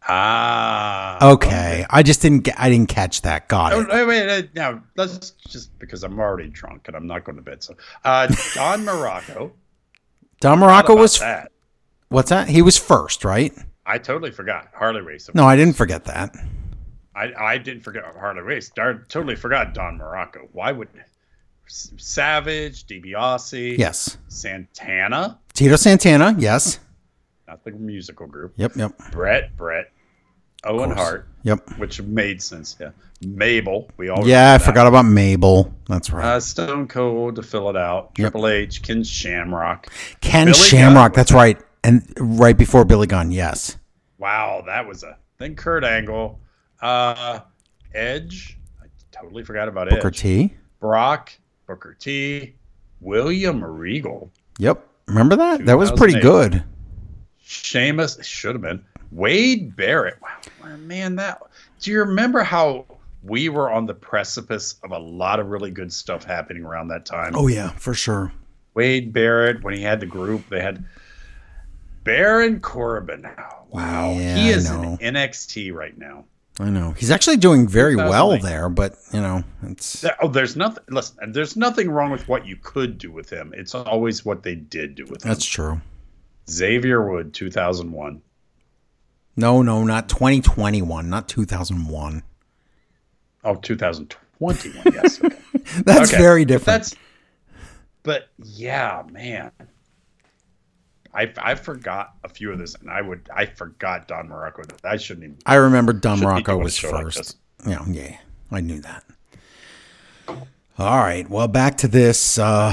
Ah. 0.08 1.32
Okay. 1.32 1.84
I 1.90 2.02
just 2.02 2.22
didn't 2.22 2.40
get, 2.40 2.58
I 2.58 2.68
didn't 2.70 2.88
catch 2.88 3.22
that. 3.22 3.48
Got 3.48 3.72
Oh, 3.72 3.80
it. 3.82 3.88
wait, 3.88 4.04
wait, 4.06 4.26
wait, 4.26 4.54
now 4.54 4.82
let's 4.96 5.30
just 5.48 5.78
because 5.78 6.02
I'm 6.02 6.18
already 6.18 6.48
drunk 6.48 6.88
and 6.88 6.96
I'm 6.96 7.06
not 7.06 7.24
going 7.24 7.36
to 7.36 7.42
bed. 7.42 7.62
So, 7.62 7.74
uh, 8.04 8.26
Don 8.54 8.84
Muraco. 8.84 9.52
Don 10.40 10.58
Muraco 10.58 10.96
was, 10.96 11.18
that. 11.18 11.52
what's 12.08 12.30
that? 12.30 12.48
He 12.48 12.62
was 12.62 12.76
first, 12.78 13.24
right? 13.24 13.52
I 13.84 13.98
totally 13.98 14.30
forgot 14.30 14.68
Harley 14.74 15.00
Race. 15.02 15.28
No, 15.34 15.44
I 15.46 15.56
didn't 15.56 15.74
forget 15.76 16.04
that. 16.06 16.34
I, 17.14 17.32
I 17.38 17.58
didn't 17.58 17.82
forget 17.82 18.04
Harley 18.04 18.40
Race. 18.40 18.70
I 18.78 18.94
totally 19.08 19.36
forgot 19.36 19.74
Don 19.74 19.98
Muraco. 19.98 20.48
Why 20.52 20.72
would 20.72 20.88
Savage, 21.66 22.86
DiBiase, 22.86 23.78
Yes. 23.78 24.16
Santana, 24.28 25.38
Tito 25.54 25.76
Santana. 25.76 26.34
Yes. 26.38 26.80
Not 27.50 27.64
the 27.64 27.72
musical 27.72 28.28
group, 28.28 28.52
Yep. 28.58 28.76
Yep. 28.76 28.92
Bret, 29.10 29.56
Bret, 29.56 29.90
Owen. 30.62 30.92
Hart, 30.92 31.26
Yep. 31.42 31.78
which 31.78 32.00
made 32.00 32.40
sense. 32.40 32.76
Yeah, 32.78 32.90
Mabel. 33.26 33.90
We 33.96 34.08
all 34.08 34.24
Yeah. 34.24 34.54
I 34.54 34.58
forgot 34.58 34.86
about 34.86 35.04
Mabel. 35.06 35.74
That's 35.88 36.12
right. 36.12 36.24
Uh, 36.24 36.38
Stone 36.38 36.86
Cold 36.86 37.34
to 37.36 37.42
fill 37.42 37.68
it 37.68 37.76
out. 37.76 38.12
Yep. 38.16 38.32
Triple 38.32 38.46
H, 38.46 38.82
Ken 38.82 39.02
Shamrock. 39.02 39.88
Ken 40.20 40.46
Billy 40.46 40.54
Shamrock. 40.58 41.12
Gunn. 41.12 41.16
That's 41.16 41.32
right. 41.32 41.58
And 41.82 42.04
right 42.20 42.56
before 42.56 42.84
Billy 42.84 43.08
Gunn. 43.08 43.32
Yes. 43.32 43.76
Wow, 44.18 44.62
that 44.66 44.86
was 44.86 45.02
a 45.02 45.16
then 45.38 45.56
Kurt 45.56 45.82
Angle, 45.82 46.38
uh, 46.80 47.40
Edge. 47.92 48.58
I 48.80 48.86
totally 49.10 49.42
forgot 49.42 49.66
about 49.66 49.88
it. 49.88 49.94
Booker 49.94 50.08
Edge. 50.08 50.18
T. 50.20 50.54
Brock, 50.78 51.32
Booker 51.66 51.96
T, 51.98 52.54
William 53.00 53.64
Regal, 53.64 54.30
Yep. 54.58 54.86
Remember 55.08 55.34
that? 55.34 55.66
That 55.66 55.76
was 55.76 55.90
pretty 55.90 56.20
good. 56.20 56.62
Sheamus 57.50 58.24
should 58.24 58.54
have 58.54 58.62
been 58.62 58.84
Wade 59.10 59.74
Barrett. 59.74 60.18
Wow, 60.22 60.76
man, 60.76 61.16
that. 61.16 61.42
Do 61.80 61.90
you 61.90 61.98
remember 61.98 62.44
how 62.44 62.86
we 63.24 63.48
were 63.48 63.68
on 63.70 63.86
the 63.86 63.94
precipice 63.94 64.76
of 64.84 64.92
a 64.92 64.98
lot 64.98 65.40
of 65.40 65.48
really 65.48 65.72
good 65.72 65.92
stuff 65.92 66.22
happening 66.22 66.64
around 66.64 66.88
that 66.88 67.04
time? 67.04 67.32
Oh 67.34 67.48
yeah, 67.48 67.70
for 67.70 67.92
sure. 67.92 68.32
Wade 68.74 69.12
Barrett 69.12 69.64
when 69.64 69.74
he 69.74 69.82
had 69.82 69.98
the 69.98 70.06
group, 70.06 70.48
they 70.48 70.60
had 70.60 70.84
Baron 72.04 72.60
Corbin. 72.60 73.28
Wow, 73.70 74.12
Yeah, 74.12 74.36
he 74.36 74.50
is 74.50 74.70
in 74.70 74.98
NXT 74.98 75.74
right 75.74 75.98
now. 75.98 76.24
I 76.60 76.70
know 76.70 76.92
he's 76.92 77.10
actually 77.10 77.38
doing 77.38 77.66
very 77.66 77.96
well 77.96 78.38
there, 78.38 78.68
but 78.68 78.94
you 79.12 79.20
know 79.20 79.42
it's 79.64 80.04
oh, 80.22 80.28
there's 80.28 80.54
nothing. 80.54 80.84
Listen, 80.88 81.32
there's 81.32 81.56
nothing 81.56 81.90
wrong 81.90 82.12
with 82.12 82.28
what 82.28 82.46
you 82.46 82.56
could 82.62 82.96
do 82.98 83.10
with 83.10 83.28
him. 83.28 83.52
It's 83.56 83.74
always 83.74 84.24
what 84.24 84.44
they 84.44 84.54
did 84.54 84.94
do 84.94 85.04
with 85.06 85.24
him. 85.24 85.30
that's 85.30 85.44
true. 85.44 85.80
Xavier 86.48 87.08
Wood, 87.08 87.32
2001. 87.34 88.22
No, 89.36 89.62
no, 89.62 89.84
not 89.84 90.08
2021, 90.08 91.08
not 91.08 91.28
2001. 91.28 92.22
Oh, 93.44 93.54
2021. 93.54 94.82
Yes. 94.94 95.22
Okay. 95.24 95.36
That's 95.84 96.12
Okay, 96.12 96.22
very 96.22 96.44
different. 96.44 96.82
That's. 96.82 96.94
But 98.02 98.28
yeah, 98.42 99.02
man. 99.10 99.50
I 101.12 101.32
I 101.38 101.54
forgot 101.56 102.14
a 102.22 102.28
few 102.28 102.52
of 102.52 102.58
this, 102.58 102.74
and 102.76 102.88
I 102.90 103.00
would 103.02 103.28
I 103.34 103.46
forgot 103.46 104.06
Don 104.08 104.28
Muraco. 104.28 104.64
I 104.84 104.96
shouldn't 104.96 105.24
even. 105.24 105.38
I 105.44 105.56
remember 105.56 105.92
Don 105.92 106.18
Muraco 106.18 106.62
was 106.62 106.74
show 106.74 106.90
like 106.90 107.04
first. 107.04 107.36
yeah, 107.66 107.84
yeah, 107.88 108.18
I 108.50 108.60
knew 108.60 108.80
that. 108.80 109.04
All 110.78 110.96
right, 110.98 111.28
well, 111.28 111.48
back 111.48 111.76
to 111.78 111.88
this. 111.88 112.38
Uh, 112.38 112.72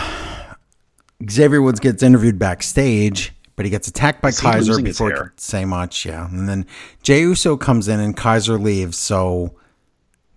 Xavier 1.30 1.62
Woods 1.62 1.80
gets 1.80 2.04
interviewed 2.04 2.38
backstage, 2.38 3.34
but 3.58 3.66
he 3.66 3.70
gets 3.72 3.90
attacked 3.90 4.22
by 4.22 4.30
Is 4.30 4.40
Kaiser 4.40 4.82
before 4.82 5.10
he 5.10 5.16
can 5.16 5.32
say 5.36 5.66
much. 5.66 6.06
Yeah, 6.06 6.30
and 6.30 6.48
then 6.48 6.66
Jey 7.04 7.22
Uso 7.22 7.58
comes 7.58 7.90
in 7.90 8.00
and 8.00 8.16
Kaiser 8.16 8.58
leaves. 8.58 8.98
So 8.98 9.56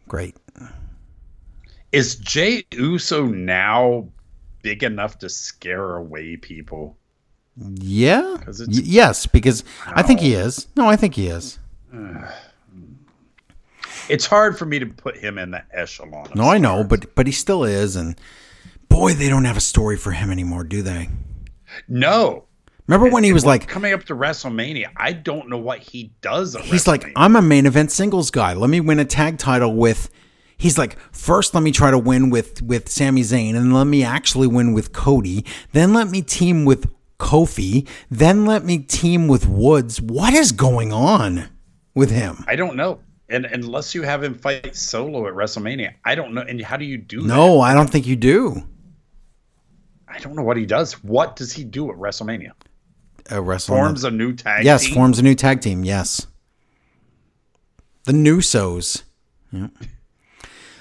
great. 0.08 0.34
Is 1.92 2.16
Jey 2.16 2.64
Uso 2.72 3.26
now 3.26 4.08
big 4.62 4.82
enough 4.82 5.18
to 5.18 5.28
scare 5.28 5.96
away 5.96 6.36
people? 6.36 6.96
Yeah. 7.56 8.38
Y- 8.46 8.66
yes, 8.68 9.26
because 9.26 9.64
I 9.86 10.02
think 10.02 10.20
he 10.20 10.34
is. 10.34 10.66
No, 10.76 10.88
I 10.88 10.96
think 10.96 11.14
he 11.14 11.26
is. 11.28 11.58
It's 14.08 14.26
hard 14.26 14.58
for 14.58 14.64
me 14.64 14.78
to 14.78 14.86
put 14.86 15.16
him 15.16 15.36
in 15.38 15.50
the 15.50 15.62
echelon. 15.72 16.30
No, 16.34 16.44
I 16.44 16.58
know, 16.58 16.84
but 16.84 17.14
but 17.14 17.26
he 17.26 17.32
still 17.32 17.64
is, 17.64 17.96
and 17.96 18.16
boy, 18.88 19.12
they 19.12 19.28
don't 19.28 19.44
have 19.44 19.56
a 19.58 19.60
story 19.60 19.96
for 19.96 20.12
him 20.12 20.30
anymore, 20.30 20.64
do 20.64 20.82
they? 20.82 21.10
no. 21.86 22.46
Remember 22.90 23.08
when 23.08 23.22
he 23.22 23.32
was 23.32 23.46
like, 23.46 23.68
coming 23.68 23.92
up 23.92 24.02
to 24.06 24.16
WrestleMania, 24.16 24.88
I 24.96 25.12
don't 25.12 25.48
know 25.48 25.58
what 25.58 25.78
he 25.78 26.12
does. 26.22 26.56
At 26.56 26.62
he's 26.62 26.88
like, 26.88 27.12
I'm 27.14 27.36
a 27.36 27.42
main 27.42 27.64
event 27.64 27.92
singles 27.92 28.32
guy. 28.32 28.52
Let 28.54 28.68
me 28.68 28.80
win 28.80 28.98
a 28.98 29.04
tag 29.04 29.38
title 29.38 29.76
with. 29.76 30.10
He's 30.56 30.76
like, 30.76 30.98
first 31.12 31.54
let 31.54 31.62
me 31.62 31.70
try 31.70 31.92
to 31.92 31.98
win 31.98 32.30
with 32.30 32.60
with 32.62 32.88
Sami 32.88 33.20
Zayn, 33.20 33.54
and 33.54 33.72
let 33.72 33.84
me 33.84 34.02
actually 34.02 34.48
win 34.48 34.72
with 34.72 34.92
Cody. 34.92 35.44
Then 35.70 35.94
let 35.94 36.10
me 36.10 36.20
team 36.20 36.64
with 36.64 36.90
Kofi. 37.20 37.86
Then 38.10 38.44
let 38.44 38.64
me 38.64 38.78
team 38.78 39.28
with 39.28 39.46
Woods. 39.46 40.00
What 40.00 40.34
is 40.34 40.50
going 40.50 40.92
on 40.92 41.48
with 41.94 42.10
him? 42.10 42.44
I 42.48 42.56
don't 42.56 42.74
know. 42.74 42.98
And 43.28 43.44
unless 43.44 43.94
you 43.94 44.02
have 44.02 44.24
him 44.24 44.34
fight 44.34 44.74
solo 44.74 45.28
at 45.28 45.34
WrestleMania, 45.34 45.94
I 46.04 46.16
don't 46.16 46.34
know. 46.34 46.40
And 46.40 46.60
how 46.60 46.76
do 46.76 46.84
you 46.84 46.98
do 46.98 47.20
that? 47.20 47.28
No, 47.28 47.60
I 47.60 47.72
don't 47.72 47.88
think 47.88 48.08
you 48.08 48.16
do. 48.16 48.64
I 50.08 50.18
don't 50.18 50.34
know 50.34 50.42
what 50.42 50.56
he 50.56 50.66
does. 50.66 51.04
What 51.04 51.36
does 51.36 51.52
he 51.52 51.62
do 51.62 51.88
at 51.92 51.96
WrestleMania? 51.96 52.50
Uh, 53.30 53.42
wrestling. 53.42 53.78
Forms 53.78 54.04
a 54.04 54.10
new 54.10 54.32
tag 54.32 54.64
yes, 54.64 54.84
team? 54.84 54.94
forms 54.94 55.18
a 55.18 55.22
new 55.22 55.34
tag 55.34 55.60
team. 55.60 55.84
Yes, 55.84 56.26
the 58.04 58.12
Nusos. 58.12 59.02
Yeah. 59.52 59.68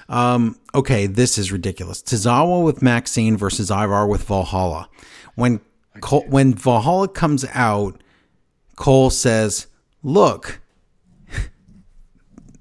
Um. 0.08 0.58
Okay, 0.74 1.06
this 1.06 1.38
is 1.38 1.52
ridiculous. 1.52 2.02
Tozawa 2.02 2.64
with 2.64 2.82
Maxine 2.82 3.36
versus 3.36 3.70
Ivar 3.70 4.06
with 4.06 4.24
Valhalla. 4.24 4.88
When 5.36 5.60
Cole, 6.00 6.24
when 6.28 6.54
Valhalla 6.54 7.08
comes 7.08 7.44
out, 7.52 8.02
Cole 8.76 9.10
says, 9.10 9.68
"Look, 10.02 10.60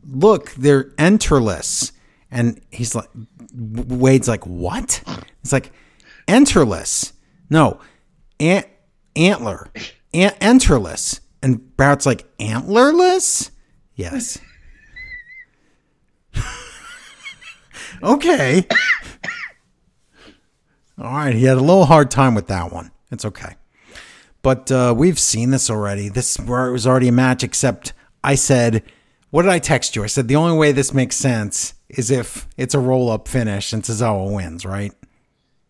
look, 0.08 0.52
they're 0.52 0.92
enterless," 0.98 1.92
and 2.30 2.62
he's 2.70 2.94
like, 2.94 3.10
Wade's 3.56 4.28
like, 4.28 4.46
"What?" 4.46 5.04
It's 5.42 5.52
like, 5.52 5.72
enterless. 6.28 7.14
No, 7.50 7.80
ant 8.40 8.68
antler, 9.16 9.72
Ant- 10.14 10.38
enterless. 10.42 11.22
And 11.42 11.76
Barrett's 11.78 12.06
like, 12.06 12.26
antlerless? 12.38 13.52
Yes. 13.96 14.38
okay. 18.04 18.66
All 20.98 21.14
right. 21.14 21.36
He 21.36 21.46
had 21.46 21.58
a 21.58 21.62
little 21.62 21.86
hard 21.86 22.12
time 22.12 22.36
with 22.36 22.48
that 22.48 22.74
one. 22.74 22.92
It's 23.12 23.26
okay. 23.26 23.56
But 24.42 24.72
uh, 24.72 24.94
we've 24.98 25.20
seen 25.20 25.52
this 25.52 25.70
already. 25.70 26.10
This 26.10 26.40
was 26.40 26.88
already 26.88 27.10
a 27.10 27.14
match, 27.14 27.44
except 27.44 27.94
I 28.24 28.36
said, 28.36 28.84
what 29.32 29.44
did 29.44 29.52
I 29.52 29.60
text 29.60 29.96
you? 29.96 30.04
I 30.04 30.08
said 30.08 30.28
the 30.28 30.36
only 30.36 30.58
way 30.58 30.72
this 30.72 30.94
makes 30.94 31.16
sense 31.16 31.74
is 31.90 32.10
if 32.10 32.48
it's 32.58 32.74
a 32.74 32.80
roll 32.80 33.10
up 33.12 33.28
finish 33.28 33.74
and 33.74 33.84
Tozawa 33.84 34.34
wins, 34.34 34.66
right? 34.66 34.94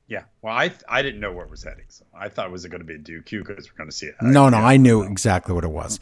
Yeah. 0.10 0.24
Well, 0.42 0.54
I 0.54 0.72
I 0.90 1.02
didn't 1.02 1.22
know 1.22 1.32
where 1.32 1.46
it 1.46 1.52
was 1.52 1.64
heading, 1.64 1.86
so 1.88 2.04
I 2.14 2.28
thought 2.28 2.48
it 2.48 2.52
was 2.52 2.66
going 2.66 2.82
to 2.82 2.86
be 2.86 2.96
a 2.96 3.00
DQ 3.00 3.46
because 3.46 3.72
we're 3.72 3.78
going 3.78 3.90
to 3.90 3.96
see 3.96 4.08
it. 4.08 4.16
No, 4.22 4.50
no, 4.50 4.58
I 4.58 4.76
knew 4.76 5.04
exactly 5.04 5.54
what 5.54 5.64
it 5.64 5.72
was. 5.72 6.00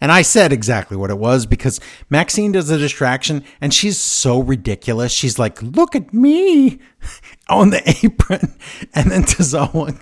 And 0.00 0.12
I 0.12 0.22
said 0.22 0.52
exactly 0.52 0.96
what 0.96 1.10
it 1.10 1.18
was 1.18 1.44
because 1.44 1.80
Maxine 2.08 2.52
does 2.52 2.70
a 2.70 2.78
distraction 2.78 3.42
and 3.60 3.74
she's 3.74 3.98
so 3.98 4.40
ridiculous. 4.40 5.10
She's 5.10 5.38
like, 5.38 5.60
look 5.60 5.96
at 5.96 6.14
me 6.14 6.78
on 7.48 7.70
the 7.70 7.82
apron. 8.04 8.54
And 8.94 9.10
then 9.10 9.24
Tozawa 9.24 10.00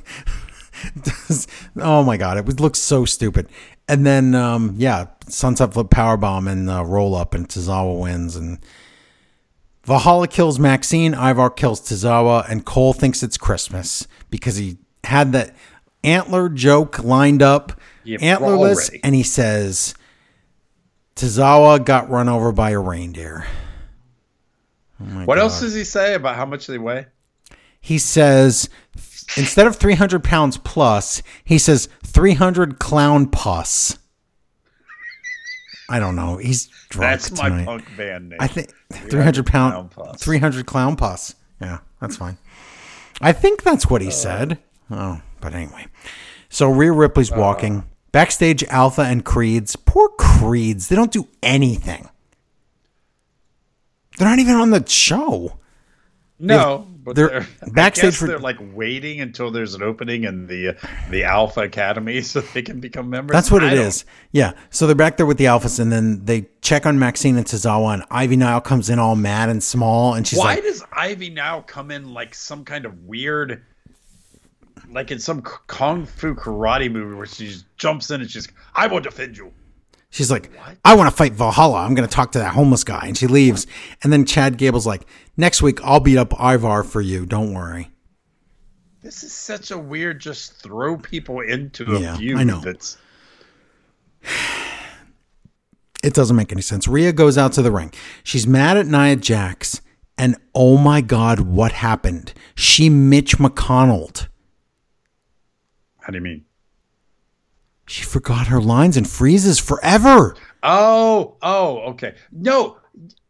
does, 1.03 1.47
oh 1.77 2.05
my 2.05 2.19
God, 2.19 2.37
it 2.37 2.45
would 2.45 2.61
look 2.61 2.77
so 2.77 3.07
stupid. 3.07 3.49
And 3.89 4.05
then, 4.05 4.35
um, 4.35 4.75
yeah, 4.77 5.07
sunset 5.29 5.73
flip 5.73 5.91
power 5.91 6.17
bomb 6.19 6.47
and 6.47 6.69
uh, 6.69 6.85
roll 6.85 7.15
up 7.15 7.33
and 7.33 7.49
Tozawa 7.49 7.99
wins. 7.99 8.37
And 8.37 8.59
Valhalla 9.87 10.27
kills 10.29 10.59
Maxine, 10.59 11.15
Ivar 11.15 11.49
kills 11.51 11.81
Tozawa, 11.81 12.45
and 12.51 12.65
Cole 12.65 12.93
thinks 12.93 13.23
it's 13.23 13.39
Christmas 13.39 14.07
because 14.31 14.57
he 14.57 14.79
had 15.05 15.33
that 15.33 15.55
antler 16.03 16.49
joke 16.49 17.03
lined 17.05 17.41
up, 17.41 17.73
Yeah, 18.05 18.19
antlerless, 18.19 18.89
already. 18.91 19.01
and 19.05 19.15
he 19.15 19.23
says 19.23 19.95
Tozawa 21.15 21.85
got 21.85 22.11
run 22.11 22.29
over 22.29 22.51
by 22.53 22.71
a 22.71 22.81
reindeer. 22.81 23.47
Oh 25.01 25.05
What 25.25 25.37
God. 25.37 25.43
else 25.43 25.61
does 25.61 25.75
he 25.75 25.85
say 25.85 26.15
about 26.15 26.37
how 26.37 26.47
much 26.47 26.67
they 26.67 26.79
weigh? 26.79 27.07
He 27.81 27.99
says 27.99 28.69
instead 29.37 29.67
of 29.69 29.77
300 29.77 30.25
pounds 30.25 30.57
plus, 30.59 31.23
he 31.45 31.59
says 31.59 31.89
300 32.05 32.79
clown 32.81 33.27
pus. 33.29 33.99
I 35.89 35.99
don't 35.99 36.17
know. 36.17 36.37
He's 36.37 36.67
drunk 36.89 37.11
That's 37.21 37.31
my 37.41 37.49
tonight. 37.49 37.65
punk 37.67 37.97
band 37.97 38.31
name. 38.31 38.39
I 38.41 38.47
think 38.47 38.73
300 38.93 39.47
clown 39.47 39.73
pound, 39.73 39.91
pus. 39.93 40.23
300 40.23 40.67
clown 40.67 40.97
pus. 40.97 41.35
Yeah, 41.61 41.79
that's 42.01 42.17
fine. 42.17 42.39
I 43.21 43.33
think 43.33 43.63
that's 43.63 43.89
what 43.89 44.03
he 44.03 44.09
uh, 44.09 44.13
said. 44.13 44.59
Oh, 44.91 45.21
but 45.41 45.55
anyway. 45.55 45.87
So 46.49 46.71
Rhea 46.71 46.93
Ripley's 46.93 47.33
uh, 47.33 47.37
walking. 47.37 47.85
Backstage, 48.13 48.65
Alpha 48.65 49.03
and 49.03 49.25
Creeds. 49.25 49.77
Poor 49.77 50.09
Creeds. 50.19 50.89
They 50.89 50.97
don't 50.97 51.13
do 51.13 51.29
anything. 51.43 52.09
They're 54.19 54.29
not 54.29 54.39
even 54.39 54.55
on 54.55 54.71
the 54.71 54.85
show. 54.89 55.59
no, 56.39 56.87
but 57.07 57.17
they're- 57.17 57.29
they're, 57.29 57.47
backstage 57.73 58.17
for- 58.17 58.27
they're 58.27 58.39
like 58.39 58.59
waiting 58.75 59.21
until 59.23 59.51
there's 59.51 59.75
an 59.75 59.83
opening 59.83 60.25
in 60.25 60.47
the 60.47 60.69
uh, 60.69 60.73
the 61.11 61.25
Alpha 61.25 61.61
Academy 61.63 62.21
so 62.33 62.41
they 62.43 62.61
can 62.61 62.81
become 62.81 63.09
members. 63.09 63.33
That's 63.33 63.51
what 63.51 63.63
I 63.65 63.73
it 63.73 63.77
don't- 63.77 63.87
is. 63.87 64.05
Yeah. 64.33 64.53
So 64.71 64.87
they're 64.87 64.95
back 64.95 65.17
there 65.17 65.25
with 65.25 65.39
the 65.39 65.45
Alphas, 65.47 65.81
and 65.81 65.91
then 65.91 66.25
they 66.27 66.47
check 66.61 66.85
on 66.85 66.99
Maxine 66.99 67.37
and 67.39 67.47
Tozawa, 67.47 67.95
and 67.95 68.03
Ivy 68.11 68.37
Nile 68.37 68.61
comes 68.61 68.91
in 68.91 68.99
all 68.99 69.17
mad 69.17 69.49
and 69.49 69.63
small, 69.63 70.13
and 70.15 70.27
she's 70.27 70.39
Why 70.39 70.57
like, 70.57 70.65
does 70.65 70.85
Ivy 70.93 71.31
now 71.31 71.61
come 71.63 71.91
in 71.91 72.13
like 72.13 72.35
some 72.35 72.65
kind 72.65 72.85
of 72.85 73.05
weird, 73.05 73.63
like 74.91 75.11
in 75.11 75.19
some 75.19 75.43
kung 75.43 76.05
fu 76.07 76.35
karate 76.35 76.91
movie 76.91 77.15
where 77.15 77.27
she 77.27 77.47
just 77.47 77.65
jumps 77.79 78.11
in 78.11 78.21
and 78.21 78.31
she's, 78.31 78.49
I 78.75 78.87
will 78.89 79.01
defend 79.01 79.37
you. 79.37 79.53
She's 80.11 80.31
like, 80.31 80.51
I 80.85 80.95
want 80.95 81.11
to 81.11 81.17
fight 81.17 81.33
Valhalla. 81.35 81.79
I'm 81.85 81.95
going 81.95 82.09
to 82.09 82.15
talk 82.15 82.33
to 82.33 82.39
that 82.39 82.55
homeless 82.55 82.85
guy. 82.85 83.03
And 83.07 83.19
she 83.19 83.27
leaves. 83.27 83.67
And 84.03 84.13
then 84.13 84.25
Chad 84.25 84.57
Gable's 84.57 84.87
like, 84.87 85.07
next 85.37 85.61
week, 85.63 85.79
I'll 85.85 86.01
beat 86.01 86.17
up 86.17 86.33
Ivar 86.41 86.85
for 86.85 87.01
you. 87.01 87.27
Don't 87.27 87.53
worry. 87.53 87.91
This 89.03 89.23
is 89.23 89.33
such 89.33 89.71
a 89.71 89.79
weird, 89.79 90.21
just 90.21 90.63
throw 90.63 90.97
people 90.97 91.41
into 91.41 91.85
a 91.95 92.01
Yeah, 92.01 92.17
feud 92.17 92.39
I 92.39 92.45
know. 92.45 92.61
that's 92.61 92.97
It 96.03 96.15
doesn't 96.15 96.37
make 96.37 96.51
any 96.51 96.63
sense. 96.63 96.89
Rhea 96.89 97.13
goes 97.13 97.37
out 97.37 97.53
to 97.55 97.63
the 97.63 97.71
ring. 97.71 97.93
She's 98.25 98.47
mad 98.47 98.77
at 98.77 98.87
Nia 98.87 99.17
Jax. 99.17 99.81
And 100.17 100.37
oh 100.55 100.79
my 100.79 101.03
God, 101.03 101.41
what 101.41 101.73
happened? 101.73 102.33
She 102.55 102.89
Mitch 102.89 103.37
McConnell. 103.37 104.29
how 106.01 106.11
do 106.11 106.17
you 106.19 106.25
mean? 106.25 106.46
She 107.87 108.03
forgot 108.03 108.49
her 108.49 108.61
lines 108.61 108.97
and 108.97 109.09
freezes 109.09 109.61
forever. 109.61 110.37
Oh, 110.63 111.37
oh, 111.41 111.79
okay. 111.91 112.17
No, 112.33 112.79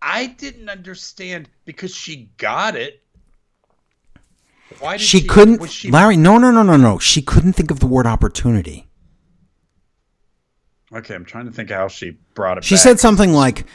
I 0.00 0.26
didn't 0.26 0.70
understand 0.70 1.48
because 1.64 1.94
she 1.94 2.30
got 2.38 2.74
it. 2.76 3.02
Why 4.80 4.96
did 4.96 5.02
She 5.02 5.20
she, 5.20 5.26
couldn't, 5.26 5.70
she, 5.70 5.90
Larry, 5.90 6.16
no, 6.16 6.38
no, 6.38 6.50
no, 6.50 6.62
no, 6.62 6.76
no. 6.76 6.98
She 6.98 7.22
couldn't 7.22 7.52
think 7.52 7.70
of 7.70 7.80
the 7.80 7.86
word 7.86 8.06
opportunity. 8.06 8.88
Okay, 10.92 11.14
I'm 11.14 11.24
trying 11.24 11.46
to 11.46 11.52
think 11.52 11.70
how 11.70 11.88
she 11.88 12.16
brought 12.34 12.58
it. 12.58 12.64
She 12.64 12.76
back. 12.76 12.82
said 12.82 13.00
something 13.00 13.32
like, 13.32 13.66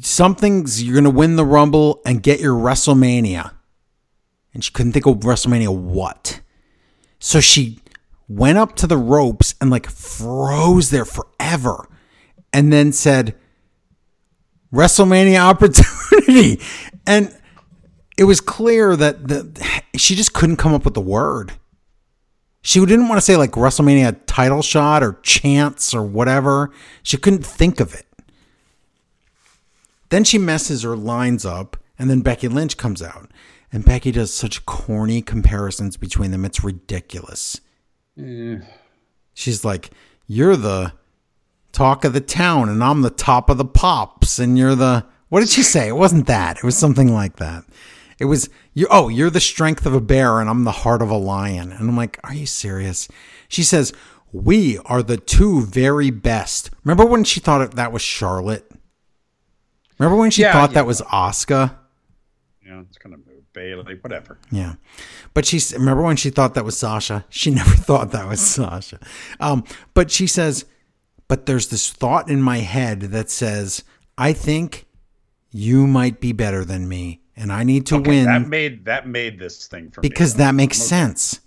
"Something's 0.00 0.82
you're 0.82 0.94
gonna 0.94 1.10
win 1.10 1.36
the 1.36 1.44
Rumble 1.44 2.00
and 2.06 2.22
get 2.22 2.40
your 2.40 2.54
WrestleMania," 2.54 3.52
and 4.54 4.64
she 4.64 4.70
couldn't 4.70 4.92
think 4.92 5.04
of 5.06 5.16
WrestleMania 5.18 5.76
what. 5.76 6.40
So 7.18 7.40
she 7.40 7.80
went 8.28 8.58
up 8.58 8.76
to 8.76 8.86
the 8.86 8.96
ropes 8.96 9.54
and 9.60 9.70
like 9.70 9.88
froze 9.88 10.90
there 10.90 11.04
forever, 11.04 11.88
and 12.52 12.72
then 12.72 12.92
said, 12.92 13.34
"WrestleMania 14.72 15.38
opportunity," 15.38 16.60
and 17.06 17.34
it 18.16 18.24
was 18.24 18.40
clear 18.40 18.96
that 18.96 19.28
the 19.28 19.82
she 19.96 20.14
just 20.14 20.34
couldn't 20.34 20.56
come 20.56 20.74
up 20.74 20.84
with 20.84 20.94
the 20.94 21.00
word. 21.00 21.52
She 22.62 22.80
didn't 22.80 23.08
want 23.08 23.18
to 23.18 23.24
say 23.24 23.36
like 23.36 23.52
WrestleMania 23.52 24.20
title 24.26 24.62
shot 24.62 25.02
or 25.02 25.18
chance 25.22 25.92
or 25.92 26.02
whatever. 26.02 26.70
She 27.02 27.18
couldn't 27.18 27.44
think 27.44 27.78
of 27.78 27.94
it. 27.94 28.06
Then 30.08 30.24
she 30.24 30.38
messes 30.38 30.82
her 30.82 30.96
lines 30.96 31.44
up, 31.44 31.76
and 31.98 32.08
then 32.08 32.20
Becky 32.20 32.48
Lynch 32.48 32.76
comes 32.76 33.02
out. 33.02 33.30
And 33.72 33.84
Becky 33.84 34.12
does 34.12 34.32
such 34.32 34.64
corny 34.64 35.20
comparisons 35.20 35.96
between 35.96 36.30
them. 36.30 36.44
It's 36.44 36.62
ridiculous. 36.62 37.60
Eh. 38.18 38.58
She's 39.34 39.64
like, 39.64 39.90
You're 40.26 40.56
the 40.56 40.92
talk 41.72 42.04
of 42.04 42.12
the 42.12 42.20
town, 42.20 42.68
and 42.68 42.82
I'm 42.82 43.02
the 43.02 43.10
top 43.10 43.50
of 43.50 43.58
the 43.58 43.64
pops, 43.64 44.38
and 44.38 44.56
you're 44.58 44.74
the. 44.74 45.04
What 45.28 45.40
did 45.40 45.48
she 45.48 45.62
say? 45.62 45.88
It 45.88 45.96
wasn't 45.96 46.26
that. 46.28 46.58
It 46.58 46.64
was 46.64 46.76
something 46.76 47.12
like 47.12 47.36
that. 47.36 47.64
It 48.20 48.26
was 48.26 48.48
you. 48.72 48.86
Oh, 48.90 49.08
you're 49.08 49.30
the 49.30 49.40
strength 49.40 49.84
of 49.86 49.94
a 49.94 50.00
bear, 50.00 50.40
and 50.40 50.48
I'm 50.48 50.64
the 50.64 50.70
heart 50.70 51.02
of 51.02 51.10
a 51.10 51.16
lion. 51.16 51.72
And 51.72 51.88
I'm 51.88 51.96
like, 51.96 52.20
are 52.22 52.34
you 52.34 52.46
serious? 52.46 53.08
She 53.48 53.64
says, 53.64 53.92
"We 54.32 54.78
are 54.86 55.02
the 55.02 55.16
two 55.16 55.62
very 55.62 56.10
best." 56.10 56.70
Remember 56.84 57.04
when 57.04 57.24
she 57.24 57.40
thought 57.40 57.72
that 57.74 57.92
was 57.92 58.02
Charlotte? 58.02 58.70
Remember 59.98 60.16
when 60.16 60.30
she 60.30 60.42
Yeah, 60.42 60.52
thought 60.52 60.70
yeah. 60.70 60.74
that 60.74 60.86
was 60.86 61.02
Oscar? 61.10 61.76
Yeah, 62.64 62.80
it's 62.88 62.98
gonna 62.98 63.16
move 63.16 63.23
Bayley, 63.54 63.94
whatever. 64.02 64.36
Yeah. 64.50 64.74
But 65.32 65.46
she's 65.46 65.72
remember 65.72 66.02
when 66.02 66.16
she 66.16 66.28
thought 66.30 66.52
that 66.54 66.64
was 66.64 66.76
Sasha? 66.76 67.24
She 67.30 67.50
never 67.50 67.70
thought 67.76 68.10
that 68.10 68.28
was 68.28 68.40
Sasha. 68.40 68.98
Um, 69.40 69.64
but 69.94 70.10
she 70.10 70.26
says, 70.26 70.66
but 71.28 71.46
there's 71.46 71.68
this 71.68 71.90
thought 71.90 72.28
in 72.28 72.42
my 72.42 72.58
head 72.58 73.00
that 73.00 73.30
says, 73.30 73.82
I 74.18 74.32
think 74.34 74.84
you 75.50 75.86
might 75.86 76.20
be 76.20 76.32
better 76.32 76.64
than 76.64 76.88
me, 76.88 77.22
and 77.36 77.50
I 77.52 77.64
need 77.64 77.86
to 77.86 77.96
Okay, 77.96 78.10
win 78.10 78.24
that 78.26 78.46
made 78.48 78.84
that 78.84 79.06
made 79.08 79.38
this 79.38 79.66
thing 79.66 79.90
for 79.90 80.02
me. 80.02 80.08
because 80.08 80.34
that 80.34 80.54
makes 80.54 80.76
sense. 80.78 81.40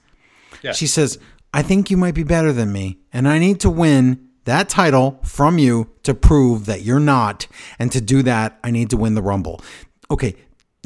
Yeah. 0.64 0.72
She 0.72 0.88
says, 0.88 1.20
I 1.54 1.62
think 1.62 1.92
you 1.92 1.98
might 1.98 2.16
be 2.16 2.24
better 2.24 2.52
than 2.52 2.72
me, 2.72 2.98
and 3.14 3.28
I 3.28 3.38
need 3.38 3.60
to 3.62 3.70
win 3.70 4.28
that 4.46 4.70
title 4.70 5.20
from 5.24 5.58
you 5.58 5.92
to 6.04 6.14
prove 6.14 6.66
that 6.68 6.82
you're 6.82 7.00
not. 7.02 7.48
And 7.80 7.92
to 7.92 8.00
do 8.00 8.24
that, 8.24 8.58
I 8.64 8.72
need 8.72 8.90
to 8.92 8.98
win 8.98 9.14
the 9.14 9.22
Rumble. 9.22 9.62
Okay, 10.10 10.36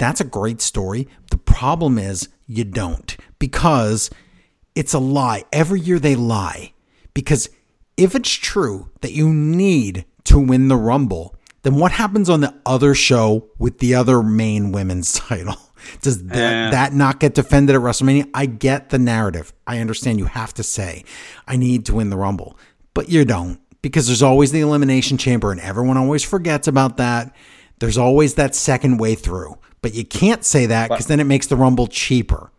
that's 0.01 0.19
a 0.19 0.25
great 0.25 0.61
story. 0.61 1.07
The 1.29 1.37
problem 1.37 1.97
is 1.97 2.27
you 2.47 2.63
don't 2.63 3.15
because 3.39 4.09
it's 4.75 4.93
a 4.93 4.99
lie. 4.99 5.43
Every 5.53 5.79
year 5.79 5.99
they 5.99 6.15
lie. 6.15 6.73
Because 7.13 7.49
if 7.97 8.15
it's 8.15 8.29
true 8.31 8.89
that 9.01 9.11
you 9.11 9.31
need 9.31 10.05
to 10.25 10.39
win 10.39 10.67
the 10.69 10.75
Rumble, 10.77 11.35
then 11.63 11.75
what 11.75 11.91
happens 11.91 12.29
on 12.29 12.41
the 12.41 12.53
other 12.65 12.95
show 12.95 13.47
with 13.59 13.79
the 13.79 13.93
other 13.95 14.23
main 14.23 14.71
women's 14.71 15.13
title? 15.19 15.57
Does 16.01 16.23
that, 16.25 16.67
Eh. 16.67 16.71
that 16.71 16.93
not 16.93 17.19
get 17.19 17.33
defended 17.33 17.75
at 17.75 17.81
WrestleMania? 17.81 18.29
I 18.33 18.45
get 18.45 18.89
the 18.89 18.99
narrative. 18.99 19.51
I 19.67 19.79
understand 19.79 20.19
you 20.19 20.25
have 20.25 20.53
to 20.55 20.63
say, 20.63 21.03
I 21.47 21.57
need 21.57 21.85
to 21.87 21.95
win 21.95 22.09
the 22.09 22.17
Rumble, 22.17 22.57
but 22.93 23.09
you 23.09 23.25
don't 23.25 23.59
because 23.81 24.07
there's 24.07 24.21
always 24.23 24.51
the 24.51 24.61
Elimination 24.61 25.17
Chamber 25.17 25.51
and 25.51 25.59
everyone 25.61 25.97
always 25.97 26.23
forgets 26.23 26.67
about 26.67 26.97
that. 26.97 27.35
There's 27.79 27.97
always 27.97 28.35
that 28.35 28.53
second 28.55 28.97
way 28.99 29.15
through, 29.15 29.57
but 29.81 29.93
you 29.93 30.05
can't 30.05 30.43
say 30.45 30.65
that 30.67 30.89
because 30.89 31.07
then 31.07 31.19
it 31.19 31.25
makes 31.25 31.47
the 31.47 31.55
Rumble 31.55 31.87
cheaper. 31.87 32.51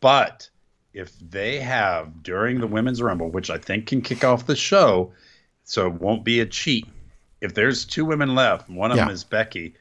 But 0.00 0.48
if 0.92 1.12
they 1.20 1.60
have 1.60 2.22
during 2.22 2.60
the 2.60 2.66
women's 2.66 3.02
rumble, 3.02 3.28
which 3.30 3.50
I 3.50 3.58
think 3.58 3.86
can 3.86 4.00
kick 4.00 4.24
off 4.24 4.46
the 4.46 4.56
show, 4.56 5.12
so 5.64 5.86
it 5.86 5.94
won't 5.94 6.24
be 6.24 6.40
a 6.40 6.46
cheat. 6.46 6.86
If 7.40 7.54
there's 7.54 7.84
two 7.84 8.04
women 8.04 8.34
left, 8.34 8.68
one 8.70 8.90
of 8.90 8.96
Yeah. 8.96 9.04
them 9.04 9.14
is 9.14 9.24
Becky, 9.24 9.74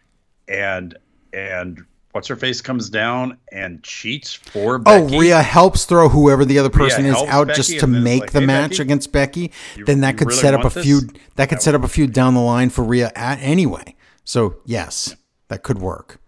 and 0.47 0.97
and 1.33 1.83
what's 2.13 2.27
her 2.29 2.35
face 2.37 2.61
comes 2.61 2.89
down 2.89 3.37
and 3.51 3.83
cheats 3.83 4.33
for 4.33 4.77
Becky. 4.79 4.97
Oh, 4.97 5.05
Becky. 5.05 5.19
Rhea 5.19 5.41
helps 5.41 5.83
throw 5.85 6.07
whoever 6.07 6.45
the 6.45 6.59
other 6.59 6.69
person 6.69 7.05
is 7.05 7.15
out 7.27 7.47
Becky 7.47 7.57
just 7.57 7.69
to 7.79 7.85
and 7.85 7.93
then 7.95 8.01
it's 8.01 8.03
make 8.05 8.21
like, 8.21 8.31
the 8.31 8.39
"Hey, 8.39 8.45
match 8.45 8.69
Becky, 8.71 8.81
against 8.83 9.11
Becky. 9.11 9.51
you- 9.75 9.85
then 9.85 9.99
that 10.01 10.17
could 10.17 10.27
really 10.29 10.39
set 10.39 10.53
up 10.53 10.61
a 10.61 10.63
want 10.63 10.73
this?" 10.75 10.85
feud. 10.85 11.19
That 11.35 11.49
could 11.49 11.61
set 11.61 11.75
up 11.75 11.83
a 11.83 11.87
feud 11.89 12.13
down 12.13 12.33
the 12.33 12.39
line 12.41 12.69
for 12.69 12.83
Rhea 12.83 13.11
at, 13.15 13.39
anyway. 13.41 13.95
So 14.23 14.57
yes, 14.65 15.15
that 15.49 15.61
could 15.63 15.79
work. 15.79 16.19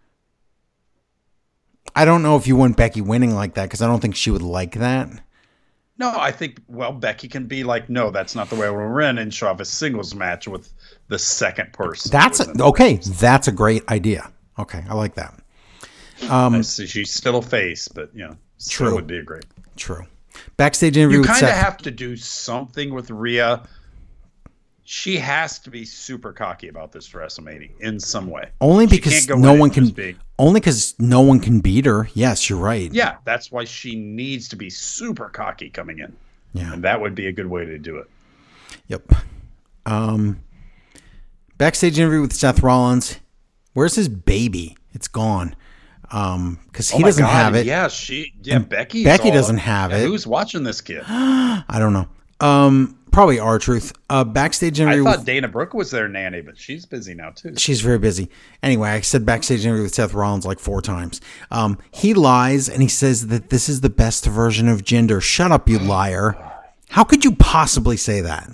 I 1.97 2.05
don't 2.05 2.21
know 2.21 2.37
if 2.37 2.45
you 2.45 2.55
want 2.55 2.77
Becky 2.77 3.01
winning 3.01 3.33
like 3.33 3.55
that 3.55 3.63
because 3.63 3.81
I 3.81 3.87
don't 3.87 3.99
think 3.99 4.15
she 4.15 4.29
would 4.29 4.43
like 4.43 4.73
that. 4.73 5.09
No, 5.97 6.13
I 6.15 6.31
think 6.31 6.61
well 6.67 6.91
Becky 6.91 7.27
can 7.27 7.47
be 7.47 7.63
like, 7.63 7.89
no, 7.89 8.11
that's 8.11 8.35
not 8.35 8.51
the 8.51 8.55
way 8.55 8.69
we're 8.69 9.01
in, 9.01 9.17
and 9.17 9.33
she'll 9.33 9.47
have 9.47 9.59
a 9.59 9.65
singles 9.65 10.13
match 10.13 10.47
with 10.47 10.71
the 11.07 11.17
second 11.17 11.73
person. 11.73 12.11
That's 12.11 12.39
a, 12.39 12.53
okay. 12.61 12.97
That's 12.97 13.47
a 13.47 13.51
great 13.51 13.87
idea. 13.89 14.31
Okay, 14.59 14.83
I 14.87 14.93
like 14.93 15.15
that. 15.15 15.33
Um, 16.29 16.55
I 16.55 16.61
see 16.61 16.85
she's 16.85 17.11
still 17.11 17.37
a 17.37 17.41
face, 17.41 17.87
but 17.87 18.13
you 18.13 18.27
know, 18.27 18.37
True. 18.69 18.93
would 18.93 19.07
be 19.07 19.17
a 19.17 19.23
great. 19.23 19.45
True. 19.75 20.05
Backstage 20.55 20.97
interview 20.97 21.19
You 21.19 21.23
kind 21.23 21.43
of 21.43 21.49
have 21.49 21.77
to 21.79 21.89
do 21.89 22.15
something 22.15 22.93
with 22.93 23.09
Rhea. 23.09 23.63
She 24.89 25.17
has 25.17 25.59
to 25.59 25.69
be 25.69 25.83
super 25.83 26.31
cocky 26.31 26.69
about 26.69 26.93
this 26.93 27.09
WrestleMania 27.09 27.71
in 27.81 27.99
some 27.99 28.27
way. 28.27 28.51
only 28.61 28.87
because 28.87 29.27
no 29.27 29.53
one 29.53 29.69
can. 29.69 29.93
Only 30.39 30.61
because 30.61 30.95
no 30.97 31.19
one 31.19 31.41
can 31.41 31.59
beat 31.59 31.85
her. 31.85 32.07
Yes, 32.13 32.49
you're 32.49 32.57
right. 32.57 32.89
Yeah, 32.93 33.17
that's 33.25 33.51
why 33.51 33.65
she 33.65 33.97
needs 33.97 34.47
to 34.47 34.55
be 34.55 34.69
super 34.69 35.27
cocky 35.27 35.69
coming 35.69 35.99
in. 35.99 36.15
Yeah. 36.53 36.71
And 36.71 36.85
that 36.85 37.01
would 37.01 37.15
be 37.15 37.27
a 37.27 37.33
good 37.33 37.47
way 37.47 37.65
to 37.65 37.77
do 37.77 37.97
it. 37.97 38.09
Yep. 38.87 39.11
Um, 39.85 40.39
backstage 41.57 41.99
interview 41.99 42.21
with 42.21 42.31
Seth 42.31 42.63
Rollins. 42.63 43.19
Where's 43.73 43.95
his 43.95 44.07
baby? 44.07 44.77
It's 44.93 45.09
gone. 45.09 45.53
Um, 46.11 46.59
because 46.67 46.89
he 46.89 47.03
Oh 47.03 47.05
doesn't 47.05 47.25
God, 47.25 47.29
have 47.29 47.55
it. 47.55 47.65
Yeah, 47.65 47.89
she. 47.89 48.33
Yeah, 48.41 48.59
Becky. 48.59 49.03
Becky 49.03 49.31
doesn't 49.31 49.57
have 49.57 49.91
it. 49.91 50.07
Who's 50.07 50.25
watching 50.25 50.63
this 50.63 50.79
kid? 50.79 51.03
I 51.09 51.75
don't 51.77 51.91
know. 51.91 52.07
Um, 52.39 52.97
probably 53.17 53.39
R-Truth. 53.39 53.93
Uh, 54.11 54.23
backstage 54.23 54.79
interview. 54.79 55.01
I 55.01 55.05
thought 55.05 55.17
with, 55.17 55.25
Dana 55.25 55.47
Brooke 55.47 55.73
was 55.73 55.89
their 55.89 56.07
nanny, 56.07 56.41
but 56.41 56.55
she's 56.55 56.85
busy 56.85 57.15
now 57.15 57.31
too. 57.31 57.55
she's 57.57 57.81
very 57.81 57.97
busy. 57.97 58.29
Anyway, 58.61 58.89
I 58.89 59.01
said 59.01 59.25
backstage 59.25 59.65
interview 59.65 59.81
with 59.81 59.95
Seth 59.95 60.13
Rollins 60.13 60.45
like 60.45 60.59
four 60.59 60.83
times. 60.83 61.19
Um, 61.49 61.79
he 61.89 62.13
lies 62.13 62.69
and 62.69 62.79
he 62.79 62.87
says 62.87 63.25
that 63.27 63.49
this 63.49 63.69
is 63.69 63.81
the 63.81 63.89
best 63.89 64.27
version 64.27 64.67
of 64.67 64.83
Jinder. 64.83 65.19
Shut 65.19 65.51
up, 65.51 65.67
you 65.67 65.79
liar. 65.79 66.37
How 66.89 67.03
could 67.03 67.25
you 67.25 67.35
possibly 67.35 67.97
say 67.97 68.21
that? 68.21 68.51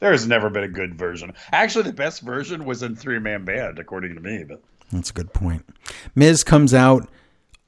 There 0.00 0.12
has 0.12 0.26
never 0.26 0.50
been 0.50 0.64
a 0.64 0.68
good 0.68 0.94
version. 0.94 1.32
Actually, 1.50 1.84
the 1.84 1.94
best 1.94 2.20
version 2.20 2.66
was 2.66 2.82
in 2.82 2.94
Three 2.94 3.18
Man 3.18 3.46
Band, 3.46 3.78
according 3.78 4.14
to 4.16 4.20
me. 4.20 4.44
But 4.46 4.60
That's 4.92 5.08
a 5.08 5.14
good 5.14 5.32
point. 5.32 5.64
Miz 6.14 6.44
comes 6.44 6.74
out. 6.74 7.08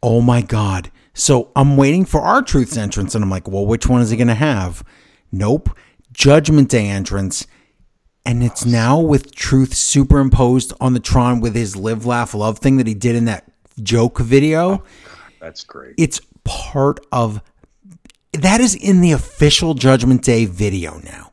Oh 0.03 0.21
my 0.21 0.43
God. 0.43 0.93
So 1.15 1.51
I'm 1.57 1.79
waiting 1.79 2.05
for 2.05 2.21
R-Truth's 2.21 2.77
entrance, 2.77 3.15
and 3.15 3.25
I'm 3.25 3.31
like, 3.31 3.49
well, 3.49 3.65
which 3.65 3.87
one 3.87 4.03
is 4.03 4.11
he 4.11 4.19
going 4.19 4.29
to 4.29 4.35
have? 4.35 4.85
Nope. 5.33 5.71
Judgment 6.13 6.69
Day 6.69 6.89
entrance. 6.89 7.47
And 8.27 8.43
it's 8.43 8.67
now 8.67 9.01
with 9.01 9.35
Truth 9.35 9.75
superimposed 9.75 10.73
on 10.81 10.93
the 10.93 11.01
Tron 11.01 11.41
with 11.41 11.55
his 11.55 11.75
live, 11.75 12.05
laugh, 12.05 12.35
love 12.35 12.59
thing 12.59 12.77
that 12.77 12.87
he 12.87 12.95
did 12.95 13.17
in 13.17 13.25
that 13.25 13.51
joke 13.83 14.19
video. 14.19 14.71
Oh, 14.71 14.83
that's 15.41 15.65
great. 15.65 15.95
It's 15.97 16.21
part 16.45 17.01
of 17.11 17.43
that 18.33 18.61
is 18.61 18.75
in 18.75 19.01
the 19.01 19.13
official 19.13 19.75
Judgment 19.75 20.23
Day 20.23 20.45
video 20.45 20.99
now. 20.99 21.33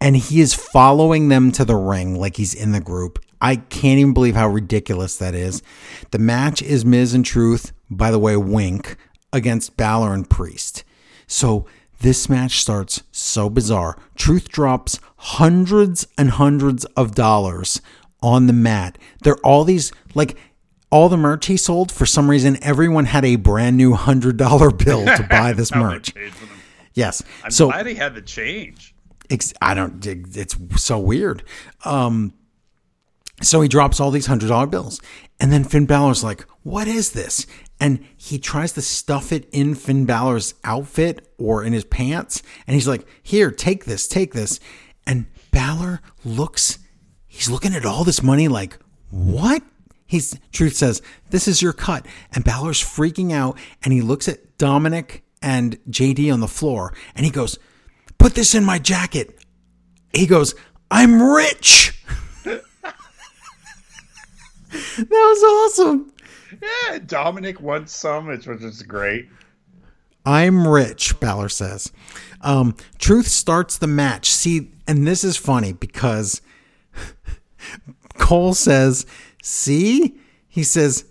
And 0.00 0.16
he 0.16 0.40
is 0.40 0.54
following 0.54 1.28
them 1.28 1.52
to 1.52 1.64
the 1.64 1.76
ring 1.76 2.18
like 2.18 2.36
he's 2.36 2.54
in 2.54 2.72
the 2.72 2.80
group. 2.80 3.24
I 3.40 3.56
can't 3.56 3.98
even 3.98 4.14
believe 4.14 4.34
how 4.34 4.48
ridiculous 4.48 5.16
that 5.18 5.34
is. 5.34 5.62
The 6.10 6.18
match 6.18 6.62
is 6.62 6.84
Miz 6.84 7.14
and 7.14 7.24
Truth, 7.24 7.72
by 7.90 8.10
the 8.10 8.18
way, 8.18 8.36
wink, 8.36 8.96
against 9.32 9.76
Balor 9.76 10.14
and 10.14 10.28
Priest. 10.28 10.84
So 11.26 11.66
this 12.04 12.28
match 12.28 12.60
starts 12.60 13.02
so 13.12 13.48
bizarre. 13.48 13.96
Truth 14.14 14.50
drops 14.50 15.00
hundreds 15.16 16.06
and 16.18 16.32
hundreds 16.32 16.84
of 16.96 17.14
dollars 17.14 17.80
on 18.22 18.46
the 18.46 18.52
mat. 18.52 18.98
They're 19.22 19.38
all 19.38 19.64
these, 19.64 19.90
like, 20.14 20.36
all 20.90 21.08
the 21.08 21.16
merch 21.16 21.46
he 21.46 21.56
sold, 21.56 21.90
for 21.90 22.04
some 22.04 22.28
reason, 22.28 22.58
everyone 22.62 23.06
had 23.06 23.24
a 23.24 23.36
brand 23.36 23.78
new 23.78 23.94
$100 23.94 24.84
bill 24.84 25.06
to 25.06 25.26
buy 25.30 25.54
this 25.54 25.74
merch. 25.74 26.14
paid 26.14 26.34
for 26.34 26.44
them. 26.44 26.58
Yes. 26.92 27.22
I'm 27.42 27.50
so 27.50 27.68
glad 27.70 27.86
he 27.86 27.94
had 27.94 28.14
the 28.14 28.20
change. 28.22 28.94
I 29.62 29.72
don't. 29.72 30.06
It's 30.06 30.56
so 30.76 30.98
weird. 30.98 31.42
Um, 31.86 32.34
so 33.42 33.62
he 33.62 33.68
drops 33.68 33.98
all 33.98 34.10
these 34.10 34.26
hundred 34.26 34.48
dollar 34.48 34.66
bills, 34.66 35.00
and 35.40 35.50
then 35.50 35.64
Finn 35.64 35.86
Balor's 35.86 36.22
like, 36.22 36.42
"What 36.62 36.86
is 36.86 37.12
this?" 37.12 37.46
And 37.84 38.04
he 38.16 38.38
tries 38.38 38.72
to 38.72 38.82
stuff 38.82 39.30
it 39.30 39.46
in 39.52 39.74
Finn 39.74 40.06
Balor's 40.06 40.54
outfit 40.64 41.32
or 41.38 41.62
in 41.62 41.72
his 41.74 41.84
pants, 41.84 42.42
and 42.66 42.74
he's 42.74 42.88
like, 42.88 43.06
"Here, 43.22 43.50
take 43.50 43.84
this, 43.84 44.08
take 44.08 44.32
this." 44.32 44.58
And 45.06 45.26
Balor 45.50 46.00
looks, 46.24 46.78
he's 47.26 47.50
looking 47.50 47.74
at 47.74 47.84
all 47.84 48.04
this 48.04 48.22
money 48.22 48.48
like, 48.48 48.78
what? 49.10 49.62
He's 50.06 50.38
Truth 50.52 50.74
says, 50.74 51.02
This 51.30 51.46
is 51.46 51.62
your 51.62 51.72
cut. 51.72 52.06
And 52.32 52.44
Balor's 52.44 52.82
freaking 52.82 53.32
out 53.32 53.56
and 53.82 53.92
he 53.92 54.00
looks 54.00 54.28
at 54.28 54.58
Dominic 54.58 55.24
and 55.40 55.78
JD 55.88 56.32
on 56.32 56.40
the 56.40 56.48
floor 56.48 56.92
and 57.14 57.24
he 57.24 57.30
goes, 57.30 57.58
Put 58.18 58.34
this 58.34 58.54
in 58.54 58.64
my 58.64 58.78
jacket. 58.78 59.44
He 60.12 60.26
goes, 60.26 60.54
I'm 60.90 61.22
rich. 61.22 61.96
that 62.44 62.62
was 65.08 65.78
awesome. 65.78 66.12
Yeah, 66.62 66.98
Dominic 66.98 67.60
wants 67.60 67.94
some, 67.94 68.26
which 68.26 68.46
was 68.46 68.82
great. 68.82 69.28
I'm 70.26 70.66
rich, 70.66 71.18
Balor 71.20 71.50
says. 71.50 71.92
Um, 72.40 72.74
Truth 72.98 73.28
starts 73.28 73.78
the 73.78 73.86
match. 73.86 74.30
See, 74.30 74.70
and 74.86 75.06
this 75.06 75.22
is 75.24 75.36
funny 75.36 75.72
because 75.72 76.40
Cole 78.18 78.54
says, 78.54 79.06
See? 79.42 80.18
He 80.48 80.62
says, 80.62 81.04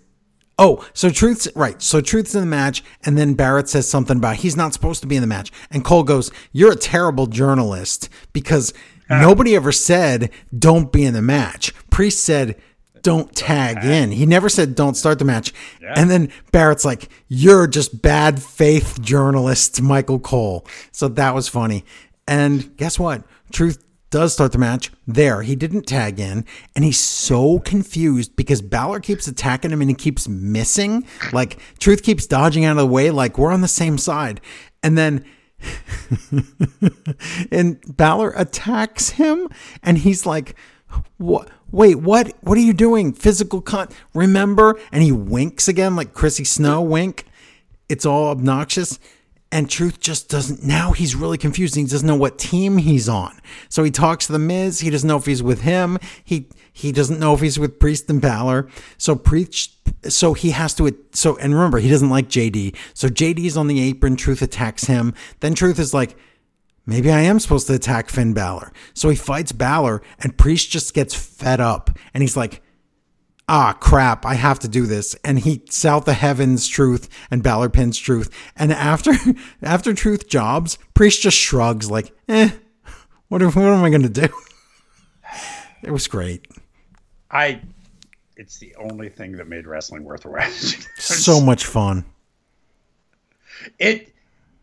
Oh, 0.58 0.86
so 0.92 1.10
Truth's 1.10 1.48
right. 1.56 1.80
So 1.82 2.00
Truth's 2.00 2.34
in 2.34 2.40
the 2.40 2.46
match, 2.46 2.84
and 3.04 3.18
then 3.18 3.34
Barrett 3.34 3.68
says 3.68 3.88
something 3.88 4.16
about 4.16 4.36
he's 4.36 4.56
not 4.56 4.72
supposed 4.72 5.00
to 5.02 5.08
be 5.08 5.16
in 5.16 5.20
the 5.20 5.26
match. 5.26 5.50
And 5.70 5.84
Cole 5.84 6.04
goes, 6.04 6.30
You're 6.52 6.72
a 6.72 6.76
terrible 6.76 7.26
journalist 7.26 8.08
because 8.32 8.72
nobody 9.10 9.54
ever 9.54 9.72
said 9.72 10.30
don't 10.56 10.90
be 10.90 11.04
in 11.04 11.14
the 11.14 11.22
match. 11.22 11.72
Priest 11.90 12.24
said 12.24 12.60
don't 13.04 13.32
tag 13.36 13.84
in. 13.84 14.10
He 14.10 14.26
never 14.26 14.48
said 14.48 14.74
don't 14.74 14.96
start 14.96 15.20
the 15.20 15.24
match. 15.24 15.54
And 15.96 16.10
then 16.10 16.32
Barrett's 16.50 16.84
like, 16.84 17.08
You're 17.28 17.68
just 17.68 18.02
bad 18.02 18.42
faith 18.42 19.00
journalist, 19.00 19.80
Michael 19.80 20.18
Cole. 20.18 20.66
So 20.90 21.06
that 21.08 21.34
was 21.34 21.46
funny. 21.46 21.84
And 22.26 22.76
guess 22.76 22.98
what? 22.98 23.22
Truth 23.52 23.84
does 24.10 24.32
start 24.32 24.52
the 24.52 24.58
match 24.58 24.90
there. 25.06 25.42
He 25.42 25.54
didn't 25.54 25.82
tag 25.82 26.18
in, 26.18 26.44
and 26.74 26.84
he's 26.84 27.00
so 27.00 27.58
confused 27.58 28.34
because 28.36 28.62
Balor 28.62 29.00
keeps 29.00 29.28
attacking 29.28 29.70
him 29.70 29.80
and 29.80 29.90
he 29.90 29.94
keeps 29.94 30.26
missing. 30.26 31.06
Like 31.32 31.58
Truth 31.78 32.02
keeps 32.02 32.26
dodging 32.26 32.64
out 32.64 32.72
of 32.72 32.76
the 32.78 32.86
way, 32.86 33.10
like 33.10 33.38
we're 33.38 33.52
on 33.52 33.60
the 33.60 33.68
same 33.68 33.98
side. 33.98 34.40
And 34.82 34.96
then 34.96 35.24
and 37.50 37.96
Balor 37.96 38.32
attacks 38.36 39.10
him, 39.10 39.48
and 39.82 39.98
he's 39.98 40.26
like, 40.26 40.56
"What? 41.18 41.50
Wait, 41.74 41.96
what? 41.96 42.32
What 42.40 42.56
are 42.56 42.60
you 42.60 42.72
doing? 42.72 43.12
Physical 43.12 43.60
con? 43.60 43.88
Remember?" 44.14 44.78
And 44.92 45.02
he 45.02 45.10
winks 45.10 45.66
again, 45.66 45.96
like 45.96 46.14
Chrissy 46.14 46.44
Snow 46.44 46.80
wink. 46.80 47.26
It's 47.88 48.06
all 48.06 48.28
obnoxious. 48.30 49.00
And 49.50 49.68
Truth 49.68 50.00
just 50.00 50.28
doesn't. 50.28 50.64
Now 50.64 50.92
he's 50.92 51.14
really 51.14 51.36
confused. 51.36 51.74
He 51.74 51.84
doesn't 51.84 52.06
know 52.06 52.14
what 52.14 52.38
team 52.38 52.78
he's 52.78 53.08
on. 53.08 53.40
So 53.68 53.82
he 53.82 53.90
talks 53.90 54.26
to 54.26 54.32
the 54.32 54.38
Miz. 54.38 54.80
He 54.80 54.90
doesn't 54.90 55.06
know 55.06 55.16
if 55.16 55.26
he's 55.26 55.42
with 55.42 55.62
him. 55.62 55.98
He 56.22 56.48
he 56.72 56.92
doesn't 56.92 57.18
know 57.18 57.34
if 57.34 57.40
he's 57.40 57.58
with 57.58 57.78
Priest 57.80 58.08
and 58.08 58.20
Balor. 58.20 58.68
So 58.96 59.16
preach. 59.16 59.76
So 60.08 60.32
he 60.32 60.50
has 60.50 60.74
to. 60.74 60.96
So 61.12 61.36
and 61.38 61.54
remember, 61.54 61.78
he 61.78 61.88
doesn't 61.88 62.10
like 62.10 62.28
JD. 62.28 62.76
So 62.94 63.08
JD's 63.08 63.56
on 63.56 63.66
the 63.66 63.80
apron. 63.80 64.14
Truth 64.14 64.42
attacks 64.42 64.84
him. 64.84 65.12
Then 65.40 65.54
Truth 65.54 65.78
is 65.80 65.92
like, 65.92 66.16
maybe 66.86 67.10
I 67.10 67.20
am 67.20 67.38
supposed 67.38 67.66
to 67.68 67.74
attack 67.74 68.08
Finn 68.08 68.32
Balor. 68.32 68.72
So 68.94 69.08
he 69.08 69.16
fights 69.16 69.52
Balor, 69.52 70.02
and 70.20 70.36
Priest 70.36 70.70
just 70.70 70.94
gets 70.94 71.14
fed 71.14 71.60
up, 71.60 71.90
and 72.12 72.22
he's 72.22 72.36
like, 72.36 72.62
ah 73.46 73.74
crap 73.78 74.24
i 74.24 74.32
have 74.32 74.58
to 74.58 74.68
do 74.68 74.86
this 74.86 75.14
and 75.22 75.40
he 75.40 75.62
south 75.68 76.06
the 76.06 76.14
heavens 76.14 76.66
truth 76.66 77.10
and 77.30 77.42
Balor 77.42 77.68
pins 77.68 77.98
truth 77.98 78.30
and 78.56 78.72
after 78.72 79.12
after 79.62 79.92
truth 79.92 80.28
jobs 80.28 80.78
priest 80.94 81.20
just 81.20 81.36
shrugs 81.36 81.90
like 81.90 82.10
eh 82.26 82.48
what, 83.28 83.42
what 83.42 83.56
am 83.58 83.84
i 83.84 83.90
going 83.90 84.02
to 84.02 84.08
do 84.08 84.28
it 85.82 85.90
was 85.90 86.08
great 86.08 86.46
I. 87.30 87.60
It's 88.36 88.58
the 88.58 88.74
only 88.76 89.08
thing 89.08 89.32
that 89.32 89.48
made 89.48 89.66
wrestling 89.66 90.04
worth 90.04 90.24
watching. 90.24 90.80
so 90.96 91.40
much 91.40 91.66
fun 91.66 92.04
it 93.78 94.12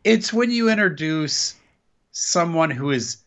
it's 0.04 0.34
when 0.34 0.50
you 0.50 0.70
introduce 0.70 1.56
someone 2.12 2.70
who 2.72 2.92
is 2.92 3.18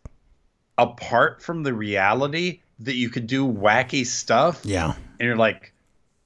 apart 0.78 1.42
from 1.42 1.62
the 1.62 1.72
reality 1.72 2.60
that 2.80 2.94
you 2.96 3.08
could 3.08 3.26
do 3.26 3.46
wacky 3.46 4.04
stuff. 4.04 4.60
Yeah. 4.64 4.94
And 5.20 5.26
you're 5.26 5.36
like 5.36 5.72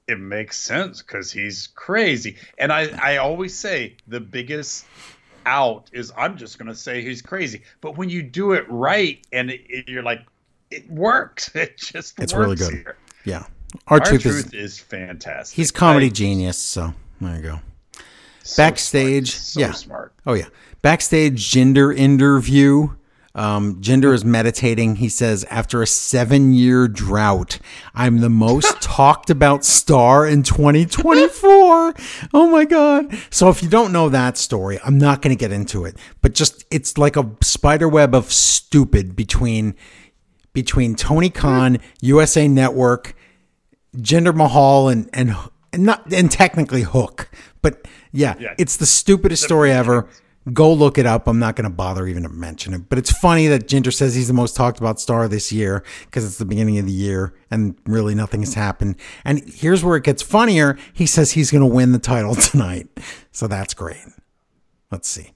it 0.07 0.19
makes 0.19 0.57
sense 0.59 1.03
because 1.03 1.31
he's 1.31 1.67
crazy. 1.75 2.37
And 2.57 2.71
i 2.73 2.89
i 3.01 3.17
always 3.17 3.55
say 3.57 3.95
the 4.07 4.19
biggest 4.19 4.85
out 5.45 5.89
is 5.93 6.11
i'm 6.17 6.35
just 6.37 6.57
going 6.59 6.67
to 6.67 6.75
say 6.75 7.01
he's 7.01 7.21
crazy. 7.21 7.61
But 7.81 7.97
when 7.97 8.09
you 8.09 8.23
do 8.23 8.53
it 8.53 8.65
right 8.69 9.25
and 9.31 9.51
it, 9.51 9.61
it- 9.69 9.87
you're 9.87 10.03
like 10.03 10.21
it 10.71 10.89
works. 10.89 11.49
It 11.55 11.77
just 11.77 12.19
It's 12.19 12.33
works 12.33 12.43
really 12.43 12.55
good. 12.55 12.73
here. 12.73 12.97
yeah. 13.25 13.45
Our, 13.87 13.99
R-Truth, 13.99 14.21
truth, 14.23 14.53
is 14.55 14.73
is, 14.73 14.79
fantastic. 14.79 15.55
he's 15.55 15.69
comedy 15.71 16.07
I- 16.07 16.09
genius 16.09 16.57
so 16.57 16.93
there 17.21 17.35
you 17.35 17.41
go. 17.43 17.59
So 18.43 18.63
backstage, 18.63 19.31
smart, 19.31 19.43
so 19.43 19.59
yeah. 19.59 19.71
smart. 19.73 20.13
Oh 20.25 20.33
yeah. 20.33 20.47
Backstage 20.81 21.51
Jinder 21.51 21.95
interview. 21.95 22.89
Um, 23.35 23.79
Jinder 23.81 24.13
is 24.13 24.25
meditating. 24.25 24.97
He 24.97 25.07
says, 25.07 25.45
after 25.49 25.81
a 25.81 25.87
seven 25.87 26.51
year 26.51 26.87
drought, 26.87 27.59
I'm 27.93 28.21
the 28.21 28.29
most 28.29 28.81
talked 28.81 29.29
about 29.29 29.63
star 29.63 30.25
in 30.25 30.41
2024. 30.43 31.93
oh 32.33 32.49
my 32.49 32.65
God. 32.65 33.15
So 33.29 33.49
if 33.49 33.61
you 33.61 33.69
don't 33.69 33.93
know 33.93 34.09
that 34.09 34.37
story, 34.37 34.79
I'm 34.83 34.97
not 34.97 35.21
going 35.21 35.35
to 35.35 35.39
get 35.39 35.51
into 35.51 35.85
it, 35.85 35.95
but 36.21 36.33
just, 36.33 36.65
it's 36.71 36.97
like 36.97 37.15
a 37.15 37.29
spider 37.41 37.87
web 37.87 38.15
of 38.15 38.31
stupid 38.31 39.15
between, 39.15 39.75
between 40.53 40.95
Tony 40.95 41.29
Khan, 41.29 41.77
USA 42.01 42.47
Network, 42.47 43.15
Jinder 43.95 44.35
Mahal, 44.35 44.89
and, 44.89 45.07
and, 45.13 45.35
and 45.71 45.83
not, 45.83 46.11
and 46.11 46.31
technically 46.31 46.81
Hook, 46.81 47.29
but 47.61 47.87
yeah, 48.11 48.35
Yeah. 48.39 48.55
it's 48.57 48.75
the 48.75 48.85
stupidest 48.87 49.43
story 49.43 49.71
ever. 49.71 50.09
Go 50.53 50.73
look 50.73 50.97
it 50.97 51.05
up. 51.05 51.27
I'm 51.27 51.39
not 51.39 51.55
going 51.55 51.69
to 51.69 51.75
bother 51.75 52.07
even 52.07 52.23
to 52.23 52.29
mention 52.29 52.73
it. 52.73 52.89
But 52.89 52.97
it's 52.97 53.11
funny 53.11 53.47
that 53.47 53.67
Jinder 53.67 53.93
says 53.93 54.15
he's 54.15 54.27
the 54.27 54.33
most 54.33 54.55
talked 54.55 54.79
about 54.79 54.99
star 54.99 55.27
this 55.27 55.51
year 55.51 55.83
because 56.05 56.25
it's 56.25 56.37
the 56.37 56.45
beginning 56.45 56.77
of 56.77 56.85
the 56.85 56.91
year 56.91 57.33
and 57.51 57.75
really 57.85 58.15
nothing 58.15 58.41
has 58.41 58.53
happened. 58.53 58.95
And 59.25 59.47
here's 59.49 59.83
where 59.83 59.97
it 59.97 60.03
gets 60.03 60.21
funnier. 60.21 60.77
He 60.93 61.05
says 61.05 61.31
he's 61.31 61.51
going 61.51 61.67
to 61.67 61.75
win 61.75 61.91
the 61.91 61.99
title 61.99 62.35
tonight. 62.35 62.87
So 63.31 63.47
that's 63.47 63.73
great. 63.73 64.05
Let's 64.91 65.09
see. 65.09 65.31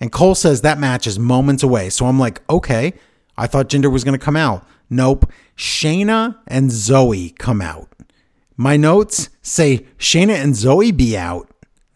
And 0.00 0.12
Cole 0.12 0.34
says 0.34 0.60
that 0.60 0.78
match 0.78 1.06
is 1.06 1.18
moments 1.18 1.62
away. 1.62 1.88
So 1.90 2.06
I'm 2.06 2.18
like, 2.18 2.42
okay. 2.50 2.94
I 3.36 3.46
thought 3.46 3.68
Jinder 3.68 3.90
was 3.90 4.04
going 4.04 4.18
to 4.18 4.24
come 4.24 4.36
out. 4.36 4.66
Nope. 4.90 5.30
Shayna 5.56 6.38
and 6.46 6.70
Zoe 6.70 7.30
come 7.30 7.62
out. 7.62 7.88
My 8.56 8.76
notes 8.76 9.30
say 9.40 9.86
Shayna 9.98 10.34
and 10.34 10.54
Zoe 10.54 10.92
be 10.92 11.16
out. 11.16 11.48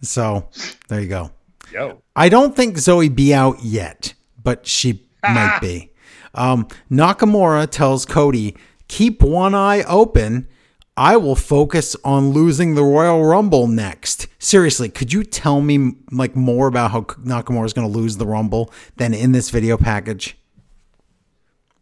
So 0.02 0.48
there 0.88 1.00
you 1.00 1.08
go. 1.08 1.30
Yo 1.76 2.02
I 2.16 2.30
don't 2.30 2.56
think 2.56 2.78
Zoe 2.78 3.10
be 3.10 3.34
out 3.34 3.62
yet, 3.62 4.14
but 4.42 4.66
she 4.66 5.06
might 5.22 5.58
be. 5.60 5.92
Um, 6.34 6.68
Nakamura 6.90 7.70
tells 7.70 8.06
Cody, 8.06 8.56
keep 8.88 9.22
one 9.22 9.54
eye 9.54 9.82
open. 9.82 10.48
I 10.96 11.18
will 11.18 11.36
focus 11.36 11.94
on 12.02 12.30
losing 12.30 12.74
the 12.74 12.82
Royal 12.82 13.22
Rumble 13.22 13.66
next. 13.66 14.26
Seriously, 14.38 14.88
could 14.88 15.12
you 15.12 15.22
tell 15.22 15.60
me 15.60 15.92
like 16.10 16.34
more 16.34 16.66
about 16.66 16.92
how 16.92 17.02
Nakamura 17.02 17.66
is 17.66 17.74
going 17.74 17.90
to 17.90 17.98
lose 17.98 18.16
the 18.16 18.26
Rumble 18.26 18.72
than 18.96 19.12
in 19.12 19.32
this 19.32 19.50
video 19.50 19.76
package? 19.76 20.38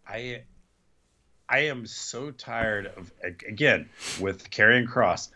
I 0.08 0.42
I 1.48 1.58
am 1.58 1.86
so 1.86 2.32
tired 2.32 2.86
of 2.96 3.12
again 3.22 3.88
with 4.18 4.50
Karrion 4.50 4.88
Kross. 4.88 5.28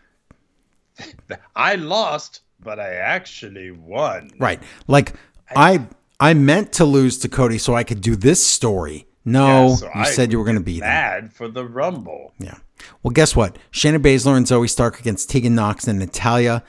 I 1.55 1.75
lost, 1.75 2.41
but 2.61 2.79
I 2.79 2.95
actually 2.95 3.71
won. 3.71 4.31
Right. 4.39 4.61
Like 4.87 5.13
I 5.55 5.87
I 6.19 6.33
meant 6.33 6.73
to 6.73 6.85
lose 6.85 7.17
to 7.19 7.29
Cody 7.29 7.57
so 7.57 7.75
I 7.75 7.83
could 7.83 8.01
do 8.01 8.15
this 8.15 8.45
story. 8.45 9.05
No, 9.25 9.69
Yeah, 9.69 9.75
so 9.75 9.85
you 9.85 9.91
I 9.95 10.03
said 10.05 10.31
you 10.31 10.39
were 10.39 10.45
going 10.45 10.63
to 10.63 10.71
him. 10.71 10.79
mad 10.79 11.33
for 11.33 11.47
the 11.47 11.65
Rumble. 11.65 12.33
Yeah. 12.39 12.55
Well, 13.03 13.11
guess 13.11 13.35
what? 13.35 13.57
Shayna 13.71 13.99
Baszler 13.99 14.35
and 14.37 14.45
Zoey 14.45 14.69
Stark 14.69 14.99
against 14.99 15.29
Tegan 15.29 15.53
Knox 15.55 15.87
and 15.87 15.99
Natalya. 15.99 16.63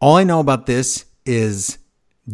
All 0.00 0.16
I 0.16 0.24
know 0.24 0.40
about 0.40 0.66
this 0.66 1.04
is 1.26 1.78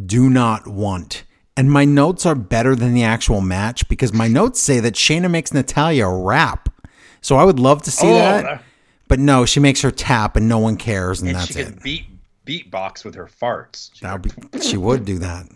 do 0.06 0.30
not 0.30 0.66
want. 0.66 1.24
And 1.56 1.70
my 1.70 1.84
notes 1.84 2.24
are 2.24 2.36
better 2.36 2.76
than 2.76 2.94
the 2.94 3.02
actual 3.02 3.40
match 3.40 3.88
because 3.88 4.12
my 4.12 4.28
notes 4.28 4.60
say 4.60 4.78
that 4.80 4.94
Shayna 4.94 5.28
makes 5.30 5.52
Natalya 5.52 6.08
rap. 6.08 6.68
So 7.20 7.36
I 7.36 7.44
would 7.44 7.58
love 7.58 7.82
to 7.82 7.90
see 7.90 8.06
Oh, 8.08 8.14
that. 8.14 8.42
that- 8.44 8.62
But 9.08 9.18
no, 9.18 9.44
she 9.44 9.58
makes 9.58 9.82
her 9.82 9.90
tap 9.90 10.36
and 10.36 10.48
no 10.48 10.58
one 10.58 10.76
cares 10.76 11.20
and, 11.20 11.30
And 11.30 11.38
that's 11.38 11.52
she 11.54 11.60
it. 11.60 11.82
beat 11.82 12.06
beatbox 12.48 13.04
with 13.04 13.14
her 13.14 13.26
farts. 13.26 13.90
She- 13.94 14.06
would 14.06 14.22
be, 14.22 14.60
she 14.60 14.76
would 14.76 15.04
do 15.04 15.18
that. 15.18 15.46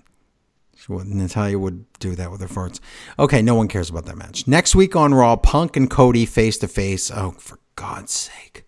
She 0.76 0.92
would, 0.92 1.06
Natalya 1.06 1.58
would 1.58 1.84
do 2.00 2.14
that 2.16 2.30
with 2.30 2.40
her 2.40 2.48
farts. 2.48 2.80
Okay, 3.18 3.40
no 3.40 3.54
one 3.54 3.68
cares 3.68 3.88
about 3.88 4.04
that 4.06 4.16
match. 4.16 4.46
Next 4.48 4.74
week 4.74 4.96
on 4.96 5.14
Raw, 5.14 5.36
Punk 5.36 5.76
and 5.76 5.88
Cody 5.88 6.26
face 6.26 6.58
to 6.58 6.68
face. 6.68 7.10
Oh, 7.10 7.30
for 7.38 7.58
God's 7.76 8.12
sake. 8.12 8.64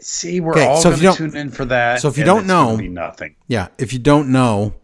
See, 0.00 0.38
we're 0.40 0.52
Okay, 0.52 0.66
all 0.66 0.76
so 0.80 0.90
going 0.94 1.00
to 1.12 1.16
tune 1.30 1.36
in 1.36 1.50
for 1.50 1.64
that. 1.64 2.00
so 2.00 2.08
if 2.08 2.18
you 2.18 2.24
don't 2.24 2.40
it's 2.40 2.48
know- 2.48 2.76
be 2.76 2.88
nothing. 2.88 3.34
Yeah, 3.48 3.68
if 3.78 3.92
you 3.92 3.98
don't 3.98 4.28
know, 4.30 4.74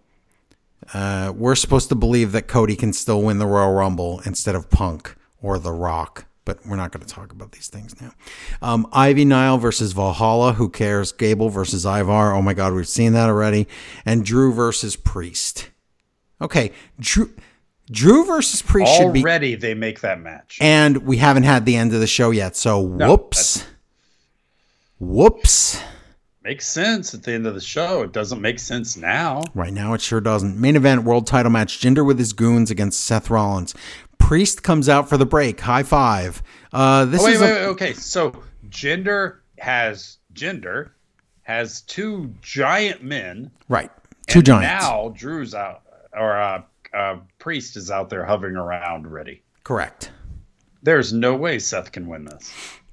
Uh, 0.92 1.32
we're 1.34 1.54
supposed 1.54 1.88
to 1.88 1.94
believe 1.94 2.32
that 2.32 2.42
Cody 2.46 2.76
can 2.76 2.92
still 2.92 3.22
win 3.22 3.38
the 3.38 3.46
Royal 3.46 3.72
Rumble 3.72 4.20
instead 4.26 4.54
of 4.54 4.68
Punk 4.68 5.14
or 5.40 5.58
The 5.58 5.72
Rock, 5.72 6.26
but 6.44 6.64
we're 6.66 6.76
not 6.76 6.92
going 6.92 7.04
to 7.04 7.12
talk 7.12 7.32
about 7.32 7.52
these 7.52 7.68
things 7.68 8.00
now. 8.00 8.12
Um, 8.60 8.86
Ivy 8.92 9.24
Nile 9.24 9.58
versus 9.58 9.92
Valhalla. 9.92 10.52
Who 10.54 10.68
cares? 10.68 11.12
Gable 11.12 11.48
versus 11.48 11.84
Ivar. 11.86 12.34
Oh 12.34 12.42
my 12.42 12.54
God, 12.54 12.72
we've 12.74 12.88
seen 12.88 13.12
that 13.14 13.28
already. 13.28 13.66
And 14.04 14.24
Drew 14.24 14.52
versus 14.52 14.96
Priest. 14.96 15.70
Okay, 16.40 16.72
Drew. 17.00 17.30
Drew 17.90 18.24
versus 18.24 18.62
Priest 18.62 18.94
should 18.96 19.12
be, 19.12 19.20
Already 19.20 19.56
they 19.56 19.74
make 19.74 20.00
that 20.00 20.18
match. 20.18 20.56
and 20.60 20.98
we 20.98 21.18
haven't 21.18 21.42
had 21.42 21.66
the 21.66 21.76
end 21.76 21.92
of 21.92 22.00
the 22.00 22.06
show 22.06 22.30
yet. 22.30 22.56
So 22.56 22.80
whoops, 22.80 23.64
whoops. 24.98 25.80
Makes 26.42 26.66
sense 26.66 27.14
at 27.14 27.22
the 27.22 27.32
end 27.32 27.46
of 27.46 27.54
the 27.54 27.60
show. 27.60 28.02
It 28.02 28.12
doesn't 28.12 28.40
make 28.42 28.58
sense 28.58 28.98
now. 28.98 29.42
Right 29.54 29.72
now, 29.72 29.94
it 29.94 30.02
sure 30.02 30.20
doesn't. 30.20 30.60
Main 30.60 30.76
event 30.76 31.04
world 31.04 31.26
title 31.26 31.50
match: 31.50 31.80
Jinder 31.80 32.04
with 32.06 32.18
his 32.18 32.34
goons 32.34 32.70
against 32.70 33.00
Seth 33.00 33.30
Rollins. 33.30 33.74
Priest 34.26 34.62
comes 34.62 34.88
out 34.88 35.08
for 35.08 35.16
the 35.16 35.26
break. 35.26 35.60
High 35.60 35.82
five. 35.82 36.42
Uh, 36.72 37.04
this 37.04 37.20
Oh, 37.20 37.24
wait, 37.24 37.34
is 37.34 37.40
wait, 37.40 37.50
a- 37.50 37.54
wait, 37.54 37.64
okay. 37.66 37.92
So 37.92 38.42
Jinder 38.68 39.38
has 39.58 40.18
Jinder 40.34 40.90
has 41.42 41.82
two 41.82 42.32
giant 42.40 43.02
men. 43.02 43.50
right. 43.68 43.90
Two 44.26 44.38
and 44.38 44.46
giants. 44.46 44.84
Now 44.84 45.08
Drew's 45.14 45.54
out, 45.54 45.82
or 46.14 46.36
uh, 46.40 46.62
uh, 46.94 47.16
Priest 47.38 47.76
is 47.76 47.90
out 47.90 48.08
there 48.08 48.24
hovering 48.24 48.56
around, 48.56 49.06
ready. 49.12 49.42
Correct. 49.62 50.10
There's 50.82 51.12
no 51.12 51.34
way 51.34 51.58
Seth 51.58 51.92
can 51.92 52.08
win 52.08 52.24
this. 52.24 52.52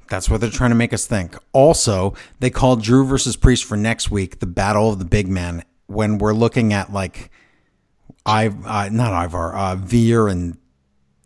That's 0.10 0.30
what 0.30 0.42
they're 0.42 0.50
trying 0.50 0.72
to 0.72 0.76
make 0.76 0.92
us 0.94 1.06
think. 1.06 1.38
Also, 1.54 2.14
they 2.42 2.50
called 2.50 2.82
Drew 2.84 3.06
versus 3.06 3.38
Priest 3.38 3.64
for 3.64 3.78
next 3.78 4.12
week, 4.12 4.40
the 4.40 4.46
battle 4.46 4.90
of 4.92 5.00
the 5.00 5.06
big 5.06 5.30
men, 5.30 5.64
when 5.88 6.18
we're 6.18 6.34
looking 6.34 6.74
at 6.74 6.92
like 6.92 7.32
I 8.26 8.48
uh, 8.48 8.90
not 8.92 9.14
Ivar, 9.26 9.56
uh 9.56 9.76
Veer 9.78 10.28
and 10.28 10.58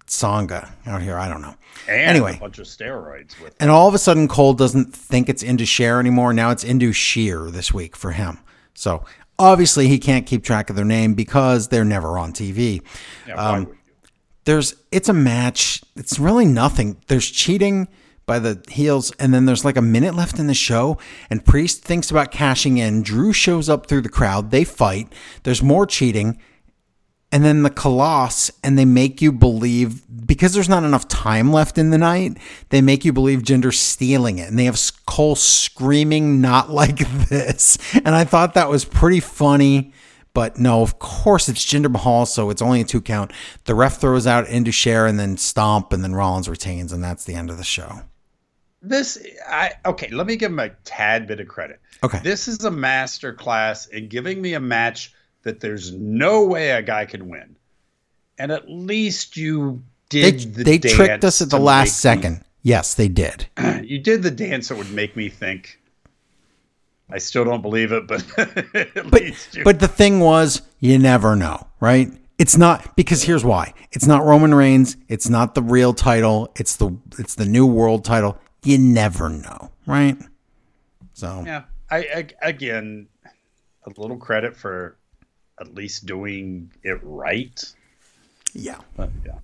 Sangha 0.07 0.71
out 0.85 1.01
here. 1.01 1.17
I 1.17 1.27
don't 1.27 1.41
know. 1.41 1.55
And 1.87 2.01
Anyway. 2.01 2.35
a 2.37 2.39
bunch 2.39 2.59
of 2.59 2.65
steroids 2.65 3.39
with. 3.41 3.55
And 3.59 3.69
all 3.71 3.87
of 3.87 3.93
a 3.93 3.97
sudden, 3.97 4.27
Cole 4.27 4.53
doesn't 4.53 4.93
think 4.95 5.29
it's 5.29 5.43
into 5.43 5.65
share 5.65 5.99
anymore. 5.99 6.33
Now 6.33 6.51
it's 6.51 6.63
into 6.63 6.91
sheer 6.93 7.49
this 7.51 7.73
week 7.73 7.95
for 7.95 8.11
him. 8.11 8.39
So 8.73 9.03
obviously, 9.39 9.87
he 9.87 9.97
can't 9.99 10.25
keep 10.25 10.43
track 10.43 10.69
of 10.69 10.75
their 10.75 10.85
name 10.85 11.13
because 11.13 11.69
they're 11.69 11.85
never 11.85 12.17
on 12.17 12.33
TV. 12.33 12.81
Yeah, 13.27 13.35
why 13.35 13.43
um, 13.57 13.65
would? 13.65 13.77
There's 14.45 14.75
it's 14.91 15.09
a 15.09 15.13
match. 15.13 15.81
It's 15.95 16.19
really 16.19 16.45
nothing. 16.45 16.97
There's 17.07 17.29
cheating 17.29 17.87
by 18.27 18.39
the 18.39 18.63
heels, 18.69 19.11
and 19.19 19.33
then 19.33 19.45
there's 19.45 19.65
like 19.65 19.77
a 19.77 19.81
minute 19.81 20.15
left 20.15 20.39
in 20.39 20.47
the 20.47 20.53
show, 20.53 20.97
and 21.29 21.43
Priest 21.45 21.83
thinks 21.83 22.11
about 22.11 22.31
cashing 22.31 22.77
in. 22.77 23.01
Drew 23.01 23.33
shows 23.33 23.69
up 23.69 23.87
through 23.87 24.01
the 24.01 24.09
crowd. 24.09 24.51
They 24.51 24.63
fight. 24.63 25.11
There's 25.43 25.63
more 25.63 25.85
cheating. 25.85 26.39
And 27.31 27.43
then 27.43 27.63
the 27.63 27.69
Colossus, 27.69 28.51
and 28.63 28.77
they 28.77 28.85
make 28.85 29.21
you 29.21 29.31
believe 29.31 30.03
because 30.25 30.53
there's 30.53 30.69
not 30.69 30.83
enough 30.83 31.07
time 31.07 31.51
left 31.51 31.77
in 31.77 31.89
the 31.89 31.97
night, 31.97 32.37
they 32.69 32.81
make 32.81 33.05
you 33.05 33.13
believe 33.13 33.43
Jinder's 33.43 33.79
stealing 33.79 34.39
it. 34.39 34.49
And 34.49 34.57
they 34.57 34.65
have 34.65 34.79
Cole 35.05 35.35
screaming, 35.35 36.41
not 36.41 36.69
like 36.69 36.97
this. 37.29 37.77
And 37.93 38.09
I 38.09 38.23
thought 38.23 38.53
that 38.53 38.69
was 38.69 38.85
pretty 38.85 39.19
funny. 39.19 39.93
But 40.33 40.59
no, 40.59 40.81
of 40.81 40.99
course 40.99 41.47
it's 41.47 41.63
Jinder 41.65 41.89
Mahal, 41.89 42.25
so 42.25 42.49
it's 42.49 42.61
only 42.61 42.81
a 42.81 42.83
two 42.83 42.99
count. 42.99 43.31
The 43.63 43.73
ref 43.73 44.01
throws 44.01 44.27
out 44.27 44.49
into 44.49 44.69
share 44.69 45.07
and 45.07 45.17
then 45.17 45.37
stomp, 45.37 45.93
and 45.93 46.03
then 46.03 46.13
Rollins 46.13 46.49
retains, 46.49 46.91
and 46.91 47.01
that's 47.01 47.23
the 47.23 47.35
end 47.35 47.49
of 47.49 47.57
the 47.57 47.63
show. 47.63 48.01
This, 48.81 49.17
I 49.47 49.71
okay. 49.85 50.09
Let 50.09 50.27
me 50.27 50.35
give 50.35 50.51
him 50.51 50.59
a 50.59 50.69
tad 50.83 51.25
bit 51.25 51.39
of 51.39 51.47
credit. 51.47 51.79
Okay. 52.03 52.19
This 52.21 52.49
is 52.49 52.65
a 52.65 52.69
master 52.69 53.33
class 53.33 53.87
in 53.87 54.09
giving 54.09 54.41
me 54.41 54.55
a 54.55 54.59
match 54.59 55.13
that 55.45 55.61
there's 55.61 55.93
no 55.93 56.43
way 56.43 56.71
a 56.71 56.81
guy 56.81 57.05
can 57.05 57.29
win, 57.29 57.55
and 58.37 58.51
at 58.51 58.69
least 58.69 59.37
you 59.37 59.81
They, 60.09 60.31
did. 60.31 60.55
the 60.55 60.63
they 60.63 60.77
tricked 60.77 61.23
us 61.23 61.41
at 61.41 61.49
the 61.49 61.59
last 61.59 61.99
second. 62.01 62.43
Yes, 62.61 62.95
they 62.95 63.07
did. 63.07 63.47
you 63.83 63.99
did 63.99 64.21
the 64.23 64.31
dance 64.31 64.67
that 64.67 64.77
would 64.77 64.91
make 64.91 65.15
me 65.15 65.29
think. 65.29 65.79
I 67.09 67.19
still 67.19 67.45
don't 67.45 67.61
believe 67.61 67.91
it, 67.91 68.07
but 68.07 68.25
But 69.09 69.55
you. 69.55 69.63
but 69.63 69.79
the 69.79 69.87
thing 69.87 70.19
was, 70.19 70.63
you 70.79 70.97
never 70.99 71.35
know, 71.35 71.67
right? 71.79 72.11
It's 72.37 72.57
not 72.57 72.95
because 72.97 73.23
here's 73.23 73.45
why. 73.45 73.73
It's 73.91 74.07
not 74.07 74.25
Roman 74.25 74.53
Reigns. 74.53 74.97
It's 75.07 75.29
not 75.29 75.55
the 75.55 75.61
real 75.61 75.93
title. 75.93 76.51
It's 76.55 76.75
the 76.75 76.97
it's 77.17 77.35
the 77.35 77.45
new 77.45 77.65
world 77.65 78.03
title. 78.03 78.37
You 78.63 78.77
never 78.79 79.29
know, 79.29 79.71
right? 79.85 80.17
So 81.13 81.43
yeah, 81.45 81.63
I, 81.89 81.97
I 81.97 82.27
again, 82.49 83.07
a 83.85 84.01
little 84.01 84.17
credit 84.17 84.55
for 84.57 84.97
at 85.59 85.73
least 85.73 86.05
doing 86.05 86.71
it 86.83 86.99
right. 87.03 87.63
yeah, 88.53 88.79
But 88.95 89.09
yeah. 89.25 89.39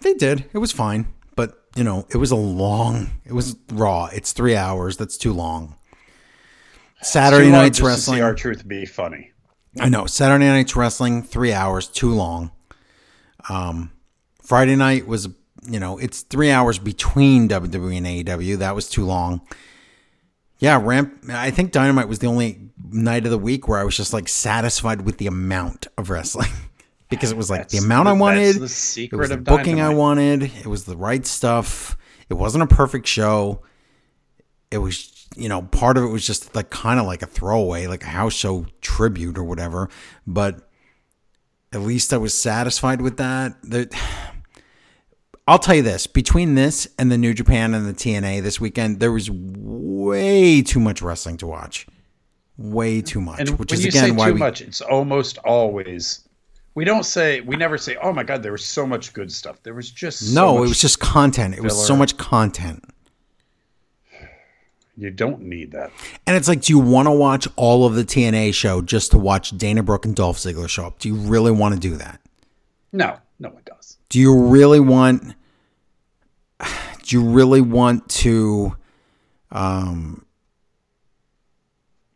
they 0.00 0.14
did. 0.14 0.44
It 0.52 0.58
was 0.58 0.72
fine, 0.72 1.06
but 1.36 1.64
you 1.76 1.84
know, 1.84 2.06
it 2.10 2.16
was 2.16 2.30
a 2.30 2.36
long. 2.36 3.10
It 3.24 3.32
was 3.32 3.56
raw. 3.72 4.06
It's 4.12 4.32
three 4.32 4.56
hours. 4.56 4.96
That's 4.96 5.16
too 5.16 5.32
long. 5.32 5.74
Saturday 7.00 7.46
Too 7.46 7.52
long 7.52 7.62
night's 7.62 7.80
wrestling. 7.80 8.22
our 8.22 8.34
truth 8.34 8.66
be 8.66 8.84
funny. 8.84 9.32
I 9.78 9.88
know. 9.88 10.06
Saturday 10.06 10.46
night's 10.46 10.74
wrestling, 10.74 11.22
three 11.22 11.52
hours, 11.52 11.86
too 11.86 12.12
long. 12.12 12.50
Um, 13.48 13.92
Friday 14.42 14.74
night 14.74 15.06
was, 15.06 15.28
you 15.62 15.78
know, 15.78 15.98
it's 15.98 16.22
three 16.22 16.50
hours 16.50 16.78
between 16.80 17.48
WWE 17.48 17.96
and 17.98 18.06
AEW. 18.06 18.58
That 18.58 18.74
was 18.74 18.88
too 18.90 19.04
long. 19.04 19.42
Yeah, 20.58 20.80
ramp. 20.82 21.24
I 21.30 21.50
think 21.50 21.72
Dynamite 21.72 22.08
was 22.08 22.18
the 22.18 22.26
only 22.26 22.70
night 22.90 23.24
of 23.24 23.30
the 23.30 23.38
week 23.38 23.68
where 23.68 23.78
I 23.78 23.84
was 23.84 23.96
just 23.96 24.12
like 24.12 24.28
satisfied 24.28 25.02
with 25.02 25.18
the 25.18 25.26
amount 25.26 25.86
of 25.96 26.10
wrestling 26.10 26.50
because 27.10 27.30
it 27.30 27.36
was 27.36 27.50
like 27.50 27.68
the 27.68 27.78
amount 27.78 28.08
I 28.08 28.12
wanted. 28.12 28.46
that's 28.46 28.58
the 28.58 28.64
it 28.64 28.68
secret 28.68 29.18
was 29.18 29.28
the 29.28 29.34
of 29.34 29.44
booking 29.44 29.80
I 29.80 29.90
wanted. 29.90 30.42
It 30.42 30.66
was 30.66 30.84
the 30.84 30.96
right 30.96 31.24
stuff. 31.24 31.96
It 32.28 32.34
wasn't 32.34 32.64
a 32.64 32.66
perfect 32.66 33.06
show. 33.06 33.62
It 34.70 34.78
was, 34.78 35.26
you 35.36 35.48
know, 35.48 35.62
part 35.62 35.96
of 35.96 36.04
it 36.04 36.08
was 36.08 36.26
just 36.26 36.54
like 36.54 36.70
kind 36.70 36.98
of 37.00 37.06
like 37.06 37.22
a 37.22 37.26
throwaway, 37.26 37.86
like 37.86 38.02
a 38.02 38.08
house 38.08 38.34
show 38.34 38.66
tribute 38.80 39.38
or 39.38 39.44
whatever. 39.44 39.88
But 40.26 40.68
at 41.72 41.80
least 41.80 42.12
I 42.12 42.16
was 42.16 42.34
satisfied 42.34 43.00
with 43.00 43.16
that. 43.18 43.56
The, 43.62 43.94
I'll 45.48 45.58
tell 45.58 45.74
you 45.74 45.82
this: 45.82 46.06
between 46.06 46.54
this 46.54 46.86
and 46.98 47.10
the 47.10 47.18
New 47.18 47.32
Japan 47.34 47.74
and 47.74 47.86
the 47.86 47.94
TNA 47.94 48.42
this 48.42 48.60
weekend, 48.60 49.00
there 49.00 49.10
was 49.10 49.30
way 49.30 50.62
too 50.62 50.78
much 50.78 51.02
wrestling 51.02 51.38
to 51.38 51.46
watch. 51.46 51.86
Way 52.58 53.00
too 53.00 53.20
much, 53.20 53.40
And 53.40 53.50
which 53.58 53.70
when 53.70 53.78
is 53.78 53.84
you 53.84 53.88
again 53.88 54.04
say 54.04 54.10
why 54.10 54.26
too 54.28 54.34
we. 54.34 54.38
much, 54.38 54.60
it's 54.60 54.80
almost 54.80 55.38
always. 55.38 56.28
We 56.74 56.84
don't 56.84 57.04
say. 57.04 57.40
We 57.40 57.56
never 57.56 57.78
say, 57.78 57.96
"Oh 58.02 58.12
my 58.12 58.24
God, 58.24 58.42
there 58.42 58.52
was 58.52 58.64
so 58.64 58.86
much 58.86 59.12
good 59.12 59.32
stuff." 59.32 59.62
There 59.62 59.74
was 59.74 59.90
just 59.90 60.20
so 60.20 60.34
no, 60.34 60.58
it 60.58 60.68
was 60.68 60.80
just 60.80 61.00
content. 61.00 61.54
It 61.54 61.62
was 61.62 61.86
so 61.86 61.96
much 61.96 62.16
content. 62.18 62.84
You 64.98 65.10
don't 65.10 65.42
need 65.42 65.70
that. 65.72 65.92
And 66.26 66.36
it's 66.36 66.48
like, 66.48 66.62
do 66.62 66.72
you 66.72 66.80
want 66.80 67.06
to 67.06 67.12
watch 67.12 67.46
all 67.54 67.86
of 67.86 67.94
the 67.94 68.04
TNA 68.04 68.52
show 68.52 68.82
just 68.82 69.12
to 69.12 69.18
watch 69.18 69.56
Dana 69.56 69.84
Brooke 69.84 70.04
and 70.04 70.14
Dolph 70.14 70.38
Ziggler 70.38 70.68
show 70.68 70.86
up? 70.86 70.98
Do 70.98 71.08
you 71.08 71.14
really 71.14 71.52
want 71.52 71.74
to 71.74 71.80
do 71.80 71.94
that? 71.96 72.20
No, 72.92 73.16
no 73.38 73.50
one 73.50 73.62
does. 73.64 73.96
Do 74.08 74.18
you 74.18 74.36
really 74.36 74.80
want? 74.80 75.36
Do 77.02 77.16
you 77.16 77.24
really 77.24 77.60
want 77.60 78.08
to? 78.10 78.76
Um, 79.50 80.26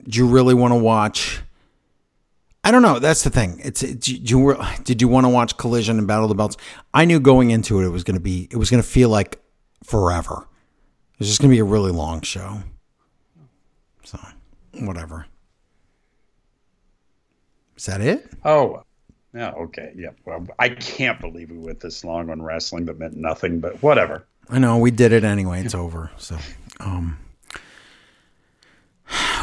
do 0.09 0.19
you 0.19 0.27
really 0.27 0.55
want 0.55 0.73
to 0.73 0.79
watch? 0.79 1.41
I 2.65 2.71
don't 2.71 2.83
know. 2.83 2.99
That's 2.99 3.25
the 3.25 3.31
thing. 3.31 3.61
It's 3.63 3.83
it, 3.83 4.01
do 4.01 4.15
you, 4.15 4.57
did 4.85 5.03
you 5.03 5.09
want 5.09 5.25
to 5.25 5.29
watch 5.29 5.57
Collision 5.57 5.99
and 5.99 6.07
Battle 6.07 6.25
of 6.25 6.29
the 6.29 6.35
Belts? 6.35 6.57
I 6.95 7.05
knew 7.05 7.19
going 7.19 7.51
into 7.51 7.81
it, 7.81 7.87
it 7.87 7.91
was 7.91 8.05
going 8.05 8.17
to 8.17 8.21
be 8.23 8.49
it 8.51 8.57
was 8.57 8.71
going 8.71 8.83
to 8.83 8.89
feel 8.89 9.09
like 9.09 9.41
forever. 9.83 10.47
It's 11.19 11.29
just 11.29 11.41
going 11.41 11.51
to 11.51 11.55
be 11.55 11.61
a 11.61 11.65
really 11.65 11.93
long 11.93 12.21
show. 12.23 12.63
So, 14.05 14.19
whatever. 14.81 15.27
Is 17.77 17.87
that 17.87 18.01
it? 18.01 18.31
Oh, 18.45 18.83
yeah. 19.35 19.51
Okay. 19.53 19.93
Yeah. 19.97 20.11
Well, 20.25 20.47
I 20.59 20.69
can't 20.69 21.21
believe 21.21 21.51
we 21.51 21.59
went 21.59 21.81
this 21.81 22.05
long 22.05 22.31
on 22.31 22.43
wrestling 22.43 22.87
that 22.87 22.99
meant 22.99 23.17
nothing, 23.17 23.61
but 23.61 23.83
whatever. 23.83 24.25
I 24.53 24.59
know 24.59 24.77
we 24.77 24.91
did 24.91 25.13
it 25.13 25.25
anyway. 25.25 25.65
It's 25.65 25.75
over. 25.75 26.11
So, 26.19 26.37
um, 26.79 27.19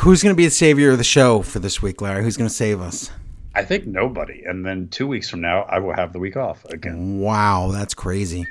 who's 0.01 0.21
going 0.21 0.35
to 0.35 0.37
be 0.37 0.45
the 0.45 0.51
savior 0.51 0.91
of 0.91 0.99
the 0.99 1.03
show 1.03 1.41
for 1.41 1.57
this 1.57 1.81
week, 1.81 1.99
Larry? 1.99 2.23
Who's 2.23 2.37
going 2.37 2.47
to 2.47 2.53
save 2.53 2.79
us? 2.79 3.09
I 3.55 3.63
think 3.63 3.87
nobody. 3.87 4.43
And 4.45 4.63
then 4.63 4.87
two 4.89 5.07
weeks 5.07 5.27
from 5.27 5.41
now, 5.41 5.63
I 5.63 5.79
will 5.79 5.95
have 5.95 6.13
the 6.13 6.19
week 6.19 6.37
off 6.37 6.63
again. 6.65 7.19
Wow, 7.19 7.69
that's 7.71 7.95
crazy. 7.95 8.45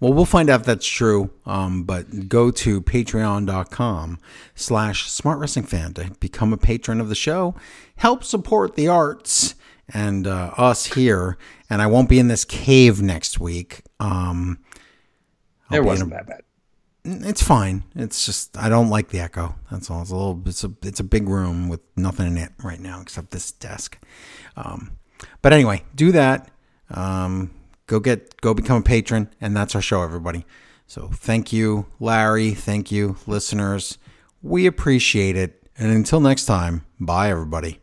Well, 0.00 0.12
we'll 0.12 0.24
find 0.24 0.50
out 0.50 0.60
if 0.60 0.66
that's 0.66 0.86
true. 0.86 1.30
Um, 1.46 1.84
but 1.84 2.28
go 2.28 2.50
to 2.50 2.82
patreon.com 2.82 4.18
slash 4.56 5.08
smart 5.08 5.38
wrestling 5.38 5.66
fan 5.66 5.94
to 5.94 6.10
become 6.18 6.52
a 6.52 6.56
patron 6.56 7.00
of 7.00 7.08
the 7.08 7.14
show. 7.14 7.54
Help 7.96 8.24
support 8.24 8.74
the 8.74 8.88
arts 8.88 9.54
and 9.94 10.26
uh, 10.26 10.54
us 10.56 10.86
here. 10.86 11.38
And 11.68 11.80
I 11.80 11.86
won't 11.86 12.08
be 12.08 12.18
in 12.18 12.26
this 12.26 12.44
cave 12.44 13.00
next 13.00 13.38
week. 13.38 13.82
Um, 14.00 14.58
it 15.72 15.84
wasn't 15.84 16.10
that 16.10 16.26
bad. 16.26 16.42
It's 17.04 17.42
fine. 17.42 17.84
It's 17.94 18.26
just 18.26 18.56
I 18.58 18.68
don't 18.68 18.90
like 18.90 19.08
the 19.08 19.20
echo. 19.20 19.54
That's 19.70 19.90
all. 19.90 20.02
It's 20.02 20.10
a 20.10 20.16
little. 20.16 20.42
It's 20.44 20.64
a. 20.64 20.72
It's 20.82 21.00
a 21.00 21.04
big 21.04 21.28
room 21.28 21.68
with 21.68 21.80
nothing 21.96 22.26
in 22.26 22.36
it 22.36 22.50
right 22.62 22.80
now 22.80 23.00
except 23.00 23.30
this 23.30 23.52
desk. 23.52 23.98
Um, 24.56 24.98
but 25.40 25.52
anyway, 25.52 25.82
do 25.94 26.12
that. 26.12 26.50
Um, 26.90 27.52
go 27.86 28.00
get. 28.00 28.40
Go 28.42 28.52
become 28.52 28.78
a 28.78 28.82
patron, 28.82 29.30
and 29.40 29.56
that's 29.56 29.74
our 29.74 29.80
show, 29.80 30.02
everybody. 30.02 30.44
So 30.86 31.08
thank 31.12 31.52
you, 31.52 31.86
Larry. 32.00 32.52
Thank 32.52 32.90
you, 32.90 33.16
listeners. 33.26 33.96
We 34.42 34.66
appreciate 34.66 35.36
it. 35.36 35.68
And 35.78 35.90
until 35.92 36.20
next 36.20 36.44
time, 36.44 36.84
bye, 36.98 37.30
everybody. 37.30 37.80